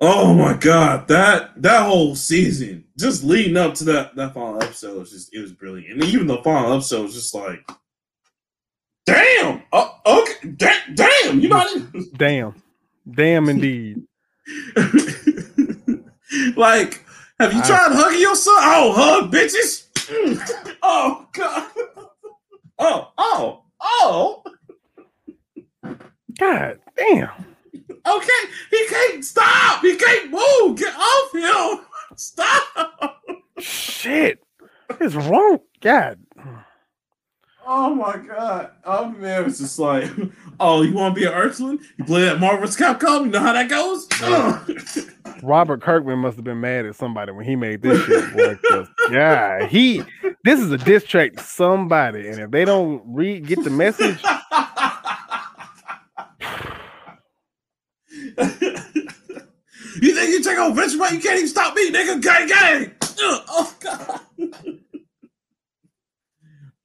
oh 0.00 0.34
my 0.34 0.54
god, 0.54 1.08
that 1.08 1.60
that 1.62 1.86
whole 1.86 2.14
season, 2.14 2.84
just 2.98 3.24
leading 3.24 3.56
up 3.56 3.74
to 3.74 3.84
that 3.84 4.14
that 4.16 4.34
final 4.34 4.62
episode, 4.62 4.98
was 4.98 5.10
just 5.10 5.34
it 5.34 5.40
was 5.40 5.52
brilliant. 5.52 5.90
And 5.90 6.04
even 6.04 6.26
the 6.26 6.42
final 6.42 6.74
episode 6.74 7.04
was 7.04 7.14
just 7.14 7.34
like, 7.34 7.66
damn, 9.06 9.62
oh, 9.72 9.98
okay, 10.06 10.50
da- 10.50 10.94
damn, 10.94 11.40
you 11.40 11.48
know. 11.48 11.56
what 11.56 11.76
I 11.76 11.80
mean? 11.80 12.10
Damn, 12.16 12.54
damn, 13.10 13.48
indeed. 13.48 14.02
like, 16.56 17.04
have 17.40 17.52
you 17.52 17.60
I- 17.60 17.66
tried 17.66 17.92
hugging 17.92 18.20
your 18.20 18.36
son? 18.36 18.54
Oh, 18.58 18.92
hug, 18.94 19.32
bitches. 19.32 19.86
Mm. 20.06 20.76
oh 20.82 21.26
god. 21.32 21.70
Oh, 22.78 23.08
oh, 23.18 23.62
oh. 23.80 24.42
God 26.38 26.78
damn. 26.96 27.30
Okay, 28.06 28.42
he 28.70 28.86
can't 28.88 29.24
stop. 29.24 29.80
He 29.80 29.96
can't 29.96 30.30
move. 30.30 30.78
Get 30.78 30.94
off 30.94 31.32
him. 31.34 31.84
Stop. 32.16 33.22
Shit. 33.58 34.42
What 34.86 35.02
is 35.02 35.16
wrong? 35.16 35.58
God. 35.80 36.18
Oh 37.68 37.92
my 37.92 38.16
god. 38.18 38.70
Oh 38.84 39.08
man, 39.08 39.46
it's 39.46 39.58
just 39.58 39.76
like, 39.80 40.08
oh, 40.60 40.82
you 40.82 40.94
want 40.94 41.16
to 41.16 41.20
be 41.20 41.26
an 41.26 41.32
Earthling? 41.32 41.80
You 41.98 42.04
play 42.04 42.22
that 42.22 42.38
Marvel's 42.38 42.76
Capcom? 42.76 43.24
You 43.24 43.30
know 43.32 43.40
how 43.40 43.52
that 43.52 43.68
goes? 43.68 44.06
Ugh. 44.22 44.70
Robert 45.42 45.82
Kirkman 45.82 46.20
must 46.20 46.36
have 46.36 46.44
been 46.44 46.60
mad 46.60 46.86
at 46.86 46.94
somebody 46.94 47.32
when 47.32 47.44
he 47.44 47.56
made 47.56 47.82
this 47.82 48.00
shit. 48.04 48.32
Boy, 48.34 48.56
yeah, 49.10 49.66
he. 49.66 50.04
This 50.44 50.60
is 50.60 50.70
a 50.70 50.78
diss 50.78 51.02
track 51.04 51.32
to 51.32 51.42
somebody, 51.42 52.28
and 52.28 52.38
if 52.38 52.52
they 52.52 52.64
don't 52.64 53.02
read, 53.04 53.46
get 53.46 53.64
the 53.64 53.70
message, 53.70 54.22
you 60.00 60.14
think 60.14 60.30
you 60.30 60.42
take 60.42 60.58
on 60.58 60.76
Viltrumite? 60.76 61.12
You 61.12 61.20
can't 61.20 61.36
even 61.36 61.48
stop 61.48 61.74
me, 61.74 61.90
nigga. 61.90 62.22
Gang, 62.22 62.46
gang. 62.46 62.92
Ugh. 63.02 63.42
Oh 63.48 63.74
god. 63.80 64.20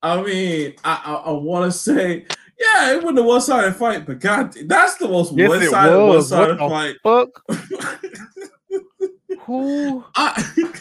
I 0.03 0.21
mean, 0.21 0.73
I 0.83 1.01
I, 1.05 1.13
I 1.13 1.31
want 1.31 1.71
to 1.71 1.77
say, 1.77 2.25
yeah, 2.59 2.91
it 2.91 3.03
wasn't 3.03 3.19
a 3.19 3.23
one 3.23 3.41
sided 3.41 3.75
fight, 3.75 4.05
but 4.05 4.19
god, 4.19 4.53
that's 4.65 4.95
the 4.97 5.07
most 5.07 5.31
Yes, 5.33 5.49
one 5.49 5.61
sided 5.69 6.07
one 6.07 6.21
sided 6.21 6.57
fight. 6.57 6.95
fuck. 7.03 7.43
Who? 9.45 10.03
I, 10.15 10.71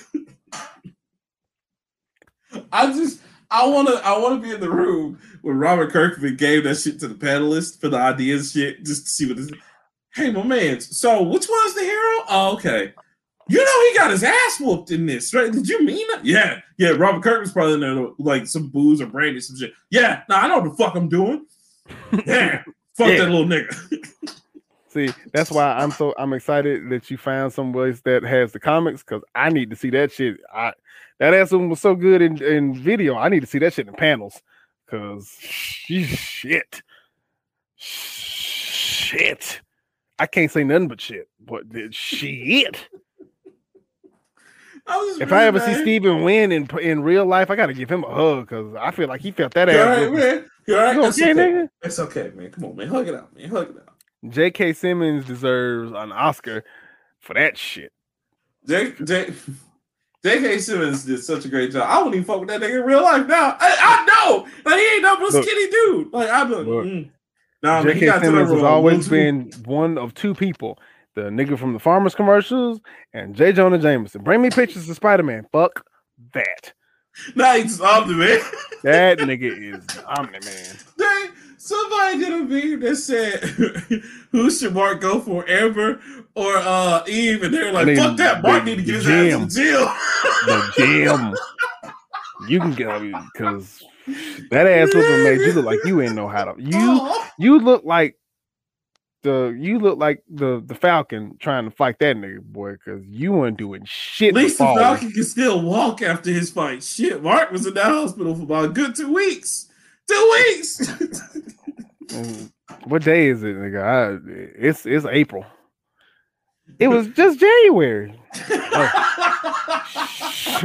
I 2.72 2.92
just 2.92 3.20
I 3.50 3.66
wanna 3.66 3.92
I 4.04 4.18
wanna 4.18 4.40
be 4.40 4.52
in 4.52 4.60
the 4.60 4.70
room 4.70 5.18
when 5.42 5.56
Robert 5.56 5.90
Kirkman 5.92 6.36
gave 6.36 6.64
that 6.64 6.76
shit 6.76 7.00
to 7.00 7.08
the 7.08 7.14
panelists 7.14 7.80
for 7.80 7.88
the 7.88 7.96
ideas 7.96 8.52
shit 8.52 8.84
just 8.84 9.06
to 9.06 9.10
see 9.10 9.26
what 9.26 9.36
this 9.36 9.50
Hey 10.14 10.30
my 10.30 10.42
man, 10.42 10.80
so 10.80 11.22
which 11.22 11.46
one's 11.48 11.74
the 11.74 11.82
hero? 11.82 12.24
Oh, 12.28 12.54
okay. 12.54 12.94
You 13.50 13.64
know 13.64 13.90
he 13.90 13.98
got 13.98 14.12
his 14.12 14.22
ass 14.22 14.60
whooped 14.60 14.92
in 14.92 15.06
this, 15.06 15.34
right? 15.34 15.50
Did 15.50 15.68
you 15.68 15.84
mean 15.84 16.06
that? 16.12 16.24
Yeah, 16.24 16.60
yeah. 16.78 16.90
Robert 16.90 17.24
Kirkman's 17.24 17.50
probably 17.52 17.74
in 17.74 17.80
there 17.80 18.06
like 18.20 18.46
some 18.46 18.68
booze 18.68 19.00
or 19.00 19.06
brandy, 19.06 19.40
some 19.40 19.56
shit. 19.56 19.72
Yeah, 19.90 20.22
nah, 20.28 20.36
I 20.36 20.46
know 20.48 20.60
what 20.60 20.70
the 20.70 20.76
fuck 20.76 20.94
I'm 20.94 21.08
doing. 21.08 21.46
Yeah, 22.26 22.62
fuck 22.96 23.08
Yeah. 23.08 23.18
that 23.24 23.30
little 23.30 23.46
nigga. 23.46 23.74
See, 24.88 25.08
that's 25.32 25.50
why 25.50 25.72
I'm 25.72 25.90
so 25.90 26.14
I'm 26.16 26.32
excited 26.32 26.88
that 26.90 27.10
you 27.10 27.16
found 27.16 27.52
some 27.52 27.72
place 27.72 28.00
that 28.02 28.22
has 28.22 28.52
the 28.52 28.60
comics 28.60 29.02
because 29.02 29.22
I 29.34 29.48
need 29.50 29.70
to 29.70 29.76
see 29.76 29.90
that 29.90 30.12
shit. 30.12 30.36
I 30.54 30.72
that 31.18 31.34
ass 31.34 31.50
one 31.50 31.68
was 31.68 31.80
so 31.80 31.96
good 31.96 32.22
in, 32.22 32.40
in 32.42 32.74
video. 32.74 33.16
I 33.16 33.28
need 33.30 33.40
to 33.40 33.46
see 33.46 33.58
that 33.58 33.72
shit 33.72 33.88
in 33.88 33.94
panels 33.94 34.40
because 34.86 35.28
shit, 35.40 36.82
shit. 37.76 39.60
I 40.20 40.26
can't 40.26 40.50
say 40.52 40.62
nothing 40.62 40.86
but 40.88 41.00
shit. 41.00 41.28
But 41.44 41.64
shit. 41.92 42.88
I 44.90 45.18
If 45.20 45.32
I 45.32 45.44
ever 45.44 45.60
see. 45.60 45.74
Steven 45.74 46.18
Yeun 46.18 46.52
in 46.52 46.78
in 46.80 47.02
real 47.02 47.24
life, 47.26 47.50
I 47.50 47.56
gotta 47.56 47.74
give 47.74 47.90
him 47.90 48.04
a 48.04 48.12
hug 48.14 48.48
because 48.48 48.74
I 48.74 48.90
feel 48.90 49.08
like 49.08 49.20
he 49.20 49.30
felt 49.30 49.54
that 49.54 49.68
You 49.68 49.78
all 49.78 49.88
ass. 49.88 49.98
right, 49.98 50.10
whooping. 50.10 50.18
man? 50.18 50.44
You 50.66 50.76
all 50.76 50.82
right? 50.84 50.96
You 50.96 51.04
It's 51.04 51.18
okay, 51.20 51.30
okay. 51.32 51.40
nigga? 51.40 51.68
It's 51.82 51.98
okay, 51.98 52.30
man. 52.34 52.50
Come 52.50 52.64
on, 52.66 52.76
man. 52.76 52.88
Hug 52.88 53.08
it 53.08 53.14
out, 53.14 53.34
man. 53.36 53.48
Hug 53.48 53.70
it 53.70 53.76
out. 53.76 53.94
J.K. 54.32 54.72
Simmons 54.74 55.24
deserves 55.24 55.92
an 55.92 56.12
Oscar 56.12 56.62
for 57.20 57.34
that 57.34 57.56
shit. 57.56 57.92
J. 58.66 58.92
J. 59.02 59.32
J.K. 60.22 60.58
Simmons 60.58 61.04
did 61.06 61.24
such 61.24 61.46
a 61.46 61.48
great 61.48 61.72
job. 61.72 61.86
I 61.88 61.96
wouldn't 61.98 62.16
even 62.16 62.26
fuck 62.26 62.40
with 62.40 62.50
that 62.50 62.60
nigga 62.60 62.80
in 62.80 62.84
real 62.84 63.02
life 63.02 63.26
now. 63.26 63.56
I, 63.58 63.76
I 63.80 64.04
know. 64.28 64.46
Like, 64.70 64.78
he 64.78 64.86
ain't 64.96 65.02
no 65.02 65.14
Look. 65.18 65.44
skinny 65.44 65.70
dude. 65.70 66.12
Like, 66.12 66.28
I 66.28 66.44
know. 66.44 66.60
Look. 66.60 66.84
Mm. 66.84 67.10
Nah, 67.62 67.82
man, 67.82 67.96
he 67.96 68.04
got 68.06 68.20
Simmons 68.22 68.50
has 68.50 68.62
always 68.62 69.08
been 69.08 69.50
one 69.64 69.96
of 69.98 70.12
two 70.14 70.34
people: 70.34 70.78
the 71.14 71.22
nigga 71.22 71.58
from 71.58 71.72
the 71.72 71.78
Farmers 71.78 72.14
commercials 72.14 72.80
and 73.12 73.34
J. 73.34 73.52
Jonah 73.52 73.78
Jameson. 73.78 74.22
Bring 74.22 74.42
me 74.42 74.50
pictures 74.50 74.88
of 74.88 74.96
Spider 74.96 75.22
Man. 75.22 75.46
Fuck 75.52 75.84
that. 76.34 76.72
Nah, 77.34 77.54
he 77.54 77.62
just 77.64 77.80
off 77.80 78.06
the 78.06 78.14
man. 78.14 78.40
That 78.82 79.18
nigga 79.18 79.74
is 79.74 79.98
Omni 80.06 80.38
Man. 80.44 80.76
They, 80.96 81.24
somebody 81.58 82.18
did 82.18 82.32
a 82.32 82.38
meme 82.44 82.80
that 82.80 82.96
said, 82.96 83.40
"Who 84.30 84.50
should 84.50 84.72
Mark 84.74 85.00
go 85.00 85.20
for, 85.20 85.46
Amber 85.48 86.00
or 86.34 86.56
uh, 86.56 87.02
Eve?" 87.08 87.42
And 87.42 87.52
they're 87.52 87.72
like, 87.72 87.88
I 87.88 87.96
"Fuck 87.96 88.16
that, 88.18 88.42
Mark 88.42 88.64
need 88.64 88.76
to 88.76 88.82
get 88.82 88.94
his 88.94 89.08
ass 89.08 89.34
in 89.42 89.48
jail." 89.48 89.92
The 90.46 90.72
gym. 90.76 91.34
You 92.48 92.60
can 92.60 92.72
get 92.72 93.02
because 93.34 93.82
that 94.50 94.66
ass 94.66 94.94
whooping 94.94 95.24
made 95.24 95.40
you 95.40 95.52
look 95.52 95.66
like 95.66 95.80
you 95.84 96.00
ain't 96.00 96.14
know 96.14 96.28
how 96.28 96.44
to. 96.44 96.54
You 96.62 96.70
Oh. 96.78 97.28
you 97.38 97.58
look 97.58 97.84
like 97.84 98.16
the 99.22 99.56
you 99.58 99.78
look 99.78 99.98
like 99.98 100.22
the 100.28 100.62
the 100.64 100.74
Falcon 100.74 101.36
trying 101.38 101.64
to 101.64 101.70
fight 101.70 101.98
that 102.00 102.16
nigga 102.16 102.40
boy 102.40 102.72
because 102.72 103.04
you 103.06 103.32
weren't 103.32 103.58
doing 103.58 103.82
shit. 103.84 104.30
At 104.30 104.34
least 104.34 104.58
the. 104.58 104.64
Falcon 104.64 105.12
can 105.12 105.24
still 105.24 105.62
walk 105.62 106.02
after 106.02 106.30
his 106.30 106.50
fight. 106.50 106.82
Shit, 106.82 107.22
Mark 107.22 107.50
was 107.50 107.66
in 107.66 107.74
that 107.74 107.86
hospital 107.86 108.34
for 108.34 108.42
about 108.42 108.64
a 108.66 108.68
good 108.68 108.94
two 108.94 109.12
weeks. 109.12 109.68
Two 110.08 110.30
weeks. 110.32 110.92
What 112.84 113.02
day 113.02 113.28
is 113.28 113.42
it, 113.42 113.56
nigga? 113.56 113.82
I, 113.82 114.18
it's 114.58 114.86
it's 114.86 115.04
April. 115.06 115.44
It 116.78 116.88
was 116.88 117.08
just 117.16 117.38
January. 117.38 118.18
Oh. 118.50 119.14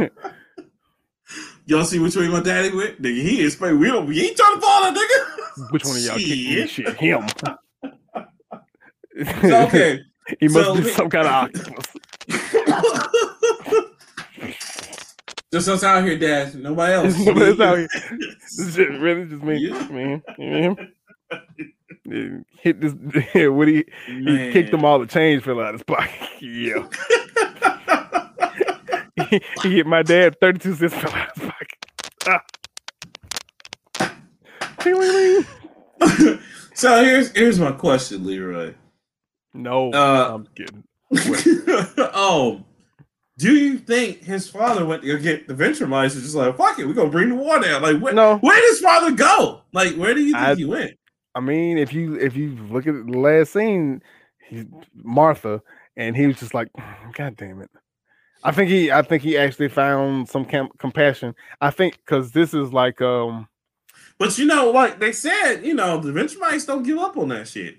Y'all 1.68 1.84
see 1.84 1.98
which 2.00 2.16
way 2.16 2.28
my 2.28 2.42
daddy 2.42 2.76
went? 2.76 3.02
Nigga, 3.02 3.22
he 3.22 3.42
is. 3.42 3.60
We 3.60 3.88
don't. 3.88 4.06
We 4.06 4.24
ain't 4.24 4.38
trying 4.38 4.56
to 4.56 4.62
fall 4.62 4.84
that 4.84 4.94
nigga. 4.94 5.72
Which 5.72 5.84
one 5.84 5.98
of 5.98 6.04
y'all 6.04 6.16
kicked? 6.18 6.70
Shit. 6.70 6.70
Shit, 6.70 6.96
him. 6.98 7.26
So, 9.24 9.62
okay. 9.68 10.02
he 10.40 10.48
must 10.48 10.66
so 10.66 10.76
be 10.76 10.84
some 10.92 11.10
kind 11.10 11.28
of 11.28 11.34
octopus. 11.34 11.86
Just 15.54 15.70
us 15.70 15.84
out 15.86 16.04
here, 16.04 16.18
Dad. 16.18 16.56
Nobody 16.56 16.94
else. 16.94 17.14
It's 17.18 17.60
out 17.62 17.78
here. 17.78 17.88
This 18.58 18.76
shit 18.76 18.90
really 19.00 19.26
just 19.26 19.42
me, 19.42 19.58
Yeah. 19.58 19.88
man. 19.90 20.22
him. 20.38 20.76
Yeah, 22.04 22.40
Hit 22.60 22.82
this. 22.82 22.94
Yeah, 23.34 23.48
what 23.48 23.68
he 23.70 23.86
he 24.08 24.52
kicked 24.52 24.72
them 24.72 24.84
all 24.84 25.00
the 25.00 25.08
change 25.08 25.44
fell 25.44 25.60
out 25.62 25.76
of 25.76 25.80
his 25.80 25.84
pocket. 25.84 26.12
Yeah, 26.42 26.88
he, 29.30 29.42
he 29.64 29.76
hit 29.78 29.88
my 29.88 30.04
dad. 30.04 30.36
Thirty 30.42 30.60
two 30.60 30.76
cents 30.76 30.94
fell 30.94 31.14
out 31.14 31.30
of 31.30 31.42
his 31.42 31.52
pocket. 31.52 31.78
Ah. 32.28 32.44
so 36.74 37.04
here's 37.04 37.32
here's 37.32 37.60
my 37.60 37.72
question, 37.72 38.26
Leroy. 38.26 38.74
No, 39.56 39.92
Uh, 39.92 40.32
I'm 40.36 40.48
kidding. 40.56 40.84
oh, 42.14 42.64
do 43.38 43.54
you 43.56 43.78
think 43.78 44.24
his 44.24 44.50
father 44.50 44.86
went 44.86 45.04
to 45.04 45.18
get 45.20 45.48
the 45.48 45.54
Viltrumites 45.54 46.14
and 46.14 46.24
just 46.24 46.36
like 46.36 46.56
fuck 46.58 46.80
it, 46.80 46.86
we're 46.88 46.94
gonna 46.94 47.10
bring 47.10 47.30
the 47.30 47.36
war 47.36 47.60
down? 47.60 47.82
Like, 47.82 48.00
where, 48.00 48.14
No. 48.14 48.38
where 48.38 48.56
did 48.60 48.70
his 48.70 48.80
father 48.80 49.12
go? 49.12 49.62
Like, 49.74 49.96
where 49.96 50.14
do 50.14 50.22
you 50.22 50.34
think 50.34 50.44
I- 50.44 50.56
he 50.56 50.66
went? 50.66 50.92
I 51.34 51.42
mean, 51.42 51.78
if 51.78 51.92
you 51.94 52.16
if 52.16 52.36
you 52.36 52.56
look 52.72 52.88
at 52.88 52.94
the 52.94 53.18
last 53.20 53.52
scene, 53.54 54.02
he, 54.48 54.66
Martha, 54.94 55.62
and 55.98 56.16
he 56.16 56.28
was 56.28 56.38
just 56.40 56.54
like, 56.54 56.70
God 57.14 57.36
damn 57.36 57.62
it. 57.62 57.70
I 58.44 58.52
think 58.52 58.70
he 58.70 58.90
I 58.92 59.02
think 59.02 59.22
he 59.22 59.38
actually 59.38 59.68
found 59.70 60.30
some 60.30 60.46
cam- 60.46 60.70
compassion. 60.78 61.36
I 61.60 61.72
think 61.72 61.98
because 62.06 62.32
this 62.32 62.54
is 62.54 62.72
like 62.72 63.02
um 63.02 63.48
But 64.18 64.38
you 64.38 64.46
know, 64.46 64.72
like 64.72 65.00
they 65.00 65.12
said, 65.12 65.62
you 65.66 65.74
know, 65.74 65.98
the 66.00 66.12
Viltrumites 66.12 66.66
don't 66.68 66.84
give 66.84 67.00
up 67.00 67.18
on 67.18 67.28
that 67.30 67.48
shit. 67.50 67.78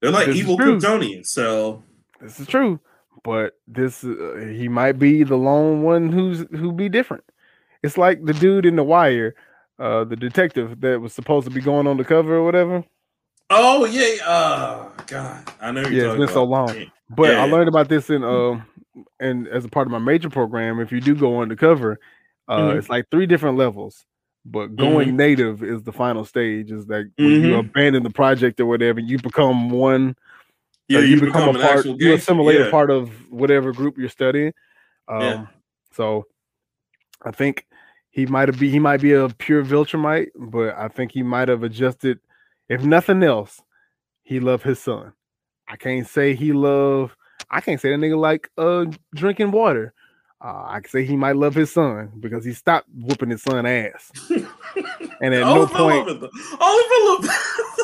They're 0.00 0.10
like 0.10 0.26
This 0.26 0.36
evil. 0.36 0.58
Kryptonians. 0.58 1.26
So 1.26 1.82
this 2.20 2.38
is 2.40 2.46
true, 2.46 2.80
but 3.24 3.54
this 3.66 4.04
uh, 4.04 4.46
he 4.52 4.68
might 4.68 4.98
be 4.98 5.22
the 5.22 5.36
lone 5.36 5.82
one 5.82 6.10
who's 6.12 6.44
who 6.50 6.72
be 6.72 6.88
different. 6.88 7.24
It's 7.82 7.98
like 7.98 8.24
the 8.24 8.34
dude 8.34 8.66
in 8.66 8.76
the 8.76 8.84
wire, 8.84 9.34
uh 9.78 10.04
the 10.04 10.16
detective 10.16 10.80
that 10.80 11.00
was 11.00 11.12
supposed 11.12 11.46
to 11.46 11.52
be 11.52 11.60
going 11.60 11.86
on 11.86 11.96
the 11.96 12.04
cover 12.04 12.36
or 12.36 12.44
whatever. 12.44 12.84
Oh 13.50 13.84
yeah, 13.84 14.24
uh 14.26 14.88
God. 15.06 15.42
I 15.60 15.70
know 15.70 15.82
Yeah, 15.82 16.08
it's 16.08 16.18
been 16.18 16.28
so 16.28 16.44
long. 16.44 16.86
But 17.08 17.30
Yeah, 17.32 17.42
I 17.42 17.46
yeah. 17.46 17.52
learned 17.52 17.68
about 17.68 17.88
this 17.88 18.10
in 18.10 18.24
um 18.24 18.66
and 19.20 19.46
as 19.48 19.64
a 19.64 19.68
part 19.68 19.86
of 19.86 19.92
my 19.92 19.98
major 19.98 20.30
program, 20.30 20.80
if 20.80 20.90
you 20.92 21.00
do 21.00 21.14
go 21.14 21.40
undercover, 21.42 21.98
uh 22.48 22.58
Mhm. 22.58 22.78
it's 22.78 22.88
like 22.88 23.06
three 23.10 23.26
different 23.26 23.56
levels. 23.56 24.04
But 24.48 24.76
going 24.76 25.16
native 25.16 25.62
is 25.62 25.82
the 25.82 25.92
final 25.92 26.24
stage. 26.24 26.70
Is 26.70 26.86
that 26.86 27.10
when 27.16 27.42
you 27.42 27.56
abandon 27.56 28.02
the 28.02 28.10
project 28.10 28.60
or 28.60 28.66
whatever, 28.66 29.00
you 29.00 29.18
become 29.18 29.70
one. 29.70 30.16
Yeah, 30.88 31.00
uh, 31.00 31.02
you, 31.02 31.20
become, 31.20 31.52
become, 31.52 31.56
a 31.56 31.60
part. 31.60 31.84
You 31.84 32.14
assimilate 32.14 32.60
yeah. 32.60 32.66
a 32.66 32.70
part 32.70 32.90
of 32.90 33.10
whatever 33.32 33.72
group 33.72 33.98
you're 33.98 34.08
studying. 34.08 34.52
Um, 35.08 35.20
Yeah. 35.20 35.46
So 35.92 36.26
I 37.22 37.30
think 37.30 37.66
he 38.10 38.26
might 38.26 38.48
have 38.48 38.58
be 38.58 38.70
he 38.70 38.78
might 38.78 39.00
be 39.00 39.12
a 39.12 39.28
pure 39.28 39.64
Viltrumite, 39.64 40.28
but 40.36 40.76
I 40.76 40.88
think 40.88 41.12
he 41.12 41.22
might 41.22 41.48
have 41.48 41.62
adjusted. 41.62 42.20
If 42.68 42.82
nothing 42.82 43.22
else, 43.22 43.60
he 44.22 44.40
loved 44.40 44.62
his 44.62 44.78
son. 44.78 45.12
I 45.68 45.76
can't 45.76 46.06
say 46.06 46.34
he 46.34 46.52
love. 46.52 47.16
I 47.50 47.60
can't 47.60 47.80
say 47.80 47.90
that 47.90 47.98
nigga 47.98 48.18
like 48.18 48.50
uh 48.56 48.86
drinking 49.14 49.50
water. 49.50 49.92
Uh, 50.46 50.64
I 50.68 50.78
can 50.78 50.88
say 50.90 51.04
he 51.04 51.16
might 51.16 51.34
love 51.34 51.56
his 51.56 51.72
son 51.72 52.12
because 52.20 52.44
he 52.44 52.52
stopped 52.52 52.88
whooping 52.94 53.30
his 53.30 53.42
son 53.42 53.66
ass. 53.66 54.12
And 55.22 55.32
at 55.32 55.40
no 55.40 55.66
for 55.66 55.78
a 55.78 55.86
little 55.86 56.04
point, 56.04 56.06
bit, 56.06 56.20
though. 56.20 56.56
Only 56.60 56.84
for 56.84 56.94
a 56.94 57.04
little 57.04 57.22
bit. 57.22 57.30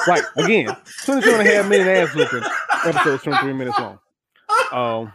right 0.07 0.25
again, 0.37 0.77
22 1.07 1.31
and 1.31 1.49
a 1.49 1.51
half 1.51 1.67
minute 1.67 1.89
ass 1.89 2.15
whooping. 2.15 2.43
Episode's 2.85 3.23
23 3.23 3.53
minutes 3.55 3.79
long. 3.79 3.99
Um, 4.71 5.13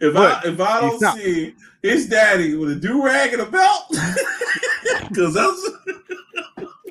if 0.00 0.16
I 0.16 0.40
if 0.44 0.60
I 0.60 0.80
don't 0.80 1.16
see 1.16 1.56
his 1.82 2.08
daddy 2.08 2.54
with 2.54 2.70
a 2.70 2.76
do 2.76 3.04
rag 3.04 3.32
and 3.32 3.42
a 3.42 3.46
belt, 3.46 3.88
because 5.08 5.34
that's 5.34 5.70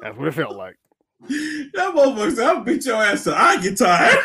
that's 0.02 0.18
what 0.18 0.28
it 0.28 0.34
felt 0.34 0.58
like. 0.58 0.76
That 1.30 1.92
motherfucker 1.96 2.36
said, 2.36 2.48
"I'll 2.48 2.62
beat 2.62 2.86
your 2.86 2.96
ass 2.96 3.24
till 3.24 3.34
I 3.36 3.62
get 3.62 3.78
tired." 3.78 4.18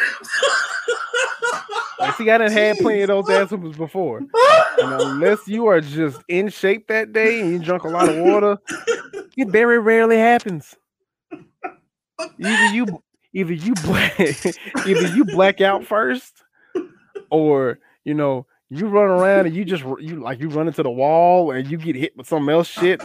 Like, 1.98 2.14
see, 2.16 2.30
I 2.30 2.38
done 2.38 2.50
had 2.50 2.76
plenty 2.78 3.02
of 3.02 3.08
those 3.08 3.30
ass 3.30 3.50
whoopers 3.50 3.76
before. 3.76 4.22
And 4.78 4.92
unless 4.92 5.48
you 5.48 5.68
are 5.68 5.80
just 5.80 6.22
in 6.28 6.50
shape 6.50 6.88
that 6.88 7.14
day 7.14 7.40
and 7.40 7.50
you 7.50 7.58
drunk 7.58 7.84
a 7.84 7.88
lot 7.88 8.10
of 8.10 8.16
water, 8.18 8.58
it 9.34 9.48
very 9.48 9.78
rarely 9.78 10.18
happens. 10.18 10.76
Either 12.38 12.74
you 12.74 13.02
either 13.32 13.54
you 13.54 13.72
black 13.82 14.20
either 14.86 15.08
you 15.16 15.24
black 15.24 15.62
out 15.62 15.86
first, 15.86 16.44
or 17.30 17.78
you 18.04 18.12
know, 18.12 18.46
you 18.68 18.86
run 18.86 19.08
around 19.08 19.46
and 19.46 19.56
you 19.56 19.64
just 19.64 19.82
you 19.98 20.22
like 20.22 20.40
you 20.40 20.50
run 20.50 20.66
into 20.66 20.82
the 20.82 20.90
wall 20.90 21.50
and 21.52 21.70
you 21.70 21.78
get 21.78 21.96
hit 21.96 22.14
with 22.14 22.28
some 22.28 22.46
else 22.50 22.68
shit. 22.68 23.02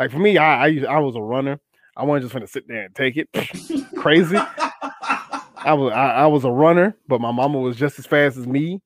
Like 0.00 0.10
for 0.10 0.18
me, 0.18 0.36
I 0.36 0.66
I, 0.66 0.84
I 0.88 0.98
was 0.98 1.14
a 1.14 1.22
runner. 1.22 1.60
I 1.98 2.04
wasn't 2.04 2.22
just 2.24 2.32
gonna 2.32 2.46
sit 2.46 2.68
there 2.68 2.84
and 2.84 2.94
take 2.94 3.16
it. 3.16 3.28
Crazy. 3.96 4.36
I 4.36 5.72
was 5.74 5.92
I, 5.92 6.10
I 6.10 6.26
was 6.26 6.44
a 6.44 6.50
runner, 6.50 6.96
but 7.08 7.20
my 7.20 7.32
mama 7.32 7.58
was 7.58 7.76
just 7.76 7.98
as 7.98 8.06
fast 8.06 8.36
as 8.36 8.46
me. 8.46 8.80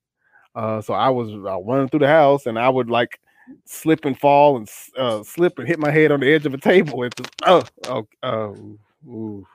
Uh, 0.55 0.81
so 0.81 0.93
I 0.93 1.09
was 1.09 1.29
uh, 1.29 1.61
running 1.61 1.89
through 1.89 1.99
the 1.99 2.07
house, 2.07 2.47
and 2.47 2.57
I 2.59 2.69
would 2.69 2.89
like 2.89 3.19
slip 3.65 4.05
and 4.05 4.19
fall 4.19 4.57
and 4.57 4.67
uh, 4.97 5.23
slip 5.23 5.59
and 5.59 5.67
hit 5.67 5.79
my 5.79 5.91
head 5.91 6.11
on 6.11 6.19
the 6.19 6.33
edge 6.33 6.45
of 6.45 6.53
a 6.53 6.57
table. 6.57 7.03
And 7.03 7.15
just, 7.15 7.29
oh, 7.45 7.63
oh, 7.87 8.07
oh, 8.23 8.77
ooh. 9.07 9.45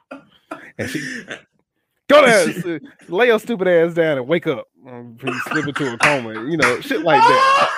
and 0.78 0.88
she 0.88 1.00
go 2.08 2.24
there, 2.24 2.48
s- 2.80 2.80
lay 3.08 3.26
your 3.26 3.40
stupid 3.40 3.66
ass 3.68 3.94
down 3.94 4.18
and 4.18 4.28
wake 4.28 4.46
up 4.46 4.66
um, 4.86 5.16
slip 5.48 5.66
into 5.66 5.92
a 5.92 5.98
coma. 5.98 6.34
You 6.48 6.56
know, 6.56 6.80
shit 6.80 7.02
like 7.02 7.20
that. 7.20 7.70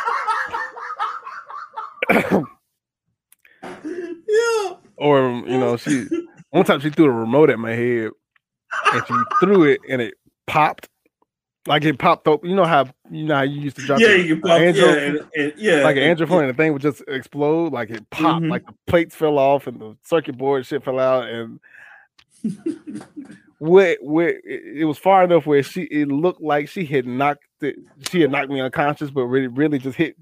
yeah. 4.28 4.79
Or 5.00 5.42
you 5.46 5.58
know, 5.58 5.76
she 5.76 6.06
one 6.50 6.64
time 6.64 6.80
she 6.80 6.90
threw 6.90 7.06
the 7.06 7.10
remote 7.10 7.50
at 7.50 7.58
my 7.58 7.72
head, 7.72 8.10
and 8.92 9.02
she 9.06 9.14
threw 9.40 9.64
it, 9.64 9.80
and 9.88 10.00
it 10.00 10.14
popped. 10.46 10.88
Like 11.66 11.84
it 11.84 11.98
popped 11.98 12.26
up, 12.26 12.42
you 12.42 12.54
know 12.54 12.64
how 12.64 12.86
you 13.10 13.24
know 13.24 13.34
how 13.34 13.42
you 13.42 13.60
used 13.60 13.76
to 13.76 13.82
drop 13.84 14.00
Yeah, 14.00 14.14
you 14.14 14.40
pop. 14.40 14.58
Yeah, 14.60 14.92
and, 14.94 15.20
and, 15.36 15.52
yeah, 15.58 15.82
like 15.82 15.96
an 15.96 16.04
Android 16.04 16.28
phone, 16.30 16.44
and 16.44 16.48
the 16.50 16.54
thing 16.56 16.72
would 16.72 16.80
just 16.80 17.02
explode, 17.06 17.72
like 17.72 17.90
it 17.90 18.08
popped, 18.10 18.44
Mhm. 18.44 18.50
like 18.50 18.64
the 18.66 18.72
plates 18.86 19.14
fell 19.14 19.38
off 19.38 19.66
and 19.66 19.78
the 19.78 19.94
circuit 20.02 20.38
board 20.38 20.64
shit 20.64 20.82
fell 20.82 20.98
out, 20.98 21.28
and 21.28 21.60
where 23.58 23.96
where 24.00 24.30
it, 24.30 24.78
it 24.78 24.84
was 24.86 24.96
far 24.96 25.22
enough 25.24 25.46
where 25.46 25.62
she 25.62 25.82
it 25.82 26.08
looked 26.08 26.40
like 26.40 26.66
she 26.68 26.86
had 26.86 27.06
knocked 27.06 27.44
it, 27.60 27.76
she 28.10 28.22
had 28.22 28.30
knocked 28.30 28.48
me 28.50 28.60
unconscious, 28.60 29.10
but 29.10 29.24
really 29.26 29.48
really 29.48 29.78
just 29.78 29.98
hit 29.98 30.16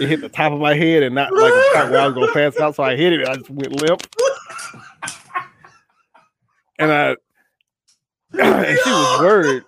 it 0.00 0.08
hit 0.08 0.20
the 0.20 0.28
top 0.28 0.52
of 0.52 0.60
my 0.60 0.74
head 0.74 1.02
and 1.02 1.14
not 1.14 1.32
like 1.32 1.52
a 1.52 1.90
where 1.90 2.00
I 2.00 2.06
was 2.06 2.14
gonna 2.14 2.32
pass 2.32 2.58
out. 2.58 2.74
So 2.74 2.82
I 2.82 2.96
hit 2.96 3.12
it, 3.12 3.20
and 3.20 3.28
I 3.28 3.34
just 3.36 3.50
went 3.50 3.72
limp, 3.72 4.02
and 6.78 6.92
I 6.92 7.16
and 8.32 8.78
she 8.84 8.90
was 8.90 9.20
worried. 9.20 9.64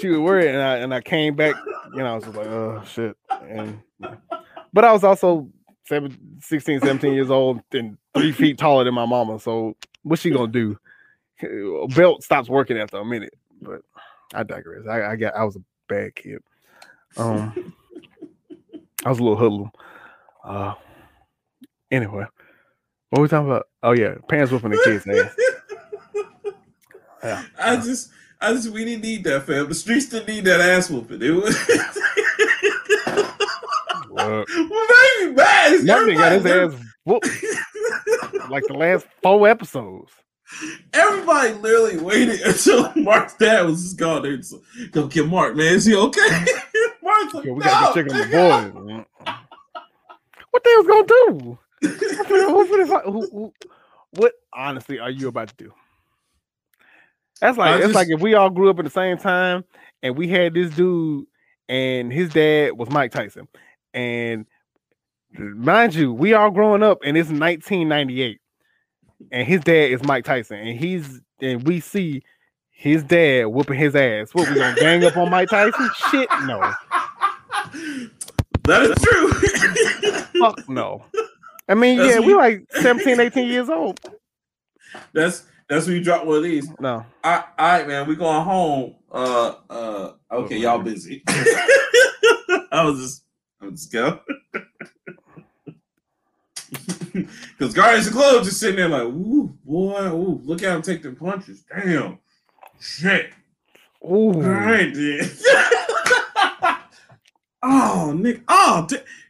She 0.00 0.08
was 0.08 0.18
worried, 0.20 0.48
and 0.48 0.62
I 0.62 0.76
and 0.78 0.94
I 0.94 1.00
came 1.00 1.34
back, 1.34 1.54
you 1.92 1.98
know, 1.98 2.06
I 2.06 2.14
was 2.14 2.26
like, 2.28 2.46
oh 2.46 2.82
shit, 2.86 3.16
and 3.48 3.80
but 4.72 4.84
I 4.84 4.92
was 4.92 5.04
also 5.04 5.48
seven, 5.84 6.16
16, 6.40 6.80
17 6.80 7.12
years 7.12 7.30
old 7.30 7.60
and 7.72 7.98
three 8.14 8.32
feet 8.32 8.58
taller 8.58 8.84
than 8.84 8.94
my 8.94 9.06
mama. 9.06 9.38
So 9.38 9.76
what's 10.02 10.22
she 10.22 10.30
gonna 10.30 10.50
do? 10.50 10.78
Belt 11.94 12.22
stops 12.22 12.48
working 12.48 12.78
after 12.78 12.98
a 12.98 13.04
minute. 13.04 13.34
But 13.60 13.82
I 14.34 14.42
digress. 14.42 14.86
I, 14.88 15.02
I 15.02 15.16
got 15.16 15.34
I 15.34 15.44
was 15.44 15.56
a 15.56 15.62
bad 15.88 16.14
kid. 16.14 16.42
Um 17.16 17.74
I 19.04 19.08
was 19.08 19.18
a 19.18 19.22
little 19.22 19.36
hoodlum. 19.38 19.70
Uh 20.44 20.74
anyway. 21.90 22.26
What 23.10 23.18
were 23.18 23.22
we 23.22 23.28
talking 23.28 23.50
about? 23.50 23.66
Oh 23.82 23.92
yeah, 23.92 24.14
parents 24.28 24.52
whooping 24.52 24.70
the 24.70 24.82
kids' 24.84 25.06
Man. 25.06 25.30
Yeah. 27.22 27.44
I 27.56 27.76
just, 27.76 28.10
I 28.40 28.52
just, 28.52 28.70
we 28.70 28.84
didn't 28.84 29.02
need 29.02 29.22
that, 29.24 29.44
fam. 29.44 29.68
The 29.68 29.74
streets 29.74 30.08
didn't 30.08 30.28
need 30.28 30.44
that 30.44 30.60
ass 30.60 30.90
whooping. 30.90 31.22
It 31.22 31.30
was. 31.30 31.56
What? 34.08 34.48
what 34.68 35.20
made 35.20 35.28
me 35.28 35.34
mad 35.34 35.72
is 35.72 35.84
Young 35.84 36.06
nigga 36.06 36.16
got 36.16 36.32
his 36.32 36.46
ass 36.46 36.74
whooped 37.04 37.28
like 38.50 38.64
the 38.66 38.74
last 38.74 39.06
four 39.22 39.48
episodes. 39.48 40.12
Everybody 40.92 41.52
literally 41.54 41.98
waited 41.98 42.40
until 42.44 42.92
Mark's 42.96 43.34
dad 43.36 43.66
was 43.66 43.82
just 43.82 43.96
gone 43.98 44.22
there. 44.22 44.36
Just, 44.36 44.54
Go 44.90 45.06
get 45.06 45.26
Mark, 45.28 45.56
man. 45.56 45.74
Is 45.74 45.84
he 45.84 45.94
okay? 45.96 46.20
Mark's 47.02 47.34
like, 47.34 47.44
Yeah, 47.44 47.52
we 47.52 47.58
no, 47.58 47.64
gotta 47.64 48.02
go 48.02 48.08
check 48.08 48.12
on 48.12 48.30
the 48.30 48.36
nigga." 48.36 48.72
boys. 48.74 49.04
What 50.50 50.64
they 50.64 50.74
was 50.76 50.86
gonna 50.86 51.06
do? 51.06 51.58
What 51.82 52.26
finna- 52.28 52.54
what 52.54 52.68
finna- 52.70 53.04
who- 53.04 53.30
who- 53.30 53.52
what 54.14 54.32
honestly 54.52 54.98
are 54.98 55.10
you 55.10 55.28
about 55.28 55.48
to 55.48 55.54
do? 55.56 55.72
That's 57.40 57.56
like 57.58 57.82
it's 57.82 57.94
like 57.94 58.08
if 58.10 58.20
we 58.20 58.34
all 58.34 58.50
grew 58.50 58.68
up 58.70 58.78
at 58.78 58.84
the 58.84 58.90
same 58.90 59.16
time 59.16 59.64
and 60.02 60.16
we 60.16 60.28
had 60.28 60.54
this 60.54 60.70
dude 60.70 61.24
and 61.68 62.12
his 62.12 62.28
dad 62.32 62.72
was 62.76 62.90
Mike 62.90 63.10
Tyson. 63.10 63.48
And 63.94 64.46
mind 65.32 65.94
you, 65.94 66.12
we 66.12 66.34
all 66.34 66.50
growing 66.50 66.82
up 66.82 66.98
and 67.04 67.16
it's 67.16 67.30
1998. 67.30 68.38
And 69.30 69.46
his 69.46 69.60
dad 69.60 69.90
is 69.90 70.02
Mike 70.04 70.24
Tyson. 70.24 70.58
And 70.58 70.78
he's 70.78 71.20
and 71.40 71.66
we 71.66 71.80
see 71.80 72.22
his 72.70 73.02
dad 73.04 73.46
whooping 73.46 73.78
his 73.78 73.94
ass. 73.94 74.34
What 74.34 74.48
we 74.48 74.56
gonna 74.56 74.74
gang 74.76 75.04
up 75.04 75.16
on 75.16 75.30
Mike 75.30 75.48
Tyson? 75.48 75.90
Shit, 76.10 76.28
no. 76.44 76.72
That 78.64 78.82
is 78.82 78.94
true. 79.02 80.40
Fuck 80.40 80.68
no. 80.68 81.04
I 81.68 81.74
mean, 81.74 81.98
That's 81.98 82.14
yeah, 82.14 82.20
we 82.20 82.34
like 82.34 82.66
17, 82.80 83.20
18 83.20 83.48
years 83.48 83.68
old. 83.68 84.00
that's 85.12 85.44
that's 85.68 85.86
when 85.86 85.96
you 85.96 86.04
drop 86.04 86.26
one 86.26 86.38
of 86.38 86.42
these. 86.42 86.68
No. 86.80 87.06
All 87.24 87.32
right, 87.32 87.44
all 87.58 87.66
right, 87.66 87.88
man. 87.88 88.06
We 88.06 88.16
going 88.16 88.42
home. 88.44 88.94
Uh, 89.10 89.54
uh. 89.70 90.12
Okay, 90.30 90.58
y'all 90.58 90.80
busy. 90.80 91.22
I 91.28 92.84
was 92.84 93.00
just, 93.00 93.24
I 93.60 93.66
was 93.66 93.80
just 93.80 93.92
go. 93.92 94.20
Because 97.12 97.74
Guardians 97.74 98.06
of 98.06 98.14
the 98.14 98.18
Globe 98.18 98.44
just 98.44 98.58
sitting 98.58 98.76
there 98.76 98.88
like, 98.88 99.02
ooh, 99.02 99.54
boy, 99.64 100.08
ooh, 100.08 100.40
look 100.44 100.62
at 100.62 100.74
him 100.74 100.82
take 100.82 101.02
them 101.02 101.14
punches. 101.14 101.62
Damn. 101.62 102.18
Shit. 102.80 103.32
Ooh. 104.04 104.32
All 104.32 104.40
right, 104.40 104.92
then. 104.92 105.30
oh, 107.62 108.14
Nick. 108.16 108.42
Oh, 108.48 108.86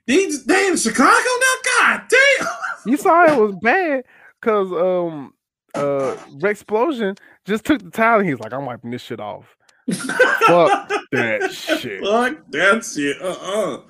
they, 0.06 0.26
they, 0.46 0.68
in 0.68 0.76
Chicago 0.76 1.10
now? 1.10 1.56
God 1.78 2.02
damn. 2.08 2.48
You 2.84 2.96
saw 2.96 3.32
it 3.32 3.40
was 3.40 3.54
bad 3.62 4.02
because 4.40 4.72
um 4.72 5.32
uh 5.76 6.16
Explosion 6.42 7.14
just 7.44 7.64
took 7.64 7.80
the 7.80 7.90
towel 7.90 8.18
and 8.18 8.28
he's 8.28 8.40
like, 8.40 8.52
I'm 8.52 8.66
wiping 8.66 8.90
this 8.90 9.02
shit 9.02 9.20
off. 9.20 9.56
Fuck 9.88 10.90
that 11.12 11.52
shit. 11.52 12.02
Fuck 12.02 12.38
that 12.50 12.84
shit. 12.84 13.22
Uh-uh. 13.22 13.82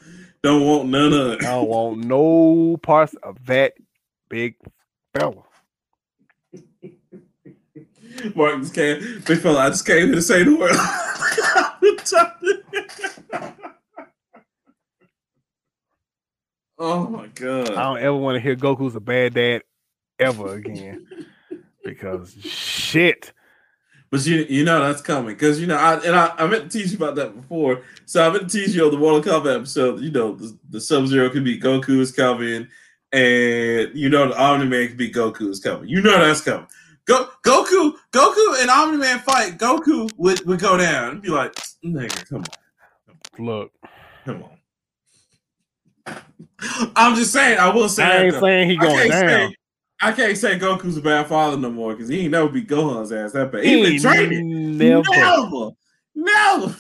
Don't 0.43 0.67
want 0.67 0.89
none 0.89 1.13
of 1.13 1.33
it. 1.33 1.45
I 1.45 1.51
don't 1.53 1.69
want 1.69 1.99
no 1.99 2.77
parts 2.83 3.15
of 3.23 3.45
that 3.47 3.75
big 4.29 4.57
fella. 5.17 5.43
Mark 8.35 8.61
just 8.61 8.75
came. 8.75 9.23
Big 9.27 9.39
fella, 9.39 9.61
I 9.61 9.69
just 9.71 9.87
came 9.87 10.07
here 10.07 10.17
to 10.17 10.23
say 10.23 10.43
the 10.43 10.57
word. 10.57 10.73
oh 16.79 17.07
my 17.09 17.27
god! 17.29 17.71
I 17.71 17.83
don't 17.83 17.99
ever 17.99 18.17
want 18.17 18.37
to 18.37 18.41
hear 18.41 18.57
Goku's 18.57 18.97
a 18.97 19.01
bad 19.01 19.35
dad 19.35 19.63
ever 20.19 20.55
again. 20.55 21.07
because 21.85 22.35
shit. 22.41 23.33
But 24.13 24.27
you 24.27 24.45
you 24.47 24.63
know 24.63 24.79
that's 24.79 25.01
coming 25.01 25.35
because 25.35 25.59
you 25.59 25.67
know 25.67 25.79
I 25.79 25.95
and 25.95 26.15
I, 26.15 26.35
I 26.37 26.47
meant 26.47 26.71
to 26.71 26.79
teach 26.79 26.91
you 26.91 26.99
about 26.99 27.15
that 27.15 27.35
before. 27.35 27.81
So 28.05 28.23
I 28.23 28.31
meant 28.31 28.51
to 28.51 28.59
teach 28.61 28.75
you 28.75 28.85
on 28.85 28.91
the 28.91 28.99
Mortal 28.99 29.23
Kombat 29.23 29.57
episode. 29.57 30.01
You 30.01 30.11
know 30.11 30.35
the, 30.35 30.55
the 30.69 30.83
Sub 30.83 31.07
Zero 31.07 31.31
can 31.31 31.43
beat 31.43 31.63
Goku 31.63 31.99
is 31.99 32.13
coming, 32.13 32.69
and 33.11 33.91
you 33.95 34.11
know 34.11 34.29
the 34.29 34.39
Omni 34.39 34.67
Man 34.67 34.89
can 34.89 34.99
beat 34.99 35.15
Goku 35.15 35.49
is 35.49 35.61
coming. 35.61 35.89
You 35.89 36.03
know 36.03 36.19
that's 36.19 36.43
coming. 36.43 36.67
Go 37.07 37.27
Goku 37.43 37.95
Goku 38.13 38.61
and 38.61 38.69
Omni 38.69 38.99
Man 38.99 39.19
fight. 39.21 39.57
Goku 39.57 40.11
would, 40.19 40.45
would 40.47 40.61
go 40.61 40.77
down 40.77 41.13
and 41.13 41.23
be 41.23 41.31
like, 41.31 41.55
nigga, 41.83 42.29
come 42.29 42.45
on, 43.39 43.47
Look, 43.47 43.73
come 44.27 44.45
on. 46.07 46.19
I'm 46.97 47.17
just 47.17 47.33
saying. 47.33 47.59
I 47.59 47.71
will 47.71 47.89
say. 47.89 48.03
I 48.05 48.25
ain't 48.25 48.35
though. 48.35 48.41
saying 48.41 48.69
he 48.69 48.77
I 48.77 48.83
going 48.83 49.11
down. 49.11 49.29
say 49.51 49.57
I 50.03 50.13
can't 50.13 50.37
say 50.37 50.59
Goku's 50.59 50.97
a 50.97 51.01
bad 51.01 51.29
father 51.29 51.57
no 51.57 51.71
more 51.71 51.95
because 51.95 52.09
he 52.09 52.21
ain't 52.23 52.33
never 52.33 52.49
beat 52.49 52.69
Gohan's 52.69 53.13
ass 53.13 53.33
that 53.33 53.53
bad. 53.53 53.65
He 53.65 53.77
He 53.77 53.83
been 53.99 54.01
training. 54.03 54.77
never, 54.79 55.03
Never, 55.11 55.71
never. 56.15 56.77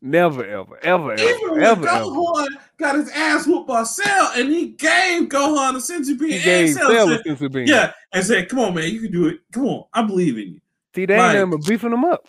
never, 0.00 0.44
ever, 0.46 0.78
ever, 0.84 1.14
Even 1.14 1.28
ever, 1.28 1.50
when 1.52 1.62
ever, 1.64 1.88
ever. 1.88 2.04
Gohan 2.04 2.46
got 2.78 2.94
his 2.96 3.10
ass 3.10 3.46
whooped 3.46 3.66
by 3.66 3.82
Cell 3.82 4.30
and 4.36 4.48
he 4.50 4.68
gave 4.68 5.28
Gohan 5.28 5.74
a 5.76 5.80
bean 6.16 6.30
He 6.30 6.38
gave 6.40 6.74
Cell 6.74 6.90
Cell 6.90 7.08
said, 7.08 7.20
a 7.20 7.22
sense 7.24 7.40
of 7.42 7.52
being. 7.52 7.66
yeah, 7.68 7.92
and 8.12 8.24
said, 8.24 8.48
"Come 8.48 8.60
on, 8.60 8.74
man, 8.74 8.88
you 8.92 9.00
can 9.00 9.10
do 9.12 9.26
it. 9.26 9.40
Come 9.52 9.66
on, 9.66 9.84
I 9.92 10.02
believe 10.02 10.38
in 10.38 10.54
you." 10.54 10.60
See, 10.94 11.06
they 11.06 11.16
Like- 11.18 11.36
ain't 11.36 11.50
never 11.50 11.58
beefing 11.58 11.92
him 11.92 12.04
up. 12.04 12.28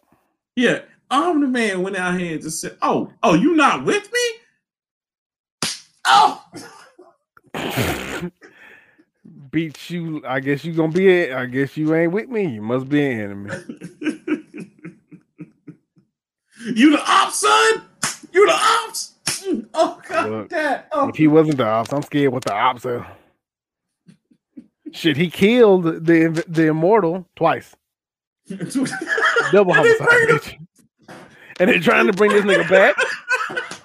Yeah, 0.56 0.80
I'm 1.12 1.40
the 1.40 1.48
man 1.48 1.84
went 1.84 1.96
out 1.98 2.20
here 2.20 2.34
and 2.34 2.42
just 2.42 2.60
said, 2.62 2.78
"Oh, 2.82 3.14
oh, 3.22 3.36
you 3.36 3.56
not 3.56 3.86
with 3.86 4.12
me?" 4.12 4.20
Oh, 6.08 6.44
Beat 9.52 9.90
you. 9.90 10.22
I 10.28 10.40
guess 10.40 10.64
you 10.64 10.74
gonna 10.74 10.92
be 10.92 11.08
it. 11.08 11.34
I 11.34 11.46
guess 11.46 11.78
you 11.78 11.96
ain't 11.96 12.12
with 12.12 12.30
me. 12.30 12.48
You 12.48 12.62
must 12.62 12.90
be 12.90 13.04
an 13.04 13.20
enemy. 13.20 13.52
you 16.66 16.92
the 16.92 17.04
ops, 17.08 17.40
son. 17.40 17.84
You 18.32 18.46
the 18.46 18.54
ops. 18.54 19.14
Oh 19.74 20.00
God, 20.08 20.30
Look, 20.30 20.50
Dad. 20.50 20.86
Oh. 20.92 21.10
If 21.10 21.16
he 21.16 21.28
wasn't 21.28 21.58
the 21.58 21.66
ops, 21.66 21.94
I'm 21.94 22.04
scared 22.04 22.34
what 22.34 22.44
the 22.44 22.54
ops 22.54 22.86
are. 22.86 23.08
Shit, 24.92 25.18
he 25.18 25.30
killed 25.30 25.84
the 25.84 26.44
the 26.48 26.68
immortal 26.68 27.26
twice. 27.36 27.76
Double 29.52 29.74
homicide, 29.74 30.08
bitch. 30.08 30.58
And 31.60 31.70
they're 31.70 31.80
trying 31.80 32.08
to 32.08 32.14
bring 32.14 32.32
this 32.32 32.46
nigga 32.46 32.70
back. 32.70 32.96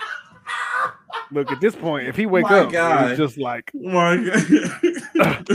Look, 1.34 1.50
at 1.52 1.60
this 1.60 1.74
point, 1.74 2.06
if 2.08 2.16
he 2.16 2.26
wake 2.26 2.44
My 2.44 2.60
up, 2.60 2.70
God. 2.72 3.10
it's 3.10 3.18
just 3.18 3.36
like 3.38 3.70
Oh 3.74 3.88
my 3.88 4.16
God. 5.16 5.46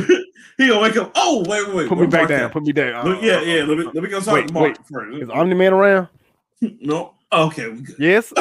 he 0.58 0.68
gonna 0.68 0.82
wake 0.82 0.98
up. 0.98 1.12
Oh, 1.16 1.44
wait, 1.48 1.66
wait, 1.68 1.76
wait. 1.76 1.88
put 1.90 1.98
me 1.98 2.06
back 2.08 2.28
down. 2.28 2.42
at? 2.44 2.52
Put 2.52 2.64
me 2.64 2.74
down. 2.74 3.06
Look, 3.08 3.22
yeah, 3.22 3.42
yeah. 3.42 3.64
Let 3.64 3.78
me 3.78 3.86
let 3.86 3.96
me 4.04 4.10
go 4.10 4.20
talk 4.20 4.34
Wait, 4.34 4.48
to 4.50 4.54
Mark 4.54 4.68
wait. 4.68 4.78
first. 4.92 5.24
Is 5.24 5.30
Omni 5.30 5.56
Man 5.56 5.74
around? 5.74 6.08
No. 6.82 7.14
Okay, 7.32 7.70
we 7.70 7.80
good. 7.82 7.96
Yes. 7.98 8.34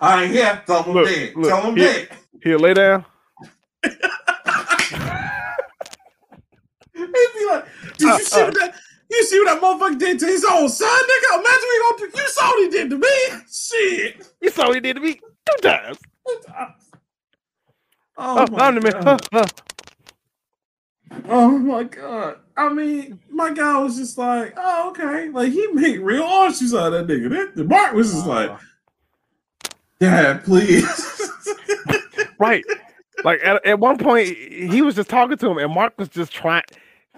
I 0.00 0.22
ain't 0.24 0.32
here. 0.32 0.62
Tell 0.66 0.82
him 0.84 0.94
Look, 0.94 1.06
dead. 1.08 1.36
look, 1.36 1.48
Tell 1.50 1.60
him 1.60 1.66
I'm 1.72 1.76
here- 1.76 1.92
dead. 1.92 2.08
He'll 2.42 2.58
lay 2.60 2.72
down. 2.72 3.04
He'd 3.84 3.92
be 6.94 7.46
like, 7.50 7.66
"Did 7.98 8.08
Uh, 8.08 8.16
you 8.16 8.24
see 8.24 8.42
what 8.42 8.54
that? 8.54 8.74
You 9.10 9.24
see 9.24 9.38
what 9.40 9.60
that 9.60 9.62
motherfucker 9.62 9.98
did 9.98 10.18
to 10.20 10.26
his 10.26 10.44
own 10.44 10.68
son, 10.68 10.88
nigga? 10.88 11.38
Imagine 11.38 11.68
we 11.68 11.96
gonna. 11.98 12.12
You 12.22 12.28
saw 12.28 12.46
what 12.48 12.62
he 12.62 12.68
did 12.68 12.90
to 12.90 12.98
me. 12.98 13.42
Shit. 13.50 14.28
You 14.40 14.50
saw 14.50 14.66
what 14.66 14.74
he 14.74 14.80
did 14.80 14.94
to 14.96 15.00
me 15.00 15.14
two 15.14 15.68
times. 15.68 15.98
Oh, 16.26 16.74
Oh, 18.20 18.46
my 18.50 18.80
God. 18.80 19.04
Huh, 19.04 19.18
huh. 19.32 19.44
Oh 21.26 21.58
my 21.58 21.84
god! 21.84 22.36
I 22.56 22.68
mean, 22.68 23.18
my 23.30 23.50
guy 23.52 23.78
was 23.78 23.96
just 23.96 24.18
like, 24.18 24.52
"Oh, 24.58 24.90
okay." 24.90 25.30
Like 25.30 25.52
he 25.52 25.66
made 25.68 26.00
real 26.00 26.22
oranges 26.22 26.74
out 26.74 26.92
of 26.92 27.06
that 27.08 27.12
nigga. 27.12 27.30
That, 27.30 27.56
the 27.56 27.64
Mark 27.64 27.94
was 27.94 28.12
just 28.12 28.26
like, 28.26 28.50
Uh, 28.50 28.58
"Dad, 30.00 30.44
please." 30.44 31.30
right. 32.38 32.62
Like 33.24 33.40
at, 33.42 33.64
at 33.64 33.80
one 33.80 33.96
point, 33.96 34.28
he 34.28 34.82
was 34.82 34.94
just 34.96 35.08
talking 35.08 35.38
to 35.38 35.50
him, 35.50 35.58
and 35.58 35.72
Mark 35.72 35.94
was 35.98 36.08
just 36.10 36.30
trying, 36.32 36.62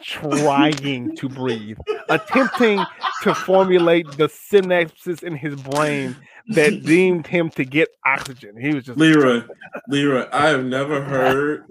trying 0.03 1.17
to 1.17 1.29
breathe, 1.29 1.79
attempting 2.09 2.85
to 3.23 3.35
formulate 3.35 4.07
the 4.13 4.29
synapses 4.29 5.23
in 5.23 5.37
his 5.37 5.61
brain 5.63 6.17
that 6.49 6.83
deemed 6.85 7.27
him 7.27 7.51
to 7.51 7.65
get 7.65 7.89
oxygen. 8.05 8.61
He 8.61 8.75
was 8.75 8.85
just 8.85 8.99
Leroy, 8.99 9.43
Leroy, 9.89 10.27
I 10.33 10.49
have 10.49 10.65
never 10.65 11.03
heard, 11.03 11.65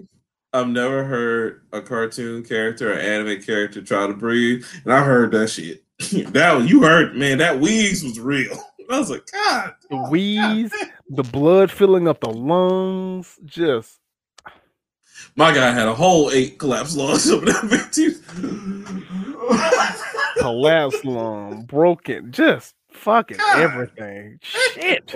I've 0.52 0.68
never 0.68 1.04
heard 1.04 1.62
a 1.72 1.80
cartoon 1.80 2.44
character 2.44 2.92
or 2.92 2.98
anime 2.98 3.42
character 3.42 3.82
try 3.82 4.06
to 4.06 4.14
breathe, 4.14 4.64
and 4.84 4.92
I 4.92 5.04
heard 5.04 5.32
that 5.32 5.48
shit. 5.48 5.84
that 6.32 6.56
was, 6.56 6.70
you 6.70 6.82
heard, 6.82 7.14
man. 7.14 7.38
That 7.38 7.60
wheeze 7.60 8.02
was 8.02 8.18
real. 8.18 8.56
I 8.90 8.98
was 8.98 9.10
like, 9.10 9.26
God, 9.30 9.74
the 9.88 9.96
wheeze, 10.08 10.72
the 11.10 11.22
blood 11.22 11.70
filling 11.70 12.08
up 12.08 12.20
the 12.20 12.30
lungs, 12.30 13.38
just 13.44 13.99
my 15.40 15.54
guy 15.54 15.72
had 15.72 15.88
a 15.88 15.94
whole 15.94 16.30
eight 16.32 16.58
collapse 16.58 16.94
lungs 16.94 17.30
over 17.30 17.46
that 17.46 17.64
bitch. 17.64 18.20
collapsed 20.38 21.06
lung, 21.06 21.62
broken, 21.62 22.30
just 22.30 22.74
fucking 22.92 23.38
God. 23.38 23.58
everything. 23.58 24.38
Shit. 24.42 25.14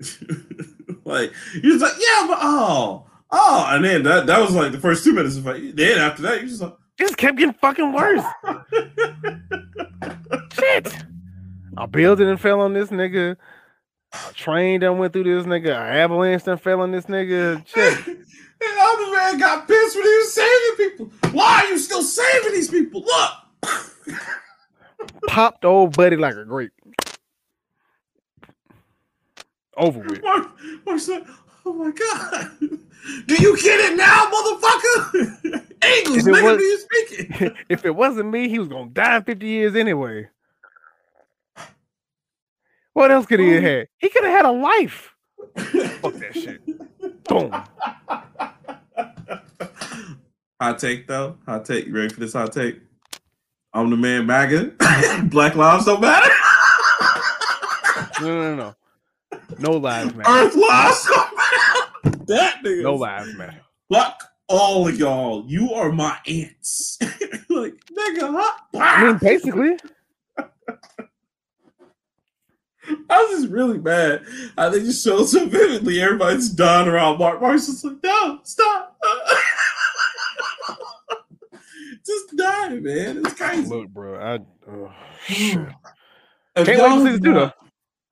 like 1.04 1.32
he 1.62 1.68
was 1.68 1.80
like, 1.80 1.92
yeah, 1.92 2.26
but 2.26 2.38
oh, 2.42 3.06
oh, 3.30 3.66
and 3.70 3.84
then 3.84 4.02
that 4.02 4.26
that 4.26 4.40
was 4.40 4.50
like 4.50 4.72
the 4.72 4.80
first 4.80 5.04
two 5.04 5.12
minutes 5.12 5.36
of 5.36 5.44
fight. 5.44 5.76
Then 5.76 5.98
after 5.98 6.22
that, 6.22 6.42
you 6.42 6.48
just 6.48 6.60
like, 6.60 6.74
Just 6.98 7.16
kept 7.16 7.38
getting 7.38 7.54
fucking 7.54 7.92
worse. 7.92 8.24
Shit. 10.54 10.92
A 11.76 11.86
building 11.86 12.28
and 12.28 12.40
fell 12.40 12.60
on 12.60 12.72
this 12.72 12.88
nigga. 12.88 13.36
A 14.30 14.32
train 14.32 14.80
done 14.80 14.98
went 14.98 15.12
through 15.12 15.24
this 15.24 15.46
nigga. 15.46 15.74
An 15.74 15.96
avalanche 15.96 16.44
done 16.44 16.58
fell 16.58 16.80
on 16.80 16.92
this 16.92 17.06
nigga. 17.06 17.66
Shit. 17.66 18.06
and 18.06 18.16
the 18.60 18.80
other 18.80 19.12
man 19.12 19.38
got 19.38 19.66
pissed 19.66 19.96
when 19.96 20.04
he 20.04 20.16
was 20.16 20.32
saving 20.32 20.76
people. 20.76 21.12
Why 21.32 21.64
are 21.64 21.70
you 21.70 21.78
still 21.78 22.02
saving 22.02 22.52
these 22.52 22.70
people? 22.70 23.04
Look. 23.04 24.18
Popped 25.28 25.64
old 25.64 25.96
buddy 25.96 26.16
like 26.16 26.36
a 26.36 26.44
grape. 26.44 26.72
Over 29.76 30.00
with. 30.00 30.22
Mark, 30.22 30.50
Mark 30.86 31.00
said, 31.00 31.24
oh 31.66 31.72
my 31.72 31.90
god. 31.90 32.50
Do 33.26 33.34
you 33.34 33.56
get 33.60 33.80
it 33.80 33.96
now, 33.96 34.30
motherfucker? 34.30 35.62
English, 36.06 36.22
nigga, 36.22 36.42
was- 36.42 36.58
do 36.58 36.64
you 36.64 36.78
speaking? 36.78 37.56
if 37.68 37.84
it 37.84 37.94
wasn't 37.94 38.30
me, 38.30 38.48
he 38.48 38.58
was 38.58 38.68
gonna 38.68 38.90
die 38.90 39.16
in 39.16 39.24
50 39.24 39.46
years 39.46 39.74
anyway. 39.74 40.28
What 42.94 43.10
else 43.10 43.26
could 43.26 43.40
he 43.40 43.50
have 43.50 43.62
had? 43.62 43.88
He 43.98 44.08
could 44.08 44.24
have 44.24 44.32
had 44.32 44.46
a 44.46 44.52
life. 44.52 45.14
Fuck 45.56 46.14
that 46.14 46.32
shit. 46.32 46.64
Boom. 47.24 47.50
Hot 50.60 50.78
take 50.78 51.06
though. 51.06 51.36
Hot 51.46 51.64
take. 51.64 51.86
You 51.86 51.94
ready 51.94 52.08
for 52.08 52.20
this 52.20 52.32
hot 52.32 52.52
take? 52.52 52.80
I'm 53.72 53.90
the 53.90 53.96
man 53.96 54.26
MAGA. 54.26 54.72
Black 55.24 55.56
lives 55.56 55.84
don't 55.84 56.00
matter. 56.00 56.32
No, 58.20 58.54
no, 58.54 58.54
no. 58.54 58.74
No 59.58 59.72
lives 59.72 60.14
matter. 60.14 60.30
Earth 60.30 60.54
lives 60.54 61.06
don't 61.06 61.36
matter. 61.36 62.24
That 62.26 62.62
nigga. 62.64 62.82
No 62.82 62.94
lives 62.94 63.34
matter. 63.34 63.60
Fuck 63.92 64.22
all 64.48 64.86
of 64.86 64.96
y'all. 64.96 65.44
You 65.48 65.72
are 65.72 65.90
my 65.90 66.16
aunts. 66.26 66.98
like, 67.02 67.74
nigga, 67.92 68.30
huh? 68.32 68.52
I 68.80 69.04
mean, 69.04 69.18
basically, 69.18 69.76
I 73.10 73.24
was 73.24 73.40
just 73.40 73.52
really 73.52 73.78
mad. 73.78 74.24
I 74.56 74.70
think 74.70 74.84
just 74.84 75.04
showed 75.04 75.24
so 75.24 75.46
vividly. 75.46 76.00
Everybody's 76.00 76.50
dying 76.50 76.88
around 76.88 77.18
Mark. 77.18 77.40
Mark's 77.40 77.66
just 77.66 77.84
like, 77.84 78.02
no, 78.02 78.40
stop. 78.42 79.00
just 82.06 82.36
die, 82.36 82.70
man. 82.70 83.18
It's 83.18 83.34
crazy. 83.34 83.68
Look, 83.68 83.88
bro, 83.88 84.20
I 84.20 84.40
oh, 84.70 84.92
shit. 85.26 85.58
If 86.56 86.66
can't 86.66 86.78
wait 86.82 86.88
y'all 86.88 87.00
for 87.00 87.06
season 87.06 87.22
two. 87.22 87.50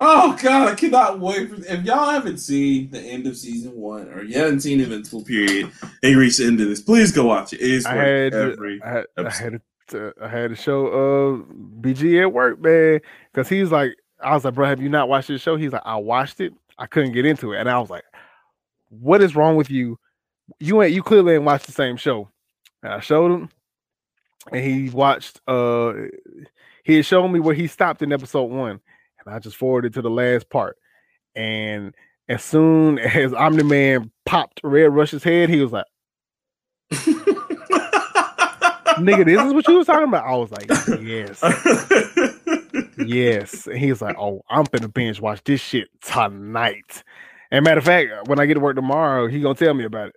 Oh 0.04 0.36
god, 0.42 0.68
I 0.68 0.74
cannot 0.74 1.20
wait 1.20 1.48
for 1.48 1.64
if 1.64 1.84
y'all 1.84 2.10
haven't 2.10 2.38
seen 2.38 2.90
the 2.90 3.00
end 3.00 3.28
of 3.28 3.36
season 3.36 3.76
one 3.76 4.08
or 4.08 4.24
you 4.24 4.36
haven't 4.36 4.60
seen 4.60 4.80
Invincible 4.80 5.22
period 5.22 5.70
and 6.02 6.12
you 6.12 6.18
reach 6.18 6.38
the 6.38 6.46
end 6.46 6.60
of 6.60 6.66
this, 6.66 6.80
please 6.80 7.12
go 7.12 7.26
watch 7.26 7.52
it. 7.52 7.60
It 7.60 7.70
is 7.70 7.86
I 7.86 7.94
worth 7.94 8.06
had 8.06 8.34
every 8.34 8.82
I 8.82 8.88
had, 8.88 9.04
I 9.16 9.30
had 9.30 9.60
to, 9.88 10.12
I 10.20 10.26
had 10.26 10.50
to 10.50 10.56
show 10.56 10.88
uh 10.88 11.54
BG 11.80 12.20
at 12.20 12.32
work, 12.32 12.60
man, 12.60 13.00
because 13.32 13.48
he's 13.48 13.70
like, 13.70 13.96
I 14.22 14.34
was 14.34 14.44
like, 14.44 14.54
bro, 14.54 14.66
have 14.66 14.80
you 14.80 14.88
not 14.88 15.08
watched 15.08 15.28
this 15.28 15.42
show? 15.42 15.56
He's 15.56 15.72
like, 15.72 15.82
I 15.84 15.96
watched 15.96 16.40
it, 16.40 16.52
I 16.78 16.86
couldn't 16.86 17.12
get 17.12 17.26
into 17.26 17.52
it, 17.52 17.60
and 17.60 17.68
I 17.68 17.78
was 17.78 17.90
like, 17.90 18.04
what 18.88 19.22
is 19.22 19.36
wrong 19.36 19.56
with 19.56 19.70
you? 19.70 19.98
You 20.60 20.82
ain't 20.82 20.92
you 20.92 21.02
clearly 21.02 21.34
ain't 21.34 21.44
watched 21.44 21.66
the 21.66 21.72
same 21.72 21.96
show. 21.96 22.28
And 22.82 22.92
I 22.92 23.00
showed 23.00 23.32
him, 23.32 23.48
and 24.50 24.64
he 24.64 24.90
watched. 24.90 25.40
uh 25.46 25.92
He 26.84 26.96
had 26.96 27.06
shown 27.06 27.32
me 27.32 27.40
where 27.40 27.54
he 27.54 27.66
stopped 27.66 28.02
in 28.02 28.12
episode 28.12 28.50
one, 28.50 28.80
and 29.24 29.34
I 29.34 29.38
just 29.38 29.56
forwarded 29.56 29.94
to 29.94 30.02
the 30.02 30.10
last 30.10 30.50
part. 30.50 30.76
And 31.34 31.94
as 32.28 32.42
soon 32.44 32.98
as 32.98 33.32
Omni 33.32 33.62
Man 33.62 34.10
popped 34.26 34.60
Red 34.64 34.92
Rush's 34.94 35.24
head, 35.24 35.48
he 35.48 35.60
was 35.60 35.72
like, 35.72 35.86
"Nigga, 38.98 39.24
this 39.24 39.40
is 39.42 39.52
what 39.52 39.66
you 39.68 39.76
was 39.78 39.86
talking 39.86 40.08
about." 40.08 40.24
I 40.26 40.36
was 40.36 40.50
like, 40.50 40.68
"Yes." 41.02 41.42
Yes. 42.98 43.66
And 43.66 43.78
he's 43.78 44.00
like, 44.00 44.16
Oh, 44.18 44.42
I'm 44.48 44.64
finna 44.64 44.92
binge 44.92 45.20
watch 45.20 45.42
this 45.44 45.60
shit 45.60 45.88
tonight. 46.02 47.02
And 47.50 47.64
matter 47.64 47.78
of 47.78 47.84
fact, 47.84 48.28
when 48.28 48.38
I 48.38 48.46
get 48.46 48.54
to 48.54 48.60
work 48.60 48.76
tomorrow, 48.76 49.26
he 49.26 49.40
gonna 49.40 49.54
tell 49.54 49.74
me 49.74 49.84
about 49.84 50.08
it. 50.10 50.14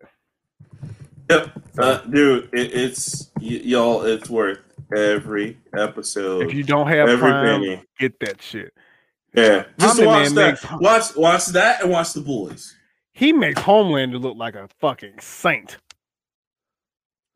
Yep, 1.30 1.62
uh, 1.80 1.98
dude, 2.02 2.50
it, 2.54 2.74
it's 2.74 3.32
y- 3.42 3.60
y'all. 3.64 4.04
It's 4.04 4.30
worth 4.30 4.60
every 4.96 5.58
episode, 5.76 6.44
If 6.44 6.54
you 6.54 6.64
don't 6.64 6.88
have 6.88 7.10
every 7.10 7.18
Prime, 7.18 7.62
penny. 7.62 7.84
get 8.00 8.20
that 8.20 8.42
shit. 8.42 8.72
Yeah, 9.34 9.66
just 9.80 10.04
watch 10.06 10.30
that. 10.30 10.62
makes- 10.62 10.72
Watch, 10.80 11.16
watch 11.16 11.46
that, 11.48 11.82
and 11.82 11.92
watch 11.92 12.14
the 12.14 12.22
boys. 12.22 12.76
He 13.14 13.34
makes 13.34 13.60
Homelander 13.62 14.22
look 14.22 14.38
like 14.38 14.54
a 14.56 14.70
fucking 14.80 15.20
saint. 15.20 15.78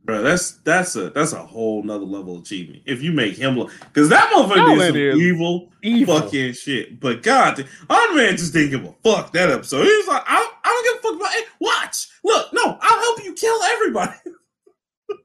Bro, 0.09 0.23
that's 0.23 0.53
that's 0.63 0.95
a 0.95 1.11
that's 1.11 1.33
a 1.33 1.45
whole 1.45 1.83
nother 1.83 2.03
level 2.03 2.37
of 2.37 2.41
achievement. 2.41 2.81
If 2.87 3.03
you 3.03 3.11
make 3.11 3.37
him 3.37 3.59
look, 3.59 3.71
because 3.79 4.09
that 4.09 4.31
motherfucker 4.31 4.75
did 4.75 4.87
some 4.87 4.97
is 4.97 5.19
evil, 5.19 5.69
Evil. 5.83 6.21
fucking 6.21 6.53
shit. 6.53 6.99
But 6.99 7.21
God, 7.21 7.63
Iron 7.87 8.15
Man 8.17 8.35
just 8.35 8.51
didn't 8.51 8.71
give 8.71 8.85
a 8.85 8.95
fuck 9.03 9.31
that 9.33 9.51
episode. 9.51 9.83
He 9.83 9.97
was 9.97 10.07
like, 10.07 10.23
I 10.25 10.35
don't, 10.39 10.53
I 10.63 10.67
don't 10.67 10.83
give 10.83 10.97
a 10.97 11.01
fuck 11.03 11.21
about 11.21 11.37
it. 11.37 11.47
Watch, 11.61 12.07
look, 12.23 12.51
no, 12.53 12.79
I'll 12.81 12.99
help 12.99 13.23
you 13.23 13.33
kill 13.35 13.61
everybody. 13.61 14.13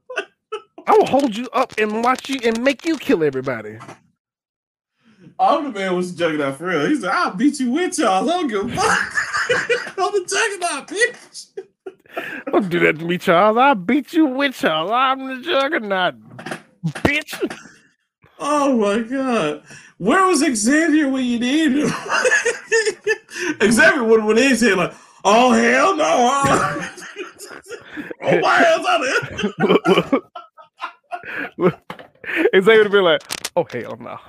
I 0.87 0.91
will 0.91 1.07
hold 1.07 1.35
you 1.35 1.49
up 1.51 1.73
and 1.79 2.03
watch 2.03 2.29
you 2.29 2.39
and 2.43 2.63
make 2.63 2.85
you 2.85 2.99
kill 2.99 3.23
everybody. 3.23 3.79
Iron 5.39 5.73
Man 5.73 5.95
was 5.95 6.15
jugging 6.15 6.43
out 6.43 6.59
for 6.59 6.67
real. 6.67 6.85
He 6.85 6.95
said, 6.95 7.09
I'll 7.09 7.33
beat 7.33 7.59
you 7.59 7.71
with 7.71 7.97
y'all. 7.97 8.29
I 8.29 8.33
don't 8.33 8.47
give 8.49 8.71
a 8.71 8.75
fuck. 8.75 9.97
I'm 9.97 10.11
the 10.11 10.25
juggernaut, 10.29 10.87
bitch. 10.87 11.65
Don't 12.51 12.69
do 12.69 12.79
that 12.79 12.99
to 12.99 13.05
me, 13.05 13.17
Charles. 13.17 13.57
I'll 13.57 13.75
beat 13.75 14.13
you 14.13 14.25
with 14.25 14.55
Charles. 14.55 14.91
I'm 14.91 15.27
the 15.27 15.41
juggernaut, 15.41 16.15
bitch. 16.85 17.57
Oh 18.39 18.77
my 18.77 18.99
god. 18.99 19.63
Where 19.97 20.27
was 20.27 20.39
Xavier 20.39 21.09
when 21.09 21.23
you 21.23 21.39
needed 21.39 21.85
him? 21.85 21.93
Xavier 23.71 24.03
would 24.03 24.19
have 24.19 24.27
went 24.27 24.39
in 24.39 24.57
saying 24.57 24.77
like, 24.77 24.93
oh 25.23 25.51
hell 25.53 25.95
no. 25.95 26.05
oh 28.21 28.39
my 28.39 28.65
out 28.67 28.83
there. 29.01 29.51
look, 29.67 29.87
look, 29.87 30.29
look. 31.57 31.79
And 32.51 32.65
they 32.65 32.77
would 32.77 32.85
have 32.85 32.91
been 32.91 33.03
like, 33.03 33.21
oh 33.55 33.65
hell 33.71 33.95
no. 33.97 34.19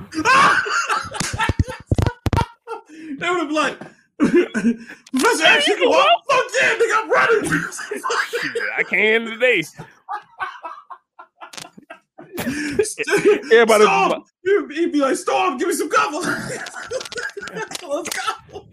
they 3.19 3.29
would 3.29 3.39
have 3.39 3.49
been 3.49 3.55
like, 3.55 3.79
Professor 4.19 5.45
X, 5.45 5.69
you 5.69 5.79
go 5.79 5.93
up. 5.93 6.07
Fuck 6.29 6.45
yeah, 6.61 6.75
nigga, 6.75 6.95
I'm 6.95 7.11
running. 7.11 7.51
I 8.77 8.83
can 8.83 9.27
today. 9.27 9.63
Everybody 12.39 13.85
Storm. 13.85 14.25
he'd 14.71 14.93
be 14.93 15.01
like, 15.01 15.17
Storm, 15.17 15.59
give 15.59 15.69
me 15.69 15.75
some 15.75 15.91
cover. 15.91 16.19
Let's 17.55 17.77
go. 17.79 18.67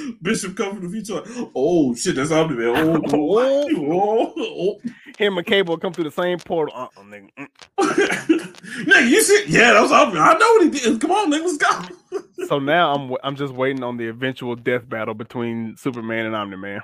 Bishop 0.22 0.56
come 0.56 0.76
from 0.76 0.90
the 0.90 1.02
future. 1.02 1.22
Oh 1.54 1.94
shit, 1.94 2.16
that's 2.16 2.30
Omni 2.30 2.56
Man. 2.56 3.02
Oh, 3.12 3.68
oh, 3.76 4.34
oh, 4.36 4.80
Him 5.18 5.38
and 5.38 5.46
Cable 5.46 5.76
come 5.78 5.92
through 5.92 6.04
the 6.04 6.10
same 6.10 6.38
portal. 6.38 6.74
Uh-uh, 6.74 7.02
nigga. 7.02 7.28
Mm. 7.38 7.48
oh. 7.78 7.84
nigga, 8.84 9.08
you 9.08 9.22
see? 9.22 9.44
Yeah, 9.48 9.72
that 9.72 9.82
was 9.82 9.92
Omni. 9.92 10.18
I 10.18 10.34
know 10.34 10.46
what 10.52 10.62
he 10.64 10.70
did. 10.70 11.00
Come 11.00 11.10
on, 11.10 11.30
nigga, 11.30 11.44
let's 11.44 11.56
go. 11.56 12.46
So 12.46 12.58
now 12.58 12.94
I'm 12.94 13.16
I'm 13.22 13.36
just 13.36 13.52
waiting 13.54 13.82
on 13.82 13.96
the 13.96 14.08
eventual 14.08 14.56
death 14.56 14.88
battle 14.88 15.14
between 15.14 15.76
Superman 15.76 16.26
and 16.26 16.34
Omni 16.36 16.56
Man. 16.56 16.80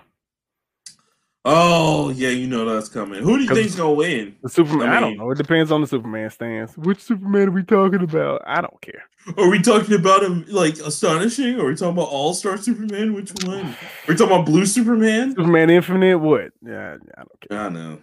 Oh 1.45 2.11
yeah, 2.11 2.31
you 2.31 2.47
know 2.47 2.65
that's 2.65 2.89
coming. 2.89 3.23
Who 3.23 3.39
do 3.39 3.45
you 3.45 3.55
think's 3.55 3.75
gonna 3.75 3.93
win? 3.93 4.37
The 4.43 4.49
Superman, 4.49 4.89
I 4.89 4.97
I, 4.97 5.01
don't 5.01 5.17
know. 5.17 5.31
It 5.31 5.39
depends 5.39 5.71
on 5.71 5.81
the 5.81 5.87
Superman 5.87 6.31
stance. 6.31 6.77
Which 6.77 7.01
Superman 7.01 7.49
are 7.49 7.53
we 7.53 7.63
talking 7.63 8.03
about? 8.03 8.43
I 8.47 8.61
don't 8.61 8.81
care. 8.81 9.05
Are 9.37 9.49
we 9.49 9.61
talking 9.61 9.95
about 9.95 10.23
him 10.23 10.45
like 10.49 10.79
astonishing? 10.79 11.61
Or 11.61 11.67
are 11.67 11.69
we 11.69 11.75
talking 11.77 11.97
about 11.97 12.09
All 12.09 12.35
Star 12.35 12.57
Superman? 12.57 13.15
Which 13.15 13.31
one? 13.45 13.67
Are 13.67 13.77
we 14.09 14.15
talking 14.15 14.35
about 14.35 14.47
Blue 14.47 14.67
Superman? 14.67 15.31
Superman 15.31 15.71
Infinite, 15.71 16.19
what? 16.19 16.51
Yeah, 16.61 16.97
I 17.17 17.23
don't 17.23 17.49
care. 17.49 17.59
I 17.59 17.69
know. 17.69 17.99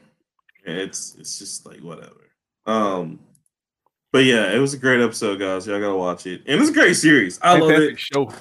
It's 0.63 1.15
it's 1.19 1.37
just 1.37 1.65
like 1.65 1.81
whatever. 1.81 2.31
Um, 2.65 3.19
but 4.11 4.23
yeah, 4.23 4.51
it 4.53 4.59
was 4.59 4.73
a 4.73 4.77
great 4.77 5.01
episode, 5.01 5.39
guys. 5.39 5.67
Y'all 5.67 5.79
gotta 5.79 5.95
watch 5.95 6.25
it, 6.25 6.41
and 6.47 6.61
it's 6.61 6.69
a 6.69 6.73
great 6.73 6.95
series. 6.95 7.37
I 7.41 7.57
love 7.59 7.71
it. 7.71 7.99
show. 7.99 8.31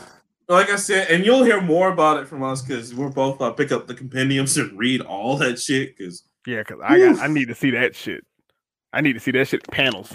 Like 0.48 0.68
I 0.70 0.76
said, 0.76 1.08
and 1.10 1.24
you'll 1.24 1.44
hear 1.44 1.60
more 1.60 1.90
about 1.90 2.18
it 2.20 2.28
from 2.28 2.42
us 2.42 2.60
because 2.62 2.94
we're 2.94 3.08
both 3.08 3.40
uh, 3.40 3.50
pick 3.52 3.72
up 3.72 3.86
the 3.86 3.94
compendiums 3.94 4.56
and 4.58 4.76
read 4.78 5.00
all 5.00 5.36
that 5.38 5.58
shit. 5.58 5.96
Because 5.96 6.22
Yeah, 6.46 6.58
because 6.58 6.80
I 6.84 6.98
got 6.98 7.18
I 7.20 7.26
need 7.28 7.48
to 7.48 7.54
see 7.54 7.70
that 7.70 7.94
shit. 7.96 8.24
I 8.92 9.00
need 9.00 9.14
to 9.14 9.20
see 9.20 9.30
that 9.32 9.48
shit 9.48 9.66
panels. 9.70 10.14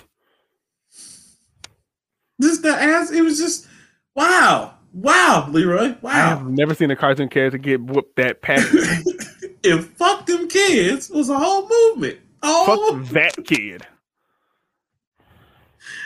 just 2.41 2.61
the 2.61 2.69
ass, 2.69 3.11
it 3.11 3.21
was 3.23 3.37
just 3.39 3.67
wow, 4.15 4.75
wow, 4.93 5.47
Leroy, 5.49 5.95
Wow. 6.01 6.11
I 6.11 6.17
have 6.19 6.45
never 6.47 6.73
seen 6.75 6.91
a 6.91 6.95
cartoon 6.95 7.29
character 7.29 7.57
get 7.57 7.81
whooped 7.81 8.15
that 8.17 8.41
passionate. 8.41 9.03
if 9.63 9.87
fuck 9.93 10.25
them 10.27 10.47
kids 10.47 11.09
was 11.09 11.29
a 11.29 11.37
whole 11.37 11.67
movement. 11.67 12.19
Oh, 12.43 13.01
Fuck 13.01 13.09
that 13.13 13.45
kid. 13.45 13.85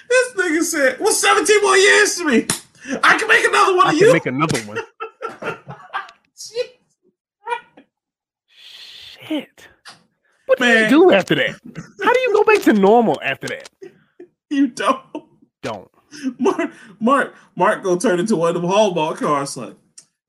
this 0.10 0.34
nigga 0.34 0.64
said, 0.64 1.00
"What's 1.00 1.20
17 1.20 1.62
more 1.62 1.78
years 1.78 2.16
to 2.16 2.26
me? 2.26 2.48
I 3.04 3.18
can 3.18 3.28
make 3.28 3.46
another 3.46 3.76
one 3.76 3.88
I 3.88 3.92
of 3.92 3.98
can 3.98 4.08
you." 4.08 4.14
make 4.14 4.26
another 4.26 4.60
one. 4.62 4.78
Shit. 6.38 6.80
Shit. 9.28 9.68
What 10.46 10.60
do 10.60 10.66
you 10.68 10.90
do 10.90 11.12
after 11.12 11.36
that? 11.36 11.52
How 12.04 12.14
do 12.14 12.20
you 12.20 12.34
go 12.34 12.44
back 12.44 12.62
to 12.64 12.74
normal 12.74 13.20
after 13.24 13.48
that? 13.48 13.70
you 14.50 14.68
don't. 14.68 15.02
Don't. 15.62 15.90
Mark, 16.38 16.72
Mark, 17.00 17.34
Mark, 17.56 17.84
go 17.84 17.98
turn 17.98 18.20
into 18.20 18.36
one 18.36 18.56
of 18.56 18.62
them 18.62 18.70
Hallmark 18.70 19.18
cars. 19.20 19.58
Like, 19.58 19.76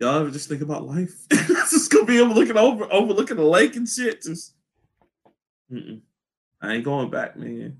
y'all 0.00 0.20
ever 0.20 0.31
just 0.31 0.49
think 0.49 0.62
about 0.62 0.86
life? 0.86 1.12
just 1.31 1.91
gonna 1.92 2.07
be 2.07 2.18
able 2.18 2.34
looking 2.34 2.57
over, 2.57 2.91
overlooking 2.91 3.36
the 3.36 3.42
lake 3.44 3.76
and 3.76 3.89
shit. 3.89 4.23
Just. 4.23 4.55
I 6.62 6.73
ain't 6.74 6.84
going 6.84 7.10
back, 7.10 7.36
man. 7.36 7.78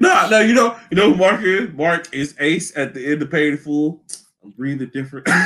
No, 0.00 0.28
no, 0.30 0.40
you 0.40 0.54
know, 0.54 0.78
you 0.90 0.96
know, 0.96 1.12
who 1.12 1.16
Mark 1.16 1.42
is 1.42 1.72
Mark 1.74 2.12
is 2.14 2.34
Ace 2.40 2.76
at 2.76 2.94
the 2.94 3.04
end 3.12 3.22
of 3.22 3.30
Paid 3.30 3.60
Full. 3.60 4.02
I'm 4.44 4.50
breathing 4.50 4.90
different. 4.92 5.28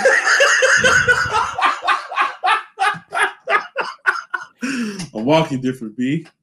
I'm 4.62 5.24
walking 5.24 5.60
different, 5.60 5.97
B. 5.97 6.26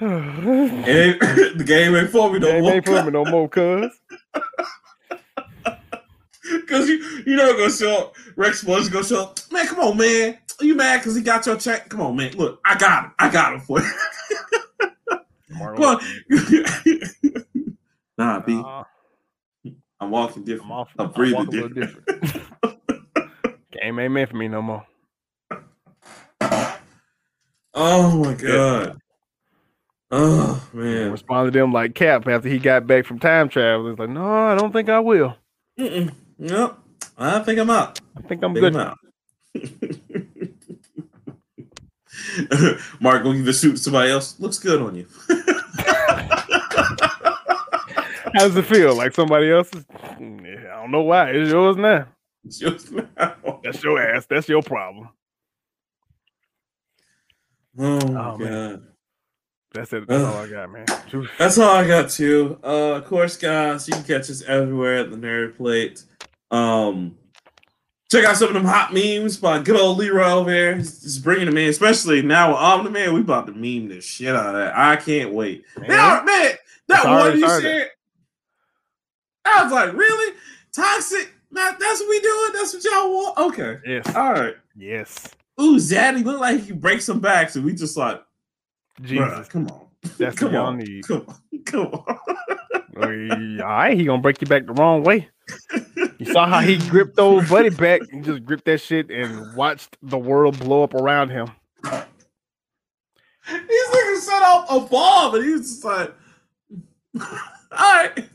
And 0.00 1.18
the 1.58 1.64
game 1.66 1.96
ain't 1.96 2.10
for 2.10 2.32
me 2.32 2.38
no 2.38 2.46
ain't 2.48 2.62
more. 2.62 2.70
made 2.74 2.84
for 2.84 3.02
me 3.02 3.10
no 3.10 3.24
more, 3.24 3.48
cuz. 3.48 3.90
Cause 6.68 6.88
you 6.88 6.98
you 7.26 7.34
know 7.34 7.52
gonna 7.56 7.70
show 7.72 7.98
up. 8.02 8.14
Rex 8.36 8.62
was 8.62 8.88
gonna 8.88 9.04
show 9.04 9.22
up. 9.24 9.40
Man, 9.50 9.66
come 9.66 9.80
on, 9.80 9.96
man. 9.96 10.38
Are 10.60 10.64
You 10.64 10.76
mad 10.76 10.98
because 10.98 11.16
he 11.16 11.22
got 11.22 11.44
your 11.46 11.56
check? 11.56 11.88
Come 11.88 12.00
on, 12.00 12.14
man. 12.16 12.32
Look, 12.36 12.60
I 12.64 12.78
got 12.78 13.04
him. 13.06 13.12
I 13.18 13.28
got 13.28 13.54
him 13.54 13.60
for 13.60 13.80
you. 13.80 13.90
Come 15.58 16.00
nah, 18.18 18.40
B. 18.40 18.54
Nah, 18.54 18.84
I'm 20.00 20.10
walking 20.10 20.42
I'm 20.42 20.44
different. 20.44 20.72
off. 20.72 20.88
I'm 20.98 21.06
I'm 21.06 21.12
breathing 21.12 21.36
walking 21.38 21.58
a 21.58 21.62
little 21.62 21.68
different. 21.70 22.06
different. 22.22 22.48
Game 23.72 23.98
ain't 23.98 24.12
meant 24.12 24.30
for 24.30 24.36
me 24.36 24.48
no 24.48 24.62
more. 24.62 24.86
Oh 27.74 28.24
my 28.24 28.34
god. 28.34 28.98
Oh 30.10 30.68
man. 30.72 31.12
Responded 31.12 31.52
to 31.52 31.58
him 31.60 31.72
like 31.72 31.94
Cap 31.94 32.26
after 32.26 32.48
he 32.48 32.58
got 32.58 32.86
back 32.86 33.04
from 33.04 33.18
time 33.18 33.48
travel. 33.48 33.90
He's 33.90 33.98
like, 33.98 34.08
no, 34.08 34.24
I 34.26 34.54
don't 34.54 34.72
think 34.72 34.88
I 34.88 35.00
will. 35.00 35.36
Mm-mm. 35.78 36.12
Nope. 36.38 36.78
I 37.16 37.40
think 37.40 37.58
I'm 37.58 37.70
out. 37.70 38.00
I 38.16 38.22
think 38.22 38.42
I'm 38.42 38.52
I 38.56 38.60
think 38.60 38.72
good. 38.72 38.76
I'm 38.76 38.88
out. 38.88 38.98
Mark, 43.00 43.22
go 43.22 43.32
give 43.32 43.44
the 43.44 43.52
suit 43.52 43.72
to 43.72 43.76
somebody 43.78 44.10
else. 44.10 44.38
Looks 44.40 44.58
good 44.58 44.80
on 44.80 44.94
you. 44.94 45.06
How 48.38 48.46
does 48.46 48.56
it 48.56 48.66
feel? 48.66 48.94
Like 48.94 49.14
somebody 49.14 49.50
else's? 49.50 49.84
I 49.90 50.14
don't 50.20 50.90
know 50.92 51.02
why. 51.02 51.30
It's 51.30 51.50
yours 51.50 51.76
now. 51.76 52.06
It's 52.44 52.60
yours 52.60 52.88
now. 52.92 53.08
That's 53.64 53.82
your 53.82 54.00
ass. 54.00 54.26
That's 54.30 54.48
your 54.48 54.62
problem. 54.62 55.08
Oh, 57.76 57.98
Oh, 58.00 58.38
man. 58.38 58.38
god. 58.38 58.82
That's 59.74 59.92
it. 59.92 60.06
That's 60.06 60.22
all 60.24 60.36
I 60.44 60.48
got, 60.48 60.70
man. 60.70 60.86
That's 61.36 61.58
all 61.58 61.68
I 61.68 61.86
got 61.86 62.10
too. 62.10 62.60
Uh, 62.62 62.92
of 62.94 63.06
course, 63.06 63.36
guys, 63.36 63.88
you 63.88 63.94
can 63.94 64.04
catch 64.04 64.30
us 64.30 64.42
everywhere 64.42 64.98
at 64.98 65.10
the 65.10 65.16
Nerd 65.16 65.56
Plate. 65.56 66.04
Um, 66.52 67.16
check 68.10 68.24
out 68.24 68.36
some 68.36 68.48
of 68.48 68.54
them 68.54 68.64
hot 68.64 68.94
memes 68.94 69.36
by 69.36 69.58
good 69.58 69.80
old 69.80 69.98
Leroy 69.98 70.30
over 70.30 70.50
here. 70.52 70.76
He's 70.76 71.00
just 71.02 71.24
bringing 71.24 71.46
them 71.46 71.58
in, 71.58 71.68
especially 71.68 72.22
now 72.22 72.50
with 72.50 72.58
Omni 72.58 72.90
Man. 72.90 73.14
We 73.14 73.20
about 73.20 73.46
to 73.48 73.52
meme 73.52 73.88
the 73.88 74.00
shit 74.00 74.32
out 74.34 74.46
of 74.46 74.52
that. 74.54 74.76
I 74.78 74.94
can't 74.94 75.32
wait. 75.34 75.64
Man. 75.76 75.88
Now, 75.88 76.22
man, 76.22 76.52
that 76.86 76.98
It's 77.00 77.04
one 77.04 77.38
you 77.38 77.48
said, 77.60 77.90
I 79.56 79.62
was 79.64 79.72
like, 79.72 79.92
really 79.94 80.34
toxic? 80.72 81.32
That, 81.52 81.78
that's 81.80 82.00
what 82.00 82.08
we 82.10 82.20
doing? 82.20 82.50
That's 82.54 82.74
what 82.74 82.84
y'all 82.84 83.10
want? 83.10 83.38
Okay, 83.38 83.78
Yes. 83.86 84.14
all 84.14 84.32
right. 84.32 84.54
Yes. 84.76 85.28
Ooh, 85.60 85.76
Zaddy 85.76 86.24
look 86.24 86.40
like 86.40 86.60
he 86.62 86.72
breaks 86.72 87.04
some 87.06 87.20
backs, 87.20 87.56
and 87.56 87.64
we 87.64 87.74
just 87.74 87.96
like, 87.96 88.22
Jesus. 89.02 89.48
come 89.48 89.66
on, 89.68 89.86
That's 90.18 90.36
come 90.36 90.52
what 90.52 90.58
y'all 90.58 90.66
on, 90.68 90.78
need. 90.78 91.04
come 91.06 91.24
on, 91.26 91.36
come 91.64 91.86
on. 91.86 92.18
He- 93.00 93.60
all 93.60 93.66
right, 93.68 93.96
he 93.96 94.04
gonna 94.04 94.20
break 94.20 94.40
you 94.40 94.46
back 94.46 94.66
the 94.66 94.72
wrong 94.72 95.02
way. 95.04 95.28
You 96.18 96.26
saw 96.32 96.46
how 96.46 96.60
he 96.60 96.78
gripped 96.78 97.18
old 97.18 97.48
buddy 97.48 97.68
back. 97.70 98.02
He 98.10 98.20
just 98.20 98.44
gripped 98.44 98.64
that 98.66 98.80
shit 98.80 99.10
and 99.10 99.54
watched 99.56 99.96
the 100.02 100.18
world 100.18 100.58
blow 100.58 100.82
up 100.82 100.94
around 100.94 101.30
him. 101.30 101.48
He's 101.84 101.92
looking 103.92 104.20
set 104.20 104.42
off 104.42 104.70
a 104.70 104.80
bomb, 104.80 105.34
and 105.36 105.44
he's 105.44 105.60
just 105.60 105.84
like, 105.84 106.12
all 107.72 107.94
right, 107.94 108.28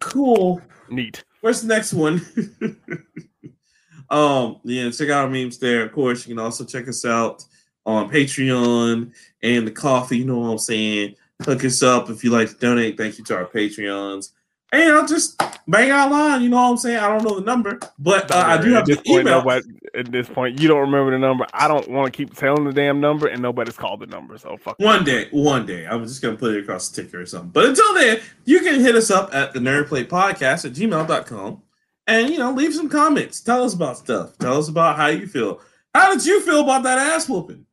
cool. 0.00 0.60
Neat. 0.88 1.24
Where's 1.40 1.62
the 1.62 1.68
next 1.68 1.92
one? 1.92 2.20
um, 4.10 4.60
yeah, 4.64 4.90
check 4.90 5.10
out 5.10 5.24
our 5.24 5.30
memes 5.30 5.58
there. 5.58 5.84
Of 5.84 5.92
course, 5.92 6.26
you 6.26 6.34
can 6.34 6.44
also 6.44 6.64
check 6.64 6.88
us 6.88 7.04
out 7.04 7.44
on 7.84 8.10
Patreon 8.10 9.12
and 9.42 9.66
the 9.66 9.70
Ko-fi. 9.70 10.16
You 10.16 10.24
know 10.24 10.38
what 10.38 10.48
I'm 10.48 10.58
saying? 10.58 11.14
Hook 11.42 11.64
us 11.64 11.82
up 11.82 12.10
if 12.10 12.24
you 12.24 12.30
like 12.30 12.48
to 12.48 12.56
donate. 12.56 12.96
Thank 12.96 13.18
you 13.18 13.24
to 13.24 13.36
our 13.36 13.44
Patreons. 13.44 14.32
And 14.82 14.92
I'll 14.92 15.06
just 15.06 15.40
bang 15.68 15.90
out 15.90 16.10
line. 16.10 16.42
You 16.42 16.48
know 16.48 16.56
what 16.56 16.70
I'm 16.70 16.76
saying? 16.76 16.98
I 16.98 17.08
don't 17.08 17.24
know 17.24 17.36
the 17.40 17.44
number, 17.44 17.78
but 17.98 18.30
uh, 18.30 18.36
I 18.36 18.60
do 18.60 18.72
have 18.72 18.82
at 18.82 18.86
this 18.86 18.96
the 18.98 19.02
point, 19.04 19.20
email. 19.22 19.38
nobody, 19.38 19.66
at 19.94 20.12
this 20.12 20.28
point, 20.28 20.60
you 20.60 20.68
don't 20.68 20.80
remember 20.80 21.10
the 21.10 21.18
number. 21.18 21.46
I 21.52 21.68
don't 21.68 21.88
want 21.88 22.12
to 22.12 22.16
keep 22.16 22.34
telling 22.34 22.64
the 22.64 22.72
damn 22.72 23.00
number, 23.00 23.26
and 23.26 23.40
nobody's 23.42 23.76
called 23.76 24.00
the 24.00 24.06
number. 24.06 24.38
So 24.38 24.56
fuck. 24.56 24.78
One 24.78 25.04
day, 25.04 25.28
one 25.30 25.66
day. 25.66 25.86
I'm 25.86 26.04
just 26.04 26.22
gonna 26.22 26.36
put 26.36 26.54
it 26.54 26.62
across 26.62 26.88
the 26.88 27.02
ticker 27.02 27.20
or 27.20 27.26
something. 27.26 27.50
But 27.50 27.66
until 27.66 27.94
then, 27.94 28.20
you 28.44 28.60
can 28.60 28.80
hit 28.80 28.94
us 28.94 29.10
up 29.10 29.34
at 29.34 29.52
the 29.52 29.60
nerdplate 29.60 30.08
podcast 30.08 30.64
at 30.64 30.72
gmail.com 30.72 31.62
and 32.06 32.30
you 32.30 32.38
know, 32.38 32.52
leave 32.52 32.74
some 32.74 32.88
comments. 32.88 33.40
Tell 33.40 33.64
us 33.64 33.74
about 33.74 33.98
stuff. 33.98 34.36
Tell 34.38 34.58
us 34.58 34.68
about 34.68 34.96
how 34.96 35.08
you 35.08 35.26
feel. 35.26 35.60
How 35.94 36.12
did 36.12 36.24
you 36.24 36.40
feel 36.42 36.60
about 36.62 36.82
that 36.84 36.98
ass 36.98 37.28
whooping? 37.28 37.64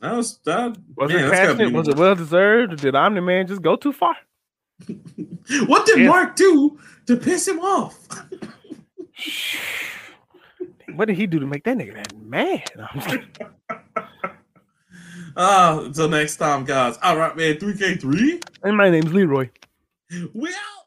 That 0.00 0.14
was 0.14 0.38
that 0.44 0.76
Was 0.96 1.12
man, 1.12 1.24
it 1.24 1.30
passionate? 1.30 1.72
Was 1.72 1.88
it 1.88 1.96
well 1.96 2.14
deserved? 2.14 2.80
Did 2.80 2.94
Omni 2.94 3.20
Man 3.20 3.46
just 3.46 3.62
go 3.62 3.76
too 3.76 3.92
far? 3.92 4.16
what 5.66 5.86
did 5.86 5.98
Yeah. 6.00 6.08
Mark 6.08 6.36
do 6.36 6.78
to 7.06 7.16
piss 7.16 7.46
him 7.48 7.60
off? 7.60 7.98
What 10.94 11.04
did 11.06 11.16
he 11.16 11.26
do 11.26 11.38
to 11.38 11.46
make 11.46 11.64
that 11.64 11.76
nigga 11.76 11.94
that 11.94 12.16
mad? 12.18 12.64
I'm. 12.78 13.20
Uh 15.36 15.82
until 15.84 16.08
next 16.08 16.38
time, 16.38 16.64
guys. 16.64 16.98
All 17.02 17.16
right, 17.16 17.36
man. 17.36 17.54
3K3. 17.56 18.42
and 18.64 18.76
my 18.76 18.90
name's 18.90 19.12
Leroy. 19.12 19.50
We 20.34 20.48
out. 20.48 20.77